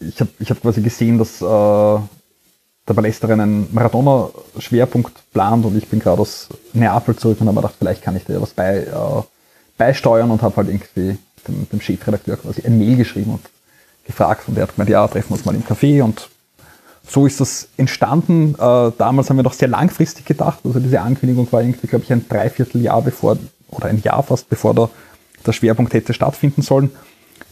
ich 0.00 0.20
habe 0.20 0.30
ich 0.38 0.50
hab 0.50 0.60
quasi 0.60 0.80
gesehen, 0.80 1.18
dass 1.18 1.40
äh, 1.40 1.44
der 1.44 2.94
Ballesterer 2.94 3.34
einen 3.34 3.68
Maradona-Schwerpunkt 3.72 5.32
plant 5.32 5.64
und 5.64 5.76
ich 5.76 5.88
bin 5.88 6.00
gerade 6.00 6.20
aus 6.22 6.48
Neapel 6.72 7.16
zurück 7.16 7.40
und 7.40 7.46
habe 7.46 7.54
mir 7.56 7.62
gedacht, 7.62 7.76
vielleicht 7.78 8.02
kann 8.02 8.16
ich 8.16 8.24
da 8.24 8.40
was 8.40 8.50
bei, 8.50 8.78
äh, 8.78 9.22
beisteuern 9.78 10.30
und 10.30 10.42
habe 10.42 10.56
halt 10.56 10.68
irgendwie 10.68 11.16
dem, 11.48 11.68
dem 11.70 11.80
Chefredakteur 11.80 12.36
quasi 12.36 12.62
ein 12.64 12.78
Mail 12.78 12.96
geschrieben 12.96 13.32
und 13.34 13.42
gefragt 14.04 14.48
und 14.48 14.56
er 14.56 14.64
hat 14.64 14.74
gemeint, 14.74 14.90
ja, 14.90 15.06
treffen 15.06 15.30
wir 15.30 15.36
uns 15.36 15.44
mal 15.44 15.54
im 15.54 15.64
Café 15.64 16.02
und 16.02 16.28
so 17.06 17.26
ist 17.26 17.40
das 17.40 17.68
entstanden. 17.76 18.54
Äh, 18.54 18.92
damals 18.96 19.28
haben 19.28 19.36
wir 19.36 19.42
noch 19.42 19.52
sehr 19.52 19.68
langfristig 19.68 20.24
gedacht. 20.24 20.60
Also 20.64 20.78
diese 20.78 21.00
Ankündigung 21.00 21.50
war 21.50 21.62
irgendwie, 21.62 21.88
glaube 21.88 22.04
ich, 22.04 22.12
ein 22.12 22.26
Dreivierteljahr 22.28 23.02
bevor, 23.02 23.36
oder 23.68 23.86
ein 23.86 24.00
Jahr 24.02 24.22
fast, 24.22 24.48
bevor 24.48 24.74
der, 24.74 24.90
der 25.44 25.52
Schwerpunkt 25.52 25.92
hätte 25.92 26.14
stattfinden 26.14 26.62
sollen. 26.62 26.90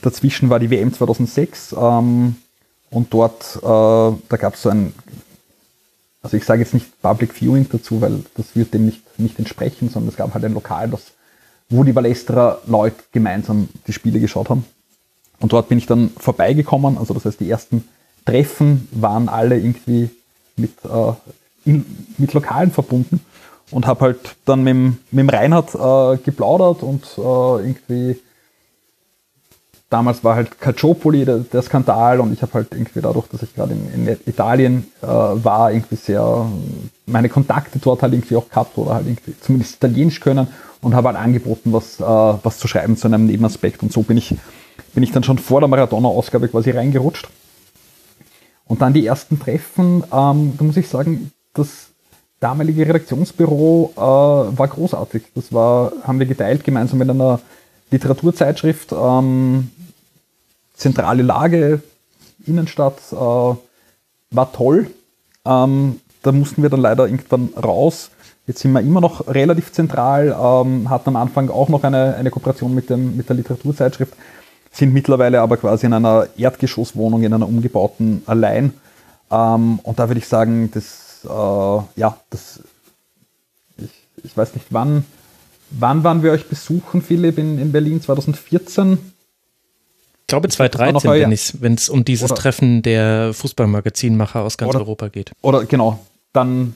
Dazwischen 0.03 0.49
war 0.49 0.61
die 0.61 0.71
WM 0.71 0.93
2006 0.93 1.75
ähm, 1.79 2.37
und 2.91 3.13
dort, 3.13 3.57
äh, 3.57 3.61
da 3.63 4.37
gab 4.39 4.55
es 4.55 4.63
so 4.63 4.69
ein, 4.69 4.93
also 6.23 6.37
ich 6.37 6.45
sage 6.45 6.63
jetzt 6.63 6.75
nicht 6.75 7.01
Public 7.03 7.33
Viewing 7.35 7.67
dazu, 7.71 8.01
weil 8.01 8.25
das 8.37 8.55
wird 8.55 8.75
dem 8.75 8.87
nicht, 8.87 9.19
nicht 9.19 9.39
entsprechen, 9.39 9.89
sondern 9.89 10.11
es 10.11 10.17
gab 10.17 10.33
halt 10.35 10.45
ein 10.45 10.55
Lokal, 10.55 10.89
das 10.89 11.03
wo 11.69 11.85
die 11.85 11.93
Ballesterer 11.93 12.61
Leute 12.67 12.97
gemeinsam 13.13 13.69
die 13.87 13.93
Spiele 13.93 14.21
geschaut 14.21 14.51
haben. 14.51 14.65
Und 15.41 15.53
dort 15.53 15.69
bin 15.69 15.79
ich 15.79 15.87
dann 15.87 16.11
vorbeigekommen, 16.19 16.99
also 16.99 17.15
das 17.15 17.25
heißt, 17.25 17.41
die 17.41 17.51
ersten 17.51 17.87
Treffen 18.25 18.89
waren 18.93 19.29
alle 19.29 19.57
irgendwie 19.57 20.11
mit, 20.57 20.73
äh, 20.85 21.13
in, 21.65 21.85
mit 22.17 22.33
Lokalen 22.35 22.71
verbunden 22.73 23.21
und 23.71 23.87
habe 23.87 24.01
halt 24.01 24.37
dann 24.45 24.65
mit, 24.65 24.75
mit 24.75 25.21
dem 25.21 25.29
Reinhard 25.29 25.75
äh, 25.75 26.23
geplaudert 26.23 26.83
und 26.83 27.05
äh, 27.17 27.69
irgendwie 27.69 28.21
damals 29.91 30.23
war 30.23 30.37
halt 30.37 30.61
Calciopoli 30.61 31.25
der, 31.25 31.39
der 31.39 31.63
Skandal 31.63 32.21
und 32.21 32.33
ich 32.33 32.43
habe 32.43 32.55
halt 32.55 32.69
irgendwie 32.73 33.01
dadurch, 33.01 33.27
dass 33.29 33.43
ich 33.43 33.55
gerade 33.55 33.73
in, 33.73 34.07
in, 34.07 34.17
Italien 34.27 34.87
äh, 35.03 35.07
war, 35.07 35.73
irgendwie 35.73 35.97
sehr 35.97 36.47
meine 37.07 37.29
Kontakte 37.29 37.79
dort 37.79 38.03
halt 38.03 38.13
irgendwie 38.13 38.37
auch 38.37 38.49
gehabt 38.49 38.77
oder 38.77 38.95
halt 38.95 39.07
irgendwie 39.07 39.35
zumindest 39.41 39.77
Italienisch 39.77 40.21
können 40.21 40.49
und 40.83 40.95
habe 40.95 41.09
halt 41.09 41.19
angeboten, 41.19 41.73
was, 41.73 42.01
äh, 42.01 42.05
was 42.05 42.59
zu 42.59 42.69
schreiben 42.69 42.97
zu 42.97 43.09
einem 43.09 43.27
Nebenaspekt. 43.27 43.83
Und 43.83 43.93
so 43.93 44.03
bin 44.03 44.17
ich, 44.17 44.35
bin 44.95 45.03
ich 45.03 45.13
dann 45.13 45.25
schon 45.25 45.39
vor 45.39 45.61
der 45.61 45.69
Maradona-Ausgabe 45.69 46.49
quasi 46.49 46.71
reingerutscht. 46.71 47.29
Und 48.67 48.83
dann 48.83 48.93
die 48.93 49.07
ersten 49.07 49.41
Treffen, 49.41 50.05
ähm, 50.13 50.53
da 50.59 50.65
muss 50.65 50.77
ich 50.77 50.89
sagen, 50.89 51.33
das 51.55 51.89
damalige 52.39 52.87
Redaktionsbüro 52.87 53.93
äh, 53.97 54.01
war 54.59 54.69
großartig. 54.69 55.23
Das 55.35 55.53
war, 55.53 55.93
haben 56.03 56.19
wir 56.19 56.27
geteilt 56.27 56.63
gemeinsam 56.65 56.99
mit 56.99 57.09
einer 57.09 57.41
Literaturzeitschrift. 57.91 58.93
Ähm, 58.93 59.71
zentrale 60.75 61.23
Lage, 61.23 61.83
Innenstadt, 62.47 62.99
äh, 63.13 63.17
war 63.17 64.53
toll. 64.53 64.91
Ähm, 65.45 66.01
da 66.23 66.33
mussten 66.33 66.63
wir 66.63 66.71
dann 66.71 66.81
leider 66.81 67.07
irgendwann 67.07 67.51
raus 67.55 68.11
Jetzt 68.49 68.61
sind 68.61 68.73
wir 68.73 68.81
immer 68.81 69.03
noch 69.03 69.29
relativ 69.29 69.73
zentral, 69.73 70.29
ähm, 70.29 70.89
hatten 70.89 71.11
am 71.11 71.17
Anfang 71.17 71.51
auch 71.51 71.69
noch 71.69 71.85
eine, 71.85 72.15
eine 72.15 72.31
Kooperation 72.31 72.75
mit, 72.75 72.89
dem, 72.89 73.15
mit 73.15 73.29
der 73.29 73.37
Literaturzeitschrift, 73.37 74.15
sind 74.73 74.95
mittlerweile 74.95 75.43
aber 75.43 75.59
quasi 75.59 75.85
in 75.85 75.93
einer 75.93 76.29
Erdgeschosswohnung, 76.35 77.23
in 77.23 77.35
einer 77.35 77.47
umgebauten 77.47 78.23
allein. 78.25 78.73
Ähm, 79.31 79.81
und 79.83 79.99
da 79.99 80.09
würde 80.09 80.21
ich 80.21 80.29
sagen, 80.29 80.71
das, 80.73 81.21
äh, 81.27 82.01
ja, 82.01 82.17
das, 82.31 82.61
ich, 83.77 83.91
ich 84.25 84.35
weiß 84.35 84.55
nicht, 84.55 84.69
wann, 84.71 85.05
wann 85.71 86.05
waren 86.05 86.23
wir 86.23 86.33
euch 86.33 86.47
besuchen, 86.47 87.03
Philipp, 87.03 87.39
in, 87.39 87.59
in 87.59 87.73
Berlin? 87.73 88.01
2014? 88.01 88.99
Ich 90.21 90.27
glaube 90.27 90.49
2013, 90.49 91.39
wenn 91.61 91.75
es 91.75 91.89
um 91.89 92.05
dieses 92.05 92.31
oder, 92.31 92.41
Treffen 92.41 92.83
der 92.83 93.33
Fußballmagazinmacher 93.33 94.43
aus 94.43 94.59
ganz 94.59 94.71
oder, 94.71 94.81
Europa 94.81 95.09
geht. 95.09 95.33
Oder 95.41 95.65
genau, 95.65 96.01
dann 96.33 96.75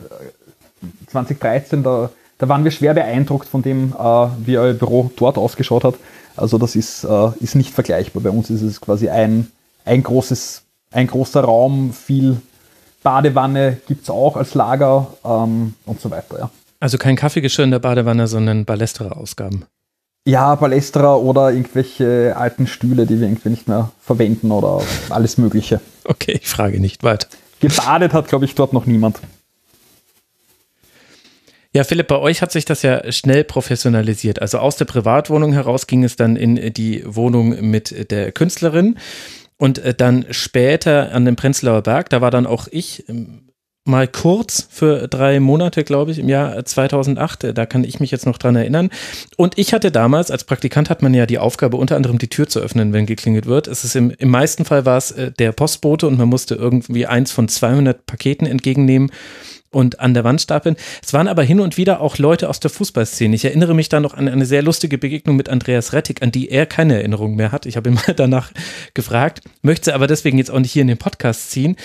2013, 1.09 1.83
da, 1.83 2.11
da 2.39 2.49
waren 2.49 2.65
wir 2.65 2.71
schwer 2.71 2.95
beeindruckt 2.95 3.47
von 3.47 3.63
dem, 3.63 3.93
äh, 3.93 4.29
wie 4.47 4.57
euer 4.57 4.73
Büro 4.73 5.11
dort 5.17 5.37
ausgeschaut 5.37 5.85
hat. 5.85 5.97
Also 6.35 6.57
das 6.57 6.77
ist, 6.77 7.05
äh, 7.05 7.31
ist 7.41 7.55
nicht 7.55 7.75
vergleichbar. 7.75 8.23
Bei 8.23 8.31
uns 8.31 8.49
ist 8.49 8.63
es 8.63 8.81
quasi 8.81 9.09
ein, 9.11 9.49
ein, 9.85 10.03
großes, 10.03 10.63
ein 10.91 11.07
großer 11.07 11.43
Raum, 11.43 11.93
viel 11.93 12.41
Badewanne 13.03 13.81
gibt 13.87 14.05
es 14.05 14.11
auch 14.11 14.37
als 14.37 14.55
Lager 14.55 15.09
ähm, 15.25 15.75
und 15.85 16.01
so 16.01 16.11
weiter. 16.11 16.39
Ja. 16.39 16.51
Also 16.83 16.99
kein 16.99 17.15
Kaffeegeschirr 17.15 17.65
in 17.65 17.71
der 17.71 17.79
Badewanne, 17.79 18.27
sondern 18.27 18.65
Ballesterer-Ausgaben. 18.65 19.67
Ja, 20.27 20.57
Ballesterer 20.57 21.21
oder 21.21 21.53
irgendwelche 21.53 22.35
alten 22.37 22.67
Stühle, 22.67 23.07
die 23.07 23.21
wir 23.21 23.29
irgendwie 23.29 23.51
nicht 23.51 23.69
mehr 23.69 23.93
verwenden 24.01 24.51
oder 24.51 24.83
alles 25.09 25.39
Mögliche. 25.39 25.81
Okay, 26.03 26.41
ich 26.43 26.49
frage 26.49 26.81
nicht 26.81 27.05
weiter. 27.05 27.29
Gebadet 27.61 28.13
hat, 28.13 28.27
glaube 28.27 28.47
ich, 28.47 28.57
dort 28.57 28.73
noch 28.73 28.87
niemand. 28.87 29.21
Ja, 31.73 31.85
Philipp, 31.85 32.09
bei 32.09 32.19
euch 32.19 32.43
hat 32.43 32.51
sich 32.51 32.65
das 32.65 32.83
ja 32.83 33.13
schnell 33.13 33.45
professionalisiert. 33.45 34.43
Also 34.43 34.59
aus 34.59 34.75
der 34.75 34.87
Privatwohnung 34.87 35.53
heraus 35.53 35.87
ging 35.87 36.03
es 36.03 36.17
dann 36.17 36.35
in 36.35 36.73
die 36.73 37.05
Wohnung 37.07 37.71
mit 37.71 38.11
der 38.11 38.33
Künstlerin 38.33 38.99
und 39.57 39.79
äh, 39.79 39.95
dann 39.95 40.27
später 40.33 41.13
an 41.13 41.27
dem 41.27 41.37
Prenzlauer 41.37 41.83
Berg. 41.83 42.11
Da 42.11 42.21
war 42.21 42.33
dann 42.33 42.45
auch 42.45 42.67
ich 42.73 43.09
ähm, 43.09 43.52
mal 43.85 44.07
kurz 44.07 44.69
für 44.71 45.09
drei 45.09 45.41
Monate, 45.41 45.83
glaube 45.83 46.13
ich, 46.13 46.19
im 46.19 46.29
Jahr 46.29 46.65
2008. 46.65 47.57
Da 47.57 47.67
kann 47.67 47.85
ich 47.85 48.01
mich 48.01 48.11
jetzt 48.11 48.27
noch 48.27 48.39
dran 48.39 48.55
erinnern. 48.55 48.91
Und 49.37 49.59
ich 49.59 49.73
hatte 49.73 49.91
damals, 49.91 50.31
als 50.31 50.45
Praktikant 50.45 50.89
hat 50.89 51.03
man 51.03 51.15
ja 51.15 51.27
die 51.27 51.39
Aufgabe, 51.39 51.77
unter 51.77 51.97
anderem 51.97 52.19
die 52.19 52.29
Tür 52.29 52.49
zu 52.49 52.61
öffnen, 52.61 52.93
wenn 52.93 53.07
geklingelt 53.07 53.47
wird. 53.47 53.67
Es 53.67 53.85
ist 53.85 53.97
im, 53.97 54.11
im 54.11 54.31
meisten 54.31 54.65
Fall 54.65 54.87
war 54.87 54.99
es 54.99 55.11
äh, 55.13 55.33
der 55.33 55.53
Postbote 55.53 56.07
und 56.07 56.17
man 56.17 56.29
musste 56.29 56.55
irgendwie 56.55 57.07
eins 57.07 57.33
von 57.33 57.49
200 57.49 58.07
Paketen 58.07 58.47
entgegennehmen 58.47 59.11
und 59.73 60.01
an 60.01 60.15
der 60.15 60.23
Wand 60.23 60.41
stapeln. 60.41 60.77
Es 61.03 61.13
waren 61.13 61.27
aber 61.27 61.43
hin 61.43 61.59
und 61.59 61.77
wieder 61.77 62.01
auch 62.01 62.19
Leute 62.19 62.49
aus 62.49 62.61
der 62.61 62.71
Fußballszene. 62.71 63.35
Ich 63.35 63.45
erinnere 63.45 63.75
mich 63.75 63.89
da 63.89 64.01
noch 64.01 64.15
an 64.15 64.29
eine 64.29 64.47
sehr 64.47 64.63
lustige 64.63 64.99
Begegnung 64.99 65.35
mit 65.35 65.49
Andreas 65.49 65.93
Rettig, 65.93 66.23
an 66.23 66.31
die 66.31 66.51
er 66.51 66.67
keine 66.67 66.97
Erinnerung 66.97 67.35
mehr 67.35 67.51
hat. 67.51 67.67
Ich 67.67 67.77
habe 67.77 67.91
ihn 67.91 67.95
mal 68.07 68.15
danach 68.15 68.53
gefragt, 68.95 69.41
möchte 69.63 69.95
aber 69.95 70.07
deswegen 70.07 70.39
jetzt 70.39 70.51
auch 70.51 70.61
nicht 70.61 70.73
hier 70.73 70.83
in 70.83 70.89
den 70.89 70.99
Podcast 70.99 71.51
ziehen. 71.51 71.77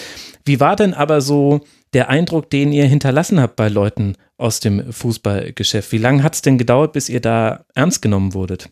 Wie 0.46 0.60
war 0.60 0.76
denn 0.76 0.94
aber 0.94 1.22
so 1.22 1.62
der 1.94 2.10
Eindruck, 2.10 2.50
den 2.50 2.72
ihr 2.72 2.86
hinterlassen 2.86 3.40
habt 3.40 3.56
bei 3.56 3.70
Leuten 3.70 4.16
aus 4.38 4.60
dem 4.60 4.92
Fußballgeschäft? 4.92 5.92
Wie 5.92 5.98
lange 5.98 6.24
hat 6.24 6.36
es 6.36 6.42
denn 6.42 6.58
gedauert, 6.58 6.94
bis 6.94 7.10
ihr 7.10 7.22
da 7.22 7.66
ernst 7.76 8.02
genommen 8.02 8.34
wurdet? 8.34 8.70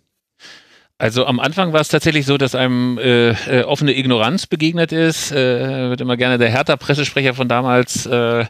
Also 0.98 1.26
am 1.26 1.42
Anfang 1.42 1.74
war 1.74 1.82
es 1.82 1.90
tatsächlich 1.90 2.26
so, 2.26 2.38
dass 2.38 2.56
einem 2.56 2.98
äh, 2.98 3.32
äh, 3.32 3.64
offene 3.64 3.98
Ignoranz 3.98 4.48
begegnet 4.48 4.94
ist. 4.94 5.30
Äh, 5.32 5.90
wird 5.90 6.00
immer 6.00 6.16
gerne 6.16 6.38
der 6.38 6.50
Hertha-Pressesprecher 6.50 7.34
von 7.34 7.50
damals 7.50 8.06
äh, 8.06 8.46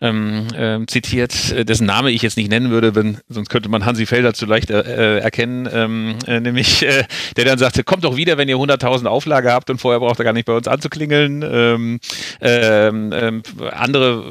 ähm, 0.00 0.46
äh, 0.54 0.86
zitiert, 0.86 1.52
äh, 1.52 1.64
dessen 1.64 1.86
Name 1.86 2.10
ich 2.10 2.22
jetzt 2.22 2.36
nicht 2.36 2.50
nennen 2.50 2.70
würde, 2.70 2.94
wenn, 2.94 3.18
sonst 3.28 3.50
könnte 3.50 3.68
man 3.68 3.84
Hansi 3.84 4.06
Felder 4.06 4.34
zu 4.34 4.46
leicht 4.46 4.70
äh, 4.70 4.80
äh, 4.80 5.18
erkennen, 5.18 5.68
ähm, 5.72 6.16
äh, 6.26 6.40
nämlich 6.40 6.82
äh, 6.82 7.04
der 7.36 7.44
dann 7.44 7.58
sagte, 7.58 7.84
kommt 7.84 8.04
doch 8.04 8.16
wieder, 8.16 8.38
wenn 8.38 8.48
ihr 8.48 8.56
100.000 8.56 9.06
Auflage 9.06 9.52
habt 9.52 9.70
und 9.70 9.78
vorher 9.78 10.00
braucht 10.00 10.18
ihr 10.18 10.24
gar 10.24 10.32
nicht 10.32 10.46
bei 10.46 10.54
uns 10.54 10.68
anzuklingeln. 10.68 11.42
Ähm, 11.42 12.00
ähm, 12.40 13.12
ähm, 13.12 13.42
andere 13.72 14.24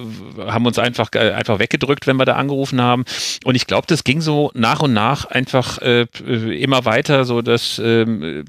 haben 0.48 0.66
uns 0.66 0.80
einfach, 0.80 1.10
äh, 1.14 1.32
einfach 1.32 1.60
weggedrückt, 1.60 2.08
wenn 2.08 2.18
wir 2.18 2.26
da 2.26 2.34
angerufen 2.34 2.82
haben. 2.82 3.06
Und 3.44 3.56
ich 3.56 3.68
glaube, 3.68 3.86
das 3.88 4.04
ging 4.04 4.22
so 4.22 4.52
nach 4.54 4.82
und 4.82 4.94
nach 4.94 5.26
einfach 5.26 5.80
äh, 5.82 6.08
immer 6.58 6.86
weiter, 6.86 7.26
so 7.26 7.42
dass 7.42 7.80
ähm, 7.84 8.46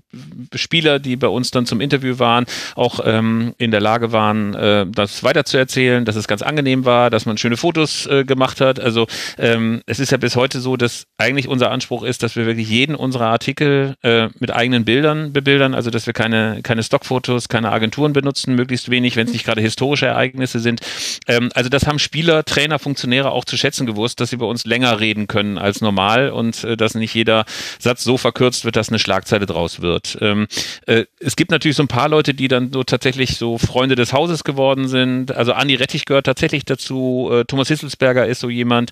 Spieler, 0.55 0.99
die 0.99 1.17
bei 1.17 1.29
uns 1.29 1.51
dann 1.51 1.67
zum 1.67 1.81
Interview 1.81 2.19
waren, 2.19 2.47
auch 2.75 3.01
ähm, 3.05 3.55
in 3.59 3.71
der 3.71 3.81
Lage 3.81 4.13
waren, 4.13 4.55
äh, 4.55 4.87
das 4.89 5.23
weiterzuerzählen, 5.23 6.05
dass 6.05 6.17
es 6.17 6.27
ganz 6.27 6.43
angenehm 6.43 6.85
war, 6.85 7.10
dass 7.11 7.27
man 7.27 7.39
schöne 7.39 7.57
Fotos 7.57 8.07
äh, 8.07 8.25
gemacht 8.25 8.61
hat. 8.61 8.81
Also 8.81 9.07
ähm, 9.39 9.83
es 9.87 10.01
ist 10.01 10.13
ja 10.13 10.19
bis 10.19 10.37
heute 10.37 10.61
so, 10.61 10.77
dass 10.77 11.05
eigentlich 11.19 11.49
unser 11.49 11.71
Anspruch 11.71 12.03
ist, 12.03 12.23
dass 12.23 12.37
wir 12.37 12.47
wirklich 12.47 12.69
jeden 12.69 12.95
unserer 12.95 13.27
Artikel 13.27 13.95
äh, 14.03 14.29
mit 14.39 14.51
eigenen 14.51 14.85
Bildern 14.85 15.33
bebildern, 15.33 15.75
also 15.75 15.91
dass 15.91 16.07
wir 16.07 16.13
keine, 16.13 16.61
keine 16.63 16.83
Stockfotos, 16.83 17.49
keine 17.49 17.73
Agenturen 17.73 18.13
benutzen, 18.13 18.55
möglichst 18.55 18.91
wenig, 18.91 19.17
wenn 19.17 19.27
es 19.27 19.33
nicht 19.33 19.45
gerade 19.45 19.61
historische 19.61 20.07
Ereignisse 20.07 20.61
sind. 20.61 20.81
Ähm, 21.27 21.51
also 21.55 21.69
das 21.69 21.87
haben 21.87 21.99
Spieler, 21.99 22.45
Trainer, 22.45 22.79
Funktionäre 22.79 23.31
auch 23.31 23.45
zu 23.45 23.57
schätzen 23.57 23.87
gewusst, 23.87 24.21
dass 24.21 24.31
sie 24.31 24.37
bei 24.37 24.47
uns 24.47 24.65
länger 24.65 25.01
reden 25.01 25.27
können 25.27 25.59
als 25.59 25.81
normal 25.81 26.31
und 26.31 26.65
äh, 26.65 26.77
dass 26.77 26.95
nicht 26.95 27.15
jeder 27.15 27.45
Satz 27.79 28.05
so 28.05 28.17
verkürzt 28.17 28.65
wird, 28.65 28.77
dass 28.77 28.89
eine 28.89 28.99
Schlagzeile 28.99 29.47
draus 29.47 29.81
wird. 29.81 30.19
Ähm, 30.21 30.47
äh, 30.87 31.05
es 31.19 31.37
gibt 31.37 31.51
natürlich 31.51 31.77
so 31.77 31.83
ein 31.83 31.89
paar 31.89 32.09
Leute, 32.09 32.35
die 32.35 32.49
dann 32.49 32.73
so 32.73 32.85
tatsächlich 32.85 33.37
so 33.37 33.59
Freunde 33.59 33.95
des 33.95 34.13
Hauses 34.13 34.45
geworden 34.45 34.89
sind. 34.89 35.35
Also 35.35 35.53
Andi 35.53 35.75
Rettich 35.75 36.05
gehört 36.05 36.27
tatsächlich 36.27 36.65
dazu. 36.65 37.00
Äh, 37.01 37.45
Thomas 37.45 37.69
Hisselsberger 37.69 38.27
ist 38.27 38.41
so 38.41 38.49
jemand. 38.49 38.91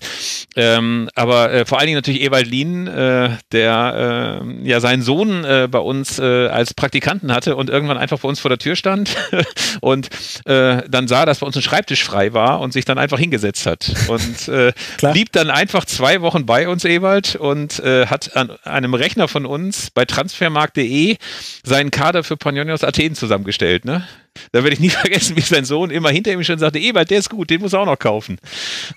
Ähm, 0.55 1.09
aber 1.15 1.51
äh, 1.51 1.65
vor 1.65 1.77
allen 1.79 1.87
Dingen 1.87 1.97
natürlich 1.97 2.21
Ewald 2.21 2.47
Lien, 2.47 2.87
äh, 2.87 3.29
der 3.51 4.41
äh, 4.43 4.67
ja 4.67 4.79
seinen 4.79 5.01
Sohn 5.01 5.43
äh, 5.43 5.67
bei 5.69 5.79
uns 5.79 6.19
äh, 6.19 6.47
als 6.47 6.73
Praktikanten 6.73 7.33
hatte 7.33 7.55
und 7.55 7.69
irgendwann 7.69 7.97
einfach 7.97 8.19
bei 8.19 8.29
uns 8.29 8.39
vor 8.39 8.49
der 8.49 8.57
Tür 8.57 8.75
stand 8.75 9.15
und 9.81 10.09
äh, 10.45 10.83
dann 10.89 11.07
sah, 11.07 11.25
dass 11.25 11.39
bei 11.39 11.47
uns 11.47 11.55
ein 11.55 11.61
Schreibtisch 11.61 12.03
frei 12.03 12.33
war 12.33 12.59
und 12.59 12.73
sich 12.73 12.85
dann 12.85 12.97
einfach 12.97 13.19
hingesetzt 13.19 13.65
hat. 13.65 13.91
Und 14.07 14.49
blieb 15.11 15.31
dann 15.31 15.49
einfach 15.49 15.85
zwei 15.85 16.21
Wochen 16.21 16.45
bei 16.45 16.67
uns, 16.67 16.85
Ewald, 16.85 17.35
und 17.35 17.81
hat 17.83 18.35
an 18.35 18.51
einem 18.63 18.93
Rechner 18.93 19.27
von 19.27 19.45
uns 19.45 19.89
bei 19.91 20.05
transfermarkt.de 20.05 21.17
seinen 21.63 21.91
Kader 21.91 22.23
für 22.23 22.37
Panionios 22.37 22.83
Athen 22.83 23.15
zusammengestellt. 23.15 23.85
Ne? 23.85 24.07
Da 24.51 24.63
werde 24.63 24.73
ich 24.73 24.79
nie 24.79 24.89
vergessen, 24.89 25.35
wie 25.35 25.41
sein 25.41 25.65
Sohn 25.65 25.89
immer 25.89 26.09
hinter 26.09 26.31
ihm 26.31 26.43
schon 26.43 26.59
sagte, 26.59 26.79
Ewald, 26.79 27.09
der 27.09 27.19
ist 27.19 27.29
gut, 27.29 27.49
den 27.49 27.61
muss 27.61 27.73
er 27.73 27.81
auch 27.81 27.85
noch 27.85 27.99
kaufen. 27.99 28.37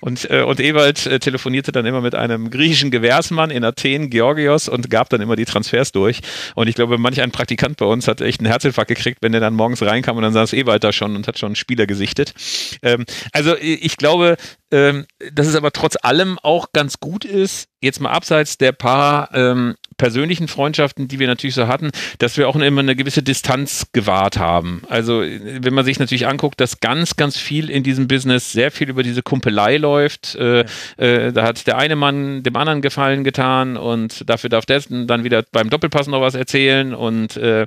Und, 0.00 0.30
äh, 0.30 0.42
und 0.42 0.60
Ewald 0.60 1.06
äh, 1.06 1.18
telefonierte 1.18 1.72
dann 1.72 1.86
immer 1.86 2.00
mit 2.00 2.14
einem 2.14 2.50
griechischen 2.50 2.90
Gewährsmann 2.90 3.50
in 3.50 3.64
Athen, 3.64 4.10
Georgios, 4.10 4.68
und 4.68 4.90
gab 4.90 5.08
dann 5.10 5.20
immer 5.20 5.36
die 5.36 5.44
Transfers 5.44 5.92
durch. 5.92 6.20
Und 6.54 6.68
ich 6.68 6.74
glaube, 6.74 6.98
manch 6.98 7.20
ein 7.20 7.30
Praktikant 7.30 7.76
bei 7.76 7.86
uns 7.86 8.08
hat 8.08 8.20
echt 8.20 8.40
einen 8.40 8.50
Herzinfarkt 8.50 8.88
gekriegt, 8.88 9.18
wenn 9.20 9.34
er 9.34 9.40
dann 9.40 9.54
morgens 9.54 9.82
reinkam 9.82 10.16
und 10.16 10.22
dann 10.22 10.32
saß 10.32 10.52
Ewald 10.52 10.84
da 10.84 10.92
schon 10.92 11.16
und 11.16 11.26
hat 11.28 11.38
schon 11.38 11.48
einen 11.48 11.56
Spieler 11.56 11.86
gesichtet. 11.86 12.34
Ähm, 12.82 13.04
also 13.32 13.56
ich 13.58 13.96
glaube, 13.96 14.36
ähm, 14.70 15.06
dass 15.32 15.46
es 15.46 15.54
aber 15.54 15.70
trotz 15.72 15.96
allem 16.00 16.38
auch 16.38 16.72
ganz 16.72 16.98
gut 16.98 17.24
ist, 17.24 17.68
jetzt 17.82 18.00
mal 18.00 18.10
abseits 18.10 18.56
der 18.56 18.72
paar 18.72 19.28
ähm, 19.34 19.74
persönlichen 19.96 20.48
Freundschaften, 20.48 21.08
die 21.08 21.18
wir 21.18 21.26
natürlich 21.26 21.54
so 21.54 21.66
hatten, 21.68 21.90
dass 22.18 22.36
wir 22.36 22.48
auch 22.48 22.56
immer 22.56 22.80
eine 22.80 22.96
gewisse 22.96 23.22
Distanz 23.22 23.86
gewahrt 23.92 24.38
haben. 24.38 24.82
Also 24.88 25.20
wenn 25.20 25.74
man 25.74 25.84
sich 25.84 25.98
natürlich 25.98 26.26
anguckt, 26.26 26.60
dass 26.60 26.80
ganz, 26.80 27.16
ganz 27.16 27.36
viel 27.36 27.70
in 27.70 27.82
diesem 27.82 28.08
Business 28.08 28.52
sehr 28.52 28.70
viel 28.70 28.88
über 28.88 29.02
diese 29.02 29.22
Kumpelei 29.22 29.76
läuft. 29.76 30.34
Äh, 30.36 30.64
äh, 30.96 31.32
da 31.32 31.44
hat 31.44 31.66
der 31.66 31.76
eine 31.76 31.96
Mann 31.96 32.42
dem 32.42 32.56
anderen 32.56 32.82
Gefallen 32.82 33.24
getan 33.24 33.76
und 33.76 34.28
dafür 34.28 34.50
darf 34.50 34.66
der 34.66 34.82
dann 34.88 35.24
wieder 35.24 35.44
beim 35.52 35.70
Doppelpass 35.70 36.06
noch 36.06 36.20
was 36.20 36.34
erzählen 36.34 36.94
und 36.94 37.36
äh, 37.36 37.66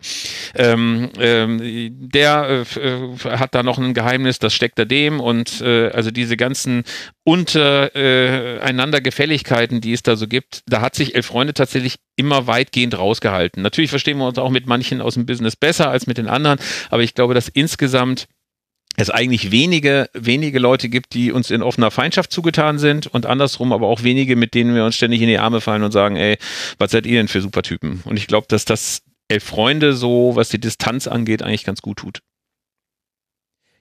ähm, 0.56 1.10
ähm 1.20 1.60
der 1.62 2.66
äh, 2.76 3.30
hat 3.30 3.54
da 3.54 3.64
noch 3.64 3.78
ein 3.78 3.94
Geheimnis, 3.94 4.40
das 4.40 4.54
steckt 4.54 4.80
er 4.80 4.86
dem 4.86 5.20
und 5.20 5.62
äh, 5.62 5.90
also 5.90 6.12
diese 6.12 6.38
ganzen 6.38 6.84
untereinander 7.26 9.02
Gefälligkeiten, 9.02 9.82
die 9.82 9.94
es 9.94 10.04
da 10.04 10.16
so 10.16 10.28
gibt, 10.28 10.62
da 10.68 10.82
hat 10.82 10.96
sich 10.96 11.16
Elf 11.16 11.26
Freunde 11.26 11.56
tatsächlich 11.56 11.96
immer 12.16 12.46
weitgehend 12.46 12.98
rausgehalten. 12.98 13.64
Natürlich 13.64 13.90
verstehen 13.90 14.20
wir 14.20 14.28
uns 14.28 14.38
auch 14.38 14.52
mit 14.52 14.68
manchen 14.68 15.02
aus 15.02 15.16
dem 15.16 15.26
Business 15.26 15.56
besser 15.56 15.90
als 15.90 16.06
mit 16.06 16.20
den 16.20 16.28
anderen, 16.28 16.60
aber 16.92 17.02
ich 17.02 17.16
glaube, 17.16 17.34
dass 17.34 17.50
insgesamt 17.50 18.28
es 18.96 19.10
eigentlich 19.10 19.52
wenige, 19.52 20.08
wenige 20.14 20.60
Leute 20.60 20.88
gibt, 20.88 21.16
die 21.16 21.32
uns 21.32 21.50
in 21.50 21.64
offener 21.64 21.92
Feindschaft 21.92 22.32
zugetan 22.32 22.78
sind 22.78 23.08
und 23.08 23.26
andersrum 23.26 23.74
aber 23.74 23.88
auch 23.88 24.04
wenige, 24.04 24.36
mit 24.36 24.54
denen 24.54 24.76
wir 24.76 24.86
uns 24.86 24.96
ständig 24.96 25.22
in 25.22 25.28
die 25.28 25.40
Arme 25.40 25.62
fallen 25.62 25.84
und 25.84 25.92
sagen, 25.92 26.16
ey, 26.16 26.38
was 26.78 26.92
seid 26.92 27.08
ihr 27.08 27.20
denn 27.20 27.28
für 27.28 27.42
Supertypen? 27.42 28.04
Und 28.06 28.18
ich 28.18 28.28
glaube, 28.28 28.46
dass 28.48 28.66
das 28.66 29.02
Elf 29.28 29.44
Freunde 29.44 29.94
so, 29.94 30.36
was 30.36 30.50
die 30.50 30.60
Distanz 30.60 31.08
angeht, 31.08 31.42
eigentlich 31.42 31.66
ganz 31.66 31.82
gut 31.82 31.98
tut. 31.98 32.20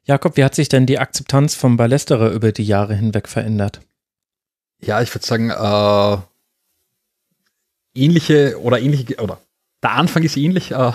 Jakob, 0.07 0.37
wie 0.37 0.45
hat 0.45 0.55
sich 0.55 0.69
denn 0.69 0.87
die 0.87 0.99
Akzeptanz 0.99 1.55
vom 1.55 1.77
Ballesterer 1.77 2.31
über 2.31 2.53
die 2.53 2.65
Jahre 2.65 2.95
hinweg 2.95 3.29
verändert? 3.29 3.81
Ja, 4.81 5.01
ich 5.01 5.15
würde 5.15 5.27
sagen, 5.27 5.51
äh, 5.51 6.19
ähnliche 7.95 8.61
oder 8.61 8.81
ähnliche, 8.81 9.17
oder 9.17 9.39
der 9.83 9.93
Anfang 9.93 10.23
ist 10.23 10.37
ähnlich. 10.37 10.73
Äh, 10.73 10.93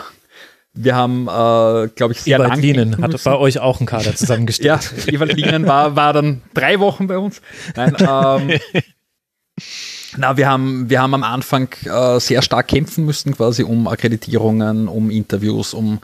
wir 0.74 0.96
haben, 0.96 1.24
äh, 1.24 1.90
glaube 1.90 2.12
ich, 2.12 2.22
sehr 2.22 2.40
Ewald 2.40 2.62
Lienen 2.62 3.02
hat 3.02 3.24
bei 3.24 3.36
euch 3.36 3.60
auch 3.60 3.80
einen 3.80 3.88
Kader 3.88 4.16
zusammengestellt. 4.16 4.94
ja, 5.08 5.14
Ewald 5.14 5.34
Lienen 5.34 5.66
war, 5.66 5.96
war 5.96 6.14
dann 6.14 6.42
drei 6.54 6.80
Wochen 6.80 7.08
bei 7.08 7.18
uns. 7.18 7.42
Nein, 7.76 7.96
ähm, 8.00 8.60
na, 10.18 10.38
wir 10.38 10.48
haben, 10.48 10.90
wir 10.90 11.02
haben 11.02 11.16
am 11.16 11.24
Anfang 11.24 11.70
äh, 11.86 12.20
sehr 12.20 12.44
stark 12.44 12.68
kämpfen 12.68 13.06
müssen, 13.06 13.36
quasi 13.36 13.64
um 13.64 13.88
Akkreditierungen, 13.88 14.88
um 14.88 15.10
Interviews, 15.10 15.74
um 15.74 16.00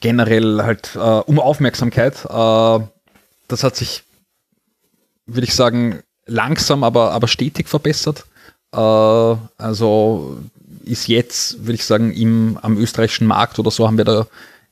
generell 0.00 0.62
halt 0.62 0.96
äh, 0.96 0.98
um 0.98 1.38
Aufmerksamkeit. 1.38 2.24
Äh, 2.24 2.84
das 3.48 3.64
hat 3.64 3.76
sich, 3.76 4.02
würde 5.26 5.46
ich 5.46 5.54
sagen, 5.54 6.00
langsam, 6.26 6.84
aber, 6.84 7.12
aber 7.12 7.28
stetig 7.28 7.68
verbessert. 7.68 8.24
Äh, 8.72 8.76
also 8.78 10.38
ist 10.84 11.08
jetzt, 11.08 11.66
würde 11.66 11.74
ich 11.74 11.84
sagen, 11.84 12.12
im, 12.12 12.58
am 12.62 12.76
österreichischen 12.78 13.26
Markt 13.26 13.58
oder 13.58 13.70
so 13.70 13.86
haben 13.86 13.98
wir 13.98 14.04
da 14.04 14.26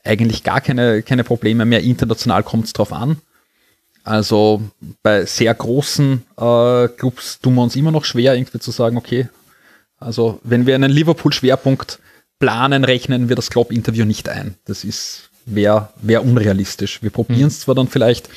eigentlich 0.05 0.43
gar 0.43 0.61
keine, 0.61 1.03
keine 1.03 1.25
Probleme 1.25 1.65
mehr. 1.65 1.83
International 1.83 2.43
kommt 2.43 2.65
es 2.65 2.73
drauf 2.73 2.93
an. 2.93 3.19
Also 4.05 4.63
bei 5.03 5.27
sehr 5.27 5.53
großen 5.53 6.25
äh, 6.39 6.89
Clubs 6.89 7.41
tun 7.41 7.55
wir 7.55 7.63
uns 7.63 7.77
immer 7.77 7.91
noch 7.91 8.05
schwer, 8.05 8.35
irgendwie 8.35 8.59
zu 8.59 8.71
sagen, 8.71 8.97
okay, 8.97 9.29
also 9.99 10.41
wenn 10.45 10.67
wir 10.67 10.77
einen 10.77 10.91
Liverpool-Schwerpunkt 10.91 11.99
planen, 12.39 12.85
rechnen 12.85 13.29
wir 13.29 13.37
das 13.37 13.51
Klopp-Interview 13.51 14.05
nicht 14.05 14.29
ein. 14.29 14.55
Das 14.65 14.85
ist 14.85 15.29
wäre 15.55 15.89
wär 16.03 16.25
unrealistisch. 16.25 17.03
Wir 17.03 17.11
probieren 17.11 17.49
es 17.49 17.59
mhm. 17.59 17.63
zwar 17.63 17.75
dann 17.75 17.89
vielleicht, 17.89 18.29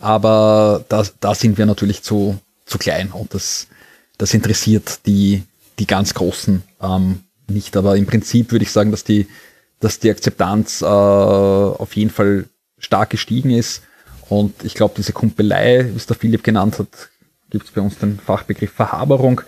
aber 0.00 0.84
da, 0.88 1.04
da 1.20 1.34
sind 1.34 1.58
wir 1.58 1.66
natürlich 1.66 2.02
zu, 2.02 2.38
zu 2.64 2.78
klein 2.78 3.10
und 3.12 3.34
das, 3.34 3.68
das 4.18 4.34
interessiert 4.34 5.00
die, 5.06 5.42
die 5.78 5.86
ganz 5.86 6.14
Großen 6.14 6.62
ähm, 6.80 7.20
nicht. 7.48 7.76
Aber 7.76 7.96
im 7.96 8.06
Prinzip 8.06 8.52
würde 8.52 8.64
ich 8.64 8.72
sagen, 8.72 8.90
dass 8.90 9.04
die, 9.04 9.26
dass 9.80 9.98
die 9.98 10.10
Akzeptanz 10.10 10.82
äh, 10.82 10.86
auf 10.86 11.94
jeden 11.94 12.10
Fall 12.10 12.46
stark 12.78 13.10
gestiegen 13.10 13.50
ist. 13.50 13.82
Und 14.28 14.64
ich 14.64 14.74
glaube, 14.74 14.94
diese 14.96 15.12
Kumpelei, 15.12 15.90
wie 15.92 15.96
es 15.96 16.06
der 16.06 16.16
Philipp 16.16 16.42
genannt 16.42 16.78
hat, 16.78 16.88
gibt 17.50 17.66
es 17.66 17.72
bei 17.72 17.80
uns 17.80 17.98
den 17.98 18.18
Fachbegriff 18.18 18.72
Verhaberung. 18.72 19.42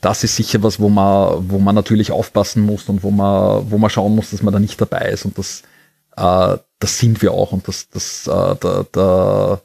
Das 0.00 0.24
ist 0.24 0.36
sicher 0.36 0.62
was, 0.62 0.80
wo 0.80 0.88
man, 0.88 1.50
wo 1.50 1.58
man 1.58 1.74
natürlich 1.74 2.10
aufpassen 2.10 2.64
muss 2.64 2.88
und 2.88 3.02
wo 3.02 3.10
man, 3.10 3.70
wo 3.70 3.78
man 3.78 3.90
schauen 3.90 4.14
muss, 4.14 4.30
dass 4.30 4.42
man 4.42 4.52
da 4.52 4.58
nicht 4.58 4.80
dabei 4.80 5.10
ist. 5.10 5.24
Und 5.24 5.36
das, 5.36 5.62
äh, 6.16 6.56
das 6.78 6.98
sind 6.98 7.20
wir 7.22 7.32
auch. 7.32 7.52
Und 7.52 7.68
das, 7.68 7.88
das, 7.90 8.26
äh, 8.26 8.56
da, 8.60 8.86
da, 8.92 9.60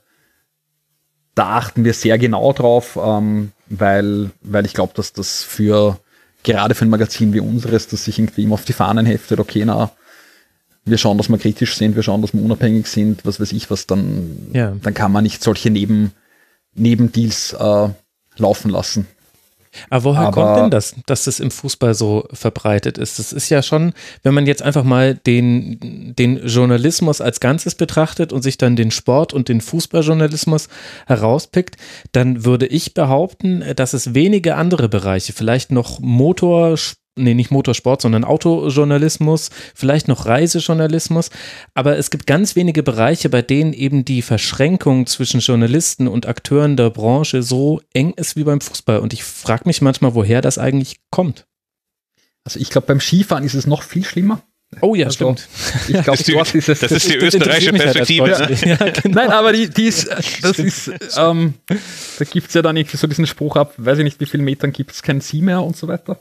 da 1.35 1.49
achten 1.57 1.85
wir 1.85 1.93
sehr 1.93 2.17
genau 2.17 2.51
drauf, 2.53 2.99
ähm, 3.01 3.51
weil, 3.67 4.31
weil 4.41 4.65
ich 4.65 4.73
glaube, 4.73 4.93
dass 4.95 5.13
das 5.13 5.43
für 5.43 5.99
gerade 6.43 6.75
für 6.75 6.85
ein 6.85 6.89
Magazin 6.89 7.33
wie 7.33 7.39
unseres, 7.39 7.87
das 7.87 8.05
sich 8.05 8.19
irgendwie 8.19 8.43
immer 8.43 8.53
auf 8.53 8.65
die 8.65 8.73
Fahnen 8.73 9.05
heftet, 9.05 9.39
okay, 9.39 9.65
na, 9.65 9.91
wir 10.85 10.97
schauen, 10.97 11.17
dass 11.17 11.29
wir 11.29 11.37
kritisch 11.39 11.75
sind, 11.75 11.95
wir 11.95 12.03
schauen, 12.03 12.21
dass 12.21 12.33
wir 12.33 12.43
unabhängig 12.43 12.87
sind, 12.87 13.25
was 13.25 13.39
weiß 13.39 13.51
ich 13.51 13.69
was, 13.71 13.87
dann, 13.87 14.49
ja. 14.53 14.73
dann 14.81 14.93
kann 14.93 15.11
man 15.11 15.23
nicht 15.23 15.43
solche 15.43 15.71
Neben, 15.71 16.11
Nebendeals 16.75 17.53
äh, 17.53 17.89
laufen 18.37 18.69
lassen. 18.69 19.07
Aber 19.89 20.03
woher 20.05 20.27
Aber 20.27 20.31
kommt 20.31 20.57
denn 20.57 20.69
das, 20.71 20.95
dass 21.05 21.25
das 21.25 21.39
im 21.39 21.51
Fußball 21.51 21.93
so 21.93 22.27
verbreitet 22.33 22.97
ist? 22.97 23.19
Das 23.19 23.33
ist 23.33 23.49
ja 23.49 23.61
schon, 23.61 23.93
wenn 24.23 24.33
man 24.33 24.45
jetzt 24.45 24.61
einfach 24.61 24.83
mal 24.83 25.15
den, 25.15 26.13
den 26.15 26.45
Journalismus 26.45 27.21
als 27.21 27.39
Ganzes 27.39 27.75
betrachtet 27.75 28.33
und 28.33 28.41
sich 28.41 28.57
dann 28.57 28.75
den 28.75 28.91
Sport 28.91 29.33
und 29.33 29.49
den 29.49 29.61
Fußballjournalismus 29.61 30.67
herauspickt, 31.07 31.77
dann 32.11 32.45
würde 32.45 32.67
ich 32.67 32.93
behaupten, 32.93 33.63
dass 33.75 33.93
es 33.93 34.13
wenige 34.13 34.55
andere 34.55 34.89
Bereiche, 34.89 35.33
vielleicht 35.33 35.71
noch 35.71 35.99
Motorsport, 35.99 37.04
nee, 37.15 37.33
nicht 37.33 37.51
Motorsport, 37.51 38.01
sondern 38.01 38.23
Autojournalismus, 38.23 39.49
vielleicht 39.73 40.07
noch 40.07 40.25
Reisejournalismus. 40.25 41.29
Aber 41.73 41.97
es 41.97 42.09
gibt 42.09 42.27
ganz 42.27 42.55
wenige 42.55 42.83
Bereiche, 42.83 43.29
bei 43.29 43.41
denen 43.41 43.73
eben 43.73 44.05
die 44.05 44.21
Verschränkung 44.21 45.07
zwischen 45.07 45.39
Journalisten 45.39 46.07
und 46.07 46.25
Akteuren 46.25 46.77
der 46.77 46.89
Branche 46.89 47.43
so 47.43 47.81
eng 47.93 48.13
ist 48.13 48.35
wie 48.35 48.43
beim 48.43 48.61
Fußball. 48.61 48.99
Und 48.99 49.13
ich 49.13 49.23
frage 49.23 49.63
mich 49.65 49.81
manchmal, 49.81 50.15
woher 50.15 50.41
das 50.41 50.57
eigentlich 50.57 50.97
kommt. 51.11 51.45
Also 52.43 52.59
ich 52.59 52.69
glaube, 52.69 52.87
beim 52.87 52.99
Skifahren 52.99 53.43
ist 53.43 53.55
es 53.55 53.65
noch 53.65 53.81
viel 53.81 54.03
schlimmer. 54.03 54.41
Oh 54.81 54.95
ja, 54.95 55.05
also, 55.05 55.35
stimmt. 55.35 55.47
Ich 55.87 56.03
glaube, 56.03 56.23
dort 56.27 56.55
ist 56.55 56.69
es. 56.69 56.79
Das, 56.79 56.89
das 56.89 57.03
ist 57.03 57.13
die 57.13 57.17
österreichische 57.17 57.71
Perspektive. 57.71 58.37
Halt 58.37 58.61
ja, 58.65 58.75
genau. 58.75 59.15
Nein, 59.15 59.29
aber 59.29 59.53
die, 59.53 59.69
die 59.69 59.85
ist, 59.85 60.09
das 60.41 60.59
ist, 60.59 60.91
ähm, 61.17 61.53
da 61.67 62.25
gibt 62.25 62.49
es 62.49 62.53
ja 62.53 62.61
dann 62.61 62.75
irgendwie 62.75 62.97
so 62.97 63.07
diesen 63.07 63.27
Spruch 63.27 63.55
ab, 63.55 63.73
weiß 63.77 63.99
ich 63.99 64.03
nicht, 64.03 64.19
wie 64.19 64.25
viele 64.25 64.43
Metern 64.43 64.71
gibt 64.71 64.91
es 64.91 65.01
kein 65.01 65.21
Sie 65.21 65.41
mehr 65.41 65.61
und 65.61 65.77
so 65.77 65.87
weiter. 65.87 66.19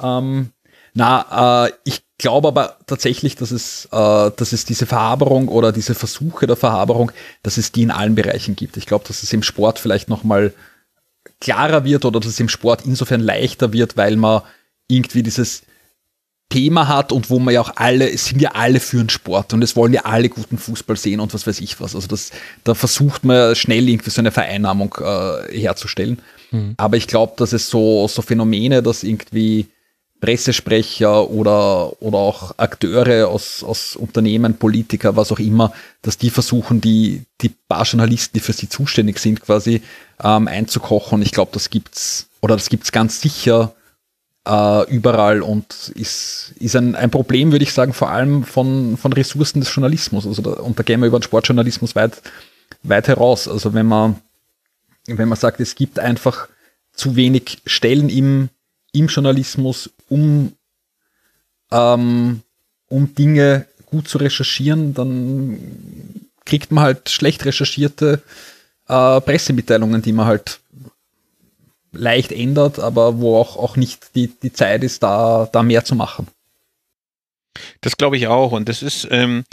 Ähm, 0.00 0.50
na, 0.94 1.66
äh, 1.66 1.72
ich 1.84 2.02
glaube 2.18 2.48
aber 2.48 2.78
tatsächlich, 2.86 3.36
dass 3.36 3.50
es, 3.50 3.86
äh, 3.86 4.30
dass 4.36 4.52
es 4.52 4.64
diese 4.64 4.86
Verhaberung 4.86 5.48
oder 5.48 5.72
diese 5.72 5.94
Versuche 5.94 6.46
der 6.46 6.56
Verhaberung, 6.56 7.12
dass 7.42 7.56
es 7.56 7.72
die 7.72 7.82
in 7.82 7.90
allen 7.90 8.14
Bereichen 8.14 8.56
gibt. 8.56 8.76
Ich 8.76 8.86
glaube, 8.86 9.06
dass 9.08 9.22
es 9.22 9.32
im 9.32 9.42
Sport 9.42 9.78
vielleicht 9.78 10.08
nochmal 10.08 10.52
klarer 11.40 11.84
wird 11.84 12.04
oder 12.04 12.20
dass 12.20 12.30
es 12.30 12.40
im 12.40 12.48
Sport 12.48 12.82
insofern 12.84 13.20
leichter 13.20 13.72
wird, 13.72 13.96
weil 13.96 14.16
man 14.16 14.42
irgendwie 14.88 15.22
dieses 15.22 15.62
Thema 16.48 16.86
hat 16.86 17.12
und 17.12 17.30
wo 17.30 17.38
man 17.38 17.54
ja 17.54 17.62
auch 17.62 17.72
alle, 17.76 18.10
es 18.10 18.26
sind 18.26 18.42
ja 18.42 18.50
alle 18.50 18.78
für 18.78 18.98
den 18.98 19.08
Sport 19.08 19.54
und 19.54 19.62
es 19.62 19.74
wollen 19.74 19.94
ja 19.94 20.02
alle 20.02 20.28
guten 20.28 20.58
Fußball 20.58 20.96
sehen 20.96 21.18
und 21.18 21.32
was 21.32 21.46
weiß 21.46 21.60
ich 21.60 21.80
was. 21.80 21.94
Also 21.94 22.06
das, 22.08 22.30
da 22.62 22.74
versucht 22.74 23.24
man 23.24 23.56
schnell 23.56 23.88
irgendwie 23.88 24.10
so 24.10 24.20
eine 24.20 24.30
Vereinnahmung 24.30 24.94
äh, 25.00 25.58
herzustellen. 25.58 26.20
Mhm. 26.50 26.74
Aber 26.76 26.98
ich 26.98 27.06
glaube, 27.06 27.32
dass 27.36 27.54
es 27.54 27.70
so, 27.70 28.06
so 28.06 28.20
Phänomene, 28.20 28.82
dass 28.82 29.02
irgendwie 29.02 29.68
Pressesprecher 30.22 31.28
oder, 31.30 32.00
oder 32.00 32.18
auch 32.18 32.56
Akteure 32.56 33.26
aus, 33.26 33.64
aus 33.64 33.96
Unternehmen, 33.96 34.56
Politiker, 34.56 35.16
was 35.16 35.32
auch 35.32 35.40
immer, 35.40 35.72
dass 36.00 36.16
die 36.16 36.30
versuchen, 36.30 36.80
die, 36.80 37.24
die 37.40 37.48
paar 37.48 37.82
Journalisten, 37.82 38.34
die 38.34 38.40
für 38.40 38.52
sie 38.52 38.68
zuständig 38.68 39.18
sind, 39.18 39.40
quasi 39.40 39.82
ähm, 40.22 40.46
einzukochen. 40.46 41.22
Ich 41.22 41.32
glaube, 41.32 41.50
das 41.52 41.70
gibt's, 41.70 42.28
oder 42.40 42.54
das 42.54 42.68
gibt's 42.68 42.92
ganz 42.92 43.20
sicher 43.20 43.74
äh, 44.46 44.88
überall 44.88 45.42
und 45.42 45.90
ist, 45.96 46.54
ist 46.60 46.76
ein, 46.76 46.94
ein 46.94 47.10
Problem, 47.10 47.50
würde 47.50 47.64
ich 47.64 47.72
sagen, 47.72 47.92
vor 47.92 48.10
allem 48.10 48.44
von, 48.44 48.96
von 48.96 49.12
Ressourcen 49.12 49.58
des 49.58 49.74
Journalismus. 49.74 50.24
Also 50.24 50.40
da, 50.40 50.50
und 50.52 50.78
da 50.78 50.84
gehen 50.84 51.00
wir 51.00 51.08
über 51.08 51.18
den 51.18 51.24
Sportjournalismus 51.24 51.96
weit, 51.96 52.22
weit 52.84 53.08
heraus. 53.08 53.48
Also 53.48 53.74
wenn 53.74 53.86
man, 53.86 54.20
wenn 55.06 55.28
man 55.28 55.36
sagt, 55.38 55.58
es 55.58 55.74
gibt 55.74 55.98
einfach 55.98 56.46
zu 56.92 57.16
wenig 57.16 57.58
Stellen 57.66 58.08
im 58.08 58.50
im 58.92 59.06
Journalismus, 59.06 59.90
um, 60.08 60.52
ähm, 61.70 62.42
um 62.88 63.14
Dinge 63.14 63.66
gut 63.86 64.08
zu 64.08 64.18
recherchieren, 64.18 64.94
dann 64.94 65.58
kriegt 66.44 66.70
man 66.70 66.84
halt 66.84 67.08
schlecht 67.08 67.44
recherchierte 67.44 68.22
äh, 68.88 69.20
Pressemitteilungen, 69.20 70.02
die 70.02 70.12
man 70.12 70.26
halt 70.26 70.60
leicht 71.92 72.32
ändert, 72.32 72.78
aber 72.78 73.18
wo 73.18 73.36
auch, 73.36 73.56
auch 73.56 73.76
nicht 73.76 74.14
die, 74.14 74.28
die 74.28 74.52
Zeit 74.52 74.82
ist, 74.82 75.02
da, 75.02 75.48
da 75.52 75.62
mehr 75.62 75.84
zu 75.84 75.94
machen. 75.94 76.26
Das 77.82 77.96
glaube 77.96 78.16
ich 78.16 78.28
auch. 78.28 78.52
Und 78.52 78.68
das 78.68 78.82
ist, 78.82 79.06
ähm, 79.10 79.44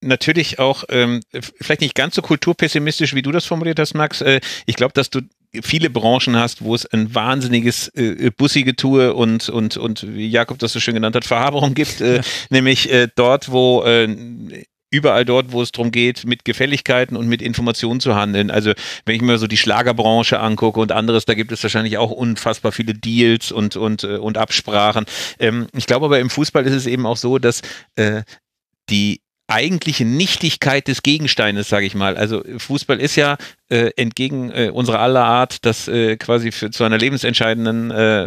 natürlich 0.00 0.58
auch 0.58 0.84
ähm, 0.88 1.20
vielleicht 1.60 1.80
nicht 1.80 1.94
ganz 1.94 2.14
so 2.14 2.22
kulturpessimistisch, 2.22 3.14
wie 3.14 3.22
du 3.22 3.32
das 3.32 3.46
formuliert 3.46 3.78
hast, 3.78 3.94
Max. 3.94 4.20
Äh, 4.20 4.40
ich 4.66 4.76
glaube, 4.76 4.92
dass 4.94 5.10
du 5.10 5.20
viele 5.62 5.90
Branchen 5.90 6.36
hast, 6.36 6.62
wo 6.62 6.74
es 6.74 6.86
ein 6.86 7.14
wahnsinniges 7.14 7.88
äh, 7.88 8.30
Bussigetue 8.30 9.14
und, 9.14 9.48
und, 9.48 9.76
und 9.76 10.14
wie 10.14 10.28
Jakob 10.28 10.58
das 10.58 10.72
so 10.72 10.80
schön 10.80 10.94
genannt 10.94 11.16
hat, 11.16 11.24
Verhaberung 11.24 11.74
gibt, 11.74 12.00
äh, 12.00 12.16
ja. 12.16 12.22
nämlich 12.50 12.92
äh, 12.92 13.08
dort, 13.14 13.50
wo 13.50 13.82
äh, 13.84 14.08
überall 14.90 15.24
dort, 15.24 15.52
wo 15.52 15.62
es 15.62 15.72
darum 15.72 15.90
geht, 15.90 16.24
mit 16.24 16.44
Gefälligkeiten 16.44 17.16
und 17.16 17.28
mit 17.28 17.42
Informationen 17.42 18.00
zu 18.00 18.14
handeln. 18.14 18.50
Also 18.50 18.72
wenn 19.04 19.16
ich 19.16 19.22
mir 19.22 19.38
so 19.38 19.46
die 19.46 19.56
Schlagerbranche 19.56 20.40
angucke 20.40 20.80
und 20.80 20.92
anderes, 20.92 21.24
da 21.24 21.34
gibt 21.34 21.52
es 21.52 21.62
wahrscheinlich 21.62 21.98
auch 21.98 22.10
unfassbar 22.10 22.72
viele 22.72 22.94
Deals 22.94 23.52
und, 23.52 23.76
und, 23.76 24.04
äh, 24.04 24.16
und 24.16 24.38
Absprachen. 24.38 25.04
Ähm, 25.38 25.66
ich 25.76 25.86
glaube 25.86 26.06
aber 26.06 26.20
im 26.20 26.30
Fußball 26.30 26.64
ist 26.66 26.74
es 26.74 26.86
eben 26.86 27.06
auch 27.06 27.16
so, 27.16 27.38
dass 27.38 27.62
äh, 27.96 28.22
die 28.88 29.20
eigentliche 29.48 30.04
Nichtigkeit 30.04 30.88
des 30.88 31.02
Gegensteines, 31.02 31.68
sage 31.68 31.86
ich 31.86 31.94
mal. 31.94 32.16
Also 32.16 32.42
Fußball 32.58 33.00
ist 33.00 33.16
ja 33.16 33.36
äh, 33.68 33.90
entgegen 33.96 34.50
äh, 34.50 34.70
unserer 34.72 35.00
aller 35.00 35.24
Art, 35.24 35.64
das 35.64 35.88
äh, 35.88 36.16
quasi 36.16 36.52
für, 36.52 36.70
zu 36.70 36.84
einer 36.84 36.98
lebensentscheidenden 36.98 37.90
äh, 37.90 38.24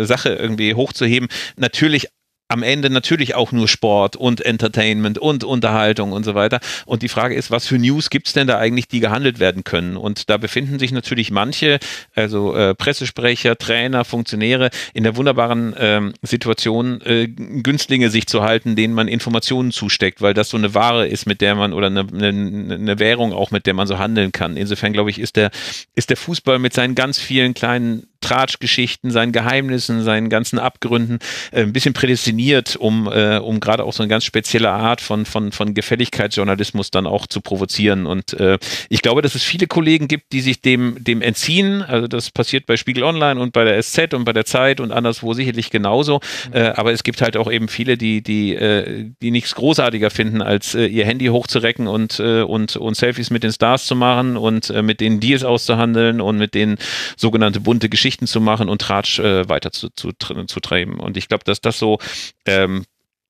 äh, 0.00 0.04
Sache 0.04 0.30
irgendwie 0.30 0.74
hochzuheben, 0.74 1.28
natürlich 1.56 2.08
am 2.48 2.62
Ende 2.62 2.90
natürlich 2.90 3.34
auch 3.34 3.52
nur 3.52 3.68
Sport 3.68 4.16
und 4.16 4.40
Entertainment 4.40 5.18
und 5.18 5.44
Unterhaltung 5.44 6.12
und 6.12 6.24
so 6.24 6.34
weiter. 6.34 6.60
Und 6.84 7.02
die 7.02 7.08
Frage 7.08 7.34
ist, 7.34 7.50
was 7.50 7.66
für 7.66 7.78
News 7.78 8.10
gibt's 8.10 8.32
denn 8.32 8.46
da 8.46 8.58
eigentlich, 8.58 8.88
die 8.88 9.00
gehandelt 9.00 9.40
werden 9.40 9.64
können? 9.64 9.96
Und 9.96 10.30
da 10.30 10.36
befinden 10.36 10.78
sich 10.78 10.92
natürlich 10.92 11.30
manche, 11.30 11.78
also 12.14 12.54
äh, 12.54 12.74
Pressesprecher, 12.74 13.56
Trainer, 13.56 14.04
Funktionäre 14.04 14.70
in 14.94 15.02
der 15.02 15.16
wunderbaren 15.16 15.74
ähm, 15.78 16.14
Situation, 16.22 17.00
äh, 17.02 17.26
Günstlinge 17.28 18.10
sich 18.10 18.26
zu 18.26 18.42
halten, 18.42 18.76
denen 18.76 18.94
man 18.94 19.08
Informationen 19.08 19.72
zusteckt, 19.72 20.22
weil 20.22 20.34
das 20.34 20.50
so 20.50 20.56
eine 20.56 20.74
Ware 20.74 21.08
ist, 21.08 21.26
mit 21.26 21.40
der 21.40 21.54
man 21.54 21.72
oder 21.72 21.88
eine, 21.88 22.06
eine, 22.12 22.74
eine 22.74 22.98
Währung 22.98 23.32
auch, 23.32 23.50
mit 23.50 23.66
der 23.66 23.74
man 23.74 23.86
so 23.86 23.98
handeln 23.98 24.30
kann. 24.32 24.56
Insofern 24.56 24.92
glaube 24.92 25.10
ich, 25.10 25.18
ist 25.18 25.36
der, 25.36 25.50
ist 25.94 26.10
der 26.10 26.16
Fußball 26.16 26.58
mit 26.58 26.74
seinen 26.74 26.94
ganz 26.94 27.18
vielen 27.18 27.54
kleinen 27.54 28.06
Tratschgeschichten, 28.26 29.12
seinen 29.12 29.30
Geheimnissen, 29.30 30.02
seinen 30.02 30.28
ganzen 30.28 30.58
Abgründen 30.58 31.20
äh, 31.52 31.62
ein 31.62 31.72
bisschen 31.72 31.94
prädestiniert, 31.94 32.74
um, 32.74 33.06
äh, 33.06 33.38
um 33.38 33.60
gerade 33.60 33.84
auch 33.84 33.92
so 33.92 34.02
eine 34.02 34.10
ganz 34.10 34.24
spezielle 34.24 34.70
Art 34.70 35.00
von, 35.00 35.26
von, 35.26 35.52
von 35.52 35.74
Gefälligkeitsjournalismus 35.74 36.90
dann 36.90 37.06
auch 37.06 37.28
zu 37.28 37.40
provozieren. 37.40 38.04
Und 38.04 38.32
äh, 38.32 38.58
ich 38.88 39.02
glaube, 39.02 39.22
dass 39.22 39.36
es 39.36 39.44
viele 39.44 39.68
Kollegen 39.68 40.08
gibt, 40.08 40.32
die 40.32 40.40
sich 40.40 40.60
dem, 40.60 40.96
dem 40.98 41.22
entziehen. 41.22 41.82
Also 41.82 42.08
das 42.08 42.32
passiert 42.32 42.66
bei 42.66 42.76
Spiegel 42.76 43.04
Online 43.04 43.40
und 43.40 43.52
bei 43.52 43.62
der 43.62 43.80
SZ 43.80 44.12
und 44.12 44.24
bei 44.24 44.32
der 44.32 44.44
Zeit 44.44 44.80
und 44.80 44.90
anderswo 44.90 45.32
sicherlich 45.32 45.70
genauso. 45.70 46.20
Äh, 46.50 46.72
aber 46.74 46.92
es 46.92 47.04
gibt 47.04 47.22
halt 47.22 47.36
auch 47.36 47.50
eben 47.50 47.68
viele, 47.68 47.96
die, 47.96 48.22
die, 48.22 48.56
äh, 48.56 49.08
die 49.22 49.30
nichts 49.30 49.54
großartiger 49.54 50.10
finden, 50.10 50.42
als 50.42 50.74
äh, 50.74 50.86
ihr 50.86 51.06
Handy 51.06 51.26
hochzurecken 51.26 51.86
und, 51.86 52.18
und, 52.18 52.76
und 52.76 52.96
Selfies 52.96 53.30
mit 53.30 53.44
den 53.44 53.52
Stars 53.52 53.86
zu 53.86 53.94
machen 53.94 54.36
und 54.36 54.70
mit 54.82 55.00
denen 55.00 55.20
Deals 55.20 55.44
auszuhandeln 55.44 56.20
und 56.20 56.38
mit 56.38 56.54
denen 56.54 56.76
sogenannte 57.16 57.60
bunte 57.60 57.88
Geschichten 57.88 58.15
Geschichten 58.16 58.26
zu 58.26 58.40
machen 58.40 58.68
und 58.68 58.80
Tratsch 58.80 59.18
äh, 59.18 59.48
weiter 59.48 59.72
zu, 59.72 59.88
zu, 59.90 60.12
zu 60.12 60.60
treiben. 60.60 60.98
Und 60.98 61.16
ich 61.16 61.28
glaube, 61.28 61.44
dass 61.44 61.60
das 61.60 61.78
so 61.78 61.98
ähm, 62.46 62.84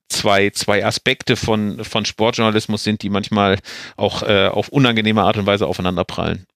zwei, 0.08 0.50
zwei 0.50 0.84
Aspekte 0.84 1.36
von, 1.36 1.84
von 1.84 2.04
Sportjournalismus 2.04 2.84
sind, 2.84 3.02
die 3.02 3.10
manchmal 3.10 3.58
auch 3.96 4.22
äh, 4.22 4.46
auf 4.46 4.68
unangenehme 4.68 5.22
Art 5.22 5.36
und 5.36 5.46
Weise 5.46 5.66
aufeinanderprallen. 5.66 6.46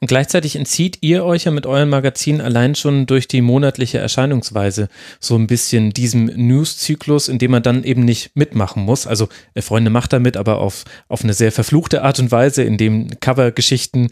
Und 0.00 0.08
gleichzeitig 0.08 0.56
entzieht 0.56 0.98
ihr 1.00 1.24
euch 1.24 1.44
ja 1.44 1.50
mit 1.50 1.64
eurem 1.64 1.88
Magazin 1.88 2.42
allein 2.42 2.74
schon 2.74 3.06
durch 3.06 3.26
die 3.26 3.40
monatliche 3.40 3.98
Erscheinungsweise 3.98 4.88
so 5.18 5.36
ein 5.36 5.46
bisschen 5.46 5.94
diesem 5.94 6.26
News-Zyklus, 6.26 7.28
in 7.28 7.38
dem 7.38 7.52
man 7.52 7.62
dann 7.62 7.82
eben 7.84 8.04
nicht 8.04 8.36
mitmachen 8.36 8.82
muss. 8.82 9.06
Also 9.06 9.28
äh, 9.54 9.62
Freunde 9.62 9.90
macht 9.90 10.12
damit, 10.12 10.36
aber 10.36 10.58
auf, 10.58 10.84
auf 11.08 11.22
eine 11.22 11.32
sehr 11.32 11.52
verfluchte 11.52 12.02
Art 12.02 12.18
und 12.18 12.30
Weise, 12.30 12.64
in 12.64 12.76
dem 12.76 13.08
Covergeschichten 13.20 14.10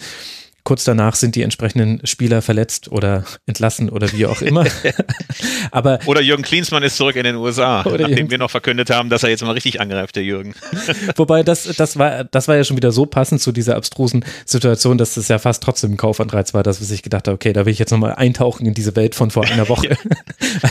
Kurz 0.64 0.84
danach 0.84 1.14
sind 1.14 1.36
die 1.36 1.42
entsprechenden 1.42 2.00
Spieler 2.04 2.42
verletzt 2.42 2.90
oder 2.90 3.24
entlassen 3.46 3.88
oder 3.90 4.12
wie 4.12 4.26
auch 4.26 4.42
immer. 4.42 4.64
Aber 5.70 5.98
oder 6.06 6.20
Jürgen 6.20 6.42
Klinsmann 6.42 6.82
ist 6.82 6.96
zurück 6.96 7.16
in 7.16 7.24
den 7.24 7.36
USA, 7.36 7.82
nachdem 7.84 8.08
Jürgen. 8.08 8.30
wir 8.30 8.38
noch 8.38 8.50
verkündet 8.50 8.90
haben, 8.90 9.08
dass 9.08 9.22
er 9.22 9.30
jetzt 9.30 9.42
mal 9.42 9.52
richtig 9.52 9.80
angreift, 9.80 10.16
der 10.16 10.24
Jürgen. 10.24 10.54
Wobei 11.16 11.42
das, 11.42 11.64
das 11.64 11.98
war, 11.98 12.24
das 12.24 12.48
war 12.48 12.56
ja 12.56 12.64
schon 12.64 12.76
wieder 12.76 12.92
so 12.92 13.06
passend 13.06 13.40
zu 13.40 13.52
dieser 13.52 13.76
abstrusen 13.76 14.24
Situation, 14.44 14.98
dass 14.98 15.14
das 15.14 15.28
ja 15.28 15.38
fast 15.38 15.62
trotzdem 15.62 15.92
ein 15.92 15.96
Kaufanreiz 15.96 16.54
war, 16.54 16.62
dass 16.62 16.90
ich 16.90 17.02
gedacht 17.02 17.28
habe, 17.28 17.34
okay, 17.34 17.52
da 17.52 17.66
will 17.66 17.72
ich 17.72 17.78
jetzt 17.78 17.90
nochmal 17.90 18.14
eintauchen 18.14 18.66
in 18.66 18.74
diese 18.74 18.96
Welt 18.96 19.14
von 19.14 19.30
vor 19.30 19.44
einer 19.44 19.68
Woche. 19.68 19.96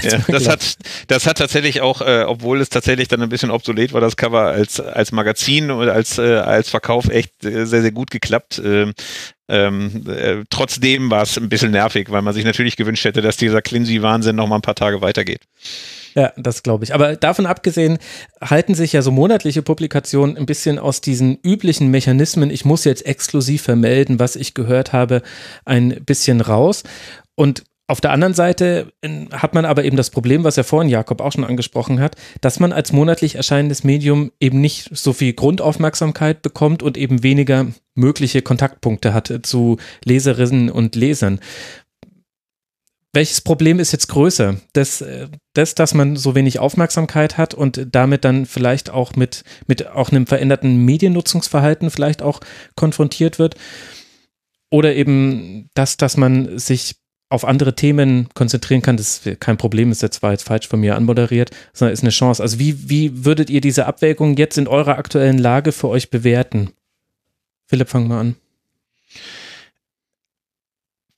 ja, 0.03 0.19
das 0.27 0.47
hat, 0.47 0.77
das 1.07 1.25
hat 1.25 1.37
tatsächlich 1.37 1.81
auch, 1.81 2.01
äh, 2.01 2.23
obwohl 2.27 2.61
es 2.61 2.69
tatsächlich 2.69 3.07
dann 3.07 3.21
ein 3.21 3.29
bisschen 3.29 3.51
obsolet 3.51 3.93
war, 3.93 4.01
das 4.01 4.17
Cover 4.17 4.41
als, 4.41 4.79
als 4.79 5.11
Magazin 5.11 5.71
oder 5.71 5.93
als, 5.93 6.17
äh, 6.17 6.35
als 6.37 6.69
Verkauf 6.69 7.09
echt 7.09 7.43
äh, 7.45 7.65
sehr, 7.65 7.81
sehr 7.81 7.91
gut 7.91 8.11
geklappt. 8.11 8.61
Ähm, 8.63 8.93
ähm, 9.49 10.03
äh, 10.07 10.43
trotzdem 10.49 11.09
war 11.09 11.23
es 11.23 11.37
ein 11.37 11.49
bisschen 11.49 11.71
nervig, 11.71 12.11
weil 12.11 12.21
man 12.21 12.33
sich 12.33 12.45
natürlich 12.45 12.77
gewünscht 12.77 13.03
hätte, 13.03 13.21
dass 13.21 13.35
dieser 13.35 13.61
Clincy-Wahnsinn 13.61 14.35
noch 14.35 14.47
mal 14.47 14.55
ein 14.55 14.61
paar 14.61 14.75
Tage 14.75 15.01
weitergeht. 15.01 15.41
Ja, 16.15 16.33
das 16.37 16.63
glaube 16.63 16.83
ich. 16.83 16.93
Aber 16.93 17.15
davon 17.15 17.45
abgesehen 17.45 17.97
halten 18.41 18.75
sich 18.75 18.93
ja 18.93 19.01
so 19.01 19.11
monatliche 19.11 19.61
Publikationen 19.61 20.37
ein 20.37 20.45
bisschen 20.45 20.79
aus 20.79 21.01
diesen 21.01 21.39
üblichen 21.43 21.89
Mechanismen, 21.89 22.49
ich 22.49 22.65
muss 22.65 22.83
jetzt 22.83 23.05
exklusiv 23.05 23.61
vermelden, 23.63 24.19
was 24.19 24.35
ich 24.35 24.53
gehört 24.53 24.93
habe, 24.93 25.21
ein 25.65 26.03
bisschen 26.05 26.41
raus. 26.41 26.83
Und 27.35 27.63
auf 27.89 28.01
der 28.01 28.11
anderen 28.11 28.35
Seite 28.35 28.93
äh, 29.01 29.25
hat 29.31 29.55
man 29.55 29.65
aber 29.65 29.83
eben 29.83 29.97
das 29.97 30.11
Problem, 30.11 30.43
was 30.43 30.55
ja 30.55 30.63
vorhin 30.63 30.89
Jakob 30.89 31.21
auch 31.21 31.31
schon 31.31 31.43
angesprochen 31.43 31.99
hat, 31.99 32.15
dass 32.39 32.59
man 32.59 32.71
als 32.71 32.91
monatlich 32.91 33.35
erscheinendes 33.35 33.83
Medium 33.83 34.31
eben 34.39 34.61
nicht 34.61 34.95
so 34.95 35.11
viel 35.11 35.33
Grundaufmerksamkeit 35.33 36.43
bekommt 36.43 36.83
und 36.83 36.97
eben 36.97 37.23
weniger 37.23 37.65
mögliche 37.95 38.43
Kontaktpunkte 38.43 39.13
hat 39.13 39.39
zu 39.41 39.77
Leserinnen 40.05 40.69
und 40.69 40.95
Lesern. 40.95 41.39
welches 43.11 43.41
Problem 43.41 43.79
ist 43.79 43.91
jetzt 43.91 44.07
größer? 44.09 44.57
Das, 44.73 45.01
äh, 45.01 45.27
das, 45.53 45.73
dass 45.73 45.95
man 45.95 46.15
so 46.15 46.35
wenig 46.35 46.59
Aufmerksamkeit 46.59 47.39
hat 47.39 47.55
und 47.55 47.87
damit 47.91 48.23
dann 48.23 48.45
vielleicht 48.45 48.91
auch 48.91 49.15
mit, 49.15 49.43
mit 49.65 49.87
auch 49.87 50.11
einem 50.11 50.27
veränderten 50.27 50.85
Mediennutzungsverhalten 50.85 51.89
vielleicht 51.89 52.21
auch 52.21 52.39
konfrontiert 52.75 53.39
wird? 53.39 53.55
Oder 54.69 54.95
eben 54.95 55.71
das, 55.73 55.97
dass 55.97 56.17
man 56.17 56.59
sich 56.59 56.99
auf 57.29 57.45
andere 57.45 57.75
Themen 57.75 58.27
konzentrieren 58.33 58.81
kann, 58.81 58.97
das 58.97 59.25
ist 59.25 59.39
kein 59.39 59.57
Problem, 59.57 59.91
ist 59.91 60.01
jetzt 60.01 60.19
zwar 60.19 60.31
jetzt 60.31 60.47
falsch 60.47 60.67
von 60.67 60.79
mir 60.79 60.95
anmoderiert, 60.95 61.51
sondern 61.73 61.93
ist 61.93 62.01
eine 62.01 62.09
Chance. 62.09 62.41
Also 62.41 62.59
wie, 62.59 62.89
wie 62.89 63.25
würdet 63.25 63.49
ihr 63.49 63.61
diese 63.61 63.85
Abwägung 63.85 64.35
jetzt 64.35 64.57
in 64.57 64.67
eurer 64.67 64.97
aktuellen 64.97 65.37
Lage 65.37 65.71
für 65.71 65.89
euch 65.89 66.09
bewerten? 66.09 66.71
Philipp, 67.67 67.89
fang 67.89 68.07
mal 68.07 68.19
an 68.19 68.35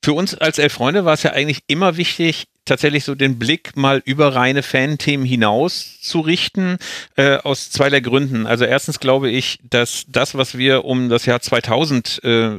für 0.04 0.14
uns 0.14 0.36
als 0.36 0.58
Elf 0.58 0.74
Freunde 0.74 1.06
war 1.06 1.14
es 1.14 1.24
ja 1.24 1.32
eigentlich 1.32 1.64
immer 1.68 1.98
wichtig, 1.98 2.48
tatsächlich 2.66 3.04
so 3.04 3.16
den 3.16 3.38
Blick 3.38 3.76
mal 3.78 4.02
über 4.04 4.34
reine 4.34 4.64
Fan-Themen 4.64 5.26
hinaus 5.26 6.02
zu 6.02 6.22
richten, 6.22 6.78
äh, 7.16 7.38
aus 7.38 7.70
zweierlei 7.70 8.00
Gründen. 8.00 8.48
Also 8.48 8.66
erstens 8.66 9.00
glaube 9.00 9.30
ich, 9.30 9.60
dass 9.70 10.06
das, 10.08 10.36
was 10.36 10.58
wir 10.58 10.86
um 10.86 11.10
das 11.10 11.26
Jahr 11.26 11.42
2000 11.42 12.24
äh, 12.24 12.52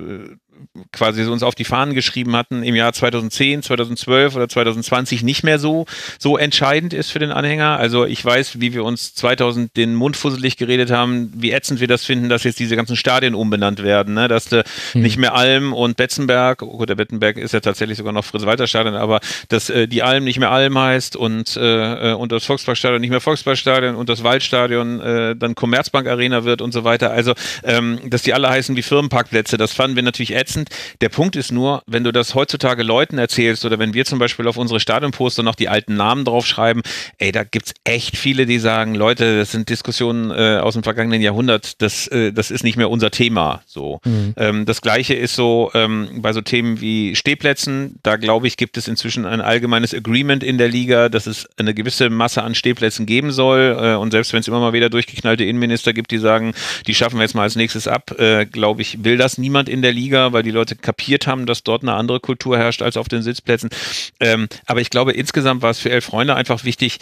quasi 0.93 1.25
uns 1.25 1.43
auf 1.43 1.55
die 1.55 1.65
Fahnen 1.65 1.95
geschrieben 1.95 2.37
hatten, 2.37 2.63
im 2.63 2.75
Jahr 2.75 2.93
2010, 2.93 3.63
2012 3.63 4.37
oder 4.37 4.49
2020 4.49 5.23
nicht 5.23 5.43
mehr 5.43 5.59
so, 5.59 5.87
so 6.19 6.37
entscheidend 6.37 6.93
ist 6.93 7.11
für 7.11 7.19
den 7.19 7.33
Anhänger. 7.33 7.79
Also 7.79 8.05
ich 8.05 8.25
weiß, 8.25 8.61
wie 8.61 8.73
wir 8.75 8.85
uns 8.85 9.15
2000 9.15 9.77
den 9.77 9.95
Mund 9.95 10.17
fusselig 10.17 10.57
geredet 10.57 10.91
haben, 10.91 11.33
wie 11.35 11.53
ätzend 11.53 11.81
wir 11.81 11.89
das 11.89 12.05
finden, 12.05 12.29
dass 12.29 12.45
jetzt 12.45 12.59
diese 12.59 12.77
ganzen 12.77 12.97
Stadien 12.97 13.35
umbenannt 13.35 13.83
werden, 13.83 14.15
ne? 14.15 14.29
dass 14.29 14.47
de 14.47 14.65
hm. 14.93 15.03
nicht 15.03 15.17
mehr 15.17 15.35
Alm 15.35 15.73
und 15.73 15.97
Betzenberg, 15.97 16.63
oh 16.63 16.79
gut, 16.79 16.89
der 16.89 16.95
Betzenberg 16.95 17.37
ist 17.37 17.53
ja 17.53 17.61
tatsächlich 17.61 17.99
sogar 17.99 18.13
noch 18.13 18.25
Fritz-Walter-Stadion, 18.25 18.95
aber 18.95 19.21
dass 19.49 19.71
äh, 19.71 19.89
die 19.89 20.03
Alm 20.03 20.25
nicht 20.25 20.39
mehr 20.39 20.51
Alm 20.51 20.79
heißt 20.79 21.17
und, 21.17 21.57
äh, 21.57 22.11
äh 22.11 22.15
und 22.15 22.33
das 22.33 22.45
Volksparkstadion 22.45 23.01
nicht 23.01 23.11
mehr 23.11 23.21
Volksparkstadion 23.21 23.97
und 23.97 24.09
das 24.09 24.23
Waldstadion 24.23 25.01
äh, 25.01 25.37
dann 25.37 25.55
Commerzbank 25.55 26.07
Arena 26.07 26.45
wird 26.45 26.61
und 26.61 26.73
so 26.73 26.85
weiter. 26.85 27.11
Also, 27.11 27.35
ähm, 27.65 27.99
dass 28.05 28.23
die 28.23 28.35
alle 28.35 28.49
heißen 28.49 28.77
wie 28.77 28.83
Firmenparkplätze, 28.83 29.57
das 29.57 29.73
fanden 29.73 29.97
wir 29.97 30.03
natürlich 30.03 30.35
ätzend 30.35 30.52
ätzend. 30.53 30.69
Der 31.01 31.09
Punkt 31.09 31.37
ist 31.37 31.53
nur, 31.53 31.83
wenn 31.87 32.05
du 32.05 32.13
das 32.13 32.35
heutzutage 32.35 32.83
Leuten 32.83 33.19
erzählst 33.19 33.65
oder 33.65 33.79
wenn 33.79 33.95
wir 33.95 34.05
zum 34.05 34.19
Beispiel 34.19 34.47
auf 34.47 34.57
unsere 34.57 34.81
Stadionposter 34.81 35.43
noch 35.43 35.55
die 35.55 35.69
alten 35.69 35.97
Namen 35.97 36.25
draufschreiben, 36.25 36.83
ey, 37.19 37.33
da 37.33 37.45
gibt's 37.45 37.73
echt 37.85 38.17
viele, 38.17 38.47
die 38.47 38.59
sagen, 38.59 38.95
Leute, 38.95 39.39
das 39.39 39.53
sind 39.53 39.69
Diskussionen 39.69 40.31
äh, 40.31 40.59
aus 40.59 40.75
dem 40.75 40.83
vergangenen 40.83 41.23
Jahrhundert, 41.23 41.81
das, 41.83 42.07
äh, 42.09 42.33
das 42.33 42.51
ist 42.51 42.65
nicht 42.65 42.77
mehr 42.77 42.91
unser 42.91 43.11
Thema. 43.11 43.63
So. 43.67 44.01
Mhm. 44.05 44.35
Ähm, 44.37 44.65
das 44.67 44.81
gleiche 44.81 45.15
ist 45.15 45.35
so 45.35 45.71
ähm, 45.75 46.21
bei 46.21 46.33
so 46.33 46.41
Themen 46.41 46.81
wie 46.81 47.17
Stehplätzen, 47.17 47.99
da 48.03 48.17
glaube 48.17 48.47
ich, 48.47 48.57
gibt 48.57 48.77
es 48.77 48.89
inzwischen 48.89 49.27
ein 49.27 49.41
allgemeines 49.41 49.95
Agreement 49.95 50.43
in 50.43 50.59
der 50.59 50.69
Liga, 50.69 51.09
dass 51.09 51.27
es 51.27 51.49
eine 51.57 51.75
gewisse 51.75 52.11
Masse 52.11 52.43
an 52.43 52.55
Stehplätzen 52.55 53.07
geben 53.07 53.31
soll. 53.31 53.77
Äh, 53.81 53.95
und 53.95 54.11
selbst 54.11 54.33
wenn 54.33 54.41
es 54.41 54.49
immer 54.49 54.61
mal 54.61 54.73
wieder 54.73 54.91
durchgeknallte 54.91 55.45
Innenminister 55.45 55.93
gibt, 55.93 56.11
die 56.11 56.19
sagen, 56.19 56.55
die 56.87 56.95
schaffen 56.95 57.19
wir 57.19 57.23
jetzt 57.23 57.35
mal 57.35 57.43
als 57.43 57.57
nächstes 57.57 57.89
ab, 57.89 58.19
äh, 58.19 58.47
glaube 58.47 58.83
ich, 58.83 59.05
will 59.05 59.17
das 59.17 59.39
niemand 59.39 59.69
in 59.69 59.83
der 59.83 59.93
Liga, 59.93 60.33
weil 60.33 60.42
weil 60.43 60.51
die 60.51 60.51
Leute 60.51 60.75
kapiert 60.75 61.29
haben, 61.29 61.47
dass 61.47 61.63
dort 61.63 61.83
eine 61.83 61.95
andere 61.95 62.19
Kultur 62.19 62.59
herrscht 62.59 62.83
als 62.83 62.97
auf 62.97 63.07
den 63.07 63.23
Sitzplätzen. 63.23 63.71
Ähm, 64.19 64.49
aber 64.67 64.81
ich 64.81 64.91
glaube, 64.91 65.13
insgesamt 65.13 65.63
war 65.63 65.71
es 65.71 65.79
für 65.79 65.91
Elf 65.91 66.05
Freunde 66.05 66.35
einfach 66.35 66.65
wichtig 66.65 66.99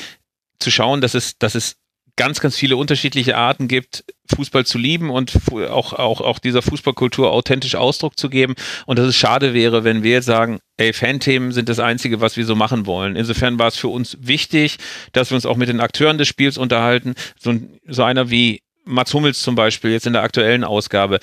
zu 0.59 0.71
schauen, 0.71 1.01
dass 1.01 1.15
es, 1.15 1.39
dass 1.39 1.55
es 1.55 1.77
ganz, 2.17 2.41
ganz 2.41 2.55
viele 2.55 2.77
unterschiedliche 2.77 3.39
Arten 3.39 3.67
gibt, 3.67 4.05
Fußball 4.35 4.67
zu 4.67 4.77
lieben 4.77 5.09
und 5.09 5.33
auch, 5.71 5.95
auch, 5.95 6.21
auch 6.21 6.39
dieser 6.39 6.61
Fußballkultur 6.61 7.33
authentisch 7.33 7.77
Ausdruck 7.77 8.19
zu 8.19 8.29
geben. 8.29 8.57
Und 8.85 8.99
dass 8.99 9.07
es 9.07 9.17
schade 9.17 9.55
wäre, 9.55 9.85
wenn 9.85 10.03
wir 10.03 10.11
jetzt 10.11 10.27
sagen, 10.27 10.59
ey, 10.77 10.93
Fanthemen 10.93 11.53
sind 11.53 11.71
das 11.71 11.79
Einzige, 11.79 12.21
was 12.21 12.37
wir 12.37 12.45
so 12.45 12.55
machen 12.55 12.85
wollen. 12.85 13.17
Insofern 13.17 13.59
war 13.59 13.69
es 13.69 13.77
für 13.77 13.89
uns 13.89 14.19
wichtig, 14.21 14.77
dass 15.13 15.31
wir 15.31 15.37
uns 15.37 15.47
auch 15.47 15.57
mit 15.57 15.71
den 15.71 15.81
Akteuren 15.81 16.19
des 16.19 16.29
Spiels 16.29 16.59
unterhalten. 16.59 17.15
So, 17.39 17.55
so 17.87 18.03
einer 18.03 18.29
wie 18.29 18.61
Mats 18.85 19.15
Hummels 19.15 19.41
zum 19.41 19.55
Beispiel 19.55 19.93
jetzt 19.93 20.07
in 20.07 20.13
der 20.13 20.23
aktuellen 20.23 20.65
Ausgabe, 20.65 21.21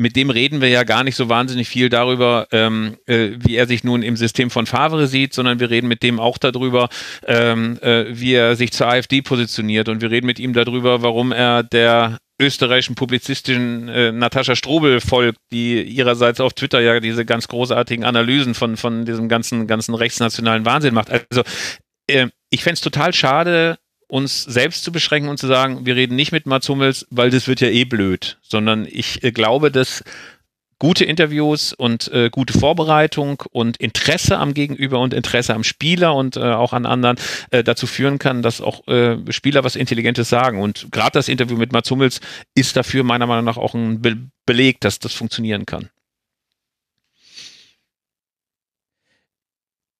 mit 0.00 0.16
dem 0.16 0.30
reden 0.30 0.62
wir 0.62 0.70
ja 0.70 0.82
gar 0.84 1.04
nicht 1.04 1.14
so 1.14 1.28
wahnsinnig 1.28 1.68
viel 1.68 1.90
darüber, 1.90 2.48
ähm, 2.52 2.96
äh, 3.04 3.32
wie 3.36 3.56
er 3.56 3.66
sich 3.66 3.84
nun 3.84 4.02
im 4.02 4.16
System 4.16 4.48
von 4.50 4.64
Favre 4.64 5.06
sieht, 5.06 5.34
sondern 5.34 5.60
wir 5.60 5.68
reden 5.68 5.88
mit 5.88 6.02
dem 6.02 6.18
auch 6.18 6.38
darüber, 6.38 6.88
ähm, 7.26 7.78
äh, 7.82 8.06
wie 8.08 8.32
er 8.32 8.56
sich 8.56 8.72
zur 8.72 8.88
AfD 8.88 9.20
positioniert. 9.20 9.90
Und 9.90 10.00
wir 10.00 10.10
reden 10.10 10.26
mit 10.26 10.38
ihm 10.38 10.54
darüber, 10.54 11.02
warum 11.02 11.32
er 11.32 11.62
der 11.62 12.18
österreichischen 12.40 12.94
Publizistin 12.94 13.88
äh, 13.88 14.10
Natascha 14.10 14.56
Strobel 14.56 15.02
folgt, 15.02 15.38
die 15.52 15.82
ihrerseits 15.82 16.40
auf 16.40 16.54
Twitter 16.54 16.80
ja 16.80 16.98
diese 17.00 17.26
ganz 17.26 17.46
großartigen 17.48 18.06
Analysen 18.06 18.54
von, 18.54 18.78
von 18.78 19.04
diesem 19.04 19.28
ganzen, 19.28 19.66
ganzen 19.66 19.94
rechtsnationalen 19.94 20.64
Wahnsinn 20.64 20.94
macht. 20.94 21.10
Also 21.10 21.42
äh, 22.06 22.28
ich 22.48 22.62
fände 22.62 22.74
es 22.74 22.80
total 22.80 23.12
schade, 23.12 23.76
uns 24.10 24.42
selbst 24.42 24.84
zu 24.84 24.92
beschränken 24.92 25.28
und 25.28 25.38
zu 25.38 25.46
sagen, 25.46 25.86
wir 25.86 25.96
reden 25.96 26.16
nicht 26.16 26.32
mit 26.32 26.46
Mats 26.46 26.68
Hummels, 26.68 27.06
weil 27.10 27.30
das 27.30 27.48
wird 27.48 27.60
ja 27.60 27.68
eh 27.68 27.84
blöd, 27.84 28.38
sondern 28.42 28.86
ich 28.90 29.22
äh, 29.22 29.32
glaube, 29.32 29.70
dass 29.70 30.04
gute 30.80 31.04
Interviews 31.04 31.72
und 31.72 32.08
äh, 32.08 32.30
gute 32.30 32.58
Vorbereitung 32.58 33.42
und 33.52 33.76
Interesse 33.76 34.38
am 34.38 34.54
Gegenüber 34.54 34.98
und 34.98 35.14
Interesse 35.14 35.54
am 35.54 35.62
Spieler 35.62 36.14
und 36.14 36.36
äh, 36.36 36.40
auch 36.40 36.72
an 36.72 36.86
anderen 36.86 37.18
äh, 37.50 37.62
dazu 37.62 37.86
führen 37.86 38.18
kann, 38.18 38.42
dass 38.42 38.60
auch 38.60 38.88
äh, 38.88 39.18
Spieler 39.30 39.62
was 39.62 39.76
Intelligentes 39.76 40.28
sagen. 40.28 40.60
Und 40.60 40.88
gerade 40.90 41.12
das 41.12 41.28
Interview 41.28 41.56
mit 41.56 41.72
Mats 41.72 41.90
Hummels 41.90 42.20
ist 42.54 42.76
dafür 42.76 43.04
meiner 43.04 43.26
Meinung 43.26 43.44
nach 43.44 43.58
auch 43.58 43.74
ein 43.74 44.02
Be 44.02 44.16
Beleg, 44.46 44.80
dass 44.80 44.98
das 44.98 45.12
funktionieren 45.12 45.64
kann. 45.64 45.90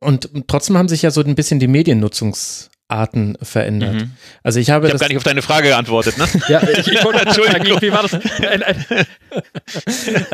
Und 0.00 0.28
trotzdem 0.48 0.76
haben 0.76 0.88
sich 0.88 1.02
ja 1.02 1.12
so 1.12 1.22
ein 1.22 1.36
bisschen 1.36 1.60
die 1.60 1.68
Mediennutzungs 1.68 2.70
Arten 2.90 3.36
verändert. 3.42 3.94
Mhm. 3.94 4.10
Also 4.42 4.60
ich 4.60 4.70
habe 4.70 4.86
ich 4.86 4.92
hab 4.92 5.00
gar 5.00 5.08
nicht 5.08 5.16
auf 5.16 5.22
deine 5.22 5.42
Frage 5.42 5.68
geantwortet, 5.68 6.18
ne? 6.18 6.26
ja, 6.48 6.62
ich, 6.62 6.88
ich 6.92 7.04
wollte 7.04 7.20
Entschuldigung, 7.20 7.80
wie 7.80 7.92
war 7.92 8.02
das? 8.02 8.14
Ein, 8.14 8.62
ein 8.62 8.86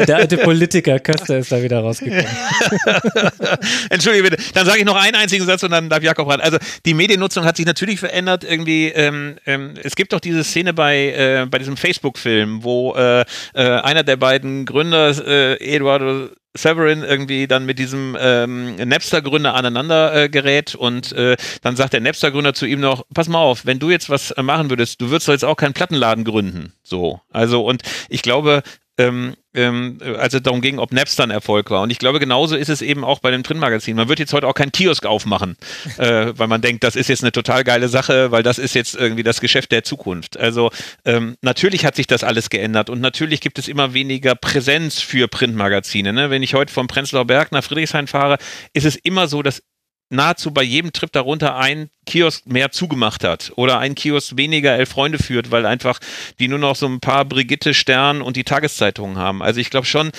Der 0.07 0.17
alte 0.17 0.39
Politiker 0.39 0.99
Köster 0.99 1.39
ist 1.39 1.53
da 1.53 1.63
wieder 1.63 1.81
rausgekommen. 1.81 2.25
Entschuldige 3.91 4.31
bitte. 4.31 4.43
Dann 4.55 4.67
sage 4.67 4.79
ich 4.79 4.85
noch 4.85 4.97
einen 4.97 5.17
einzigen 5.17 5.45
Satz 5.45 5.63
und 5.63 5.71
dann 5.71 5.89
darf 5.89 6.03
Jakob 6.03 6.29
ran. 6.29 6.41
Also 6.41 6.59
die 6.85 6.95
Mediennutzung 6.95 7.45
hat 7.45 7.57
sich 7.57 7.67
natürlich 7.67 8.01
verändert. 8.01 8.45
Irgendwie, 8.45 8.89
ähm, 8.89 9.37
ähm, 9.47 9.75
es 9.83 9.97
gibt 9.97 10.13
doch 10.13 10.21
diese 10.21 10.45
Szene 10.45 10.73
bei, 10.73 11.13
äh, 11.13 11.47
bei 11.51 11.59
diesem 11.59 11.77
Facebook-Film, 11.77 12.65
wo 12.65 12.95
äh, 12.95 13.21
äh, 13.21 13.25
einer 13.55 14.03
der 14.03 14.17
beiden 14.17 14.65
Gründer, 14.65 15.11
äh, 15.27 15.55
Eduardo 15.75 16.31
Severin 16.57 17.03
irgendwie 17.03 17.47
dann 17.47 17.67
mit 17.67 17.79
diesem 17.79 18.17
ähm, 18.19 18.77
Napster-Gründer 18.77 19.55
aneinander 19.55 20.15
äh, 20.15 20.29
gerät 20.29 20.75
und 20.75 21.13
äh, 21.13 21.37
dann 21.63 21.77
sagt 21.77 21.93
der 21.93 22.01
Napster-Gründer 22.01 22.55
zu 22.55 22.67
ihm 22.67 22.81
noch, 22.81 23.05
pass 23.15 23.29
mal 23.29 23.39
auf, 23.39 23.67
wenn 23.67 23.79
du 23.79 23.91
jetzt 23.91 24.11
was 24.11 24.31
äh, 24.33 24.43
machen 24.43 24.71
würdest, 24.71 25.01
du 25.01 25.11
würdest 25.11 25.29
doch 25.29 25.33
jetzt 25.33 25.45
auch 25.45 25.57
keinen 25.57 25.75
Plattenladen 25.75 26.25
gründen. 26.25 26.73
So. 26.83 27.21
Also, 27.31 27.65
und 27.65 27.83
ich 28.09 28.23
glaube, 28.23 28.63
ähm, 28.99 29.35
ähm, 29.57 29.99
als 30.19 30.35
es 30.35 30.43
darum 30.43 30.61
ging, 30.61 30.79
ob 30.79 30.93
Napster 30.93 31.25
ein 31.25 31.31
Erfolg 31.31 31.71
war. 31.71 31.83
Und 31.83 31.91
ich 31.91 31.99
glaube, 31.99 32.21
genauso 32.21 32.55
ist 32.57 32.69
es 32.69 32.83
eben 32.83 33.05
auch 33.05 33.19
bei 33.21 33.31
dem 33.31 33.43
Printmagazin. 33.43 33.97
Man 33.97 34.09
wird 34.09 34.19
jetzt 34.19 34.33
heute 34.33 34.47
auch 34.47 34.55
keinen 34.55 34.73
Kiosk 34.73 35.07
aufmachen, 35.07 35.57
äh, 35.99 36.33
weil 36.37 36.47
man 36.47 36.61
denkt, 36.61 36.85
das 36.85 36.95
ist 36.95 37.09
jetzt 37.09 37.25
eine 37.25 37.33
total 37.33 37.65
geile 37.65 37.89
Sache, 37.89 38.31
weil 38.31 38.43
das 38.43 38.59
ist 38.59 38.75
jetzt 38.75 38.95
irgendwie 38.95 39.23
das 39.23 39.41
Geschäft 39.41 39.73
der 39.73 39.83
Zukunft. 39.83 40.39
Also 40.39 40.71
ähm, 41.05 41.37
natürlich 41.41 41.85
hat 41.85 41.97
sich 41.97 42.07
das 42.07 42.23
alles 42.23 42.51
geändert 42.51 42.91
und 42.91 43.01
natürlich 43.01 43.41
gibt 43.41 43.59
es 43.59 43.69
immer 43.69 43.95
weniger 43.95 44.35
Präsenz 44.35 45.01
für 45.01 45.29
Printmagazine. 45.29 46.13
Ne? 46.13 46.31
Wenn 46.31 46.43
ich 46.43 46.55
heute 46.55 46.73
vom 46.73 46.87
Prenzlauer 46.87 47.27
Berg 47.27 47.53
nach 47.53 47.65
Friedrichshain 47.65 48.07
fahre, 48.07 48.37
ist 48.75 48.85
es 48.85 48.97
immer 48.97 49.27
so, 49.27 49.43
dass 49.43 49.63
nahezu 50.09 50.53
bei 50.53 50.63
jedem 50.63 50.93
Trip 50.93 51.11
darunter 51.11 51.57
ein 51.57 51.91
Kiosk 52.07 52.47
mehr 52.47 52.71
zugemacht 52.71 53.25
hat 53.25 53.53
oder 53.57 53.79
ein 53.79 53.95
Kiosk 53.95 54.37
weniger 54.37 54.77
Elf 54.77 54.91
Freunde 54.91 55.19
führt, 55.19 55.51
weil 55.51 55.67
einfach 55.67 55.99
die 56.39 56.49
nur 56.49 56.59
noch 56.59 56.77
so 56.77 56.87
ein 56.87 57.01
paar 57.01 57.25
Brigitte 57.25 57.75
Stern 57.75 58.23
und 58.23 58.37
die 58.37 58.45
Tageszeitungen 58.45 59.19
haben. 59.19 59.43
Also 59.43 59.61
ich 59.61 59.71
glaube 59.71 59.87
schon, 59.87 60.13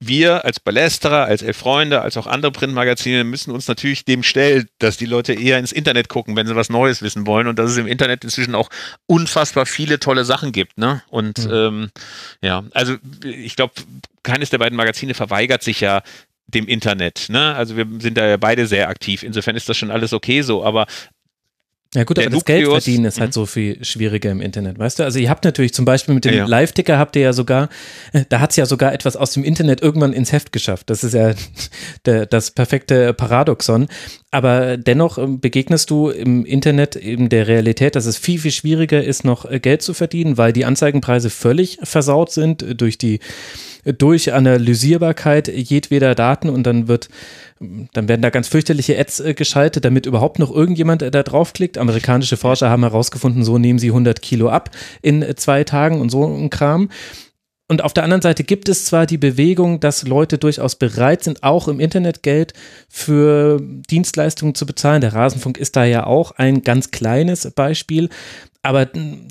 wir 0.00 0.44
als 0.44 0.60
Ballesterer, 0.60 1.24
als 1.24 1.42
Elf 1.42 1.56
Freunde, 1.56 2.02
als 2.02 2.16
auch 2.16 2.26
andere 2.26 2.52
Printmagazine 2.52 3.24
müssen 3.24 3.50
uns 3.50 3.68
natürlich 3.68 4.04
dem 4.04 4.22
stellen, 4.22 4.68
dass 4.78 4.96
die 4.96 5.06
Leute 5.06 5.34
eher 5.34 5.58
ins 5.58 5.72
Internet 5.72 6.08
gucken, 6.08 6.36
wenn 6.36 6.46
sie 6.46 6.56
was 6.56 6.68
Neues 6.68 7.02
wissen 7.02 7.26
wollen 7.26 7.46
und 7.46 7.58
dass 7.58 7.70
es 7.70 7.76
im 7.76 7.86
Internet 7.86 8.24
inzwischen 8.24 8.54
auch 8.54 8.70
unfassbar 9.06 9.66
viele 9.66 10.00
tolle 10.00 10.24
Sachen 10.24 10.52
gibt. 10.52 10.78
Ne? 10.78 11.02
Und 11.08 11.46
mhm. 11.46 11.52
ähm, 11.52 11.90
ja, 12.42 12.64
also 12.72 12.96
ich 13.24 13.56
glaube, 13.56 13.74
keines 14.22 14.50
der 14.50 14.58
beiden 14.58 14.76
Magazine 14.76 15.14
verweigert 15.14 15.62
sich 15.62 15.80
ja 15.80 16.02
dem 16.54 16.66
Internet. 16.66 17.26
Ne? 17.28 17.54
Also 17.54 17.76
wir 17.76 17.86
sind 17.98 18.16
da 18.16 18.26
ja 18.26 18.36
beide 18.36 18.66
sehr 18.66 18.88
aktiv. 18.88 19.22
Insofern 19.22 19.56
ist 19.56 19.68
das 19.68 19.76
schon 19.76 19.90
alles 19.90 20.12
okay 20.12 20.42
so. 20.42 20.64
Aber 20.64 20.86
ja 21.94 22.02
gut, 22.02 22.18
aber 22.18 22.28
das 22.28 22.44
Geld 22.44 22.66
verdienen 22.66 23.04
ist 23.04 23.20
halt 23.20 23.30
mhm. 23.30 23.34
so 23.34 23.46
viel 23.46 23.84
schwieriger 23.84 24.30
im 24.32 24.40
Internet, 24.40 24.80
weißt 24.80 24.98
du? 24.98 25.04
Also 25.04 25.20
ihr 25.20 25.30
habt 25.30 25.44
natürlich 25.44 25.72
zum 25.72 25.84
Beispiel 25.84 26.14
mit 26.14 26.24
dem 26.24 26.34
ja. 26.34 26.44
Live-Ticker 26.44 26.98
habt 26.98 27.14
ihr 27.14 27.22
ja 27.22 27.32
sogar, 27.32 27.68
äh, 28.12 28.24
da 28.28 28.40
hat 28.40 28.50
es 28.50 28.56
ja 28.56 28.66
sogar 28.66 28.92
etwas 28.92 29.16
aus 29.16 29.32
dem 29.32 29.44
Internet 29.44 29.80
irgendwann 29.80 30.12
ins 30.12 30.32
Heft 30.32 30.52
geschafft. 30.52 30.90
Das 30.90 31.04
ist 31.04 31.14
ja 31.14 31.34
der, 32.04 32.26
das 32.26 32.50
perfekte 32.50 33.14
Paradoxon. 33.14 33.86
aber 34.32 34.76
dennoch 34.76 35.18
ähm, 35.18 35.38
begegnest 35.38 35.88
du 35.88 36.08
im 36.08 36.44
Internet 36.44 36.96
eben 36.96 37.28
der 37.28 37.46
Realität, 37.46 37.94
dass 37.94 38.06
es 38.06 38.18
viel, 38.18 38.40
viel 38.40 38.50
schwieriger 38.50 39.02
ist, 39.02 39.24
noch 39.24 39.48
äh, 39.48 39.60
Geld 39.60 39.82
zu 39.82 39.94
verdienen, 39.94 40.36
weil 40.36 40.52
die 40.52 40.64
Anzeigenpreise 40.64 41.30
völlig 41.30 41.78
versaut 41.84 42.32
sind 42.32 42.64
äh, 42.64 42.74
durch 42.74 42.98
die 42.98 43.20
durch 43.84 44.32
Analysierbarkeit 44.32 45.48
jedweder 45.48 46.14
Daten 46.14 46.48
und 46.48 46.64
dann 46.64 46.88
wird 46.88 47.08
dann 47.92 48.08
werden 48.08 48.22
da 48.22 48.30
ganz 48.30 48.48
fürchterliche 48.48 48.98
Ads 48.98 49.20
äh, 49.20 49.34
geschaltet, 49.34 49.84
damit 49.84 50.06
überhaupt 50.06 50.38
noch 50.38 50.54
irgendjemand 50.54 51.02
äh, 51.02 51.10
da 51.10 51.22
draufklickt. 51.22 51.78
Amerikanische 51.78 52.36
Forscher 52.36 52.68
haben 52.68 52.82
herausgefunden, 52.82 53.44
so 53.44 53.58
nehmen 53.58 53.78
sie 53.78 53.88
100 53.88 54.20
Kilo 54.22 54.48
ab 54.48 54.70
in 55.02 55.22
äh, 55.22 55.34
zwei 55.36 55.64
Tagen 55.64 56.00
und 56.00 56.10
so 56.10 56.26
ein 56.26 56.50
Kram. 56.50 56.88
Und 57.66 57.82
auf 57.82 57.94
der 57.94 58.04
anderen 58.04 58.20
Seite 58.20 58.44
gibt 58.44 58.68
es 58.68 58.84
zwar 58.84 59.06
die 59.06 59.16
Bewegung, 59.16 59.80
dass 59.80 60.06
Leute 60.06 60.36
durchaus 60.36 60.76
bereit 60.76 61.24
sind, 61.24 61.42
auch 61.42 61.66
im 61.66 61.80
Internet 61.80 62.22
Geld 62.22 62.52
für 62.90 63.58
Dienstleistungen 63.90 64.54
zu 64.54 64.66
bezahlen. 64.66 65.00
Der 65.00 65.14
Rasenfunk 65.14 65.56
ist 65.56 65.74
da 65.74 65.84
ja 65.84 66.04
auch 66.06 66.32
ein 66.32 66.62
ganz 66.62 66.90
kleines 66.90 67.50
Beispiel. 67.52 68.10
Aber 68.64 68.88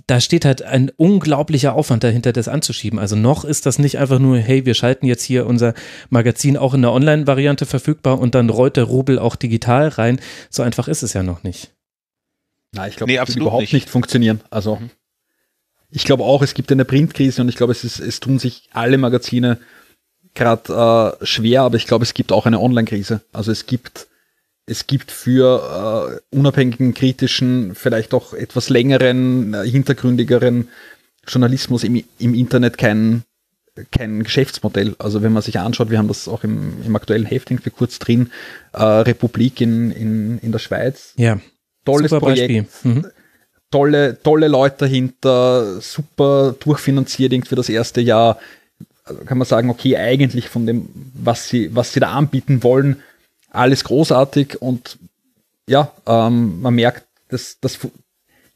da 0.08 0.22
steht 0.22 0.46
halt 0.46 0.62
ein 0.62 0.92
unglaublicher 0.96 1.74
Aufwand 1.74 2.04
dahinter, 2.04 2.32
das 2.32 2.48
anzuschieben. 2.48 3.00
Also 3.00 3.16
noch 3.16 3.44
ist 3.44 3.66
das 3.66 3.80
nicht 3.80 3.98
einfach 3.98 4.20
nur, 4.20 4.38
hey, 4.38 4.66
wir 4.66 4.74
schalten 4.74 5.06
jetzt 5.06 5.24
hier 5.24 5.46
unser 5.46 5.74
Magazin 6.10 6.56
auch 6.56 6.74
in 6.74 6.82
der 6.82 6.92
Online-Variante 6.92 7.66
verfügbar 7.66 8.20
und 8.20 8.36
dann 8.36 8.50
rollt 8.50 8.78
der 8.78 8.86
Rubel 8.86 9.20
auch 9.20 9.36
digital 9.36 9.90
rein. 9.90 10.20
So 10.50 10.64
einfach 10.64 10.88
ist 10.88 11.04
es 11.04 11.14
ja 11.14 11.24
noch 11.24 11.44
nicht. 11.44 11.72
Nein, 12.72 12.90
ich 12.90 12.96
glaube, 12.96 13.12
nee, 13.12 13.18
das 13.18 13.30
wird 13.30 13.40
überhaupt 13.40 13.62
nicht. 13.62 13.74
nicht 13.74 13.90
funktionieren. 13.90 14.42
Also 14.50 14.78
mhm 14.78 14.90
ich 15.94 16.06
glaube 16.06 16.24
auch, 16.24 16.42
es 16.42 16.54
gibt 16.54 16.72
eine 16.72 16.86
Printkrise 16.86 17.42
und 17.42 17.50
ich 17.50 17.56
glaube, 17.56 17.72
es, 17.72 17.84
ist, 17.84 18.00
es 18.00 18.20
tun 18.20 18.40
sich 18.40 18.68
alle 18.74 18.98
Magazine 18.98 19.60
gerade 20.34 21.18
äh, 21.22 21.26
schwer, 21.26 21.62
aber 21.62 21.78
ich 21.78 21.86
glaube, 21.86 22.04
es 22.04 22.16
gibt 22.16 22.32
auch 22.32 22.48
eine 22.48 22.60
Online-Krise. 22.60 23.22
Also 23.32 23.52
es 23.52 23.68
gibt, 23.68 24.08
es 24.66 24.88
gibt 24.88 25.12
für 25.12 26.22
äh, 26.32 26.36
unabhängigen, 26.36 26.94
kritischen, 26.94 27.76
vielleicht 27.76 28.14
auch 28.14 28.34
etwas 28.34 28.70
längeren, 28.70 29.54
äh, 29.54 29.68
hintergründigeren 29.68 30.70
Journalismus 31.28 31.84
im, 31.84 32.04
im 32.20 32.34
Internet 32.34 32.78
kein, 32.78 33.24
kein 33.92 34.24
Geschäftsmodell. 34.24 34.96
Also 35.00 35.22
wenn 35.22 35.34
man 35.34 35.42
sich 35.42 35.60
anschaut, 35.60 35.90
wir 35.90 35.98
haben 35.98 36.08
das 36.08 36.28
auch 36.28 36.44
im, 36.44 36.82
im 36.86 36.96
aktuellen 36.96 37.26
Heft 37.26 37.50
für 37.50 37.72
kurz 37.72 38.00
drin, 38.00 38.32
äh, 38.74 38.84
Republik 38.84 39.60
in, 39.62 39.92
in, 39.92 40.40
in 40.40 40.52
der 40.52 40.60
Schweiz. 40.60 41.14
Ja. 41.18 41.40
Tolles 41.86 42.12
Super 42.12 42.28
Projekt. 42.28 42.86
Mhm 42.86 43.06
tolle, 43.74 44.22
tolle 44.22 44.48
Leute 44.48 44.76
dahinter, 44.80 45.82
super 45.82 46.56
durchfinanziert 46.60 47.34
irgendwie 47.34 47.56
das 47.56 47.70
erste 47.70 48.02
Jahr. 48.02 48.38
Also 49.04 49.24
kann 49.24 49.40
man 49.40 49.48
sagen, 49.48 49.72
okay, 49.72 49.98
eigentlich 49.98 50.48
von 50.48 50.68
dem, 50.68 50.88
was 51.16 51.50
sie, 51.50 51.76
was 51.76 51.92
sie 51.92 52.00
da 52.00 52.12
anbieten 52.12 52.62
wollen, 52.62 53.02
alles 53.54 53.84
großartig 53.84 54.62
und 54.62 54.98
ja, 55.68 55.92
ähm, 56.06 56.62
man 56.62 56.76
merkt, 56.76 57.06
dass, 57.30 57.60
dass 57.60 57.80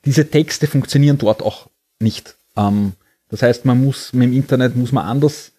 diese 0.06 0.30
Texte 0.30 0.68
funktionieren 0.68 1.18
dort 1.18 1.42
auch 1.42 1.68
nicht. 2.00 2.36
Ähm, 2.56 2.94
das 3.30 3.42
heißt, 3.42 3.66
man 3.66 3.84
muss 3.84 4.14
mit 4.14 4.30
dem 4.30 4.34
Internet 4.34 4.76
muss 4.76 4.92
man 4.92 5.06
anders 5.06 5.52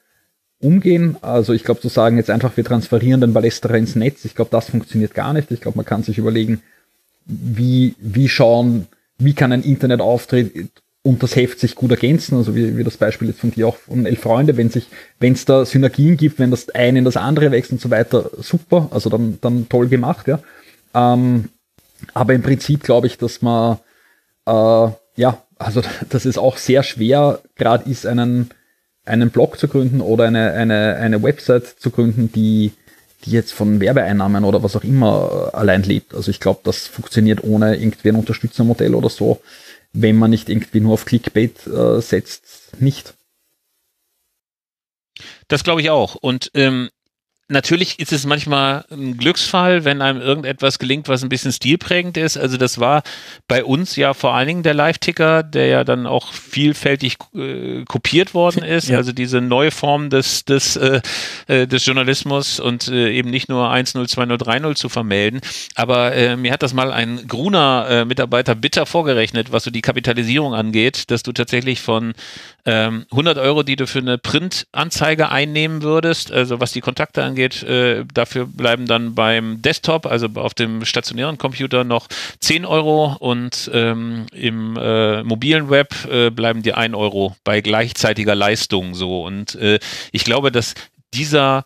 umgehen. 0.61 1.17
Also 1.23 1.53
ich 1.53 1.65
glaube, 1.65 1.81
zu 1.81 1.89
sagen 1.89 2.17
jetzt 2.17 2.31
einfach, 2.31 2.57
wir 2.57 2.65
transferieren 2.65 3.21
den 3.21 3.33
Ballesterer 3.33 3.77
ins 3.77 3.95
Netz, 3.95 4.25
ich 4.25 4.35
glaube, 4.35 4.51
das 4.51 4.71
funktioniert 4.71 5.15
gar 5.15 5.33
nicht. 5.33 5.51
Ich 5.51 5.61
glaube, 5.61 5.79
man 5.79 5.87
kann 5.87 6.03
sich 6.03 6.19
überlegen, 6.19 6.63
wie, 7.25 7.95
wie 7.99 8.29
schauen 8.29 8.89
wie 9.19 9.35
kann 9.35 9.53
ein 9.53 9.63
Internetauftritt 9.63 10.71
und 11.09 11.23
das 11.23 11.35
Heft 11.37 11.59
sich 11.59 11.75
gut 11.75 11.91
ergänzen, 11.91 12.37
also 12.37 12.55
wie, 12.55 12.77
wie 12.77 12.85
das 12.85 12.99
Beispiel 12.99 13.29
jetzt 13.29 13.41
von 13.41 13.51
dir 13.51 13.67
auch 13.67 13.77
von 13.77 14.05
Elf 14.05 14.21
Freunde, 14.21 14.59
wenn 14.59 14.69
sich, 14.69 14.89
wenn 15.19 15.33
es 15.33 15.47
da 15.47 15.65
Synergien 15.65 16.19
gibt, 16.19 16.39
wenn 16.39 16.51
das 16.51 16.69
eine 16.69 16.99
in 16.99 17.07
das 17.07 17.17
andere 17.17 17.51
wächst 17.51 17.73
und 17.73 17.81
so 17.81 17.89
weiter, 17.89 18.31
super, 18.37 18.89
also 18.91 19.09
dann, 19.09 19.39
dann 19.41 19.71
toll 19.71 19.89
gemacht, 19.89 20.29
ja. 20.29 20.39
Ähm, 20.95 21.49
aber 22.13 22.35
im 22.35 22.43
Prinzip 22.43 22.83
glaube 22.83 23.07
ich, 23.07 23.17
dass 23.17 23.41
man, 23.41 23.79
äh, 24.47 24.91
ja, 25.17 25.43
also 25.59 25.81
dass 26.11 26.27
es 26.27 26.37
auch 26.37 26.59
sehr 26.59 26.83
schwer 26.83 27.41
gerade 27.57 27.89
ist, 27.91 28.05
einen, 28.05 28.51
einen 29.07 29.31
Blog 29.31 29.59
zu 29.59 29.67
gründen 29.67 30.03
oder 30.03 30.25
eine, 30.25 30.53
eine, 30.53 30.97
eine 30.97 31.23
Website 31.23 31.81
zu 31.81 31.91
gründen, 31.91 32.31
die, 32.31 32.73
die 33.25 33.31
jetzt 33.31 33.55
von 33.55 33.81
Werbeeinnahmen 33.81 34.45
oder 34.45 34.63
was 34.63 34.77
auch 34.77 34.85
immer 34.85 35.53
allein 35.55 35.85
lebt. 35.85 36.15
Also 36.15 36.31
ich 36.31 36.39
glaube, 36.39 36.61
das 36.65 36.87
funktioniert 36.87 37.43
ohne 37.45 37.77
irgendwie 37.77 38.11
ein 38.11 38.17
Unterstützermodell 38.17 38.95
oder 38.95 39.09
so, 39.09 39.41
wenn 40.03 40.17
man 40.17 40.31
nicht 40.31 40.49
irgendwie 40.49 40.81
nur 40.81 40.95
auf 40.95 41.05
Clickbait 41.05 41.67
äh, 41.67 42.01
setzt, 42.01 42.81
nicht. 42.81 43.15
Das 45.49 45.65
glaube 45.65 45.81
ich 45.81 45.91
auch. 45.91 46.15
Und 46.15 46.51
ähm, 46.55 46.91
natürlich 47.49 47.99
ist 47.99 48.13
es 48.13 48.27
manchmal 48.27 48.85
ein 48.91 49.17
Glücksfall, 49.17 49.85
wenn 49.85 50.03
einem 50.03 50.21
irgendetwas 50.21 50.79
gelingt, 50.79 51.09
was 51.09 51.23
ein 51.23 51.31
bisschen 51.31 51.53
stilprägend 51.53 52.17
ist. 52.17 52.37
Also 52.37 52.57
das 52.59 52.79
war 52.79 53.03
bei 53.49 53.65
uns 53.65 53.97
ja 53.97 54.15
vor 54.15 54.35
allen 54.35 54.49
Dingen 54.49 54.63
der 54.63 54.75
Live-Ticker, 54.75 55.43
der 55.43 55.67
ja 55.67 55.85
dann 55.85 56.07
auch 56.07 56.33
vielfältig 56.33 57.17
äh, 57.35 57.85
kopiert 57.85 58.35
worden 58.35 58.63
ist. 58.63 58.89
Ja. 58.89 58.99
Also 58.99 59.13
diese 59.13 59.41
neue 59.41 59.71
Form 59.71 60.11
des, 60.11 60.45
des, 60.45 60.77
äh, 60.77 61.01
äh 61.47 61.67
des 61.67 61.85
Journalismus 61.87 62.61
und 62.61 62.89
äh, 62.89 63.13
eben 63.13 63.31
nicht 63.31 63.49
nur 63.49 63.73
1-0, 63.73 63.97
2-0, 63.97 64.37
3-0 64.37 64.75
zu 64.75 64.89
vermelden. 64.89 65.41
Aber 65.75 66.15
äh, 66.15 66.37
mir 66.37 66.53
hat 66.53 66.63
das 66.63 66.75
mal 66.75 66.93
ein 66.93 67.27
Gruner-Mitarbeiter 67.27 68.55
bitter 68.55 68.85
vorgerechnet, 68.85 69.53
was 69.53 69.65
so 69.65 69.71
die 69.71 69.83
Kapitalisierung 69.83 70.55
angeht, 70.55 71.11
dass 71.11 71.23
du 71.23 71.33
tatsächlich 71.33 71.81
von 71.81 72.13
ähm, 72.69 73.07
100 73.11 73.39
Euro, 73.39 73.63
die 73.63 73.77
du 73.77 73.87
für 73.87 74.01
eine 74.01 74.19
Printanzeige 74.19 75.31
einnehmen 75.31 75.81
würdest, 75.83 76.31
also 76.31 76.61
was 76.61 76.73
die 76.73 76.83
Kontakte 76.83 77.25
angeht, 77.25 77.63
äh, 77.63 78.05
dafür 78.13 78.45
bleiben 78.45 78.85
dann 78.85 79.15
beim 79.15 79.63
Desktop, 79.63 80.05
also 80.05 80.29
auf 80.35 80.53
dem 80.53 80.85
stationären 80.85 81.39
Computer 81.39 81.83
noch 81.83 82.09
10 82.41 82.67
Euro 82.67 83.17
und 83.21 83.71
ähm, 83.73 84.27
im 84.33 84.77
äh, 84.77 85.23
mobilen 85.23 85.71
Web 85.71 85.95
äh, 86.11 86.29
bleiben 86.29 86.63
dir 86.63 86.77
1 86.77 86.95
Euro 86.95 87.35
bei 87.43 87.63
gleichzeitiger 87.63 88.35
Leistung 88.35 88.95
so. 88.95 89.25
Und 89.25 89.55
äh, 89.55 89.79
ich 90.13 90.25
glaube, 90.25 90.53
dass 90.53 90.75
dieser 91.15 91.65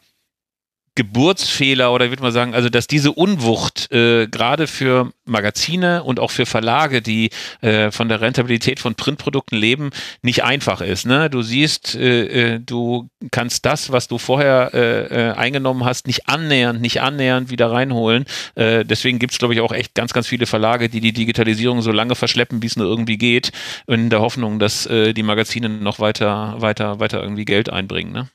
Geburtsfehler 0.94 1.92
oder 1.92 2.10
würde 2.10 2.22
man 2.22 2.32
sagen, 2.32 2.54
also 2.54 2.68
dass 2.68 2.86
diese 2.86 3.12
Unwucht 3.12 3.90
äh, 3.92 4.26
gerade 4.26 4.66
für 4.66 5.12
Magazine 5.24 6.04
und 6.04 6.20
auch 6.20 6.30
für 6.30 6.44
Verlage, 6.44 7.00
die 7.00 7.30
äh, 7.62 7.90
von 7.90 8.08
der 8.10 8.20
Rentabilität 8.20 8.78
von 8.78 8.94
Printprodukten 8.94 9.58
leben, 9.58 9.90
nicht 10.20 10.44
einfach 10.44 10.82
ist. 10.82 11.06
Ne? 11.06 11.30
Du 11.30 11.40
siehst, 11.40 11.94
äh, 11.94 12.56
äh 12.56 12.60
du 12.60 13.08
kannst 13.30 13.64
das, 13.64 13.90
was 13.90 14.06
du 14.06 14.18
vorher 14.18 14.70
äh, 14.74 15.30
äh, 15.30 15.32
eingenommen 15.32 15.84
hast, 15.84 16.06
nicht 16.06 16.28
annähernd, 16.28 16.82
nicht 16.82 17.00
annähernd 17.00 17.50
wieder 17.50 17.70
reinholen. 17.70 18.26
Äh, 18.54 18.84
deswegen 18.84 19.18
gibt 19.18 19.32
es, 19.32 19.38
glaube 19.38 19.54
ich, 19.54 19.60
auch 19.60 19.72
echt 19.72 19.94
ganz, 19.94 20.12
ganz 20.12 20.26
viele 20.26 20.44
Verlage, 20.46 20.90
die 20.90 21.00
die 21.00 21.12
Digitalisierung 21.12 21.80
so 21.80 21.92
lange 21.92 22.16
verschleppen, 22.16 22.62
wie 22.62 22.66
es 22.66 22.76
nur 22.76 22.86
irgendwie 22.86 23.16
geht, 23.16 23.52
in 23.86 24.10
der 24.10 24.20
Hoffnung, 24.20 24.58
dass 24.58 24.84
äh, 24.86 25.14
die 25.14 25.22
Magazine 25.22 25.70
noch 25.70 26.00
weiter, 26.00 26.56
weiter, 26.58 27.00
weiter 27.00 27.22
irgendwie 27.22 27.46
Geld 27.46 27.70
einbringen. 27.70 28.12
Ne? 28.12 28.28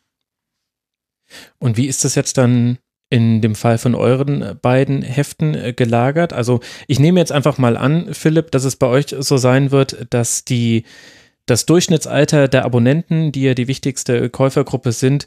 Und 1.59 1.77
wie 1.77 1.87
ist 1.87 2.03
das 2.03 2.15
jetzt 2.15 2.37
dann 2.37 2.77
in 3.09 3.41
dem 3.41 3.55
Fall 3.55 3.77
von 3.77 3.95
euren 3.95 4.57
beiden 4.61 5.01
Heften 5.01 5.55
äh, 5.55 5.73
gelagert? 5.73 6.33
Also 6.33 6.59
ich 6.87 6.99
nehme 6.99 7.19
jetzt 7.19 7.31
einfach 7.31 7.57
mal 7.57 7.77
an, 7.77 8.13
Philipp, 8.13 8.51
dass 8.51 8.63
es 8.63 8.75
bei 8.75 8.87
euch 8.87 9.15
so 9.17 9.37
sein 9.37 9.71
wird, 9.71 10.07
dass 10.09 10.43
die 10.43 10.83
das 11.45 11.65
Durchschnittsalter 11.65 12.47
der 12.47 12.65
Abonnenten, 12.65 13.31
die 13.31 13.43
ja 13.43 13.53
die 13.53 13.67
wichtigste 13.67 14.29
Käufergruppe 14.29 14.91
sind, 14.91 15.25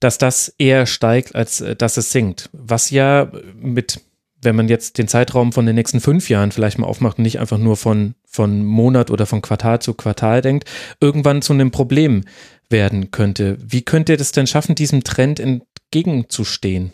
dass 0.00 0.18
das 0.18 0.54
eher 0.58 0.86
steigt, 0.86 1.34
als 1.34 1.60
äh, 1.60 1.76
dass 1.76 1.96
es 1.96 2.12
sinkt. 2.12 2.48
Was 2.52 2.90
ja 2.90 3.30
mit, 3.54 4.00
wenn 4.42 4.56
man 4.56 4.68
jetzt 4.68 4.98
den 4.98 5.08
Zeitraum 5.08 5.52
von 5.52 5.66
den 5.66 5.74
nächsten 5.74 6.00
fünf 6.00 6.28
Jahren 6.28 6.52
vielleicht 6.52 6.78
mal 6.78 6.86
aufmacht 6.86 7.18
und 7.18 7.24
nicht 7.24 7.38
einfach 7.38 7.58
nur 7.58 7.76
von, 7.76 8.14
von 8.24 8.64
Monat 8.64 9.10
oder 9.10 9.26
von 9.26 9.42
Quartal 9.42 9.80
zu 9.80 9.94
Quartal 9.94 10.40
denkt, 10.40 10.68
irgendwann 11.00 11.42
zu 11.42 11.52
einem 11.52 11.70
Problem 11.70 12.24
werden 12.70 13.10
könnte. 13.10 13.58
Wie 13.60 13.82
könnt 13.82 14.08
ihr 14.08 14.16
das 14.16 14.32
denn 14.32 14.46
schaffen, 14.46 14.74
diesem 14.74 15.04
Trend 15.04 15.40
entgegenzustehen? 15.40 16.92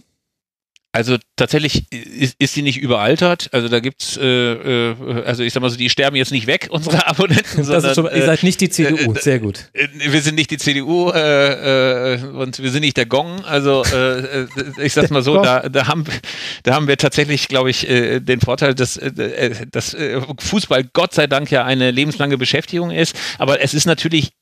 Also 0.96 1.18
tatsächlich 1.36 1.92
ist, 1.92 2.36
ist 2.38 2.54
sie 2.54 2.62
nicht 2.62 2.78
überaltert. 2.78 3.50
Also 3.52 3.68
da 3.68 3.80
gibt's, 3.80 4.16
äh, 4.16 4.22
äh, 4.24 5.24
also 5.26 5.42
ich 5.42 5.52
sag 5.52 5.60
mal 5.60 5.68
so, 5.68 5.76
die 5.76 5.90
sterben 5.90 6.16
jetzt 6.16 6.32
nicht 6.32 6.46
weg, 6.46 6.68
unsere 6.70 7.06
Abonnenten. 7.06 7.64
sondern, 7.64 7.94
schon, 7.94 8.06
ihr 8.06 8.24
seid 8.24 8.42
nicht 8.42 8.62
die 8.62 8.70
CDU, 8.70 9.12
äh, 9.12 9.20
sehr 9.20 9.38
gut. 9.38 9.68
Äh, 9.74 9.88
wir 9.92 10.22
sind 10.22 10.36
nicht 10.36 10.50
die 10.50 10.56
CDU 10.56 11.10
äh, 11.10 12.14
äh, 12.14 12.24
und 12.24 12.62
wir 12.62 12.70
sind 12.70 12.80
nicht 12.80 12.96
der 12.96 13.04
Gong. 13.04 13.44
Also 13.44 13.84
äh, 13.84 14.46
ich 14.82 14.94
sag's 14.94 15.10
mal 15.10 15.20
so, 15.20 15.42
da, 15.42 15.68
da, 15.68 15.86
haben, 15.86 16.04
da 16.62 16.74
haben 16.74 16.88
wir 16.88 16.96
tatsächlich, 16.96 17.48
glaube 17.48 17.68
ich, 17.68 17.86
äh, 17.86 18.20
den 18.20 18.40
Vorteil, 18.40 18.74
dass, 18.74 18.96
äh, 18.96 19.66
dass 19.70 19.92
äh, 19.92 20.22
Fußball 20.38 20.84
Gott 20.94 21.12
sei 21.12 21.26
Dank 21.26 21.50
ja 21.50 21.66
eine 21.66 21.90
lebenslange 21.90 22.38
Beschäftigung 22.38 22.90
ist. 22.90 23.14
Aber 23.36 23.60
es 23.60 23.74
ist 23.74 23.84
natürlich 23.84 24.32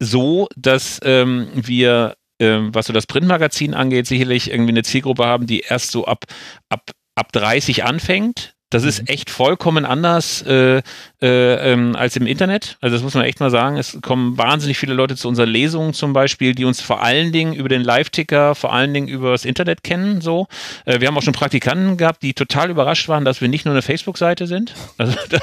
so, 0.00 0.48
dass 0.56 0.98
ähm, 1.04 1.48
wir, 1.54 2.16
ähm, 2.40 2.74
was 2.74 2.86
so 2.86 2.92
das 2.92 3.06
Printmagazin 3.06 3.74
angeht, 3.74 4.06
sicherlich 4.06 4.50
irgendwie 4.50 4.72
eine 4.72 4.82
Zielgruppe 4.82 5.26
haben, 5.26 5.46
die 5.46 5.60
erst 5.60 5.92
so 5.92 6.06
ab, 6.06 6.24
ab, 6.68 6.90
ab 7.14 7.32
30 7.32 7.84
anfängt. 7.84 8.54
Das 8.70 8.84
ist 8.84 9.02
mhm. 9.02 9.08
echt 9.08 9.30
vollkommen 9.30 9.84
anders 9.84 10.42
äh, 10.42 10.82
äh, 11.22 11.72
ähm, 11.72 11.96
als 11.96 12.16
im 12.16 12.26
Internet. 12.26 12.78
Also 12.80 12.96
das 12.96 13.02
muss 13.02 13.14
man 13.14 13.24
echt 13.24 13.40
mal 13.40 13.50
sagen. 13.50 13.76
Es 13.76 13.98
kommen 14.00 14.38
wahnsinnig 14.38 14.78
viele 14.78 14.94
Leute 14.94 15.16
zu 15.16 15.28
unseren 15.28 15.48
Lesungen 15.48 15.92
zum 15.92 16.12
Beispiel, 16.12 16.54
die 16.54 16.64
uns 16.64 16.80
vor 16.80 17.02
allen 17.02 17.32
Dingen 17.32 17.52
über 17.52 17.68
den 17.68 17.82
Live-Ticker, 17.82 18.54
vor 18.54 18.72
allen 18.72 18.94
Dingen 18.94 19.08
über 19.08 19.32
das 19.32 19.44
Internet 19.44 19.82
kennen. 19.82 20.20
So, 20.20 20.46
äh, 20.84 21.00
wir 21.00 21.08
haben 21.08 21.18
auch 21.18 21.22
schon 21.22 21.34
Praktikanten 21.34 21.96
gehabt, 21.96 22.22
die 22.22 22.32
total 22.32 22.70
überrascht 22.70 23.08
waren, 23.08 23.24
dass 23.24 23.40
wir 23.40 23.48
nicht 23.48 23.64
nur 23.64 23.74
eine 23.74 23.82
Facebook-Seite 23.82 24.46
sind. 24.46 24.74
Also 24.96 25.14
da 25.28 25.38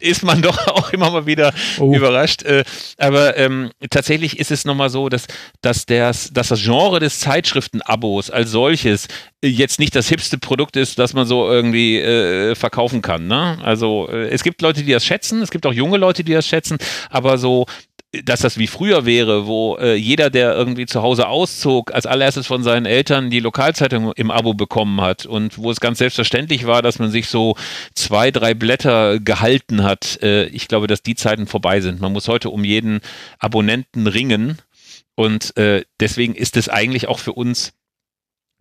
ist 0.00 0.22
man 0.22 0.42
doch 0.42 0.66
auch 0.68 0.92
immer 0.92 1.10
mal 1.10 1.26
wieder 1.26 1.54
oh. 1.78 1.94
überrascht. 1.94 2.42
Äh, 2.42 2.64
aber 2.98 3.36
ähm, 3.38 3.70
tatsächlich 3.90 4.38
ist 4.38 4.50
es 4.50 4.64
nochmal 4.64 4.90
so, 4.90 5.08
dass, 5.08 5.26
dass, 5.62 5.86
das, 5.86 6.30
dass 6.32 6.48
das 6.48 6.62
Genre 6.62 7.00
des 7.00 7.20
Zeitschriften-Abos 7.20 8.30
als 8.30 8.50
solches 8.50 9.08
jetzt 9.44 9.80
nicht 9.80 9.96
das 9.96 10.08
hipste 10.08 10.38
Produkt 10.38 10.76
ist, 10.76 10.98
das 10.98 11.14
man 11.14 11.26
so 11.26 11.50
irgendwie 11.50 11.98
äh, 11.98 12.54
verkaufen 12.54 13.02
kann. 13.02 13.26
Ne? 13.26 13.58
Also 13.62 14.08
äh, 14.08 14.28
es 14.28 14.44
gibt 14.44 14.62
Leute, 14.62 14.84
die 14.84 14.92
das 14.92 15.04
schätzen, 15.04 15.21
es 15.30 15.50
gibt 15.50 15.66
auch 15.66 15.72
junge 15.72 15.98
Leute, 15.98 16.24
die 16.24 16.32
das 16.32 16.46
schätzen, 16.46 16.78
aber 17.10 17.38
so 17.38 17.66
dass 18.24 18.40
das 18.40 18.58
wie 18.58 18.66
früher 18.66 19.06
wäre, 19.06 19.46
wo 19.46 19.76
äh, 19.78 19.94
jeder, 19.94 20.28
der 20.28 20.54
irgendwie 20.54 20.84
zu 20.84 21.00
Hause 21.02 21.28
auszog, 21.28 21.94
als 21.94 22.04
allererstes 22.04 22.46
von 22.46 22.62
seinen 22.62 22.84
Eltern 22.84 23.30
die 23.30 23.40
Lokalzeitung 23.40 24.12
im 24.12 24.30
Abo 24.30 24.52
bekommen 24.52 25.00
hat 25.00 25.24
und 25.24 25.56
wo 25.56 25.70
es 25.70 25.80
ganz 25.80 25.98
selbstverständlich 25.98 26.66
war, 26.66 26.82
dass 26.82 26.98
man 26.98 27.10
sich 27.10 27.28
so 27.28 27.56
zwei, 27.94 28.30
drei 28.30 28.52
Blätter 28.52 29.18
gehalten 29.18 29.82
hat. 29.82 30.22
Äh, 30.22 30.44
ich 30.48 30.68
glaube, 30.68 30.88
dass 30.88 31.02
die 31.02 31.14
Zeiten 31.14 31.46
vorbei 31.46 31.80
sind. 31.80 32.02
Man 32.02 32.12
muss 32.12 32.28
heute 32.28 32.50
um 32.50 32.64
jeden 32.64 33.00
Abonnenten 33.38 34.06
ringen 34.06 34.58
und 35.14 35.56
äh, 35.56 35.84
deswegen 35.98 36.34
ist 36.34 36.58
es 36.58 36.68
eigentlich 36.68 37.08
auch 37.08 37.18
für 37.18 37.32
uns 37.32 37.72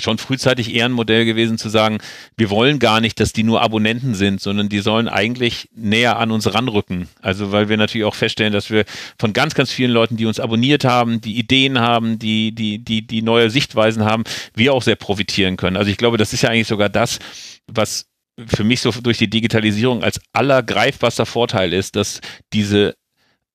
schon 0.02 0.18
frühzeitig 0.18 0.73
eher 0.73 0.90
gewesen 0.90 1.57
zu 1.57 1.69
sagen, 1.69 1.99
wir 2.38 2.49
wollen 2.49 2.80
gar 2.80 3.02
nicht, 3.02 3.19
dass 3.19 3.34
die 3.34 3.44
nur 3.44 3.61
Abonnenten 3.61 4.14
sind, 4.15 4.41
sondern 4.41 4.69
die 4.69 4.80
sollen 4.80 5.07
eigentlich 5.07 5.69
näher 5.73 6.18
an 6.18 6.32
uns 6.32 6.53
ranrücken. 6.53 7.07
Also 7.22 7.52
weil 7.52 7.69
wir 7.69 7.78
natürlich 7.78 8.06
auch 8.06 8.15
feststellen, 8.15 8.53
dass 8.53 8.69
wir 8.69 8.86
von 9.19 9.34
ganz, 9.34 9.53
ganz 9.56 9.72
vielen 9.72 9.91
Leuten, 9.91 10.18
die 10.18 10.26
uns 10.26 10.40
abonniert 10.40 10.84
haben, 10.86 11.22
die 11.22 11.38
Ideen 11.38 11.80
haben, 11.80 12.19
die, 12.19 12.53
die, 12.53 12.80
die, 12.80 13.06
die 13.06 13.22
neue 13.22 13.49
Sichtweisen 13.49 14.03
haben, 14.06 14.23
wir 14.56 14.73
auch 14.73 14.82
sehr 14.82 14.95
profitieren 14.95 15.57
können. 15.57 15.78
Also 15.78 15.91
ich 15.91 15.98
glaube, 15.98 16.18
das 16.18 16.34
ist 16.34 16.41
ja 16.41 16.49
eigentlich 16.49 16.68
sogar 16.68 16.90
das, 16.90 17.19
was 17.68 18.07
für 18.48 18.64
mich 18.64 18.82
so 18.82 18.91
durch 18.91 19.18
die 19.18 19.30
Digitalisierung 19.30 20.03
als 20.03 20.19
allergreifbarster 20.34 21.26
Vorteil 21.26 21.73
ist, 21.73 21.95
dass 21.95 22.22
diese 22.53 22.95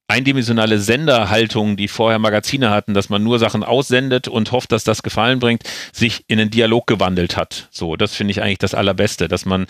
eindimensionale 0.08 0.78
Senderhaltung, 0.78 1.76
die 1.76 1.88
vorher 1.88 2.18
Magazine 2.18 2.70
hatten, 2.70 2.94
dass 2.94 3.08
man 3.08 3.24
nur 3.24 3.38
Sachen 3.38 3.64
aussendet 3.64 4.28
und 4.28 4.52
hofft, 4.52 4.70
dass 4.70 4.84
das 4.84 5.02
Gefallen 5.02 5.40
bringt, 5.40 5.64
sich 5.92 6.24
in 6.28 6.38
einen 6.38 6.50
Dialog 6.50 6.86
gewandelt 6.86 7.36
hat. 7.36 7.68
So, 7.70 7.96
das 7.96 8.14
finde 8.14 8.30
ich 8.30 8.40
eigentlich 8.40 8.58
das 8.58 8.74
Allerbeste, 8.74 9.26
dass 9.26 9.46
man 9.46 9.66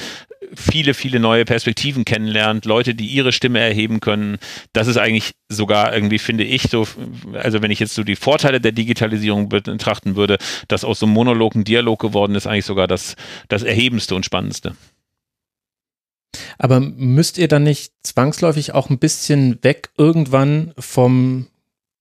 viele, 0.55 0.95
viele 0.95 1.21
neue 1.21 1.45
Perspektiven 1.45 2.05
kennenlernt, 2.05 2.67
Leute, 2.67 2.95
die 2.95 3.07
ihre 3.07 3.33
Stimme 3.33 3.61
erheben 3.61 4.01
können. 4.01 4.39
Das 4.73 4.89
ist 4.89 4.99
eigentlich 4.99 5.33
sogar 5.49 5.95
irgendwie, 5.95 6.19
finde 6.19 6.45
ich, 6.45 6.63
so, 6.65 6.87
also 7.35 7.63
wenn 7.63 7.71
ich 7.71 7.81
jetzt 7.81 7.95
so 7.95 8.05
die 8.05 8.17
Vorteile 8.17 8.61
der 8.61 8.73
Digitalisierung 8.73 9.49
betrachten 9.49 10.17
würde, 10.17 10.37
dass 10.69 10.85
aus 10.85 10.99
so 10.99 11.07
einem 11.07 11.15
Monolog 11.15 11.55
ein 11.55 11.65
Dialog 11.65 12.01
geworden 12.01 12.35
ist, 12.35 12.47
eigentlich 12.47 12.67
sogar 12.67 12.87
das, 12.87 13.17
das 13.49 13.63
Erhebendste 13.63 14.15
und 14.15 14.25
Spannendste. 14.25 14.75
Aber 16.59 16.81
müsst 16.81 17.39
ihr 17.39 17.49
dann 17.49 17.63
nicht 17.63 17.93
zwangsläufig 18.03 18.75
auch 18.75 18.91
ein 18.91 18.99
bisschen 18.99 19.59
weg 19.63 19.91
irgendwann 19.97 20.73
vom 20.79 21.47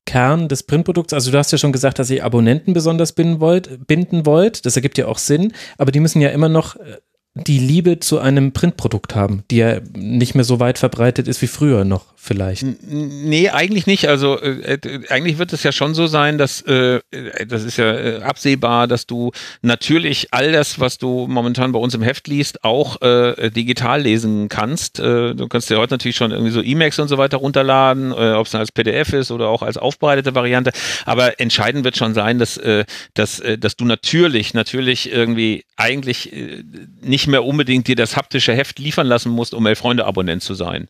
Kern 0.05 0.47
des 0.47 0.63
Printprodukts? 0.63 1.13
Also 1.13 1.31
du 1.31 1.37
hast 1.37 1.51
ja 1.51 1.57
schon 1.57 1.71
gesagt, 1.71 1.99
dass 1.99 2.09
ihr 2.09 2.25
Abonnenten 2.25 2.73
besonders 2.73 3.11
binden 3.11 3.39
wollt, 3.39 3.87
binden 3.87 4.25
wollt. 4.25 4.65
Das 4.65 4.75
ergibt 4.75 4.97
ja 4.97 5.07
auch 5.07 5.17
Sinn. 5.17 5.53
Aber 5.77 5.91
die 5.91 5.99
müssen 5.99 6.21
ja 6.21 6.29
immer 6.29 6.49
noch 6.49 6.75
äh, 6.75 6.97
die 7.35 7.59
Liebe 7.59 7.99
zu 7.99 8.19
einem 8.19 8.53
Printprodukt 8.53 9.15
haben, 9.15 9.43
die 9.51 9.57
ja 9.57 9.81
nicht 9.95 10.35
mehr 10.35 10.45
so 10.45 10.59
weit 10.59 10.77
verbreitet 10.77 11.27
ist 11.27 11.41
wie 11.41 11.47
früher 11.47 11.83
noch 11.83 12.14
vielleicht. 12.25 12.65
Nee, 12.81 13.49
eigentlich 13.49 13.85
nicht. 13.87 14.07
Also 14.07 14.39
äh, 14.39 14.73
äh, 14.73 15.07
eigentlich 15.09 15.37
wird 15.37 15.53
es 15.53 15.63
ja 15.63 15.71
schon 15.71 15.93
so 15.93 16.07
sein, 16.07 16.37
dass 16.37 16.61
äh, 16.61 16.99
das 17.47 17.63
ist 17.63 17.77
ja 17.77 17.93
äh, 17.93 18.21
absehbar, 18.21 18.87
dass 18.87 19.05
du 19.05 19.31
natürlich 19.61 20.27
all 20.31 20.51
das, 20.51 20.79
was 20.79 20.97
du 20.97 21.27
momentan 21.27 21.71
bei 21.71 21.79
uns 21.79 21.93
im 21.93 22.01
Heft 22.01 22.27
liest, 22.27 22.63
auch 22.63 23.01
äh, 23.01 23.51
digital 23.51 24.01
lesen 24.01 24.49
kannst. 24.49 24.99
Äh, 24.99 25.35
du 25.35 25.47
kannst 25.47 25.69
dir 25.69 25.77
heute 25.77 25.93
natürlich 25.93 26.15
schon 26.15 26.31
irgendwie 26.31 26.51
so 26.51 26.61
E-Mails 26.61 26.99
und 26.99 27.07
so 27.07 27.17
weiter 27.17 27.37
runterladen, 27.37 28.11
äh, 28.11 28.33
ob 28.33 28.47
es 28.47 28.51
dann 28.51 28.61
als 28.61 28.71
PDF 28.71 29.13
ist 29.13 29.31
oder 29.31 29.47
auch 29.49 29.61
als 29.61 29.77
aufbereitete 29.77 30.33
Variante. 30.35 30.71
Aber 31.05 31.39
entscheidend 31.39 31.83
wird 31.83 31.97
schon 31.97 32.13
sein, 32.13 32.39
dass, 32.39 32.57
äh, 32.57 32.85
dass, 33.13 33.39
äh, 33.39 33.57
dass 33.57 33.75
du 33.75 33.85
natürlich, 33.85 34.53
natürlich 34.53 35.11
irgendwie 35.11 35.63
eigentlich 35.75 36.33
äh, 36.33 36.63
nicht 37.01 37.27
mehr 37.27 37.45
unbedingt 37.45 37.87
dir 37.87 37.95
das 37.95 38.15
haptische 38.15 38.53
Heft 38.53 38.79
liefern 38.79 39.07
lassen 39.07 39.31
musst, 39.31 39.53
um 39.53 39.65
Elf-Freunde-Abonnent 39.65 40.41
zu 40.41 40.55
sein. 40.55 40.87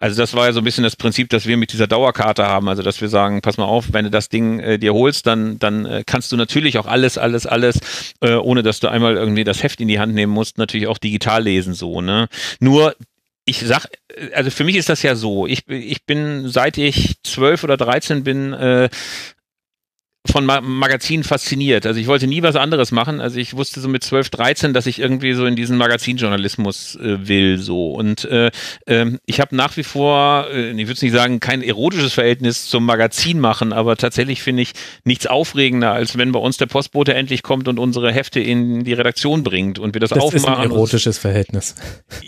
Also 0.00 0.20
das 0.20 0.34
war 0.34 0.46
ja 0.46 0.52
so 0.52 0.63
ein 0.64 0.66
bisschen 0.66 0.84
das 0.84 0.96
Prinzip, 0.96 1.28
das 1.28 1.46
wir 1.46 1.56
mit 1.56 1.72
dieser 1.72 1.86
Dauerkarte 1.86 2.46
haben. 2.46 2.68
Also 2.68 2.82
dass 2.82 3.00
wir 3.00 3.08
sagen, 3.08 3.42
pass 3.42 3.58
mal 3.58 3.66
auf, 3.66 3.92
wenn 3.92 4.06
du 4.06 4.10
das 4.10 4.30
Ding 4.30 4.58
äh, 4.60 4.78
dir 4.78 4.94
holst, 4.94 5.26
dann, 5.26 5.58
dann 5.58 5.84
äh, 5.84 6.02
kannst 6.06 6.32
du 6.32 6.36
natürlich 6.36 6.78
auch 6.78 6.86
alles, 6.86 7.18
alles, 7.18 7.46
alles, 7.46 7.78
äh, 8.20 8.34
ohne 8.34 8.62
dass 8.62 8.80
du 8.80 8.88
einmal 8.88 9.16
irgendwie 9.16 9.44
das 9.44 9.62
Heft 9.62 9.80
in 9.80 9.88
die 9.88 10.00
Hand 10.00 10.14
nehmen 10.14 10.32
musst, 10.32 10.58
natürlich 10.58 10.86
auch 10.88 10.98
digital 10.98 11.42
lesen 11.42 11.74
so. 11.74 12.00
Ne? 12.00 12.28
Nur 12.60 12.96
ich 13.44 13.60
sag, 13.60 13.86
also 14.32 14.50
für 14.50 14.64
mich 14.64 14.76
ist 14.76 14.88
das 14.88 15.02
ja 15.02 15.14
so. 15.14 15.46
Ich, 15.46 15.68
ich 15.68 16.04
bin, 16.06 16.48
seit 16.48 16.78
ich 16.78 17.16
zwölf 17.22 17.62
oder 17.62 17.76
dreizehn 17.76 18.24
bin, 18.24 18.54
äh, 18.54 18.88
von 20.26 20.46
Ma 20.46 20.60
Magazinen 20.60 21.24
fasziniert. 21.24 21.86
Also 21.86 22.00
ich 22.00 22.06
wollte 22.06 22.26
nie 22.26 22.42
was 22.42 22.56
anderes 22.56 22.92
machen. 22.92 23.20
Also 23.20 23.38
ich 23.38 23.54
wusste 23.54 23.80
so 23.80 23.88
mit 23.88 24.02
12, 24.02 24.30
13, 24.30 24.72
dass 24.72 24.86
ich 24.86 24.98
irgendwie 24.98 25.34
so 25.34 25.44
in 25.44 25.54
diesen 25.54 25.76
Magazinjournalismus 25.76 26.96
äh, 26.96 27.28
will. 27.28 27.58
so 27.58 27.92
Und 27.92 28.24
äh, 28.24 28.50
äh, 28.86 29.18
ich 29.26 29.40
habe 29.40 29.54
nach 29.54 29.76
wie 29.76 29.82
vor, 29.82 30.48
äh, 30.50 30.70
ich 30.70 30.86
würde 30.88 31.04
nicht 31.04 31.12
sagen, 31.12 31.40
kein 31.40 31.62
erotisches 31.62 32.14
Verhältnis 32.14 32.68
zum 32.68 32.86
Magazin 32.86 33.38
machen, 33.38 33.72
aber 33.72 33.96
tatsächlich 33.96 34.42
finde 34.42 34.62
ich 34.62 34.72
nichts 35.04 35.26
aufregender, 35.26 35.92
als 35.92 36.16
wenn 36.16 36.32
bei 36.32 36.40
uns 36.40 36.56
der 36.56 36.66
Postbote 36.66 37.14
endlich 37.14 37.42
kommt 37.42 37.68
und 37.68 37.78
unsere 37.78 38.12
Hefte 38.12 38.40
in 38.40 38.84
die 38.84 38.94
Redaktion 38.94 39.42
bringt 39.42 39.78
und 39.78 39.94
wir 39.94 40.00
das, 40.00 40.10
das 40.10 40.18
aufmachen. 40.18 40.42
Das 40.42 40.52
ist 40.52 40.58
ein 40.58 40.70
erotisches 40.70 41.18
Verhältnis. 41.18 41.74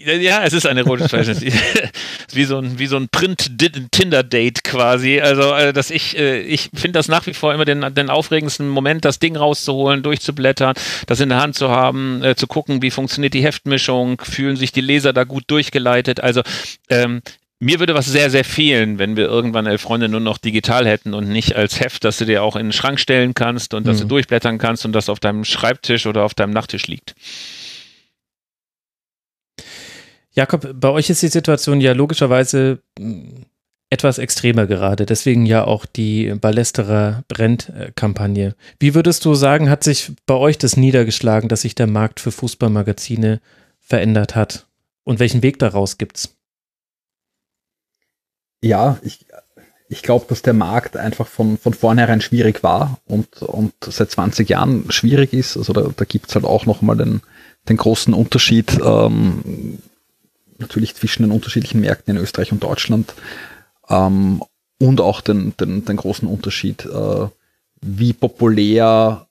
Ja, 0.04 0.44
es 0.44 0.52
ist 0.52 0.66
ein 0.66 0.76
erotisches 0.76 1.10
Verhältnis. 1.10 1.42
wie 2.32 2.44
so 2.44 2.58
ein, 2.58 2.78
wie 2.78 2.86
so 2.86 2.96
ein 2.96 3.08
Print-Tinder-Date 3.08 4.64
quasi. 4.64 5.20
Also, 5.20 5.54
äh, 5.54 5.72
dass 5.72 5.90
ich, 5.90 6.18
äh, 6.18 6.40
ich 6.40 6.70
finde 6.74 6.92
das 6.92 7.08
nach 7.08 7.26
wie 7.26 7.34
vor 7.34 7.54
immer 7.54 7.64
den 7.64 7.82
den 7.90 8.10
aufregendsten 8.10 8.68
Moment, 8.68 9.04
das 9.04 9.18
Ding 9.18 9.36
rauszuholen, 9.36 10.02
durchzublättern, 10.02 10.74
das 11.06 11.20
in 11.20 11.28
der 11.28 11.40
Hand 11.40 11.54
zu 11.54 11.70
haben, 11.70 12.22
äh, 12.22 12.36
zu 12.36 12.46
gucken, 12.46 12.82
wie 12.82 12.90
funktioniert 12.90 13.34
die 13.34 13.42
Heftmischung, 13.42 14.20
fühlen 14.20 14.56
sich 14.56 14.72
die 14.72 14.80
Leser 14.80 15.12
da 15.12 15.24
gut 15.24 15.44
durchgeleitet. 15.48 16.20
Also 16.20 16.42
ähm, 16.88 17.22
mir 17.58 17.78
würde 17.80 17.94
was 17.94 18.06
sehr, 18.06 18.30
sehr 18.30 18.44
fehlen, 18.44 18.98
wenn 18.98 19.16
wir 19.16 19.26
irgendwann 19.26 19.66
elf 19.66 19.80
Freunde 19.80 20.08
nur 20.08 20.20
noch 20.20 20.38
digital 20.38 20.86
hätten 20.86 21.14
und 21.14 21.28
nicht 21.28 21.56
als 21.56 21.80
Heft, 21.80 22.04
dass 22.04 22.18
du 22.18 22.26
dir 22.26 22.42
auch 22.42 22.56
in 22.56 22.66
den 22.66 22.72
Schrank 22.72 23.00
stellen 23.00 23.32
kannst 23.32 23.72
und 23.72 23.86
dass 23.86 23.98
mhm. 23.98 24.02
du 24.02 24.08
durchblättern 24.08 24.58
kannst 24.58 24.84
und 24.84 24.92
das 24.92 25.08
auf 25.08 25.20
deinem 25.20 25.44
Schreibtisch 25.44 26.06
oder 26.06 26.24
auf 26.24 26.34
deinem 26.34 26.52
Nachttisch 26.52 26.86
liegt. 26.86 27.14
Jakob, 30.32 30.68
bei 30.74 30.90
euch 30.90 31.08
ist 31.08 31.22
die 31.22 31.28
Situation 31.28 31.80
ja 31.80 31.92
logischerweise 31.92 32.82
etwas 33.90 34.18
extremer 34.18 34.66
gerade. 34.66 35.06
Deswegen 35.06 35.46
ja 35.46 35.64
auch 35.64 35.86
die 35.86 36.34
Ballesterer 36.34 37.22
Brennt-Kampagne. 37.28 38.54
Wie 38.78 38.94
würdest 38.94 39.24
du 39.24 39.34
sagen, 39.34 39.70
hat 39.70 39.84
sich 39.84 40.12
bei 40.26 40.34
euch 40.34 40.58
das 40.58 40.76
niedergeschlagen, 40.76 41.48
dass 41.48 41.62
sich 41.62 41.74
der 41.74 41.86
Markt 41.86 42.20
für 42.20 42.32
Fußballmagazine 42.32 43.40
verändert 43.80 44.34
hat? 44.34 44.66
Und 45.04 45.20
welchen 45.20 45.42
Weg 45.42 45.60
daraus 45.60 45.98
gibt's? 45.98 46.34
Ja, 48.60 48.98
ich, 49.02 49.26
ich 49.88 50.02
glaube, 50.02 50.26
dass 50.28 50.42
der 50.42 50.54
Markt 50.54 50.96
einfach 50.96 51.28
von, 51.28 51.56
von 51.56 51.72
vornherein 51.72 52.20
schwierig 52.20 52.64
war 52.64 52.98
und, 53.06 53.40
und 53.42 53.72
seit 53.82 54.10
20 54.10 54.48
Jahren 54.48 54.90
schwierig 54.90 55.32
ist. 55.32 55.56
Also 55.56 55.72
da, 55.72 55.88
da 55.96 56.04
gibt 56.04 56.28
es 56.28 56.34
halt 56.34 56.44
auch 56.44 56.66
nochmal 56.66 56.96
den, 56.96 57.20
den 57.68 57.76
großen 57.76 58.14
Unterschied 58.14 58.80
ähm, 58.84 59.78
natürlich 60.58 60.96
zwischen 60.96 61.22
den 61.22 61.30
unterschiedlichen 61.30 61.80
Märkten 61.80 62.16
in 62.16 62.22
Österreich 62.22 62.50
und 62.50 62.64
Deutschland. 62.64 63.14
Ähm, 63.88 64.42
und 64.78 65.00
auch 65.00 65.20
den, 65.20 65.56
den, 65.58 65.84
den 65.84 65.96
großen 65.96 66.28
Unterschied, 66.28 66.84
äh, 66.84 67.28
wie 67.80 68.12
populär 68.12 69.26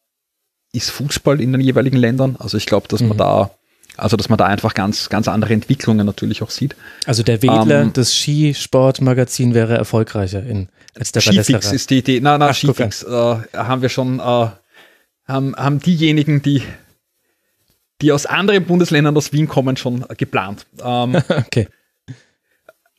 ist 0.72 0.90
Fußball 0.92 1.40
in 1.40 1.52
den 1.52 1.62
jeweiligen 1.62 1.98
Ländern. 1.98 2.36
Also 2.40 2.58
ich 2.58 2.66
glaube, 2.66 2.88
dass 2.88 3.02
mhm. 3.02 3.10
man 3.10 3.18
da 3.18 3.52
also, 3.98 4.18
dass 4.18 4.30
man 4.30 4.38
da 4.38 4.46
einfach 4.46 4.74
ganz, 4.74 5.10
ganz 5.10 5.28
andere 5.28 5.54
Entwicklungen 5.54 6.06
natürlich 6.06 6.42
auch 6.42 6.50
sieht. 6.50 6.76
Also, 7.06 7.24
der 7.24 7.42
Wedler, 7.42 7.82
ähm, 7.82 7.94
das 7.94 8.14
Skisportmagazin 8.14 9.54
wäre 9.54 9.78
erfolgreicher 9.78 10.44
in, 10.44 10.68
als 10.98 11.12
der 11.12 11.22
Skifix 11.22 11.72
ist 11.72 11.90
die 11.90 12.00
Idee. 12.00 12.20
Na, 12.22 12.38
na, 12.38 12.50
Ach, 12.50 12.56
Skifix 12.56 13.04
äh, 13.04 13.36
haben 13.54 13.82
wir 13.82 13.90
schon, 13.90 14.20
äh, 14.20 14.48
haben, 15.28 15.56
haben 15.56 15.80
diejenigen, 15.80 16.42
die, 16.42 16.62
die 18.02 18.12
aus 18.12 18.26
anderen 18.26 18.66
Bundesländern 18.66 19.16
aus 19.16 19.32
Wien 19.32 19.48
kommen, 19.48 19.78
schon 19.78 20.06
geplant. 20.18 20.66
Ähm, 20.84 21.16
okay. 21.30 21.68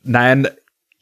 Nein, 0.02 0.48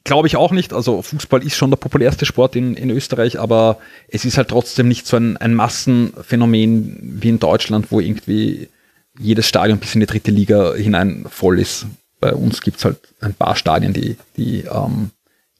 Glaube 0.05 0.27
ich 0.27 0.37
auch 0.37 0.51
nicht. 0.51 0.71
Also 0.71 1.01
Fußball 1.01 1.43
ist 1.43 1.55
schon 1.55 1.71
der 1.71 1.77
populärste 1.77 2.25
Sport 2.25 2.55
in, 2.55 2.75
in 2.75 2.91
Österreich, 2.91 3.39
aber 3.39 3.79
es 4.07 4.23
ist 4.23 4.37
halt 4.37 4.49
trotzdem 4.49 4.87
nicht 4.87 5.07
so 5.07 5.17
ein, 5.17 5.35
ein 5.37 5.55
Massenphänomen 5.55 7.19
wie 7.21 7.29
in 7.29 7.39
Deutschland, 7.39 7.91
wo 7.91 7.99
irgendwie 7.99 8.69
jedes 9.19 9.47
Stadion 9.47 9.79
bis 9.79 9.95
in 9.95 10.01
die 10.01 10.05
dritte 10.05 10.29
Liga 10.29 10.75
hinein 10.75 11.25
voll 11.29 11.59
ist. 11.59 11.87
bei 12.19 12.33
uns 12.33 12.61
gibt 12.61 12.77
es 12.77 12.85
halt 12.85 12.99
ein 13.19 13.33
paar 13.33 13.55
Stadien, 13.55 13.93
die, 13.93 14.17
die, 14.37 14.61
ähm, 14.61 15.09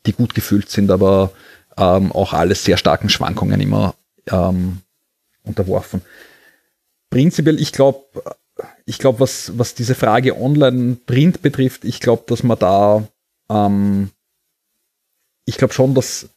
die 0.05 0.13
gut 0.13 0.35
gefüllt 0.35 0.69
sind, 0.69 0.91
aber 0.91 1.31
ähm, 1.77 2.11
auch 2.11 2.34
alles 2.34 2.63
sehr 2.63 2.77
starken 2.77 3.09
Schwankungen 3.09 3.59
immer 3.59 3.95
ähm, 4.27 4.81
unterworfen. 5.43 6.01
Prinzipiell, 7.09 7.59
ich 7.59 7.72
glaube, 7.72 8.05
ich 8.85 8.99
glaube, 8.99 9.22
was, 9.22 9.57
was 9.57 9.73
diese 9.73 9.95
Frage 9.95 10.39
Online-Print 10.39 11.41
betrifft, 11.41 11.84
ich 11.84 11.99
glaube, 11.99 12.23
dass 12.27 12.43
man 12.43 12.59
da, 12.59 13.03
ähm, 13.49 14.11
ich 15.45 15.57
glaube 15.57 15.73
schon, 15.73 15.93
dass 15.93 16.30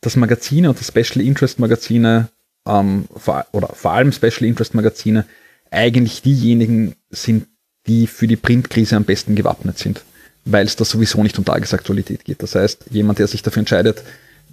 das 0.00 0.16
Magazine 0.16 0.68
und 0.68 0.78
die 0.78 0.84
Special 0.84 1.24
Interest 1.24 1.58
Magazine 1.58 2.28
ähm, 2.66 3.06
vor, 3.16 3.46
oder 3.52 3.68
vor 3.68 3.92
allem 3.92 4.12
Special 4.12 4.44
Interest 4.44 4.74
Magazine 4.74 5.24
eigentlich 5.70 6.22
diejenigen 6.22 6.94
sind, 7.10 7.46
die 7.86 8.06
für 8.06 8.26
die 8.26 8.36
Printkrise 8.36 8.96
am 8.96 9.04
besten 9.04 9.34
gewappnet 9.34 9.78
sind, 9.78 10.02
weil 10.44 10.66
es 10.66 10.76
da 10.76 10.84
sowieso 10.84 11.22
nicht 11.22 11.38
um 11.38 11.44
Tagesaktualität 11.44 12.24
geht. 12.24 12.42
Das 12.42 12.54
heißt, 12.54 12.86
jemand, 12.90 13.18
der 13.18 13.26
sich 13.26 13.42
dafür 13.42 13.60
entscheidet, 13.60 14.02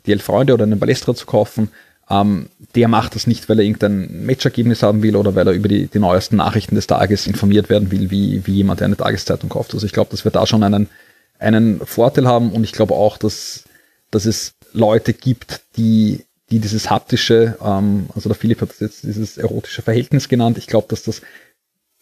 die 0.05 0.11
Elf 0.11 0.23
Freunde 0.23 0.53
oder 0.53 0.63
einen 0.63 0.80
Balestra 0.80 1.13
zu 1.13 1.26
kaufen, 1.26 1.69
ähm, 2.09 2.47
der 2.76 2.88
macht 2.88 3.15
das 3.15 3.27
nicht, 3.27 3.47
weil 3.47 3.59
er 3.59 3.65
irgendein 3.65 4.26
Matchergebnis 4.26 4.84
haben 4.84 5.03
will 5.03 5.15
oder 5.15 5.35
weil 5.35 5.47
er 5.47 5.53
über 5.53 5.69
die, 5.69 5.88
die 5.88 5.99
neuesten 5.99 6.38
Nachrichten 6.38 6.76
des 6.76 6.88
Tages 6.88 7.27
informiert 7.27 7.69
werden 7.69 7.91
will, 7.91 8.11
wie, 8.11 8.45
wie 8.45 8.55
jemand, 8.55 8.80
der 8.80 8.85
eine 8.85 8.97
Tageszeitung 8.97 9.49
kauft. 9.49 9.73
Also 9.73 9.85
ich 9.85 9.93
glaube, 9.93 10.11
dass 10.11 10.26
wir 10.26 10.31
da 10.31 10.45
schon 10.45 10.63
einen, 10.63 10.89
einen 11.39 11.80
Vorteil 11.85 12.27
haben 12.27 12.51
und 12.51 12.63
ich 12.63 12.73
glaube 12.73 12.95
auch, 12.95 13.18
dass, 13.18 13.63
dass 14.11 14.25
es 14.25 14.53
Leute 14.73 15.13
gibt, 15.13 15.61
die, 15.77 16.25
die 16.49 16.59
dieses 16.59 16.89
haptische, 16.89 17.57
ähm, 17.63 18.07
also 18.13 18.29
der 18.29 18.35
Philipp 18.35 18.61
hat 18.61 18.69
jetzt 18.79 19.03
dieses 19.03 19.38
erotische 19.38 19.81
Verhältnis 19.81 20.29
genannt. 20.29 20.57
Ich 20.57 20.67
glaube, 20.67 20.88
dass 20.89 21.03
das 21.03 21.21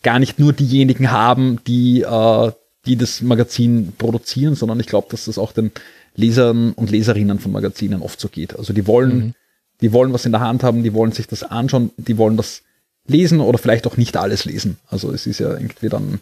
gar 0.04 0.20
nicht 0.20 0.40
nur 0.40 0.54
diejenigen 0.54 1.12
haben, 1.12 1.60
die, 1.66 2.02
äh, 2.02 2.52
die 2.86 2.96
das 2.96 3.22
Magazin 3.22 3.94
produzieren, 3.98 4.56
sondern 4.56 4.80
ich 4.80 4.88
glaube, 4.88 5.08
dass 5.12 5.26
das 5.26 5.38
auch 5.38 5.52
den 5.52 5.72
Lesern 6.16 6.74
und 6.74 6.92
Leserinnen 6.92 7.40
von 7.40 7.52
Magazinen 7.52 8.02
oft 8.02 8.20
so 8.20 8.30
geht. 8.30 8.58
Also 8.58 8.74
die 8.74 8.88
wollen, 8.88 9.18
mhm. 9.18 9.34
die 9.82 9.94
wollen 9.94 10.14
was 10.14 10.26
in 10.26 10.32
der 10.32 10.42
Hand 10.42 10.64
haben, 10.64 10.84
die 10.84 10.94
wollen 10.94 11.12
sich 11.12 11.28
das 11.28 11.44
anschauen, 11.44 11.92
die 11.98 12.18
wollen 12.18 12.38
das 12.38 12.64
lesen 13.08 13.40
oder 13.40 13.58
vielleicht 13.58 13.88
auch 13.88 13.98
nicht 13.98 14.18
alles 14.18 14.46
lesen. 14.46 14.78
Also 14.88 15.12
es 15.12 15.28
ist 15.28 15.40
ja 15.40 15.52
irgendwie 15.54 15.90
dann, 15.90 16.20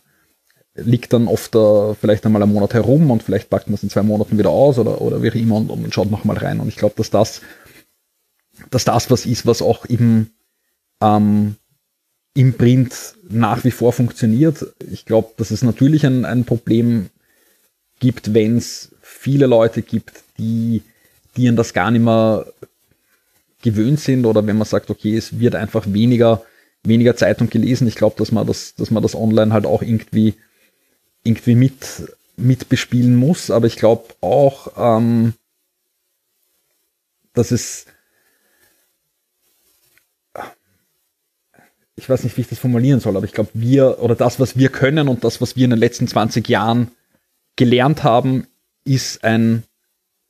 liegt 0.78 1.14
dann 1.14 1.28
oft 1.28 1.56
uh, 1.56 1.96
vielleicht 2.00 2.26
einmal 2.26 2.42
einen 2.42 2.54
Monat 2.54 2.74
herum 2.74 3.12
und 3.12 3.24
vielleicht 3.24 3.50
packt 3.50 3.68
man 3.68 3.76
es 3.76 3.84
in 3.84 3.90
zwei 3.90 4.04
Monaten 4.04 4.38
wieder 4.38 4.50
aus 4.50 4.80
oder, 4.80 5.02
oder 5.02 5.22
wie 5.22 5.28
immer 5.28 5.56
und, 5.56 5.70
und 5.70 5.94
schaut 5.94 6.12
nochmal 6.12 6.38
rein. 6.38 6.60
Und 6.60 6.68
ich 6.68 6.76
glaube, 6.76 6.96
dass 6.98 7.10
das, 7.10 7.42
dass 8.70 8.86
das 8.86 9.10
was 9.12 9.26
ist, 9.26 9.46
was 9.46 9.62
auch 9.62 9.88
eben 9.90 10.32
ähm, 11.02 11.56
im 12.34 12.54
Print 12.54 12.94
nach 13.28 13.64
wie 13.64 13.72
vor 13.72 13.94
funktioniert. 13.94 14.68
Ich 14.92 15.06
glaube, 15.06 15.32
dass 15.38 15.52
es 15.52 15.64
natürlich 15.64 16.06
ein, 16.06 16.24
ein 16.24 16.46
Problem 16.46 17.10
gibt, 18.00 18.34
wenn 18.34 18.58
es 18.58 18.92
viele 19.02 19.48
Leute 19.48 19.82
gibt, 19.82 20.24
die, 20.38 20.84
die 21.36 21.50
an 21.50 21.56
das 21.56 21.74
gar 21.74 21.90
nicht 21.90 22.04
mehr 22.04 22.46
gewöhnt 23.64 24.00
sind 24.00 24.26
oder 24.26 24.46
wenn 24.46 24.58
man 24.58 24.68
sagt, 24.68 24.90
okay, 24.90 25.18
es 25.18 25.40
wird 25.40 25.56
einfach 25.56 25.86
weniger, 25.88 26.44
weniger 26.84 27.16
Zeitung 27.16 27.50
gelesen. 27.50 27.88
Ich 27.88 27.96
glaube, 27.96 28.16
dass 28.18 28.32
man 28.32 28.46
das, 28.46 28.76
dass 28.76 28.92
man 28.92 29.02
das 29.02 29.16
online 29.16 29.52
halt 29.52 29.66
auch 29.66 29.82
irgendwie, 29.82 30.36
irgendwie 31.28 31.56
mit, 31.56 32.16
mit 32.38 32.70
bespielen 32.70 33.16
muss. 33.16 33.52
Aber 33.52 33.68
ich 33.68 33.76
glaube 33.76 34.06
auch, 34.22 34.72
ähm, 34.78 35.34
dass 37.34 37.52
es 37.52 37.86
ich 41.98 42.08
weiß 42.08 42.24
nicht, 42.24 42.38
wie 42.38 42.42
ich 42.42 42.48
das 42.48 42.60
formulieren 42.60 43.00
soll, 43.00 43.18
aber 43.18 43.26
ich 43.26 43.34
glaube, 43.34 43.50
wir 43.54 44.00
oder 44.00 44.16
das, 44.16 44.40
was 44.40 44.56
wir 44.56 44.70
können 44.70 45.08
und 45.08 45.24
das, 45.24 45.42
was 45.42 45.56
wir 45.56 45.64
in 45.66 45.72
den 45.72 45.80
letzten 45.80 46.08
20 46.08 46.48
Jahren 46.48 46.92
gelernt 47.56 48.04
haben, 48.04 48.46
ist 48.86 49.24
ein 49.24 49.64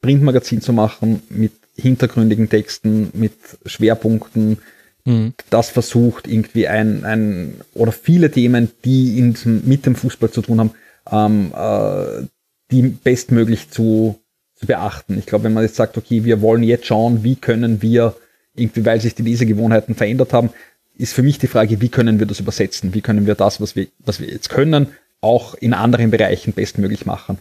Printmagazin 0.01 0.61
zu 0.61 0.71
machen 0.71 1.21
mit 1.29 1.51
hintergründigen 1.75 2.49
Texten, 2.49 3.09
mit 3.13 3.33
Schwerpunkten, 3.65 4.59
mhm. 5.03 5.33
das 5.49 5.69
versucht 5.69 6.27
irgendwie 6.27 6.67
ein, 6.67 7.03
ein 7.03 7.61
oder 7.73 7.91
viele 7.91 8.31
Themen, 8.31 8.71
die 8.85 9.19
in, 9.19 9.35
mit 9.65 9.85
dem 9.85 9.95
Fußball 9.95 10.31
zu 10.31 10.41
tun 10.41 10.59
haben, 10.59 10.71
ähm, 11.11 11.53
äh, 11.55 12.25
die 12.71 12.81
bestmöglich 12.81 13.69
zu, 13.69 14.19
zu 14.55 14.65
beachten. 14.65 15.17
Ich 15.17 15.25
glaube, 15.25 15.45
wenn 15.45 15.53
man 15.53 15.63
jetzt 15.63 15.75
sagt, 15.75 15.97
okay, 15.97 16.23
wir 16.23 16.41
wollen 16.41 16.63
jetzt 16.63 16.85
schauen, 16.85 17.23
wie 17.23 17.35
können 17.35 17.81
wir 17.81 18.15
irgendwie, 18.55 18.85
weil 18.85 18.99
sich 18.99 19.15
die 19.15 19.23
Lesegewohnheiten 19.23 19.95
verändert 19.95 20.33
haben, 20.33 20.49
ist 20.97 21.13
für 21.13 21.23
mich 21.23 21.37
die 21.37 21.47
Frage, 21.47 21.79
wie 21.79 21.89
können 21.89 22.19
wir 22.19 22.25
das 22.25 22.39
übersetzen? 22.39 22.93
Wie 22.93 23.01
können 23.01 23.27
wir 23.27 23.35
das, 23.35 23.61
was 23.61 23.75
wir, 23.75 23.87
was 23.99 24.19
wir 24.19 24.27
jetzt 24.27 24.49
können, 24.49 24.87
auch 25.21 25.53
in 25.53 25.73
anderen 25.73 26.11
Bereichen 26.11 26.53
bestmöglich 26.53 27.05
machen? 27.05 27.37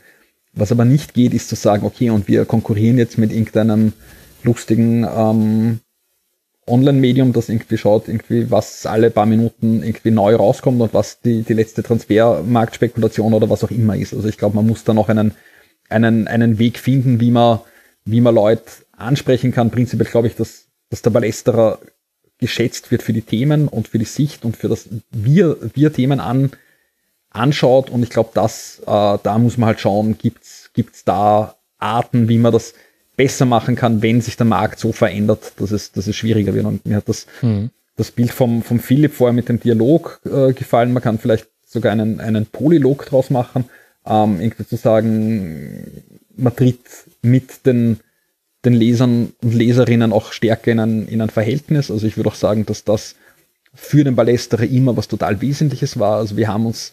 Was 0.52 0.72
aber 0.72 0.84
nicht 0.84 1.14
geht, 1.14 1.34
ist 1.34 1.48
zu 1.48 1.54
sagen, 1.54 1.84
okay, 1.86 2.10
und 2.10 2.28
wir 2.28 2.44
konkurrieren 2.44 2.98
jetzt 2.98 3.18
mit 3.18 3.32
irgendeinem 3.32 3.92
lustigen 4.42 5.04
ähm, 5.04 5.80
Online-Medium, 6.68 7.32
das 7.32 7.48
irgendwie 7.48 7.78
schaut, 7.78 8.08
irgendwie, 8.08 8.50
was 8.50 8.86
alle 8.86 9.10
paar 9.10 9.26
Minuten 9.26 9.82
irgendwie 9.82 10.10
neu 10.10 10.34
rauskommt 10.34 10.80
und 10.80 10.94
was 10.94 11.20
die, 11.20 11.42
die 11.42 11.52
letzte 11.52 11.82
Transfermarktspekulation 11.82 13.34
oder 13.34 13.48
was 13.48 13.62
auch 13.62 13.70
immer 13.70 13.96
ist. 13.96 14.14
Also 14.14 14.28
ich 14.28 14.36
glaube, 14.36 14.56
man 14.56 14.66
muss 14.66 14.84
da 14.84 14.92
noch 14.92 15.08
einen, 15.08 15.32
einen, 15.88 16.26
einen 16.26 16.58
Weg 16.58 16.78
finden, 16.78 17.20
wie 17.20 17.30
man, 17.30 17.60
wie 18.04 18.20
man 18.20 18.34
Leute 18.34 18.64
ansprechen 18.96 19.52
kann. 19.52 19.70
Prinzipiell 19.70 20.10
glaube 20.10 20.26
ich, 20.26 20.34
dass, 20.34 20.66
dass 20.90 21.02
der 21.02 21.10
Ballesterer 21.10 21.78
geschätzt 22.38 22.90
wird 22.90 23.02
für 23.02 23.12
die 23.12 23.22
Themen 23.22 23.68
und 23.68 23.88
für 23.88 23.98
die 23.98 24.04
Sicht 24.04 24.44
und 24.44 24.56
für 24.56 24.68
das, 24.68 24.88
wir, 25.10 25.56
wir 25.74 25.92
Themen 25.92 26.20
an, 26.20 26.50
anschaut. 27.30 27.90
Und 27.90 28.02
ich 28.02 28.10
glaube, 28.10 28.30
das, 28.34 28.80
äh, 28.86 29.18
da 29.22 29.38
muss 29.38 29.56
man 29.56 29.68
halt 29.68 29.80
schauen, 29.80 30.18
gibt's 30.18 30.70
gibt's 30.76 31.04
da 31.04 31.56
Arten, 31.78 32.28
wie 32.28 32.38
man 32.38 32.52
das 32.52 32.74
besser 33.16 33.46
machen 33.46 33.76
kann, 33.76 34.02
wenn 34.02 34.20
sich 34.20 34.36
der 34.36 34.46
Markt 34.46 34.78
so 34.78 34.92
verändert, 34.92 35.52
dass 35.58 35.70
es, 35.70 35.92
dass 35.92 36.06
es 36.06 36.16
schwieriger 36.16 36.54
wird. 36.54 36.66
Und 36.66 36.84
mir 36.84 36.96
hat 36.96 37.08
das, 37.08 37.26
mhm. 37.42 37.70
das 37.96 38.10
Bild 38.10 38.30
vom, 38.30 38.62
vom 38.62 38.78
Philipp 38.78 39.14
vorher 39.14 39.32
mit 39.32 39.48
dem 39.48 39.60
Dialog 39.60 40.20
äh, 40.24 40.52
gefallen. 40.52 40.92
Man 40.92 41.02
kann 41.02 41.18
vielleicht 41.18 41.48
sogar 41.66 41.92
einen, 41.92 42.20
einen 42.20 42.46
Polylog 42.46 43.06
draus 43.06 43.30
machen, 43.30 43.64
ähm, 44.06 44.40
irgendwie 44.40 44.66
zu 44.66 44.76
sagen, 44.76 46.04
man 46.36 46.54
tritt 46.54 46.80
mit 47.22 47.66
den 47.66 48.00
den 48.66 48.74
Lesern 48.74 49.32
und 49.42 49.54
Leserinnen 49.54 50.12
auch 50.12 50.32
stärker 50.32 50.72
in 50.72 50.80
ein, 50.80 51.08
in 51.08 51.22
ein 51.22 51.30
Verhältnis. 51.30 51.90
Also 51.90 52.06
ich 52.06 52.16
würde 52.16 52.30
auch 52.30 52.34
sagen, 52.34 52.66
dass 52.66 52.84
das 52.84 53.14
für 53.72 54.04
den 54.04 54.16
Ballesterer 54.16 54.64
immer 54.64 54.96
was 54.96 55.08
total 55.08 55.40
Wesentliches 55.40 55.98
war. 55.98 56.18
Also 56.18 56.36
wir 56.36 56.48
haben 56.48 56.66
uns, 56.66 56.92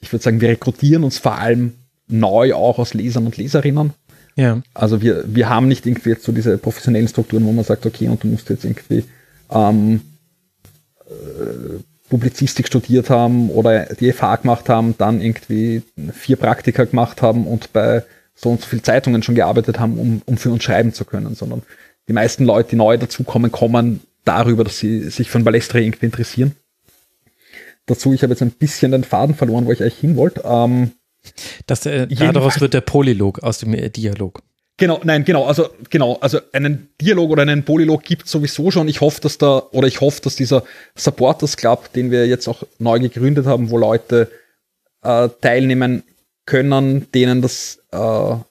ich 0.00 0.12
würde 0.12 0.22
sagen, 0.22 0.40
wir 0.40 0.48
rekrutieren 0.48 1.04
uns 1.04 1.18
vor 1.18 1.36
allem 1.36 1.74
neu 2.06 2.54
auch 2.54 2.78
aus 2.78 2.94
Lesern 2.94 3.26
und 3.26 3.36
Leserinnen. 3.36 3.92
Ja. 4.36 4.62
Also 4.74 5.00
wir, 5.00 5.24
wir 5.26 5.48
haben 5.48 5.68
nicht 5.68 5.86
irgendwie 5.86 6.10
jetzt 6.10 6.24
so 6.24 6.32
diese 6.32 6.58
professionellen 6.58 7.08
Strukturen, 7.08 7.44
wo 7.44 7.52
man 7.52 7.64
sagt, 7.64 7.86
okay, 7.86 8.08
und 8.08 8.22
du 8.22 8.28
musst 8.28 8.50
jetzt 8.50 8.64
irgendwie 8.64 9.04
ähm, 9.50 10.00
äh, 11.06 11.78
Publizistik 12.08 12.66
studiert 12.66 13.10
haben 13.10 13.50
oder 13.50 13.86
die 13.86 14.12
FH 14.12 14.36
gemacht 14.36 14.68
haben, 14.68 14.94
dann 14.98 15.20
irgendwie 15.20 15.82
vier 16.12 16.36
Praktika 16.36 16.84
gemacht 16.84 17.22
haben 17.22 17.46
und 17.46 17.72
bei 17.72 18.04
so 18.34 18.50
und 18.50 18.60
so 18.60 18.66
viele 18.66 18.82
Zeitungen 18.82 19.22
schon 19.22 19.34
gearbeitet 19.34 19.78
haben, 19.78 19.98
um, 19.98 20.22
um 20.26 20.36
für 20.36 20.50
uns 20.50 20.64
schreiben 20.64 20.92
zu 20.92 21.04
können, 21.04 21.34
sondern 21.34 21.62
die 22.08 22.12
meisten 22.12 22.44
Leute, 22.44 22.70
die 22.70 22.76
neu 22.76 22.98
dazukommen, 22.98 23.52
kommen 23.52 24.00
darüber, 24.24 24.64
dass 24.64 24.78
sie 24.78 25.08
sich 25.10 25.30
für 25.30 25.38
ein 25.38 25.44
Balestre 25.44 25.80
irgendwie 25.80 26.06
interessieren. 26.06 26.54
Dazu, 27.86 28.12
ich 28.12 28.22
habe 28.22 28.32
jetzt 28.32 28.42
ein 28.42 28.50
bisschen 28.50 28.92
den 28.92 29.04
Faden 29.04 29.34
verloren, 29.34 29.66
wo 29.66 29.72
ich 29.72 29.82
eigentlich 29.82 29.98
hin 29.98 30.16
wollte. 30.16 30.42
Ähm, 30.44 30.92
das, 31.66 31.86
äh, 31.86 32.06
daraus 32.06 32.60
wird 32.60 32.74
der 32.74 32.80
Polylog 32.80 33.42
aus 33.42 33.58
dem 33.58 33.74
äh, 33.74 33.90
Dialog. 33.90 34.42
Genau, 34.76 35.00
nein, 35.04 35.24
genau, 35.24 35.44
also 35.46 35.68
genau, 35.88 36.14
also 36.20 36.40
einen 36.52 36.88
Dialog 37.00 37.30
oder 37.30 37.42
einen 37.42 37.62
Polylog 37.62 38.02
gibt 38.02 38.26
sowieso 38.28 38.72
schon. 38.72 38.88
Ich 38.88 39.00
hoffe, 39.00 39.20
dass 39.20 39.38
da, 39.38 39.62
oder 39.70 39.86
ich 39.86 40.00
hoffe, 40.00 40.20
dass 40.20 40.34
dieser 40.34 40.64
Supporters 40.96 41.56
Club, 41.56 41.92
den 41.92 42.10
wir 42.10 42.26
jetzt 42.26 42.48
auch 42.48 42.64
neu 42.78 42.98
gegründet 42.98 43.46
haben, 43.46 43.70
wo 43.70 43.78
Leute 43.78 44.32
äh, 45.02 45.28
teilnehmen 45.40 46.02
können, 46.44 47.06
denen 47.12 47.40
das 47.40 47.78
äh, 47.92 47.96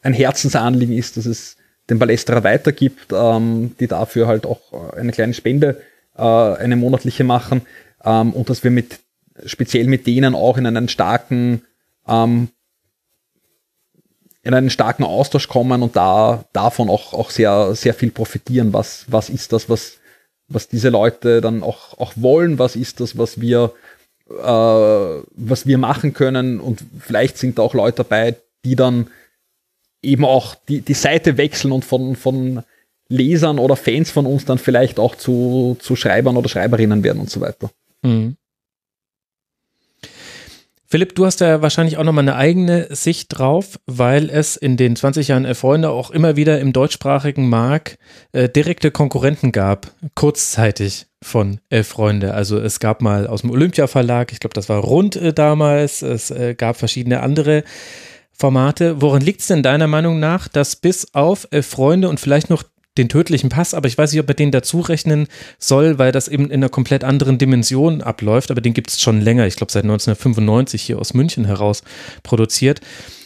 ein 0.01 0.13
Herzensanliegen 0.13 0.97
ist, 0.97 1.17
dass 1.17 1.25
es 1.25 1.57
den 1.89 1.99
Ballesterer 1.99 2.43
weitergibt, 2.45 3.11
ähm, 3.13 3.75
die 3.79 3.87
dafür 3.87 4.27
halt 4.27 4.45
auch 4.45 4.93
eine 4.95 5.11
kleine 5.11 5.33
Spende, 5.33 5.81
äh, 6.15 6.21
eine 6.21 6.77
monatliche 6.77 7.25
machen 7.25 7.63
ähm, 8.05 8.31
und 8.31 8.49
dass 8.49 8.63
wir 8.63 8.71
mit 8.71 8.99
speziell 9.45 9.87
mit 9.87 10.07
denen 10.07 10.35
auch 10.35 10.57
in 10.57 10.65
einen 10.65 10.87
starken 10.87 11.63
ähm, 12.07 12.49
in 14.43 14.53
einen 14.53 14.69
starken 14.69 15.03
Austausch 15.03 15.47
kommen 15.47 15.81
und 15.81 15.95
da 15.95 16.43
davon 16.53 16.89
auch, 16.89 17.13
auch 17.13 17.29
sehr, 17.29 17.75
sehr 17.75 17.93
viel 17.93 18.11
profitieren. 18.11 18.73
Was, 18.73 19.05
was 19.07 19.29
ist 19.29 19.53
das, 19.53 19.69
was, 19.69 19.97
was 20.49 20.67
diese 20.67 20.89
Leute 20.89 21.39
dann 21.39 21.63
auch, 21.63 21.97
auch 21.97 22.13
wollen? 22.15 22.59
Was 22.59 22.75
ist 22.75 22.99
das, 22.99 23.17
was 23.17 23.39
wir, 23.39 23.71
äh, 24.29 24.33
was 24.33 25.65
wir 25.65 25.77
machen 25.77 26.13
können? 26.13 26.59
Und 26.59 26.83
vielleicht 26.99 27.37
sind 27.37 27.57
da 27.57 27.61
auch 27.61 27.73
Leute 27.73 27.97
dabei, 27.97 28.35
die 28.65 28.75
dann 28.75 29.07
eben 30.01 30.25
auch 30.25 30.55
die, 30.67 30.81
die 30.81 30.93
Seite 30.93 31.37
wechseln 31.37 31.71
und 31.71 31.85
von, 31.85 32.17
von 32.17 32.63
Lesern 33.07 33.59
oder 33.59 33.77
Fans 33.77 34.11
von 34.11 34.25
uns 34.25 34.43
dann 34.43 34.57
vielleicht 34.57 34.99
auch 34.99 35.15
zu, 35.15 35.77
zu 35.79 35.95
Schreibern 35.95 36.35
oder 36.35 36.49
Schreiberinnen 36.49 37.03
werden 37.03 37.21
und 37.21 37.29
so 37.29 37.39
weiter. 37.39 37.71
Mhm. 38.01 38.35
Philipp, 40.93 41.15
du 41.15 41.25
hast 41.25 41.39
ja 41.39 41.63
wahrscheinlich 41.63 41.97
auch 41.97 42.03
nochmal 42.03 42.21
eine 42.21 42.35
eigene 42.35 42.85
Sicht 42.95 43.35
drauf, 43.35 43.79
weil 43.87 44.29
es 44.29 44.55
in 44.57 44.77
den 44.77 44.95
20 44.95 45.29
Jahren 45.29 45.43
Elf 45.43 45.57
Freunde 45.57 45.89
auch 45.89 46.11
immer 46.11 46.35
wieder 46.35 46.59
im 46.59 46.71
deutschsprachigen 46.71 47.49
Markt 47.49 47.97
äh, 48.31 48.47
direkte 48.47 48.91
Konkurrenten 48.91 49.51
gab, 49.51 49.87
kurzzeitig 50.13 51.07
von 51.23 51.59
Elf 51.69 51.87
Freunde. 51.87 52.35
Also 52.35 52.59
es 52.59 52.79
gab 52.79 53.01
mal 53.01 53.25
aus 53.25 53.41
dem 53.41 53.49
Olympia 53.49 53.87
Verlag, 53.87 54.31
ich 54.31 54.39
glaube, 54.39 54.53
das 54.53 54.69
war 54.69 54.81
Rund 54.81 55.15
äh, 55.15 55.33
damals, 55.33 56.03
es 56.03 56.29
äh, 56.29 56.53
gab 56.53 56.77
verschiedene 56.77 57.21
andere 57.21 57.63
Formate. 58.31 59.01
Woran 59.01 59.23
liegt 59.23 59.41
es 59.41 59.47
denn 59.47 59.63
deiner 59.63 59.87
Meinung 59.87 60.19
nach, 60.19 60.47
dass 60.47 60.75
bis 60.75 61.15
auf 61.15 61.47
Elf 61.49 61.65
Freunde 61.65 62.07
und 62.07 62.19
vielleicht 62.19 62.51
noch 62.51 62.61
den 62.97 63.09
tödlichen 63.09 63.49
Pass, 63.49 63.73
aber 63.73 63.87
ich 63.87 63.97
weiß 63.97 64.11
nicht, 64.11 64.21
ob 64.21 64.29
er 64.29 64.35
den 64.35 64.51
dazu 64.51 64.79
rechnen 64.79 65.27
soll, 65.57 65.97
weil 65.97 66.11
das 66.11 66.27
eben 66.27 66.45
in 66.45 66.53
einer 66.53 66.69
komplett 66.69 67.03
anderen 67.03 67.37
Dimension 67.37 68.01
abläuft, 68.01 68.51
aber 68.51 68.61
den 68.61 68.73
gibt 68.73 68.91
es 68.91 69.01
schon 69.01 69.21
länger, 69.21 69.47
ich 69.47 69.55
glaube 69.55 69.71
seit 69.71 69.83
1995 69.83 70.81
hier 70.81 70.99
aus 70.99 71.13
München 71.13 71.45
heraus 71.45 71.83
produziert. 72.21 72.81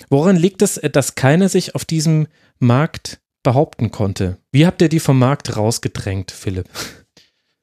Woran 0.10 0.38
liegt 0.38 0.62
es, 0.62 0.80
dass 0.92 1.16
keiner 1.16 1.50
sich 1.50 1.76
auf 1.76 1.84
diesem 1.84 2.28
Markt 2.60 3.20
behaupten 3.44 3.92
konnte? 3.92 4.38
Wie 4.52 4.66
habt 4.66 4.82
ihr 4.82 4.90
die 4.90 5.00
vom 5.00 5.20
Markt 5.20 5.56
rausgedrängt, 5.58 6.32
Philipp? 6.32 6.68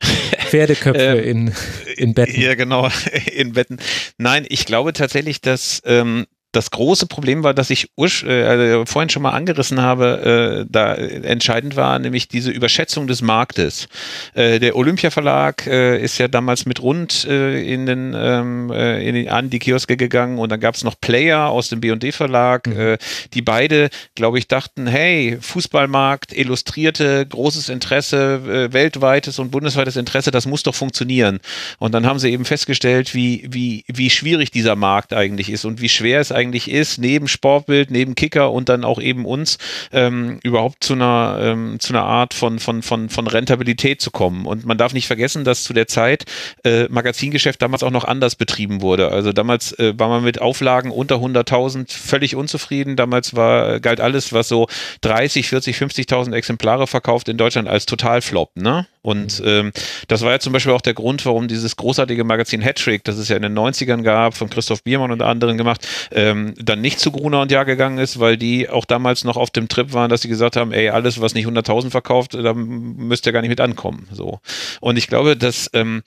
Pferdeköpfe 0.47 1.01
ähm, 1.01 1.48
in, 1.48 1.55
in 1.97 2.14
Betten. 2.14 2.40
Ja, 2.40 2.55
genau, 2.55 2.89
in 3.35 3.52
Betten. 3.52 3.78
Nein, 4.18 4.44
ich 4.48 4.66
glaube 4.66 4.93
tatsächlich, 4.93 5.40
dass 5.40 5.81
ähm, 5.85 6.26
das 6.55 6.70
große 6.70 7.06
Problem 7.06 7.43
war, 7.43 7.55
dass 7.55 7.70
ich 7.70 7.90
äh, 7.98 8.43
also 8.44 8.85
vorhin 8.86 9.10
schon 9.10 9.22
mal 9.22 9.31
angerissen 9.31 9.81
habe, 9.81 10.64
äh, 10.64 10.66
da 10.70 10.94
entscheidend 10.94 11.76
war, 11.76 11.98
nämlich 11.98 12.28
diese 12.28 12.51
Überschätzung 12.51 13.06
des 13.06 13.22
Marktes. 13.22 13.89
Äh, 14.35 14.60
der 14.60 14.76
Olympia 14.76 15.10
Verlag 15.10 15.66
äh, 15.66 16.02
ist 16.02 16.18
ja 16.18 16.28
damals 16.28 16.66
mit 16.66 16.82
rund 16.82 17.26
äh, 17.26 17.62
in 17.62 17.86
den, 17.86 18.14
ähm, 18.16 18.70
äh, 18.70 19.06
in 19.06 19.14
den, 19.14 19.28
an 19.28 19.51
die 19.51 19.59
Kioske 19.59 19.97
gegangen 19.97 20.39
und 20.39 20.51
dann 20.51 20.60
gab 20.60 20.74
es 20.74 20.85
noch 20.85 21.01
Player 21.01 21.48
aus 21.48 21.68
dem 21.68 21.81
B&D 21.81 22.12
Verlag, 22.12 22.66
mhm. 22.66 22.97
die 23.32 23.43
beide, 23.43 23.90
glaube 24.14 24.39
ich, 24.39 24.48
dachten, 24.48 24.86
hey, 24.86 25.39
Fußballmarkt, 25.40 26.32
Illustrierte, 26.32 27.26
großes 27.26 27.68
Interesse, 27.68 28.72
weltweites 28.72 29.39
und 29.39 29.51
bundesweites 29.51 29.97
Interesse, 29.97 30.31
das 30.31 30.47
muss 30.47 30.62
doch 30.62 30.74
funktionieren. 30.74 31.40
Und 31.78 31.93
dann 31.93 32.06
haben 32.06 32.18
sie 32.18 32.31
eben 32.31 32.44
festgestellt, 32.44 33.14
wie, 33.14 33.47
wie, 33.48 33.85
wie 33.89 34.10
schwierig 34.10 34.51
dieser 34.51 34.76
Markt 34.76 35.12
eigentlich 35.12 35.51
ist 35.51 35.64
und 35.64 35.81
wie 35.81 35.89
schwer 35.89 36.20
es 36.20 36.32
eigentlich 36.32 36.44
eigentlich 36.45 36.71
ist, 36.71 36.99
neben 36.99 37.27
Sportbild, 37.27 37.91
neben 37.91 38.15
Kicker 38.15 38.53
und 38.53 38.69
dann 38.69 38.85
auch 38.85 39.01
eben 39.01 39.25
uns 39.25 39.59
ähm, 39.93 40.39
überhaupt 40.43 40.85
zu 40.85 40.93
einer, 40.93 41.39
ähm, 41.41 41.81
zu 41.81 41.93
einer 41.93 42.05
Art 42.05 42.35
von, 42.35 42.59
von, 42.59 42.83
von, 42.83 43.09
von 43.09 43.27
Rentabilität 43.27 44.01
zu 44.01 44.11
kommen. 44.11 44.47
Und 44.47 44.66
man 44.66 44.79
darf 44.79 44.93
nicht 44.93 45.07
vergessen, 45.07 45.45
dass 45.45 45.65
zu 45.65 45.73
der 45.73 45.89
Zeit 45.89 46.25
äh, 46.65 46.85
Magazingeschäft 46.89 47.62
damals 47.62 47.83
auch 47.83 47.91
noch 47.91 48.05
anders 48.05 48.37
betrieben 48.37 48.83
wurde. 48.83 49.11
Also 49.11 49.33
damals 49.33 49.73
äh, 49.79 49.99
war 49.99 50.09
man 50.09 50.23
mit 50.23 50.41
Auflagen 50.41 50.91
unter 50.91 51.16
100.000 51.16 51.91
völlig 51.91 52.37
unzufrieden. 52.37 52.97
Damals 52.97 53.35
war, 53.35 53.81
galt 53.81 54.01
alles, 54.01 54.33
was 54.33 54.49
so 54.49 54.69
30, 55.01 55.49
40, 55.49 55.77
50.000 55.77 56.35
Exemplare 56.35 56.87
verkauft 56.87 57.29
in 57.29 57.39
Deutschland 57.39 57.69
als 57.69 57.87
Totalflop. 57.87 58.51
Ne? 58.57 58.87
Und 59.05 59.43
ähm, 59.44 59.70
das 60.09 60.22
war 60.22 60.32
ja 60.32 60.39
zum 60.39 60.55
Beispiel 60.55 60.72
auch 60.72 60.81
der 60.81 60.94
Grund, 60.94 61.26
warum 61.26 61.47
dieses 61.47 61.76
großartige 61.76 62.24
Magazin 62.24 62.62
Hattrick, 62.62 63.05
das 63.05 63.18
es 63.18 63.28
ja 63.28 63.36
in 63.36 63.43
den 63.43 63.56
90ern 63.56 64.01
gab, 64.01 64.35
von 64.35 64.48
Christoph 64.48 64.82
Biermann 64.82 65.10
und 65.10 65.20
anderen 65.20 65.59
gemacht, 65.59 65.86
ähm, 66.10 66.55
dann 66.56 66.81
nicht 66.81 66.98
zu 66.98 67.12
Gruner 67.12 67.43
und 67.43 67.52
Jahr 67.52 67.66
gegangen 67.66 67.98
ist, 67.98 68.18
weil 68.18 68.39
die 68.39 68.70
auch 68.70 68.86
damals 68.86 69.22
noch 69.24 69.36
auf 69.36 69.51
dem 69.51 69.68
Trip 69.68 69.93
waren, 69.93 70.09
dass 70.09 70.22
sie 70.22 70.28
gesagt 70.28 70.56
haben, 70.56 70.72
ey, 70.72 70.89
alles, 70.89 71.20
was 71.20 71.35
nicht 71.35 71.47
100.000 71.47 71.90
verkauft, 71.90 72.32
da 72.32 72.55
müsst 72.55 73.26
ihr 73.26 73.32
gar 73.32 73.43
nicht 73.43 73.51
mit 73.51 73.60
ankommen. 73.60 74.09
So. 74.10 74.40
Und 74.81 74.97
ich 74.97 75.06
glaube, 75.06 75.36
dass 75.36 75.68
ähm, 75.74 76.02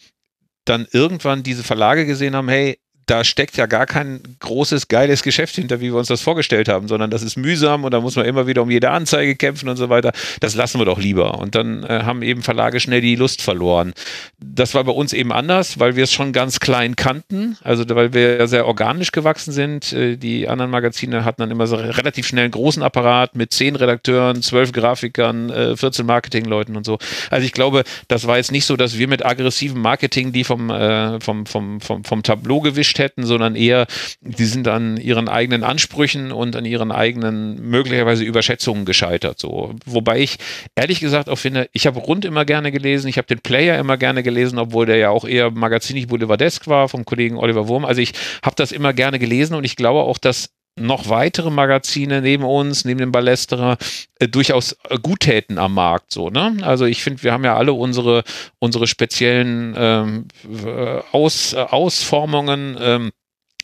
dann 0.66 0.88
irgendwann 0.92 1.44
diese 1.44 1.64
Verlage 1.64 2.08
gesehen 2.08 2.36
haben, 2.36 2.50
hey, 2.50 2.80
da 3.08 3.24
steckt 3.24 3.56
ja 3.56 3.66
gar 3.66 3.86
kein 3.86 4.20
großes, 4.42 4.90
geiles 4.90 5.24
Geschäft 5.24 5.56
hinter, 5.56 5.80
wie 5.80 5.92
wir 5.92 5.96
uns 5.96 6.10
das 6.10 6.22
vorgestellt 6.22 6.68
haben, 6.68 6.90
sondern 6.90 7.10
das 7.10 7.24
ist 7.24 7.38
mühsam 7.38 7.86
und 7.86 7.94
da 7.94 8.02
muss 8.02 8.18
man 8.18 8.26
immer 8.26 8.48
wieder 8.48 8.62
um 8.62 8.70
jede 8.70 8.92
Anzeige 8.92 9.36
kämpfen 9.36 9.70
und 9.70 9.78
so 9.78 9.90
weiter. 9.90 10.12
Das 10.42 10.56
lassen 10.56 10.80
wir 10.80 10.86
doch 10.86 11.00
lieber. 11.00 11.40
Und 11.40 11.56
dann 11.56 11.84
äh, 11.84 12.04
haben 12.04 12.22
eben 12.22 12.44
Verlage 12.44 12.82
schnell 12.82 13.00
die 13.00 13.16
Lust 13.16 13.42
verloren. 13.42 13.94
Das 14.40 14.74
war 14.74 14.84
bei 14.84 14.92
uns 14.92 15.14
eben 15.14 15.32
anders, 15.32 15.80
weil 15.80 15.96
wir 15.96 16.04
es 16.04 16.12
schon 16.12 16.34
ganz 16.34 16.60
klein 16.60 16.98
kannten, 16.98 17.58
also 17.64 17.86
weil 17.90 18.14
wir 18.14 18.46
sehr 18.50 18.68
organisch 18.68 19.14
gewachsen 19.14 19.54
sind. 19.54 19.94
Äh, 19.94 20.18
die 20.18 20.50
anderen 20.50 20.70
Magazine 20.70 21.24
hatten 21.24 21.42
dann 21.42 21.52
immer 21.52 21.66
so 21.66 21.78
relativ 21.78 22.28
schnell 22.28 22.44
einen 22.44 22.52
großen 22.52 22.84
Apparat 22.84 23.38
mit 23.38 23.54
zehn 23.54 23.78
Redakteuren, 23.78 24.42
zwölf 24.42 24.74
Grafikern, 24.74 25.50
äh, 25.50 25.78
14 25.78 26.06
Marketingleuten 26.06 26.76
und 26.76 26.86
so. 26.86 26.98
Also 27.30 27.46
ich 27.46 27.54
glaube, 27.54 27.86
das 28.10 28.28
war 28.28 28.36
jetzt 28.36 28.52
nicht 28.52 28.66
so, 28.66 28.76
dass 28.76 28.98
wir 28.98 29.08
mit 29.08 29.26
aggressivem 29.26 29.82
Marketing 29.82 30.34
die 30.34 30.44
vom, 30.44 30.70
äh, 30.70 31.22
vom, 31.22 31.46
vom, 31.46 31.80
vom, 31.80 32.04
vom 32.04 32.22
Tableau 32.22 32.60
gewischt 32.60 32.97
erwischt 32.98 33.00
hätten, 33.00 33.26
sondern 33.26 33.56
eher, 33.56 33.88
die 34.22 34.46
sind 34.46 34.68
an 34.68 34.98
ihren 34.98 35.30
eigenen 35.30 35.64
Ansprüchen 35.64 36.32
und 36.32 36.56
an 36.56 36.66
ihren 36.66 36.92
eigenen 36.92 37.62
möglicherweise 37.70 38.24
Überschätzungen 38.24 38.86
gescheitert. 38.86 39.40
So. 39.40 39.74
Wobei 39.86 40.20
ich 40.20 40.38
ehrlich 40.76 41.00
gesagt 41.00 41.30
auch 41.30 41.38
finde, 41.38 41.70
ich 41.74 41.88
habe 41.88 42.00
Rund 42.00 42.26
immer 42.26 42.46
gerne 42.46 42.72
gelesen, 42.72 43.08
ich 43.08 43.18
habe 43.18 43.28
den 43.28 43.40
Player 43.40 43.80
immer 43.80 43.98
gerne 43.98 44.24
gelesen, 44.24 44.60
obwohl 44.60 44.86
der 44.86 44.98
ja 44.98 45.10
auch 45.10 45.26
eher 45.26 45.52
magazinig 45.52 46.08
boulevardesk 46.08 46.68
war 46.68 46.90
vom 46.90 47.06
Kollegen 47.06 47.38
Oliver 47.38 47.68
Wurm. 47.68 47.86
Also 47.86 48.02
ich 48.02 48.14
habe 48.44 48.56
das 48.56 48.72
immer 48.72 48.94
gerne 48.94 49.20
gelesen 49.20 49.56
und 49.56 49.64
ich 49.64 49.76
glaube 49.76 50.00
auch, 50.00 50.18
dass 50.18 50.50
noch 50.78 51.10
weitere 51.10 51.50
Magazine 51.50 52.22
neben 52.22 52.44
uns, 52.44 52.86
neben 52.86 53.00
dem 53.00 53.12
Ballesterer, 53.12 53.78
äh, 54.20 54.28
durchaus 54.28 54.78
äh, 54.90 54.98
gut 55.02 55.22
täten 55.22 55.58
am 55.58 55.74
Markt. 55.74 56.12
So, 56.12 56.30
ne? 56.30 56.58
Also 56.62 56.86
ich 56.86 57.04
finde, 57.04 57.24
wir 57.24 57.34
haben 57.34 57.44
ja 57.44 57.56
alle 57.56 57.74
unsere, 57.74 58.24
unsere 58.60 58.88
speziellen 58.88 59.76
ähm, 59.78 60.28
äh, 60.66 61.02
Aus, 61.12 61.54
äh, 61.54 61.58
Ausformungen. 61.58 62.78
Ähm, 62.80 63.12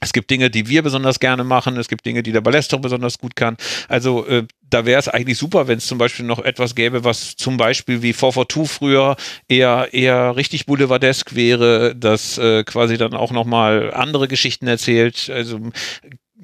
es 0.03 0.11
gibt 0.11 0.29
Dinge, 0.29 0.49
die 0.49 0.67
wir 0.67 0.83
besonders 0.83 1.19
gerne 1.19 1.43
machen. 1.45 1.77
Es 1.77 1.87
gibt 1.87 2.05
Dinge, 2.05 2.23
die 2.23 2.33
der 2.33 2.41
Ballester 2.41 2.77
besonders 2.77 3.17
gut 3.17 3.35
kann. 3.35 3.55
Also 3.87 4.25
äh, 4.27 4.45
da 4.61 4.85
wäre 4.85 4.99
es 4.99 5.07
eigentlich 5.07 5.37
super, 5.37 5.67
wenn 5.67 5.77
es 5.77 5.87
zum 5.87 5.97
Beispiel 5.97 6.25
noch 6.25 6.39
etwas 6.39 6.75
gäbe, 6.75 7.03
was 7.05 7.37
zum 7.37 7.57
Beispiel 7.57 8.01
wie 8.01 8.11
442 8.11 8.69
früher 8.69 9.15
eher 9.47 9.93
eher 9.93 10.35
richtig 10.35 10.65
boulevardesk 10.65 11.35
wäre, 11.35 11.95
das 11.95 12.37
äh, 12.37 12.63
quasi 12.63 12.97
dann 12.97 13.13
auch 13.13 13.31
noch 13.31 13.45
mal 13.45 13.93
andere 13.93 14.27
Geschichten 14.27 14.67
erzählt. 14.67 15.29
Also 15.33 15.59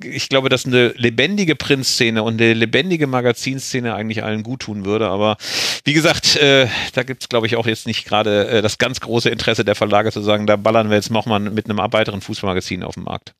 ich 0.03 0.29
glaube, 0.29 0.49
dass 0.49 0.65
eine 0.65 0.89
lebendige 0.89 1.55
Printszene 1.55 2.23
und 2.23 2.39
eine 2.39 2.53
lebendige 2.53 3.07
Magazinszene 3.07 3.93
eigentlich 3.95 4.23
allen 4.23 4.43
gut 4.43 4.61
tun 4.61 4.85
würde. 4.85 5.07
Aber 5.07 5.37
wie 5.83 5.93
gesagt, 5.93 6.35
äh, 6.35 6.67
da 6.93 7.03
gibt 7.03 7.23
es, 7.23 7.29
glaube 7.29 7.47
ich, 7.47 7.55
auch 7.55 7.65
jetzt 7.65 7.87
nicht 7.87 8.05
gerade 8.05 8.47
äh, 8.47 8.61
das 8.61 8.77
ganz 8.77 8.99
große 8.99 9.29
Interesse 9.29 9.65
der 9.65 9.75
Verlage 9.75 10.11
zu 10.11 10.21
sagen, 10.21 10.47
da 10.47 10.55
ballern 10.55 10.89
wir 10.89 10.95
jetzt 10.95 11.11
nochmal 11.11 11.39
mit 11.39 11.69
einem 11.69 11.79
weiteren 11.91 12.21
Fußballmagazin 12.21 12.83
auf 12.83 12.95
den 12.95 13.03
Markt. 13.03 13.33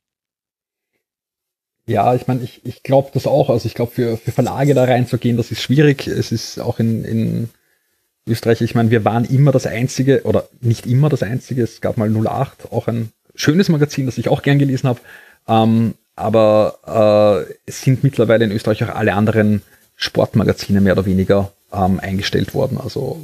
Ja, 1.85 2.13
ich 2.13 2.27
meine, 2.27 2.43
ich, 2.43 2.61
ich 2.65 2.84
glaube 2.84 3.09
das 3.13 3.26
auch. 3.26 3.49
Also 3.49 3.65
ich 3.65 3.73
glaube, 3.73 3.91
für, 3.91 4.17
für 4.17 4.31
Verlage 4.31 4.73
da 4.73 4.84
reinzugehen, 4.84 5.38
das 5.38 5.51
ist 5.51 5.61
schwierig. 5.61 6.07
Es 6.07 6.31
ist 6.31 6.59
auch 6.59 6.80
in, 6.80 7.03
in 7.03 7.49
Österreich, 8.27 8.61
ich 8.61 8.76
meine, 8.76 8.91
wir 8.91 9.05
waren 9.05 9.26
immer 9.26 9.51
das 9.51 9.65
Einzige, 9.65 10.21
oder 10.23 10.47
nicht 10.61 10.85
immer 10.85 11.09
das 11.09 11.23
Einzige, 11.23 11.63
es 11.63 11.81
gab 11.81 11.97
mal 11.97 12.09
08, 12.09 12.71
auch 12.71 12.88
ein 12.88 13.11
schönes 13.34 13.69
Magazin, 13.69 14.05
das 14.05 14.17
ich 14.17 14.30
auch 14.30 14.41
gern 14.41 14.59
gelesen 14.59 14.88
habe. 14.88 14.99
Ähm, 15.47 15.95
aber 16.20 17.46
äh, 17.48 17.54
es 17.66 17.82
sind 17.82 18.04
mittlerweile 18.04 18.46
in 18.46 18.52
Österreich 18.52 18.84
auch 18.84 18.96
alle 18.96 19.14
anderen 19.14 19.62
Sportmagazine 19.96 20.82
mehr 20.82 20.94
oder 20.94 21.06
weniger 21.06 21.52
ähm, 21.74 22.00
eingestellt 22.00 22.54
worden. 22.54 22.78
Also 22.82 23.22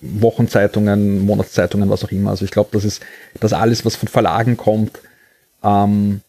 Wochenzeitungen, 0.00 1.24
Monatszeitungen, 1.24 1.90
was 1.90 2.04
auch 2.04 2.10
immer. 2.10 2.30
Also 2.30 2.44
ich 2.44 2.50
glaube, 2.50 2.70
das 2.72 2.84
ist 2.84 3.02
das 3.40 3.52
alles, 3.52 3.84
was 3.84 3.96
von 3.96 4.08
Verlagen 4.08 4.56
kommt, 4.56 5.00
ähm, 5.62 6.20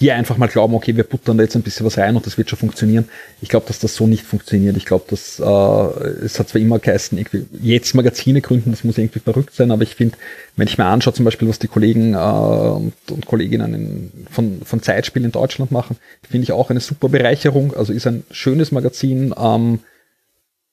die 0.00 0.10
einfach 0.10 0.38
mal 0.38 0.46
glauben, 0.46 0.74
okay, 0.74 0.96
wir 0.96 1.04
buttern 1.04 1.36
da 1.36 1.44
jetzt 1.44 1.54
ein 1.56 1.62
bisschen 1.62 1.84
was 1.84 1.98
rein 1.98 2.16
und 2.16 2.24
das 2.24 2.38
wird 2.38 2.48
schon 2.48 2.58
funktionieren. 2.58 3.08
Ich 3.42 3.50
glaube, 3.50 3.66
dass 3.66 3.80
das 3.80 3.94
so 3.94 4.06
nicht 4.06 4.24
funktioniert. 4.24 4.76
Ich 4.78 4.86
glaube, 4.86 5.04
dass 5.08 5.38
äh, 5.38 6.24
es 6.24 6.38
hat 6.38 6.48
zwar 6.48 6.60
immer 6.60 6.78
geheißen, 6.78 7.18
irgendwie 7.18 7.46
jetzt 7.60 7.94
Magazine 7.94 8.40
gründen, 8.40 8.70
das 8.70 8.82
muss 8.82 8.96
irgendwie 8.96 9.20
verrückt 9.20 9.54
sein, 9.54 9.70
aber 9.70 9.82
ich 9.82 9.94
finde, 9.94 10.16
wenn 10.56 10.68
ich 10.68 10.78
mir 10.78 10.86
anschaue, 10.86 11.12
zum 11.12 11.26
Beispiel, 11.26 11.48
was 11.48 11.58
die 11.58 11.68
Kollegen 11.68 12.14
äh, 12.14 12.16
und, 12.16 12.94
und 13.10 13.26
Kolleginnen 13.26 13.74
in, 13.74 14.26
von, 14.30 14.62
von 14.64 14.82
Zeitspiel 14.82 15.24
in 15.24 15.32
Deutschland 15.32 15.70
machen, 15.70 15.98
finde 16.28 16.44
ich 16.44 16.52
auch 16.52 16.70
eine 16.70 16.80
super 16.80 17.10
Bereicherung. 17.10 17.74
Also 17.76 17.92
ist 17.92 18.06
ein 18.06 18.24
schönes 18.30 18.72
Magazin 18.72 19.34
ähm, 19.38 19.80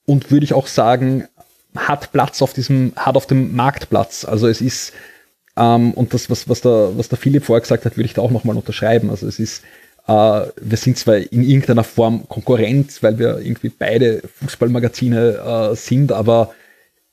und 0.05 0.31
würde 0.31 0.45
ich 0.45 0.53
auch 0.53 0.67
sagen, 0.67 1.27
hat 1.75 2.13
Platz 2.13 2.41
auf 2.41 2.53
diesem, 2.53 2.93
hat 2.95 3.17
auf 3.17 3.27
dem 3.27 3.55
Marktplatz. 3.55 4.23
Also 4.23 4.47
es 4.47 4.61
ist 4.61 4.93
ähm, 5.57 5.93
und 5.93 6.13
das, 6.13 6.29
was, 6.29 6.47
was, 6.47 6.61
der, 6.61 6.91
was 6.95 7.09
der 7.09 7.17
Philipp 7.17 7.45
vorher 7.45 7.61
gesagt 7.61 7.85
hat, 7.85 7.97
würde 7.97 8.05
ich 8.05 8.13
da 8.13 8.21
auch 8.21 8.31
nochmal 8.31 8.55
unterschreiben. 8.55 9.09
Also 9.09 9.27
es 9.27 9.39
ist, 9.39 9.63
äh, 10.07 10.11
wir 10.11 10.77
sind 10.77 10.97
zwar 10.97 11.17
in 11.17 11.43
irgendeiner 11.43 11.83
Form 11.83 12.27
Konkurrenz, 12.29 13.01
weil 13.01 13.17
wir 13.17 13.39
irgendwie 13.39 13.69
beide 13.69 14.21
Fußballmagazine 14.41 15.71
äh, 15.71 15.75
sind, 15.75 16.11
aber 16.11 16.53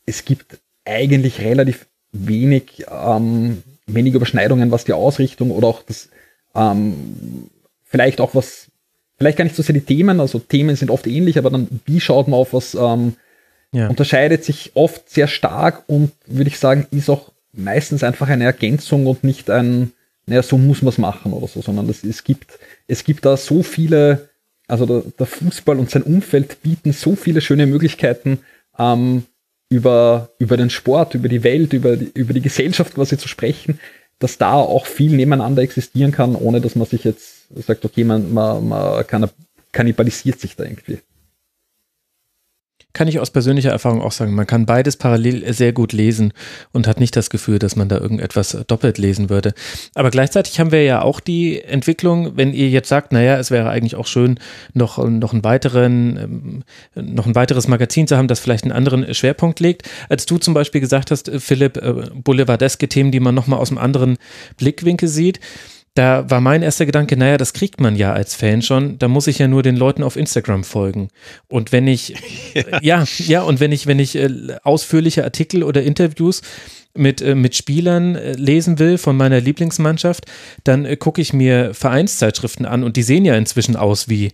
es 0.07 0.25
gibt 0.25 0.59
eigentlich 0.85 1.41
relativ 1.41 1.87
wenig, 2.13 2.85
ähm, 2.91 3.63
wenig 3.87 4.15
Überschneidungen, 4.15 4.71
was 4.71 4.85
die 4.85 4.93
Ausrichtung 4.93 5.51
oder 5.51 5.69
auch 5.69 5.83
das, 5.83 6.09
ähm, 6.55 7.51
vielleicht 7.85 8.21
auch 8.21 8.35
was, 8.35 8.67
vielleicht 9.17 9.39
gar 9.39 9.45
nicht 9.45 9.57
so 9.57 9.63
sehr 9.63 9.75
die 9.75 9.81
Themen, 9.81 10.21
also 10.21 10.39
Themen 10.39 10.77
sind 10.77 10.91
oft 10.91 11.07
ähnlich, 11.07 11.39
aber 11.39 11.51
dann, 11.51 11.69
wie 11.87 12.01
schaut 12.01 12.29
man 12.29 12.39
auf 12.39 12.53
was, 12.53 12.75
ähm, 12.75 13.15
ja. 13.73 13.89
unterscheidet 13.89 14.45
sich 14.45 14.73
oft 14.75 15.11
sehr 15.11 15.27
stark 15.27 15.85
und 15.87 16.13
würde 16.27 16.49
ich 16.49 16.59
sagen, 16.59 16.87
ist 16.91 17.11
auch 17.11 17.33
meistens 17.57 18.03
einfach 18.03 18.29
eine 18.29 18.45
Ergänzung 18.45 19.07
und 19.07 19.25
nicht 19.25 19.51
ein, 19.51 19.93
naja, 20.27 20.43
so 20.43 20.59
muss 20.59 20.83
man 20.83 20.91
es 20.91 20.99
machen 20.99 21.33
oder 21.33 21.49
so, 21.49 21.63
sondern 21.63 21.89
es, 21.89 22.05
es, 22.05 22.25
gibt, 22.25 22.59
es 22.87 23.05
gibt 23.05 23.25
da 23.25 23.37
so 23.37 23.63
viele, 23.63 24.29
also 24.67 24.87
der, 24.87 25.03
der 25.19 25.27
Fußball 25.27 25.79
und 25.79 25.91
sein 25.91 26.03
Umfeld 26.03 26.63
bieten 26.63 26.93
so 26.93 27.17
viele 27.17 27.41
schöne 27.41 27.67
Möglichkeiten, 27.67 28.41
ähm, 28.79 29.25
über, 29.69 30.31
über 30.39 30.57
den 30.57 30.71
Sport, 30.71 31.15
über 31.15 31.29
die 31.29 31.43
Welt, 31.43 31.73
über 31.73 31.97
die, 31.97 32.11
über 32.15 32.33
die 32.33 32.43
Gesellschaft 32.43 32.95
quasi 32.95 33.19
zu 33.19 33.29
sprechen, 33.29 33.81
dass 34.19 34.39
da 34.39 34.53
auch 34.53 34.87
viel 34.87 35.13
nebeneinander 35.13 35.63
existieren 35.63 36.13
kann, 36.13 36.37
ohne 36.37 36.61
dass 36.61 36.77
man 36.77 36.87
sich 36.87 37.05
jetzt 37.05 37.47
sagt, 37.55 37.85
okay, 37.85 38.05
man, 38.05 38.33
man, 38.33 38.69
man 38.69 39.05
kannibalisiert 39.73 40.41
sich 40.41 40.57
da 40.57 40.65
irgendwie 40.65 40.99
kann 42.95 43.09
ich 43.09 43.19
aus 43.19 43.31
persönlicher 43.31 43.71
Erfahrung 43.71 44.01
auch 44.01 44.13
sagen, 44.13 44.35
man 44.35 44.47
kann 44.47 44.67
beides 44.67 44.97
parallel 44.97 45.53
sehr 45.53 45.73
gut 45.73 45.93
lesen 45.93 46.33
und 46.73 46.87
hat 46.87 47.01
nicht 47.01 47.17
das 47.17 47.29
Gefühl, 47.29 47.59
dass 47.59 47.75
man 47.77 47.89
da 47.89 47.99
irgendetwas 47.99 48.57
doppelt 48.69 48.99
lesen 48.99 49.29
würde. 49.29 49.53
Aber 49.95 50.11
gleichzeitig 50.11 50.59
haben 50.61 50.71
wir 50.71 50.85
ja 50.85 51.03
auch 51.03 51.19
die 51.19 51.61
Entwicklung, 51.61 52.37
wenn 52.37 52.55
ihr 52.55 52.71
jetzt 52.71 52.89
sagt, 52.89 53.13
naja, 53.13 53.37
es 53.37 53.51
wäre 53.51 53.69
eigentlich 53.69 53.97
auch 53.97 54.07
schön, 54.07 54.39
noch, 54.75 54.97
noch 54.99 55.33
einen 55.33 55.45
weiteren, 55.45 56.65
ähm, 56.95 57.15
noch 57.15 57.27
ein 57.27 57.35
weiteres 57.35 57.67
Magazin 57.67 58.07
zu 58.07 58.17
haben, 58.17 58.29
das 58.29 58.39
vielleicht 58.39 58.65
einen 58.65 58.73
anderen 58.73 59.13
Schwerpunkt 59.13 59.59
legt. 59.59 59.83
Als 60.09 60.25
du 60.25 60.39
zum 60.39 60.55
Beispiel 60.55 60.81
gesagt 60.81 61.11
hast, 61.11 61.31
Philipp, 61.39 61.77
äh, 61.79 61.93
boulevardeske 62.15 62.89
Themen, 62.89 63.11
die 63.11 63.21
man 63.21 63.35
nochmal 63.35 63.59
aus 63.59 63.71
einem 63.71 63.79
anderen 63.79 64.19
Blickwinkel 64.57 65.09
sieht, 65.09 65.41
da 65.95 66.29
war 66.29 66.41
mein 66.41 66.63
erster 66.63 66.87
Gedanke, 66.87 67.17
naja, 67.17 67.37
das 67.37 67.53
kriegt 67.53 67.81
man 67.81 67.95
ja 67.95 68.13
als 68.13 68.35
Fan 68.35 68.63
schon, 68.63 68.99
da 68.99 69.07
muss 69.07 69.29
ich 69.29 69.39
ja 69.39 69.47
nur 69.47 69.63
den 69.63 69.77
Leuten 69.77 70.03
auf 70.03 70.17
Instagram 70.17 70.65
folgen. 70.65 71.09
Und 71.49 71.71
wenn 71.71 71.87
ich, 71.87 72.15
ja, 72.55 72.65
ja, 72.83 73.05
ja 73.19 73.43
und 73.43 73.61
wenn 73.61 73.71
ich, 73.71 73.87
wenn 73.87 74.01
ich 74.01 74.17
äh, 74.17 74.29
ausführliche 74.65 75.23
Artikel 75.23 75.63
oder 75.63 75.83
Interviews 75.83 76.43
mit, 76.95 77.23
äh, 77.23 77.37
mit 77.37 77.55
Spielern 77.55 78.17
äh, 78.17 78.33
lesen 78.33 78.81
will 78.81 78.99
von 78.99 79.17
meiner 79.17 79.41
Lieblingsmannschaft, 79.41 80.27
dann 80.65 80.99
gucke 80.99 81.21
ich 81.21 81.33
mir 81.33 81.75
Vereinszeitschriften 81.75 82.67
an 82.67 82.83
und 82.83 82.97
die 82.97 83.03
sehen 83.05 83.25
ja 83.25 83.37
inzwischen 83.37 83.77
aus 83.77 84.09
wie 84.09 84.33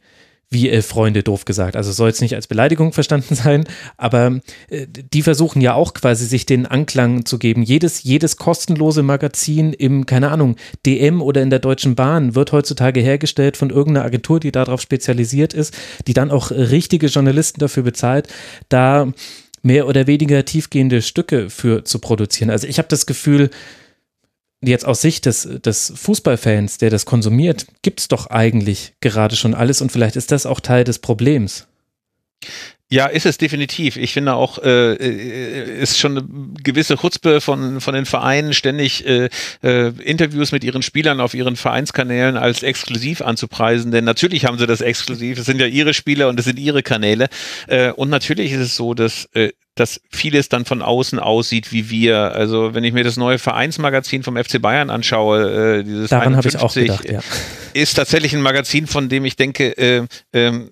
wie 0.52 0.68
elf 0.68 0.86
Freunde, 0.86 1.22
doof 1.22 1.44
gesagt. 1.44 1.76
Also 1.76 1.92
soll 1.92 2.08
jetzt 2.08 2.20
nicht 2.20 2.34
als 2.34 2.48
Beleidigung 2.48 2.92
verstanden 2.92 3.34
sein, 3.36 3.64
aber 3.96 4.40
äh, 4.68 4.86
die 4.88 5.22
versuchen 5.22 5.60
ja 5.60 5.74
auch 5.74 5.94
quasi 5.94 6.26
sich 6.26 6.44
den 6.44 6.66
Anklang 6.66 7.24
zu 7.24 7.38
geben. 7.38 7.62
Jedes, 7.62 8.02
jedes 8.02 8.36
kostenlose 8.36 9.02
Magazin 9.02 9.72
im, 9.72 10.06
keine 10.06 10.30
Ahnung, 10.30 10.56
DM 10.86 11.22
oder 11.22 11.40
in 11.42 11.50
der 11.50 11.60
Deutschen 11.60 11.94
Bahn 11.94 12.34
wird 12.34 12.52
heutzutage 12.52 13.00
hergestellt 13.00 13.56
von 13.56 13.70
irgendeiner 13.70 14.04
Agentur, 14.04 14.40
die 14.40 14.50
darauf 14.50 14.80
spezialisiert 14.80 15.54
ist, 15.54 15.76
die 16.08 16.14
dann 16.14 16.32
auch 16.32 16.50
richtige 16.50 17.06
Journalisten 17.06 17.60
dafür 17.60 17.84
bezahlt, 17.84 18.28
da 18.68 19.12
mehr 19.62 19.86
oder 19.86 20.06
weniger 20.06 20.44
tiefgehende 20.44 21.02
Stücke 21.02 21.50
für 21.50 21.84
zu 21.84 21.98
produzieren. 21.98 22.50
Also 22.50 22.66
ich 22.66 22.78
habe 22.78 22.88
das 22.88 23.06
Gefühl, 23.06 23.50
jetzt 24.62 24.84
aus 24.84 25.00
Sicht 25.00 25.26
des, 25.26 25.48
des 25.62 25.92
Fußballfans, 25.96 26.78
der 26.78 26.90
das 26.90 27.06
konsumiert, 27.06 27.66
gibt 27.82 28.00
es 28.00 28.08
doch 28.08 28.26
eigentlich 28.28 28.94
gerade 29.00 29.36
schon 29.36 29.54
alles 29.54 29.80
und 29.80 29.90
vielleicht 29.90 30.16
ist 30.16 30.32
das 30.32 30.46
auch 30.46 30.60
Teil 30.60 30.84
des 30.84 30.98
Problems. 30.98 31.66
Ja, 32.92 33.06
ist 33.06 33.24
es 33.24 33.38
definitiv. 33.38 33.96
Ich 33.96 34.12
finde 34.12 34.34
auch, 34.34 34.58
äh, 34.58 34.94
äh, 34.94 35.80
ist 35.80 35.96
schon 35.96 36.18
eine 36.18 36.26
gewisse 36.60 36.96
Chutzpe 36.96 37.40
von, 37.40 37.80
von 37.80 37.94
den 37.94 38.04
Vereinen, 38.04 38.52
ständig 38.52 39.06
äh, 39.06 39.28
äh, 39.62 39.92
Interviews 40.02 40.50
mit 40.50 40.64
ihren 40.64 40.82
Spielern 40.82 41.20
auf 41.20 41.32
ihren 41.32 41.54
Vereinskanälen 41.54 42.36
als 42.36 42.64
exklusiv 42.64 43.22
anzupreisen. 43.22 43.92
Denn 43.92 44.04
natürlich 44.04 44.44
haben 44.44 44.58
sie 44.58 44.66
das 44.66 44.80
exklusiv. 44.80 45.38
Es 45.38 45.46
sind 45.46 45.60
ja 45.60 45.68
ihre 45.68 45.94
Spieler 45.94 46.28
und 46.28 46.40
es 46.40 46.46
sind 46.46 46.58
ihre 46.58 46.82
Kanäle. 46.82 47.28
Äh, 47.68 47.92
und 47.92 48.10
natürlich 48.10 48.50
ist 48.50 48.60
es 48.60 48.76
so, 48.76 48.92
dass 48.94 49.28
äh, 49.34 49.50
dass 49.80 50.00
vieles 50.10 50.50
dann 50.50 50.66
von 50.66 50.82
außen 50.82 51.18
aussieht 51.18 51.72
wie 51.72 51.88
wir. 51.88 52.32
Also 52.32 52.74
wenn 52.74 52.84
ich 52.84 52.92
mir 52.92 53.02
das 53.02 53.16
neue 53.16 53.38
Vereinsmagazin 53.38 54.22
vom 54.22 54.36
FC 54.36 54.60
Bayern 54.60 54.90
anschaue, 54.90 55.78
äh, 55.78 55.82
dieses 55.84 56.10
Daran 56.10 56.36
habe 56.36 56.48
ich 56.48 56.58
auch 56.58 56.74
gedacht, 56.74 57.10
ja. 57.10 57.20
ist 57.72 57.94
tatsächlich 57.94 58.34
ein 58.34 58.42
Magazin, 58.42 58.86
von 58.86 59.08
dem 59.08 59.24
ich 59.24 59.36
denke, 59.36 59.76
äh, 59.78 60.06
äh, 60.32 60.68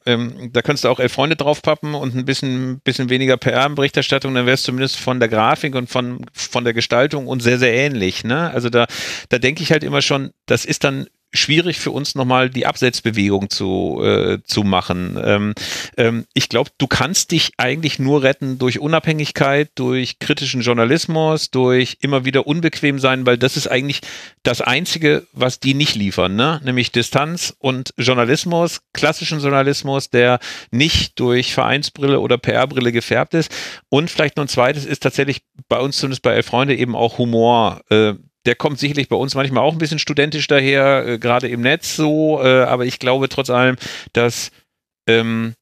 da 0.53 0.63
könntest 0.63 0.85
du 0.85 0.89
auch 0.91 1.01
elf 1.01 1.13
Freunde 1.13 1.37
draufpappen 1.37 1.95
und 1.95 2.15
ein 2.15 2.27
bisschen, 2.27 2.81
bisschen 2.85 3.09
weniger 3.09 3.39
PR-Berichterstattung, 3.39 4.35
dann 4.35 4.45
wäre 4.45 4.55
es 4.55 4.63
zumindest 4.63 4.97
von 4.97 5.21
der 5.21 5.29
Grafik 5.31 5.75
und 5.75 5.89
von, 5.89 6.27
von 6.35 6.65
der 6.65 6.75
Gestaltung 6.75 7.27
und 7.27 7.43
sehr, 7.43 7.59
sehr 7.59 7.73
ähnlich. 7.73 8.25
Ne? 8.25 8.51
Also 8.51 8.69
da, 8.69 8.87
da 9.31 9.39
denke 9.39 9.63
ich 9.63 9.73
halt 9.73 9.85
immer 9.85 10.03
schon, 10.03 10.33
das 10.45 10.67
ist 10.67 10.85
dann 10.85 11.07
schwierig 11.33 11.79
für 11.79 11.91
uns 11.91 12.15
nochmal 12.15 12.49
die 12.49 12.67
Absetzbewegung 12.67 13.51
zu, 13.51 14.01
äh, 14.03 14.39
zu 14.45 14.63
machen. 14.63 15.21
Ähm, 15.23 15.55
ähm, 15.97 16.25
ich 16.33 16.49
glaube, 16.49 16.71
du 16.79 16.87
kannst 16.87 17.33
dich 17.33 17.53
eigentlich 17.59 17.99
nur 17.99 18.23
retten 18.23 18.59
durch 18.59 18.79
Unabhängigkeit, 18.79 19.71
durch 19.75 20.19
kritischen 20.19 20.63
Journalismus, 20.63 21.51
durch 21.51 21.99
immer 22.01 22.25
wieder 22.25 22.47
unbequem 22.47 22.99
sein, 22.99 23.27
weil 23.27 23.37
das 23.37 23.57
ist 23.57 23.67
eigentlich 23.67 24.01
das 24.43 24.63
Einzige, 24.63 25.27
was 25.33 25.61
die 25.61 25.75
nicht 25.75 25.95
liefern, 25.95 26.35
ne? 26.35 26.61
nämlich 26.65 26.93
Distanz 26.93 27.55
und 27.59 27.93
Journalismus, 27.99 28.81
klassischen 28.95 29.41
Journalismus, 29.41 30.09
der 30.09 30.39
nicht 30.71 31.21
durch 31.21 31.53
Vereinsbrille 31.53 32.21
oder 32.21 32.39
PR-Brille 32.39 32.93
gefärbt 32.93 33.35
ist. 33.35 33.55
Und 33.91 34.11
vielleicht 34.11 34.37
noch 34.37 34.45
ein 34.45 34.49
zweites 34.49 34.87
ist 34.87 35.03
tatsächlich 35.03 35.43
bei 35.69 35.79
uns 35.79 35.99
zumindest 35.99 36.23
bei 36.23 36.33
Elf 36.33 36.47
Freunde 36.47 36.75
eben 36.75 36.97
auch 36.97 37.19
Humor. 37.19 37.83
Äh, 37.91 38.15
der 38.49 38.55
kommt 38.55 38.79
sicherlich 38.79 39.11
bei 39.11 39.17
uns 39.17 39.35
manchmal 39.35 39.63
auch 39.63 39.73
ein 39.73 39.79
bisschen 39.79 39.99
studentisch 39.99 40.47
daher, 40.47 41.07
äh, 41.07 41.19
gerade 41.19 41.49
im 41.49 41.61
Netz 41.61 41.97
so, 41.97 42.43
äh, 42.43 42.63
aber 42.63 42.87
ich 42.87 42.99
glaube 42.99 43.29
trotz 43.29 43.51
allem, 43.51 43.77
dass 44.15 44.53
ähm, 45.07 45.53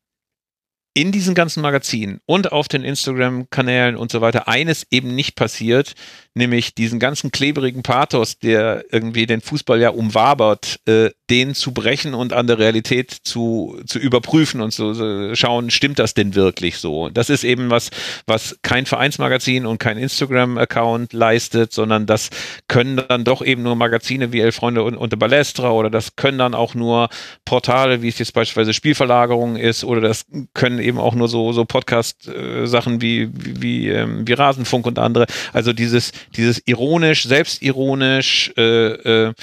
in 0.97 1.13
diesen 1.13 1.35
ganzen 1.35 1.61
Magazinen 1.61 2.21
und 2.25 2.53
auf 2.53 2.69
den 2.69 2.83
Instagram-Kanälen 2.83 3.97
und 3.97 4.11
so 4.11 4.23
weiter 4.23 4.49
eines 4.49 4.87
eben 4.91 5.15
nicht 5.15 5.37
passiert, 5.37 5.93
nämlich 6.33 6.75
diesen 6.75 6.99
ganzen 6.99 7.31
klebrigen 7.31 7.83
Pathos, 7.83 8.39
der 8.39 8.83
irgendwie 8.91 9.27
den 9.27 9.43
Fußball 9.43 9.79
ja 9.79 9.91
umwabert, 9.91 10.81
äh, 10.87 11.11
den 11.29 11.55
zu 11.55 11.73
brechen 11.73 12.15
und 12.15 12.33
an 12.33 12.47
der 12.47 12.59
Realität 12.59 13.11
zu, 13.11 13.79
zu 13.87 13.99
überprüfen 13.99 14.63
und 14.63 14.71
zu 14.71 14.95
so 14.95 15.35
schauen, 15.35 15.71
stimmt 15.71 15.99
das 15.99 16.15
denn 16.15 16.35
wirklich 16.35 16.79
so? 16.79 17.11
Das 17.11 17.29
ist 17.29 17.45
eben 17.45 17.69
was, 17.69 17.91
was 18.27 18.57
kein 18.63 18.87
Vereinsmagazin 18.87 19.67
und 19.67 19.77
kein 19.77 19.99
Instagram-Account 19.99 21.13
leistet, 21.13 21.75
sondern 21.75 22.07
das 22.07 22.31
können 22.69 23.03
dann 23.07 23.25
doch 23.25 23.45
eben 23.45 23.63
nur 23.63 23.77
Magazine 23.77 24.33
wie 24.33 24.41
Elf 24.41 24.57
Freunde 24.57 24.83
und, 24.83 24.97
und 24.97 25.19
Balestra 25.19 25.73
oder 25.73 25.91
das 25.91 26.17
können 26.17 26.39
dann 26.39 26.55
auch 26.55 26.75
nur 26.75 27.11
Portale, 27.45 28.01
wie 28.01 28.09
es 28.09 28.19
jetzt 28.19 28.33
beispielsweise 28.33 28.73
Spielverlagerung 28.73 29.57
ist 29.57 29.85
oder 29.85 30.01
das 30.01 30.25
können 30.55 30.86
eben 30.87 30.99
auch 30.99 31.15
nur 31.15 31.29
so, 31.29 31.53
so 31.53 31.65
Podcast-Sachen 31.65 33.01
wie, 33.01 33.29
wie, 33.33 33.63
wie, 33.63 33.89
ähm, 33.89 34.27
wie 34.27 34.33
Rasenfunk 34.33 34.87
und 34.87 34.99
andere. 34.99 35.27
Also 35.53 35.73
dieses, 35.73 36.13
dieses 36.37 36.63
ironisch, 36.67 37.25
selbstironisch, 37.25 38.53
äh, 38.57 39.29
äh, 39.29 39.35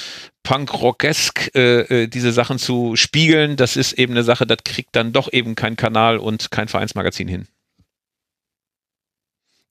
Punk-Rockesk 0.44 1.52
äh, 1.56 2.04
äh, 2.04 2.08
diese 2.08 2.34
Sachen 2.34 2.60
zu 2.60 2.96
spiegeln, 2.96 3.56
das 3.56 3.78
ist 3.78 3.94
eben 3.94 4.14
eine 4.14 4.24
Sache, 4.24 4.46
das 4.46 4.58
kriegt 4.66 4.96
dann 4.96 5.14
doch 5.14 5.32
eben 5.32 5.56
kein 5.56 5.78
Kanal 5.78 6.18
und 6.18 6.52
kein 6.52 6.68
Vereinsmagazin 6.68 7.28
hin. 7.28 7.48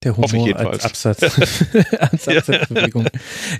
Der 0.03 0.17
Humor 0.17 0.57
als 0.57 0.85
Absatz, 0.85 1.23
als 1.99 2.27
Absatzbewegung. 2.27 3.07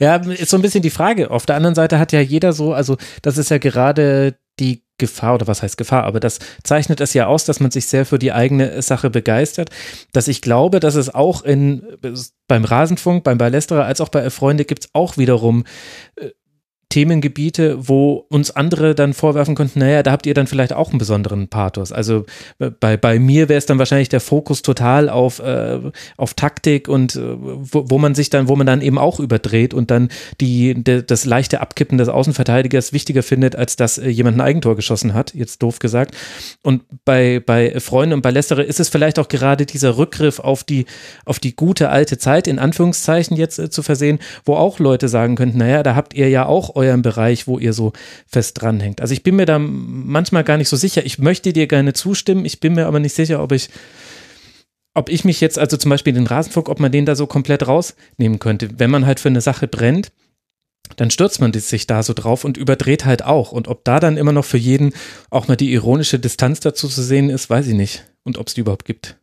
Ja. 0.01 0.17
ja, 0.17 0.33
ist 0.33 0.51
so 0.51 0.57
ein 0.57 0.63
bisschen 0.63 0.83
die 0.83 0.91
Frage. 0.91 1.31
Auf 1.31 1.47
der 1.47 1.57
anderen 1.57 1.75
Seite 1.75 1.99
hat 1.99 2.13
ja 2.13 2.21
jeder 2.21 2.53
so, 2.53 2.73
also 2.73 2.97
das 3.21 3.39
ist 3.39 3.51
ja 3.51 3.59
gerade 3.59 4.35
die 4.59 4.85
Gefahr, 4.99 5.35
oder 5.35 5.49
was 5.49 5.63
heißt 5.63 5.77
Gefahr, 5.77 6.05
aber 6.05 6.21
das 6.21 6.39
zeichnet 6.63 7.01
es 7.01 7.13
ja 7.13 7.27
aus, 7.27 7.45
dass 7.45 7.59
man 7.59 7.73
sich 7.73 7.87
sehr 7.87 8.07
für 8.07 8.21
die 8.21 8.33
eigene 8.33 8.83
Sache 8.83 9.11
begeistert, 9.11 9.71
dass 10.13 10.29
ich 10.29 10.43
glaube, 10.43 10.79
dass 10.79 10.95
es 10.95 11.13
auch 11.13 11.43
in, 11.43 11.83
beim 12.47 12.65
Rasenfunk, 12.65 13.25
beim 13.25 13.39
Ballesterer 13.39 13.85
als 13.85 14.01
auch 14.01 14.11
bei 14.11 14.31
Freunde 14.31 14.65
gibt 14.65 14.85
es 14.85 14.91
auch 14.93 15.17
wiederum 15.17 15.65
äh, 16.17 16.31
Themengebiete, 16.93 17.89
wo 17.89 18.27
uns 18.29 18.51
andere 18.51 18.95
dann 18.95 19.15
vorwerfen 19.15 19.55
könnten, 19.55 19.79
naja, 19.79 20.03
da 20.03 20.13
habt 20.13 20.27
ihr 20.27 20.35
dann 20.35 20.47
vielleicht 20.47 20.75
auch 20.75 20.91
einen 20.91 20.99
besonderen 20.99 21.49
Pathos. 21.49 21.91
Also 21.91 22.27
äh, 22.59 22.71
bei, 22.71 22.99
bei 22.99 23.19
mir 23.19 23.49
wäre 23.49 23.57
es 23.57 23.65
dann 23.65 23.79
wahrscheinlich 23.79 24.11
der 24.11 24.21
Fokus 24.21 24.61
total 24.61 25.09
auf, 25.09 25.39
äh, 25.39 25.81
auf 26.19 26.35
Taktik 26.35 26.89
und 26.89 27.17
äh, 27.17 27.21
wo, 27.23 27.85
wo 27.89 27.97
man 27.97 28.15
sich 28.15 28.29
dann, 28.29 28.47
wo 28.47 28.57
man 28.57 28.67
dann 28.67 28.83
eben 28.83 28.99
auch 28.99 29.21
überdreht 29.21 29.73
und 29.73 29.91
dann 29.91 30.11
die, 30.39 30.75
de, 30.75 31.03
das 31.03 31.25
leichte 31.25 31.63
Abkippen 31.63 31.97
des 31.97 32.11
Außenverteidigers 32.11 32.93
wichtiger 32.93 33.23
findet, 33.23 33.57
als 33.57 33.77
dass 33.77 33.97
äh, 33.97 34.11
jemand 34.11 34.37
ein 34.37 34.43
Eigentor 34.43 34.77
geschossen 34.77 35.15
hat, 35.15 35.33
jetzt 35.35 35.63
doof 35.63 35.79
gesagt. 35.79 36.15
Und 36.63 36.83
bei, 37.07 37.41
bei 37.41 37.81
Freunden 37.81 38.13
und 38.13 38.21
bei 38.21 38.31
Lästere 38.31 38.65
ist 38.65 38.81
es 38.81 38.91
vielleicht 38.91 39.19
auch 39.19 39.29
gerade 39.29 39.65
dieser 39.65 39.97
Rückgriff 39.97 40.41
auf 40.41 40.63
die, 40.63 40.85
auf 41.25 41.39
die 41.39 41.57
gute 41.57 41.89
alte 41.89 42.19
Zeit, 42.19 42.47
in 42.47 42.59
Anführungszeichen 42.59 43.35
jetzt 43.35 43.59
äh, 43.59 43.71
zu 43.71 43.83
versehen, 43.83 44.19
wo 44.45 44.57
auch 44.57 44.79
Leute 44.79 45.09
sagen 45.09 45.37
könnten, 45.37 45.57
naja, 45.57 45.83
da 45.83 45.95
habt 45.95 46.13
ihr 46.13 46.29
ja 46.29 46.45
auch 46.45 46.77
euren 46.83 47.03
Bereich, 47.03 47.47
wo 47.47 47.59
ihr 47.59 47.73
so 47.73 47.93
fest 48.27 48.61
dranhängt. 48.61 49.01
Also 49.01 49.15
ich 49.15 49.23
bin 49.23 49.37
mir 49.37 49.47
da 49.47 49.59
manchmal 49.59 50.45
gar 50.45 50.57
nicht 50.57 50.69
so 50.69 50.77
sicher. 50.77 51.05
Ich 51.05 51.19
möchte 51.19 51.53
dir 51.53 51.67
gerne 51.67 51.93
zustimmen, 51.93 52.45
ich 52.45 52.61
bin 52.61 52.75
mir 52.75 52.87
aber 52.87 53.01
nicht 53.01 53.15
sicher, 53.15 53.43
ob 53.43 53.53
ich 53.53 53.71
ob 54.95 55.09
ich 55.09 55.25
mich 55.25 55.41
jetzt, 55.41 55.59
also 55.59 55.77
zum 55.77 55.89
Beispiel 55.89 56.13
den 56.13 56.27
Rasenfunk, 56.27 56.69
ob 56.69 56.79
man 56.79 56.93
den 56.93 57.07
da 57.07 57.17
so 57.17 57.27
komplett 57.27 57.67
rausnehmen 57.67 58.39
könnte. 58.39 58.79
Wenn 58.79 58.91
man 58.91 59.07
halt 59.07 59.21
für 59.21 59.29
eine 59.29 59.41
Sache 59.41 59.67
brennt, 59.67 60.13
dann 60.97 61.11
stürzt 61.11 61.41
man 61.41 61.53
sich 61.53 61.87
da 61.87 62.03
so 62.03 62.13
drauf 62.13 62.45
und 62.45 62.57
überdreht 62.57 63.05
halt 63.05 63.25
auch. 63.25 63.53
Und 63.53 63.69
ob 63.69 63.85
da 63.85 64.01
dann 64.01 64.17
immer 64.17 64.33
noch 64.33 64.45
für 64.45 64.59
jeden 64.59 64.93
auch 65.31 65.49
mal 65.49 65.57
die 65.57 65.73
ironische 65.73 66.19
Distanz 66.19 66.61
dazu 66.61 66.89
zu 66.89 67.03
sehen 67.03 67.31
ist, 67.31 67.49
weiß 67.49 67.69
ich 67.69 67.75
nicht. 67.75 68.05
Und 68.25 68.37
ob 68.37 68.49
es 68.49 68.55
die 68.55 68.61
überhaupt 68.61 68.85
gibt. 68.85 69.17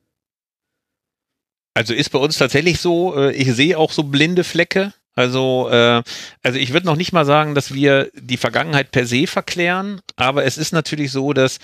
Also 1.76 1.94
ist 1.94 2.10
bei 2.10 2.19
uns 2.19 2.38
tatsächlich 2.38 2.80
so, 2.80 3.15
äh, 3.15 3.34
ich 3.34 3.53
sehe 3.53 3.77
auch 3.77 3.91
so 3.91 4.03
blinde 4.03 4.44
Flecke 4.44 4.94
Also, 5.15 5.69
äh, 5.69 6.02
also 6.44 6.60
ich 6.60 6.72
würde 6.73 6.86
noch 6.86 6.95
nicht 6.95 7.11
mal 7.11 7.26
sagen, 7.26 7.56
dass 7.56 7.73
wir 7.73 8.10
die 8.15 8.38
Vergangenheit 8.38 8.91
per 8.91 9.06
se 9.06 9.27
verklären, 9.27 10.02
aber 10.15 10.45
es 10.45 10.57
ist 10.57 10.72
natürlich 10.72 11.11
so, 11.11 11.34
dass 11.34 11.60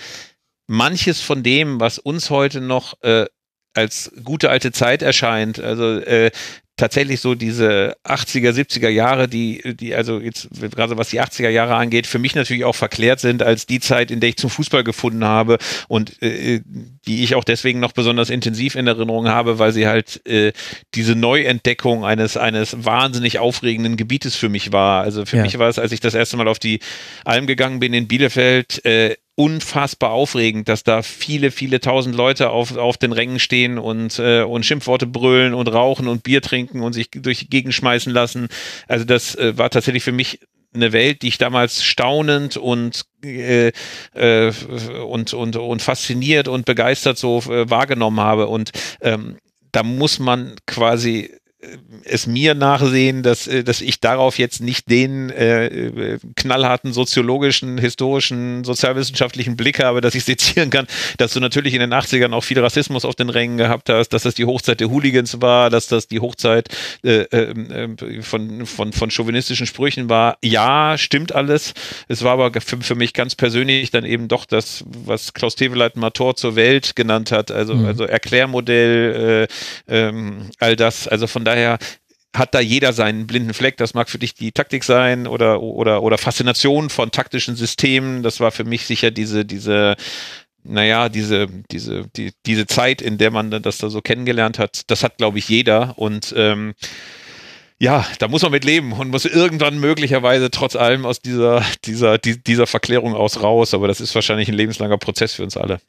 manches 0.66 1.20
von 1.20 1.42
dem, 1.42 1.80
was 1.80 1.98
uns 1.98 2.30
heute 2.30 2.60
noch 2.60 3.02
äh, 3.02 3.26
als 3.74 4.10
gute 4.24 4.50
alte 4.50 4.72
Zeit 4.72 5.02
erscheint, 5.02 5.60
also 5.60 5.98
äh, 6.00 6.30
tatsächlich 6.76 7.20
so 7.20 7.34
diese 7.34 7.96
80er, 8.04 8.50
70er 8.50 8.88
Jahre, 8.88 9.28
die, 9.28 9.76
die 9.76 9.94
also 9.94 10.20
jetzt 10.20 10.48
gerade 10.52 10.96
was 10.98 11.08
die 11.08 11.20
80er 11.20 11.48
Jahre 11.48 11.74
angeht, 11.74 12.06
für 12.06 12.18
mich 12.18 12.34
natürlich 12.34 12.64
auch 12.64 12.74
verklärt 12.74 13.20
sind 13.20 13.42
als 13.42 13.66
die 13.66 13.80
Zeit, 13.80 14.10
in 14.10 14.20
der 14.20 14.28
ich 14.28 14.36
zum 14.36 14.50
Fußball 14.50 14.84
gefunden 14.84 15.24
habe 15.24 15.58
und 15.88 16.22
äh, 16.22 16.60
die 17.06 17.24
ich 17.24 17.34
auch 17.34 17.44
deswegen 17.44 17.80
noch 17.80 17.92
besonders 17.92 18.30
intensiv 18.30 18.74
in 18.74 18.86
Erinnerung 18.86 19.28
habe, 19.28 19.58
weil 19.58 19.72
sie 19.72 19.86
halt 19.86 20.24
äh, 20.26 20.52
diese 20.94 21.14
Neuentdeckung 21.14 22.04
eines 22.04 22.36
eines 22.36 22.84
wahnsinnig 22.84 23.38
aufregenden 23.38 23.96
Gebietes 23.96 24.36
für 24.36 24.48
mich 24.48 24.72
war. 24.72 25.02
Also 25.02 25.24
für 25.24 25.38
ja. 25.38 25.42
mich 25.42 25.58
war 25.58 25.68
es, 25.68 25.78
als 25.78 25.92
ich 25.92 26.00
das 26.00 26.14
erste 26.14 26.36
Mal 26.36 26.48
auf 26.48 26.58
die 26.58 26.80
Alm 27.24 27.46
gegangen 27.46 27.80
bin 27.80 27.94
in 27.94 28.08
Bielefeld, 28.08 28.84
äh, 28.84 29.16
unfassbar 29.38 30.12
aufregend, 30.12 30.66
dass 30.66 30.82
da 30.82 31.02
viele, 31.02 31.50
viele 31.50 31.78
tausend 31.80 32.16
Leute 32.16 32.48
auf, 32.48 32.74
auf 32.76 32.96
den 32.96 33.12
Rängen 33.12 33.38
stehen 33.38 33.78
und, 33.78 34.18
äh, 34.18 34.42
und 34.42 34.64
Schimpfworte 34.64 35.06
brüllen 35.06 35.52
und 35.52 35.68
rauchen 35.68 36.08
und 36.08 36.22
Bier 36.22 36.40
trinken 36.40 36.65
und 36.72 36.92
sich 36.92 37.10
durch 37.10 37.40
die 37.40 37.50
Gegend 37.50 37.74
schmeißen 37.74 38.12
lassen. 38.12 38.48
Also 38.88 39.04
das 39.04 39.34
äh, 39.34 39.56
war 39.56 39.70
tatsächlich 39.70 40.04
für 40.04 40.12
mich 40.12 40.40
eine 40.74 40.92
Welt, 40.92 41.22
die 41.22 41.28
ich 41.28 41.38
damals 41.38 41.82
staunend 41.82 42.56
und 42.56 43.04
äh, 43.24 43.72
äh, 44.14 44.52
und, 45.06 45.32
und, 45.34 45.56
und 45.56 45.82
fasziniert 45.82 46.48
und 46.48 46.66
begeistert 46.66 47.18
so 47.18 47.38
äh, 47.48 47.68
wahrgenommen 47.68 48.20
habe. 48.20 48.46
Und 48.46 48.72
ähm, 49.00 49.38
da 49.72 49.82
muss 49.82 50.18
man 50.18 50.54
quasi 50.66 51.34
es 52.04 52.26
mir 52.26 52.54
nachsehen, 52.54 53.22
dass, 53.22 53.46
äh, 53.46 53.64
dass 53.64 53.80
ich 53.80 54.00
darauf 54.00 54.38
jetzt 54.38 54.60
nicht 54.60 54.90
den 54.90 55.30
äh, 55.30 56.18
knallharten 56.36 56.92
soziologischen, 56.92 57.78
historischen, 57.78 58.64
sozialwissenschaftlichen 58.64 59.56
Blick 59.56 59.80
habe, 59.82 60.00
dass 60.00 60.14
ich 60.14 60.24
sezieren 60.24 60.70
kann, 60.70 60.86
dass 61.18 61.32
du 61.32 61.40
natürlich 61.40 61.74
in 61.74 61.80
den 61.80 61.92
80ern 61.92 62.32
auch 62.32 62.44
viel 62.44 62.60
Rassismus 62.60 63.04
auf 63.04 63.14
den 63.14 63.28
Rängen 63.30 63.56
gehabt 63.56 63.88
hast, 63.88 64.10
dass 64.10 64.22
das 64.22 64.34
die 64.34 64.44
Hochzeit 64.44 64.80
der 64.80 64.90
Hooligans 64.90 65.40
war, 65.40 65.70
dass 65.70 65.88
das 65.88 66.08
die 66.08 66.20
Hochzeit 66.20 66.68
äh, 67.04 67.22
äh, 67.22 68.22
von, 68.22 68.66
von, 68.66 68.92
von 68.92 69.10
chauvinistischen 69.10 69.66
Sprüchen 69.66 70.08
war. 70.08 70.38
Ja, 70.42 70.96
stimmt 70.98 71.34
alles. 71.34 71.74
Es 72.08 72.22
war 72.22 72.32
aber 72.32 72.60
für, 72.60 72.80
für 72.80 72.94
mich 72.94 73.12
ganz 73.12 73.34
persönlich 73.34 73.90
dann 73.90 74.04
eben 74.04 74.28
doch 74.28 74.44
das, 74.44 74.84
was 74.86 75.34
Klaus 75.34 75.56
Teweleit 75.56 75.96
mal 75.96 76.10
Tor 76.10 76.36
zur 76.36 76.56
Welt 76.56 76.96
genannt 76.96 77.32
hat, 77.32 77.50
also, 77.50 77.74
mhm. 77.74 77.86
also 77.86 78.04
Erklärmodell, 78.04 79.48
äh, 79.88 80.06
ähm, 80.08 80.50
all 80.58 80.76
das. 80.76 81.08
Also 81.08 81.26
von 81.26 81.44
daher 81.44 81.55
hat 82.36 82.54
da 82.54 82.60
jeder 82.60 82.92
seinen 82.92 83.26
blinden 83.26 83.54
Fleck. 83.54 83.76
Das 83.76 83.94
mag 83.94 84.08
für 84.08 84.18
dich 84.18 84.34
die 84.34 84.52
Taktik 84.52 84.84
sein 84.84 85.26
oder, 85.26 85.62
oder, 85.62 86.02
oder 86.02 86.18
Faszination 86.18 86.90
von 86.90 87.10
taktischen 87.10 87.56
Systemen. 87.56 88.22
Das 88.22 88.40
war 88.40 88.50
für 88.50 88.64
mich 88.64 88.86
sicher 88.86 89.10
diese, 89.10 89.44
diese, 89.44 89.96
naja, 90.62 91.08
diese, 91.08 91.46
diese, 91.70 92.06
die, 92.16 92.32
diese 92.44 92.66
Zeit, 92.66 93.00
in 93.00 93.18
der 93.18 93.30
man 93.30 93.50
das 93.50 93.78
da 93.78 93.88
so 93.88 94.00
kennengelernt 94.00 94.58
hat. 94.58 94.82
Das 94.90 95.02
hat, 95.02 95.18
glaube 95.18 95.38
ich, 95.38 95.48
jeder. 95.48 95.94
Und 95.96 96.34
ähm, 96.36 96.74
ja, 97.78 98.06
da 98.18 98.28
muss 98.28 98.42
man 98.42 98.52
mit 98.52 98.64
leben 98.64 98.92
und 98.92 99.10
muss 99.10 99.24
irgendwann 99.24 99.78
möglicherweise 99.78 100.50
trotz 100.50 100.76
allem 100.76 101.04
aus 101.04 101.20
dieser, 101.20 101.64
dieser, 101.84 102.18
dieser 102.18 102.66
Verklärung 102.66 103.14
aus 103.14 103.42
raus. 103.42 103.74
Aber 103.74 103.88
das 103.88 104.00
ist 104.00 104.14
wahrscheinlich 104.14 104.48
ein 104.48 104.54
lebenslanger 104.54 104.98
Prozess 104.98 105.34
für 105.34 105.42
uns 105.42 105.56
alle. 105.56 105.80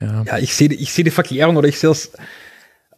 Ja, 0.00 0.22
ja 0.24 0.38
ich 0.38 0.54
sehe 0.54 0.72
ich 0.72 0.92
seh 0.92 1.02
die 1.02 1.10
Verklärung 1.10 1.56
oder 1.56 1.68
ich 1.68 1.78
sehe 1.78 1.90
das 1.90 2.12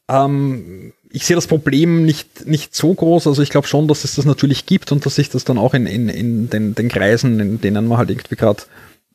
ähm, 0.08 0.92
ich 1.10 1.24
sehe 1.24 1.36
das 1.36 1.46
Problem 1.46 2.04
nicht, 2.04 2.46
nicht 2.46 2.74
so 2.74 2.92
groß. 2.92 3.26
Also 3.26 3.42
ich 3.42 3.50
glaube 3.50 3.66
schon, 3.66 3.88
dass 3.88 4.04
es 4.04 4.16
das 4.16 4.24
natürlich 4.24 4.66
gibt 4.66 4.92
und 4.92 5.06
dass 5.06 5.14
sich 5.14 5.30
das 5.30 5.44
dann 5.44 5.58
auch 5.58 5.74
in, 5.74 5.86
in, 5.86 6.08
in 6.08 6.50
den, 6.50 6.74
den 6.74 6.88
Kreisen, 6.88 7.40
in 7.40 7.60
denen 7.60 7.88
man 7.88 7.98
halt 7.98 8.10
irgendwie 8.10 8.36
gerade, 8.36 8.62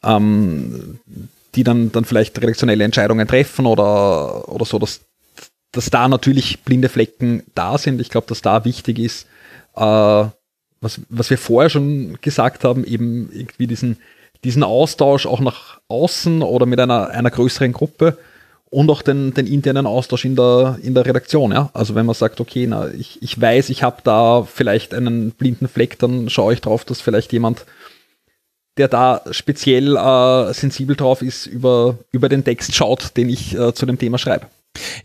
ähm, 0.04 1.00
die 1.56 1.64
dann, 1.64 1.92
dann 1.92 2.06
vielleicht 2.06 2.42
redaktionelle 2.42 2.84
Entscheidungen 2.84 3.28
treffen 3.28 3.66
oder, 3.66 4.50
oder 4.50 4.66
so, 4.66 4.80
dass, 4.80 5.02
dass 5.72 5.90
da 5.90 6.08
natürlich 6.08 6.64
blinde 6.64 6.90
Flecken 6.90 7.44
da 7.56 7.78
sind. 7.78 8.02
Ich 8.02 8.10
glaube, 8.10 8.28
dass 8.28 8.42
da 8.42 8.66
wichtig 8.66 9.00
ist, 9.00 9.28
äh, 9.76 10.26
was, 10.82 11.02
was 11.10 11.30
wir 11.30 11.38
vorher 11.38 11.70
schon 11.70 12.18
gesagt 12.22 12.64
haben, 12.64 12.84
eben 12.84 13.30
irgendwie 13.32 13.68
diesen, 13.68 13.98
diesen 14.44 14.64
Austausch 14.64 15.28
auch 15.28 15.40
nach 15.40 15.80
außen 15.88 16.42
oder 16.42 16.66
mit 16.66 16.80
einer, 16.80 17.10
einer 17.10 17.30
größeren 17.30 17.74
Gruppe 17.74 18.18
und 18.72 18.90
auch 18.90 19.02
den, 19.02 19.34
den 19.34 19.48
internen 19.48 19.86
Austausch 19.86 20.24
in 20.26 20.36
der, 20.36 20.80
in 20.82 20.96
der 20.96 21.06
Redaktion. 21.06 21.52
Ja? 21.52 21.70
Also 21.74 21.94
wenn 21.94 22.06
man 22.06 22.16
sagt, 22.16 22.40
okay, 22.40 22.66
na, 22.66 22.90
ich, 22.90 23.22
ich 23.22 23.40
weiß, 23.40 23.70
ich 23.70 23.84
habe 23.84 23.98
da 24.04 24.44
vielleicht 24.44 24.94
einen 24.94 25.32
blinden 25.32 25.68
Fleck, 25.68 26.00
dann 26.00 26.30
schaue 26.30 26.54
ich 26.54 26.62
drauf, 26.62 26.86
dass 26.86 27.02
vielleicht 27.02 27.34
jemand, 27.34 27.66
der 28.78 28.88
da 28.88 29.22
speziell 29.32 29.98
äh, 29.98 30.54
sensibel 30.54 30.96
drauf 30.96 31.22
ist, 31.22 31.46
über, 31.46 31.98
über 32.12 32.30
den 32.30 32.46
Text 32.46 32.74
schaut, 32.74 33.18
den 33.18 33.28
ich 33.28 33.54
äh, 33.54 33.74
zu 33.74 33.86
dem 33.86 34.00
Thema 34.00 34.18
schreibe. 34.18 34.48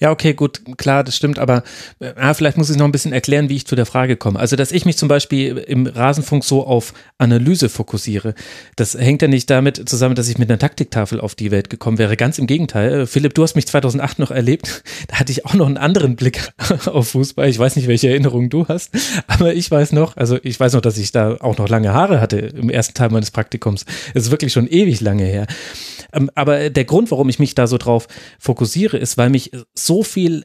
Ja, 0.01 0.11
okay, 0.11 0.35
gut, 0.35 0.63
klar, 0.77 1.03
das 1.05 1.17
stimmt, 1.17 1.39
aber 1.39 1.63
äh, 1.99 2.35
vielleicht 2.35 2.57
muss 2.57 2.71
ich 2.71 2.77
noch 2.77 2.85
ein 2.85 2.93
bisschen 2.93 3.13
erklären, 3.13 3.49
wie 3.49 3.57
ich 3.57 3.67
zu 3.67 3.75
der 3.75 3.87
Frage 3.87 4.17
komme. 4.17 4.39
Also, 4.39 4.57
dass 4.57 4.73
ich 4.73 4.85
mich 4.85 4.97
zum 4.97 5.09
Beispiel 5.09 5.59
im 5.59 5.87
Rasenfunk 5.87 6.45
so 6.45 6.67
auf 6.67 6.93
Analyse 7.19 7.69
fokussiere, 7.69 8.35
das 8.77 8.95
hängt 8.95 9.23
ja 9.23 9.29
nicht 9.29 9.51
damit 9.51 9.89
zusammen, 9.89 10.15
dass 10.15 10.29
ich 10.29 10.39
mit 10.39 10.51
einer 10.51 10.59
Taktiktafel 10.59 11.21
auf 11.21 11.35
die 11.35 11.51
Welt 11.51 11.71
gekommen 11.71 11.99
wäre. 11.99 12.17
Ganz 12.17 12.39
im 12.39 12.47
Gegenteil. 12.47 13.01
Äh, 13.01 13.07
Philipp, 13.07 13.35
du 13.35 13.43
hast 13.43 13.57
mich 13.57 13.67
2008 13.67 14.19
noch 14.19 14.31
erlebt. 14.31 14.85
Da 15.09 15.19
hatte 15.19 15.33
ich 15.33 15.47
auch 15.47 15.55
noch 15.55 15.67
einen 15.67 15.79
anderen 15.79 16.17
Blick 16.17 16.53
auf 16.87 17.09
Fußball. 17.09 17.49
Ich 17.49 17.59
weiß 17.59 17.77
nicht, 17.77 17.89
welche 17.89 18.09
Erinnerungen 18.09 18.51
du 18.51 18.69
hast, 18.69 18.91
aber 19.27 19.55
ich 19.55 19.71
weiß 19.71 19.93
noch, 19.93 20.17
also 20.17 20.39
ich 20.43 20.59
weiß 20.59 20.75
noch, 20.75 20.81
dass 20.81 20.99
ich 20.99 21.13
da 21.13 21.37
auch 21.41 21.59
noch 21.59 21.69
lange 21.69 21.93
Haare 21.93 22.21
hatte 22.21 22.39
im 22.39 22.71
ersten 22.71 22.95
Teil 22.95 23.11
meines 23.11 23.31
Praktikums. 23.31 23.85
Das 24.15 24.25
ist 24.25 24.31
wirklich 24.31 24.53
schon 24.53 24.69
ewig 24.69 25.01
lange 25.01 25.25
her. 25.25 25.47
Ähm, 26.13 26.31
aber 26.35 26.71
der 26.71 26.85
Grund, 26.85 27.11
warum 27.11 27.29
ich 27.29 27.39
mich 27.39 27.55
da 27.55 27.67
so 27.67 27.79
drauf 27.79 28.07
fokussiere, 28.39 28.97
ist, 28.97 29.19
weil 29.19 29.31
mich 29.31 29.51
so 29.75 30.03
viel 30.03 30.45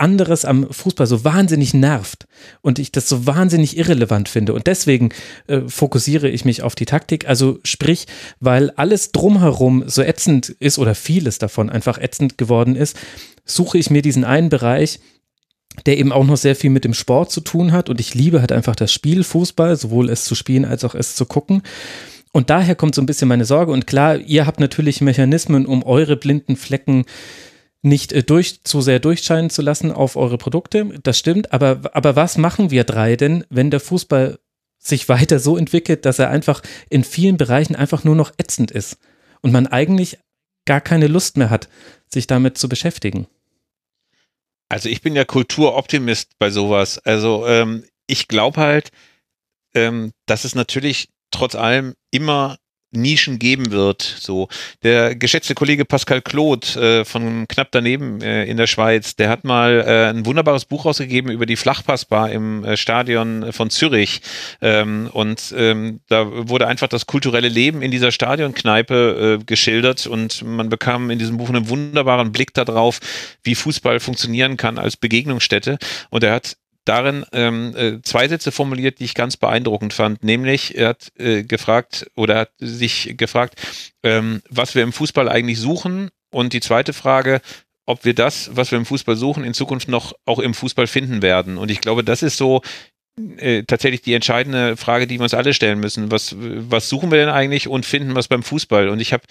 anderes 0.00 0.44
am 0.44 0.72
Fußball 0.72 1.06
so 1.06 1.24
wahnsinnig 1.24 1.74
nervt 1.74 2.26
und 2.62 2.78
ich 2.78 2.90
das 2.90 3.08
so 3.08 3.26
wahnsinnig 3.26 3.76
irrelevant 3.76 4.28
finde. 4.28 4.54
Und 4.54 4.66
deswegen 4.66 5.10
äh, 5.46 5.60
fokussiere 5.66 6.28
ich 6.28 6.44
mich 6.44 6.62
auf 6.62 6.74
die 6.74 6.86
Taktik. 6.86 7.28
Also 7.28 7.58
sprich, 7.64 8.06
weil 8.40 8.70
alles 8.70 9.12
drumherum 9.12 9.84
so 9.86 10.02
ätzend 10.02 10.48
ist 10.48 10.78
oder 10.78 10.94
vieles 10.94 11.38
davon 11.38 11.70
einfach 11.70 11.98
ätzend 11.98 12.38
geworden 12.38 12.76
ist, 12.76 12.96
suche 13.44 13.78
ich 13.78 13.90
mir 13.90 14.02
diesen 14.02 14.24
einen 14.24 14.48
Bereich, 14.48 15.00
der 15.86 15.98
eben 15.98 16.12
auch 16.12 16.24
noch 16.24 16.36
sehr 16.36 16.56
viel 16.56 16.70
mit 16.70 16.84
dem 16.84 16.94
Sport 16.94 17.30
zu 17.30 17.42
tun 17.42 17.72
hat. 17.72 17.90
Und 17.90 18.00
ich 18.00 18.14
liebe 18.14 18.40
halt 18.40 18.52
einfach 18.52 18.76
das 18.76 18.92
Spiel 18.92 19.22
Fußball, 19.22 19.76
sowohl 19.76 20.08
es 20.08 20.24
zu 20.24 20.34
spielen 20.34 20.64
als 20.64 20.84
auch 20.84 20.94
es 20.94 21.14
zu 21.14 21.26
gucken. 21.26 21.62
Und 22.32 22.48
daher 22.48 22.74
kommt 22.74 22.94
so 22.94 23.02
ein 23.02 23.06
bisschen 23.06 23.28
meine 23.28 23.44
Sorge. 23.44 23.72
Und 23.72 23.86
klar, 23.86 24.16
ihr 24.16 24.46
habt 24.46 24.60
natürlich 24.60 25.00
Mechanismen, 25.00 25.66
um 25.66 25.82
eure 25.82 26.16
blinden 26.16 26.56
Flecken 26.56 27.04
nicht 27.82 28.12
äh, 28.12 28.22
durch, 28.22 28.62
zu 28.64 28.80
sehr 28.80 29.00
durchscheinen 29.00 29.50
zu 29.50 29.62
lassen 29.62 29.92
auf 29.92 30.16
eure 30.16 30.38
Produkte. 30.38 30.98
Das 31.02 31.18
stimmt. 31.18 31.52
Aber, 31.52 31.90
aber 31.92 32.16
was 32.16 32.38
machen 32.38 32.70
wir 32.70 32.84
drei 32.84 33.16
denn, 33.16 33.44
wenn 33.50 33.70
der 33.70 33.80
Fußball 33.80 34.38
sich 34.78 35.08
weiter 35.08 35.38
so 35.38 35.56
entwickelt, 35.56 36.04
dass 36.04 36.18
er 36.18 36.30
einfach 36.30 36.62
in 36.88 37.04
vielen 37.04 37.36
Bereichen 37.36 37.76
einfach 37.76 38.04
nur 38.04 38.16
noch 38.16 38.32
ätzend 38.38 38.70
ist 38.70 38.98
und 39.42 39.52
man 39.52 39.66
eigentlich 39.66 40.18
gar 40.66 40.80
keine 40.80 41.06
Lust 41.06 41.36
mehr 41.36 41.50
hat, 41.50 41.68
sich 42.06 42.26
damit 42.26 42.58
zu 42.58 42.68
beschäftigen? 42.68 43.26
Also 44.68 44.88
ich 44.88 45.02
bin 45.02 45.16
ja 45.16 45.24
Kulturoptimist 45.24 46.38
bei 46.38 46.50
sowas. 46.50 46.98
Also 46.98 47.46
ähm, 47.46 47.84
ich 48.06 48.28
glaube 48.28 48.60
halt, 48.60 48.90
ähm, 49.74 50.12
dass 50.26 50.44
es 50.44 50.54
natürlich 50.54 51.08
trotz 51.30 51.54
allem 51.54 51.94
immer 52.10 52.58
Nischen 52.92 53.38
geben 53.38 53.70
wird. 53.70 54.02
So 54.02 54.48
der 54.82 55.14
geschätzte 55.14 55.54
Kollege 55.54 55.84
Pascal 55.84 56.22
Claude 56.22 56.66
äh, 57.00 57.04
von 57.04 57.46
knapp 57.48 57.68
daneben 57.70 58.20
äh, 58.20 58.44
in 58.44 58.56
der 58.56 58.66
Schweiz, 58.66 59.16
der 59.16 59.28
hat 59.28 59.44
mal 59.44 59.84
äh, 59.86 60.10
ein 60.10 60.26
wunderbares 60.26 60.64
Buch 60.64 60.84
rausgegeben 60.84 61.30
über 61.30 61.46
die 61.46 61.56
Flachpassbar 61.56 62.30
im 62.30 62.64
äh, 62.64 62.76
Stadion 62.76 63.52
von 63.52 63.70
Zürich 63.70 64.22
ähm, 64.60 65.08
und 65.12 65.54
ähm, 65.56 66.00
da 66.08 66.26
wurde 66.48 66.66
einfach 66.66 66.88
das 66.88 67.06
kulturelle 67.06 67.48
Leben 67.48 67.82
in 67.82 67.90
dieser 67.90 68.12
Stadionkneipe 68.12 69.38
äh, 69.40 69.44
geschildert 69.44 70.06
und 70.06 70.42
man 70.42 70.68
bekam 70.68 71.10
in 71.10 71.18
diesem 71.18 71.36
Buch 71.36 71.48
einen 71.48 71.68
wunderbaren 71.68 72.32
Blick 72.32 72.54
darauf, 72.54 73.00
wie 73.44 73.54
Fußball 73.54 74.00
funktionieren 74.00 74.56
kann 74.56 74.78
als 74.78 74.96
Begegnungsstätte 74.96 75.78
und 76.10 76.24
er 76.24 76.32
hat 76.32 76.56
darin 76.84 77.24
ähm, 77.32 77.74
äh, 77.76 78.02
zwei 78.02 78.28
Sätze 78.28 78.52
formuliert, 78.52 78.98
die 78.98 79.04
ich 79.04 79.14
ganz 79.14 79.36
beeindruckend 79.36 79.92
fand. 79.92 80.24
Nämlich, 80.24 80.76
er 80.76 80.88
hat 80.90 81.12
äh, 81.18 81.42
gefragt 81.42 82.10
oder 82.16 82.38
hat 82.38 82.50
sich 82.58 83.14
gefragt, 83.16 83.54
ähm, 84.02 84.42
was 84.48 84.74
wir 84.74 84.82
im 84.82 84.92
Fußball 84.92 85.28
eigentlich 85.28 85.58
suchen. 85.58 86.10
Und 86.32 86.52
die 86.52 86.60
zweite 86.60 86.92
Frage, 86.92 87.40
ob 87.86 88.04
wir 88.04 88.14
das, 88.14 88.50
was 88.54 88.70
wir 88.70 88.78
im 88.78 88.86
Fußball 88.86 89.16
suchen, 89.16 89.44
in 89.44 89.54
Zukunft 89.54 89.88
noch 89.88 90.14
auch 90.24 90.38
im 90.38 90.54
Fußball 90.54 90.86
finden 90.86 91.22
werden. 91.22 91.58
Und 91.58 91.70
ich 91.70 91.80
glaube, 91.80 92.04
das 92.04 92.22
ist 92.22 92.36
so 92.36 92.62
äh, 93.38 93.64
tatsächlich 93.64 94.02
die 94.02 94.14
entscheidende 94.14 94.76
Frage, 94.76 95.06
die 95.06 95.18
wir 95.18 95.24
uns 95.24 95.34
alle 95.34 95.52
stellen 95.52 95.80
müssen. 95.80 96.10
Was, 96.10 96.34
was 96.38 96.88
suchen 96.88 97.10
wir 97.10 97.18
denn 97.18 97.28
eigentlich 97.28 97.68
und 97.68 97.84
finden 97.84 98.16
es 98.16 98.28
beim 98.28 98.42
Fußball? 98.42 98.88
Und 98.88 99.00
ich 99.00 99.12
habe 99.12 99.24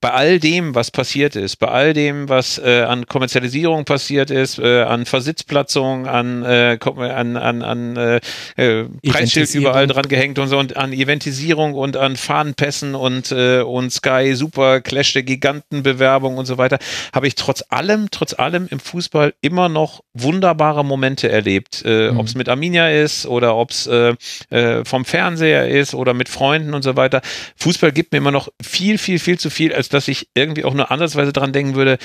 bei 0.00 0.12
all 0.12 0.38
dem, 0.38 0.74
was 0.74 0.90
passiert 0.90 1.36
ist, 1.36 1.56
bei 1.56 1.68
all 1.68 1.92
dem, 1.92 2.28
was 2.28 2.58
äh, 2.58 2.82
an 2.82 3.06
Kommerzialisierung 3.06 3.84
passiert 3.84 4.30
ist, 4.30 4.58
äh, 4.58 4.82
an 4.82 5.04
Versitzplatzung, 5.04 6.06
an, 6.06 6.42
äh, 6.42 6.78
an, 6.82 7.36
an, 7.36 7.62
an 7.62 7.96
äh, 7.96 8.20
äh 8.56 8.84
Preisschild 9.06 9.54
überall 9.54 9.86
dran 9.86 10.08
gehängt 10.08 10.38
und 10.38 10.48
so 10.48 10.58
und 10.58 10.76
an 10.76 10.92
Eventisierung 10.92 11.74
und 11.74 11.98
an 11.98 12.16
Fahnenpässen 12.16 12.94
und, 12.94 13.30
äh, 13.30 13.60
und 13.60 13.92
Sky 13.92 14.34
Super 14.34 14.80
Clash 14.80 15.12
der 15.12 15.22
Gigantenbewerbung 15.22 16.38
und 16.38 16.46
so 16.46 16.56
weiter, 16.56 16.78
habe 17.14 17.26
ich 17.26 17.34
trotz 17.34 17.62
allem, 17.68 18.10
trotz 18.10 18.32
allem 18.32 18.68
im 18.70 18.80
Fußball 18.80 19.34
immer 19.42 19.68
noch 19.68 20.02
wunderbare 20.14 20.82
Momente 20.82 21.28
erlebt. 21.28 21.82
Äh, 21.84 22.10
mhm. 22.10 22.20
Ob 22.20 22.26
es 22.26 22.34
mit 22.34 22.48
Arminia 22.48 22.90
ist 22.90 23.26
oder 23.26 23.54
ob 23.54 23.70
es 23.70 23.86
äh, 23.86 24.14
äh, 24.48 24.82
vom 24.86 25.04
Fernseher 25.04 25.68
ist 25.68 25.92
oder 25.94 26.14
mit 26.14 26.30
Freunden 26.30 26.72
und 26.72 26.82
so 26.82 26.96
weiter. 26.96 27.20
Fußball 27.56 27.92
gibt 27.92 28.12
mir 28.12 28.18
immer 28.18 28.30
noch 28.30 28.48
viel, 28.62 28.96
viel, 28.96 29.18
viel 29.18 29.38
zu 29.38 29.50
viel, 29.50 29.74
als 29.74 29.89
dass 29.90 30.08
ich 30.08 30.28
irgendwie 30.34 30.64
auch 30.64 30.74
nur 30.74 30.90
ansatzweise 30.90 31.32
dran 31.32 31.52
denken 31.52 31.74
würde, 31.74 31.98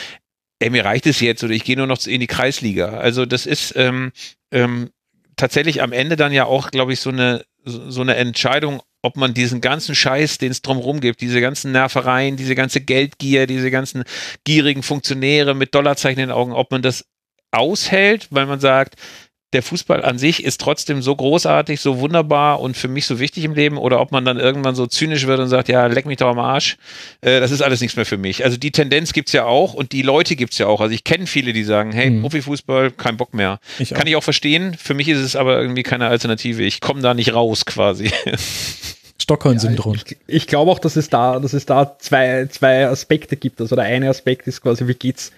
ey, 0.59 0.69
mir 0.69 0.85
reicht 0.85 1.05
es 1.07 1.19
jetzt 1.19 1.43
oder 1.43 1.53
ich 1.53 1.63
gehe 1.63 1.77
nur 1.77 1.87
noch 1.87 2.05
in 2.05 2.19
die 2.19 2.27
Kreisliga. 2.27 2.97
Also 2.97 3.25
das 3.25 3.45
ist 3.45 3.73
ähm, 3.75 4.11
ähm, 4.51 4.89
tatsächlich 5.35 5.81
am 5.81 5.91
Ende 5.91 6.15
dann 6.15 6.31
ja 6.31 6.45
auch, 6.45 6.71
glaube 6.71 6.93
ich, 6.93 6.99
so 6.99 7.09
eine, 7.09 7.43
so 7.63 8.01
eine 8.01 8.15
Entscheidung, 8.15 8.81
ob 9.01 9.17
man 9.17 9.33
diesen 9.33 9.61
ganzen 9.61 9.95
Scheiß, 9.95 10.37
den 10.37 10.51
es 10.51 10.61
drumherum 10.61 10.99
gibt, 10.99 11.21
diese 11.21 11.41
ganzen 11.41 11.71
Nervereien, 11.71 12.37
diese 12.37 12.55
ganze 12.55 12.81
Geldgier, 12.81 13.47
diese 13.47 13.69
ganzen 13.69 14.03
gierigen 14.43 14.83
Funktionäre 14.83 15.53
mit 15.53 15.75
Dollarzeichen 15.75 16.19
in 16.19 16.29
den 16.29 16.35
Augen, 16.35 16.53
ob 16.53 16.71
man 16.71 16.81
das 16.81 17.05
aushält, 17.51 18.27
weil 18.31 18.45
man 18.45 18.59
sagt, 18.59 18.95
der 19.55 19.63
Fußball 19.63 20.03
an 20.03 20.19
sich 20.19 20.43
ist 20.43 20.59
trotzdem 20.59 21.01
so 21.01 21.15
großartig, 21.15 21.79
so 21.79 21.99
wunderbar 21.99 22.59
und 22.59 22.75
für 22.75 22.89
mich 22.89 23.07
so 23.07 23.19
wichtig 23.19 23.45
im 23.45 23.53
Leben 23.53 23.77
oder 23.77 24.01
ob 24.01 24.11
man 24.11 24.25
dann 24.25 24.37
irgendwann 24.37 24.75
so 24.75 24.85
zynisch 24.85 25.25
wird 25.27 25.39
und 25.39 25.47
sagt, 25.47 25.69
ja, 25.69 25.87
leck 25.87 26.05
mich 26.05 26.17
doch 26.17 26.27
am 26.27 26.39
Arsch, 26.39 26.77
äh, 27.21 27.39
das 27.39 27.51
ist 27.51 27.61
alles 27.61 27.79
nichts 27.79 27.95
mehr 27.95 28.05
für 28.05 28.17
mich. 28.17 28.43
Also 28.43 28.57
die 28.57 28.71
Tendenz 28.71 29.13
gibt 29.13 29.29
es 29.29 29.33
ja 29.33 29.45
auch 29.45 29.73
und 29.73 29.93
die 29.93 30.01
Leute 30.01 30.35
gibt 30.35 30.51
es 30.51 30.59
ja 30.59 30.67
auch. 30.67 30.81
Also 30.81 30.93
ich 30.93 31.05
kenne 31.05 31.25
viele, 31.25 31.53
die 31.53 31.63
sagen, 31.63 31.93
hey, 31.93 32.09
mhm. 32.09 32.21
Profifußball, 32.21 32.91
kein 32.91 33.15
Bock 33.15 33.33
mehr. 33.33 33.59
Ich 33.79 33.91
Kann 33.91 34.07
ich 34.07 34.17
auch 34.17 34.23
verstehen. 34.23 34.75
Für 34.77 34.93
mich 34.93 35.07
ist 35.07 35.19
es 35.19 35.37
aber 35.37 35.59
irgendwie 35.61 35.83
keine 35.83 36.07
Alternative. 36.07 36.63
Ich 36.63 36.81
komme 36.81 37.01
da 37.01 37.13
nicht 37.13 37.33
raus 37.33 37.65
quasi. 37.65 38.11
Stockholm-Syndrom. 39.21 39.95
Ja, 39.95 40.01
ich, 40.05 40.17
ich 40.27 40.47
glaube 40.47 40.69
auch, 40.69 40.79
dass 40.79 40.97
es 40.97 41.09
da, 41.09 41.39
dass 41.39 41.53
es 41.53 41.65
da 41.65 41.97
zwei, 41.97 42.47
zwei 42.47 42.87
Aspekte 42.87 43.37
gibt. 43.37 43.61
Also 43.61 43.77
der 43.77 43.85
eine 43.85 44.09
Aspekt 44.09 44.47
ist 44.47 44.61
quasi, 44.61 44.85
wie 44.87 44.93
geht's 44.93 45.31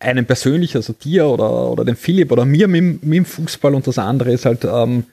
einem 0.00 0.24
persönlich, 0.24 0.74
also 0.74 0.92
dir 0.92 1.26
oder, 1.26 1.70
oder 1.70 1.84
dem 1.84 1.96
Philipp 1.96 2.32
oder 2.32 2.44
mir 2.44 2.66
mit, 2.66 3.04
mit 3.04 3.16
dem 3.18 3.24
Fußball 3.24 3.74
und 3.74 3.86
das 3.86 3.98
andere 3.98 4.32
ist 4.32 4.46
halt, 4.46 4.64
ähm, 4.64 5.04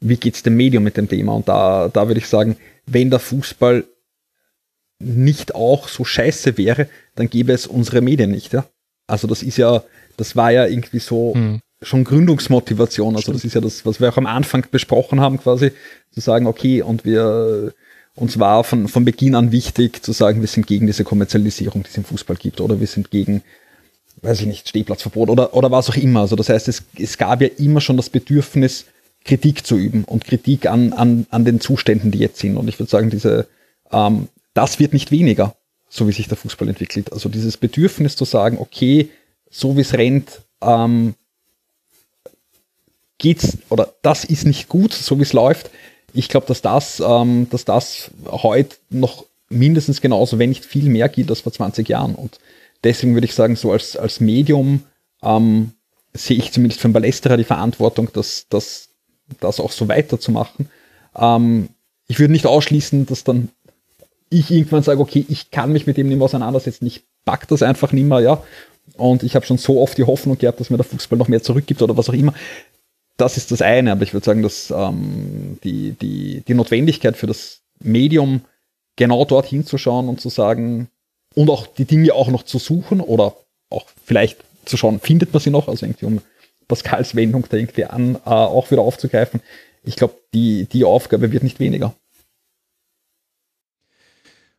wie 0.00 0.16
geht's 0.16 0.42
dem 0.42 0.56
Medium 0.56 0.84
mit 0.84 0.96
dem 0.96 1.08
Thema? 1.08 1.34
Und 1.34 1.48
da, 1.48 1.88
da 1.88 2.06
würde 2.06 2.20
ich 2.20 2.28
sagen, 2.28 2.56
wenn 2.86 3.10
der 3.10 3.18
Fußball 3.18 3.84
nicht 4.98 5.54
auch 5.54 5.88
so 5.88 6.04
scheiße 6.04 6.56
wäre, 6.56 6.88
dann 7.16 7.28
gäbe 7.28 7.52
es 7.52 7.66
unsere 7.66 8.00
Medien 8.00 8.30
nicht, 8.30 8.52
ja. 8.52 8.66
Also 9.06 9.26
das 9.26 9.42
ist 9.42 9.56
ja, 9.58 9.82
das 10.16 10.36
war 10.36 10.50
ja 10.50 10.66
irgendwie 10.66 10.98
so 10.98 11.34
hm. 11.34 11.60
schon 11.82 12.04
Gründungsmotivation. 12.04 13.14
Also 13.14 13.22
Stimmt. 13.22 13.36
das 13.36 13.44
ist 13.44 13.54
ja 13.54 13.60
das, 13.60 13.86
was 13.86 14.00
wir 14.00 14.08
auch 14.08 14.16
am 14.16 14.26
Anfang 14.26 14.66
besprochen 14.70 15.20
haben, 15.20 15.38
quasi, 15.38 15.72
zu 16.10 16.20
sagen, 16.20 16.46
okay, 16.46 16.82
und 16.82 17.04
wir, 17.04 17.74
uns 18.14 18.38
war 18.38 18.64
von, 18.64 18.88
von 18.88 19.04
Beginn 19.04 19.34
an 19.34 19.52
wichtig 19.52 20.02
zu 20.02 20.12
sagen, 20.12 20.40
wir 20.40 20.48
sind 20.48 20.66
gegen 20.66 20.86
diese 20.86 21.04
Kommerzialisierung, 21.04 21.82
die 21.82 21.90
es 21.90 21.96
im 21.96 22.04
Fußball 22.04 22.36
gibt, 22.36 22.60
oder 22.60 22.80
wir 22.80 22.86
sind 22.86 23.10
gegen 23.10 23.42
weiß 24.22 24.40
ich 24.40 24.46
nicht, 24.46 24.68
Stehplatzverbot 24.68 25.28
oder, 25.28 25.54
oder 25.54 25.70
was 25.70 25.90
auch 25.90 25.96
immer. 25.96 26.20
Also 26.20 26.36
das 26.36 26.48
heißt, 26.48 26.68
es, 26.68 26.84
es 26.98 27.18
gab 27.18 27.40
ja 27.42 27.48
immer 27.58 27.80
schon 27.80 27.96
das 27.96 28.10
Bedürfnis, 28.10 28.86
Kritik 29.24 29.66
zu 29.66 29.76
üben 29.76 30.04
und 30.04 30.24
Kritik 30.24 30.66
an, 30.66 30.92
an, 30.92 31.26
an 31.30 31.44
den 31.44 31.60
Zuständen, 31.60 32.10
die 32.10 32.18
jetzt 32.18 32.38
sind. 32.38 32.56
Und 32.56 32.68
ich 32.68 32.78
würde 32.78 32.90
sagen, 32.90 33.10
diese, 33.10 33.46
ähm, 33.90 34.28
das 34.54 34.78
wird 34.78 34.92
nicht 34.92 35.10
weniger, 35.10 35.56
so 35.88 36.06
wie 36.08 36.12
sich 36.12 36.28
der 36.28 36.36
Fußball 36.36 36.68
entwickelt. 36.68 37.12
Also 37.12 37.28
dieses 37.28 37.56
Bedürfnis 37.56 38.16
zu 38.16 38.24
sagen, 38.24 38.58
okay, 38.58 39.10
so 39.50 39.76
wie 39.76 39.80
es 39.80 39.94
rennt, 39.94 40.42
ähm, 40.62 41.14
geht's 43.18 43.58
oder 43.68 43.94
das 44.02 44.24
ist 44.24 44.46
nicht 44.46 44.68
gut, 44.68 44.92
so 44.92 45.18
wie 45.18 45.22
es 45.22 45.32
läuft. 45.32 45.70
Ich 46.12 46.28
glaube, 46.28 46.46
dass 46.46 46.62
das, 46.62 47.02
ähm, 47.04 47.48
dass 47.50 47.64
das 47.64 48.10
heute 48.26 48.76
noch 48.90 49.24
mindestens 49.48 50.00
genauso, 50.00 50.38
wenn 50.38 50.50
nicht 50.50 50.64
viel 50.64 50.88
mehr 50.88 51.08
gilt 51.08 51.30
als 51.30 51.40
vor 51.40 51.52
20 51.52 51.88
Jahren. 51.88 52.14
Und 52.14 52.38
deswegen 52.86 53.14
würde 53.14 53.26
ich 53.26 53.34
sagen, 53.34 53.56
so 53.56 53.72
als, 53.72 53.96
als 53.96 54.20
Medium 54.20 54.82
ähm, 55.22 55.72
sehe 56.14 56.38
ich 56.38 56.52
zumindest 56.52 56.80
für 56.80 56.88
den 56.88 56.94
Ballesterer 56.94 57.36
die 57.36 57.44
Verantwortung, 57.44 58.08
das, 58.12 58.46
das, 58.48 58.90
das 59.40 59.60
auch 59.60 59.72
so 59.72 59.88
weiterzumachen. 59.88 60.68
Ähm, 61.16 61.68
ich 62.08 62.18
würde 62.18 62.32
nicht 62.32 62.46
ausschließen, 62.46 63.06
dass 63.06 63.24
dann 63.24 63.50
ich 64.30 64.50
irgendwann 64.50 64.82
sage, 64.82 65.00
okay, 65.00 65.24
ich 65.28 65.50
kann 65.50 65.72
mich 65.72 65.86
mit 65.86 65.96
dem 65.96 66.08
nicht 66.08 66.18
mehr 66.18 66.24
auseinandersetzen, 66.24 66.86
ich 66.86 67.04
pack 67.24 67.48
das 67.48 67.62
einfach 67.62 67.92
nicht 67.92 68.06
mehr, 68.06 68.20
ja. 68.20 68.42
Und 68.96 69.22
ich 69.22 69.34
habe 69.34 69.44
schon 69.44 69.58
so 69.58 69.80
oft 69.80 69.98
die 69.98 70.04
Hoffnung 70.04 70.38
gehabt, 70.38 70.60
dass 70.60 70.70
mir 70.70 70.76
der 70.76 70.84
Fußball 70.84 71.18
noch 71.18 71.28
mehr 71.28 71.42
zurückgibt 71.42 71.82
oder 71.82 71.96
was 71.96 72.08
auch 72.08 72.14
immer. 72.14 72.34
Das 73.16 73.36
ist 73.36 73.50
das 73.50 73.62
eine, 73.62 73.92
aber 73.92 74.02
ich 74.02 74.12
würde 74.12 74.24
sagen, 74.24 74.42
dass 74.42 74.70
ähm, 74.70 75.58
die, 75.64 75.92
die, 75.92 76.42
die 76.46 76.54
Notwendigkeit 76.54 77.16
für 77.16 77.26
das 77.26 77.62
Medium 77.80 78.42
genau 78.94 79.24
dort 79.24 79.46
hinzuschauen 79.46 80.08
und 80.08 80.20
zu 80.20 80.28
sagen, 80.28 80.88
und 81.36 81.50
auch 81.50 81.66
die 81.66 81.84
Dinge 81.84 82.14
auch 82.14 82.28
noch 82.28 82.42
zu 82.42 82.58
suchen 82.58 83.00
oder 83.00 83.36
auch 83.70 83.86
vielleicht 84.04 84.38
zu 84.64 84.76
schauen, 84.76 84.98
findet 85.00 85.32
man 85.32 85.40
sie 85.40 85.50
noch, 85.50 85.68
also 85.68 85.86
irgendwie 85.86 86.06
um 86.06 86.20
Pascals 86.66 87.14
Wendung 87.14 87.46
da 87.48 87.56
irgendwie 87.56 87.84
an, 87.84 88.16
äh, 88.16 88.30
auch 88.30 88.70
wieder 88.70 88.82
aufzugreifen. 88.82 89.40
Ich 89.84 89.96
glaube, 89.96 90.14
die, 90.34 90.66
die 90.66 90.84
Aufgabe 90.84 91.30
wird 91.30 91.44
nicht 91.44 91.60
weniger. 91.60 91.94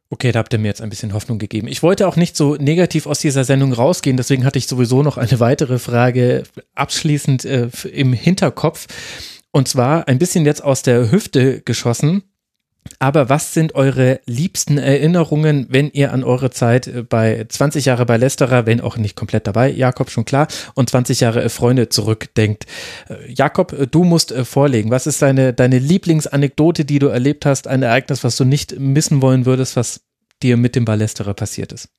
Okay, 0.10 0.32
da 0.32 0.40
habt 0.40 0.54
ihr 0.54 0.60
mir 0.60 0.70
jetzt 0.70 0.82
ein 0.82 0.90
bisschen 0.90 1.14
Hoffnung 1.14 1.38
gegeben. 1.38 1.68
Ich 1.68 1.84
wollte 1.84 2.08
auch 2.08 2.16
nicht 2.16 2.38
so 2.38 2.56
negativ 2.56 3.08
aus 3.08 3.20
dieser 3.20 3.44
Sendung 3.44 3.74
rausgehen, 3.74 4.16
deswegen 4.16 4.46
hatte 4.46 4.58
ich 4.58 4.68
sowieso 4.68 5.04
noch 5.04 5.18
eine 5.18 5.40
weitere 5.42 5.80
Frage 5.80 6.44
abschließend 6.76 7.44
äh, 7.44 7.70
im 7.92 8.14
Hinterkopf. 8.14 8.88
Und 9.52 9.68
zwar 9.68 10.08
ein 10.08 10.20
bisschen 10.20 10.46
jetzt 10.46 10.64
aus 10.64 10.82
der 10.82 11.12
Hüfte 11.12 11.62
geschossen. 11.62 12.24
Aber 13.00 13.30
was 13.30 13.54
sind 13.54 13.76
eure 13.76 14.20
liebsten 14.26 14.78
Erinnerungen, 14.78 15.68
wenn 15.70 15.90
ihr 15.92 16.14
an 16.14 16.24
eure 16.24 16.50
Zeit 16.50 16.88
äh, 16.88 17.04
bei 17.04 17.46
20 17.48 17.86
Jahre 17.86 18.06
bei 18.06 18.18
Lesterer, 18.18 18.66
wenn 18.66 18.82
auch 18.82 18.98
nicht 18.98 19.16
komplett 19.16 19.48
dabei, 19.48 19.70
Jakob 19.70 20.10
schon 20.10 20.26
klar, 20.26 20.48
und 20.74 20.90
20 20.90 21.20
Jahre 21.20 21.44
äh, 21.44 21.50
Freunde 21.50 21.90
zurückdenkt? 21.90 22.66
Äh, 23.10 23.32
Jakob, 23.32 23.76
du 23.92 24.04
musst 24.04 24.34
vorlegen. 24.34 24.92
Was 24.92 25.08
ist 25.08 25.22
deine, 25.22 25.54
deine 25.54 25.80
Lieblingsanekdote, 25.80 26.86
die 26.86 27.00
du 27.00 27.08
erlebt 27.08 27.46
hast? 27.46 27.68
Ein 27.68 27.84
Ereignis, 27.84 28.24
was 28.24 28.38
du 28.38 28.46
nicht 28.46 28.80
missen 28.80 29.22
wollen 29.22 29.46
würdest, 29.46 29.76
was 29.76 30.02
dir 30.42 30.58
mit 30.58 30.76
dem 30.76 30.86
Ballesterer 30.86 31.34
passiert 31.34 31.72
ist? 31.72 31.90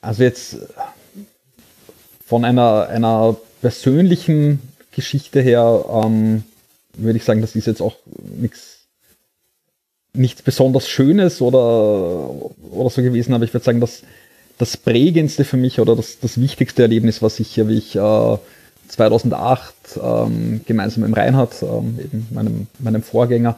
Also 0.00 0.22
jetzt 0.22 0.56
von 2.24 2.44
einer, 2.44 2.88
einer 2.88 3.36
persönlichen 3.60 4.60
Geschichte 4.92 5.40
her, 5.40 5.84
ähm, 5.90 6.44
würde 6.98 7.18
ich 7.18 7.24
sagen, 7.24 7.40
das 7.40 7.56
ist 7.56 7.66
jetzt 7.66 7.80
auch 7.80 7.96
nichts 8.38 8.78
nichts 10.14 10.42
besonders 10.42 10.88
Schönes 10.88 11.40
oder, 11.40 12.30
oder 12.72 12.90
so 12.90 13.02
gewesen, 13.02 13.34
aber 13.34 13.44
ich 13.44 13.54
würde 13.54 13.64
sagen, 13.64 13.80
dass 13.80 14.02
das 14.58 14.76
prägendste 14.76 15.44
für 15.44 15.56
mich 15.56 15.80
oder 15.80 15.94
das, 15.94 16.18
das 16.18 16.40
wichtigste 16.40 16.82
Erlebnis 16.82 17.22
war 17.22 17.30
sicher, 17.30 17.68
wie 17.68 17.78
ich 17.78 17.94
äh, 17.94 18.36
2008 18.88 19.74
ähm, 20.02 20.60
gemeinsam 20.66 21.04
mit 21.04 21.16
Reinhard, 21.16 21.62
ähm, 21.62 21.98
eben 22.02 22.26
meinem, 22.30 22.66
meinem 22.78 23.02
Vorgänger, 23.02 23.56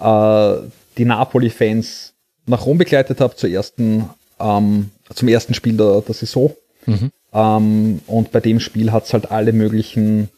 äh, 0.00 0.54
die 0.96 1.04
Napoli-Fans 1.04 2.14
nach 2.46 2.64
Rom 2.64 2.78
begleitet 2.78 3.20
habe 3.20 3.36
zur 3.36 3.50
ersten, 3.50 4.08
ähm, 4.40 4.90
zum 5.14 5.28
ersten 5.28 5.52
Spiel 5.52 5.76
der, 5.76 6.00
der 6.00 6.14
Saison. 6.14 6.54
Mhm. 6.86 7.10
Ähm, 7.32 8.00
und 8.06 8.32
bei 8.32 8.40
dem 8.40 8.60
Spiel 8.60 8.92
hat 8.92 9.04
es 9.04 9.12
halt 9.12 9.30
alle 9.30 9.52
möglichen 9.52 10.30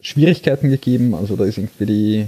Schwierigkeiten 0.00 0.70
gegeben. 0.70 1.14
Also 1.14 1.36
da 1.36 1.44
ist 1.44 1.58
irgendwie 1.58 1.86
die, 1.86 2.26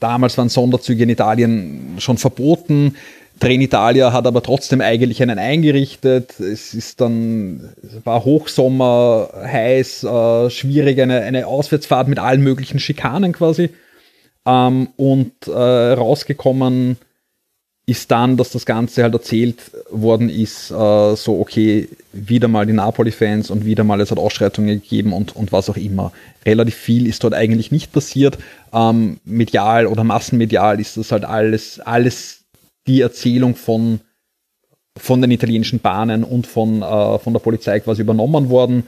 damals 0.00 0.36
waren 0.38 0.48
Sonderzüge 0.48 1.04
in 1.04 1.10
Italien 1.10 1.96
schon 1.98 2.18
verboten. 2.18 2.96
Trenitalia 3.40 4.12
hat 4.12 4.26
aber 4.26 4.42
trotzdem 4.42 4.80
eigentlich 4.80 5.22
einen 5.22 5.38
eingerichtet. 5.38 6.38
Es 6.38 6.74
ist 6.74 7.00
dann, 7.00 7.72
es 7.82 8.04
war 8.04 8.24
Hochsommer, 8.24 9.30
heiß, 9.34 10.04
äh, 10.04 10.50
schwierig, 10.50 11.00
eine, 11.00 11.22
eine 11.22 11.46
Auswärtsfahrt 11.46 12.08
mit 12.08 12.18
allen 12.18 12.42
möglichen 12.42 12.78
Schikanen 12.78 13.32
quasi. 13.32 13.70
Ähm, 14.46 14.88
und 14.96 15.32
äh, 15.46 15.50
rausgekommen 15.50 16.98
ist 17.92 18.10
dann, 18.10 18.36
dass 18.36 18.50
das 18.50 18.66
Ganze 18.66 19.02
halt 19.02 19.14
erzählt 19.14 19.58
worden 19.90 20.28
ist, 20.28 20.70
äh, 20.70 21.14
so 21.14 21.40
okay, 21.40 21.88
wieder 22.12 22.48
mal 22.48 22.66
die 22.66 22.72
Napoli-Fans 22.72 23.50
und 23.50 23.64
wieder 23.64 23.84
mal 23.84 24.00
es 24.00 24.10
hat 24.10 24.18
Ausschreitungen 24.18 24.82
gegeben 24.82 25.12
und, 25.12 25.36
und 25.36 25.52
was 25.52 25.70
auch 25.70 25.76
immer. 25.76 26.12
Relativ 26.44 26.74
viel 26.74 27.06
ist 27.06 27.22
dort 27.22 27.34
eigentlich 27.34 27.70
nicht 27.70 27.92
passiert. 27.92 28.38
Ähm, 28.72 29.20
medial 29.24 29.86
oder 29.86 30.04
massenmedial 30.04 30.80
ist 30.80 30.96
das 30.96 31.12
halt 31.12 31.24
alles, 31.24 31.80
alles 31.80 32.40
die 32.86 33.02
Erzählung 33.02 33.54
von, 33.54 34.00
von 34.96 35.20
den 35.20 35.30
italienischen 35.30 35.78
Bahnen 35.78 36.24
und 36.24 36.46
von, 36.46 36.82
äh, 36.82 37.18
von 37.18 37.32
der 37.32 37.40
Polizei 37.40 37.80
quasi 37.80 38.02
übernommen 38.02 38.48
worden. 38.48 38.84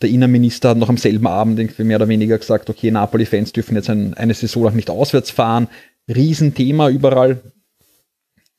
Der 0.00 0.10
Innenminister 0.10 0.70
hat 0.70 0.78
noch 0.78 0.88
am 0.88 0.96
selben 0.96 1.26
Abend 1.26 1.58
irgendwie 1.58 1.84
mehr 1.84 1.96
oder 1.96 2.08
weniger 2.08 2.38
gesagt, 2.38 2.70
okay, 2.70 2.90
Napoli-Fans 2.90 3.52
dürfen 3.52 3.76
jetzt 3.76 3.90
ein, 3.90 4.14
eine 4.14 4.34
Saison 4.34 4.64
lang 4.64 4.76
nicht 4.76 4.90
auswärts 4.90 5.30
fahren 5.30 5.68
Riesenthema 6.08 6.88
überall. 6.90 7.40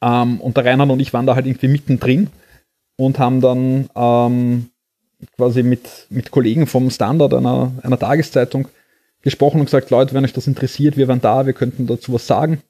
Ähm, 0.06 0.40
und 0.40 0.56
der 0.56 0.66
Reinhard 0.66 0.92
und 0.92 1.00
ich 1.00 1.14
waren 1.14 1.26
da 1.26 1.36
halt 1.36 1.48
irgendwie 1.48 1.68
mittendrin 1.68 2.30
und 2.96 3.18
haben 3.18 3.42
dann 3.42 3.90
ähm, 3.96 4.70
quasi 5.36 5.64
mit, 5.64 6.08
mit 6.10 6.30
Kollegen 6.30 6.68
vom 6.68 6.92
Standard, 6.92 7.34
einer, 7.34 7.72
einer 7.82 7.98
Tageszeitung, 7.98 8.68
gesprochen 9.24 9.60
und 9.60 9.66
gesagt, 9.66 9.90
Leute, 9.90 10.14
wenn 10.14 10.24
euch 10.24 10.34
das 10.34 10.46
interessiert, 10.46 10.98
wir 10.98 11.08
waren 11.08 11.22
da, 11.22 11.48
wir 11.48 11.54
könnten 11.54 11.88
dazu 11.88 12.14
was 12.14 12.28
sagen. 12.28 12.62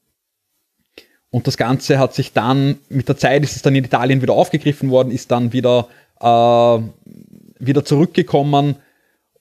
Und 1.28 1.46
das 1.46 1.58
Ganze 1.58 1.98
hat 1.98 2.14
sich 2.14 2.32
dann, 2.32 2.78
mit 2.88 3.08
der 3.10 3.18
Zeit 3.18 3.42
ist 3.42 3.56
es 3.56 3.62
dann 3.62 3.74
in 3.74 3.84
Italien 3.84 4.22
wieder 4.22 4.32
aufgegriffen 4.32 4.88
worden, 4.88 5.10
ist 5.10 5.30
dann 5.30 5.52
wieder, 5.52 5.88
äh, 6.20 6.78
wieder 7.58 7.84
zurückgekommen 7.84 8.76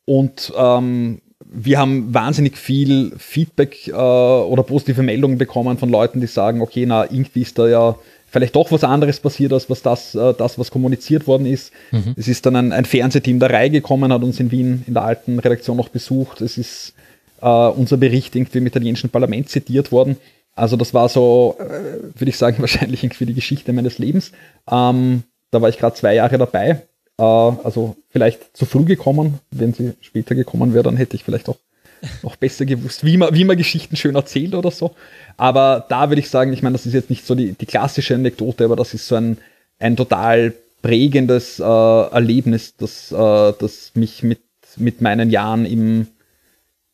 und 0.03 0.51
ähm, 0.57 1.21
wir 1.51 1.77
haben 1.77 2.13
wahnsinnig 2.13 2.57
viel 2.57 3.13
Feedback 3.17 3.87
äh, 3.87 3.91
oder 3.91 4.63
positive 4.63 5.03
Meldungen 5.03 5.37
bekommen 5.37 5.77
von 5.77 5.89
Leuten, 5.89 6.21
die 6.21 6.27
sagen, 6.27 6.61
okay, 6.61 6.85
na, 6.85 7.03
irgendwie 7.03 7.41
ist 7.41 7.57
da 7.59 7.67
ja 7.67 7.95
vielleicht 8.29 8.55
doch 8.55 8.71
was 8.71 8.83
anderes 8.83 9.19
passiert, 9.19 9.53
als 9.53 9.69
was 9.69 9.81
das, 9.81 10.15
äh, 10.15 10.33
das 10.33 10.59
was 10.59 10.71
kommuniziert 10.71 11.27
worden 11.27 11.45
ist. 11.45 11.71
Mhm. 11.91 12.15
Es 12.17 12.27
ist 12.27 12.45
dann 12.45 12.55
ein, 12.55 12.73
ein 12.73 12.85
Fernsehteam 12.85 13.39
der 13.39 13.51
Reihe 13.51 13.69
gekommen, 13.69 14.11
hat 14.11 14.23
uns 14.23 14.39
in 14.39 14.51
Wien 14.51 14.83
in 14.87 14.93
der 14.93 15.03
alten 15.03 15.39
Redaktion 15.39 15.77
noch 15.77 15.89
besucht. 15.89 16.41
Es 16.41 16.57
ist 16.57 16.93
äh, 17.41 17.47
unser 17.47 17.97
Bericht 17.97 18.35
irgendwie 18.35 18.57
im 18.57 18.67
italienischen 18.67 19.09
Parlament 19.09 19.49
zitiert 19.49 19.91
worden. 19.91 20.17
Also 20.55 20.77
das 20.77 20.93
war 20.93 21.09
so, 21.09 21.55
äh, 21.59 22.19
würde 22.19 22.29
ich 22.29 22.37
sagen, 22.37 22.57
wahrscheinlich 22.59 23.03
irgendwie 23.03 23.27
die 23.27 23.35
Geschichte 23.35 23.71
meines 23.71 23.99
Lebens. 23.99 24.31
Ähm, 24.69 25.23
da 25.51 25.61
war 25.61 25.69
ich 25.69 25.77
gerade 25.77 25.95
zwei 25.95 26.15
Jahre 26.15 26.37
dabei. 26.37 26.81
Äh, 27.17 27.23
also 27.23 27.95
vielleicht 28.09 28.55
zu 28.55 28.65
früh 28.65 28.85
gekommen. 28.85 29.39
Wenn 29.51 29.73
sie 29.73 29.93
später 30.01 30.35
gekommen 30.35 30.73
wäre, 30.73 30.83
dann 30.83 30.97
hätte 30.97 31.15
ich 31.15 31.23
vielleicht 31.23 31.49
auch 31.49 31.57
noch 32.23 32.35
besser 32.35 32.65
gewusst, 32.65 33.05
wie 33.05 33.17
man, 33.17 33.33
wie 33.33 33.45
man 33.45 33.57
Geschichten 33.57 33.95
schön 33.95 34.15
erzählt 34.15 34.53
oder 34.55 34.71
so. 34.71 34.95
Aber 35.37 35.85
da 35.89 36.09
würde 36.09 36.19
ich 36.19 36.29
sagen, 36.29 36.53
ich 36.53 36.61
meine, 36.61 36.73
das 36.73 36.85
ist 36.85 36.93
jetzt 36.93 37.09
nicht 37.09 37.25
so 37.25 37.35
die, 37.35 37.53
die 37.53 37.65
klassische 37.65 38.15
Anekdote, 38.15 38.65
aber 38.65 38.75
das 38.75 38.93
ist 38.93 39.07
so 39.07 39.15
ein, 39.15 39.37
ein 39.79 39.95
total 39.95 40.53
prägendes 40.81 41.59
äh, 41.59 41.63
Erlebnis, 41.63 42.75
das, 42.77 43.11
äh, 43.11 43.53
das 43.59 43.91
mich 43.95 44.23
mit, 44.23 44.41
mit 44.77 45.01
meinen 45.01 45.29
Jahren 45.31 45.65
im, 45.65 46.07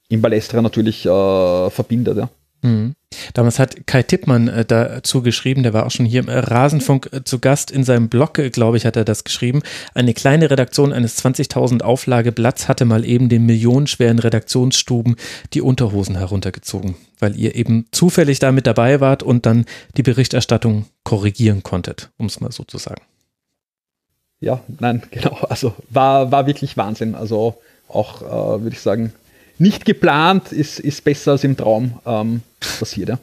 im 0.07 0.21
Ballestra 0.21 0.61
natürlich 0.61 1.05
äh, 1.05 1.69
verbindet. 1.69 2.17
Ja. 2.17 2.29
Mhm. 2.61 2.95
Damals 3.33 3.59
hat 3.59 3.87
Kai 3.87 4.03
Tippmann 4.03 4.47
äh, 4.47 4.65
dazu 4.65 5.21
geschrieben, 5.21 5.63
der 5.63 5.73
war 5.73 5.85
auch 5.85 5.91
schon 5.91 6.05
hier 6.05 6.21
im 6.21 6.29
Rasenfunk 6.29 7.09
äh, 7.11 7.23
zu 7.23 7.39
Gast. 7.39 7.71
In 7.71 7.83
seinem 7.83 8.07
Blog, 8.07 8.39
äh, 8.39 8.49
glaube 8.49 8.77
ich, 8.77 8.85
hat 8.85 8.95
er 8.95 9.03
das 9.03 9.23
geschrieben. 9.23 9.61
Eine 9.93 10.13
kleine 10.13 10.49
Redaktion 10.49 10.93
eines 10.93 11.23
20.000 11.23 11.81
Auflageblatts 11.81 12.67
hatte 12.67 12.85
mal 12.85 13.05
eben 13.05 13.29
den 13.29 13.45
millionenschweren 13.45 14.19
Redaktionsstuben 14.19 15.15
die 15.53 15.61
Unterhosen 15.61 16.17
heruntergezogen, 16.17 16.95
weil 17.19 17.35
ihr 17.35 17.55
eben 17.55 17.87
zufällig 17.91 18.39
da 18.39 18.51
mit 18.51 18.67
dabei 18.67 19.01
wart 19.01 19.23
und 19.23 19.45
dann 19.45 19.65
die 19.97 20.03
Berichterstattung 20.03 20.85
korrigieren 21.03 21.63
konntet, 21.63 22.11
um 22.17 22.27
es 22.27 22.39
mal 22.39 22.51
so 22.51 22.63
zu 22.63 22.77
sagen. 22.77 23.01
Ja, 24.39 24.61
nein, 24.79 25.03
genau. 25.11 25.37
Also 25.49 25.75
war, 25.89 26.31
war 26.31 26.47
wirklich 26.47 26.77
Wahnsinn. 26.77 27.15
Also 27.15 27.57
auch, 27.87 28.21
äh, 28.21 28.61
würde 28.61 28.75
ich 28.75 28.81
sagen, 28.81 29.13
nicht 29.61 29.85
geplant 29.85 30.51
ist, 30.51 30.79
ist 30.79 31.03
besser 31.03 31.33
als 31.33 31.43
im 31.43 31.55
Traum 31.55 31.99
ähm, 32.05 32.41
passiert. 32.79 33.09
Ja. 33.09 33.19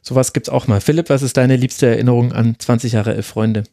Sowas 0.00 0.32
gibt 0.32 0.48
es 0.48 0.52
auch 0.52 0.66
mal. 0.68 0.80
Philipp, 0.80 1.10
was 1.10 1.22
ist 1.22 1.36
deine 1.36 1.56
liebste 1.56 1.86
Erinnerung 1.86 2.32
an 2.32 2.56
20 2.58 2.92
Jahre 2.92 3.14
Elf 3.14 3.26
Freunde? 3.26 3.64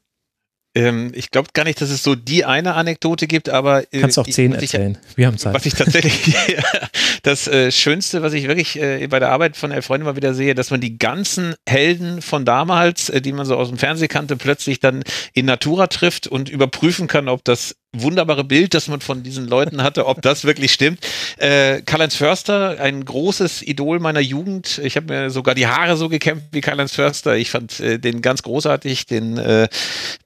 Ähm, 0.77 1.13
ich 1.15 1.31
glaube 1.31 1.49
gar 1.53 1.63
nicht, 1.63 1.80
dass 1.80 1.89
es 1.89 2.03
so 2.03 2.15
die 2.15 2.43
eine 2.43 2.73
Anekdote 2.73 3.27
gibt, 3.27 3.47
aber. 3.47 3.84
Äh, 3.93 4.01
Kannst 4.01 4.19
auch 4.19 4.27
zehn 4.27 4.53
erzählen. 4.53 4.97
Ich, 5.09 5.17
Wir 5.17 5.27
haben 5.27 5.38
Zeit. 5.38 5.53
Was 5.53 5.65
ich 5.65 5.73
tatsächlich, 5.73 6.35
das 7.23 7.47
äh, 7.47 7.72
Schönste, 7.72 8.22
was 8.22 8.34
ich 8.34 8.49
wirklich 8.49 8.77
äh, 8.81 9.07
bei 9.07 9.19
der 9.19 9.30
Arbeit 9.30 9.55
von 9.55 9.72
Elf 9.72 9.85
Freunde 9.85 10.05
mal 10.05 10.17
wieder 10.17 10.34
sehe, 10.34 10.53
dass 10.53 10.72
man 10.72 10.81
die 10.81 10.99
ganzen 10.99 11.55
Helden 11.67 12.22
von 12.22 12.43
damals, 12.43 13.09
äh, 13.09 13.22
die 13.22 13.31
man 13.31 13.45
so 13.45 13.55
aus 13.55 13.69
dem 13.69 13.77
Fernsehen 13.77 14.09
kannte, 14.09 14.35
plötzlich 14.35 14.81
dann 14.81 15.03
in 15.34 15.45
Natura 15.45 15.88
trifft 15.88 16.27
und 16.27 16.49
überprüfen 16.49 17.07
kann, 17.07 17.30
ob 17.30 17.45
das 17.45 17.76
wunderbare 18.01 18.43
Bild, 18.43 18.73
das 18.73 18.88
man 18.88 19.01
von 19.01 19.23
diesen 19.23 19.47
Leuten 19.47 19.84
hatte, 19.84 20.05
ob 20.05 20.22
das 20.22 20.45
wirklich 20.45 20.73
stimmt. 20.73 20.99
Äh, 21.38 21.81
Karl-Heinz 21.81 22.15
Förster, 22.15 22.80
ein 22.80 23.05
großes 23.05 23.61
Idol 23.61 23.99
meiner 23.99 24.19
Jugend. 24.19 24.80
Ich 24.84 24.95
habe 24.95 25.13
mir 25.13 25.30
sogar 25.30 25.55
die 25.55 25.67
Haare 25.67 25.97
so 25.97 26.09
gekämpft 26.09 26.47
wie 26.51 26.61
Karl-Heinz 26.61 26.93
Förster. 26.93 27.35
Ich 27.35 27.49
fand 27.49 27.80
äh, 27.80 27.99
den 27.99 28.22
ganz 28.22 28.43
großartig, 28.43 29.05
den, 29.05 29.38
äh, 29.38 29.67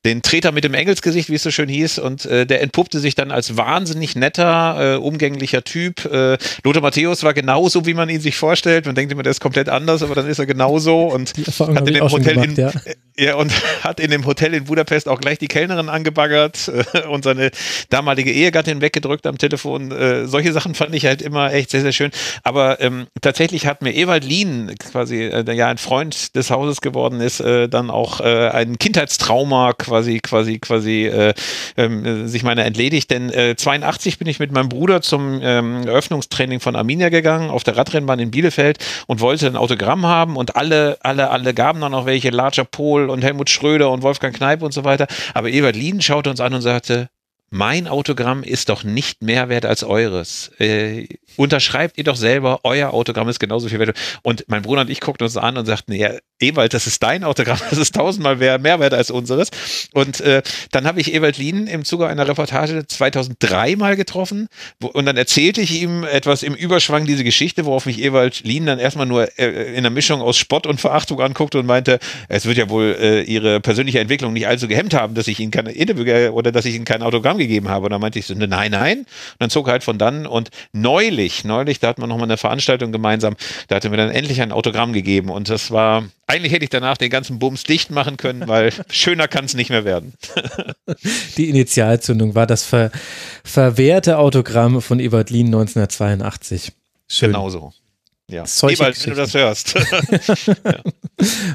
den 0.06 0.22
Treter 0.22 0.52
mit 0.52 0.64
dem 0.64 0.74
Engelsgesicht, 0.74 1.30
wie 1.30 1.36
es 1.36 1.44
so 1.44 1.52
schön 1.52 1.70
hieß. 1.70 2.00
Und 2.00 2.26
äh, 2.26 2.46
der 2.46 2.62
entpuppte 2.62 3.00
sich 3.00 3.16
dann 3.16 3.32
als 3.32 3.58
wahnsinnig 3.58 4.16
netter, 4.16 4.96
äh, 4.96 4.98
umgänglicher 4.98 5.64
Typ. 5.64 6.06
Äh, 6.06 6.38
Lothar 6.64 6.82
Matthäus 6.82 7.24
war 7.24 7.34
genauso, 7.34 7.86
wie 7.86 7.94
man 7.94 8.10
ihn 8.10 8.22
sich 8.22 8.36
vorstellt. 8.36 8.86
Man 8.86 8.96
denkt 8.96 9.12
immer, 9.12 9.24
der 9.24 9.32
ist 9.32 9.42
komplett 9.42 9.70
anders, 9.70 10.04
aber 10.04 10.16
dann 10.16 10.28
ist 10.28 10.40
er 10.40 10.46
genauso 10.46 11.08
und 11.08 11.34
hat 11.58 11.88
in 11.88 11.94
dem 11.94 12.10
Hotel 12.10 12.34
gemacht, 12.34 12.50
in, 12.50 12.56
ja. 12.56 12.72
ja. 13.18 13.36
und 13.36 13.52
hat 13.84 14.00
in 14.00 14.12
dem 14.12 14.26
Hotel 14.26 14.54
in 14.54 14.66
Budapest 14.66 15.08
auch 15.08 15.20
gleich 15.20 15.38
die 15.40 15.48
Kellnerin 15.48 15.90
angebaggert 15.90 16.72
äh, 16.94 17.08
und 17.08 17.24
seine 17.24 17.52
damalige 17.90 18.32
Ehegattin 18.32 18.82
weggedrückt 18.82 19.28
am 19.28 19.38
Telefon. 19.38 19.92
Äh, 19.92 20.28
solche 20.28 20.52
Sachen 20.52 20.76
fand 20.76 20.96
ich 20.96 21.06
halt 21.06 21.22
immer 21.22 21.54
echt 21.54 21.72
sehr, 21.72 21.82
sehr 21.82 21.92
schön. 21.92 22.12
Aber 22.44 22.82
ähm, 22.82 23.08
tatsächlich 23.22 23.66
hat 23.66 23.82
mir 23.82 23.94
Ewald 23.96 24.24
Lien, 24.24 24.76
quasi, 24.92 25.24
äh, 25.24 25.44
der 25.44 25.56
ja 25.56 25.68
ein 25.68 25.78
Freund 25.78 26.36
des 26.36 26.52
Hauses 26.52 26.82
geworden 26.82 27.22
ist, 27.22 27.40
äh, 27.40 27.70
dann 27.70 27.90
auch 27.90 28.22
äh, 28.22 28.50
ein 28.50 28.78
Kindheitstrauma 28.78 29.74
quasi, 29.74 30.20
quasi, 30.20 30.60
quasi 30.60 31.06
äh, 31.06 31.34
ähm, 31.78 32.28
sich 32.28 32.44
meiner 32.44 32.66
entledigt. 32.66 33.12
Denn 33.12 33.30
äh, 33.30 33.56
82 33.56 34.20
bin 34.20 34.28
ich 34.28 34.40
mit 34.40 34.52
meinem 34.52 34.70
Bruder 34.70 35.02
zum 35.02 35.40
ähm, 35.42 35.88
Eröffnungstraining 35.88 36.60
von 36.60 36.76
Arminia 36.76 37.10
gegangen, 37.10 37.50
auf 37.50 37.64
der 37.64 37.78
Radrennbahn 37.78 38.20
in 38.20 38.32
Bielefeld 38.32 38.80
und 39.08 39.20
wollte 39.20 39.48
ein 39.48 39.56
Autogramm 39.56 40.06
haben 40.06 40.36
und 40.36 40.56
alle, 40.56 40.98
alle, 41.02 41.30
alle 41.30 41.54
gaben 41.54 41.82
dann 41.82 41.92
noch 41.92 42.06
welche, 42.06 42.30
Larcher 42.30 42.64
Pohl 42.64 43.10
und 43.10 43.24
Helmut 43.24 43.50
Schröder 43.50 43.92
und 43.92 44.02
Wolfgang 44.02 44.36
Kneip 44.36 44.62
und 44.62 44.74
so 44.74 44.84
weiter. 44.84 45.08
Aber 45.34 45.50
Ewald 45.50 45.76
Lien 45.76 46.02
schaute 46.02 46.30
uns 46.30 46.40
an 46.40 46.54
und 46.54 46.62
sagte, 46.62 47.10
mein 47.50 47.88
Autogramm 47.88 48.44
ist 48.44 48.70
doch 48.70 48.84
nicht 48.84 49.22
mehr 49.24 49.50
wert 49.50 49.66
als 49.66 49.84
eures. 49.84 50.52
Äh, 50.60 51.08
unterschreibt 51.38 51.98
ihr 51.98 52.04
doch 52.04 52.16
selber, 52.16 52.62
euer 52.64 52.94
Autogramm 52.94 53.30
ist 53.30 53.40
genauso 53.40 53.70
viel 53.70 53.80
wert. 53.80 53.98
Und 54.24 54.46
mein 54.48 54.62
Bruder 54.62 54.82
und 54.82 54.90
ich 54.90 55.02
guckten 55.02 55.26
uns 55.26 55.38
an 55.38 55.58
und 55.58 55.66
sagten, 55.66 55.94
ja, 55.94 56.12
Ewald, 56.40 56.74
das 56.74 56.88
ist 56.88 57.04
dein 57.04 57.24
Autogramm, 57.24 57.60
das 57.70 57.80
ist 57.80 57.96
tausendmal 57.96 58.36
mehr, 58.36 58.80
wert 58.80 58.94
als 58.94 59.12
unseres. 59.12 59.50
Und 59.94 60.22
äh, 60.22 60.42
dann 60.72 60.86
habe 60.86 61.02
ich 61.02 61.14
Ewald 61.14 61.38
Lien 61.38 61.68
im 61.68 61.84
Zuge 61.86 62.08
einer 62.08 62.28
Reportage 62.28 62.86
2003 62.88 63.76
mal 63.76 63.96
getroffen 63.96 64.48
wo, 64.80 64.88
und 64.88 65.06
dann 65.06 65.18
erzählte 65.18 65.62
ich 65.62 65.82
ihm 65.82 66.04
etwas 66.04 66.44
im 66.44 66.54
Überschwang 66.54 67.06
diese 67.06 67.24
Geschichte, 67.24 67.66
worauf 67.66 67.86
mich 67.86 68.02
Ewald 68.02 68.44
Lien 68.44 68.66
dann 68.66 68.80
erstmal 68.80 69.06
nur 69.06 69.28
äh, 69.38 69.72
in 69.72 69.80
einer 69.80 69.90
Mischung 69.90 70.22
aus 70.22 70.38
Spott 70.38 70.66
und 70.68 70.80
Verachtung 70.80 71.20
anguckte 71.22 71.60
und 71.60 71.66
meinte, 71.66 72.00
es 72.28 72.46
wird 72.46 72.58
ja 72.58 72.70
wohl 72.70 72.96
äh, 73.00 73.22
ihre 73.24 73.60
persönliche 73.60 74.00
Entwicklung 74.00 74.34
nicht 74.34 74.48
allzu 74.48 74.68
gehemmt 74.68 74.94
haben, 74.94 75.16
dass 75.16 75.28
ich 75.28 75.40
ihnen 75.40 75.52
kein 75.52 75.68
Interview 75.68 76.32
oder 76.32 76.52
dass 76.52 76.66
ich 76.66 76.76
ihnen 76.76 76.86
kein 76.86 77.02
Autogramm 77.02 77.38
gegeben 77.38 77.70
habe. 77.70 77.86
Und 77.86 77.92
dann 77.92 78.02
meinte 78.02 78.20
ich 78.20 78.26
so, 78.26 78.34
nein, 78.34 78.72
nein. 78.72 79.00
Und 79.00 79.08
dann 79.40 79.50
zog 79.50 79.68
er 79.68 79.74
halt 79.74 79.84
von 79.84 79.98
dann 79.98 80.26
und 80.26 80.50
neulich, 80.74 81.19
neulich, 81.44 81.80
da 81.80 81.90
hatten 81.90 82.02
wir 82.02 82.08
nochmal 82.08 82.28
eine 82.28 82.38
Veranstaltung 82.38 82.92
gemeinsam, 82.92 83.36
da 83.68 83.76
hatte 83.76 83.90
mir 83.90 83.98
dann 83.98 84.10
endlich 84.10 84.42
ein 84.42 84.52
Autogramm 84.52 84.94
gegeben 84.94 85.30
und 85.30 85.50
das 85.50 85.72
war 85.72 86.06
eigentlich 86.28 86.54
hätte 86.54 86.64
ich 86.64 86.70
danach 86.70 86.98
den 86.98 87.10
ganzen 87.10 87.40
Bums 87.40 87.64
dicht 87.64 87.90
machen 87.92 88.18
können, 88.18 88.48
weil 88.48 88.72
schöner 88.90 89.28
kann 89.28 89.46
es 89.46 89.56
nicht 89.56 89.70
mehr 89.70 89.84
werden. 89.84 90.14
Die 91.38 91.50
Initialzündung 91.50 92.36
war 92.36 92.46
das 92.46 92.64
ver 92.64 92.92
verwehrte 93.44 94.18
Autogramm 94.20 94.82
von 94.82 95.00
Ebert 95.00 95.30
Lien 95.30 95.48
1982. 95.48 96.72
Schön. 97.08 97.32
Genau 97.32 97.50
so. 97.50 97.74
Ja, 98.30 98.46
Solche 98.46 98.84
Ewald, 98.84 99.06
wenn 99.06 99.14
du 99.14 99.20
das 99.20 99.34
hörst. 99.34 99.74
ja. 100.64 100.82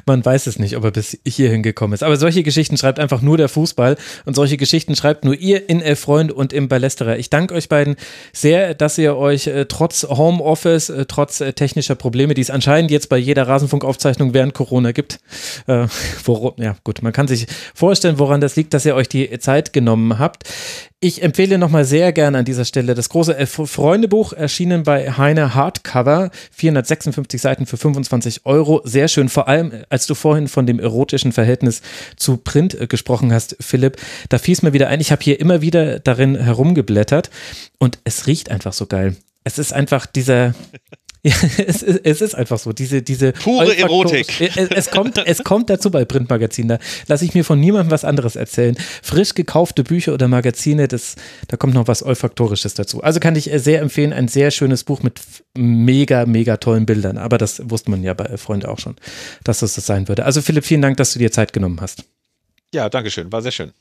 Man 0.06 0.24
weiß 0.24 0.48
es 0.48 0.58
nicht, 0.58 0.76
ob 0.76 0.84
er 0.84 0.90
bis 0.90 1.18
hierhin 1.26 1.62
gekommen 1.62 1.92
ist. 1.92 2.02
Aber 2.02 2.16
solche 2.16 2.42
Geschichten 2.42 2.76
schreibt 2.76 2.98
einfach 2.98 3.22
nur 3.22 3.36
der 3.36 3.48
Fußball 3.48 3.96
und 4.24 4.34
solche 4.34 4.56
Geschichten 4.56 4.96
schreibt 4.96 5.24
nur 5.24 5.34
ihr 5.34 5.68
in 5.68 5.80
Elf 5.80 6.00
Freund 6.00 6.32
und 6.32 6.52
im 6.52 6.68
Ballesterer. 6.68 7.16
Ich 7.16 7.30
danke 7.30 7.54
euch 7.54 7.68
beiden 7.68 7.94
sehr, 8.32 8.74
dass 8.74 8.98
ihr 8.98 9.16
euch 9.16 9.46
äh, 9.46 9.66
trotz 9.66 10.02
Homeoffice, 10.02 10.90
äh, 10.90 11.06
trotz 11.06 11.40
äh, 11.40 11.52
technischer 11.52 11.94
Probleme, 11.94 12.34
die 12.34 12.42
es 12.42 12.50
anscheinend 12.50 12.90
jetzt 12.90 13.08
bei 13.08 13.18
jeder 13.18 13.46
Rasenfunkaufzeichnung 13.46 14.34
während 14.34 14.52
Corona 14.52 14.90
gibt, 14.90 15.20
äh, 15.68 15.86
wo, 16.24 16.54
ja 16.58 16.76
gut, 16.82 17.02
man 17.02 17.12
kann 17.12 17.28
sich 17.28 17.46
vorstellen, 17.74 18.18
woran 18.18 18.40
das 18.40 18.56
liegt, 18.56 18.74
dass 18.74 18.84
ihr 18.84 18.96
euch 18.96 19.08
die 19.08 19.38
Zeit 19.38 19.72
genommen 19.72 20.18
habt. 20.18 20.44
Ich 21.04 21.22
empfehle 21.22 21.58
nochmal 21.58 21.84
sehr 21.84 22.14
gerne 22.14 22.38
an 22.38 22.46
dieser 22.46 22.64
Stelle 22.64 22.94
das 22.94 23.10
große 23.10 23.46
Freundebuch, 23.46 24.32
erschienen 24.32 24.84
bei 24.84 25.12
Heine 25.12 25.54
Hardcover, 25.54 26.30
456 26.50 27.42
Seiten 27.42 27.66
für 27.66 27.76
25 27.76 28.46
Euro. 28.46 28.80
Sehr 28.84 29.08
schön, 29.08 29.28
vor 29.28 29.46
allem 29.46 29.84
als 29.90 30.06
du 30.06 30.14
vorhin 30.14 30.48
von 30.48 30.64
dem 30.64 30.80
erotischen 30.80 31.32
Verhältnis 31.32 31.82
zu 32.16 32.38
Print 32.38 32.80
äh, 32.80 32.86
gesprochen 32.86 33.34
hast, 33.34 33.54
Philipp, 33.60 33.98
da 34.30 34.38
fiel 34.38 34.54
es 34.54 34.62
mir 34.62 34.72
wieder 34.72 34.88
ein, 34.88 34.98
ich 34.98 35.12
habe 35.12 35.22
hier 35.22 35.38
immer 35.40 35.60
wieder 35.60 35.98
darin 35.98 36.36
herumgeblättert 36.36 37.28
und 37.78 37.98
es 38.04 38.26
riecht 38.26 38.50
einfach 38.50 38.72
so 38.72 38.86
geil. 38.86 39.14
Es 39.44 39.58
ist 39.58 39.74
einfach 39.74 40.06
dieser, 40.06 40.54
Ja, 41.24 41.32
es, 41.66 41.82
ist, 41.82 42.00
es 42.04 42.20
ist 42.20 42.34
einfach 42.34 42.58
so. 42.58 42.74
Diese, 42.74 43.00
diese 43.00 43.32
Pure 43.32 43.76
Erotik. 43.76 44.40
Es, 44.40 44.68
es, 44.68 44.90
kommt, 44.90 45.18
es 45.24 45.42
kommt 45.42 45.70
dazu 45.70 45.90
bei 45.90 46.04
Printmagazinen. 46.04 46.68
Da 46.68 46.78
lasse 47.06 47.24
ich 47.24 47.34
mir 47.34 47.44
von 47.44 47.58
niemandem 47.58 47.90
was 47.90 48.04
anderes 48.04 48.36
erzählen. 48.36 48.76
Frisch 49.02 49.34
gekaufte 49.34 49.84
Bücher 49.84 50.12
oder 50.12 50.28
Magazine, 50.28 50.86
das, 50.86 51.16
da 51.48 51.56
kommt 51.56 51.72
noch 51.72 51.88
was 51.88 52.02
Olfaktorisches 52.02 52.74
dazu. 52.74 53.02
Also 53.02 53.20
kann 53.20 53.36
ich 53.36 53.50
sehr 53.54 53.80
empfehlen, 53.80 54.12
ein 54.12 54.28
sehr 54.28 54.50
schönes 54.50 54.84
Buch 54.84 55.02
mit 55.02 55.20
mega, 55.56 56.26
mega 56.26 56.58
tollen 56.58 56.84
Bildern. 56.84 57.16
Aber 57.16 57.38
das 57.38 57.70
wusste 57.70 57.90
man 57.90 58.02
ja 58.02 58.12
bei 58.12 58.36
Freunde 58.36 58.68
auch 58.68 58.78
schon, 58.78 58.96
dass 59.44 59.60
das 59.60 59.74
das 59.74 59.86
sein 59.86 60.08
würde. 60.08 60.26
Also 60.26 60.42
Philipp, 60.42 60.66
vielen 60.66 60.82
Dank, 60.82 60.98
dass 60.98 61.14
du 61.14 61.18
dir 61.18 61.32
Zeit 61.32 61.54
genommen 61.54 61.80
hast. 61.80 62.04
Ja, 62.74 62.90
danke 62.90 63.10
schön. 63.10 63.32
War 63.32 63.40
sehr 63.40 63.52
schön. 63.52 63.72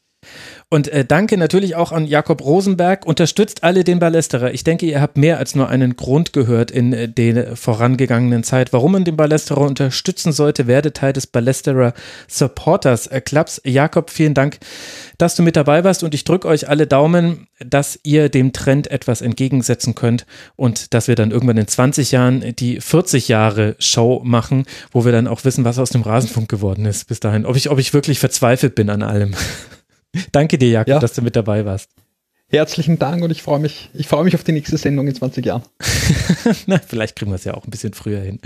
Und 0.69 0.87
äh, 0.87 1.05
danke 1.05 1.37
natürlich 1.37 1.75
auch 1.75 1.91
an 1.91 2.07
Jakob 2.07 2.43
Rosenberg. 2.43 3.05
Unterstützt 3.05 3.63
alle 3.63 3.83
den 3.83 3.99
Ballesterer. 3.99 4.53
Ich 4.53 4.63
denke, 4.63 4.85
ihr 4.85 5.01
habt 5.01 5.17
mehr 5.17 5.37
als 5.37 5.53
nur 5.53 5.69
einen 5.69 5.95
Grund 5.95 6.33
gehört 6.33 6.71
in 6.71 6.93
äh, 6.93 7.07
der 7.07 7.55
vorangegangenen 7.55 8.43
Zeit, 8.43 8.73
warum 8.73 8.93
man 8.93 9.03
den 9.03 9.15
Ballesterer 9.15 9.61
unterstützen 9.61 10.31
sollte. 10.31 10.65
Werde 10.65 10.91
Teil 10.91 11.13
des 11.13 11.27
Ballesterer 11.27 11.93
Supporters 12.27 13.07
äh, 13.07 13.21
Clubs. 13.21 13.61
Jakob, 13.63 14.09
vielen 14.09 14.33
Dank, 14.33 14.57
dass 15.17 15.35
du 15.35 15.43
mit 15.43 15.55
dabei 15.55 15.83
warst 15.83 16.03
und 16.03 16.15
ich 16.15 16.23
drücke 16.23 16.47
euch 16.47 16.67
alle 16.67 16.87
Daumen, 16.87 17.47
dass 17.63 17.99
ihr 18.03 18.29
dem 18.29 18.51
Trend 18.51 18.89
etwas 18.89 19.21
entgegensetzen 19.21 19.95
könnt 19.95 20.25
und 20.55 20.93
dass 20.93 21.07
wir 21.07 21.15
dann 21.15 21.31
irgendwann 21.31 21.57
in 21.57 21.67
20 21.67 22.11
Jahren 22.11 22.55
die 22.55 22.81
40 22.81 23.27
Jahre 23.27 23.75
Show 23.79 24.21
machen, 24.23 24.65
wo 24.91 25.05
wir 25.05 25.11
dann 25.11 25.27
auch 25.27 25.45
wissen, 25.45 25.65
was 25.65 25.79
aus 25.79 25.91
dem 25.91 26.01
Rasenfunk 26.01 26.49
geworden 26.49 26.85
ist 26.85 27.07
bis 27.07 27.19
dahin. 27.19 27.45
Ob 27.45 27.55
ich, 27.55 27.69
ob 27.69 27.79
ich 27.79 27.93
wirklich 27.93 28.19
verzweifelt 28.19 28.75
bin 28.75 28.89
an 28.89 29.03
allem. 29.03 29.35
Danke 30.31 30.57
dir, 30.57 30.69
Jakob, 30.69 30.87
ja. 30.89 30.99
dass 30.99 31.13
du 31.13 31.21
mit 31.21 31.35
dabei 31.35 31.65
warst. 31.65 31.89
Herzlichen 32.53 32.99
Dank 32.99 33.23
und 33.23 33.31
ich 33.31 33.41
freue 33.41 33.57
mich, 33.57 33.89
ich 33.95 34.07
freue 34.07 34.23
mich 34.23 34.35
auf 34.35 34.43
die 34.43 34.51
nächste 34.51 34.77
Sendung 34.77 35.07
in 35.07 35.15
20 35.15 35.43
Jahren. 35.43 35.63
Na, 36.67 36.79
vielleicht 36.85 37.15
kriegen 37.15 37.31
wir 37.31 37.35
es 37.37 37.45
ja 37.45 37.55
auch 37.55 37.65
ein 37.65 37.71
bisschen 37.71 37.93
früher 37.93 38.19
hin. 38.19 38.39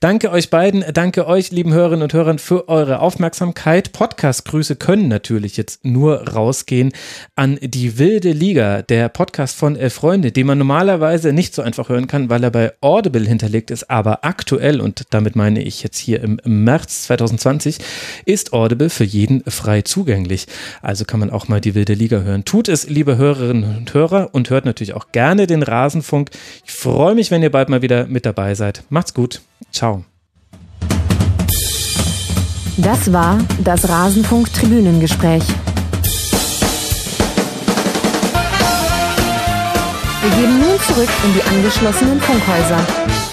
Danke 0.00 0.30
euch 0.30 0.50
beiden, 0.50 0.84
danke 0.92 1.26
euch, 1.26 1.50
lieben 1.50 1.72
Hörerinnen 1.72 2.02
und 2.02 2.12
Hörern, 2.12 2.38
für 2.38 2.68
eure 2.68 3.00
Aufmerksamkeit. 3.00 3.92
Podcast-Grüße 3.92 4.76
können 4.76 5.08
natürlich 5.08 5.56
jetzt 5.56 5.86
nur 5.86 6.28
rausgehen 6.28 6.92
an 7.36 7.58
die 7.62 7.98
wilde 7.98 8.32
Liga, 8.32 8.82
der 8.82 9.08
Podcast 9.08 9.56
von 9.56 9.76
Elf 9.76 9.94
Freunde, 9.94 10.30
den 10.30 10.46
man 10.46 10.58
normalerweise 10.58 11.32
nicht 11.32 11.54
so 11.54 11.62
einfach 11.62 11.88
hören 11.88 12.06
kann, 12.06 12.28
weil 12.28 12.44
er 12.44 12.50
bei 12.50 12.74
Audible 12.82 13.26
hinterlegt 13.26 13.70
ist, 13.70 13.88
aber 13.88 14.26
aktuell, 14.26 14.82
und 14.82 15.04
damit 15.08 15.36
meine 15.36 15.62
ich 15.62 15.82
jetzt 15.82 15.96
hier 15.96 16.22
im 16.22 16.38
März 16.44 17.04
2020, 17.04 17.78
ist 18.26 18.52
Audible 18.52 18.90
für 18.90 19.04
jeden 19.04 19.42
frei 19.50 19.80
zugänglich. 19.80 20.48
Also 20.82 21.06
kann 21.06 21.18
man 21.18 21.30
auch 21.30 21.48
mal 21.48 21.62
die 21.62 21.74
wilde 21.74 21.94
Liga 21.94 22.20
hören. 22.20 22.44
Tut 22.44 22.68
es, 22.68 22.90
liebe 22.90 23.16
Hörer, 23.16 23.37
Hörerinnen 23.38 23.76
und 23.76 23.94
Hörer 23.94 24.30
und 24.32 24.50
hört 24.50 24.64
natürlich 24.64 24.94
auch 24.94 25.12
gerne 25.12 25.46
den 25.46 25.62
Rasenfunk. 25.62 26.30
Ich 26.64 26.72
freue 26.72 27.14
mich, 27.14 27.30
wenn 27.30 27.42
ihr 27.42 27.50
bald 27.50 27.68
mal 27.68 27.82
wieder 27.82 28.06
mit 28.06 28.26
dabei 28.26 28.54
seid. 28.54 28.82
Macht's 28.88 29.14
gut. 29.14 29.40
Ciao. 29.72 30.04
Das 32.76 33.12
war 33.12 33.38
das 33.62 33.88
Rasenfunk 33.88 34.52
Tribünengespräch. 34.52 35.42
Wir 40.22 40.30
gehen 40.30 40.58
nun 40.60 40.80
zurück 40.86 41.08
in 41.24 41.34
die 41.34 41.42
angeschlossenen 41.42 42.20
Funkhäuser. 42.20 43.27